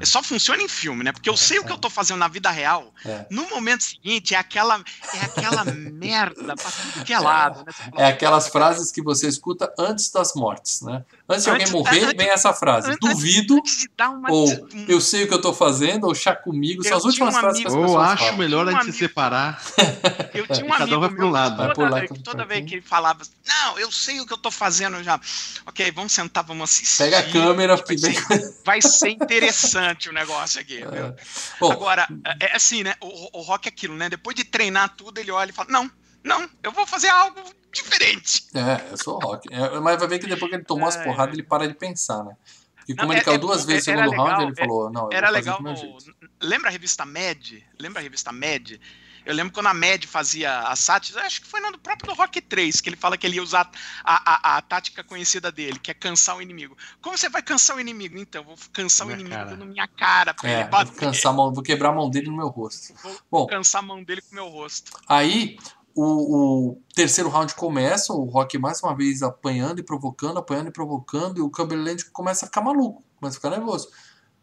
é 0.00 0.04
só 0.04 0.22
funciona 0.22 0.62
em 0.62 0.68
filme, 0.68 1.04
né? 1.04 1.12
Porque 1.12 1.28
eu 1.28 1.36
sei 1.36 1.58
o 1.58 1.64
que 1.64 1.72
eu 1.72 1.78
tô 1.78 1.88
fazendo 1.90 2.18
na 2.18 2.28
vida 2.28 2.50
real. 2.50 2.92
É. 3.04 3.26
No 3.30 3.48
momento 3.48 3.82
seguinte, 3.84 4.34
é 4.34 4.38
aquela, 4.38 4.82
é 5.14 5.20
aquela 5.24 5.64
merda 5.66 6.54
pra 6.56 6.70
tudo 6.70 7.04
que 7.04 7.12
é 7.12 7.18
lado. 7.18 7.64
Né? 7.64 7.72
É 7.96 8.06
aquelas 8.06 8.48
frases 8.48 8.90
que 8.92 9.02
você 9.02 9.28
escuta 9.28 9.72
antes 9.78 10.10
das 10.10 10.34
mortes, 10.34 10.82
né? 10.82 11.04
Antes 11.28 11.44
de 11.44 11.50
alguém 11.50 11.62
Antes- 11.64 11.72
morrer, 11.72 12.04
antes- 12.04 12.16
vem 12.16 12.28
essa 12.30 12.52
frase. 12.52 12.90
antes- 12.90 12.98
Duvido, 13.08 13.56
antes 13.56 13.78
de 13.78 13.88
dar 13.96 14.10
uma. 14.10 14.30
ou 14.30 14.48
um- 14.50 14.84
eu 14.88 15.00
sei 15.00 15.24
o 15.24 15.28
que 15.28 15.34
eu 15.34 15.40
tô 15.40 15.52
fazendo, 15.52 16.04
ou 16.06 16.14
chá 16.14 16.34
comigo. 16.34 16.82
São 16.82 16.96
as 16.96 17.04
últimas 17.04 17.34
um 17.34 17.38
frases 17.40 17.60
que 17.60 17.66
as 17.68 17.74
amigo- 17.74 17.90
Ou 17.90 17.98
acho 18.00 18.22
falam. 18.24 18.38
melhor 18.38 18.66
a 18.66 18.70
Um 18.70 18.72
gente 18.72 18.82
se 18.84 18.88
amigo- 18.90 18.98
separar. 18.98 19.62
Eu 20.34 20.46
tinha 20.46 20.64
um 20.64 20.68
Cada 20.68 20.84
um 20.84 20.84
amigo 20.84 21.00
vai 21.00 21.10
pro 21.10 21.28
lado. 21.30 21.56
toda, 21.56 21.72
pro 21.74 21.82
lado, 21.84 22.08
vez, 22.08 22.22
toda 22.22 22.44
vez 22.44 22.64
que 22.68 22.74
ele 22.76 22.82
falava, 22.82 23.20
não, 23.46 23.78
eu 23.78 23.90
sei 23.90 24.20
o 24.20 24.26
que 24.26 24.32
eu 24.32 24.38
tô 24.38 24.50
fazendo 24.50 25.02
já. 25.02 25.18
Ok, 25.66 25.90
vamos 25.90 26.12
sentar, 26.12 26.44
vamos 26.44 26.70
assistir. 26.70 26.98
Pega 26.98 27.18
a 27.18 27.22
câmera, 27.30 27.76
vai, 27.76 27.98
ser, 27.98 28.54
vai 28.64 28.82
ser 28.82 29.08
interessante 29.10 29.77
o 30.08 30.12
negócio 30.12 30.60
aqui. 30.60 30.76
viu? 30.78 31.06
É. 31.06 31.14
Bom, 31.60 31.72
Agora, 31.72 32.06
é 32.40 32.46
é 32.46 32.56
assim, 32.56 32.82
né? 32.82 32.94
O, 33.00 33.38
o 33.38 33.42
rock 33.42 33.68
é 33.68 33.70
aquilo, 33.70 33.94
né? 33.96 34.08
Depois 34.08 34.34
de 34.36 34.44
treinar 34.44 34.94
tudo, 34.96 35.18
ele 35.18 35.30
olha 35.30 35.50
e 35.50 35.52
fala: 35.52 35.68
Não, 35.70 35.90
não, 36.24 36.48
eu 36.62 36.72
vou 36.72 36.86
fazer 36.86 37.08
algo 37.08 37.40
diferente. 37.72 38.44
é, 38.54 38.92
eu 38.92 38.96
sou 38.96 39.18
rock. 39.18 39.48
É, 39.52 39.80
mas 39.80 39.98
vai 39.98 40.08
ver 40.08 40.18
que 40.18 40.26
depois 40.26 40.50
que 40.50 40.56
ele 40.56 40.64
tomou 40.64 40.88
as 40.88 40.96
É, 40.96 41.04
porradas, 41.04 41.34
ele 41.34 41.42
para 41.42 41.66
de 41.68 41.74
pensar, 41.74 42.24
né? 42.24 42.34
Porque 42.76 42.94
como 42.94 43.08
Não, 43.08 43.12
ele 43.14 43.20
é- 43.20 43.24
caiu 43.24 43.34
é 43.36 43.38
duas 43.38 43.60
bom, 43.62 43.66
vezes 43.66 43.86
no 43.86 43.92
segundo 43.92 44.10
round, 44.16 44.30
legal, 44.30 44.42
ele 44.48 44.56
falou, 44.56 44.90
não, 44.90 45.08
Era 45.12 45.28
legal. 45.28 45.60
no-. 45.62 45.98
Lembra 46.40 46.70
a 46.70 46.72
revista 46.72 47.04
Mad? 47.04 47.52
Lembra 47.78 48.00
a 48.00 48.02
revista 48.02 48.32
Mad? 48.32 48.80
Eu 49.28 49.34
lembro 49.34 49.52
quando 49.52 49.66
a 49.66 49.74
Mad 49.74 50.06
fazia 50.06 50.60
a 50.60 50.74
sátira, 50.74 51.20
acho 51.20 51.42
que 51.42 51.46
foi 51.46 51.60
no 51.60 51.76
próprio 51.78 52.14
do 52.14 52.16
Rock 52.16 52.40
3, 52.40 52.80
que 52.80 52.88
ele 52.88 52.96
fala 52.96 53.18
que 53.18 53.26
ele 53.26 53.36
ia 53.36 53.42
usar 53.42 53.70
a, 54.02 54.54
a, 54.54 54.56
a 54.56 54.62
tática 54.62 55.04
conhecida 55.04 55.52
dele, 55.52 55.78
que 55.78 55.90
é 55.90 55.94
cansar 55.94 56.38
o 56.38 56.40
inimigo. 56.40 56.74
Como 57.02 57.18
você 57.18 57.28
vai 57.28 57.42
cansar 57.42 57.76
o 57.76 57.80
inimigo? 57.80 58.16
Então, 58.16 58.40
eu 58.40 58.46
vou 58.46 58.56
cansar 58.72 59.06
o 59.06 59.10
Minha 59.10 59.20
inimigo 59.20 59.44
cara. 59.44 59.56
na 59.58 59.66
minha 59.66 59.86
cara 59.86 60.32
pra 60.32 60.48
É, 60.48 60.60
ele 60.62 60.70
vou, 60.70 60.94
cansar 60.94 61.30
a 61.30 61.36
mão, 61.36 61.52
vou 61.52 61.62
quebrar 61.62 61.90
a 61.90 61.92
mão 61.92 62.08
dele 62.08 62.28
no 62.28 62.38
meu 62.38 62.48
rosto. 62.48 62.94
Vou 63.02 63.18
Bom, 63.30 63.46
cansar 63.46 63.82
a 63.82 63.86
mão 63.86 64.02
dele 64.02 64.22
com 64.22 64.32
o 64.32 64.34
meu 64.34 64.48
rosto. 64.48 64.92
Aí 65.06 65.58
o, 65.94 66.70
o 66.70 66.82
terceiro 66.94 67.28
round 67.28 67.54
começa, 67.54 68.14
o 68.14 68.24
Rock 68.24 68.56
mais 68.56 68.82
uma 68.82 68.96
vez 68.96 69.22
apanhando 69.22 69.78
e 69.78 69.82
provocando, 69.82 70.38
apanhando 70.38 70.68
e 70.68 70.72
provocando, 70.72 71.36
e 71.36 71.42
o 71.42 71.50
Cumberland 71.50 72.02
começa 72.12 72.46
a 72.46 72.48
ficar 72.48 72.62
maluco, 72.62 73.04
começa 73.20 73.36
a 73.36 73.40
ficar 73.40 73.50
nervoso. 73.50 73.90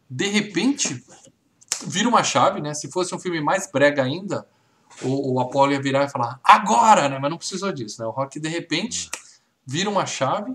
De 0.08 0.28
repente, 0.28 1.04
vira 1.88 2.08
uma 2.08 2.24
chave, 2.24 2.62
né? 2.62 2.76
Se 2.76 2.92
fosse 2.92 3.16
um 3.16 3.20
filme 3.20 3.42
mais 3.42 3.68
brega 3.72 4.04
ainda, 4.04 4.48
o, 5.02 5.34
o 5.34 5.40
Apollo 5.40 5.74
ia 5.74 5.82
virar 5.82 6.06
e 6.06 6.10
falar, 6.10 6.40
agora, 6.44 7.10
né? 7.10 7.20
Mas 7.20 7.30
não 7.30 7.38
precisou 7.38 7.72
disso, 7.72 8.02
né? 8.02 8.08
O 8.08 8.12
Rock, 8.12 8.40
de 8.40 8.50
repente, 8.50 9.10
vira 9.66 9.90
uma 9.90 10.06
chave, 10.06 10.54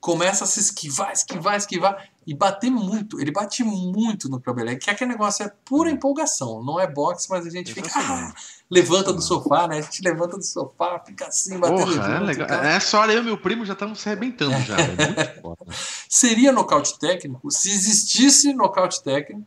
começa 0.00 0.44
a 0.44 0.46
se 0.46 0.60
esquivar, 0.60 1.12
esquivar, 1.12 1.56
esquivar, 1.56 2.10
e 2.26 2.34
bater 2.34 2.70
muito. 2.70 3.20
Ele 3.20 3.32
bate 3.32 3.64
muito 3.64 4.28
no 4.28 4.40
Lang, 4.46 4.76
que 4.76 4.88
aquele 4.88 5.10
negócio 5.10 5.44
é 5.44 5.52
pura 5.64 5.90
empolgação. 5.90 6.62
Não 6.62 6.78
é 6.78 6.86
boxe, 6.86 7.28
mas 7.28 7.46
a 7.46 7.50
gente 7.50 7.74
fica. 7.74 7.90
Ah, 7.94 8.32
levanta 8.70 9.12
do 9.12 9.20
sofá, 9.20 9.66
né? 9.66 9.78
A 9.78 9.80
gente 9.80 10.00
levanta 10.02 10.36
do 10.36 10.44
sofá, 10.44 11.02
fica 11.04 11.26
assim, 11.26 11.58
batendo 11.58 11.86
Porra, 11.86 12.06
é 12.06 12.12
junto, 12.12 12.24
legal. 12.24 12.46
cara. 12.46 12.68
Essa 12.68 12.98
hora 13.00 13.12
eu 13.12 13.22
e 13.22 13.24
meu 13.24 13.38
primo 13.38 13.64
já 13.64 13.72
estamos 13.72 14.00
se 14.00 14.08
arrebentando 14.08 14.58
já. 14.60 14.76
velho. 14.76 15.42
Muito. 15.42 15.66
Seria 16.08 16.52
nocaute 16.52 16.98
técnico 16.98 17.50
se 17.50 17.70
existisse 17.70 18.52
nocaute 18.52 19.02
técnico 19.02 19.44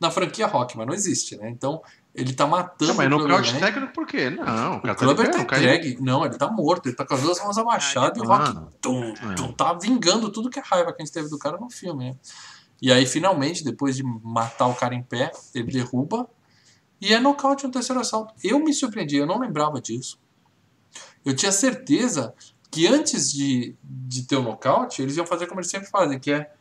na 0.00 0.10
franquia 0.10 0.46
Rock, 0.46 0.76
mas 0.76 0.86
não 0.86 0.94
existe, 0.94 1.36
né? 1.36 1.48
Então 1.50 1.82
ele 2.14 2.32
tá 2.32 2.46
matando 2.46 2.86
Não, 2.92 2.94
mas 2.94 3.06
o 3.06 3.10
no 3.10 3.16
Clubber 3.16 3.36
nocaute 3.36 3.52
Lang. 3.54 3.64
técnico 3.64 3.92
por 3.92 4.06
quê? 4.06 4.30
Não, 4.30 4.74
o 4.74 4.76
O 4.76 4.94
Clubber 4.94 5.26
tá 5.30 5.32
tá 5.32 5.42
entregue. 5.42 5.98
Não, 6.00 6.24
ele 6.24 6.36
tá 6.36 6.48
morto. 6.50 6.86
Ele 6.88 6.94
tá 6.96 7.04
com 7.04 7.14
as 7.14 7.22
duas 7.22 7.38
mãos 7.42 7.58
abaixadas 7.58 8.22
e 8.22 8.26
o 8.26 8.32
Ah, 8.32 8.36
Rock 8.36 8.76
tum, 8.80 9.04
é. 9.04 9.34
tum, 9.34 9.52
tá 9.52 9.72
vingando 9.74 10.30
tudo 10.30 10.48
que 10.48 10.58
é 10.58 10.62
raiva 10.64 10.92
que 10.92 11.02
a 11.02 11.04
gente 11.04 11.12
teve 11.12 11.28
do 11.28 11.38
cara 11.38 11.56
no 11.58 11.68
filme, 11.70 12.10
né? 12.10 12.16
E 12.80 12.92
aí, 12.92 13.06
finalmente, 13.06 13.64
depois 13.64 13.96
de 13.96 14.02
matar 14.02 14.66
o 14.66 14.74
cara 14.74 14.94
em 14.94 15.02
pé, 15.02 15.30
ele 15.54 15.72
derruba 15.72 16.28
e 17.00 17.12
é 17.14 17.18
nocaute 17.18 17.64
no 17.64 17.70
terceiro 17.72 18.00
assalto. 18.00 18.34
Eu 18.42 18.58
me 18.60 18.72
surpreendi, 18.72 19.16
eu 19.16 19.26
não 19.26 19.38
lembrava 19.38 19.80
disso. 19.80 20.18
Eu 21.24 21.34
tinha 21.34 21.50
certeza 21.52 22.34
que 22.70 22.86
antes 22.86 23.32
de, 23.32 23.74
de 23.82 24.24
ter 24.26 24.36
o 24.36 24.42
nocaute, 24.42 25.00
eles 25.00 25.16
iam 25.16 25.24
fazer 25.26 25.46
como 25.46 25.60
eles 25.60 25.70
sempre 25.70 25.88
fazem, 25.88 26.18
que 26.18 26.30
é 26.32 26.52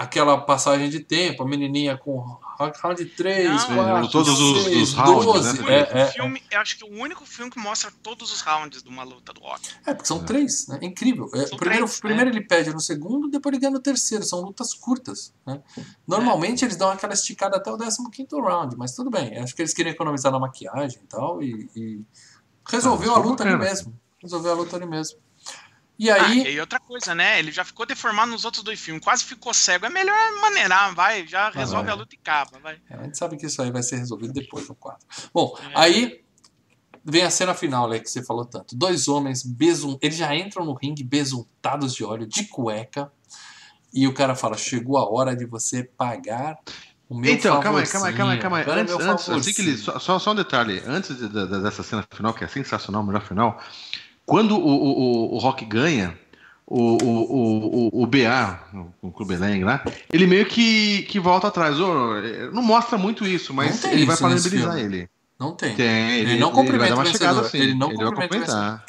aquela 0.00 0.38
passagem 0.40 0.88
de 0.88 1.00
tempo, 1.00 1.42
a 1.42 1.46
menininha 1.46 1.94
com 1.94 2.38
round 2.82 3.04
3, 3.04 3.68
Não, 3.68 3.74
4, 3.76 4.08
todos 4.10 4.40
os- 4.40 4.64
6, 4.64 4.82
os 4.88 4.94
rounds, 4.94 5.24
12. 5.26 5.62
né? 5.62 5.74
É, 5.74 6.00
é, 6.00 6.06
filme, 6.06 6.42
eu 6.50 6.58
acho 6.58 6.78
que 6.78 6.84
o 6.84 6.98
único 6.98 7.26
filme 7.26 7.50
que 7.50 7.58
mostra 7.58 7.92
todos 8.02 8.32
os 8.32 8.40
rounds 8.40 8.82
de 8.82 8.88
uma 8.88 9.02
luta 9.02 9.34
do 9.34 9.42
Rock. 9.42 9.68
É, 9.86 9.92
porque 9.92 10.08
são 10.08 10.24
três, 10.24 10.66
né? 10.68 10.78
É 10.80 10.86
incrível. 10.86 11.28
É, 11.34 11.46
São 11.48 11.58
primeiro, 11.58 11.84
três, 11.84 12.00
primeiro 12.00 12.30
ele 12.30 12.40
pede 12.40 12.72
no 12.72 12.80
segundo, 12.80 13.28
depois 13.28 13.52
ele 13.52 13.60
ganha 13.60 13.72
no 13.72 13.78
terceiro. 13.80 14.24
São 14.24 14.40
lutas 14.40 14.72
curtas. 14.72 15.34
Né? 15.46 15.60
Normalmente 16.08 16.64
eles 16.64 16.76
dão 16.76 16.90
aquela 16.90 17.12
esticada 17.12 17.58
até 17.58 17.70
o 17.70 17.76
15 17.76 18.26
round, 18.40 18.76
mas 18.78 18.94
tudo 18.94 19.10
bem. 19.10 19.36
Acho 19.38 19.54
que 19.54 19.60
eles 19.60 19.74
queriam 19.74 19.92
economizar 19.92 20.32
na 20.32 20.38
maquiagem 20.38 20.98
e 21.04 21.06
tal. 21.06 21.42
E, 21.42 21.68
e 21.76 22.00
resolveu 22.66 23.12
Ah, 23.12 23.16
a 23.18 23.20
é 23.20 23.22
luta 23.22 23.44
ali 23.44 23.56
mesmo. 23.58 23.92
Resolveu 24.22 24.52
a 24.52 24.54
luta 24.54 24.76
ali 24.76 24.86
mesmo. 24.86 25.18
E 26.02 26.08
Ah, 26.10 26.14
aí. 26.28 26.54
e 26.54 26.58
outra 26.58 26.80
coisa, 26.80 27.14
né? 27.14 27.38
Ele 27.38 27.52
já 27.52 27.62
ficou 27.62 27.84
deformado 27.84 28.30
nos 28.30 28.46
outros 28.46 28.64
dois 28.64 28.80
filmes, 28.80 29.04
quase 29.04 29.22
ficou 29.22 29.52
cego. 29.52 29.84
É 29.84 29.90
melhor 29.90 30.16
maneirar, 30.40 30.94
vai, 30.94 31.26
já 31.26 31.50
resolve 31.50 31.84
vai. 31.84 31.92
a 31.94 31.94
luta 31.94 32.14
e 32.14 32.18
acaba, 32.18 32.58
vai. 32.58 32.78
A 32.90 33.02
gente 33.04 33.18
sabe 33.18 33.36
que 33.36 33.44
isso 33.44 33.60
aí 33.60 33.70
vai 33.70 33.82
ser 33.82 33.96
resolvido 33.98 34.32
depois 34.32 34.66
no 34.66 34.74
quadro. 34.74 35.06
Bom, 35.34 35.54
aí 35.74 36.24
vem 37.04 37.22
a 37.22 37.28
cena 37.30 37.52
final, 37.52 37.86
né, 37.86 37.98
que 37.98 38.08
você 38.10 38.24
falou 38.24 38.46
tanto. 38.46 38.74
Dois 38.74 39.08
homens 39.08 39.42
besum, 39.42 39.98
eles 40.00 40.16
já 40.16 40.34
entram 40.34 40.64
no 40.64 40.72
ringue 40.72 41.04
besuntados 41.04 41.94
de 41.94 42.02
óleo, 42.02 42.26
de 42.26 42.44
cueca, 42.44 43.12
e 43.92 44.08
o 44.08 44.14
cara 44.14 44.34
fala: 44.34 44.56
chegou 44.56 44.96
a 44.96 45.06
hora 45.06 45.36
de 45.36 45.44
você 45.44 45.84
pagar 45.84 46.56
o 47.10 47.14
meu 47.14 47.34
Então, 47.34 47.60
calma 47.60 47.80
aí, 47.80 47.86
calma 47.86 48.06
aí, 48.06 48.14
calma 48.14 48.32
aí, 48.32 48.38
calma 48.38 48.56
aí. 48.58 48.64
Antes, 48.80 48.94
é 48.94 49.02
antes 49.02 49.28
assim 49.28 49.52
que 49.52 49.60
ele, 49.60 49.76
só, 49.76 49.98
só 50.18 50.30
um 50.32 50.34
detalhe. 50.34 50.82
Antes 50.86 51.14
de- 51.14 51.28
de- 51.28 51.46
de- 51.46 51.62
dessa 51.62 51.82
cena 51.82 52.06
final, 52.10 52.32
que 52.32 52.42
é 52.42 52.48
sensacional, 52.48 53.02
o 53.02 53.06
melhor 53.06 53.22
final, 53.22 53.60
quando 54.30 54.56
o, 54.56 54.60
o, 54.60 55.34
o, 55.34 55.38
Rock 55.38 55.64
ganha, 55.64 56.16
o, 56.64 56.78
o, 57.02 57.88
o, 57.88 58.02
o, 58.04 58.06
BA, 58.06 58.60
o, 59.02 59.10
Clube 59.10 59.34
Lang 59.34 59.64
lá, 59.64 59.82
ele 60.12 60.24
meio 60.24 60.46
que, 60.46 61.02
que 61.02 61.18
volta 61.18 61.48
atrás. 61.48 61.76
Não 62.52 62.62
mostra 62.62 62.96
muito 62.96 63.26
isso, 63.26 63.52
mas 63.52 63.82
ele 63.82 64.06
vai 64.06 64.14
isso 64.14 64.28
nesse 64.28 64.48
parabenizar 64.48 64.78
ele. 64.78 65.10
Não 65.36 65.56
tem. 65.56 65.74
Tem, 65.74 66.20
Ele 66.20 66.38
não 66.38 66.52
cumprimenta 66.52 66.78
vai 66.78 66.88
dar 66.90 66.94
o 66.94 66.98
uma 66.98 67.04
chegada 67.06 67.40
assim. 67.40 67.58
Ele 67.58 67.74
não 67.74 67.88
vai 67.88 67.96
cumprimenta 67.96 68.22
o 68.22 68.28
cumprimentar. 68.28 68.84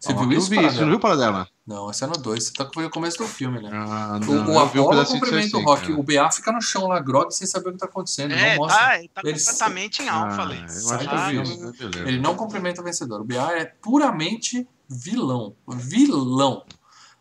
Você 0.00 0.12
viu 0.12 0.32
eu 0.32 0.38
isso, 0.38 0.50
vi 0.50 0.56
Paradela? 0.56 0.74
Você 0.74 0.80
não 0.80 0.90
viu 0.90 0.98
para 0.98 1.16
dela? 1.16 1.48
Não, 1.64 1.88
esse 1.90 2.02
é 2.02 2.06
no 2.08 2.14
2. 2.14 2.42
Você 2.44 2.52
tá 2.52 2.64
com 2.64 2.80
o 2.80 2.90
começo 2.90 3.18
do 3.18 3.26
filme, 3.28 3.60
né? 3.62 3.70
Ah, 3.72 4.18
O, 4.20 4.24
não, 4.34 4.52
o 4.54 4.58
Apollo 4.58 5.06
cumprimenta 5.06 5.56
o 5.56 5.62
Rock. 5.62 5.82
cara. 5.88 6.00
O 6.00 6.02
BA 6.02 6.30
fica 6.32 6.50
no 6.50 6.60
chão 6.60 6.88
lá, 6.88 6.98
grog, 6.98 7.30
sem 7.30 7.46
saber 7.46 7.68
o 7.68 7.72
que 7.72 7.78
tá 7.78 7.86
acontecendo. 7.86 8.32
É, 8.32 8.50
não 8.56 8.62
mostra. 8.64 8.80
tá, 8.80 8.98
ele 8.98 9.08
tá 9.08 9.20
Ele- 9.24 9.38
completamente 9.38 10.02
em 10.02 10.08
alfa 10.08 10.36
Ah, 10.40 10.42
ali. 10.42 10.60
eu 10.60 10.68
Sai 10.68 11.06
do 11.06 11.44
vi 11.44 11.46
filme. 11.46 11.66
né? 11.66 11.72
Ele 12.08 12.20
não 12.20 12.34
cumprimenta 12.34 12.80
o 12.80 12.84
vencedor. 12.84 13.20
O 13.20 13.24
BA 13.24 13.52
é 13.56 13.64
puramente 13.64 14.68
vilão. 14.88 15.54
Vilão. 15.68 16.64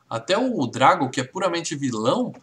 Até 0.10 0.36
o 0.38 0.66
Drago, 0.66 1.10
que 1.12 1.22
é 1.22 1.24
puramente 1.24 1.76
vilão, 1.76 2.34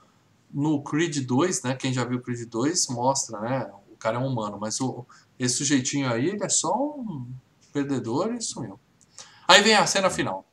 no 0.55 0.81
Creed 0.83 1.19
2, 1.27 1.63
né? 1.63 1.75
Quem 1.75 1.93
já 1.93 2.05
viu 2.05 2.19
o 2.19 2.23
Creed 2.23 2.49
2 2.49 2.87
mostra, 2.89 3.41
né? 3.41 3.71
O 3.93 3.97
cara 3.97 4.17
é 4.17 4.21
um 4.21 4.27
humano, 4.29 4.57
mas 4.61 4.81
o, 4.81 5.05
esse 5.37 5.57
sujeitinho 5.57 6.09
aí, 6.11 6.29
ele 6.29 6.45
é 6.45 6.49
só 6.49 6.73
um 6.75 7.29
perdedor 7.73 8.33
e 8.33 8.41
sumiu. 8.41 8.79
Aí 9.49 9.61
vem 9.63 9.75
a 9.75 9.85
cena 9.85 10.09
final. 10.09 10.45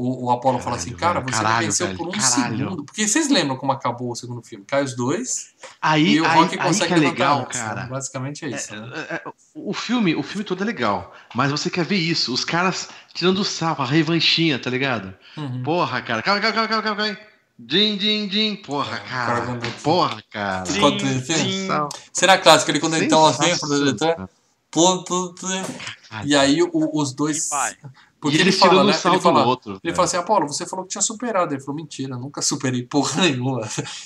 O, 0.00 0.26
o 0.26 0.30
Apollo 0.30 0.60
fala 0.60 0.76
assim, 0.76 0.92
cara, 0.92 1.18
velho, 1.18 1.26
você 1.34 1.42
caralho, 1.42 1.66
venceu 1.66 1.86
velho, 1.88 1.98
por 1.98 2.06
um 2.08 2.12
caralho. 2.12 2.56
segundo. 2.58 2.84
Porque 2.84 3.08
vocês 3.08 3.28
lembram 3.28 3.56
como 3.56 3.72
acabou 3.72 4.12
o 4.12 4.14
segundo 4.14 4.40
filme? 4.42 4.64
Cai 4.64 4.84
os 4.84 4.94
dois 4.94 5.48
Aí, 5.82 6.10
e 6.12 6.20
o 6.20 6.24
aí, 6.24 6.38
Rock 6.38 6.56
aí 6.56 6.66
consegue 6.68 6.94
que 6.94 7.00
é 7.00 7.02
legal, 7.02 7.40
antes, 7.40 7.58
né? 7.58 7.66
cara. 7.66 7.86
Basicamente 7.86 8.44
é 8.44 8.48
isso. 8.50 8.76
né? 8.76 8.92
É, 9.10 9.14
é, 9.16 9.22
o 9.56 9.74
filme, 9.74 10.14
o 10.14 10.22
filme 10.22 10.44
todo 10.44 10.62
é 10.62 10.64
legal, 10.66 11.12
mas 11.34 11.50
você 11.50 11.68
quer 11.68 11.84
ver 11.84 11.96
isso, 11.96 12.32
os 12.32 12.44
caras 12.44 12.88
tirando 13.12 13.38
o 13.38 13.44
sarro, 13.44 13.82
a 13.82 13.86
revanchinha, 13.86 14.56
tá 14.58 14.70
ligado? 14.70 15.12
Uhum. 15.36 15.64
Porra, 15.64 16.00
cara, 16.00 16.22
calma, 16.22 16.40
calma, 16.40 16.54
calma, 16.68 16.82
calma, 16.84 16.96
calma. 16.96 17.18
Din, 17.58 17.96
din, 17.96 18.28
din, 18.28 18.54
porra, 18.54 18.98
cara 18.98 19.26
cara. 19.34 19.46
quando- 19.46 19.82
Porra, 19.82 20.22
cara. 20.30 20.64
Sim, 20.64 20.78
Quando- 20.78 21.00
sim. 21.24 21.66
Cena 22.12 22.38
clássica, 22.38 22.70
ele 22.70 22.78
quando 22.78 22.94
ele 22.94 23.08
tá 23.08 23.18
lá 23.18 23.32
dentro, 23.32 23.96
tá... 23.96 24.28
Pum, 24.70 25.02
pum. 25.02 25.34
E 26.24 26.36
aí 26.36 26.62
o- 26.62 26.70
os 27.00 27.12
dois. 27.12 27.46
E 27.46 27.50
vai. 27.50 27.76
Porque 28.20 28.36
E 28.36 28.40
ele 28.40 28.48
eles 28.50 28.58
fala, 28.58 28.72
tirando 28.72 28.86
né? 28.88 28.92
o 28.92 28.96
sarro 28.98 29.14
Ele 29.14 29.22
fala, 29.22 29.46
outro. 29.46 29.70
ele 29.72 29.80
velho. 29.84 29.94
fala 29.94 30.06
assim, 30.06 30.16
Apolo, 30.16 30.48
você 30.48 30.66
falou 30.66 30.84
que 30.84 30.90
tinha 30.90 31.02
superado. 31.02 31.54
Ele 31.54 31.60
falou, 31.60 31.76
mentira, 31.76 32.16
nunca 32.16 32.42
superei 32.42 32.82
porra 32.82 33.22
nenhuma. 33.22 33.60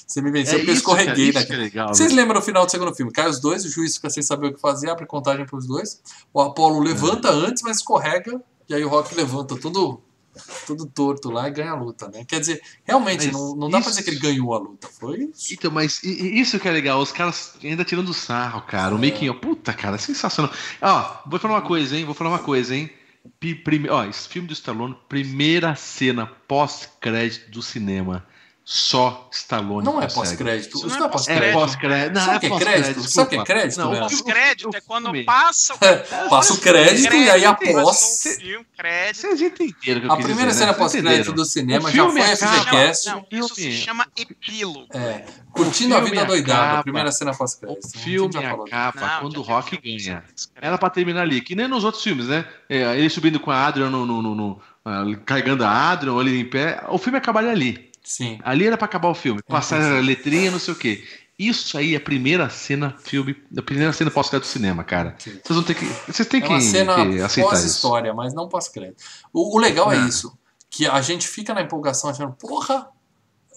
Você 0.07 0.21
me 0.21 0.31
venceu 0.31 0.55
É 0.55 0.59
porque 0.59 0.71
eu 0.71 0.75
escorreguei, 0.75 1.33
né? 1.33 1.45
que 1.45 1.53
é 1.53 1.57
legal, 1.57 1.89
Vocês 1.89 2.11
né? 2.11 2.17
lembram 2.21 2.39
no 2.41 2.45
final 2.45 2.67
do 2.67 2.71
segundo 2.71 2.95
filme? 2.95 3.11
Cai 3.11 3.29
os 3.29 3.41
dois, 3.41 3.65
o 3.65 3.71
juiz 3.71 3.97
fica 3.97 4.11
sem 4.11 4.23
saber 4.23 4.49
o 4.49 4.55
que 4.55 4.61
fazer, 4.61 4.91
abre 4.91 5.07
contagem 5.07 5.47
pros 5.47 5.67
dois. 5.67 6.01
O 6.33 6.41
Apolo 6.43 6.81
levanta 6.81 7.31
antes, 7.31 7.63
mas 7.63 7.79
escorrega. 7.79 8.39
E 8.69 8.75
aí 8.75 8.85
o 8.85 8.89
Rock 8.89 9.15
levanta 9.15 9.57
tudo, 9.57 10.01
tudo 10.67 10.85
torto 10.87 11.31
lá 11.31 11.49
e 11.49 11.51
ganha 11.51 11.73
a 11.73 11.75
luta, 11.75 12.09
né? 12.13 12.25
Quer 12.27 12.41
dizer, 12.41 12.61
realmente, 12.85 13.27
Mas 13.29 13.33
não, 13.35 13.57
não 13.57 13.71
dá 13.71 13.81
pra 13.81 13.81
isso- 13.81 13.91
dizer 13.91 14.03
que 14.03 14.11
ele 14.11 14.19
ganhou 14.21 14.55
a 14.55 14.59
luta. 14.59 14.89
Foi 15.01 15.31
isso. 15.35 15.53
Então, 15.55 15.71
mas 15.71 16.03
isso 16.03 16.61
que 16.61 16.69
é 16.69 16.71
legal, 16.71 17.01
os 17.01 17.13
caras 17.13 17.55
ainda 17.65 17.83
tirando 17.85 18.13
sarro, 18.13 18.61
cara. 18.63 18.95
O 18.95 18.99
making, 18.99 19.31
ó, 19.31 19.35
puta, 19.35 19.73
cara, 19.73 19.97
sensacional. 19.97 20.53
Ó, 20.83 21.17
vou 21.31 21.41
falar 21.41 21.55
uma 21.55 21.63
coisa, 21.63 21.97
hein? 21.97 22.05
Vou 22.05 22.15
falar 22.15 22.31
uma 22.31 22.39
coisa, 22.39 22.75
hein? 22.77 22.91
Prime- 23.65 23.89
Ó, 23.89 24.05
esse 24.05 24.29
filme 24.29 24.49
do 24.49 24.53
Stallone, 24.55 24.97
primeira 25.09 25.75
cena 25.75 26.27
pós-crédito 26.27 27.51
do 27.51 27.63
cinema. 27.63 28.27
Só 28.65 29.29
Stallone 29.33 29.85
Não 29.85 30.01
é 30.01 30.07
pós-crédito. 30.07 30.77
Isso 30.79 30.87
não 30.87 30.97
não 30.99 31.05
é 31.07 31.09
é 31.09 31.13
pós-crédito. 31.13 31.45
É 31.45 31.53
pós-crédito. 31.53 32.15
Não, 32.15 32.21
Sabe 32.21 32.33
é 32.33 32.37
o 32.37 32.41
que 32.41 32.47
é 32.47 32.49
pós-crédito, 32.49 32.85
crédito? 32.85 33.11
Sabe 33.11 33.27
o 33.27 33.31
que 33.31 33.37
é 33.37 33.45
crédito, 33.45 33.79
Não, 33.79 33.91
Léo? 33.91 33.99
o- 33.99 34.09
Pós-crédito 34.09 34.71
o 34.73 34.77
é 34.77 34.81
quando 34.81 35.25
passa 35.25 35.75
o 35.75 35.79
Passa 36.31 36.55
o 36.55 36.57
crédito 36.59 37.15
e 37.15 37.31
aí 37.31 37.45
após. 37.45 38.25
o 38.39 38.65
crédito. 38.77 39.27
Entenderam 39.27 39.99
o 39.99 40.01
que 40.03 40.07
eu 40.07 40.13
A 40.13 40.17
primeira 40.17 40.53
cena 40.55 40.75
pós-crédito 40.75 41.33
do 41.33 41.45
cinema 41.45 41.89
O 41.89 41.93
já 41.93 42.05
filme 42.05 42.23
foi 42.23 42.31
a 42.33 42.37
FGCast. 42.37 43.09
Não, 43.09 43.27
isso 43.33 43.55
se 43.57 43.73
chama 43.73 44.07
epílogo. 44.17 44.87
É, 44.95 45.25
curtindo 45.51 45.97
a 45.97 46.01
vida 46.01 46.25
doidada, 46.25 46.79
a 46.79 46.83
primeira 46.85 47.11
cena 47.11 47.33
O 47.33 47.37
pós-crédito. 47.37 47.85
A 47.85 47.99
filme 47.99 48.37
acaba 48.37 48.65
Não, 48.95 49.21
quando 49.21 49.37
o 49.39 49.43
Rock 49.43 49.77
ganha. 49.79 50.23
Era 50.61 50.79
pra 50.79 50.89
terminar 50.89 51.23
ali, 51.23 51.41
que 51.41 51.57
nem 51.57 51.67
nos 51.67 51.83
outros 51.83 52.03
filmes, 52.05 52.29
né? 52.29 52.47
É, 52.69 52.97
ele 52.97 53.11
subindo 53.11 53.41
com 53.41 53.51
a 53.51 53.67
Adrian 53.67 53.91
no, 53.91 54.61
ah, 54.85 55.03
carregando 55.27 55.65
a 55.65 55.91
Adrian, 55.91 56.13
ou 56.13 56.21
ele 56.21 56.39
em 56.39 56.45
pé. 56.45 56.81
O 56.89 56.99
filme 56.99 57.19
acabaria 57.19 57.51
ali. 57.51 57.91
Sim. 58.05 58.39
Ali 58.43 58.67
era 58.67 58.77
pra 58.77 58.87
acabar 58.87 59.09
o 59.09 59.15
filme. 59.15 59.41
Passar 59.43 59.81
a 59.81 60.01
letrinha, 60.01 60.51
não 60.51 60.59
sei 60.59 60.75
o 60.75 60.77
quê. 60.77 61.05
Isso 61.39 61.77
aí 61.79 61.95
é 61.95 61.97
a 61.97 62.01
primeira 62.01 62.49
cena 62.51 62.95
filme, 63.03 63.35
a 63.57 63.63
primeira 63.63 63.93
cena 63.93 64.11
pós-crédito 64.11 64.47
do 64.49 64.51
cinema, 64.53 64.85
cara. 64.85 65.11
Ok. 65.19 65.33
Vocês 65.43 65.57
vão 65.57 65.63
ter 65.63 65.75
que, 65.75 65.85
vocês 66.11 66.29
têm 66.29 66.41
É 66.41 66.47
que, 66.47 66.53
uma 66.53 66.61
cena 66.61 66.95
que 66.95 67.01
aceitar 67.01 67.29
isso. 67.29 67.41
pós-história, 67.43 68.13
mas 68.15 68.35
não 68.35 68.49
pós-crédito. 68.49 69.03
O, 69.33 69.57
o 69.57 69.59
legal 69.59 69.93
é 69.93 69.99
Não. 69.99 70.09
isso, 70.09 70.37
que 70.71 70.87
a 70.87 71.01
gente 71.01 71.27
fica 71.27 71.55
na 71.55 71.63
empolgação 71.63 72.11
achando, 72.11 72.33
porra, 72.33 72.87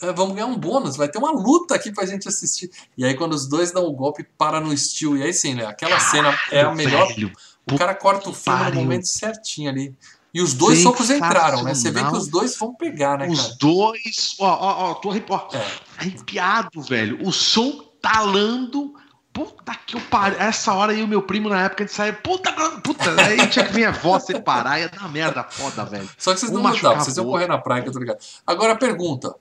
é, 0.02 0.12
vamos 0.14 0.34
ganhar 0.36 0.48
um 0.48 0.58
bônus, 0.58 0.96
vai 0.96 1.08
ter 1.10 1.18
uma 1.20 1.32
luta 1.32 1.76
aqui 1.76 1.92
pra 1.92 2.06
gente 2.06 2.28
assistir. 2.28 2.70
E 2.98 3.06
aí 3.06 3.14
quando 3.14 3.34
os 3.34 3.48
dois 3.48 3.72
dão 3.72 3.86
o 3.86 3.94
golpe, 3.94 4.24
para 4.38 4.60
no 4.60 4.74
estilo. 4.74 5.18
E 5.18 5.24
aí 5.24 5.34
sim, 5.34 5.54
né? 5.54 5.66
Aquela 5.66 6.00
cena 6.00 6.38
é 6.52 6.62
a 6.62 6.74
melhor. 6.74 7.08
Velho, 7.10 7.32
O 7.72 7.78
cara 7.78 7.94
corta 7.94 8.30
o 8.30 8.34
filme 8.34 8.58
no 8.60 8.66
pariu. 8.66 8.82
momento 8.82 9.06
certinho 9.08 9.70
ali. 9.70 9.96
E 10.36 10.41
os 10.41 10.53
dois 10.53 10.80
socos 10.84 11.10
entraram, 11.10 11.64
né? 11.64 11.74
Você 11.74 11.90
vê 11.90 12.03
que 12.03 12.14
os 12.14 12.28
dois 12.28 12.57
vão 12.57 12.76
pegar, 12.76 13.18
né, 13.18 13.28
Os 13.30 13.41
cara? 13.41 13.56
dois. 13.57 14.36
Ó, 14.38 14.45
ó, 14.45 14.91
ó, 14.91 14.94
tô 14.95 15.10
arrepi- 15.12 15.32
ó, 15.32 15.48
É. 15.53 15.66
arrepiado, 15.98 16.82
velho. 16.82 17.26
O 17.26 17.32
som 17.32 17.72
talando. 18.02 18.94
Puta 19.32 19.74
que 19.76 19.95
eu 19.95 20.02
pariu. 20.02 20.38
Essa 20.40 20.74
hora 20.74 20.91
aí 20.94 21.02
o 21.03 21.07
meu 21.07 21.22
primo 21.22 21.48
na 21.49 21.62
época 21.64 21.86
de 21.86 21.91
sair. 21.91 22.22
Puta, 22.22 22.52
puta. 22.82 23.12
Aí 23.22 23.48
tinha 23.48 23.66
que 23.66 23.74
vir 23.74 23.86
a 23.86 23.91
voz 23.91 24.24
separar. 24.26 24.80
Ia 24.80 24.90
dar 24.90 25.10
merda 25.10 25.44
foda, 25.44 25.84
velho. 25.86 26.10
Só 26.18 26.34
que 26.34 26.40
vocês 26.41 26.52
não 26.52 26.62
lutavam, 26.62 26.99
vocês 27.03 27.16
iam 27.18 27.26
correr 27.26 27.48
na 27.48 27.57
praia, 27.57 27.82
que 27.84 27.88
eu 27.90 27.94
tô 27.94 27.99
ligado. 27.99 28.20
Agora 28.45 28.74
a 28.74 28.78
pergunta. 28.78 29.34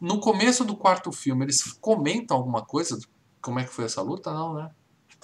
No 0.00 0.18
começo 0.20 0.64
do 0.64 0.76
quarto 0.76 1.10
filme, 1.12 1.44
eles 1.44 1.62
comentam 1.80 2.36
alguma 2.36 2.62
coisa? 2.62 2.98
Como 3.42 3.58
é 3.60 3.64
que 3.64 3.72
foi 3.72 3.84
essa 3.84 4.00
luta? 4.00 4.32
Não, 4.32 4.54
né? 4.54 4.70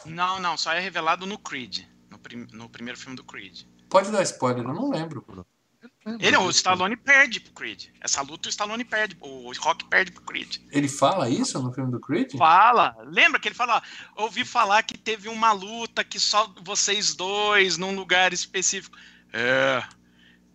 Não, 0.05 0.39
não, 0.41 0.57
só 0.59 0.73
é 0.73 0.81
revelado 0.81 1.27
no 1.27 1.39
Creed. 1.39 1.81
No, 2.11 2.19
prim- 2.19 2.47
no 2.53 2.69
primeiro 2.69 2.99
filme 2.99 3.17
do 3.17 3.25
Creed. 3.25 3.63
Pode 3.89 4.11
dar 4.11 4.23
spoiler, 4.23 4.65
eu 4.65 4.75
não 4.75 4.91
lembro. 4.91 5.25
Ele, 6.21 6.37
o 6.37 6.51
Stallone 6.51 6.97
perde 6.97 7.41
pro 7.41 7.53
Creed. 7.53 7.87
Essa 8.01 8.23
luta 8.23 8.49
o 8.49 8.51
Stallone 8.51 8.85
perde, 8.85 9.17
o 9.21 9.51
Rock 9.59 9.85
perde 9.87 10.13
pro 10.13 10.23
Creed. 10.23 10.59
Ele 10.71 10.89
fala 10.89 11.29
isso 11.29 11.61
no 11.61 11.73
filme 11.73 11.91
do 11.91 11.99
Creed? 11.99 12.37
Fala. 12.37 12.97
Lembra 13.07 13.41
que 13.41 13.49
ele 13.49 13.57
fala, 13.57 13.83
ouvi 14.15 14.45
falar 14.45 14.85
que 14.85 14.97
teve 14.97 15.29
uma 15.29 15.51
luta 15.51 16.05
que 16.05 16.21
só 16.21 16.53
vocês 16.63 17.15
dois 17.15 17.77
num 17.77 17.95
lugar 17.97 18.33
específico. 18.33 18.97
É, 19.33 19.83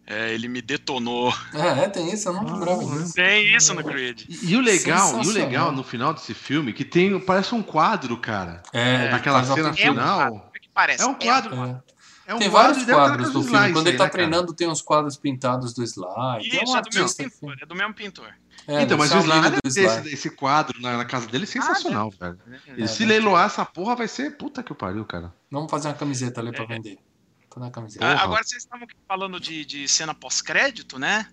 é, 0.08 0.34
ele 0.34 0.48
me 0.48 0.62
detonou. 0.62 1.34
É, 1.54 1.84
é, 1.84 1.90
tem 1.90 2.14
isso, 2.14 2.30
eu 2.30 2.34
não 2.34 2.44
lembrava 2.46 2.86
disso. 2.86 3.14
Tem 3.14 3.54
isso 3.54 3.74
no 3.74 3.84
Creed. 3.84 4.24
E, 4.30 4.52
e 4.52 4.56
o 4.56 4.62
legal, 4.62 5.22
e 5.22 5.28
o 5.28 5.32
legal 5.32 5.72
no 5.74 5.84
final 5.84 6.14
desse 6.14 6.34
filme 6.34 6.72
que 6.72 6.86
tem 6.86 7.20
parece 7.20 7.54
um 7.54 7.62
quadro, 7.62 8.16
cara. 8.16 8.64
É, 8.72 9.10
Naquela 9.10 9.44
faz 9.44 9.50
uma 9.50 9.56
cena 9.58 9.74
final. 9.74 10.30
Como 10.30 10.52
é 10.56 10.60
que 10.60 10.70
parece? 10.74 11.04
É 11.04 11.06
um 11.06 11.14
quadro. 11.14 11.66
É. 11.66 11.91
É 12.32 12.36
um 12.36 12.40
tem 12.40 12.50
vários 12.50 12.86
quadros 12.86 13.32
do 13.34 13.44
filme. 13.44 13.74
Quando 13.74 13.88
ele 13.88 13.98
tá 13.98 14.06
né, 14.06 14.10
cara? 14.10 14.10
treinando, 14.10 14.54
tem 14.54 14.68
uns 14.68 14.82
quadros 14.82 15.18
pintados 15.18 15.74
do 15.74 15.84
slide. 15.84 16.50
tem 16.50 16.64
Isso, 16.64 16.72
um 16.74 16.78
é 16.78 16.82
do 16.82 16.90
mesmo 16.94 17.16
pintor. 17.18 17.58
É 17.62 17.66
do 17.66 17.76
mesmo 17.76 17.94
pintor. 17.94 18.34
É, 18.68 18.82
então, 18.84 18.98
mas 18.98 19.12
o 19.12 19.18
slide, 19.18 19.50
do 19.50 19.68
esse, 19.68 19.82
slide. 19.82 20.10
esse 20.14 20.30
quadro 20.30 20.80
na, 20.82 20.98
na 20.98 21.06
casa 21.06 21.28
dele 21.28 21.44
é 21.44 21.48
sensacional, 21.48 22.10
velho. 22.12 22.40
E 22.78 22.84
É, 22.84 22.88
se 22.88 23.04
né? 23.04 23.10
leiloar 23.10 23.48
essa 23.48 23.66
porra, 23.66 23.96
vai 23.98 24.08
ser 24.08 24.38
puta 24.38 24.64
que 24.64 24.72
o 24.72 24.76
pariu, 24.76 25.04
cara. 25.04 25.34
Vamos 25.52 25.70
fazer 25.70 25.90
uma 25.90 25.94
camiseta 25.94 26.40
ali 26.40 26.50
É. 26.50 26.52
pra 26.54 26.66
vender. 26.66 26.98
Fazer 27.54 27.66
uma 27.66 27.72
camiseta. 27.72 28.06
Ah, 28.06 28.24
Agora 28.24 28.44
vocês 28.44 28.64
estavam 28.64 28.88
falando 29.08 29.38
de, 29.40 29.66
de 29.66 29.88
cena 29.90 30.14
pós-crédito, 30.14 30.98
né? 30.98 31.28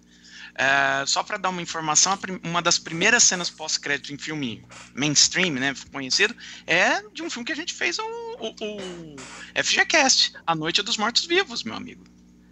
É, 0.54 1.04
só 1.06 1.22
para 1.22 1.36
dar 1.36 1.50
uma 1.50 1.62
informação, 1.62 2.18
uma 2.42 2.60
das 2.60 2.78
primeiras 2.80 3.22
cenas 3.22 3.48
pós-crédito 3.48 4.12
em 4.12 4.18
filme 4.18 4.64
mainstream, 4.92 5.52
né, 5.52 5.72
conhecido, 5.92 6.34
é 6.66 7.00
de 7.12 7.22
um 7.22 7.30
filme 7.30 7.44
que 7.46 7.52
a 7.52 7.56
gente 7.56 7.72
fez 7.72 7.96
o, 8.00 8.27
o, 8.40 8.48
o 8.48 9.16
FGCast, 9.62 10.32
A 10.46 10.54
Noite 10.54 10.82
dos 10.82 10.96
Mortos 10.96 11.24
Vivos, 11.26 11.62
meu 11.64 11.74
amigo, 11.74 12.04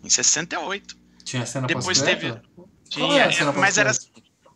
em 0.03 0.09
68. 0.09 0.97
Tinha 1.25 1.45
cena 1.47 1.67
depois 1.67 1.87
pós-crédito? 1.99 2.41
Qual 2.55 2.69
Tinha, 2.89 3.23
é 3.25 3.33
cena 3.33 3.51
é, 3.51 3.55
mas 3.55 3.79
era 3.79 3.93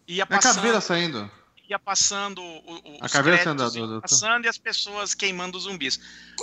ia 0.06 0.22
É 0.22 0.24
a 0.24 0.26
passando, 0.26 0.54
caveira 0.56 0.80
saindo. 0.80 1.30
ia 1.68 1.78
passando 1.78 2.40
o, 2.42 2.44
o, 2.44 2.98
A 3.00 3.06
os 3.06 3.12
caveira 3.12 3.38
créditos, 3.38 3.72
saindo 3.72 3.86
do- 3.86 3.92
ia 3.94 3.96
do- 3.96 4.00
passando 4.02 4.44
e 4.44 4.48
as 4.48 4.58
pessoas 4.58 5.14
queimando 5.14 5.56
os 5.58 5.64
zumbis. 5.64 6.00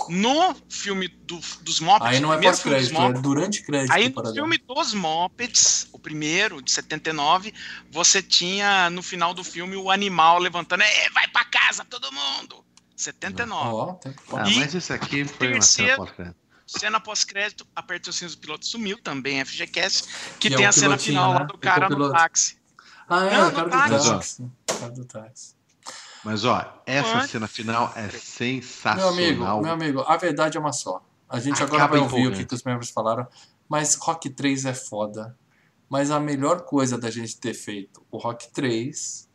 No 0.08 0.54
filme 0.68 1.08
do, 1.08 1.38
dos 1.62 1.80
Muppets, 1.80 2.14
Aí 2.14 2.20
não 2.20 2.32
é 2.32 2.40
pós-crédito, 2.40 2.98
é 3.00 3.12
durante 3.14 3.62
crédito. 3.62 3.92
Aí 3.92 4.08
no 4.10 4.32
filme 4.34 4.58
dos 4.58 4.92
Muppets, 4.94 5.88
o 5.92 5.98
primeiro, 5.98 6.60
de 6.62 6.70
79, 6.70 7.52
você 7.90 8.22
tinha 8.22 8.88
no 8.90 9.02
final 9.02 9.32
do 9.34 9.42
filme 9.44 9.76
o 9.76 9.90
animal 9.90 10.38
levantando, 10.38 10.82
é, 10.82 11.10
vai 11.10 11.26
pra 11.28 11.44
casa 11.44 11.84
todo 11.84 12.10
mundo! 12.12 12.64
79. 13.02 13.68
Ó, 13.70 13.92
tempo 13.94 14.20
Ah, 14.36 14.42
mas 14.56 14.74
isso 14.74 14.92
aqui 14.92 15.24
foi 15.24 15.52
uma 15.54 15.62
cena. 15.62 16.34
Cena 16.66 17.00
pós-crédito, 17.00 17.66
aperta 17.74 18.10
o 18.10 18.12
cinto 18.12 18.32
do 18.32 18.38
piloto 18.38 18.66
sumiu, 18.66 19.00
também 19.02 19.42
FGCast, 19.42 20.06
que 20.38 20.48
Que 20.48 20.54
é 20.54 20.56
tem 20.58 20.66
o 20.66 20.68
a 20.68 20.72
cena 20.72 20.98
final 20.98 21.32
lá 21.32 21.40
né? 21.40 21.46
do 21.46 21.54
O 21.54 21.58
cara 21.58 21.88
no 21.88 21.96
copiloto. 21.96 22.12
táxi. 22.14 22.58
Ah, 23.08 23.24
é, 23.24 23.38
Não, 23.38 23.48
o 23.48 23.52
cara 23.52 23.64
no 23.64 23.70
do 23.70 23.70
táxi. 23.70 24.08
táxi. 24.10 24.42
O 24.42 24.74
cara 24.78 24.92
do 24.92 25.04
táxi. 25.06 25.54
Mas 26.24 26.44
ó, 26.44 26.82
essa 26.84 27.26
cena 27.26 27.48
final 27.48 27.90
é 27.96 28.02
Meu 28.02 28.10
sensacional. 28.20 29.08
amigo, 29.08 29.62
meu 29.62 29.72
amigo, 29.72 30.00
a 30.02 30.16
verdade 30.18 30.58
é 30.58 30.60
uma 30.60 30.72
só. 30.72 31.02
A 31.28 31.38
gente 31.40 31.62
agora 31.62 31.84
Acaba 31.84 31.92
vai 31.92 32.00
ouvir 32.02 32.26
o 32.26 32.32
que, 32.36 32.44
que 32.44 32.54
os 32.54 32.62
membros 32.64 32.90
falaram, 32.90 33.26
mas 33.68 33.94
Rock 33.94 34.28
3 34.28 34.64
é 34.66 34.74
foda. 34.74 35.38
Mas 35.88 36.10
a 36.10 36.20
melhor 36.20 36.62
coisa 36.62 36.98
da 36.98 37.10
gente 37.10 37.38
ter 37.38 37.54
feito 37.54 38.04
o 38.10 38.18
Rock 38.18 38.52
3 38.52 39.27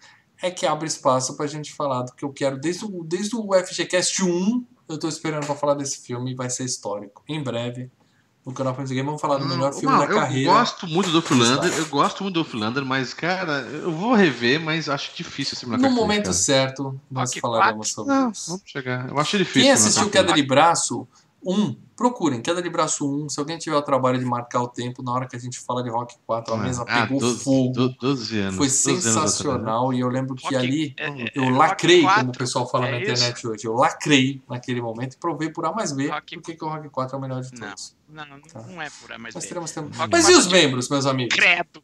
é 0.44 0.52
que 0.52 0.65
abre 0.65 0.88
espaço 0.88 1.36
pra 1.36 1.48
gente 1.48 1.74
falar 1.74 2.03
do 2.03 2.14
que 2.14 2.24
eu 2.24 2.32
quero 2.32 2.57
desde 2.60 2.86
o, 2.86 3.03
desde 3.03 3.36
o 3.36 3.49
FGCast 3.53 4.24
1. 4.24 4.65
Eu 4.90 4.99
tô 4.99 5.07
esperando 5.07 5.45
pra 5.45 5.56
falar 5.56 5.74
desse 5.76 6.02
filme, 6.06 6.36
vai 6.36 6.49
ser 6.49 6.65
histórico. 6.65 7.24
Em 7.28 7.41
breve, 7.41 7.90
no 8.45 8.52
canal 8.53 8.76
Friends 8.76 8.91
Game, 8.91 9.06
vamos 9.06 9.22
falar 9.22 9.38
do 9.38 9.45
melhor 9.48 9.74
filme 9.74 9.95
Não, 9.95 10.06
da 10.06 10.11
eu 10.11 10.20
carreira. 10.20 10.52
gosto 10.52 10.86
muito 10.86 11.10
do 11.11 11.22
Philander, 11.22 11.74
eu 11.74 11.86
gosto 11.86 12.22
muito 12.24 12.36
do 12.36 12.44
Philander, 12.44 12.84
mas, 12.86 13.14
cara, 13.14 13.61
eu 13.61 13.90
vou 13.91 14.14
rever, 14.14 14.60
mas 14.60 14.90
acho 14.90 15.15
difícil 15.15 15.53
esse 15.56 15.65
No 15.65 15.90
momento 15.90 16.24
cara. 16.24 16.34
certo, 16.34 16.99
nós 17.10 17.30
Rock 17.30 17.40
falaremos 17.40 17.91
sobre 17.91 18.14
Não, 18.14 18.30
isso. 18.32 18.49
vamos 18.52 18.64
chegar. 18.65 19.10
Eu 19.10 19.18
acho 19.18 19.38
difícil. 19.38 19.61
Quem 19.61 19.72
assistiu 19.72 20.10
Queda 20.10 20.34
de 20.34 20.44
Braço 20.44 21.07
1, 21.45 21.76
procurem 21.95 22.41
Queda 22.41 22.61
de 22.61 22.70
Braço 22.70 23.06
1. 23.26 23.30
Se 23.30 23.40
alguém 23.40 23.57
tiver 23.57 23.76
o 23.76 23.82
trabalho 23.82 24.18
de 24.20 24.26
marcar 24.26 24.61
o 24.61 24.68
tempo, 24.68 25.02
na 25.03 25.11
hora 25.14 25.28
que 25.28 25.36
a 25.36 25.40
gente 25.40 25.60
fala 25.60 25.84
de 25.84 25.90
Rock 25.90 26.15
4, 26.26 26.53
a 26.53 26.57
mesa 26.57 26.84
Ah, 26.88 27.02
pegou 27.02 27.20
12, 27.20 27.44
fogo. 27.44 27.72
do- 27.74 27.90
12 27.90 28.40
anos. 28.40 28.56
Foi 28.56 28.68
12 28.68 28.90
anos 28.90 29.06
atrás. 29.07 29.32
sensacional 29.32 29.94
e 29.94 29.99
eu 29.99 30.07
lembro 30.10 30.36
que 30.36 30.44
Rock- 30.44 30.56
ali 30.56 30.94
é- 30.98 31.07
é- 31.10 31.32
eu 31.36 31.44
é 31.44 31.52
lacrei, 31.52 32.02
Rock 32.02 32.14
como 32.15 32.22
o 32.22 32.26
4, 32.28 32.40
pessoal 32.40 32.70
fala 32.70 32.88
é 32.88 32.91
na 32.91 32.98
isso? 33.02 33.11
internet 33.11 33.48
hoje. 33.48 33.65
Eu 33.68 33.74
lacrei 33.74 34.41
naquele 34.49 34.82
momento 34.82 35.14
e 35.14 35.18
provei 35.18 35.49
por 35.49 35.65
A 35.65 35.72
mais 35.72 35.91
B 35.91 36.07
Rock- 36.07 36.36
porque 36.38 36.56
que 36.56 36.64
o 36.64 36.68
Rock 36.70 36.90
4 36.90 37.15
é 37.15 37.20
o 37.20 37.22
melhor 37.22 37.41
de 37.41 37.52
Não. 37.60 37.68
todos. 37.68 37.95
Não, 38.10 38.26
não 38.26 38.82
é 38.82 38.90
por 39.02 39.11
aí, 39.11 39.18
mas 39.20 39.34
Nós 39.36 39.44
bem. 39.44 39.49
teremos 39.49 39.72
tempo. 39.72 39.90
Rock 39.98 40.10
Mas 40.11 40.26
e 40.28 40.32
4 40.32 40.40
os 40.40 40.48
membros, 40.52 40.90
meus 40.90 41.06
amigos? 41.06 41.36
Credo. 41.36 41.84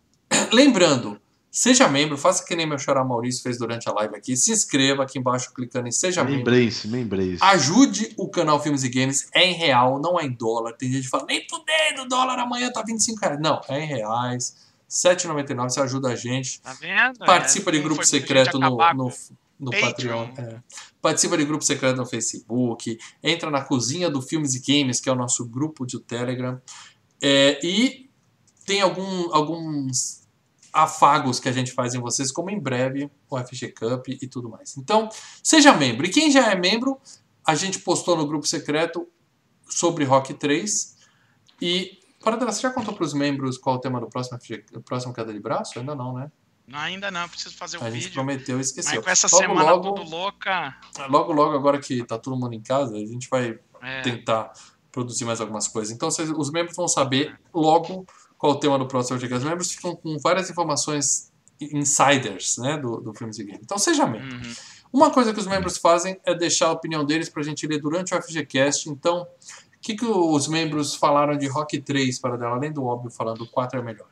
Lembrando, 0.53 1.19
seja 1.51 1.87
membro, 1.87 2.17
faça 2.17 2.45
que 2.45 2.55
nem 2.55 2.65
meu 2.65 2.77
xará 2.77 3.03
Maurício 3.03 3.41
fez 3.41 3.57
durante 3.57 3.89
a 3.89 3.93
live 3.93 4.15
aqui. 4.15 4.35
Se 4.37 4.51
inscreva 4.51 5.03
aqui 5.03 5.17
embaixo 5.19 5.51
clicando 5.53 5.87
em 5.87 5.91
Seja 5.91 6.23
Membro. 6.23 6.51
Membrace, 6.51 6.87
membrace. 6.87 7.37
Ajude 7.41 8.13
o 8.17 8.29
canal 8.29 8.61
Filmes 8.61 8.83
e 8.83 8.89
Games. 8.89 9.27
É 9.33 9.45
em 9.45 9.53
real, 9.53 9.99
não 9.99 10.19
é 10.19 10.25
em 10.25 10.31
dólar. 10.31 10.73
Tem 10.73 10.91
gente 10.91 11.03
que 11.03 11.09
fala, 11.09 11.25
nem 11.27 11.45
fudendo, 11.49 12.07
dólar 12.07 12.39
amanhã 12.39 12.71
tá 12.71 12.83
25 12.85 13.19
reais. 13.19 13.39
Não, 13.39 13.61
é 13.67 13.79
em 13.83 13.87
reais. 13.87 14.55
R$ 14.89 15.15
7,99, 15.15 15.69
você 15.69 15.81
ajuda 15.81 16.09
a 16.09 16.15
gente. 16.15 16.61
Tá 16.61 16.73
vendo? 16.73 17.19
Participa 17.19 17.69
É, 17.69 17.73
de 17.73 17.79
grupo 17.79 18.03
secreto 18.05 18.57
no, 18.57 18.65
acabar 18.65 18.95
no, 18.95 19.11
no 19.59 19.71
Patreon. 19.71 20.27
Patreon. 20.27 20.55
é. 20.55 20.59
Participa 21.01 21.37
de 21.37 21.45
grupo 21.45 21.63
secreto 21.63 21.95
no 21.95 22.05
Facebook. 22.05 22.97
Entra 23.23 23.51
na 23.51 23.61
cozinha 23.61 24.09
do 24.09 24.21
Filmes 24.21 24.55
e 24.55 24.59
Games, 24.59 24.99
que 24.99 25.07
é 25.07 25.11
o 25.11 25.15
nosso 25.15 25.45
grupo 25.45 25.85
de 25.85 25.99
Telegram. 25.99 26.59
É, 27.21 27.59
e 27.63 28.09
tem 28.65 28.81
algum, 28.81 29.33
alguns 29.33 30.18
afagos 30.73 31.39
que 31.39 31.49
a 31.49 31.51
gente 31.51 31.71
faz 31.71 31.93
em 31.93 31.99
vocês, 31.99 32.31
como 32.31 32.49
em 32.49 32.59
breve 32.59 33.09
o 33.29 33.37
FG 33.37 33.73
Cup 33.73 34.07
e 34.09 34.27
tudo 34.27 34.49
mais. 34.49 34.77
Então, 34.77 35.09
seja 35.43 35.73
membro. 35.73 36.05
E 36.05 36.09
quem 36.09 36.31
já 36.31 36.51
é 36.51 36.55
membro, 36.55 36.99
a 37.45 37.55
gente 37.55 37.79
postou 37.79 38.15
no 38.15 38.27
grupo 38.27 38.45
secreto 38.45 39.07
sobre 39.67 40.03
Rock 40.05 40.33
3. 40.33 40.95
E, 41.61 41.99
Paradela, 42.23 42.51
você 42.51 42.61
já 42.61 42.69
contou 42.71 42.93
para 42.93 43.03
os 43.03 43.13
membros 43.13 43.57
qual 43.57 43.75
é 43.75 43.79
o 43.79 43.81
tema 43.81 43.99
do 43.99 44.07
próximo, 44.07 44.37
FG, 44.39 44.65
do 44.71 44.81
próximo 44.81 45.13
Queda 45.13 45.33
de 45.33 45.39
Braço? 45.39 45.79
Ainda 45.79 45.95
não, 45.95 46.13
né? 46.13 46.31
Não, 46.67 46.77
ainda 46.79 47.09
não, 47.09 47.27
preciso 47.27 47.55
fazer 47.57 47.77
o 47.77 47.83
A 47.83 47.89
gente 47.89 48.01
vídeo. 48.03 48.13
prometeu 48.13 48.55
e 48.55 48.57
Mas 48.59 48.67
esqueceu. 48.67 49.01
com 49.01 49.09
essa 49.09 49.27
Logo, 49.31 49.43
semana 49.43 49.71
logo- 49.71 49.93
tudo 49.93 50.07
louca. 50.09 50.77
Logo, 51.09 51.33
logo, 51.33 51.55
agora 51.55 51.79
que 51.79 52.03
tá 52.05 52.17
todo 52.19 52.37
mundo 52.37 52.53
em 52.53 52.61
casa, 52.61 52.95
a 52.95 52.99
gente 52.99 53.27
vai 53.27 53.57
É, 53.81 54.01
tentar 54.01 54.51
produzir 54.91 55.25
mais 55.25 55.41
algumas 55.41 55.67
coisas. 55.67 55.91
Então, 55.93 56.11
vocês- 56.11 56.29
os 56.29 56.51
membros 56.51 56.75
vão 56.75 56.87
saber 56.87 57.39
logo 57.53 58.05
qual 58.39 58.53
o 58.53 58.55
tema 58.59 58.79
do 58.79 58.87
próximo 58.87 59.19
FG. 59.19 59.31
Os 59.35 59.43
membros 59.43 59.71
ficam 59.71 59.95
com 59.95 60.17
várias 60.17 60.49
informações 60.49 61.31
insiders 61.61 62.57
né, 62.57 62.77
do, 62.77 62.97
do 63.01 63.13
Filmes 63.13 63.37
e 63.37 63.43
Games. 63.43 63.61
Então, 63.63 63.77
seja 63.77 64.07
membro. 64.07 64.33
uhum. 64.35 64.53
Uma 64.91 65.11
coisa 65.11 65.31
que 65.33 65.39
os 65.39 65.45
membros 65.45 65.77
fazem 65.77 66.19
é 66.25 66.33
deixar 66.33 66.67
a 66.67 66.71
opinião 66.71 67.05
deles 67.05 67.29
pra 67.29 67.43
gente 67.43 67.67
ler 67.67 67.79
durante 67.79 68.15
o 68.15 68.21
FGCast. 68.21 68.89
Então, 68.89 69.21
o 69.21 69.27
que, 69.81 69.93
que 69.95 70.05
os 70.05 70.47
membros 70.47 70.95
falaram 70.95 71.37
de 71.37 71.47
Rock 71.47 71.79
3 71.79 72.17
para 72.17 72.37
dela, 72.37 72.55
além 72.55 72.71
do 72.71 72.83
óbvio 72.85 73.11
falando 73.11 73.41
o 73.41 73.47
4 73.47 73.79
é 73.79 73.83
melhor? 73.83 74.07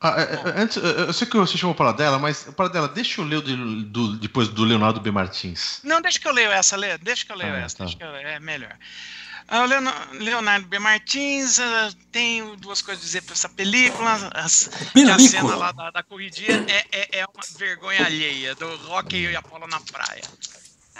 Ah, 0.00 0.20
é, 0.20 0.34
é, 0.34 0.60
antes, 0.62 0.76
eu 0.76 1.12
sei 1.12 1.26
que 1.26 1.36
você 1.36 1.56
chamou 1.56 1.74
para 1.74 1.92
dela, 1.92 2.18
mas 2.18 2.44
para 2.44 2.68
dela, 2.68 2.88
deixa 2.88 3.20
eu 3.20 3.24
ler 3.24 3.36
o 3.36 3.42
do, 3.42 3.82
do- 3.84 4.16
depois 4.18 4.48
do 4.48 4.64
Leonardo 4.64 5.00
B. 5.00 5.10
Martins. 5.10 5.80
Não, 5.84 6.00
deixa 6.02 6.18
que 6.18 6.26
eu 6.28 6.32
leio 6.32 6.50
essa, 6.50 6.76
Lê. 6.76 6.98
Deixa 6.98 7.24
que 7.24 7.32
eu 7.32 7.36
leio 7.36 7.54
Ah, 7.54 7.58
essa. 7.60 7.78
tá. 7.78 7.86
Eu, 8.00 8.08
é 8.14 8.40
melhor. 8.40 8.76
Ah, 9.48 9.64
Leonardo 10.12 10.66
B. 10.66 10.78
Martins, 10.78 11.60
ah, 11.60 11.90
tenho 12.10 12.56
duas 12.56 12.82
coisas 12.82 13.02
a 13.02 13.06
dizer 13.06 13.22
pra 13.22 13.34
essa 13.34 13.48
película. 13.48 14.12
As, 14.34 14.68
a 15.14 15.18
cena 15.18 15.54
lá 15.54 15.72
da, 15.72 15.90
da 15.90 16.02
corridinha 16.02 16.64
é, 16.68 16.84
é, 16.90 17.18
é 17.20 17.24
uma 17.26 17.44
vergonha 17.56 18.04
alheia 18.04 18.54
do 18.56 18.76
Rock 18.88 19.16
e 19.16 19.36
Apollo 19.36 19.66
na 19.68 19.78
praia. 19.80 20.22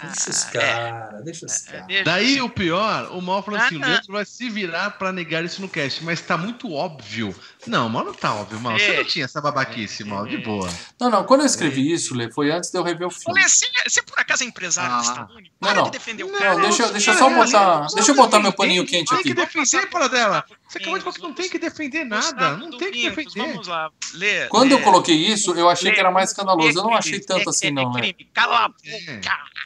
Deixa 0.01 0.29
os 0.29 0.43
Ah, 0.45 0.49
caras, 0.51 1.25
deixa 1.25 1.45
os 1.47 1.67
é, 1.67 1.71
caras. 1.71 1.87
deixa- 1.87 2.03
Daí 2.03 2.39
o 2.39 2.47
pior, 2.49 3.09
o 3.17 3.21
mal 3.21 3.41
falou 3.41 3.59
assim: 3.59 3.77
o. 3.77 3.79
Leandro 3.79 4.13
vai 4.13 4.25
se 4.25 4.47
virar 4.47 4.91
para 4.91 5.11
negar 5.11 5.43
isso 5.43 5.59
no 5.59 5.67
cast, 5.67 6.03
mas 6.03 6.21
tá 6.21 6.37
muito 6.37 6.71
óbvio. 6.71 7.35
Não, 7.67 7.89
mal 7.89 8.03
não 8.05 8.13
tá 8.13 8.33
óbvio, 8.33 8.59
mal. 8.59 8.77
Você 8.77 8.85
É. 8.85 8.97
não 8.97 9.03
tinha 9.05 9.25
essa 9.25 9.41
babaquice, 9.41 10.03
mal, 10.03 10.25
de 10.25 10.37
boa. 10.37 10.69
Não, 10.99 11.09
não, 11.09 11.23
quando 11.23 11.41
eu 11.41 11.45
escrevi 11.45 11.91
isso, 11.91 12.15
Lê, 12.15 12.31
foi 12.31 12.51
antes 12.51 12.71
de 12.71 12.77
eu 12.77 12.83
rever 12.83 13.07
o 13.07 13.11
filme. 13.11 13.39
Lê, 13.39 13.47
você, 13.47 13.65
você 13.87 14.01
por 14.01 14.19
acaso 14.19 14.43
é 14.43 14.47
empresário 14.47 14.93
Ah. 14.93 14.97
do 14.97 15.03
Stallone? 15.03 15.51
Não, 15.61 15.67
Para 15.69 15.77
não. 15.77 15.83
de 15.85 15.91
defender 15.91 16.23
o 16.23 16.31
Não, 16.31 16.37
cara. 16.39 16.53
Não, 16.55 16.61
deixa, 16.61 16.83
eu- 16.83 16.91
deixa 16.91 17.11
eu 17.11 17.15
é, 17.15 17.17
só 17.17 17.29
é, 17.29 17.33
botar, 17.35 17.87
é, 17.91 17.95
deixa 17.95 18.11
eu 18.11 18.15
botar 18.15 18.39
meu 18.39 18.53
paninho 18.53 18.85
quente 18.85 19.09
Tem 19.09 19.23
que 19.23 19.31
aqui. 19.31 19.33
defender 19.33 19.87
para 19.89 20.07
dela. 20.07 20.45
Você 20.67 20.77
acabou 20.79 20.97
de 20.97 21.03
falar 21.03 21.15
que 21.15 21.21
não 21.21 21.33
tem 21.33 21.49
que 21.49 21.57
defender 21.59 22.03
nada. 22.03 22.57
Não 22.57 22.77
tem 22.77 22.91
que 22.91 23.09
defender. 23.09 23.33
Vamos 23.53 23.67
lá, 23.67 23.89
Lê. 24.13 24.47
Quando 24.47 24.69
Lê. 24.69 24.73
eu 24.75 24.81
coloquei 24.81 25.15
isso, 25.15 25.53
eu 25.55 25.69
achei 25.69 25.91
que 25.91 25.99
era 25.99 26.11
mais 26.11 26.29
Lê, 26.29 26.31
escandaloso. 26.33 26.77
Eu 26.79 26.83
não 26.83 26.93
é 26.93 26.97
achei 26.97 27.19
tanto 27.19 27.47
é- 27.47 27.49
assim, 27.49 27.67
é 27.67 27.71
não, 27.71 27.91
né? 27.93 28.01
crime. 28.01 28.29
Cala 28.33 28.65
a 28.65 28.69
É. 28.85 29.19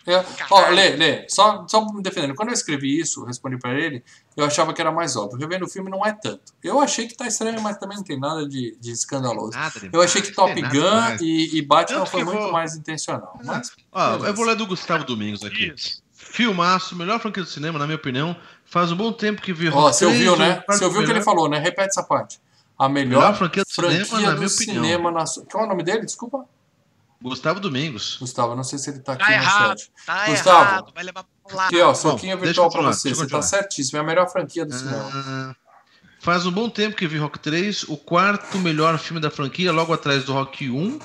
boca. 0.06 0.46
Ó. 0.50 0.70
Lê, 0.70 0.90
Lê, 0.96 1.26
só, 1.30 1.66
só 1.68 1.86
me 1.92 2.02
defendendo. 2.02 2.36
Quando 2.36 2.50
eu 2.50 2.54
escrevi 2.54 3.00
isso, 3.00 3.24
respondi 3.26 3.58
pra 3.58 3.74
ele, 3.74 4.04
eu 4.38 4.46
achava 4.46 4.74
que 4.74 4.82
era 4.82 4.92
mais 4.92 5.16
óbvio. 5.16 5.38
Revendo 5.40 5.66
o 5.66 5.68
filme 5.70 5.90
não 5.90 6.06
é 6.06 6.12
tanto. 6.14 6.54
Eu 6.64 6.80
achei 6.80 7.08
que 7.08 7.16
tá 7.16 7.28
estranho, 7.28 7.62
mas 7.62 7.78
também 7.78 7.98
não 7.98 8.04
tem 8.04 8.20
nada 8.20 8.48
de, 8.48 8.76
de 8.80 8.92
escandaloso. 8.92 9.52
Nada 9.52 9.72
demais, 9.74 9.94
Eu 9.94 10.02
achei 10.02 10.22
que 10.22 10.32
Top 10.32 10.54
Gun 10.62 11.18
e, 11.22 11.58
e 11.58 11.62
Batman 11.62 12.00
Tanto 12.00 12.10
foi 12.12 12.24
muito 12.24 12.40
vou- 12.40 12.52
mais 12.52 12.76
intencional. 12.76 13.40
Mas, 13.44 13.72
Ó, 13.92 14.12
Beleza. 14.12 14.28
eu 14.28 14.34
vou 14.34 14.46
ler 14.46 14.56
do 14.56 14.66
Gustavo 14.66 15.04
Domingos 15.04 15.44
aqui. 15.44 15.74
Isso. 15.76 16.02
Filmaço, 16.16 16.96
melhor 16.96 17.20
franquia 17.20 17.44
do 17.44 17.50
cinema, 17.50 17.78
na 17.78 17.86
minha 17.86 17.98
opinião. 17.98 18.36
Faz 18.66 18.92
um 18.92 18.96
bom 18.96 19.12
tempo 19.12 19.42
que 19.42 19.52
vi 19.52 19.68
ó, 19.70 19.92
você 19.92 20.06
três 20.06 20.14
ouviu, 20.20 20.32
ou 20.34 20.38
né? 20.38 20.64
Você 20.68 20.86
ouviu 20.86 21.02
o 21.02 21.06
que 21.06 21.12
ele 21.12 21.22
falou, 21.22 21.50
né? 21.50 21.58
Repete 21.60 21.90
essa 21.90 22.04
parte. 22.04 22.40
a 22.80 22.88
melhor, 22.88 23.20
Melhor 23.22 23.36
franquia 23.36 23.64
do 23.64 23.70
franquia 23.74 24.06
cinema, 24.06 24.22
na 24.28 24.32
do 24.34 24.38
minha 24.40 24.48
opinião. 24.48 24.84
cinema 24.84 25.12
nacional. 25.12 25.50
Qual 25.52 25.64
é 25.64 25.66
o 25.66 25.70
nome 25.70 25.84
dele? 25.84 26.06
Desculpa. 26.06 26.46
Gustavo 27.22 27.60
Domingos. 27.60 28.18
Gustavo, 28.20 28.56
não 28.56 28.64
sei 28.64 28.80
se 28.80 28.90
ele 28.90 29.00
tá 29.00 29.14
aqui 29.14 29.24
Tá 29.24 29.30
no 29.30 29.36
errado, 29.36 29.80
chat. 29.80 29.92
tá 30.06 30.26
Gustavo. 30.28 30.62
errado. 30.64 30.92
Vai 30.96 31.04
levar 31.04 31.26
lá. 31.54 31.66
Aqui, 31.68 31.80
ó, 31.82 31.88
Bom, 31.90 31.96
soquinho 31.96 32.36
deixa 32.38 32.46
virtual 32.48 32.70
pra 32.70 32.78
continuar, 32.80 32.94
você. 32.94 33.16
Você 33.16 33.28
tá 33.28 33.42
certíssimo. 33.42 33.98
É 33.98 34.02
a 34.02 34.04
melhor 34.04 34.30
franquia 34.32 34.66
do 34.66 34.74
cinema. 34.74 35.10
Ah, 35.14 35.56
faz 36.20 36.46
um 36.46 36.52
bom 36.52 36.70
tempo 36.70 36.96
que 36.96 37.08
vi 37.08 37.18
Rock 37.18 37.40
3, 37.40 37.84
o 37.84 37.98
quarto 37.98 38.58
melhor 38.60 38.98
filme 39.00 39.20
da 39.22 39.30
franquia, 39.32 39.72
logo 39.72 39.94
atrás 39.94 40.24
do 40.26 40.34
Rock 40.34 40.70
1, 40.70 41.00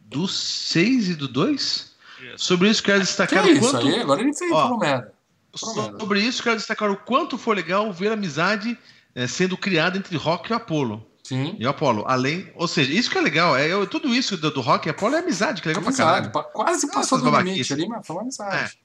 do 0.00 0.26
6 0.28 1.08
e 1.10 1.14
do 1.14 1.26
2. 1.28 1.90
Isso. 2.34 2.44
Sobre 2.44 2.68
isso, 2.68 2.82
quero 2.82 2.98
Que 3.00 3.06
destacar 3.06 3.46
é 3.46 3.50
o 3.50 3.52
isso 3.52 3.70
quanto. 3.70 3.86
aí? 3.88 4.00
Agora 4.00 4.20
ele 4.20 4.34
fez 4.34 4.52
Ó, 4.52 4.76
merda. 4.78 5.12
Sobre 5.54 6.20
isso, 6.20 6.42
quero 6.42 6.56
destacar 6.56 6.90
o 6.90 6.96
quanto 6.96 7.36
foi 7.36 7.56
legal 7.56 7.92
ver 7.92 8.10
a 8.10 8.14
amizade 8.14 8.78
eh, 9.14 9.26
sendo 9.26 9.56
criada 9.56 9.98
entre 9.98 10.16
Rock 10.16 10.50
e 10.50 10.54
Apollo. 10.54 11.04
Sim. 11.24 11.56
E 11.58 11.66
o 11.66 11.68
Apollo, 11.70 12.04
além. 12.06 12.50
Ou 12.56 12.66
seja, 12.68 12.92
isso 12.92 13.10
que 13.10 13.18
é 13.18 13.20
legal. 13.20 13.56
É, 13.56 13.66
eu- 13.72 13.86
tudo 13.86 14.14
isso 14.14 14.36
do, 14.36 14.50
do 14.50 14.60
Rock 14.60 14.86
e 14.88 14.90
Apollo 14.90 15.16
é 15.16 15.18
amizade, 15.20 15.60
que 15.62 15.68
é 15.68 15.70
legal 15.70 15.82
pra 15.82 15.90
Amizade. 15.90 16.10
caralho. 16.28 16.32
pa- 16.32 16.44
Quase 16.44 16.86
Nossa, 16.86 16.98
passou 17.00 17.18
do 17.20 17.36
limite 17.38 17.72
ali, 17.72 17.88
mas 17.88 18.06
foi 18.06 18.16
uma 18.16 18.22
amizade. 18.22 18.78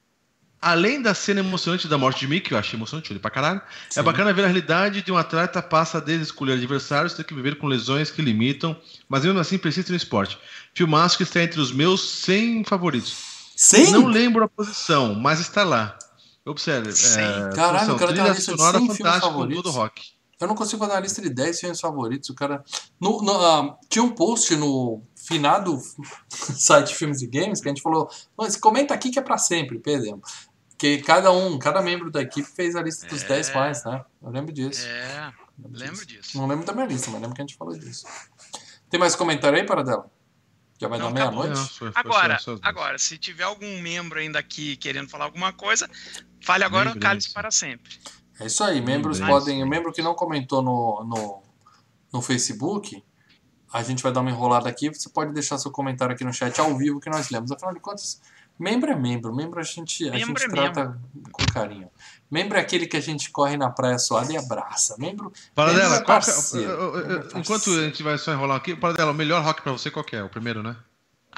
Além 0.60 1.00
da 1.02 1.14
cena 1.14 1.40
emocionante 1.40 1.86
da 1.86 1.98
morte 1.98 2.20
de 2.20 2.28
Mickey, 2.28 2.48
que 2.48 2.54
eu 2.54 2.58
achei 2.58 2.78
emocionante 2.78 3.12
ele 3.12 3.20
pra 3.20 3.30
caralho, 3.30 3.60
Sim. 3.90 4.00
é 4.00 4.02
bacana 4.02 4.32
ver 4.32 4.42
a 4.42 4.46
realidade 4.46 5.02
de 5.02 5.12
um 5.12 5.16
atleta 5.16 5.62
passa 5.62 6.00
desde 6.00 6.24
escolher 6.24 6.54
adversários, 6.54 7.14
ter 7.14 7.24
que 7.24 7.34
viver 7.34 7.58
com 7.58 7.66
lesões 7.66 8.10
que 8.10 8.22
limitam, 8.22 8.76
mas 9.08 9.24
mesmo 9.24 9.38
assim 9.38 9.58
persiste 9.58 9.90
no 9.90 9.96
esporte. 9.96 10.38
Filmaço 10.74 11.16
que 11.16 11.22
está 11.22 11.42
entre 11.42 11.60
os 11.60 11.70
meus 11.70 12.08
100 12.22 12.64
favoritos. 12.64 13.36
Sim? 13.54 13.90
Não 13.90 14.06
lembro 14.06 14.44
a 14.44 14.48
posição, 14.48 15.14
mas 15.14 15.40
está 15.40 15.62
lá. 15.62 15.96
Observe. 16.44 16.90
É, 16.90 17.54
Caralho, 17.54 17.94
o 17.94 17.98
cara 17.98 18.12
tem 18.12 18.22
uma 18.22 18.28
lista 18.32 18.52
de 18.52 18.58
sonora 18.58 18.78
100 18.78 18.94
filmes 18.94 19.20
favoritos. 19.20 19.62
todo 19.62 19.74
rock. 19.74 20.16
Eu 20.38 20.46
não 20.46 20.54
consigo 20.54 20.80
fazer 20.80 20.92
uma 20.92 21.00
lista 21.00 21.22
de 21.22 21.30
10 21.30 21.60
filmes 21.60 21.80
favoritos. 21.80 22.28
O 22.28 22.34
cara. 22.34 22.62
No, 23.00 23.22
no, 23.22 23.32
ah, 23.32 23.76
tinha 23.88 24.04
um 24.04 24.10
post 24.10 24.54
no 24.54 25.02
finado 25.16 25.78
site 26.30 26.94
Filmes 26.94 27.22
e 27.22 27.26
Games 27.26 27.60
que 27.60 27.68
a 27.68 27.70
gente 27.70 27.82
falou: 27.82 28.08
"Mas 28.36 28.54
comenta 28.54 28.92
aqui 28.92 29.10
que 29.10 29.18
é 29.18 29.22
pra 29.22 29.38
sempre, 29.38 29.78
perdemos. 29.78 30.20
Que 30.78 30.98
cada 30.98 31.32
um, 31.32 31.58
cada 31.58 31.80
membro 31.80 32.10
da 32.10 32.20
equipe 32.20 32.46
fez 32.48 32.76
a 32.76 32.82
lista 32.82 33.06
dos 33.06 33.22
É. 33.22 33.28
10 33.28 33.54
mais, 33.54 33.84
né? 33.84 34.04
Eu 34.22 34.30
lembro 34.30 34.52
disso. 34.52 34.86
É, 34.86 35.32
Lembro 35.58 35.78
lembro 35.78 36.06
disso. 36.06 36.06
disso. 36.06 36.38
Não 36.38 36.46
lembro 36.46 36.66
da 36.66 36.72
minha 36.74 36.86
lista, 36.86 37.10
mas 37.10 37.20
lembro 37.20 37.34
que 37.34 37.40
a 37.42 37.46
gente 37.46 37.56
falou 37.56 37.76
disso. 37.78 38.06
Tem 38.90 39.00
mais 39.00 39.16
comentário 39.16 39.58
aí, 39.58 39.64
para 39.64 39.82
dela? 39.82 40.10
Já 40.78 40.88
vai 40.88 40.98
Não, 40.98 41.10
dar 41.12 41.30
meia-noite? 41.30 41.70
Agora, 41.94 42.38
agora, 42.60 42.98
se 42.98 43.16
tiver 43.16 43.44
algum 43.44 43.80
membro 43.80 44.18
ainda 44.18 44.38
aqui 44.38 44.76
querendo 44.76 45.08
falar 45.08 45.24
alguma 45.24 45.50
coisa, 45.52 45.88
fale 46.42 46.64
agora 46.64 46.90
ou 46.90 46.98
cale-se 47.00 47.32
para 47.32 47.50
sempre. 47.50 47.98
É 48.38 48.44
isso 48.46 48.62
aí, 48.62 48.82
membros 48.82 49.18
Lembrei, 49.18 49.34
podem. 49.38 49.62
O 49.62 49.66
membro 49.66 49.90
que 49.92 50.02
não 50.02 50.14
comentou 50.14 50.60
no, 50.60 51.02
no, 51.04 51.42
no 52.12 52.20
Facebook, 52.20 53.02
a 53.72 53.82
gente 53.82 54.02
vai 54.02 54.12
dar 54.12 54.20
uma 54.20 54.30
enrolada 54.30 54.68
aqui. 54.68 54.90
Você 54.90 55.08
pode 55.08 55.32
deixar 55.32 55.56
seu 55.56 55.70
comentário 55.70 56.14
aqui 56.14 56.22
no 56.22 56.32
chat 56.34 56.60
ao 56.60 56.76
vivo 56.76 57.00
que 57.00 57.08
nós 57.08 57.30
lemos. 57.30 57.50
Afinal 57.50 57.72
de 57.72 57.80
contas, 57.80 58.20
membro 58.58 58.90
é 58.90 58.96
membro. 58.96 59.34
Membro 59.34 59.60
a 59.60 59.62
gente, 59.62 60.08
a 60.08 60.12
Membro 60.12 60.40
gente 60.40 60.44
é 60.44 60.48
trata 60.54 60.98
com 61.32 61.44
carinho. 61.46 61.90
Membro 62.30 62.58
é 62.58 62.60
aquele 62.60 62.86
que 62.86 62.96
a 62.96 63.00
gente 63.00 63.30
corre 63.30 63.56
na 63.56 63.70
praia 63.70 63.98
suada 63.98 64.32
e 64.32 64.36
abraça. 64.36 64.96
Membro. 64.98 65.32
Para 65.54 65.66
membro 65.72 65.82
dela, 65.82 65.96
é 65.96 66.00
qual 66.02 66.20
que 66.20 66.30
é- 66.30 66.32
parceiro. 66.34 66.70
eu- 66.70 66.78
eu- 66.78 66.94
eu- 66.94 67.06
Membro 67.08 67.16
é 67.24 67.26
enquanto 67.40 67.46
parceiro. 67.48 67.80
a 67.80 67.84
gente 67.84 68.02
vai 68.02 68.18
só 68.18 68.32
enrolar 68.32 68.56
aqui, 68.56 68.74
para 68.74 68.94
dela, 68.94 69.12
o 69.12 69.14
melhor 69.14 69.42
rock 69.44 69.62
pra 69.62 69.72
você 69.72 69.90
qual 69.90 70.04
que 70.04 70.16
é? 70.16 70.22
O 70.22 70.28
primeiro, 70.28 70.62
né? 70.62 70.76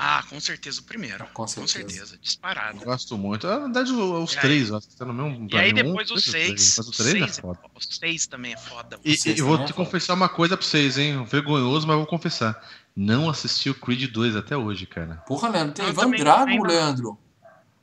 Ah, 0.01 0.23
com 0.31 0.39
certeza 0.39 0.81
o 0.81 0.85
primeiro. 0.85 1.25
Com 1.35 1.43
Com 1.43 1.49
certeza. 1.49 1.77
certeza, 1.89 2.19
disparado. 2.23 2.79
Eu 2.79 2.85
gosto 2.85 3.19
muito. 3.19 3.49
Na 3.49 3.59
verdade, 3.59 3.91
os 3.93 4.33
E 4.33 4.37
aí? 4.37 4.41
três, 4.43 4.69
eu 4.69 4.77
acho 4.77 4.89
que 4.89 4.95
tá 4.97 5.05
no 5.05 5.13
mesmo. 5.13 5.49
E 5.51 5.59
aí 5.59 5.73
um, 5.73 5.75
depois 5.75 6.09
o 6.11 6.15
dois, 6.15 6.25
três. 6.27 6.63
6. 6.63 6.75
Mas 6.79 6.89
o 6.89 6.93
3 6.93 7.09
é 7.17 7.19
6 7.27 7.39
foda. 7.41 7.59
o 7.75 7.81
6 7.81 8.27
também 8.29 8.53
é 8.53 8.57
foda. 8.57 9.01
E, 9.05 9.11
e 9.13 9.39
eu 9.39 9.45
vou 9.45 9.57
também 9.57 9.67
te 9.67 9.73
é 9.73 9.75
foda. 9.75 9.85
confessar 9.87 10.15
uma 10.15 10.29
coisa 10.29 10.57
pra 10.57 10.65
vocês, 10.65 10.97
hein? 10.99 11.25
Vergonhoso, 11.25 11.85
mas 11.85 11.95
eu 11.95 11.99
vou 11.99 12.07
confessar. 12.07 12.57
Não 13.01 13.31
assisti 13.31 13.71
o 13.71 13.75
Creed 13.75 14.11
2 14.11 14.35
até 14.35 14.57
hoje, 14.57 14.85
cara. 14.85 15.23
Porra, 15.27 15.49
Leandro, 15.49 15.73
tem 15.73 15.85
Eu 15.85 15.93
Ivan 15.93 16.03
também 16.03 16.21
Drago, 16.21 16.65
Leandro. 16.67 17.17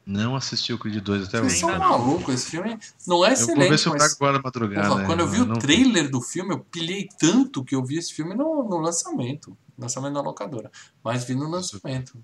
Não 0.05 0.35
assisti 0.35 0.73
o 0.73 0.77
Creed 0.77 1.01
2 1.01 1.23
até 1.29 1.39
Vocês 1.39 1.53
hoje. 1.53 1.59
são 1.61 1.69
Ainda 1.69 1.83
não. 1.85 1.91
malucos. 1.97 2.33
Esse 2.35 2.51
filme 2.51 2.77
não 3.07 3.25
é 3.25 3.31
Eu 3.31 3.37
vou 3.37 3.55
ver 3.55 3.61
excelente, 3.63 3.77
se 3.79 3.87
eu 3.87 3.93
mas. 3.93 4.01
trago 4.01 4.15
agora 4.25 4.41
madrugada. 4.43 4.87
Porra, 4.89 4.99
né? 5.01 5.05
quando 5.07 5.19
eu 5.21 5.27
vi 5.27 5.37
Eu 5.37 5.43
o 5.43 5.47
não- 5.47 5.55
trailer 5.57 6.11
do 6.11 6.21
filme, 6.21 6.53
eu 6.53 6.59
pilhei 6.59 7.07
tanto 7.17 7.63
que 7.63 7.73
eu 7.73 7.83
vi 7.83 7.97
esse 7.97 8.13
filme 8.13 8.35
no, 8.35 8.63
no 8.69 8.77
lançamento. 8.79 9.57
Lançamento 9.79 10.13
na 10.13 10.21
locadora. 10.21 10.69
Mas 11.01 11.23
vi 11.23 11.33
no 11.33 11.49
lançamento. 11.49 12.21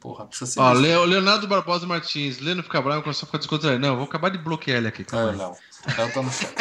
Porra, 0.00 0.26
precisa 0.26 0.50
ser. 0.50 0.60
Ó, 0.60 0.72
Leonardo 0.72 1.46
Barbosa 1.46 1.86
Martins, 1.86 2.38
Leno 2.40 2.62
fica 2.62 2.82
bravo, 2.82 3.02
começou 3.02 3.24
a 3.24 3.26
ficar 3.28 3.38
descontraído. 3.38 3.78
Não, 3.80 3.88
eu 3.90 3.96
vou 3.96 4.04
acabar 4.04 4.28
de 4.30 4.38
bloquear 4.38 4.78
ele 4.78 4.88
aqui. 4.88 5.02
É, 5.02 5.04
calma 5.04 5.30
aí. 5.30 5.36
Léo. 5.38 5.54
Léo 5.96 6.12
tá 6.12 6.22
no 6.22 6.30
chat. 6.32 6.54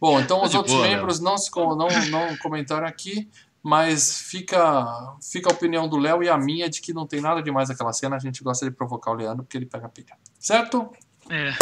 Bom, 0.00 0.20
então 0.20 0.40
Tá 0.40 0.46
os 0.46 0.54
outros 0.54 0.74
boa, 0.74 0.88
membros 0.88 1.20
não, 1.20 1.38
se, 1.38 1.50
não, 1.54 1.76
não 2.10 2.36
comentaram 2.38 2.86
aqui, 2.86 3.28
mas 3.68 4.20
fica, 4.20 4.86
fica 5.20 5.50
a 5.50 5.52
opinião 5.52 5.88
do 5.88 5.96
Léo 5.96 6.22
e 6.22 6.28
a 6.28 6.38
minha 6.38 6.70
de 6.70 6.80
que 6.80 6.92
não 6.94 7.04
tem 7.04 7.20
nada 7.20 7.42
demais 7.42 7.68
aquela 7.68 7.92
cena. 7.92 8.14
A 8.14 8.18
gente 8.20 8.40
gosta 8.44 8.64
de 8.64 8.70
provocar 8.70 9.10
o 9.10 9.14
Leandro 9.14 9.42
porque 9.42 9.56
ele 9.56 9.66
pega 9.66 9.88
pilha. 9.88 10.16
Certo? 10.38 10.88
É. 11.28 11.52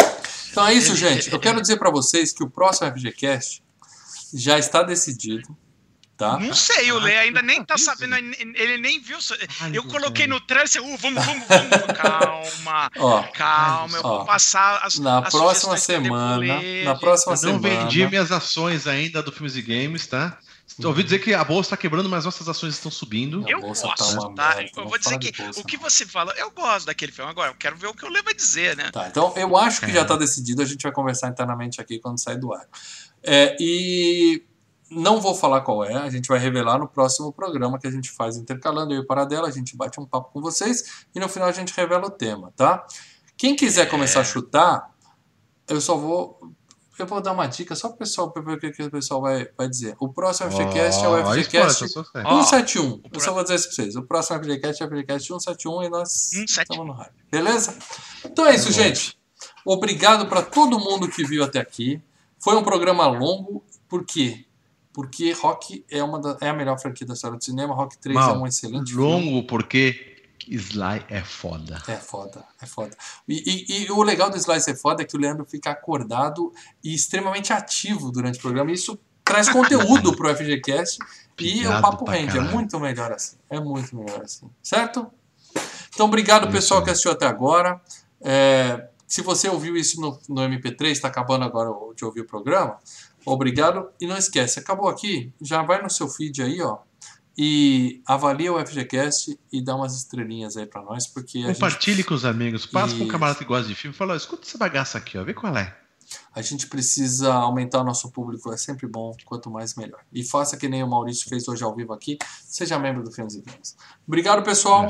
Então 0.51 0.67
é 0.67 0.73
isso, 0.75 0.95
gente. 0.95 1.27
Eu 1.29 1.33
ele- 1.33 1.39
quero 1.43 1.59
dizer 1.59 1.77
pra 1.77 1.89
vocês 1.89 2.31
que 2.31 2.43
o 2.43 2.49
próximo 2.49 2.87
FGCast 2.91 3.63
já 4.35 4.59
está 4.59 4.83
decidido. 4.83 5.57
Tá? 6.15 6.37
Não 6.39 6.53
sei, 6.53 6.91
o 6.93 6.99
Lê 6.99 7.17
ainda 7.17 7.41
nem 7.41 7.61
tá 7.65 7.77
sabendo, 7.77 8.15
ele 8.15 8.77
nem 8.77 9.01
viu. 9.01 9.17
Eu 9.73 9.83
coloquei 9.85 10.25
no 10.27 10.39
trânsito, 10.39 10.81
uh, 10.85 10.97
vamos, 10.97 11.25
vamos, 11.25 11.43
vamos. 11.45 11.85
Calma, 11.97 12.89
Ó, 12.97 13.23
calma, 13.33 13.97
eu 13.97 14.01
Ó, 14.05 14.17
vou 14.19 14.25
passar 14.25 14.79
as 14.85 14.97
na 14.97 15.19
as 15.19 15.29
próxima 15.29 15.75
semana, 15.75 16.61
na 16.85 16.95
próxima 16.95 17.33
Eu 17.33 17.41
não 17.53 17.61
semana. 17.61 17.83
vendi 17.83 18.07
minhas 18.07 18.31
ações 18.31 18.87
ainda 18.87 19.21
do 19.21 19.29
Filmes 19.31 19.57
e 19.57 19.61
Games, 19.61 20.07
tá? 20.07 20.37
Ouvi 20.83 21.03
dizer 21.03 21.19
que 21.19 21.33
a 21.33 21.43
bolsa 21.43 21.67
está 21.67 21.77
quebrando, 21.77 22.09
mas 22.09 22.25
nossas 22.25 22.49
ações 22.49 22.73
estão 22.73 22.91
subindo. 22.91 23.45
A 23.45 23.49
Eu 23.49 23.61
bolsa 23.61 23.87
gosto, 23.87 23.97
tá 24.15 24.19
uma 24.27 24.35
tá? 24.35 24.55
merda, 24.55 24.71
Eu 24.75 24.89
vou 24.89 24.97
dizer 24.97 25.17
que 25.19 25.31
bolsa, 25.31 25.59
o 25.59 25.63
que 25.63 25.77
você 25.77 26.05
fala, 26.05 26.33
eu 26.37 26.51
gosto 26.51 26.85
daquele 26.87 27.11
filme. 27.11 27.31
Agora, 27.31 27.51
eu 27.51 27.55
quero 27.55 27.77
ver 27.77 27.87
o 27.87 27.93
que 27.93 28.03
o 28.05 28.09
Lê 28.09 28.21
vai 28.21 28.33
dizer, 28.33 28.75
né? 28.75 28.91
Tá, 28.91 29.07
então 29.07 29.31
eu 29.37 29.55
acho 29.55 29.79
que 29.81 29.91
já 29.91 29.99
É. 29.99 30.01
está 30.01 30.15
decidido, 30.17 30.61
a 30.61 30.65
gente 30.65 30.83
vai 30.83 30.91
conversar 30.91 31.29
internamente 31.29 31.79
aqui 31.79 31.99
quando 31.99 32.19
sair 32.19 32.37
do 32.37 32.51
ar. 32.53 32.65
É, 33.23 33.55
e 33.59 34.43
não 34.89 35.21
vou 35.21 35.33
falar 35.33 35.61
qual 35.61 35.83
é, 35.83 35.93
a 35.95 36.09
gente 36.09 36.27
vai 36.27 36.39
revelar 36.39 36.77
no 36.77 36.87
próximo 36.87 37.31
programa 37.31 37.79
que 37.79 37.87
a 37.87 37.91
gente 37.91 38.11
faz 38.11 38.35
intercalando 38.35 38.93
eu 38.93 38.97
e 38.97 38.99
o 39.01 39.05
Paradela, 39.07 39.47
a 39.47 39.51
gente 39.51 39.75
bate 39.77 39.99
um 39.99 40.05
papo 40.05 40.31
com 40.33 40.41
vocês 40.41 41.05
e 41.15 41.19
no 41.19 41.29
final 41.29 41.47
a 41.47 41.51
gente 41.53 41.73
revela 41.75 42.05
o 42.07 42.11
tema, 42.11 42.51
tá? 42.55 42.85
Quem 43.37 43.55
quiser 43.55 43.89
começar 43.89 44.19
a 44.21 44.23
chutar, 44.25 44.89
eu 45.67 45.79
só 45.79 45.95
vou. 45.95 46.39
Eu 46.97 47.05
vou 47.05 47.19
dar 47.21 47.33
uma 47.33 47.45
dica 47.47 47.75
só 47.75 47.89
para 47.89 47.95
o 47.95 47.99
pessoal, 47.99 48.31
para 48.31 48.41
ver 48.41 48.53
o 48.53 48.59
que, 48.59 48.71
que 48.71 48.83
o 48.83 48.91
pessoal 48.91 49.21
vai, 49.21 49.47
vai 49.57 49.67
dizer. 49.69 49.95
O 49.99 50.07
próximo 50.09 50.49
FGCast 50.49 51.03
é 51.03 51.07
o 51.09 51.25
FGCast 51.33 51.83
Ó, 52.23 52.43
171. 52.43 52.83
o 52.93 53.01
Eu 53.13 53.19
só 53.19 53.33
vou 53.33 53.43
dizer 53.43 53.55
isso 53.55 53.67
pra 53.67 53.75
vocês. 53.75 53.95
O 53.95 54.03
próximo 54.03 54.39
FGCast 54.43 54.81
é 54.81 54.85
o 54.85 54.89
FGCast 54.89 55.27
171 55.27 55.83
e 55.83 55.89
nós 55.89 56.11
171. 56.11 56.61
estamos 56.63 56.87
no 56.87 56.93
hype. 56.93 57.13
Beleza? 57.31 57.77
Então 58.25 58.45
é 58.45 58.55
isso, 58.55 58.67
bom. 58.67 58.71
gente. 58.71 59.17
Obrigado 59.65 60.27
para 60.27 60.41
todo 60.41 60.79
mundo 60.79 61.07
que 61.09 61.23
viu 61.25 61.43
até 61.43 61.59
aqui. 61.59 62.01
Foi 62.39 62.55
um 62.55 62.63
programa 62.63 63.07
longo, 63.07 63.63
por 63.89 64.05
quê? 64.05 64.45
Porque 64.93 65.31
Rock 65.33 65.83
é, 65.89 66.01
uma 66.03 66.19
da- 66.21 66.37
é 66.39 66.49
a 66.49 66.53
melhor 66.53 66.79
franquia 66.79 67.05
da 67.05 67.13
história 67.13 67.37
do 67.37 67.43
cinema. 67.43 67.73
Rock 67.73 67.97
3 67.97 68.15
é 68.15 68.19
Mal, 68.19 68.41
um 68.41 68.47
excelente 68.47 68.93
filme. 68.93 69.03
longo 69.03 69.47
porque 69.47 70.14
Sly 70.47 71.05
é 71.09 71.21
foda. 71.21 71.81
É 71.87 71.95
foda, 71.95 72.43
é 72.61 72.65
foda. 72.65 72.95
E, 73.27 73.65
e- 73.67 73.83
e 73.85 73.91
o 73.91 74.01
legal 74.03 74.29
do 74.29 74.37
Slice 74.37 74.71
é 74.71 74.75
foda 74.75 75.01
é 75.03 75.05
que 75.05 75.15
o 75.15 75.19
Leandro 75.19 75.45
fica 75.45 75.71
acordado 75.71 76.51
e 76.83 76.93
extremamente 76.93 77.51
ativo 77.53 78.11
durante 78.11 78.37
o 78.39 78.41
programa. 78.41 78.71
E 78.71 78.73
isso 78.75 78.97
traz 79.23 79.49
conteúdo 79.49 80.15
pro 80.15 80.29
FGCast 80.35 80.99
e 81.39 81.65
o 81.67 81.71
papo 81.81 82.05
rende. 82.09 82.37
É 82.37 82.41
muito 82.53 82.79
melhor 82.79 83.11
assim. 83.11 83.37
É 83.49 83.59
muito 83.59 83.95
melhor 83.95 84.21
assim. 84.21 84.49
Certo? 84.61 85.07
Então, 85.93 86.05
obrigado, 86.05 86.51
pessoal, 86.51 86.83
que 86.83 86.89
assistiu 86.89 87.11
até 87.11 87.25
agora. 87.25 87.81
É, 88.21 88.87
se 89.07 89.21
você 89.21 89.47
ouviu 89.49 89.75
isso 89.77 89.99
no, 90.01 90.19
no 90.29 90.41
MP3, 90.41 90.91
está 90.91 91.07
acabando 91.07 91.43
agora 91.45 91.69
de 91.95 92.03
ouvir 92.05 92.21
o 92.21 92.25
programa. 92.25 92.77
Obrigado. 93.25 93.89
E 93.99 94.05
não 94.05 94.17
esquece, 94.17 94.59
acabou 94.59 94.87
aqui, 94.89 95.33
já 95.41 95.63
vai 95.63 95.81
no 95.81 95.89
seu 95.89 96.07
feed 96.07 96.43
aí, 96.43 96.61
ó. 96.61 96.77
E 97.37 98.01
avalia 98.05 98.53
o 98.53 98.65
FGCast 98.65 99.37
e 99.51 99.61
dá 99.61 99.75
umas 99.75 99.95
estrelinhas 99.95 100.55
aí 100.55 100.65
pra 100.65 100.81
nós, 100.81 101.05
porque 101.05 101.39
a 101.39 101.47
gente 101.47 101.55
Compartilhe 101.55 102.03
com 102.03 102.13
os 102.13 102.23
amigos. 102.23 102.65
Passa 102.65 102.93
com 102.93 103.01
um 103.01 103.03
Isso. 103.03 103.11
camarada 103.11 103.37
que 103.39 103.45
gosta 103.45 103.67
de 103.67 103.75
filme. 103.75 103.95
Fala, 103.95 104.13
ó, 104.13 104.15
escuta 104.15 104.47
essa 104.47 104.57
bagaça 104.57 104.97
aqui, 104.97 105.17
ó. 105.17 105.23
Vê 105.23 105.33
qual 105.33 105.55
é. 105.57 105.75
A 106.33 106.41
gente 106.41 106.67
precisa 106.67 107.33
aumentar 107.33 107.81
o 107.81 107.83
nosso 107.83 108.11
público, 108.11 108.53
é 108.53 108.57
sempre 108.57 108.87
bom, 108.87 109.15
quanto 109.25 109.49
mais 109.49 109.75
melhor. 109.75 110.01
E 110.13 110.23
faça 110.23 110.55
que 110.55 110.69
nem 110.69 110.83
o 110.83 110.87
Maurício 110.87 111.27
fez 111.27 111.47
hoje 111.47 111.63
ao 111.63 111.75
vivo 111.75 111.93
aqui, 111.93 112.17
seja 112.43 112.77
membro 112.77 113.03
do 113.03 113.11
Filmes 113.11 113.35
e 113.35 113.41
Games. 113.41 113.75
Obrigado, 114.07 114.43
pessoal. 114.43 114.87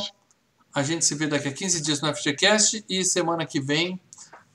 A 0.74 0.84
gente 0.84 1.06
se 1.06 1.16
vê 1.16 1.26
daqui 1.26 1.48
a 1.48 1.54
15 1.54 1.82
dias 1.82 2.02
no 2.02 2.14
FGCast 2.14 2.84
e 2.90 3.04
semana 3.06 3.46
que 3.46 3.62
vem 3.62 4.00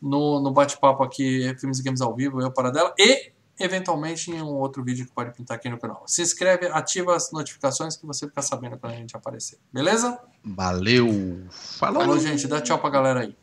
no, 0.01 0.41
no 0.41 0.51
bate-papo 0.51 1.03
aqui, 1.03 1.55
Filmes 1.59 1.79
e 1.79 1.83
Games 1.83 2.01
ao 2.01 2.15
vivo, 2.15 2.41
eu 2.41 2.53
para 2.53 2.71
dela 2.71 2.95
e 2.99 3.33
eventualmente 3.63 4.31
em 4.31 4.43
um 4.43 4.55
outro 4.55 4.83
vídeo 4.83 5.07
que 5.07 5.13
pode 5.13 5.33
pintar 5.33 5.57
aqui 5.57 5.69
no 5.69 5.79
canal. 5.79 6.03
Se 6.07 6.23
inscreve, 6.23 6.67
ativa 6.67 7.15
as 7.15 7.31
notificações 7.31 7.97
que 7.97 8.07
você 8.07 8.27
fica 8.27 8.43
sabendo 8.43 8.79
quando 8.79 8.95
a 8.95 8.97
gente 8.97 9.17
aparecer. 9.17 9.59
Beleza? 9.73 10.19
Valeu. 10.45 11.47
Falou. 11.51 12.01
Falou, 12.03 12.19
gente. 12.19 12.49
Dá 12.49 12.61
tchau 12.61 12.79
pra 12.79 12.91
galera 12.91 13.21
aí. 13.21 13.37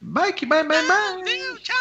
Bye, 0.00 0.34
bye, 0.46 0.64
bye, 0.64 0.86
bye. 0.86 1.58
Tchau. 1.62 1.76